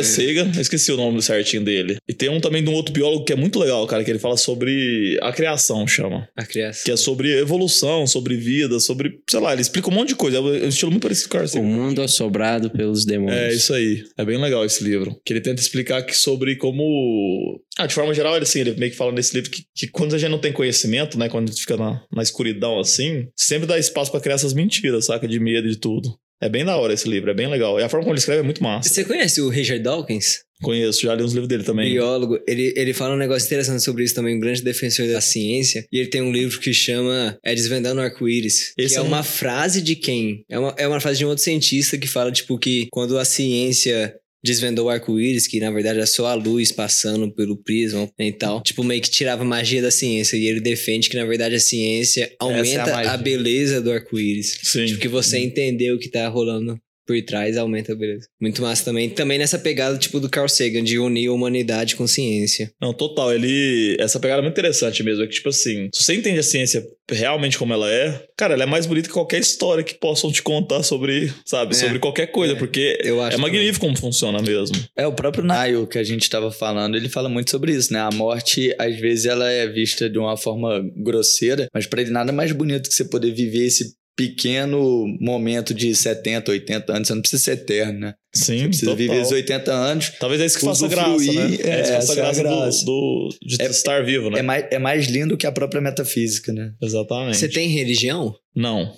eu 0.56 0.60
esqueci 0.60 0.90
o 0.90 0.96
nome 0.96 1.22
certinho 1.22 1.62
dele. 1.62 1.96
E 2.08 2.12
tem 2.12 2.28
um 2.28 2.40
também 2.40 2.64
de 2.64 2.68
um 2.68 2.72
outro 2.74 2.92
biólogo 2.92 3.24
que 3.24 3.32
é 3.32 3.36
muito 3.36 3.60
legal, 3.60 3.86
cara, 3.86 4.02
que 4.02 4.10
ele 4.10 4.18
fala 4.18 4.36
sobre 4.36 5.16
a 5.22 5.32
criação, 5.32 5.86
chama. 5.86 6.28
A 6.36 6.44
criação. 6.44 6.82
Que 6.84 6.90
é 6.90 6.96
sobre 6.96 7.38
evolução, 7.38 8.06
sobre 8.08 8.36
vida, 8.36 8.80
sobre. 8.80 9.20
Sei 9.30 9.38
lá, 9.38 9.52
ele 9.52 9.62
explica 9.62 9.88
um 9.88 9.92
monte 9.92 10.08
de 10.08 10.14
coisa. 10.16 10.38
É 10.38 10.40
um 10.40 10.68
estilo 10.68 10.90
muito 10.90 11.02
parecido 11.04 11.28
com 11.28 11.36
o 11.36 11.40
Carl 11.40 11.62
O 11.62 11.64
mundo 11.64 12.02
assobrado 12.02 12.68
pelos 12.70 13.04
demônios. 13.04 13.38
É 13.38 13.52
isso 13.52 13.72
aí. 13.72 14.02
É 14.18 14.24
bem 14.24 14.40
legal 14.40 14.64
esse 14.64 14.82
livro. 14.82 15.16
Que 15.24 15.32
ele 15.32 15.40
tenta 15.40 15.62
explicar 15.62 16.02
que 16.02 16.16
sobre 16.16 16.56
como. 16.56 17.60
Ah, 17.78 17.86
de 17.86 17.94
forma 17.94 18.12
geral, 18.12 18.34
ele, 18.34 18.42
assim, 18.42 18.60
ele 18.60 18.72
meio 18.74 18.90
que 18.90 18.98
fala 18.98 19.12
nesse 19.12 19.34
livro 19.34 19.50
que, 19.50 19.62
que 19.74 19.86
quando 19.88 20.14
a 20.14 20.18
gente 20.18 20.30
não 20.30 20.38
tem 20.40 20.52
conhecimento, 20.52 21.16
né? 21.18 21.28
Quando 21.28 21.48
a 21.48 21.52
gente 21.52 21.60
fica 21.60 21.76
na, 21.76 22.02
na 22.12 22.22
escuridão 22.22 22.78
assim, 22.80 23.28
sempre 23.36 23.66
dá 23.66 23.78
espaço 23.78 24.10
pra 24.10 24.20
criar 24.20 24.34
essas 24.34 24.52
mentiras, 24.52 24.71
saca? 25.02 25.26
De 25.28 25.38
medo 25.40 25.68
de 25.68 25.76
tudo. 25.76 26.16
É 26.40 26.48
bem 26.48 26.64
da 26.64 26.76
hora 26.76 26.92
esse 26.92 27.08
livro, 27.08 27.30
é 27.30 27.34
bem 27.34 27.46
legal. 27.48 27.78
E 27.78 27.84
a 27.84 27.88
forma 27.88 28.02
como 28.04 28.12
ele 28.14 28.18
escreve 28.18 28.40
é 28.40 28.42
muito 28.44 28.62
massa. 28.62 28.88
Você 28.88 29.04
conhece 29.04 29.40
o 29.40 29.48
Richard 29.48 29.80
Dawkins? 29.82 30.38
Conheço, 30.60 31.02
já 31.02 31.14
li 31.14 31.22
uns 31.22 31.32
livros 31.32 31.48
dele 31.48 31.62
também. 31.62 31.92
Biólogo. 31.92 32.38
Ele, 32.48 32.72
ele 32.76 32.92
fala 32.92 33.14
um 33.14 33.18
negócio 33.18 33.46
interessante 33.46 33.82
sobre 33.82 34.02
isso 34.04 34.14
também, 34.14 34.36
um 34.36 34.40
grande 34.40 34.62
defensor 34.62 35.06
da 35.08 35.20
ciência. 35.20 35.84
E 35.92 35.98
ele 35.98 36.08
tem 36.08 36.20
um 36.22 36.32
livro 36.32 36.58
que 36.60 36.72
chama 36.72 37.36
É 37.44 37.54
Desvendando 37.54 38.00
o 38.00 38.04
Arco-Íris. 38.04 38.72
Que 38.76 38.82
é 38.82 38.94
é 38.94 39.00
um- 39.02 39.06
uma 39.06 39.22
frase 39.22 39.80
de 39.82 39.94
quem? 39.96 40.44
É 40.48 40.58
uma, 40.58 40.74
é 40.78 40.86
uma 40.88 41.00
frase 41.00 41.18
de 41.18 41.24
um 41.24 41.28
outro 41.28 41.42
cientista 41.44 41.96
que 41.98 42.08
fala, 42.08 42.30
tipo, 42.32 42.58
que 42.58 42.86
quando 42.90 43.18
a 43.18 43.24
ciência 43.24 44.12
desvendou 44.44 44.86
o 44.86 44.90
arco-íris, 44.90 45.46
que 45.46 45.60
na 45.60 45.70
verdade 45.70 46.00
é 46.00 46.06
só 46.06 46.26
a 46.26 46.34
luz 46.34 46.72
passando 46.72 47.30
pelo 47.30 47.56
prisma 47.56 48.10
e 48.18 48.32
tal. 48.32 48.62
Tipo, 48.62 48.82
meio 48.82 49.00
que 49.00 49.10
tirava 49.10 49.42
a 49.42 49.46
magia 49.46 49.80
da 49.80 49.90
ciência. 49.90 50.36
E 50.36 50.46
ele 50.46 50.60
defende 50.60 51.08
que, 51.08 51.16
na 51.16 51.24
verdade, 51.24 51.54
a 51.54 51.60
ciência 51.60 52.34
aumenta 52.38 52.82
a 52.82 52.96
magia. 52.96 53.12
a 53.12 53.16
beleza 53.16 53.80
do 53.80 53.92
arco-íris. 53.92 54.58
Sim. 54.62 54.86
Tipo, 54.86 55.00
que 55.00 55.08
você 55.08 55.38
entender 55.38 55.92
o 55.92 55.98
que 55.98 56.08
tá 56.08 56.26
rolando 56.28 56.78
por 57.12 57.22
trás 57.26 57.56
aumenta 57.56 57.92
a 57.92 57.96
beleza. 57.96 58.26
Muito 58.40 58.62
massa 58.62 58.84
também. 58.84 59.10
Também 59.10 59.38
nessa 59.38 59.58
pegada, 59.58 59.98
tipo, 59.98 60.18
do 60.18 60.28
Carl 60.28 60.48
Sagan, 60.48 60.82
de 60.82 60.98
unir 60.98 61.28
a 61.28 61.32
humanidade 61.32 61.96
com 61.96 62.06
ciência. 62.06 62.72
Não, 62.80 62.92
total. 62.92 63.32
Ele. 63.32 63.96
Essa 63.98 64.18
pegada 64.18 64.40
é 64.40 64.42
muito 64.42 64.54
interessante 64.54 65.02
mesmo. 65.02 65.22
É 65.22 65.26
que, 65.26 65.34
tipo 65.34 65.48
assim, 65.48 65.88
se 65.94 66.02
você 66.02 66.14
entende 66.14 66.38
a 66.38 66.42
ciência 66.42 66.82
realmente 67.10 67.58
como 67.58 67.72
ela 67.74 67.90
é, 67.90 68.24
cara, 68.36 68.54
ela 68.54 68.62
é 68.62 68.66
mais 68.66 68.86
bonita 68.86 69.08
que 69.08 69.12
qualquer 69.12 69.40
história 69.40 69.84
que 69.84 69.94
possam 69.94 70.32
te 70.32 70.42
contar 70.42 70.82
sobre, 70.82 71.32
sabe, 71.44 71.74
É, 71.74 71.78
sobre 71.78 71.98
qualquer 71.98 72.28
coisa, 72.28 72.54
é. 72.54 72.56
porque 72.56 72.98
Eu 73.02 73.20
acho 73.20 73.36
é 73.36 73.40
magnífico 73.40 73.84
como 73.84 73.98
funciona 73.98 74.40
mesmo. 74.40 74.76
É, 74.96 75.06
o 75.06 75.12
próprio 75.12 75.44
Nayo 75.44 75.86
que 75.86 75.98
a 75.98 76.04
gente 76.04 76.22
estava 76.22 76.50
falando, 76.50 76.96
ele 76.96 77.08
fala 77.08 77.28
muito 77.28 77.50
sobre 77.50 77.72
isso, 77.72 77.92
né? 77.92 78.00
A 78.00 78.10
morte, 78.10 78.74
às 78.78 78.98
vezes, 78.98 79.26
ela 79.26 79.50
é 79.50 79.66
vista 79.66 80.08
de 80.08 80.18
uma 80.18 80.36
forma 80.36 80.82
grosseira, 80.96 81.66
mas 81.74 81.86
para 81.86 82.00
ele 82.00 82.10
nada 82.10 82.32
mais 82.32 82.52
bonito 82.52 82.88
que 82.88 82.94
você 82.94 83.04
poder 83.04 83.32
viver 83.32 83.66
esse 83.66 83.94
pequeno 84.16 85.06
momento 85.20 85.72
de 85.74 85.94
70, 85.94 86.50
80 86.50 86.92
anos. 86.92 87.08
Você 87.08 87.14
não 87.14 87.20
precisa 87.22 87.42
ser 87.42 87.50
eterno, 87.52 87.98
né? 88.00 88.14
Sim, 88.34 88.58
Você 88.58 88.64
precisa 88.68 88.90
total. 88.92 88.96
viver 88.96 89.20
os 89.22 89.30
80 89.32 89.72
anos. 89.72 90.10
Talvez 90.18 90.40
é 90.40 90.46
isso 90.46 90.58
que 90.58 90.64
faça 90.64 90.88
graça, 90.88 91.32
né? 91.32 91.44
é, 91.44 91.46
isso 91.46 91.58
que 91.58 91.64
faça 91.64 91.92
essa 91.96 92.12
é 92.12 92.16
graça, 92.16 92.42
graça. 92.42 92.84
Do, 92.84 93.28
do- 93.40 93.46
de 93.46 93.62
É- 93.62 93.66
estar 93.66 94.04
vivo, 94.04 94.30
né? 94.30 94.38
É 94.38 94.42
mais, 94.42 94.64
é 94.70 94.78
mais 94.78 95.06
lindo 95.06 95.36
que 95.36 95.46
a 95.46 95.52
própria 95.52 95.80
metafísica, 95.80 96.52
né? 96.52 96.72
Exatamente. 96.82 97.36
Você 97.36 97.48
tem 97.48 97.68
religião? 97.68 98.34
Não, 98.54 98.94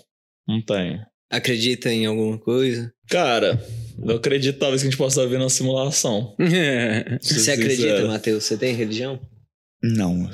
não 0.48 0.60
tenho. 0.64 1.00
Acredita 1.30 1.90
em 1.92 2.06
alguma 2.06 2.38
coisa? 2.38 2.92
Cara, 3.08 3.60
eu 4.06 4.16
acredito 4.16 4.58
talvez 4.58 4.82
que 4.82 4.88
a 4.88 4.90
gente 4.90 4.98
possa 4.98 5.20
estar 5.20 5.30
vendo 5.30 5.42
uma 5.42 5.50
simulação. 5.50 6.34
Você 7.20 7.50
acredita. 7.50 8.06
Matheus? 8.06 8.44
Você 8.44 8.56
tem 8.56 8.74
religião? 8.74 9.20
Não, 9.82 10.30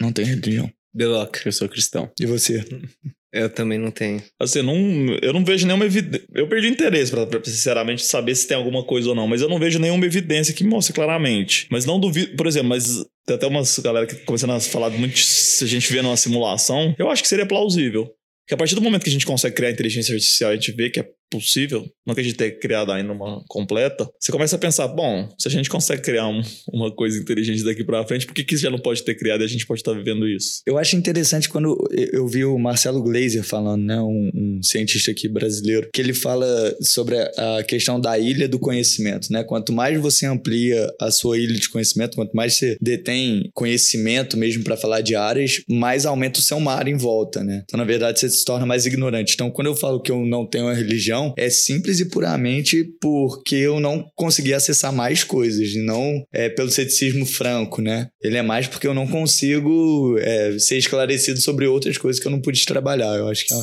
não 0.00 0.12
tem 0.12 0.24
religião. 0.24 0.70
Beloca. 0.94 1.40
Eu 1.46 1.52
sou 1.52 1.68
cristão. 1.68 2.10
E 2.20 2.26
você? 2.26 2.62
Eu 3.32 3.48
também 3.48 3.78
não 3.78 3.90
tenho. 3.90 4.22
Assim, 4.38 4.58
eu 4.58 4.64
não, 4.64 4.74
eu 5.22 5.32
não 5.32 5.44
vejo 5.44 5.66
nenhuma 5.66 5.86
evidência. 5.86 6.26
Eu 6.34 6.46
perdi 6.48 6.68
interesse, 6.68 7.10
pra, 7.10 7.26
pra, 7.26 7.42
sinceramente, 7.42 8.04
saber 8.04 8.34
se 8.34 8.46
tem 8.46 8.56
alguma 8.56 8.84
coisa 8.84 9.08
ou 9.08 9.14
não. 9.14 9.26
Mas 9.26 9.40
eu 9.40 9.48
não 9.48 9.58
vejo 9.58 9.78
nenhuma 9.78 10.04
evidência 10.04 10.52
que 10.52 10.62
mostre 10.62 10.92
claramente. 10.92 11.66
Mas 11.70 11.86
não 11.86 11.98
duvido. 11.98 12.36
Por 12.36 12.46
exemplo, 12.46 12.68
mas 12.68 13.02
tem 13.26 13.36
até 13.36 13.46
umas 13.46 13.78
galera 13.78 14.06
que 14.06 14.16
começando 14.16 14.50
a 14.50 14.60
falar 14.60 14.90
muito. 14.90 15.18
Se 15.18 15.64
a 15.64 15.66
gente 15.66 15.90
vê 15.90 16.02
numa 16.02 16.16
simulação, 16.16 16.94
eu 16.98 17.10
acho 17.10 17.22
que 17.22 17.28
seria 17.28 17.46
plausível. 17.46 18.04
Porque 18.44 18.54
a 18.54 18.56
partir 18.56 18.74
do 18.74 18.82
momento 18.82 19.04
que 19.04 19.08
a 19.08 19.12
gente 19.12 19.24
consegue 19.24 19.54
criar 19.54 19.70
inteligência 19.70 20.12
artificial 20.12 20.50
a 20.50 20.54
gente 20.54 20.72
vê 20.72 20.90
que 20.90 21.00
é 21.00 21.08
possível, 21.32 21.84
não 22.06 22.14
que 22.14 22.20
a 22.20 22.24
gente 22.24 22.36
tenha 22.36 22.50
criado 22.50 22.92
ainda 22.92 23.12
uma 23.12 23.42
completa, 23.48 24.08
você 24.20 24.30
começa 24.30 24.56
a 24.56 24.58
pensar, 24.58 24.86
bom, 24.88 25.28
se 25.38 25.48
a 25.48 25.50
gente 25.50 25.68
consegue 25.70 26.02
criar 26.02 26.28
um- 26.28 26.42
uma 26.72 26.94
coisa 26.94 27.18
inteligente 27.18 27.64
daqui 27.64 27.82
pra 27.84 28.06
frente, 28.06 28.26
por 28.26 28.34
que, 28.34 28.44
que 28.44 28.56
já 28.56 28.70
não 28.70 28.78
pode 28.78 29.02
ter 29.02 29.14
criado 29.14 29.40
e 29.40 29.44
a 29.44 29.48
gente 29.48 29.66
pode 29.66 29.80
estar 29.80 29.92
vivendo 29.94 30.28
isso? 30.28 30.60
Eu 30.66 30.76
acho 30.78 30.94
interessante 30.96 31.48
quando 31.48 31.76
eu- 31.90 32.26
vi 32.28 32.44
o 32.44 32.58
Marcelo 32.58 33.02
Gleiser 33.02 33.42
falando, 33.42 33.82
né, 33.84 34.00
um, 34.00 34.30
um 34.34 34.60
cientista 34.62 35.10
aqui 35.10 35.28
brasileiro, 35.28 35.88
que 35.92 36.00
ele 36.00 36.14
fala 36.14 36.46
sobre 36.80 37.16
a, 37.18 37.58
a 37.58 37.64
questão 37.64 38.00
da 38.00 38.18
ilha 38.18 38.48
do 38.48 38.58
conhecimento, 38.58 39.28
né? 39.30 39.42
Quanto 39.44 39.72
mais 39.72 39.98
você 40.00 40.26
amplia 40.26 40.88
a 41.00 41.10
sua 41.10 41.38
ilha 41.38 41.54
de 41.58 41.68
conhecimento, 41.68 42.14
quanto 42.16 42.32
mais 42.34 42.54
você 42.56 42.76
detém 42.80 43.50
conhecimento 43.54 44.36
mesmo 44.36 44.62
para 44.64 44.76
falar 44.76 45.00
de 45.00 45.14
áreas, 45.14 45.62
mais 45.68 46.04
aumenta 46.06 46.38
o 46.38 46.42
seu 46.42 46.58
mar 46.60 46.86
em 46.88 46.96
volta, 46.96 47.42
né? 47.42 47.62
Então, 47.64 47.78
na 47.78 47.84
verdade, 47.84 48.18
você 48.20 48.28
se 48.28 48.44
torna 48.44 48.64
mais 48.66 48.86
ignorante. 48.86 49.34
Então, 49.34 49.50
quando 49.50 49.66
eu 49.68 49.74
falo 49.76 50.00
que 50.00 50.10
eu 50.10 50.24
não 50.24 50.46
tenho 50.46 50.64
uma 50.64 50.74
religião, 50.74 51.21
é 51.36 51.50
simples 51.50 52.00
e 52.00 52.06
puramente 52.06 52.84
porque 53.00 53.56
eu 53.56 53.78
não 53.78 54.04
consegui 54.16 54.54
acessar 54.54 54.92
mais 54.92 55.22
coisas, 55.22 55.74
e 55.74 55.84
não 55.84 56.24
é 56.32 56.48
pelo 56.48 56.70
ceticismo 56.70 57.26
franco, 57.26 57.82
né? 57.82 58.08
Ele 58.22 58.36
é 58.36 58.42
mais 58.42 58.66
porque 58.66 58.86
eu 58.86 58.94
não 58.94 59.06
consigo 59.06 60.16
é, 60.18 60.58
ser 60.58 60.78
esclarecido 60.78 61.40
sobre 61.40 61.66
outras 61.66 61.98
coisas 61.98 62.20
que 62.20 62.26
eu 62.26 62.32
não 62.32 62.40
pude 62.40 62.64
trabalhar. 62.64 63.16
Eu 63.16 63.28
acho 63.28 63.46
que 63.46 63.54
é, 63.54 63.58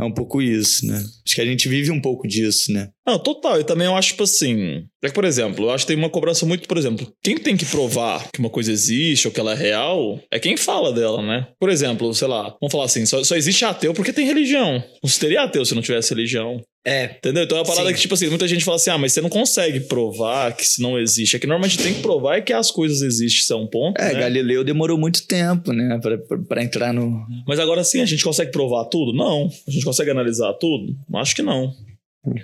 é 0.00 0.04
um 0.04 0.12
pouco 0.12 0.40
isso, 0.40 0.86
né? 0.86 0.96
Acho 0.96 1.34
que 1.34 1.40
a 1.40 1.44
gente 1.44 1.68
vive 1.68 1.90
um 1.90 2.00
pouco 2.00 2.26
disso, 2.26 2.72
né? 2.72 2.88
Não, 3.06 3.18
total. 3.18 3.60
E 3.60 3.64
também 3.64 3.86
eu 3.86 3.96
acho, 3.96 4.10
tipo 4.10 4.22
assim. 4.22 4.84
É 5.02 5.08
que, 5.08 5.14
por 5.14 5.24
exemplo, 5.24 5.66
eu 5.66 5.70
acho 5.70 5.84
que 5.84 5.92
tem 5.92 5.96
uma 5.96 6.10
cobrança 6.10 6.46
muito, 6.46 6.66
por 6.68 6.78
exemplo, 6.78 7.12
quem 7.22 7.36
tem 7.36 7.56
que 7.56 7.66
provar 7.66 8.28
que 8.32 8.38
uma 8.38 8.50
coisa 8.50 8.70
existe 8.72 9.26
ou 9.26 9.32
que 9.32 9.40
ela 9.40 9.52
é 9.52 9.56
real 9.56 10.20
é 10.30 10.38
quem 10.38 10.56
fala 10.56 10.92
dela, 10.92 11.22
né? 11.22 11.48
Por 11.58 11.68
exemplo, 11.68 12.14
sei 12.14 12.28
lá, 12.28 12.56
vamos 12.60 12.72
falar 12.72 12.84
assim, 12.84 13.04
só, 13.04 13.22
só 13.24 13.36
existe 13.36 13.64
ateu 13.64 13.92
porque 13.92 14.12
tem 14.12 14.26
religião. 14.26 14.82
Não 15.02 15.10
teria 15.10 15.42
ateu 15.42 15.64
se 15.64 15.74
não 15.74 15.82
tivesse 15.82 16.14
religião. 16.14 16.62
É, 16.84 17.04
Entendeu? 17.04 17.44
Então 17.44 17.58
é 17.58 17.60
uma 17.60 17.66
parada 17.66 17.88
Sim. 17.88 17.94
que, 17.94 18.00
tipo 18.00 18.14
assim, 18.14 18.28
muita 18.28 18.48
gente 18.48 18.64
fala 18.64 18.76
assim: 18.76 18.90
ah, 18.90 18.96
mas 18.96 19.12
você 19.12 19.20
não 19.20 19.28
consegue 19.28 19.80
provar 19.80 20.56
que 20.56 20.66
se 20.66 20.80
não 20.80 20.98
existe. 20.98 21.36
É 21.36 21.38
que 21.38 21.46
normalmente 21.46 21.78
tem 21.78 21.92
que 21.92 22.00
provar 22.00 22.36
é 22.36 22.40
que 22.40 22.52
as 22.52 22.70
coisas 22.70 23.02
existem, 23.02 23.42
isso 23.42 23.52
é 23.52 23.56
um 23.56 23.66
ponto. 23.66 24.00
É, 24.00 24.14
né? 24.14 24.20
Galileu 24.20 24.64
demorou 24.64 24.96
muito 24.96 25.26
tempo, 25.26 25.72
né, 25.72 25.98
pra, 26.00 26.16
pra, 26.16 26.38
pra 26.38 26.62
entrar 26.62 26.92
no. 26.92 27.26
Mas 27.46 27.58
agora 27.58 27.84
sim, 27.84 28.00
a 28.00 28.06
gente 28.06 28.24
consegue 28.24 28.50
provar 28.50 28.86
tudo? 28.86 29.12
Não. 29.12 29.50
A 29.68 29.70
gente 29.70 29.84
consegue 29.84 30.10
analisar 30.10 30.54
tudo? 30.54 30.96
Acho 31.14 31.36
que 31.36 31.42
não. 31.42 31.74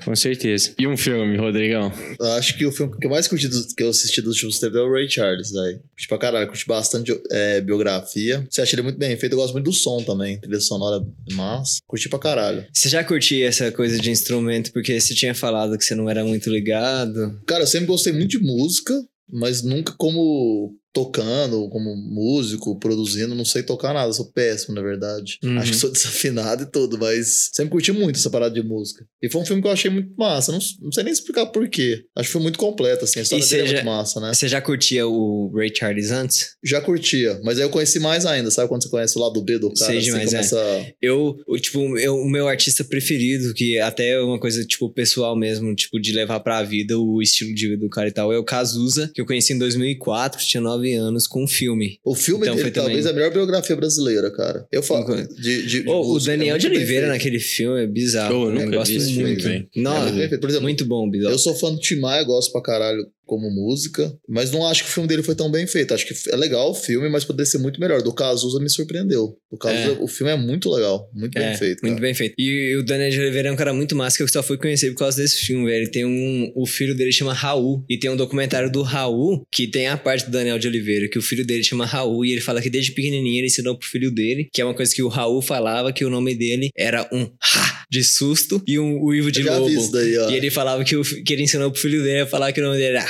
Com 0.05 0.17
certeza. 0.17 0.73
E 0.79 0.87
um 0.87 0.97
filme, 0.97 1.37
Rodrigão? 1.37 1.93
Eu 2.19 2.33
acho 2.33 2.57
que 2.57 2.65
o 2.65 2.73
filme 2.73 2.97
que 2.99 3.07
eu 3.07 3.11
mais 3.11 3.29
curti 3.29 3.47
do- 3.47 3.67
que 3.77 3.83
eu 3.83 3.91
assisti 3.91 4.23
dos 4.23 4.35
últimos 4.37 4.59
tempos 4.59 4.79
é 4.79 4.81
o 4.83 4.91
Ray 4.91 5.09
Charles, 5.09 5.51
velho. 5.51 5.79
Curti 5.91 6.09
pra 6.09 6.19
caralho, 6.19 6.47
curti 6.49 6.67
bastante 6.67 7.21
é, 7.31 7.61
biografia. 7.61 8.47
Você 8.51 8.63
acha 8.63 8.75
ele 8.75 8.83
muito 8.83 8.99
bem 8.99 9.15
feito, 9.19 9.35
eu 9.35 9.39
gosto 9.39 9.53
muito 9.53 9.67
do 9.67 9.73
som 9.73 10.03
também. 10.03 10.41
Trilha 10.41 10.61
sonora 10.61 11.05
massa. 11.33 11.79
Curti 11.87 12.09
pra 12.09 12.19
caralho. 12.19 12.67
você 12.73 12.89
já 12.89 13.05
curtia 13.05 13.47
essa 13.47 13.71
coisa 13.71 13.99
de 14.01 14.11
instrumento 14.11 14.73
porque 14.73 14.99
você 14.99 15.15
tinha 15.15 15.35
falado 15.35 15.77
que 15.77 15.85
você 15.85 15.95
não 15.95 16.09
era 16.09 16.25
muito 16.25 16.49
ligado? 16.49 17.39
Cara, 17.47 17.63
eu 17.65 17.67
sempre 17.67 17.87
gostei 17.87 18.13
muito 18.15 18.31
de 18.31 18.39
música, 18.39 18.95
mas 19.31 19.63
nunca 19.63 19.93
como 19.99 20.75
tocando, 20.97 21.69
como 21.69 21.95
músico, 21.95 22.79
produzindo, 22.79 23.35
não 23.35 23.45
sei 23.45 23.63
tocar 23.63 23.93
nada, 23.93 24.11
sou 24.15 24.33
péssimo, 24.33 24.75
na 24.75 24.81
verdade. 24.81 25.39
Uhum. 25.45 25.59
Acho 25.59 25.73
que 25.73 25.77
sou 25.77 25.91
desafinado 25.93 26.63
e 26.63 26.67
tudo, 26.67 26.97
mas 26.99 27.51
sempre 27.53 27.71
curti 27.73 27.93
muito 27.93 28.17
essa 28.19 28.31
parada 28.31 28.55
de 28.55 28.67
música. 28.67 29.05
E 29.23 29.29
foi 29.31 29.43
um 29.43 29.45
filme 29.45 29.61
que 29.61 29.69
eu 29.69 29.73
achei 29.73 29.91
muito 29.91 30.11
massa, 30.17 30.53
não, 30.53 30.59
não 30.81 30.91
sei 30.91 31.05
nem 31.05 31.13
explicar 31.13 31.45
por 31.47 31.69
quê. 31.69 32.05
Acho 32.17 32.29
que 32.29 32.33
foi 32.33 32.41
muito 32.43 32.59
completo, 32.59 33.05
assim, 33.05 33.19
a 33.19 33.23
história 33.23 33.45
E 33.45 33.47
dele 33.49 33.61
seja- 33.63 33.73
é 33.73 33.75
muito 33.77 33.87
massa, 33.87 34.21
né? 34.21 34.33
Você 34.33 34.49
já 34.49 34.61
curtia 34.63 35.07
o 35.07 35.53
Ray 35.55 35.71
Charles 35.75 36.11
antes? 36.11 36.57
Já 36.65 36.81
curtia, 36.81 37.39
mas 37.45 37.59
aí 37.59 37.65
eu 37.65 37.71
conheci 37.71 37.99
mais 38.01 38.25
ainda, 38.25 38.51
sabe 38.51 38.69
quando 38.69 38.83
você 38.83 38.89
conhece 38.89 39.19
o 39.19 39.21
lado 39.21 39.43
B 39.45 39.59
do 39.59 39.69
cara, 39.75 39.91
Sei 39.91 39.99
assim, 39.99 40.07
demais, 40.07 40.31
começa... 40.31 40.87
Eu, 41.03 41.37
o, 41.47 41.59
tipo, 41.59 41.99
eu, 41.99 42.17
o 42.17 42.29
meu 42.31 42.49
artista 42.49 42.83
preferido, 42.85 43.53
que 43.53 43.79
até 43.79 44.13
é 44.13 44.21
uma 44.21 44.41
coisa, 44.41 44.65
tipo, 44.65 44.91
pessoal 44.91 45.37
mesmo, 45.37 45.75
tipo, 45.75 46.01
de 46.01 46.13
levar 46.13 46.41
pra 46.41 46.63
vida 46.63 46.99
o 46.99 47.21
estilo 47.21 47.55
de 47.55 47.69
vida 47.69 47.81
do 47.81 47.89
cara 47.91 48.09
e 48.09 48.13
tal, 48.13 48.33
é 48.33 48.39
o 48.39 48.45
Cazuza, 48.45 49.11
que 49.15 49.21
eu 49.21 49.27
conheci 49.27 49.53
em 49.53 49.59
2004, 49.59 50.41
tinha 50.47 50.61
9 50.61 50.86
anos, 50.95 51.27
com 51.27 51.45
um 51.45 51.47
filme. 51.49 51.99
O 52.05 52.15
filme 52.15 52.43
Então, 52.43 52.55
dele 52.55 52.63
foi 52.65 52.71
talvez 52.71 53.05
também. 53.05 53.09
é 53.09 53.13
a 53.13 53.15
melhor 53.15 53.33
biografia 53.33 53.77
brasileira, 53.77 54.31
cara. 54.31 54.67
Eu 54.71 54.83
falo 54.83 55.05
de, 55.17 55.27
de, 55.41 55.67
de 55.83 55.89
Ô, 55.89 56.01
o 56.01 56.13
música, 56.15 56.33
é 56.33 56.37
Daniel 56.37 56.55
muito 56.55 56.69
de 56.71 56.77
Oliveira 56.77 57.09
naquele 57.09 57.39
filme 57.41 57.83
é 57.83 57.87
bizarro. 57.87 58.37
Ô, 58.37 58.45
eu 58.51 58.53
né? 58.55 58.67
gosto 58.67 58.91
vi 58.91 58.97
esse 58.97 59.13
filme, 59.13 59.31
muito. 59.31 59.43
velho. 59.45 59.69
É 59.75 59.81
Não, 59.81 60.13
muito. 60.13 60.39
Por 60.41 60.49
exemplo, 60.51 60.63
muito 60.65 60.85
bom, 60.85 61.09
bizarro. 61.11 61.35
Eu 61.35 61.39
sou 61.39 61.55
fã 61.55 61.73
do 61.73 61.81
Tim 61.81 61.97
Maia, 61.97 62.23
gosto 62.25 62.53
pra 62.53 62.63
caralho 62.63 63.07
como 63.27 63.51
música, 63.51 64.17
mas 64.29 64.51
não 64.51 64.65
acho 64.67 64.85
que 64.85 64.91
o 64.91 64.93
filme 64.93 65.09
dele 65.09 65.23
foi 65.23 65.35
tão 65.35 65.51
bem 65.51 65.67
feito. 65.67 65.93
Acho 65.93 66.07
que 66.07 66.15
é 66.31 66.37
legal 66.37 66.71
o 66.71 66.75
filme, 66.75 67.09
mas 67.09 67.25
poderia 67.25 67.47
ser 67.47 67.59
muito 67.59 67.81
melhor. 67.81 68.01
Do 68.03 68.13
Cazuza 68.13 68.61
me 68.61 68.71
surpreendeu. 68.71 69.37
O 69.51 69.59
Cazuza, 69.59 69.99
o 70.01 70.07
filme 70.09 70.33
é 70.33 70.37
muito 70.37 70.71
legal, 70.71 71.11
muito 71.13 71.37
É, 71.39 71.49
bem 71.49 71.59
feito. 71.59 71.81
Muito 71.83 71.95
cara. 71.97 72.01
bem 72.07 72.15
feito. 72.15 72.35
E 72.39 72.77
o 72.77 72.85
Daniel 72.85 73.11
de 73.11 73.21
Oliveira 73.21 73.49
é 73.49 73.53
um 73.53 73.57
cara 73.57 73.73
muito 73.75 73.95
massa 73.97 74.17
que 74.17 74.23
eu 74.23 74.29
só 74.29 74.43
fui 74.43 74.57
conhecer 74.57 74.91
por 74.93 74.99
causa 75.01 75.21
desse 75.21 75.37
filme, 75.45 75.67
velho. 75.67 75.91
Tem 75.91 76.05
um. 76.05 76.53
O 76.55 76.67
filho 76.67 76.95
dele 76.95 77.13
chama 77.13 77.33
Raul. 77.33 77.85
E 77.89 77.99
tem 77.99 78.11
um 78.11 78.17
documentário 78.17 78.71
do 78.71 78.83
Raul 78.83 79.45
que 79.51 79.67
tem 79.67 79.89
a 79.89 79.97
parte 79.97 80.27
do 80.27 80.31
Daniel 80.31 80.59
de 80.59 80.69
Oliveira, 80.69 81.09
que 81.09 81.19
o 81.19 81.23
filho 81.23 81.45
dele 81.45 81.65
chama 81.65 81.85
Raul. 81.85 82.25
E 82.25 82.33
ele 82.33 82.41
fala 82.41 82.63
que 82.63 82.71
desde 82.71 82.93
pequenininho 82.93 83.39
ele 83.41 83.47
ensinou 83.47 83.77
pro 83.77 83.89
filho 83.89 84.11
dele, 84.11 84.49
que 84.53 84.61
é 84.61 84.65
uma 84.65 84.75
coisa 84.75 84.95
que 84.95 85.03
o 85.03 85.09
Raul 85.09 85.43
falava, 85.43 85.93
que 85.93 86.05
o 86.05 86.11
nome 86.11 86.35
dele 86.35 86.71
era 86.77 87.09
um 87.13 87.25
ha 87.43 87.85
de 87.91 88.03
susto 88.03 88.63
e 88.67 88.79
um 88.79 89.01
uivo 89.03 89.31
de 89.31 89.43
lobo. 89.43 89.93
daí. 89.93 90.13
E 90.31 90.35
ele 90.35 90.51
falava 90.51 90.85
que, 90.85 90.97
o, 90.97 91.03
que 91.03 91.33
ele 91.33 91.43
ensinou 91.43 91.71
pro 91.71 91.81
filho 91.81 92.03
dele 92.03 92.21
a 92.21 92.27
falar 92.27 92.53
que 92.53 92.61
o 92.61 92.65
nome 92.65 92.77
dele 92.79 92.97
era. 92.97 93.07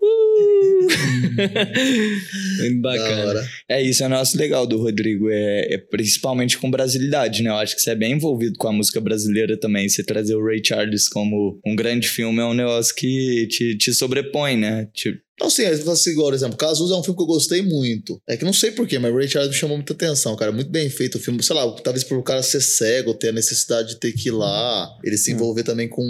Uh! 0.00 0.20
muito 2.60 2.80
bacana. 2.80 3.48
É 3.68 3.82
isso, 3.82 4.02
é 4.02 4.06
o 4.06 4.10
nosso 4.10 4.36
legal 4.36 4.66
do 4.66 4.78
Rodrigo, 4.78 5.28
é, 5.30 5.74
é 5.74 5.78
principalmente 5.78 6.58
com 6.58 6.70
brasilidade, 6.70 7.42
né? 7.42 7.50
Eu 7.50 7.56
acho 7.56 7.74
que 7.74 7.82
você 7.82 7.90
é 7.90 7.94
bem 7.94 8.12
envolvido 8.12 8.56
com 8.58 8.68
a 8.68 8.72
música 8.72 9.00
brasileira 9.00 9.56
também. 9.58 9.88
Você 9.88 10.02
trazer 10.02 10.34
o 10.34 10.44
Ray 10.44 10.62
Charles 10.64 11.08
como 11.08 11.60
um 11.66 11.74
grande 11.74 12.08
filme 12.08 12.40
é 12.40 12.44
um 12.44 12.54
negócio 12.54 12.94
que 12.94 13.46
te, 13.48 13.76
te 13.76 13.92
sobrepõe, 13.92 14.56
né? 14.56 14.88
Te- 14.92 15.20
Então, 15.40 15.48
assim, 15.48 15.64
assim, 15.64 16.10
igual, 16.10 16.26
por 16.26 16.34
exemplo, 16.34 16.58
Cazuza 16.58 16.92
é 16.92 16.98
um 16.98 17.02
filme 17.02 17.16
que 17.16 17.22
eu 17.22 17.26
gostei 17.26 17.62
muito. 17.62 18.20
É 18.28 18.36
que 18.36 18.44
não 18.44 18.52
sei 18.52 18.72
porquê, 18.72 18.98
mas 18.98 19.14
Ray 19.14 19.26
Charles 19.26 19.50
me 19.50 19.56
chamou 19.56 19.74
muita 19.74 19.94
atenção, 19.94 20.36
cara. 20.36 20.52
Muito 20.52 20.70
bem 20.70 20.90
feito 20.90 21.14
o 21.14 21.18
filme. 21.18 21.42
Sei 21.42 21.56
lá, 21.56 21.66
talvez 21.82 22.04
por 22.04 22.18
o 22.18 22.22
cara 22.22 22.42
ser 22.42 22.60
cego, 22.60 23.14
ter 23.14 23.30
a 23.30 23.32
necessidade 23.32 23.88
de 23.88 23.96
ter 23.96 24.12
que 24.12 24.28
ir 24.28 24.32
lá. 24.32 24.86
Ele 25.02 25.16
se 25.16 25.32
envolver 25.32 25.62
também 25.62 25.88
com. 25.88 26.04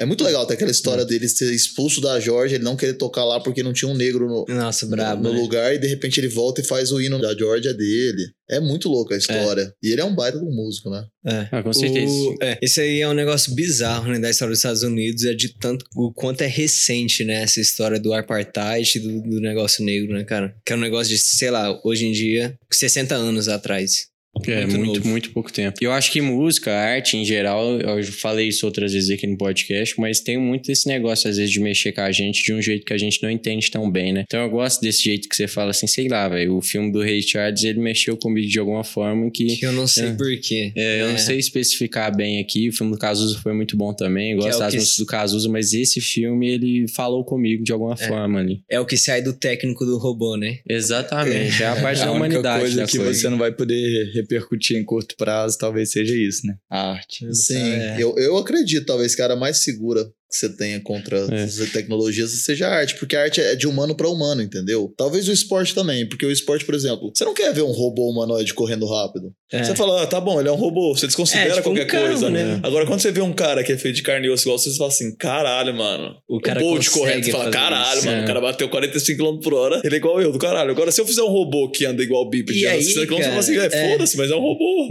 É 0.00 0.04
muito 0.04 0.24
legal 0.24 0.44
ter 0.46 0.54
aquela 0.54 0.72
história 0.72 1.04
dele 1.04 1.28
ser 1.28 1.52
expulso 1.52 2.00
da 2.00 2.18
Georgia, 2.18 2.56
ele 2.56 2.64
não 2.64 2.74
querer 2.74 2.94
tocar 2.94 3.24
lá 3.24 3.38
porque 3.38 3.62
não 3.62 3.72
tinha 3.72 3.88
um 3.88 3.94
negro 3.94 4.26
no, 4.26 4.44
Nossa, 4.52 4.84
brabo. 4.84 5.22
no 5.22 5.32
né? 5.32 5.40
lugar 5.40 5.72
e 5.72 5.78
de 5.78 5.86
repente 5.86 6.18
ele 6.18 6.26
volta 6.26 6.60
e 6.60 6.64
faz 6.64 6.90
o 6.90 7.00
hino 7.00 7.20
da 7.20 7.32
Georgia 7.32 7.72
dele. 7.72 8.32
É 8.50 8.58
muito 8.58 8.88
louco 8.88 9.14
a 9.14 9.16
história. 9.16 9.72
E 9.82 9.92
ele 9.92 10.00
é 10.00 10.04
um 10.04 10.14
baita 10.14 10.38
do 10.38 10.50
músico, 10.50 10.90
né? 10.90 11.06
É. 11.24 11.48
Ah, 11.52 11.62
com 11.62 11.72
certeza. 11.72 12.12
O- 12.12 12.36
é, 12.42 12.58
esse 12.60 12.80
aí 12.80 13.00
é 13.00 13.08
um 13.08 13.12
negócio 13.14 13.54
bizarro, 13.54 14.10
né, 14.10 14.18
da 14.18 14.28
história 14.30 14.50
dos 14.50 14.58
Estados 14.58 14.82
Unidos, 14.82 15.24
é 15.24 15.34
de 15.34 15.54
tanto 15.58 15.84
o 15.94 16.12
quanto 16.12 16.42
é 16.42 16.46
recente, 16.46 17.24
né, 17.24 17.42
essa 17.42 17.60
história 17.60 18.00
do 18.00 18.12
apartheid, 18.12 18.98
do, 18.98 19.20
do 19.22 19.40
negócio 19.40 19.84
negro, 19.84 20.12
né, 20.14 20.24
cara? 20.24 20.54
Que 20.66 20.72
é 20.72 20.76
um 20.76 20.80
negócio 20.80 21.12
de, 21.14 21.18
sei 21.20 21.50
lá, 21.50 21.78
hoje 21.84 22.06
em 22.06 22.12
dia, 22.12 22.54
60 22.72 23.14
anos 23.14 23.48
atrás. 23.48 24.08
É, 24.46 24.64
Muito 24.64 24.78
muito, 24.78 25.08
muito 25.08 25.30
pouco 25.32 25.52
tempo. 25.52 25.76
E 25.82 25.84
eu 25.84 25.92
acho 25.92 26.10
que 26.12 26.20
música, 26.20 26.72
arte 26.72 27.16
em 27.16 27.24
geral, 27.24 27.78
eu 27.80 28.02
falei 28.04 28.46
isso 28.48 28.64
outras 28.64 28.92
vezes 28.92 29.10
aqui 29.10 29.26
no 29.26 29.36
podcast, 29.36 29.94
mas 29.98 30.20
tem 30.20 30.38
muito 30.38 30.70
esse 30.70 30.86
negócio, 30.86 31.28
às 31.28 31.36
vezes, 31.36 31.50
de 31.52 31.58
mexer 31.60 31.90
com 31.92 32.00
a 32.00 32.12
gente 32.12 32.42
de 32.44 32.52
um 32.54 32.62
jeito 32.62 32.86
que 32.86 32.92
a 32.92 32.98
gente 32.98 33.20
não 33.22 33.28
entende 33.30 33.68
tão 33.70 33.90
bem, 33.90 34.12
né? 34.12 34.22
Então 34.26 34.40
eu 34.40 34.48
gosto 34.48 34.80
desse 34.80 35.02
jeito 35.02 35.28
que 35.28 35.34
você 35.34 35.48
fala 35.48 35.70
assim, 35.72 35.86
sei 35.88 36.08
lá, 36.08 36.28
velho. 36.28 36.56
O 36.56 36.62
filme 36.62 36.92
do 36.92 37.00
Ray 37.00 37.20
Charles, 37.22 37.64
ele 37.64 37.80
mexeu 37.80 38.16
comigo 38.16 38.48
de 38.48 38.58
alguma 38.60 38.84
forma 38.84 39.28
que. 39.32 39.56
Que 39.56 39.66
eu 39.66 39.72
não 39.72 39.86
sei 39.88 40.06
É. 40.08 40.12
porquê. 40.14 40.72
É, 40.76 41.02
eu 41.02 41.10
não 41.10 41.18
sei 41.18 41.38
especificar 41.38 42.14
bem 42.16 42.38
aqui. 42.40 42.68
O 42.68 42.72
filme 42.72 42.92
do 42.92 42.98
Cazuza 42.98 43.36
foi 43.42 43.52
muito 43.52 43.76
bom 43.76 43.92
também. 43.92 44.32
Eu 44.32 44.38
é 44.38 44.42
gosto 44.42 44.58
das 44.60 44.70
que- 44.72 44.78
músicas 44.78 44.98
do 44.98 45.06
Cazuza, 45.06 45.48
mas 45.48 45.72
esse 45.72 46.00
filme, 46.00 46.48
ele 46.48 46.86
falou 46.88 47.24
comigo 47.24 47.64
de 47.64 47.72
alguma 47.72 47.94
É. 47.94 48.06
forma 48.08 48.38
ali. 48.38 48.60
É 48.70 48.78
o 48.78 48.86
que 48.86 48.96
sai 48.96 49.22
do 49.22 49.32
técnico 49.32 49.84
do 49.84 49.98
robô, 49.98 50.36
né? 50.36 50.58
Exatamente. 50.68 51.62
É, 51.62 51.66
a 51.66 51.76
parte 51.82 51.98
da 52.00 52.12
humanidade 52.12 52.60
coisa 52.60 52.76
da 52.76 52.86
que 52.86 52.96
coisa. 52.96 53.12
você 53.20 53.28
não 53.28 53.36
vai 53.38 53.50
poder 53.52 54.19
repercutir 54.20 54.76
em 54.76 54.84
curto 54.84 55.16
prazo 55.16 55.58
talvez 55.58 55.90
seja 55.90 56.14
isso, 56.14 56.46
né? 56.46 56.56
A 56.68 56.92
arte. 56.92 57.32
Sim, 57.34 57.72
É. 57.72 57.96
eu, 58.02 58.16
eu 58.18 58.36
acredito, 58.36 58.86
talvez, 58.86 59.14
que 59.14 59.22
a 59.22 59.24
área 59.24 59.36
mais 59.36 59.58
segura 59.58 60.10
que 60.30 60.36
você 60.36 60.48
tenha 60.48 60.80
contra 60.80 61.18
É. 61.30 61.42
as 61.42 61.56
tecnologias 61.72 62.30
seja 62.30 62.68
arte, 62.68 62.94
porque 62.96 63.16
a 63.16 63.22
arte 63.22 63.40
é 63.40 63.54
de 63.56 63.66
humano 63.66 63.94
para 63.96 64.08
humano, 64.08 64.40
entendeu? 64.42 64.92
Talvez 64.96 65.26
o 65.28 65.32
esporte 65.32 65.74
também, 65.74 66.06
porque 66.08 66.24
o 66.24 66.30
esporte, 66.30 66.64
por 66.64 66.74
exemplo, 66.74 67.10
você 67.14 67.24
não 67.24 67.34
quer 67.34 67.52
ver 67.52 67.62
um 67.62 67.72
robô 67.72 68.08
humanoide 68.10 68.54
correndo 68.54 68.86
rápido. 68.86 69.32
É. 69.52 69.64
Você 69.64 69.74
fala, 69.74 70.02
ah, 70.02 70.06
tá 70.06 70.20
bom, 70.20 70.38
ele 70.38 70.48
é 70.48 70.52
um 70.52 70.56
robô, 70.56 70.94
você 70.96 71.06
desconsidera 71.06 71.50
É, 71.50 71.54
tipo 71.56 71.70
um 71.70 71.74
qualquer 71.74 71.86
carro, 71.86 72.06
coisa. 72.06 72.30
né? 72.30 72.60
Agora, 72.62 72.86
quando 72.86 73.00
você 73.00 73.10
vê 73.10 73.20
um 73.20 73.32
cara 73.32 73.64
que 73.64 73.72
é 73.72 73.76
feito 73.76 73.96
de 73.96 74.02
carne 74.02 74.28
e 74.28 74.30
osso 74.30 74.44
igual, 74.44 74.58
você 74.58 74.72
fala 74.76 74.88
assim, 74.88 75.14
caralho, 75.16 75.74
mano. 75.74 76.14
O 76.28 76.40
cara 76.40 76.60
Bolt 76.60 76.88
correndo, 76.90 77.24
você 77.24 77.32
fala, 77.32 77.50
caralho, 77.50 77.98
isso. 77.98 78.06
mano, 78.06 78.20
É. 78.20 78.24
o 78.24 78.26
cara 78.28 78.40
bateu 78.40 78.68
45 78.68 79.18
km 79.18 79.40
por 79.42 79.54
hora, 79.54 79.80
ele 79.84 79.94
é 79.96 79.98
igual 79.98 80.22
eu, 80.22 80.30
do 80.30 80.38
caralho. 80.38 80.70
Agora, 80.70 80.92
se 80.92 81.00
eu 81.00 81.06
fizer 81.06 81.22
um 81.22 81.28
robô 81.28 81.68
que 81.70 81.84
anda 81.84 82.00
igual 82.02 82.22
o 82.22 82.30
bípede, 82.30 82.60
de 82.60 82.66
aí, 82.68 82.80
60 82.82 83.06
km, 83.08 83.16
você 83.16 83.22
fala 83.24 83.38
assim, 83.40 83.58
é, 83.58 83.66
é. 83.66 83.90
foda-se, 83.90 84.16
mas 84.16 84.30
é 84.30 84.36
um 84.36 84.40
robô. 84.40 84.88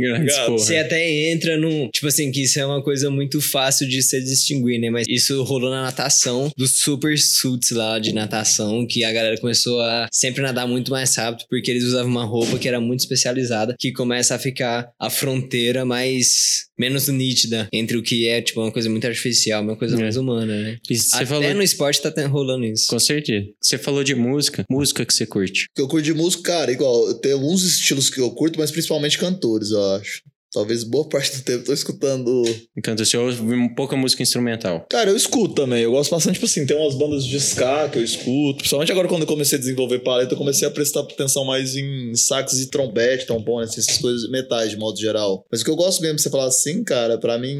Você 0.57 0.75
até 0.77 1.09
entra 1.31 1.57
num. 1.57 1.89
Tipo 1.89 2.07
assim, 2.07 2.29
que 2.31 2.43
isso 2.43 2.59
é 2.59 2.65
uma 2.65 2.83
coisa 2.83 3.09
muito 3.09 3.39
fácil 3.41 3.87
de 3.87 4.01
se 4.01 4.19
distinguir, 4.21 4.79
né? 4.79 4.89
Mas 4.89 5.05
isso 5.07 5.28
rolou 5.35 5.69
na 5.69 5.81
natação, 5.83 6.51
dos 6.57 6.79
super 6.79 7.17
suits 7.17 7.71
lá 7.71 7.99
de 7.99 8.13
natação, 8.13 8.85
que 8.87 9.03
a 9.03 9.11
galera 9.11 9.37
começou 9.39 9.79
a 9.81 10.07
sempre 10.11 10.41
nadar 10.41 10.67
muito 10.67 10.91
mais 10.91 11.15
rápido, 11.15 11.45
porque 11.49 11.69
eles 11.71 11.83
usavam 11.83 12.09
uma 12.11 12.23
roupa 12.25 12.57
que 12.57 12.67
era 12.67 12.79
muito 12.79 13.01
especializada, 13.01 13.75
que 13.77 13.91
começa 13.91 14.35
a 14.35 14.39
ficar 14.39 14.89
a 14.99 15.09
fronteira 15.09 15.85
mais. 15.85 16.67
menos 16.79 17.09
nítida 17.09 17.67
entre 17.73 17.97
o 17.97 18.01
que 18.01 18.25
é, 18.25 18.41
tipo, 18.41 18.61
uma 18.61 18.71
coisa 18.71 18.89
muito 18.89 19.05
artificial, 19.05 19.61
uma 19.61 19.75
coisa 19.75 19.97
É. 19.97 19.99
mais 19.99 20.15
humana, 20.15 20.55
né? 20.61 20.77
E 20.89 20.95
Até 21.13 21.25
falou. 21.25 21.53
no 21.53 21.61
esporte 21.61 22.01
tá 22.01 22.25
rolando 22.25 22.63
isso. 22.65 22.87
Com 22.87 22.97
certeza. 22.97 23.47
Você 23.61 23.77
falou 23.77 24.01
de 24.01 24.15
música. 24.15 24.63
Música 24.71 25.05
que 25.05 25.13
você 25.13 25.25
curte. 25.25 25.65
Que 25.75 25.81
eu 25.81 25.89
curto 25.89 26.05
de 26.05 26.13
música, 26.13 26.43
cara, 26.43 26.71
igual, 26.71 27.13
tem 27.15 27.33
alguns 27.33 27.63
estilos 27.65 28.09
que 28.09 28.21
eu 28.21 28.31
curto, 28.31 28.57
mas 28.57 28.71
principalmente 28.71 29.17
cantores, 29.17 29.71
eu 29.71 29.91
acho. 29.95 30.21
Talvez 30.51 30.83
boa 30.83 31.07
parte 31.07 31.37
do 31.37 31.43
tempo 31.43 31.59
eu 31.59 31.65
tô 31.65 31.73
escutando. 31.73 32.43
Enquanto 32.75 33.05
você 33.05 33.17
ouve 33.17 33.75
pouca 33.75 33.95
música 33.95 34.23
instrumental. 34.23 34.85
Cara, 34.89 35.09
eu 35.09 35.15
escuto 35.15 35.53
também. 35.53 35.83
Eu 35.83 35.91
gosto 35.91 36.11
bastante, 36.11 36.35
tipo 36.35 36.45
assim, 36.45 36.65
tem 36.65 36.75
umas 36.75 36.95
bandas 36.95 37.23
de 37.25 37.37
ska 37.37 37.87
que 37.89 37.99
eu 37.99 38.03
escuto. 38.03 38.57
Principalmente 38.57 38.91
agora 38.91 39.07
quando 39.07 39.21
eu 39.21 39.27
comecei 39.27 39.57
a 39.57 39.61
desenvolver 39.61 39.99
paleta, 39.99 40.33
eu 40.33 40.37
comecei 40.37 40.67
a 40.67 40.71
prestar 40.71 41.01
atenção 41.01 41.45
mais 41.45 41.75
em 41.75 42.15
sax 42.15 42.53
e 42.53 42.69
trompete, 42.69 43.27
trombone, 43.27 43.65
assim, 43.65 43.79
essas 43.79 43.97
coisas, 43.97 44.29
metais 44.29 44.71
de 44.71 44.77
modo 44.77 44.99
geral. 44.99 45.45
Mas 45.51 45.61
o 45.61 45.65
que 45.65 45.69
eu 45.69 45.75
gosto 45.75 46.01
mesmo 46.01 46.15
de 46.15 46.23
você 46.23 46.29
falar 46.29 46.45
assim, 46.45 46.83
cara, 46.83 47.19
pra 47.19 47.37
mim, 47.37 47.55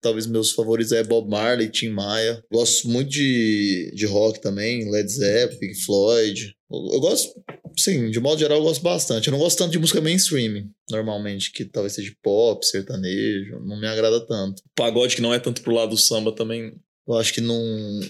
talvez 0.00 0.26
meus 0.26 0.52
favoritos 0.52 0.92
é 0.92 1.02
Bob 1.02 1.28
Marley, 1.28 1.70
Tim 1.70 1.90
Maia. 1.90 2.42
Gosto 2.50 2.88
muito 2.88 3.10
de, 3.10 3.92
de 3.94 4.06
rock 4.06 4.40
também, 4.40 4.90
Led 4.90 5.10
Zeppelin, 5.10 5.58
Pink 5.58 5.84
Floyd. 5.84 6.54
Eu, 6.70 6.94
eu 6.94 7.00
gosto, 7.00 7.32
sim, 7.76 8.10
de 8.10 8.20
modo 8.20 8.38
geral 8.38 8.58
eu 8.58 8.64
gosto 8.64 8.82
bastante. 8.82 9.28
Eu 9.28 9.32
não 9.32 9.38
gosto 9.38 9.58
tanto 9.58 9.72
de 9.72 9.78
música 9.78 10.00
mainstream, 10.00 10.68
normalmente, 10.90 11.52
que 11.52 11.64
talvez 11.64 11.94
seja 11.94 12.12
pop, 12.22 12.64
sertanejo, 12.64 13.60
não 13.60 13.78
me 13.80 13.86
agrada 13.86 14.20
tanto. 14.26 14.62
pagode 14.74 15.16
que 15.16 15.22
não 15.22 15.34
é 15.34 15.38
tanto 15.38 15.62
pro 15.62 15.74
lado 15.74 15.90
do 15.90 15.96
samba 15.96 16.32
também 16.32 16.74
Eu 17.08 17.16
acho 17.18 17.32
que 17.34 17.40
não. 17.40 17.60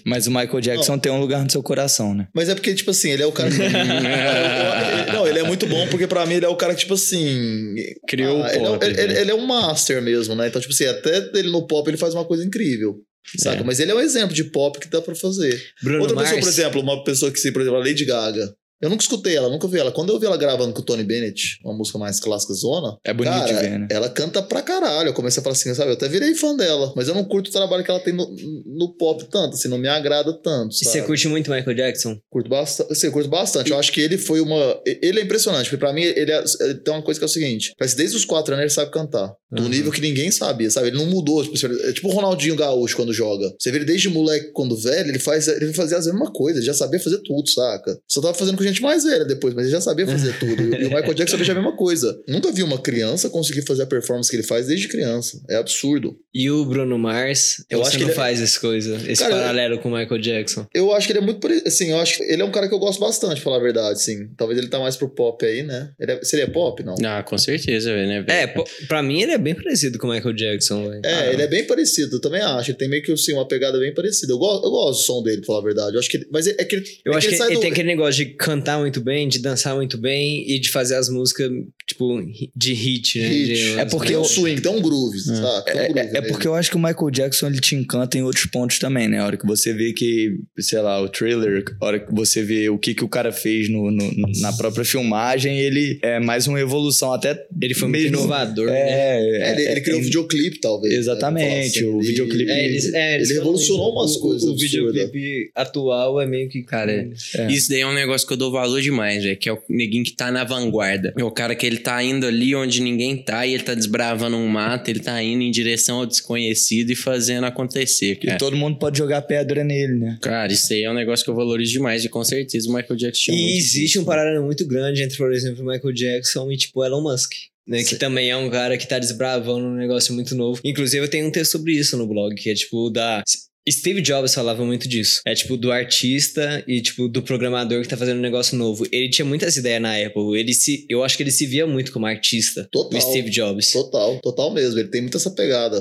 Mas 0.05 0.27
o 0.27 0.31
Michael 0.31 0.61
Jackson 0.61 0.99
tem 0.99 1.11
um 1.11 1.21
lugar 1.21 1.43
no 1.43 1.51
seu 1.51 1.63
coração, 1.63 2.15
né? 2.15 2.29
Mas 2.35 2.49
é 2.49 2.55
porque, 2.55 2.75
tipo 2.75 2.91
assim, 2.91 3.11
ele 3.11 3.23
é 3.23 3.27
o 3.27 3.33
cara 3.33 3.49
que. 3.51 3.57
não, 5.13 5.27
ele 5.27 5.39
é 5.39 5.43
muito 5.43 5.67
bom 5.67 5.87
porque 5.89 6.07
pra 6.07 6.27
mim 6.27 6.35
ele 6.35 6.45
é 6.45 6.49
o 6.49 6.57
cara 6.57 6.75
que, 6.75 6.81
tipo 6.81 6.95
assim. 6.95 7.75
Criou 8.09 8.41
o 8.43 8.47
ele, 8.47 8.57
é, 8.57 8.59
pop, 8.69 8.85
ele, 8.85 8.95
né? 8.97 9.03
ele- 9.03 9.19
ele 9.21 9.31
é 9.31 9.35
um 9.35 9.47
master 9.47 10.03
mesmo, 10.03 10.35
né? 10.35 10.49
Então, 10.49 10.61
tipo 10.61 10.73
assim, 10.73 10.87
até 10.87 11.31
ele 11.35 11.51
no 11.51 11.67
pop 11.67 11.89
ele 11.89 11.97
faz 11.97 12.15
uma 12.15 12.25
coisa 12.25 12.45
incrível. 12.45 12.97
Saca? 13.39 13.61
É. 13.61 13.65
Mas 13.65 13.79
ele 13.79 13.91
é 13.93 13.95
um 13.95 14.01
exemplo 14.01 14.35
de 14.35 14.45
pop 14.45 14.79
que 14.81 14.89
dá 14.89 15.01
pra 15.01 15.15
fazer. 15.15 15.61
Bruno 15.83 16.01
Outra 16.01 16.17
Mars. 16.17 16.31
pessoa, 16.31 16.43
por 16.43 16.49
exemplo, 16.49 16.81
uma 16.81 17.05
pessoa 17.05 17.31
que 17.31 17.39
se, 17.39 17.53
por 17.53 17.63
exemplo, 17.63 17.79
a 17.79 17.85
Lady 17.85 18.05
Gaga. 18.05 18.53
Eu 18.81 18.89
nunca 18.89 19.03
escutei 19.03 19.37
ela, 19.37 19.49
nunca 19.49 19.69
vi 19.69 19.79
ela. 19.79 19.93
Quando 19.93 20.11
eu 20.11 20.19
vi 20.19 20.27
ela 20.27 20.37
gravando 20.37 20.73
com 20.73 20.81
o 20.81 20.85
Tony 20.85 21.05
Bennett, 21.05 21.59
uma 21.65 21.75
música 21.75 21.99
mais 21.99 22.19
clássica 22.19 22.55
zona, 22.55 22.97
É 23.05 23.13
bonito 23.13 23.33
cara, 23.35 23.47
de 23.53 23.55
ver, 23.69 23.79
né? 23.79 23.89
ela 23.91 24.09
canta 24.09 24.43
pra 24.43 24.63
caralho. 24.63 25.09
Eu 25.11 25.13
comecei 25.15 25.41
a 25.41 25.45
falar 25.45 25.55
assim, 25.55 25.75
sabe? 25.75 25.91
Eu 25.91 25.95
até 25.95 26.09
virei 26.09 26.35
fã 26.35 26.57
dela, 26.57 26.93
mas 26.97 27.09
eu 27.09 27.15
não 27.15 27.25
curto 27.25 27.49
o 27.49 27.53
trabalho 27.53 27.85
que 27.85 27.91
ela 27.91 28.01
tem 28.01 28.15
no, 28.15 28.27
no 28.67 28.95
pop 28.97 29.25
tanto, 29.31 29.55
assim, 29.55 29.69
não 29.69 29.79
me 29.79 29.89
agrada 29.89 30.33
tanto. 30.43 30.73
E 30.75 30.79
Sabe? 30.85 30.91
você 30.93 31.03
curte 31.03 31.29
muito 31.29 31.51
Michael 31.51 31.77
Jackson? 31.77 32.17
Curto 32.31 32.49
bastante. 32.49 32.93
Assim, 32.93 33.07
eu 33.09 33.13
curto 33.13 33.29
bastante. 33.29 33.71
Eu 33.71 33.79
acho 33.79 33.93
que 33.93 34.01
ele 34.01 34.17
foi 34.17 34.41
uma. 34.41 34.81
Ele 34.87 35.21
é 35.21 35.23
impressionante, 35.23 35.65
porque 35.69 35.77
pra 35.79 35.93
mim 35.93 36.03
ele, 36.03 36.31
é- 36.33 36.45
ele 36.61 36.75
tem 36.77 36.95
uma 36.95 37.03
coisa 37.03 37.21
que 37.21 37.25
é 37.25 37.27
o 37.27 37.31
seguinte: 37.31 37.75
parece 37.79 37.97
desde 37.97 38.17
os 38.17 38.25
quatro 38.25 38.55
anos 38.55 38.63
ele 38.65 38.71
sabe 38.71 38.91
cantar. 38.91 39.33
Do 39.53 39.63
Uhum. 39.63 39.69
nível 39.69 39.91
que 39.93 40.01
ninguém 40.01 40.31
sabia, 40.31 40.71
sabe? 40.71 40.89
Ele 40.89 40.97
não 40.97 41.07
mudou. 41.07 41.43
Tipo, 41.43 41.57
é 41.89 41.93
tipo 41.93 42.09
o 42.09 42.13
Ronaldinho 42.13 42.55
Gaúcho 42.57 42.95
quando 42.97 43.13
joga. 43.13 43.53
Você 43.59 43.71
vê 43.71 43.79
ele 43.79 43.85
desde 43.85 44.09
moleque, 44.09 44.53
quando 44.53 44.77
velho, 44.77 45.09
ele 45.11 45.19
faz 45.19 45.49
ele 45.49 45.73
fazia 45.75 45.99
a 45.99 46.01
mesma 46.01 46.33
coisa, 46.33 46.59
ele 46.59 46.67
já 46.67 46.73
sabia 46.75 47.01
fazer 47.01 47.19
tudo, 47.25 47.49
saca? 47.51 47.99
Só 48.09 48.21
tava 48.21 48.33
fazendo 48.35 48.57
com 48.57 48.70
gente 48.71 48.83
mais 48.83 49.05
velha 49.05 49.25
depois, 49.25 49.55
mas 49.55 49.65
ele 49.65 49.73
já 49.73 49.81
sabia 49.81 50.07
fazer 50.07 50.33
tudo. 50.39 50.63
E 50.63 50.85
o 50.87 50.91
Michael 50.91 51.15
Jackson 51.15 51.37
fez 51.37 51.51
a 51.51 51.55
mesma 51.55 51.77
coisa. 51.77 52.21
Nunca 52.29 52.51
vi 52.53 52.63
uma 52.63 52.79
criança 52.79 53.29
conseguir 53.31 53.63
fazer 53.63 53.83
a 53.83 53.87
performance 53.87 54.31
que 54.31 54.37
ele 54.37 54.43
faz 54.43 54.67
desde 54.67 54.89
criança. 54.89 55.41
É 55.49 55.57
absurdo. 55.57 56.17
E 56.35 56.51
o 56.51 56.65
Bruno 56.65 56.99
Mars? 56.99 57.65
Eu 57.71 57.83
acho 57.83 57.97
que 57.99 58.05
ele- 58.05 58.13
faz 58.13 58.41
essa 58.41 58.59
coisa, 58.61 58.97
esse 59.09 59.23
Cara, 59.23 59.35
paralelo 59.37 59.79
com 59.79 59.89
o 59.93 59.97
Michael 59.99 60.21
Jackson. 60.21 60.67
Eu 60.75 60.93
acho 60.93 61.07
que 61.07 61.13
ele 61.13 61.21
é 61.21 61.23
muito. 61.23 61.47
Assim, 61.67 61.91
eu 61.91 61.99
acho 61.99 62.19
que 62.19 62.23
ele 62.25 62.43
é 62.43 62.45
um 62.45 62.51
cara 62.51 62.69
que 62.69 62.75
eu 62.75 62.79
gosto 62.79 63.01
bastante, 63.01 63.35
pra 63.35 63.43
falar 63.43 63.57
a 63.57 63.61
verdade, 63.61 64.01
sim. 64.03 64.29
Talvez 64.37 64.59
ele 64.59 64.69
tá 64.69 64.79
mais 64.79 64.97
pro 64.97 65.09
pop 65.09 65.45
aí, 65.45 65.63
né? 65.63 65.91
Ele 65.99 66.13
é, 66.13 66.21
seria 66.23 66.49
pop, 66.51 66.83
não? 66.85 66.95
Ah, 67.05 67.23
com 67.23 67.37
certeza, 67.39 67.93
velho, 67.93 68.07
né? 68.09 68.25
É, 68.29 68.47
pô, 68.47 68.65
pra 68.89 69.03
mim 69.03 69.23
ele 69.23 69.33
é 69.33 69.39
bem 69.39 69.55
parecido 69.55 69.99
com 69.99 70.07
o 70.07 70.11
Michael 70.13 70.35
Jackson, 70.35 70.89
velho. 70.89 71.01
É, 71.05 71.33
ele 71.33 71.43
é 71.43 71.47
bem 71.47 71.67
parecido, 71.67 72.17
eu 72.17 72.21
também 72.21 72.41
acho. 72.41 72.71
Ele 72.71 72.79
tem 72.79 72.89
meio 72.89 73.03
que 73.03 73.13
assim, 73.13 73.33
uma 73.33 73.47
pegada 73.49 73.79
bem 73.79 73.93
parecida. 73.95 74.33
Eu 74.33 74.39
gosto, 74.39 74.65
eu 74.65 74.71
gosto 74.71 75.01
do 75.01 75.05
som 75.05 75.23
dele, 75.23 75.39
pra 75.39 75.47
falar 75.47 75.59
a 75.61 75.65
verdade. 75.65 75.95
Eu 75.95 76.01
acho 76.01 76.09
que 76.11 76.17
ele- 76.19 76.29
mas 76.31 76.47
é, 76.47 76.55
é 76.59 76.65
que 76.65 76.77
ele, 76.77 76.85
Eu 77.05 77.13
é 77.13 77.17
acho 77.17 77.29
que 77.29 77.37
sai 77.37 77.49
ele 77.49 77.57
do- 77.57 77.61
tem 77.61 77.71
aquele 77.73 77.89
negócio 77.89 78.25
de 78.25 78.27
cantar 78.35 78.60
muito 78.79 79.01
bem, 79.01 79.29
de 79.29 79.39
dançar 79.39 79.75
muito 79.75 79.97
bem 79.99 80.45
e 80.51 80.59
de 80.59 80.71
fazer 80.71 80.95
as 80.97 81.09
músicas, 81.09 81.51
tipo, 81.87 82.21
de 82.55 82.73
hit, 82.73 83.19
né? 83.21 83.29
hit. 83.29 83.47
De- 83.55 83.79
É 83.81 83.85
porque 83.85 84.13
um 84.17 84.21
eu- 84.21 84.25
swing, 84.25 84.61
tem 84.61 84.71
um 84.73 84.81
groove, 84.81 85.19
saca? 85.21 85.73
Tem 85.73 85.81
um 85.81 85.85
É, 85.85 85.89
groove 85.89 85.99
é- 86.01 86.03
é 86.09 86.13
nele. 86.13 86.27
porque 86.29 86.47
eu 86.47 86.55
acho 86.55 86.71
que 86.71 86.77
o 86.77 86.81
Michael 86.81 87.11
Jackson 87.11 87.47
ele 87.49 87.61
te 87.61 87.75
encanta 87.75 88.17
em 88.19 88.23
outros 88.23 88.47
pontos 88.47 88.79
também, 88.79 89.09
né? 89.09 89.19
A 89.21 89.27
hora 89.27 89.37
que 89.37 89.47
você 89.47 89.73
vê 89.73 89.93
que, 89.93 90.37
sei 90.59 90.81
lá, 90.81 91.01
o 91.01 91.09
trailer, 91.09 91.65
a 91.81 91.85
hora 91.87 91.99
que 92.01 92.13
você 92.15 92.43
vê 92.43 92.69
o 92.69 92.79
que, 92.79 92.95
que 92.95 93.05
o 93.05 93.09
cara 93.09 93.33
fez 93.33 93.69
no, 93.71 93.91
no- 93.91 94.13
na 94.41 94.53
própria 94.53 94.85
filmagem, 94.85 95.59
ele 95.59 95.99
é 96.03 96.19
mais 96.21 96.47
uma 96.47 96.61
evolução. 96.61 97.13
Até 97.13 97.37
Ele 97.61 97.75
foi 97.75 97.89
muito 97.89 98.03
mesmo- 98.03 98.19
inovador, 98.19 98.67
né? 98.67 98.79
É, 98.79 99.21
É, 99.21 99.53
ele, 99.53 99.63
ele 99.73 99.81
criou 99.81 99.99
um 99.99 100.03
é- 100.03 100.05
videoclipe, 100.05 100.61
talvez. 100.61 100.93
né? 100.95 101.01
Exatamente, 101.01 101.81
falar 101.81 101.95
o 101.95 102.01
videoclipe- 102.01 102.51
É, 102.51 102.65
eles, 102.67 102.93
é, 102.95 103.15
eles 103.17 103.31
ele 103.31 103.39
falam 103.41 103.53
revolucionou 103.53 103.93
umas 103.93 104.17
O- 104.17 104.21
coisas 104.21 104.49
O, 104.49 104.57
videoclipe 104.57 105.51
atual 105.55 106.21
é 106.21 106.27
meio 106.27 106.49
que. 106.49 106.63
Cara, 106.63 106.93
É. 107.35 107.47
Isso 107.53 107.69
daí 107.71 107.81
é 107.81 107.87
um 107.87 107.95
negócio 107.95 108.27
que 108.27 108.33
eu 108.33 108.37
dou 108.37 108.50
valor 108.51 108.81
demais, 108.81 109.23
velho. 109.23 109.37
Que 109.37 109.49
é 109.49 109.53
o 109.53 109.59
neguinho 109.69 110.05
que 110.05 110.13
tá 110.13 110.31
na 110.31 110.45
vanguarda. 110.45 111.13
É 111.17 111.25
o 111.25 111.31
cara 111.31 111.55
que 111.55 111.67
ele 111.67 111.79
tá 111.79 112.03
indo 112.03 112.27
ali 112.27 112.55
onde 112.55 112.81
ninguém 112.81 113.17
tá 113.17 113.47
e 113.47 113.55
ele 113.55 113.63
tá 113.63 113.75
desbravando 113.75 114.37
um 114.37 114.47
mato, 114.49 114.89
ele 114.89 115.01
tá 115.01 115.23
indo 115.23 115.43
em 115.43 115.51
direção 115.51 115.99
ao 115.99 116.07
desconhecido 116.07 116.91
e 116.91 116.97
fazendo 116.97 117.45
acontecer, 117.45 118.13
E 118.13 118.27
cara. 118.27 118.39
todo 118.39 118.57
mundo 118.57 118.79
pode 118.79 118.99
jogar 118.99 119.23
pedra 119.23 119.63
nele, 119.65 119.95
né? 119.95 120.19
Cara, 120.21 120.53
isso 120.53 120.73
aí 120.73 120.83
é 120.83 120.91
um 120.91 120.95
negócio 120.95 121.25
que 121.25 121.31
eu 121.31 121.35
valorizo 121.35 121.73
demais 121.73 122.05
e 122.05 122.09
com 122.09 122.23
certeza 122.25 122.69
o 122.69 122.73
Michael 122.75 122.97
Jackson 122.97 123.33
tinha 123.33 123.37
E 123.37 123.57
existe 123.59 123.99
um 123.99 124.05
paralelo 124.05 124.45
muito 124.45 124.67
grande 124.67 125.03
entre, 125.03 125.17
por 125.17 125.33
exemplo, 125.33 125.63
o 125.63 125.67
Michael 125.67 125.93
Jackson 125.95 126.51
e, 126.51 126.57
tipo, 126.57 126.85
Elon 126.85 127.03
Musk. 127.03 127.33
Né, 127.67 127.85
que 127.85 127.95
também 127.95 128.31
é 128.31 128.37
um 128.37 128.51
cara 128.51 128.77
que 128.77 128.89
tá 128.89 128.99
desbravando 128.99 129.65
um 129.67 129.77
negócio 129.77 130.13
muito 130.13 130.35
novo. 130.35 130.61
Inclusive, 130.65 131.05
eu 131.05 131.09
tenho 131.09 131.29
um 131.29 131.31
texto 131.31 131.53
sobre 131.53 131.73
isso 131.73 131.97
no 131.97 132.07
blog, 132.07 132.35
que 132.35 132.51
é 132.51 132.55
tipo 132.55 132.91
da. 132.91 133.23
Steve 133.69 134.01
Jobs 134.01 134.35
falava 134.35 134.65
muito 134.65 134.89
disso. 134.89 135.21
É 135.27 135.35
tipo 135.35 135.57
do 135.57 135.71
artista 135.71 136.65
e 136.67 136.81
tipo 136.81 137.09
do 137.09 137.23
programador 137.23 137.83
que 137.83 137.89
tá 137.89 137.97
fazendo 137.97 138.19
um 138.19 138.23
negócio 138.23 138.57
novo. 138.57 138.87
Ele 138.91 139.11
tinha 139.11 139.25
muitas 139.25 139.57
ideias 139.57 139.83
na 139.83 139.97
Apple. 139.97 140.39
Ele 140.39 140.55
se, 140.55 140.87
eu 140.89 141.05
acho 141.05 141.17
que 141.17 141.23
ele 141.23 141.31
se 141.31 141.47
via 141.47 141.67
muito 141.67 141.93
como 141.93 142.07
artista. 142.07 142.69
Total. 142.73 142.99
O 142.99 143.03
Steve 143.03 143.31
Jobs. 143.31 143.73
Total, 143.73 144.19
total 144.21 144.53
mesmo. 144.53 144.79
Ele 144.79 144.89
tem 144.89 145.03
muito 145.03 145.17
essa 145.17 145.31
pegada. 145.31 145.81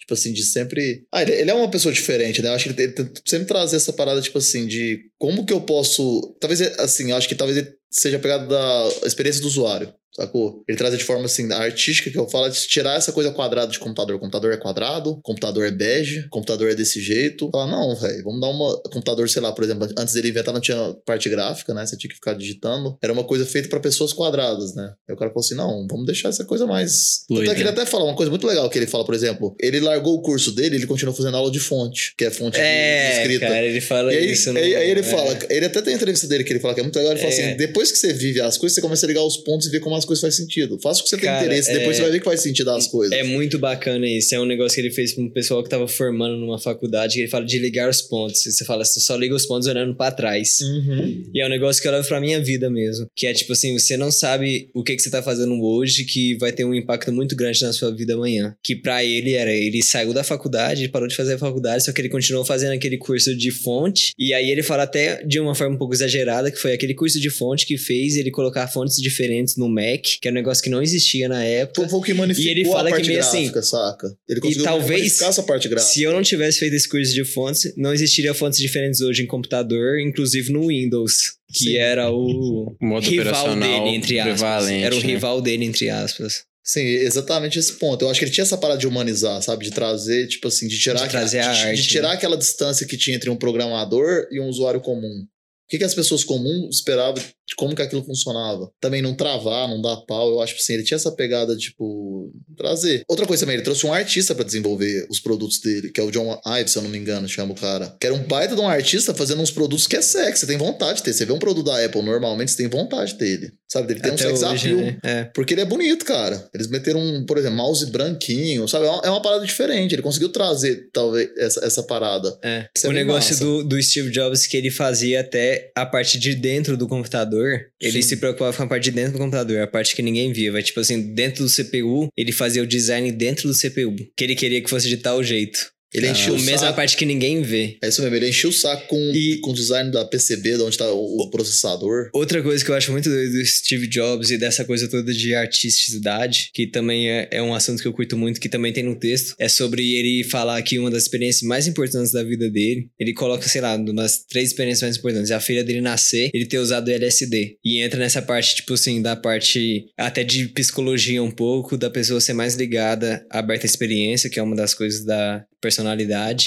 Tipo 0.00 0.14
assim, 0.14 0.32
de 0.32 0.42
sempre. 0.42 1.04
Ah, 1.12 1.22
ele, 1.22 1.32
ele 1.32 1.50
é 1.50 1.54
uma 1.54 1.70
pessoa 1.70 1.92
diferente, 1.92 2.42
né? 2.42 2.48
Eu 2.48 2.54
acho 2.54 2.64
que 2.64 2.70
ele, 2.70 2.82
ele 2.82 2.92
tenta 2.92 3.20
sempre 3.24 3.46
trazer 3.46 3.76
essa 3.76 3.92
parada, 3.92 4.20
tipo 4.20 4.38
assim, 4.38 4.66
de 4.66 4.98
como 5.18 5.46
que 5.46 5.52
eu 5.52 5.60
posso. 5.60 6.36
Talvez, 6.40 6.60
assim, 6.80 7.10
eu 7.10 7.16
acho 7.16 7.28
que 7.28 7.34
talvez 7.34 7.58
ele 7.58 7.72
seja 7.90 8.16
a 8.16 8.20
pegada 8.20 8.46
da 8.46 9.06
experiência 9.06 9.40
do 9.40 9.46
usuário. 9.46 9.92
Sacou? 10.14 10.62
Ele 10.68 10.76
traz 10.76 10.96
de 10.96 11.04
forma 11.04 11.24
assim, 11.26 11.50
artística 11.52 12.10
que 12.10 12.18
eu 12.18 12.28
falo, 12.28 12.46
é 12.46 12.50
de 12.50 12.60
tirar 12.66 12.96
essa 12.96 13.12
coisa 13.12 13.30
quadrada 13.30 13.70
de 13.70 13.78
computador. 13.78 14.18
computador 14.18 14.52
é 14.52 14.56
quadrado, 14.56 15.20
computador 15.22 15.64
é 15.66 15.70
bege, 15.70 16.26
computador 16.30 16.70
é 16.70 16.74
desse 16.74 17.00
jeito. 17.00 17.48
Falar, 17.52 17.70
não, 17.70 17.94
velho, 17.94 18.22
vamos 18.24 18.40
dar 18.40 18.48
uma. 18.48 18.80
Computador, 18.90 19.28
sei 19.28 19.40
lá, 19.40 19.52
por 19.52 19.62
exemplo, 19.64 19.88
antes 19.96 20.14
dele 20.14 20.28
inventar 20.30 20.52
não 20.52 20.60
tinha 20.60 20.94
parte 21.06 21.28
gráfica, 21.28 21.72
né? 21.72 21.86
Você 21.86 21.96
tinha 21.96 22.08
que 22.08 22.16
ficar 22.16 22.34
digitando. 22.34 22.98
Era 23.02 23.12
uma 23.12 23.24
coisa 23.24 23.46
feita 23.46 23.68
pra 23.68 23.78
pessoas 23.80 24.12
quadradas, 24.12 24.74
né? 24.74 24.92
Aí 25.08 25.14
o 25.14 25.18
cara 25.18 25.30
falou 25.30 25.44
assim: 25.44 25.54
não, 25.54 25.86
vamos 25.88 26.06
deixar 26.06 26.28
essa 26.28 26.44
coisa 26.44 26.66
mais. 26.66 27.20
Tanto 27.28 27.36
Fluida. 27.38 27.52
é 27.52 27.54
que 27.54 27.60
ele 27.62 27.68
até 27.70 27.86
fala 27.86 28.04
uma 28.04 28.16
coisa 28.16 28.30
muito 28.30 28.46
legal 28.46 28.68
que 28.68 28.78
ele 28.78 28.86
fala, 28.86 29.04
por 29.04 29.14
exemplo, 29.14 29.54
ele 29.60 29.80
largou 29.80 30.14
o 30.14 30.22
curso 30.22 30.52
dele, 30.52 30.76
ele 30.76 30.86
continuou 30.86 31.14
fazendo 31.16 31.36
aula 31.36 31.50
de 31.50 31.60
fonte, 31.60 32.14
que 32.18 32.24
é 32.24 32.30
fonte 32.30 32.54
de- 32.56 32.60
de 32.60 32.66
É, 32.66 33.16
escrita. 33.22 33.46
cara, 33.46 33.62
ele 33.64 33.80
fala 33.80 34.12
E 34.12 34.18
aí, 34.18 34.32
isso. 34.32 34.50
aí, 34.50 34.74
aí 34.74 34.90
ele 34.90 35.00
é. 35.00 35.02
fala, 35.04 35.38
ele 35.48 35.66
até 35.66 35.80
tem 35.82 35.92
a 35.94 35.96
entrevista 35.96 36.26
dele 36.26 36.42
que 36.44 36.52
ele 36.52 36.60
fala 36.60 36.74
que 36.74 36.80
é 36.80 36.82
muito 36.82 36.96
legal. 36.96 37.12
Ele 37.12 37.20
fala 37.20 37.32
É. 37.32 37.36
assim: 37.48 37.56
depois 37.56 37.92
que 37.92 37.98
você 37.98 38.12
vive 38.12 38.40
as 38.40 38.58
coisas, 38.58 38.74
você 38.74 38.80
começa 38.80 39.06
a 39.06 39.08
ligar 39.08 39.22
os 39.24 39.36
pontos 39.38 39.66
e 39.66 39.70
ver 39.70 39.80
como 39.80 39.99
as 40.00 40.04
coisas 40.04 40.20
fazem 40.20 40.44
sentido. 40.44 40.78
Faça 40.82 41.00
o 41.00 41.04
que 41.04 41.10
você 41.10 41.16
Cara, 41.18 41.38
tem 41.38 41.46
interesse, 41.46 41.72
depois 41.72 41.90
é- 41.90 41.94
você 41.96 42.02
vai 42.02 42.10
ver 42.10 42.18
que 42.18 42.24
faz 42.24 42.40
sentido 42.40 42.70
as 42.70 42.86
coisas. 42.86 43.16
É 43.16 43.22
muito 43.22 43.58
bacana 43.58 44.06
isso. 44.06 44.34
É 44.34 44.40
um 44.40 44.44
negócio 44.44 44.74
que 44.74 44.80
ele 44.80 44.90
fez 44.90 45.12
com 45.12 45.24
o 45.24 45.30
pessoal 45.30 45.62
que 45.62 45.68
tava 45.70 45.86
formando 45.86 46.36
numa 46.36 46.58
faculdade, 46.58 47.14
que 47.14 47.20
ele 47.20 47.28
fala 47.28 47.44
de 47.44 47.58
ligar 47.58 47.88
os 47.88 48.02
pontos. 48.02 48.44
E 48.46 48.52
você 48.52 48.64
fala, 48.64 48.84
você 48.84 49.00
só 49.00 49.16
liga 49.16 49.34
os 49.34 49.46
pontos 49.46 49.68
olhando 49.68 49.94
pra 49.94 50.10
trás. 50.10 50.58
Uhum. 50.60 51.24
E 51.34 51.40
é 51.40 51.46
um 51.46 51.48
negócio 51.48 51.80
que 51.80 51.86
eu 51.88 51.92
levo 51.92 52.06
pra 52.08 52.20
minha 52.20 52.40
vida 52.42 52.68
mesmo. 52.70 53.06
Que 53.14 53.26
é 53.26 53.32
tipo 53.32 53.52
assim, 53.52 53.78
você 53.78 53.96
não 53.96 54.10
sabe 54.10 54.68
o 54.74 54.82
que, 54.82 54.96
que 54.96 55.02
você 55.02 55.10
tá 55.10 55.22
fazendo 55.22 55.60
hoje 55.62 56.04
que 56.04 56.36
vai 56.36 56.52
ter 56.52 56.64
um 56.64 56.74
impacto 56.74 57.12
muito 57.12 57.36
grande 57.36 57.62
na 57.62 57.72
sua 57.72 57.94
vida 57.94 58.14
amanhã. 58.14 58.54
Que 58.62 58.74
pra 58.74 59.04
ele 59.04 59.34
era, 59.34 59.52
ele 59.52 59.82
saiu 59.82 60.12
da 60.12 60.24
faculdade, 60.24 60.88
parou 60.88 61.06
de 61.08 61.14
fazer 61.14 61.34
a 61.34 61.38
faculdade, 61.38 61.84
só 61.84 61.92
que 61.92 62.00
ele 62.00 62.08
continuou 62.08 62.44
fazendo 62.44 62.72
aquele 62.72 62.96
curso 62.98 63.34
de 63.36 63.50
fonte. 63.50 64.12
E 64.18 64.32
aí 64.32 64.50
ele 64.50 64.62
fala 64.62 64.84
até 64.84 65.22
de 65.24 65.38
uma 65.40 65.54
forma 65.54 65.74
um 65.74 65.78
pouco 65.78 65.94
exagerada, 65.94 66.50
que 66.50 66.58
foi 66.58 66.72
aquele 66.72 66.94
curso 66.94 67.20
de 67.20 67.30
fonte 67.30 67.66
que 67.66 67.76
fez 67.76 68.16
ele 68.16 68.30
colocar 68.30 68.66
fontes 68.68 68.96
diferentes 68.96 69.56
no 69.56 69.68
Mac, 69.90 70.02
que 70.20 70.28
é 70.28 70.30
um 70.30 70.34
negócio 70.34 70.62
que 70.62 70.70
não 70.70 70.82
existia 70.82 71.28
na 71.28 71.44
época. 71.44 71.88
Foi 71.88 71.98
o 71.98 72.02
que 72.02 72.12
E 72.12 72.48
ele 72.48 72.64
fala 72.64 72.90
a 72.90 73.00
que 73.00 73.06
meio 73.06 73.20
assim, 73.20 73.42
gráfica, 73.42 73.62
saca? 73.62 74.16
Ele 74.28 74.40
conseguiu 74.40 74.64
talvez, 74.64 75.00
manificar 75.00 75.28
essa 75.28 75.42
parte 75.42 75.68
gráfica. 75.68 75.92
Se 75.92 76.02
eu 76.02 76.12
não 76.12 76.22
tivesse 76.22 76.58
feito 76.58 76.74
esse 76.74 76.88
curso 76.88 77.12
de 77.12 77.24
fontes, 77.24 77.72
não 77.76 77.92
existiria 77.92 78.34
fontes 78.34 78.58
diferentes 78.58 79.00
hoje 79.00 79.22
em 79.22 79.26
computador, 79.26 80.00
inclusive 80.00 80.52
no 80.52 80.68
Windows, 80.68 81.34
que 81.52 81.64
Sim. 81.64 81.76
era 81.76 82.10
o 82.10 82.74
Modo 82.80 83.08
rival 83.08 83.26
operacional 83.26 83.84
dele, 83.84 83.96
entre 83.96 84.20
aspas. 84.20 84.68
Era 84.68 84.94
o 84.94 85.00
né? 85.00 85.06
rival 85.06 85.40
dele, 85.40 85.64
entre 85.64 85.90
aspas. 85.90 86.50
Sim, 86.62 86.82
exatamente 86.82 87.58
esse 87.58 87.72
ponto. 87.72 88.04
Eu 88.04 88.10
acho 88.10 88.20
que 88.20 88.26
ele 88.26 88.32
tinha 88.32 88.44
essa 88.44 88.56
parada 88.56 88.78
de 88.78 88.86
humanizar, 88.86 89.42
sabe? 89.42 89.64
De 89.64 89.70
trazer, 89.70 90.28
tipo 90.28 90.46
assim, 90.46 90.68
de 90.68 90.78
tirar, 90.78 91.02
De 91.02 91.10
trazer 91.10 91.40
a 91.40 91.52
de, 91.52 91.58
arte, 91.62 91.82
de 91.82 91.88
tirar 91.88 92.10
né? 92.10 92.14
aquela 92.14 92.36
distância 92.36 92.86
que 92.86 92.96
tinha 92.96 93.16
entre 93.16 93.30
um 93.30 93.36
programador 93.36 94.28
e 94.30 94.38
um 94.40 94.46
usuário 94.46 94.80
comum. 94.80 95.24
O 95.24 95.70
que, 95.70 95.78
que 95.78 95.84
as 95.84 95.94
pessoas 95.94 96.22
comuns 96.22 96.76
esperavam 96.76 97.22
de 97.50 97.56
como 97.56 97.74
que 97.74 97.82
aquilo 97.82 98.04
funcionava? 98.04 98.70
Também 98.80 99.02
não 99.02 99.12
travar, 99.12 99.68
não 99.68 99.82
dar 99.82 99.96
pau. 100.06 100.30
Eu 100.30 100.40
acho 100.40 100.54
que 100.54 100.60
assim, 100.62 100.74
ele 100.74 100.84
tinha 100.84 100.96
essa 100.96 101.10
pegada, 101.10 101.56
tipo, 101.56 102.32
trazer. 102.56 103.02
Outra 103.08 103.26
coisa 103.26 103.42
também, 103.42 103.56
ele 103.56 103.64
trouxe 103.64 103.84
um 103.84 103.92
artista 103.92 104.36
pra 104.36 104.44
desenvolver 104.44 105.06
os 105.10 105.18
produtos 105.18 105.58
dele, 105.58 105.90
que 105.90 106.00
é 106.00 106.04
o 106.04 106.12
John 106.12 106.40
Ives, 106.46 106.70
se 106.70 106.78
eu 106.78 106.82
não 106.82 106.90
me 106.90 106.96
engano, 106.96 107.28
chama 107.28 107.52
o 107.52 107.56
cara. 107.56 107.96
Que 108.00 108.06
era 108.06 108.14
um 108.14 108.22
baita 108.22 108.54
de 108.54 108.60
um 108.60 108.68
artista 108.68 109.12
fazendo 109.12 109.42
uns 109.42 109.50
produtos 109.50 109.88
que 109.88 109.96
é 109.96 110.02
sexy, 110.02 110.40
você 110.40 110.46
tem 110.46 110.56
vontade 110.56 110.98
de 110.98 111.02
ter. 111.02 111.12
Você 111.12 111.26
vê 111.26 111.32
um 111.32 111.38
produto 111.40 111.66
da 111.66 111.84
Apple, 111.84 112.02
normalmente 112.02 112.52
você 112.52 112.58
tem 112.58 112.68
vontade 112.68 113.14
dele. 113.14 113.52
Sabe? 113.68 113.92
Ele 113.92 114.00
tem 114.00 114.12
Até 114.12 114.32
um 114.32 114.36
sex 114.36 114.42
appeal. 114.42 114.76
né? 114.78 114.98
É. 115.04 115.24
Porque 115.32 115.54
ele 115.54 115.60
é 115.60 115.64
bonito, 115.64 116.04
cara. 116.04 116.48
Eles 116.52 116.68
meteram, 116.68 117.00
um, 117.00 117.24
por 117.24 117.38
exemplo, 117.38 117.56
mouse 117.56 117.86
branquinho, 117.86 118.66
sabe? 118.66 118.86
É 118.86 118.90
uma, 118.90 119.02
é 119.04 119.10
uma 119.10 119.22
parada 119.22 119.46
diferente. 119.46 119.94
Ele 119.94 120.02
conseguiu 120.02 120.28
trazer, 120.30 120.88
talvez, 120.92 121.28
essa, 121.38 121.64
essa 121.64 121.82
parada. 121.84 122.36
É. 122.42 122.66
Isso 122.76 122.86
é 122.86 122.90
o 122.90 122.92
negócio 122.92 123.30
massa. 123.30 123.44
do, 123.44 123.62
do 123.62 123.80
Steve 123.80 124.10
Jobs 124.10 124.46
que 124.48 124.56
ele 124.56 124.72
fazia 124.72 125.20
até 125.20 125.70
a 125.76 125.86
parte 125.86 126.18
de 126.18 126.34
dentro 126.34 126.76
do 126.76 126.88
computador, 126.88 127.39
ele 127.80 128.02
Sim. 128.02 128.08
se 128.08 128.16
preocupava 128.16 128.56
com 128.56 128.62
a 128.62 128.66
parte 128.66 128.84
de 128.84 128.90
dentro 128.92 129.12
do 129.12 129.18
computador, 129.18 129.60
a 129.60 129.66
parte 129.66 129.94
que 129.94 130.02
ninguém 130.02 130.32
via. 130.32 130.52
Vai, 130.52 130.62
tipo 130.62 130.80
assim, 130.80 131.14
dentro 131.14 131.44
do 131.44 131.50
CPU, 131.50 132.08
ele 132.16 132.32
fazia 132.32 132.62
o 132.62 132.66
design 132.66 133.10
dentro 133.12 133.48
do 133.48 133.54
CPU, 133.54 133.96
que 134.16 134.24
ele 134.24 134.34
queria 134.34 134.62
que 134.62 134.70
fosse 134.70 134.88
de 134.88 134.96
tal 134.96 135.22
jeito. 135.22 135.70
Ele 135.92 136.08
encheu 136.08 136.34
a 136.34 136.36
o 136.38 136.40
mesma 136.40 136.58
saco. 136.58 136.76
parte 136.76 136.96
que 136.96 137.04
ninguém 137.04 137.42
vê. 137.42 137.76
É 137.82 137.88
isso 137.88 138.00
mesmo, 138.02 138.16
ele 138.16 138.28
encheu 138.28 138.50
o 138.50 138.52
saco 138.52 138.86
com, 138.88 139.12
E- 139.14 139.38
com 139.40 139.50
o 139.50 139.54
design 139.54 139.90
da 139.90 140.04
PCB, 140.04 140.56
de 140.56 140.62
onde 140.62 140.78
tá 140.78 140.90
o, 140.92 141.22
o 141.22 141.30
processador. 141.30 142.08
Outra 142.12 142.42
coisa 142.42 142.64
que 142.64 142.70
eu 142.70 142.74
acho 142.74 142.92
muito 142.92 143.08
doido 143.08 143.32
do 143.32 143.44
Steve 143.46 143.86
Jobs 143.86 144.30
e 144.30 144.38
dessa 144.38 144.64
coisa 144.64 144.88
toda 144.88 145.12
de 145.12 145.34
artisticidade, 145.34 146.50
que 146.52 146.66
também 146.66 147.08
é, 147.10 147.28
é 147.30 147.42
um 147.42 147.54
assunto 147.54 147.80
que 147.82 147.88
eu 147.88 147.92
curto 147.92 148.16
muito, 148.16 148.40
que 148.40 148.48
também 148.48 148.72
tem 148.72 148.82
no 148.84 148.96
texto, 148.96 149.34
é 149.38 149.48
sobre 149.48 149.94
ele 149.94 150.24
falar 150.24 150.60
que 150.62 150.78
uma 150.78 150.90
das 150.90 151.02
experiências 151.04 151.42
mais 151.42 151.66
importantes 151.66 152.12
da 152.12 152.22
vida 152.22 152.48
dele, 152.50 152.88
ele 152.98 153.12
coloca, 153.12 153.48
sei 153.48 153.60
lá, 153.60 153.74
umas 153.76 154.24
três 154.28 154.48
experiências 154.50 154.82
mais 154.82 154.96
importantes. 154.96 155.30
É 155.30 155.34
a 155.34 155.40
filha 155.40 155.64
dele 155.64 155.80
nascer, 155.80 156.30
ele 156.32 156.46
ter 156.46 156.58
usado 156.58 156.88
o 156.88 156.90
LSD. 156.90 157.56
E 157.64 157.80
entra 157.80 157.98
nessa 157.98 158.22
parte, 158.22 158.56
tipo 158.56 158.74
assim, 158.74 159.00
da 159.02 159.16
parte 159.16 159.86
até 159.96 160.22
de 160.24 160.48
psicologia 160.48 161.22
um 161.22 161.30
pouco, 161.30 161.76
da 161.76 161.90
pessoa 161.90 162.20
ser 162.20 162.32
mais 162.32 162.54
ligada, 162.54 163.24
aberta 163.30 163.64
à 163.66 163.68
experiência, 163.68 164.30
que 164.30 164.38
é 164.38 164.42
uma 164.42 164.56
das 164.56 164.74
coisas 164.74 165.04
da 165.04 165.44
personalidade, 165.60 165.79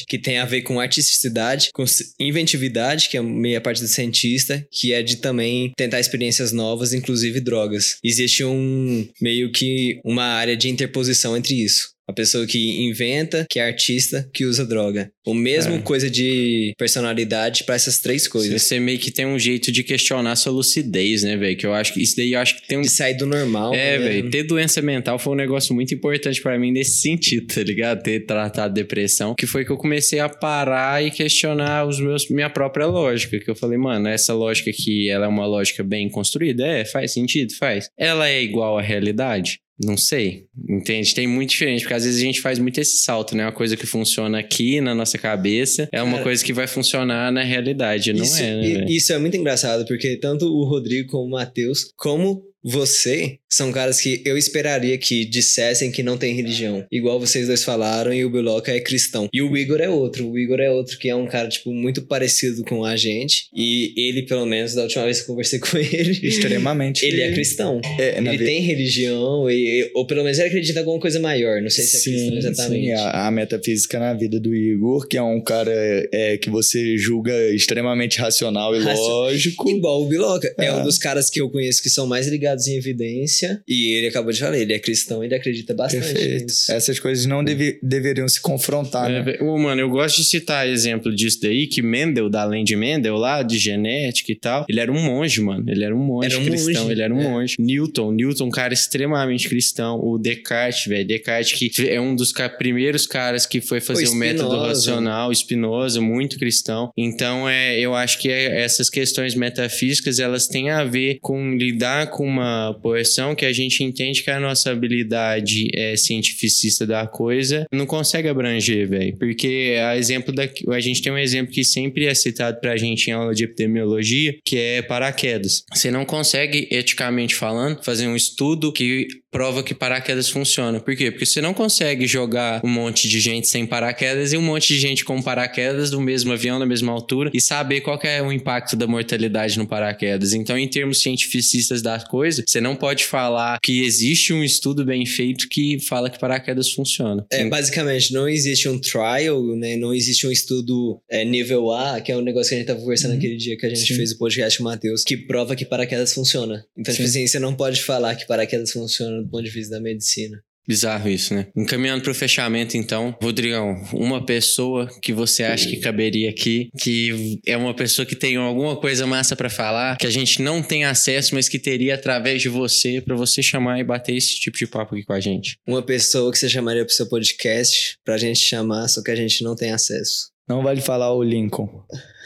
que 0.07 0.17
tem 0.17 0.37
a 0.37 0.45
ver 0.45 0.61
com 0.61 0.79
artisticidade, 0.79 1.69
com 1.73 1.85
inventividade, 2.19 3.09
que 3.09 3.17
é 3.17 3.21
meio 3.21 3.57
a 3.57 3.61
parte 3.61 3.81
do 3.81 3.87
cientista, 3.87 4.65
que 4.71 4.93
é 4.93 5.01
de 5.01 5.17
também 5.17 5.71
tentar 5.75 5.99
experiências 5.99 6.51
novas, 6.51 6.93
inclusive 6.93 7.39
drogas. 7.39 7.97
Existe 8.03 8.43
um 8.43 9.07
meio 9.21 9.51
que 9.51 9.99
uma 10.03 10.25
área 10.25 10.57
de 10.57 10.69
interposição 10.69 11.35
entre 11.35 11.55
isso. 11.55 11.92
A 12.07 12.13
pessoa 12.13 12.45
que 12.45 12.83
inventa, 12.85 13.45
que 13.49 13.59
é 13.59 13.65
artista, 13.65 14.29
que 14.33 14.45
usa 14.45 14.65
droga. 14.65 15.09
O 15.25 15.33
mesmo 15.33 15.75
É. 15.75 15.79
coisa 15.79 16.09
de 16.09 16.73
personalidade 16.77 17.63
para 17.63 17.75
essas 17.75 17.99
três 17.99 18.27
coisas. 18.27 18.61
Você 18.61 18.79
meio 18.79 18.99
que 18.99 19.09
tem 19.09 19.25
um 19.25 19.39
jeito 19.39 19.71
de 19.71 19.83
questionar 19.83 20.35
sua 20.35 20.51
lucidez, 20.51 21.23
né, 21.23 21.37
velho? 21.37 21.55
Que 21.55 21.65
eu 21.65 21.73
acho 21.73 21.93
que 21.93 22.01
isso 22.01 22.17
daí 22.17 22.33
eu 22.33 22.39
acho 22.39 22.59
que 22.59 22.67
tem 22.67 22.77
um. 22.77 22.81
De 22.81 22.89
sair 22.89 23.15
do 23.15 23.25
normal. 23.25 23.73
É, 23.73 23.97
né? 23.97 24.05
velho, 24.05 24.29
ter 24.29 24.43
doença 24.43 24.81
mental 24.81 25.17
foi 25.17 25.33
um 25.33 25.37
negócio 25.37 25.73
muito 25.73 25.93
importante 25.93 26.41
pra 26.41 26.59
mim 26.59 26.71
nesse 26.71 26.99
sentido, 27.01 27.47
tá 27.47 27.63
ligado? 27.63 28.03
Ter 28.03 28.25
tratado 28.25 28.73
depressão, 28.73 29.33
que 29.33 29.45
foi 29.47 29.63
que 29.63 29.71
eu 29.71 29.77
comecei 29.77 30.19
a 30.19 30.27
parar 30.27 31.03
e 31.03 31.09
questionar 31.11 31.87
os 31.87 31.99
meus 31.99 32.27
minha 32.29 32.49
própria 32.49 32.85
lógica, 32.85 33.39
que 33.39 33.49
eu 33.49 33.55
falei, 33.55 33.77
mano, 33.77 34.07
essa 34.07 34.33
lógica 34.33 34.69
aqui, 34.69 35.09
ela 35.09 35.25
é 35.25 35.27
uma 35.29 35.45
lógica 35.45 35.83
bem 35.83 36.09
construída, 36.09 36.65
é, 36.65 36.83
faz 36.83 37.13
sentido, 37.13 37.53
faz. 37.55 37.87
Ela 37.97 38.27
é 38.29 38.41
igual 38.41 38.77
à 38.77 38.81
realidade? 38.81 39.59
Não 39.81 39.97
sei, 39.97 40.45
entende? 40.69 41.15
Tem 41.15 41.25
muito 41.25 41.49
diferente, 41.49 41.81
porque 41.81 41.95
às 41.95 42.05
vezes 42.05 42.21
a 42.21 42.25
gente 42.25 42.41
faz 42.41 42.59
muito 42.59 42.79
esse 42.79 42.97
salto, 43.03 43.35
né? 43.35 43.43
Uma 43.43 43.51
coisa 43.51 43.75
que 43.75 43.87
funciona 43.87 44.39
aqui 44.39 44.79
na 44.79 44.93
nossa 44.93 45.17
cabeça 45.17 45.89
é 45.91 46.01
uma 46.01 46.13
Cara, 46.13 46.23
coisa 46.23 46.45
que 46.45 46.53
vai 46.53 46.67
funcionar 46.67 47.31
na 47.31 47.43
realidade, 47.43 48.13
não 48.13 48.23
isso, 48.23 48.41
é, 48.41 48.55
né? 48.55 48.85
isso 48.87 49.11
é 49.11 49.17
muito 49.17 49.35
engraçado, 49.35 49.85
porque 49.85 50.17
tanto 50.17 50.45
o 50.45 50.63
Rodrigo 50.63 51.09
como 51.09 51.25
o 51.25 51.31
Matheus, 51.31 51.91
como 51.97 52.43
você, 52.63 53.37
são 53.49 53.71
caras 53.71 53.99
que 53.99 54.21
eu 54.25 54.37
esperaria 54.37 54.97
que 54.97 55.25
dissessem 55.25 55.91
que 55.91 56.01
não 56.01 56.17
tem 56.17 56.33
religião. 56.35 56.85
Igual 56.91 57.19
vocês 57.19 57.47
dois 57.47 57.63
falaram, 57.63 58.13
e 58.13 58.23
o 58.23 58.29
Biloca 58.29 58.71
é 58.71 58.79
cristão. 58.79 59.27
E 59.33 59.41
o 59.41 59.55
Igor 59.57 59.81
é 59.81 59.89
outro. 59.89 60.29
O 60.29 60.39
Igor 60.39 60.59
é 60.59 60.69
outro 60.71 60.97
que 60.97 61.09
é 61.09 61.15
um 61.15 61.27
cara, 61.27 61.49
tipo, 61.49 61.73
muito 61.73 62.03
parecido 62.03 62.63
com 62.63 62.83
a 62.85 62.95
gente. 62.95 63.47
E 63.55 63.93
ele, 63.97 64.23
pelo 64.23 64.45
menos, 64.45 64.73
da 64.73 64.83
última 64.83 65.05
vez 65.05 65.17
que 65.17 65.23
eu 65.23 65.27
conversei 65.27 65.59
com 65.59 65.77
ele, 65.77 66.19
Extremamente. 66.25 67.03
ele 67.05 67.21
é 67.21 67.31
cristão. 67.33 67.81
É, 67.99 68.17
Ele 68.17 68.37
tem 68.39 68.61
religião, 68.61 69.49
e, 69.49 69.91
ou 69.93 70.05
pelo 70.07 70.23
menos 70.23 70.39
ele 70.39 70.47
acredita 70.47 70.79
em 70.79 70.81
alguma 70.81 70.99
coisa 70.99 71.19
maior. 71.19 71.61
Não 71.61 71.69
sei 71.69 71.83
se 71.83 71.97
é 71.97 71.99
sim, 71.99 72.11
cristão 72.31 72.37
exatamente. 72.51 72.85
sim, 72.85 72.91
a, 72.91 73.27
a 73.27 73.31
metafísica 73.31 73.99
na 73.99 74.13
vida 74.13 74.39
do 74.39 74.55
Igor, 74.55 75.07
que 75.07 75.17
é 75.17 75.21
um 75.21 75.41
cara 75.41 75.73
é, 76.11 76.37
que 76.37 76.49
você 76.49 76.97
julga 76.97 77.33
extremamente 77.53 78.19
racional 78.19 78.75
e 78.75 78.79
Raci- 78.79 79.01
lógico. 79.01 79.69
Igual 79.69 80.03
o 80.03 80.07
Biloca. 80.07 80.53
É. 80.57 80.65
É. 80.65 80.73
um 80.73 80.83
dos 80.83 80.97
caras 80.97 81.29
que 81.29 81.39
eu 81.41 81.49
conheço 81.49 81.81
que 81.81 81.89
são 81.89 82.07
mais 82.07 82.27
ligados 82.27 82.52
em 82.67 82.75
evidência. 82.75 83.61
E 83.67 83.93
ele 83.95 84.07
acabou 84.07 84.31
de 84.31 84.39
falar, 84.39 84.57
ele 84.57 84.73
é 84.73 84.79
cristão, 84.79 85.23
ele 85.23 85.35
acredita 85.35 85.73
bastante 85.73 86.05
Perfeito. 86.13 86.43
nisso. 86.45 86.71
Essas 86.71 86.99
coisas 86.99 87.25
não 87.25 87.43
deve- 87.43 87.79
deveriam 87.81 88.27
se 88.27 88.39
confrontar, 88.41 89.09
É, 89.11 89.23
né? 89.23 89.37
ô, 89.41 89.57
mano, 89.57 89.81
eu 89.81 89.89
gosto 89.89 90.17
de 90.17 90.23
citar 90.27 90.67
exemplo 90.67 91.13
disso 91.13 91.39
daí, 91.41 91.67
que 91.67 91.81
Mendel, 91.81 92.29
da 92.29 92.43
além 92.43 92.63
de 92.63 92.75
Mendel, 92.75 93.15
lá, 93.15 93.41
de 93.43 93.57
genética 93.57 94.31
e 94.31 94.35
tal, 94.35 94.65
ele 94.69 94.79
era 94.79 94.91
um 94.91 95.01
monge, 95.01 95.41
mano. 95.41 95.63
Ele 95.67 95.83
era 95.83 95.95
um 95.95 95.99
monge 96.03 96.27
Era 96.33 96.39
um 96.39 96.45
cristão, 96.45 96.81
monge, 96.83 96.91
ele 96.93 97.01
era 97.01 97.13
um 97.13 97.19
é. 97.21 97.23
monge. 97.23 97.55
Newton, 97.59 98.11
Newton, 98.11 98.45
um 98.45 98.49
cara 98.51 98.73
extremamente 98.73 99.47
cristão. 99.49 99.99
O 100.01 100.17
Descartes, 100.17 100.85
velho. 100.87 101.05
Descartes, 101.07 101.53
que 101.53 101.71
é 101.89 101.99
um 101.99 102.15
dos 102.15 102.31
ca- 102.31 102.49
primeiros 102.49 103.05
caras 103.07 103.45
que 103.45 103.61
foi 103.61 103.79
fazer 103.81 104.07
o, 104.07 104.15
método 104.15 104.49
Spinoza. 104.49 104.67
racional, 104.67 105.33
Spinoza, 105.33 106.01
muito 106.01 106.37
cristão. 106.37 106.91
Então, 106.97 107.47
é, 107.49 107.79
eu 107.79 107.93
acho 107.95 108.19
que 108.19 108.29
é- 108.29 108.61
essas 108.63 108.89
questões 108.89 109.35
metafísicas, 109.35 110.19
elas 110.19 110.47
têm 110.47 110.69
a 110.69 110.83
ver 110.83 111.17
com 111.21 111.55
lidar 111.55 112.07
com 112.09 112.25
uma 112.25 112.42
poeção 112.81 113.35
que 113.35 113.45
a 113.45 113.53
gente 113.53 113.83
entende 113.83 114.23
que 114.23 114.31
a 114.31 114.39
nossa 114.39 114.71
habilidade 114.71 115.67
é, 115.73 115.95
cientificista 115.95 116.85
da 116.85 117.07
coisa 117.07 117.65
não 117.71 117.85
consegue 117.85 118.27
abranger, 118.27 118.87
velho. 118.89 119.17
Porque 119.17 119.75
a 119.83 119.97
exemplo 119.97 120.33
da, 120.33 120.43
a 120.69 120.79
gente 120.79 121.01
tem 121.01 121.11
um 121.11 121.17
exemplo 121.17 121.53
que 121.53 121.63
sempre 121.63 122.05
é 122.05 122.13
citado 122.13 122.59
pra 122.59 122.77
gente 122.77 123.07
em 123.07 123.13
aula 123.13 123.33
de 123.33 123.43
epidemiologia, 123.43 124.35
que 124.45 124.57
é 124.57 124.81
paraquedas. 124.81 125.63
Você 125.73 125.91
não 125.91 126.05
consegue, 126.05 126.67
eticamente 126.71 127.35
falando, 127.35 127.83
fazer 127.83 128.07
um 128.07 128.15
estudo 128.15 128.71
que 128.71 129.07
prova 129.33 129.63
que 129.63 129.73
paraquedas 129.73 130.29
funciona. 130.29 130.79
Por 130.79 130.95
quê? 130.95 131.09
Porque 131.09 131.25
você 131.25 131.41
não 131.41 131.53
consegue 131.53 132.05
jogar 132.05 132.61
um 132.63 132.69
monte 132.69 133.09
de 133.09 133.19
gente 133.19 133.47
sem 133.47 133.65
paraquedas 133.65 134.31
e 134.31 134.37
um 134.37 134.41
monte 134.41 134.67
de 134.67 134.79
gente 134.79 135.03
com 135.03 135.21
paraquedas 135.21 135.89
do 135.89 135.99
mesmo 135.99 136.31
avião, 136.31 136.59
na 136.59 136.65
mesma 136.65 136.91
altura, 136.91 137.31
e 137.33 137.41
saber 137.41 137.81
qual 137.81 137.99
é 138.03 138.21
o 138.21 138.31
impacto 138.31 138.75
da 138.75 138.85
mortalidade 138.85 139.57
no 139.57 139.67
paraquedas. 139.67 140.33
Então, 140.33 140.57
em 140.57 140.67
termos 140.67 141.01
cientificistas 141.01 141.81
da 141.81 141.99
coisa, 141.99 142.32
você 142.35 142.61
não 142.61 142.75
pode 142.75 143.05
falar 143.05 143.59
que 143.61 143.83
existe 143.83 144.33
um 144.33 144.43
estudo 144.43 144.85
bem 144.85 145.05
feito 145.05 145.47
que 145.49 145.79
fala 145.79 146.09
que 146.09 146.19
paraquedas 146.19 146.71
funciona. 146.71 147.25
É, 147.31 147.45
basicamente, 147.45 148.13
não 148.13 148.27
existe 148.27 148.67
um 148.67 148.79
trial, 148.79 149.43
né? 149.55 149.75
Não 149.75 149.93
existe 149.93 150.25
um 150.25 150.31
estudo 150.31 151.01
é, 151.09 151.23
nível 151.25 151.71
A, 151.71 152.01
que 152.01 152.11
é 152.11 152.17
um 152.17 152.21
negócio 152.21 152.49
que 152.49 152.55
a 152.55 152.57
gente 152.59 152.67
tava 152.67 152.79
conversando 152.79 153.15
aquele 153.15 153.37
dia 153.37 153.57
que 153.57 153.65
a 153.65 153.69
gente 153.69 153.85
Sim. 153.85 153.95
fez 153.95 154.11
o 154.11 154.17
podcast 154.17 154.57
com 154.57 154.63
o 154.63 154.67
Matheus, 154.67 155.03
que 155.03 155.17
prova 155.17 155.55
que 155.55 155.65
paraquedas 155.65 156.13
funciona. 156.13 156.65
Então, 156.77 156.93
tipo 156.93 157.07
Sim. 157.07 157.19
assim, 157.19 157.27
você 157.27 157.39
não 157.39 157.55
pode 157.55 157.81
falar 157.81 158.15
que 158.15 158.27
paraquedas 158.27 158.71
funciona 158.71 159.21
do 159.21 159.29
ponto 159.29 159.43
de 159.43 159.49
vista 159.49 159.75
da 159.75 159.81
medicina. 159.81 160.41
Bizarro 160.67 161.09
isso, 161.09 161.33
né? 161.33 161.47
Encaminhando 161.55 162.03
pro 162.03 162.15
fechamento, 162.15 162.77
então, 162.77 163.15
Rodrigão, 163.21 163.83
uma 163.93 164.25
pessoa 164.25 164.89
que 165.01 165.11
você 165.11 165.43
acha 165.43 165.67
que 165.67 165.77
caberia 165.77 166.29
aqui, 166.29 166.69
que 166.79 167.39
é 167.45 167.57
uma 167.57 167.73
pessoa 167.73 168.05
que 168.05 168.15
tem 168.15 168.37
alguma 168.37 168.77
coisa 168.77 169.05
massa 169.05 169.35
pra 169.35 169.49
falar, 169.49 169.97
que 169.97 170.07
a 170.07 170.11
gente 170.11 170.41
não 170.41 170.63
tem 170.63 170.85
acesso, 170.85 171.35
mas 171.35 171.49
que 171.49 171.59
teria 171.59 171.95
através 171.95 172.41
de 172.41 172.49
você, 172.49 173.01
pra 173.01 173.15
você 173.15 173.43
chamar 173.43 173.79
e 173.79 173.83
bater 173.83 174.15
esse 174.15 174.39
tipo 174.39 174.57
de 174.57 174.65
papo 174.65 174.95
aqui 174.95 175.03
com 175.03 175.13
a 175.13 175.19
gente. 175.19 175.57
Uma 175.67 175.81
pessoa 175.81 176.31
que 176.31 176.37
você 176.37 176.47
chamaria 176.47 176.85
pro 176.85 176.93
seu 176.93 177.07
podcast 177.07 177.97
pra 178.05 178.17
gente 178.17 178.39
chamar, 178.39 178.87
só 178.87 179.01
que 179.03 179.11
a 179.11 179.15
gente 179.15 179.43
não 179.43 179.55
tem 179.55 179.71
acesso. 179.71 180.31
Não 180.47 180.61
vale 180.61 180.81
falar 180.81 181.13
o 181.13 181.23
Lincoln. 181.23 181.69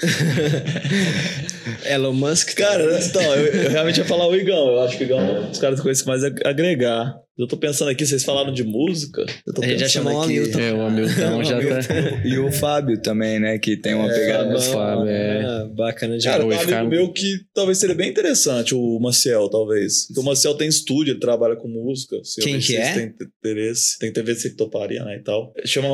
Elon 1.85 2.14
Musk? 2.14 2.55
Cara, 2.55 2.99
então, 2.99 3.22
eu, 3.22 3.45
eu 3.45 3.69
realmente 3.69 3.97
ia 3.97 4.05
falar 4.05 4.27
o 4.27 4.35
Igão. 4.35 4.69
Eu 4.69 4.81
acho 4.81 4.97
que 4.97 5.03
o 5.03 5.05
Igão 5.05 5.19
é 5.19 5.39
um 5.39 5.49
dos 5.49 5.59
caras 5.59 5.80
que 5.80 5.84
coisa 5.84 6.01
que 6.01 6.07
mais 6.07 6.23
a 6.23 6.31
agregar. 6.45 7.15
Eu 7.38 7.47
tô 7.47 7.55
pensando 7.55 7.89
aqui, 7.89 8.03
vocês 8.05 8.23
falaram 8.23 8.51
de 8.51 8.64
música. 8.64 9.23
Eu 9.45 9.53
tô 9.53 9.61
A 9.61 9.68
gente 9.68 9.80
já 9.80 9.85
pensando 9.85 10.03
chamou 10.05 10.19
o 10.19 10.23
Hamilton. 10.23 10.59
É, 10.59 10.73
o 10.73 10.81
Hamilton 10.81 11.43
já 11.45 11.59
tá. 11.59 11.93
E 12.26 12.38
o 12.39 12.51
Fábio 12.51 12.99
também, 12.99 13.39
né? 13.39 13.59
Que 13.59 13.77
tem 13.77 13.93
uma 13.93 14.07
pegada. 14.09 14.59
Fábio, 14.59 14.73
Fábio, 14.73 15.07
é. 15.07 15.41
Ah, 15.45 15.69
bacana 15.72 16.18
de 16.18 16.23
Cara, 16.26 16.39
tem 16.39 16.49
um 16.57 16.59
amigo 16.59 16.89
meu 16.89 17.14
que 17.14 17.38
talvez 17.53 17.77
seria 17.77 17.93
bem 17.95 18.09
interessante, 18.09 18.73
o 18.73 18.99
Maciel, 18.99 19.47
talvez. 19.49 20.07
Porque 20.07 20.19
o 20.19 20.23
Maciel 20.23 20.55
tem 20.55 20.68
estúdio, 20.68 21.11
ele 21.14 21.19
trabalha 21.19 21.55
com 21.55 21.68
música. 21.68 22.18
Se 22.23 22.41
eu 22.41 22.45
Quem 22.45 22.59
que 22.59 22.76
é? 22.76 22.93
têm 22.93 23.14
interesse, 23.39 23.99
tem 23.99 24.11
que 24.11 24.22
ver 24.23 24.35
se 24.35 24.55
toparia, 24.55 25.03
né, 25.03 25.18
e 25.18 25.23
tal. 25.23 25.53
Chama 25.64 25.88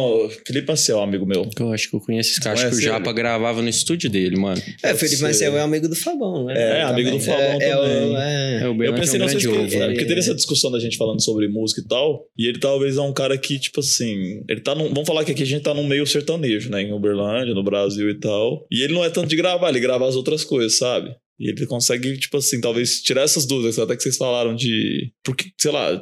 Felipe 0.47 0.69
Maciel, 0.69 1.01
amigo 1.01 1.25
meu. 1.25 1.49
Eu 1.59 1.73
acho 1.73 1.89
que 1.89 1.95
eu 1.95 1.99
conheço 1.99 2.31
esse 2.31 2.39
cara. 2.39 2.53
Acho 2.57 2.69
que 2.69 2.75
o 2.75 2.81
Japa 2.81 3.09
ele? 3.09 3.15
gravava 3.17 3.61
no 3.61 3.67
estúdio 3.67 4.09
dele, 4.09 4.37
mano. 4.37 4.61
É, 4.81 4.93
o 4.93 4.97
Felipe 4.97 5.17
ser. 5.17 5.23
Marcel 5.23 5.57
é 5.57 5.61
amigo 5.61 5.89
do 5.89 5.95
Fabão, 5.95 6.45
né? 6.45 6.53
É, 6.79 6.81
amigo 6.83 7.11
do 7.11 7.19
Fabão 7.19 7.41
é, 7.43 7.55
é, 7.57 7.69
também. 7.75 8.11
o- 8.13 8.17
é. 8.17 8.59
É, 8.61 8.63
o 8.63 8.67
Eu 8.67 8.75
Berlândia 8.75 9.01
pensei, 9.01 9.19
é 9.19 9.23
um 9.23 9.25
não 9.25 9.29
sei 9.29 9.39
se 9.41 9.47
grande 9.47 9.67
que, 9.69 9.75
ovo. 9.75 9.83
é, 9.83 9.87
porque 9.89 10.05
teve 10.05 10.19
essa 10.21 10.33
discussão 10.35 10.71
da 10.71 10.79
gente 10.79 10.95
falando 10.97 11.21
sobre 11.21 11.32
música 11.47 11.81
e 11.81 11.87
tal, 11.87 12.25
e 12.37 12.47
ele 12.47 12.59
talvez 12.59 12.97
é 12.97 13.01
um 13.01 13.13
cara 13.13 13.37
que, 13.37 13.59
tipo 13.59 13.79
assim, 13.79 14.43
ele 14.49 14.61
tá 14.61 14.75
num, 14.75 14.89
vamos 14.89 15.07
falar 15.07 15.23
que 15.23 15.31
aqui 15.31 15.43
a 15.43 15.45
gente 15.45 15.63
tá 15.63 15.73
num 15.73 15.87
meio 15.87 16.05
sertanejo, 16.05 16.69
né, 16.69 16.81
em 16.81 16.93
Uberlândia, 16.93 17.53
no 17.53 17.63
Brasil 17.63 18.09
e 18.09 18.19
tal, 18.19 18.65
e 18.71 18.81
ele 18.81 18.93
não 18.93 19.03
é 19.03 19.09
tanto 19.09 19.27
de 19.27 19.35
gravar, 19.35 19.69
ele 19.69 19.79
grava 19.79 20.07
as 20.07 20.15
outras 20.15 20.43
coisas, 20.43 20.77
sabe? 20.77 21.15
E 21.39 21.49
ele 21.49 21.65
consegue, 21.65 22.17
tipo 22.17 22.37
assim, 22.37 22.61
talvez 22.61 23.01
tirar 23.01 23.23
essas 23.23 23.45
dúvidas, 23.45 23.79
até 23.79 23.95
que 23.95 24.03
vocês 24.03 24.17
falaram 24.17 24.55
de, 24.55 25.11
porque, 25.23 25.45
sei 25.59 25.71
lá, 25.71 26.01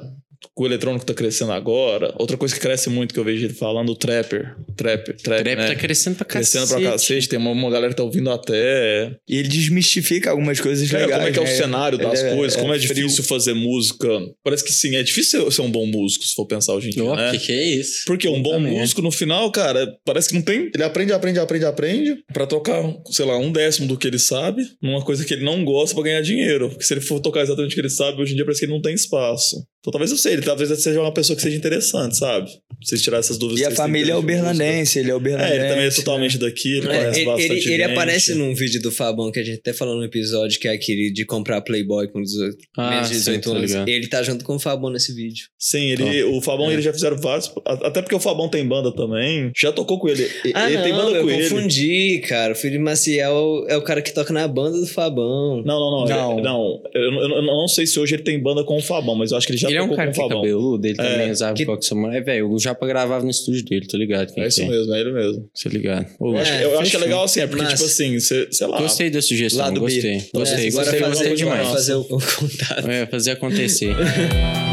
o 0.57 0.65
eletrônico 0.65 1.05
tá 1.05 1.13
crescendo 1.13 1.51
agora, 1.51 2.13
outra 2.19 2.37
coisa 2.37 2.53
que 2.53 2.59
cresce 2.61 2.89
muito 2.89 3.13
que 3.13 3.19
eu 3.19 3.23
vejo 3.23 3.45
ele 3.45 3.53
falando, 3.53 3.89
o 3.91 3.95
trapper, 3.95 4.55
trapper, 4.75 5.15
O 5.15 5.23
trap, 5.23 5.43
trap 5.43 5.57
né? 5.57 5.67
tá 5.67 5.75
crescendo 5.75 6.15
pra 6.17 6.25
cacete. 6.25 6.51
Crescendo 6.65 6.81
pra 6.81 6.91
cacete, 6.91 7.29
tem 7.29 7.39
uma, 7.39 7.51
uma 7.51 7.69
galera 7.69 7.89
que 7.93 7.97
tá 7.97 8.03
ouvindo 8.03 8.29
até. 8.29 9.15
E 9.27 9.37
ele 9.37 9.47
desmistifica 9.47 10.29
algumas 10.31 10.59
coisas 10.59 10.91
É, 10.93 10.97
legais. 10.97 11.11
como 11.13 11.27
é 11.27 11.31
que 11.31 11.39
é 11.39 11.41
o 11.41 11.45
né? 11.45 11.51
cenário 11.51 11.95
Ele 11.97 12.03
das 12.05 12.21
coisas, 12.21 12.59
como 12.59 12.73
é, 12.73 12.77
difícil 12.77 13.23
fazer 13.23 13.53
música. 13.53 14.07
Parece 14.43 14.63
que 14.63 14.71
sim, 14.71 14.95
é 14.95 15.03
difícil 15.03 15.49
ser- 15.51 15.61
um 15.61 15.71
bom 15.71 15.85
músico, 15.85 16.25
se 16.25 16.33
for 16.35 16.45
pensar 16.47 16.73
hoje 16.73 16.87
em 16.87 16.91
dia, 16.91 17.03
Ó, 17.03 17.15
né? 17.15 17.31
que 17.31 17.39
que 17.39 17.51
é 17.51 17.63
isso? 17.75 18.03
Porque 18.05 18.27
um 18.27 18.41
bom 18.41 18.51
Também. 18.53 18.79
músico, 18.79 19.01
no 19.01 19.11
final, 19.11 19.51
cara, 19.51 19.87
parece 20.05 20.29
que 20.29 20.35
não 20.35 20.41
tem 20.41 20.69
Ele 20.73 20.83
aprende, 20.83 21.13
aprende, 21.13 21.39
aprende, 21.39 21.65
aprende. 21.65 22.15
pra 22.33 22.45
tocar, 22.47 22.81
sei 23.11 23.25
lá, 23.25 23.37
um 23.37 23.51
décimo 23.51 23.87
do 23.87 23.97
que 23.97 24.07
ele 24.07 24.19
sabe, 24.19 24.63
numa 24.81 25.03
coisa 25.03 25.23
que 25.23 25.33
ele 25.33 25.43
não 25.45 25.63
gosta 25.63 25.93
pra 25.95 26.03
ganhar 26.03 26.21
dinheiro. 26.21 26.69
Porque 26.69 26.83
se 26.83 26.93
ele 26.93 27.01
for 27.01 27.19
tocar 27.19 27.41
exatamente 27.41 27.71
o 27.71 27.75
que 27.75 27.81
ele 27.81 27.89
sabe, 27.89 28.21
hoje 28.21 28.33
em 28.33 28.35
dia 28.35 28.43
parece 28.45 28.59
que 28.61 28.65
ele 28.65 28.73
não 28.73 28.81
tem 28.81 28.93
espaço. 28.93 29.63
Então 29.81 29.91
talvez 29.91 30.11
eu 30.11 30.17
sei, 30.17 30.33
ele 30.33 30.43
talvez 30.43 30.69
seja 30.81 31.01
uma 31.01 31.11
pessoa 31.11 31.35
que 31.35 31.41
seja 31.41 31.57
interessante, 31.57 32.15
sabe? 32.15 32.45
Pra 32.45 32.77
vocês 32.87 33.01
tirar 33.01 33.17
essas 33.17 33.37
dúvidas. 33.39 33.61
E 33.61 33.65
a 33.65 33.71
família 33.71 34.13
é 34.13 34.15
o 34.15 34.19
interesse 34.19 34.39
em 34.39 34.43
música. 34.43 34.53
berlandense, 34.63 34.99
ele 34.99 35.09
é 35.11 35.15
o 35.15 35.19
berlandense. 35.19 35.51
É, 35.53 35.55
ele 35.55 35.67
também 35.69 35.83
é 35.85 35.89
né? 35.89 35.95
totalmente 35.95 36.37
daqui, 36.37 36.77
ele 36.77 36.87
É, 36.87 36.89
conhece 36.99 37.19
ele, 37.19 37.25
bastante 37.25 37.51
ele, 37.67 37.73
ele 37.73 37.83
aparece 37.83 38.35
num 38.35 38.53
vídeo 38.53 38.79
do 38.81 38.91
Fabão 38.91 39.31
que 39.31 39.39
a 39.39 39.43
gente 39.43 39.57
até 39.57 39.73
falou 39.73 39.95
no 39.97 40.03
episódio, 40.03 40.59
que 40.59 40.67
é 40.67 40.71
aquele 40.71 41.11
de 41.11 41.25
comprar 41.25 41.61
Playboy 41.61 42.07
com 42.09 42.21
18, 42.21 42.57
Ah, 42.77 42.89
menos 42.91 43.07
de 43.09 43.13
sim, 43.15 43.19
18 43.21 43.43
tô 43.43 43.55
anos. 43.55 43.71
Ele 43.87 44.07
tá 44.07 44.21
junto 44.21 44.45
com 44.45 44.55
o 44.55 44.59
Fabão 44.59 44.91
nesse 44.91 45.15
vídeo. 45.15 45.45
Sim, 45.57 45.89
ele, 45.89 46.23
o 46.25 46.39
Fabão 46.41 46.69
É. 46.69 46.73
ele 46.73 46.81
já 46.83 46.93
fizeram 46.93 47.17
vários. 47.17 47.51
Até 47.65 48.03
porque 48.03 48.13
o 48.15 48.19
Fabão 48.19 48.49
tem 48.49 48.63
banda 48.67 48.91
também. 48.95 49.51
Já 49.59 49.71
tocou 49.71 49.97
com 49.99 50.07
ele. 50.09 50.29
Ah, 50.53 50.67
ele 50.67 50.77
não, 50.77 50.83
tem 50.83 50.93
banda 50.93 51.17
eu 51.17 51.23
com 51.23 51.29
ele. 51.31 51.49
confundi, 51.49 52.21
cara. 52.27 52.53
O 52.53 52.55
Felipe 52.55 52.83
Maciel 52.83 53.65
é 53.67 53.75
o 53.75 53.81
cara 53.81 54.01
que 54.03 54.13
toca 54.13 54.31
na 54.31 54.47
banda 54.47 54.79
do 54.79 54.85
Fabão. 54.85 55.63
Não, 55.65 55.79
não, 55.79 55.91
não. 55.91 56.05
Não. 56.05 56.35
Não. 56.35 56.43
não. 56.43 56.81
Eu, 56.93 57.01
eu- 57.01 57.35
eu 57.37 57.41
não 57.41 57.67
sei 57.67 57.87
se 57.87 57.99
hoje 57.99 58.13
ele 58.13 58.23
tem 58.23 58.39
banda 58.39 58.63
com 58.63 58.77
o 58.77 58.81
Fabão, 58.81 59.15
mas 59.15 59.31
eu 59.31 59.37
acho 59.37 59.47
que 59.47 59.53
ele 59.53 59.59
já 59.59 59.70
ele 59.71 59.79
é 59.79 59.83
um 59.83 59.95
cara 59.95 60.07
com 60.07 60.13
que 60.13 60.19
é 60.19 60.23
Fabão. 60.23 60.41
cabeludo, 60.41 60.87
ele 60.87 60.95
também 60.95 61.27
É, 61.27 61.31
usava 61.31 61.53
que- 61.55 61.65
que... 61.65 61.81
samurai. 61.85 62.21
Velho, 62.21 62.51
o 62.51 62.59
Japa 62.59 62.85
gravava 62.87 63.23
no 63.23 63.29
estúdio 63.31 63.63
dele, 63.65 63.87
tô 63.87 63.97
ligado? 63.97 64.33
Quem 64.33 64.43
É 64.43 64.47
isso 64.47 64.61
é? 64.61 64.65
mesmo, 64.67 64.93
é 64.93 64.99
ele 65.01 65.11
mesmo. 65.11 65.49
Tô 65.63 65.69
ligado. 65.69 66.05
Ô, 66.19 66.31
Eu 66.33 66.37
acho, 66.37 66.51
É, 66.51 66.63
eu 66.63 66.79
acho 66.79 66.91
que 66.91 66.97
é 66.97 66.99
legal 66.99 67.23
assim, 67.23 67.39
é 67.41 67.47
porque, 67.47 67.65
tipo 67.65 67.83
assim, 67.83 68.19
cê- 68.19 68.47
sei 68.51 68.67
lá. 68.67 68.77
Gostei 68.81 69.09
da 69.09 69.21
sugestão, 69.21 69.73
gostei. 69.73 70.23
Gostei, 70.33 70.67
É, 70.67 70.71
gostei, 70.71 70.99
gostei, 71.01 71.35
demais. 71.35 71.67
fazer 71.69 71.95
o 71.95 72.03
contato. 72.05 72.89
É, 72.89 73.05
fazer 73.07 73.31
acontecer. 73.31 73.95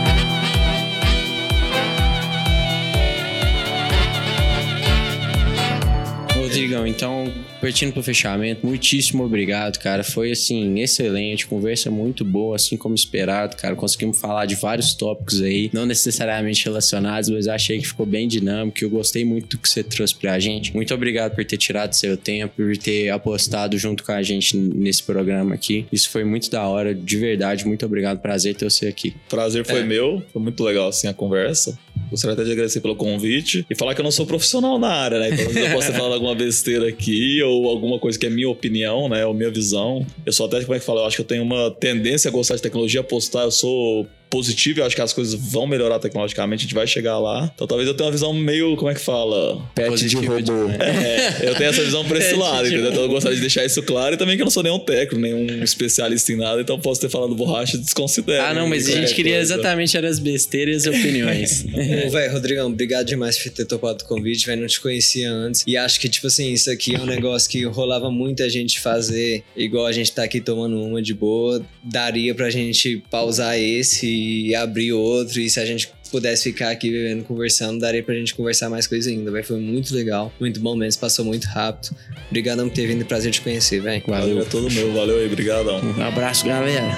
Rodrigão, 6.59 6.87
então, 6.87 7.33
partindo 7.61 7.93
pro 7.93 8.03
fechamento, 8.03 8.67
muitíssimo 8.67 9.25
obrigado, 9.25 9.79
cara. 9.79 10.03
Foi, 10.03 10.33
assim, 10.33 10.81
excelente, 10.81 11.47
conversa 11.47 11.91
muito 11.91 12.25
boa, 12.25 12.57
assim 12.57 12.77
como 12.77 12.95
esperado, 12.95 13.57
cara. 13.57 13.77
Conseguimos 13.77 14.21
falar 14.21 14.45
de 14.47 14.57
vários 14.57 14.95
tópicos 14.95 15.41
aí, 15.41 15.71
não 15.73 15.87
necessariamente 15.87 16.65
relacionados, 16.65 17.29
mas 17.31 17.47
achei 17.47 17.79
que 17.79 17.87
ficou 17.87 18.05
bem 18.05 18.27
dinâmico. 18.27 18.79
Eu 18.83 18.91
gostei 18.91 19.25
muito 19.25 19.57
do 19.57 19.59
que 19.59 19.69
você 19.69 19.85
trouxe 19.85 20.15
pra 20.15 20.39
gente. 20.41 20.75
Muito 20.75 20.93
obrigado 20.93 21.35
por 21.35 21.45
ter 21.45 21.57
tirado 21.57 21.93
seu 21.93 22.17
tempo, 22.17 22.55
por 22.57 22.77
ter 22.77 23.11
apostado 23.11 23.79
junto 23.79 24.03
com 24.03 24.13
a 24.13 24.23
gente 24.23 24.57
nesse 24.57 25.03
programa 25.03 25.55
aqui. 25.55 25.87
Isso 25.93 26.11
foi 26.11 26.25
muito 26.25 26.51
da 26.51 26.67
hora, 26.67 26.95
de 26.95 27.17
verdade. 27.17 27.67
Muito 27.67 27.87
obrigado, 27.87 28.19
prazer 28.19 28.57
ter 28.57 28.69
você 28.69 28.89
aqui. 28.89 29.15
Prazer 29.29 29.65
foi 29.65 29.81
É. 29.81 29.85
meu, 29.85 30.23
foi 30.33 30.43
muito 30.43 30.63
legal 30.65 30.89
assim 30.89 31.07
a 31.07 31.15
conversa. 31.15 31.79
Gostaria 32.11 32.35
até 32.35 32.45
de 32.45 32.53
agradecer 32.53 32.81
pelo 32.81 32.97
convite 32.97 33.67
e 33.69 33.75
falar 33.75 33.95
que 33.95 34.01
eu 34.01 34.05
não 34.05 34.11
sou 34.11 34.27
profissional 34.27 34.79
na 34.79 34.89
área, 34.89 35.19
né? 35.19 35.31
Então 35.31 35.63
eu 35.63 35.73
posso 35.73 35.87
ter 35.89 35.97
falado 35.97 36.15
alguma 36.15 36.35
besteira 36.35 36.89
aqui 36.89 37.43
ou 37.43 37.69
alguma 37.69 37.99
coisa 37.99 38.19
que 38.19 38.27
é 38.27 38.31
minha 38.31 38.49
opinião, 38.49 39.09
né? 39.09 39.25
Ou 39.27 39.35
minha 39.35 39.51
visão. 39.51 40.07
Eu 40.25 40.33
sou 40.33 40.47
até, 40.47 40.61
como 40.63 40.75
é 40.75 40.79
que 40.79 40.85
fala? 40.85 41.01
Eu 41.01 41.07
acho 41.07 41.17
que 41.17 41.23
eu 41.23 41.27
tenho 41.27 41.43
uma 41.43 41.71
tendência 41.71 42.29
a 42.29 42.33
gostar 42.33 42.57
de 42.57 42.63
tecnologia, 42.63 43.01
apostar. 43.01 43.45
Eu 43.45 43.51
sou 43.51 44.07
positivo, 44.31 44.81
eu 44.81 44.85
acho 44.87 44.95
que 44.95 45.03
as 45.03 45.13
coisas 45.13 45.35
vão 45.35 45.67
melhorar 45.67 45.99
tecnologicamente, 45.99 46.61
a 46.61 46.65
gente 46.65 46.75
vai 46.75 46.87
chegar 46.87 47.19
lá. 47.19 47.51
Então 47.55 47.67
talvez 47.67 47.89
eu 47.89 47.95
tenha 47.95 48.07
uma 48.07 48.13
visão 48.13 48.33
meio, 48.33 48.77
como 48.77 48.91
é 48.91 48.95
que 48.95 49.01
fala? 49.01 49.63
Pet 49.75 49.85
de 49.87 49.91
Positivo 49.91 50.23
robô. 50.23 50.41
demais. 50.41 50.81
É, 50.81 51.49
eu 51.49 51.55
tenho 51.55 51.71
essa 51.71 51.83
visão 51.85 52.05
pra 52.05 52.19
esse 52.19 52.35
lado, 52.37 52.67
entendeu? 52.69 52.91
Então 52.91 53.03
eu 53.03 53.09
gostaria 53.09 53.35
de 53.37 53.41
deixar 53.41 53.65
isso 53.65 53.83
claro 53.83 54.15
e 54.15 54.19
também 54.19 54.37
que 54.37 54.43
eu 54.43 54.45
não 54.47 54.51
sou 54.51 54.63
nenhum 54.63 54.79
técnico, 54.79 55.19
nenhum 55.21 55.63
especialista 55.63 56.33
em 56.33 56.37
nada, 56.37 56.61
então 56.61 56.79
posso 56.79 57.01
ter 57.01 57.09
falado 57.09 57.35
borracha 57.35 57.77
e 57.77 57.81
desconsidero. 57.81 58.43
Ah, 58.45 58.55
não, 58.55 58.69
mas 58.69 58.87
a 58.87 58.91
gente 58.91 59.01
qualquer 59.01 59.15
queria 59.15 59.37
coisa. 59.37 59.55
exatamente 59.55 59.97
era 59.97 60.09
as 60.09 60.19
besteiras 60.19 60.85
e 60.85 60.91
opiniões. 60.91 61.65
Ô, 62.07 62.11
Véi, 62.11 62.29
Rodrigão, 62.29 62.67
obrigado 62.69 63.07
demais 63.07 63.39
por 63.39 63.51
ter 63.53 63.65
topado 63.65 64.05
o 64.05 64.07
convite, 64.07 64.47
velho. 64.47 64.61
Não 64.61 64.69
te 64.69 64.81
conhecia 64.81 65.31
antes. 65.31 65.65
E 65.67 65.77
acho 65.77 66.01
que, 66.01 66.09
tipo 66.09 66.27
assim, 66.27 66.53
isso 66.53 66.71
aqui 66.71 66.95
é 66.95 67.01
um 67.01 67.07
negócio 67.07 67.49
que 67.51 67.65
rolava 67.65 68.11
muita 68.11 68.49
gente 68.49 68.81
fazer, 68.81 69.43
igual 69.57 69.87
a 69.87 69.93
gente 69.93 70.13
tá 70.13 70.23
aqui 70.25 70.41
tomando 70.41 70.81
uma 70.83 71.01
de 71.03 71.15
boa. 71.15 71.65
Daria 71.83 72.35
pra 72.35 72.51
gente 72.51 73.03
pausar 73.11 73.59
esse 73.59 74.18
e 74.19 74.55
abrir 74.55 74.93
outro. 74.93 75.41
E 75.41 75.49
se 75.49 75.61
a 75.61 75.67
gente 75.67 75.91
pudesse 76.11 76.45
ficar 76.45 76.71
aqui 76.71 76.91
bebendo, 76.91 77.25
conversando, 77.25 77.79
daria 77.79 78.03
pra 78.03 78.15
gente 78.15 78.35
conversar 78.35 78.69
mais 78.71 78.87
coisa 78.87 79.11
ainda, 79.11 79.31
velho. 79.31 79.45
Foi 79.45 79.59
muito 79.59 79.95
legal, 79.95 80.33
muito 80.41 80.61
bom 80.61 80.75
mesmo, 80.75 81.01
passou 81.01 81.25
muito 81.25 81.45
rápido. 81.47 81.95
Obrigadão 82.29 82.69
por 82.69 82.75
ter 82.75 82.87
vindo, 82.87 83.05
prazer 83.05 83.31
te 83.33 83.41
conhecer, 83.41 83.81
velho. 83.81 84.03
Valeu, 84.07 84.29
Valeu. 84.29 84.43
é 84.43 84.45
todo 84.45 84.71
meu, 84.71 84.93
valeu 84.93 85.19
aí, 85.19 85.27
obrigadão. 85.27 85.81
Um 85.81 86.03
abraço, 86.03 86.47
galera. 86.47 86.89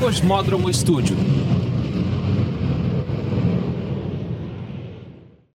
Cosmódromo 0.00 0.70
Estúdio. 0.70 1.16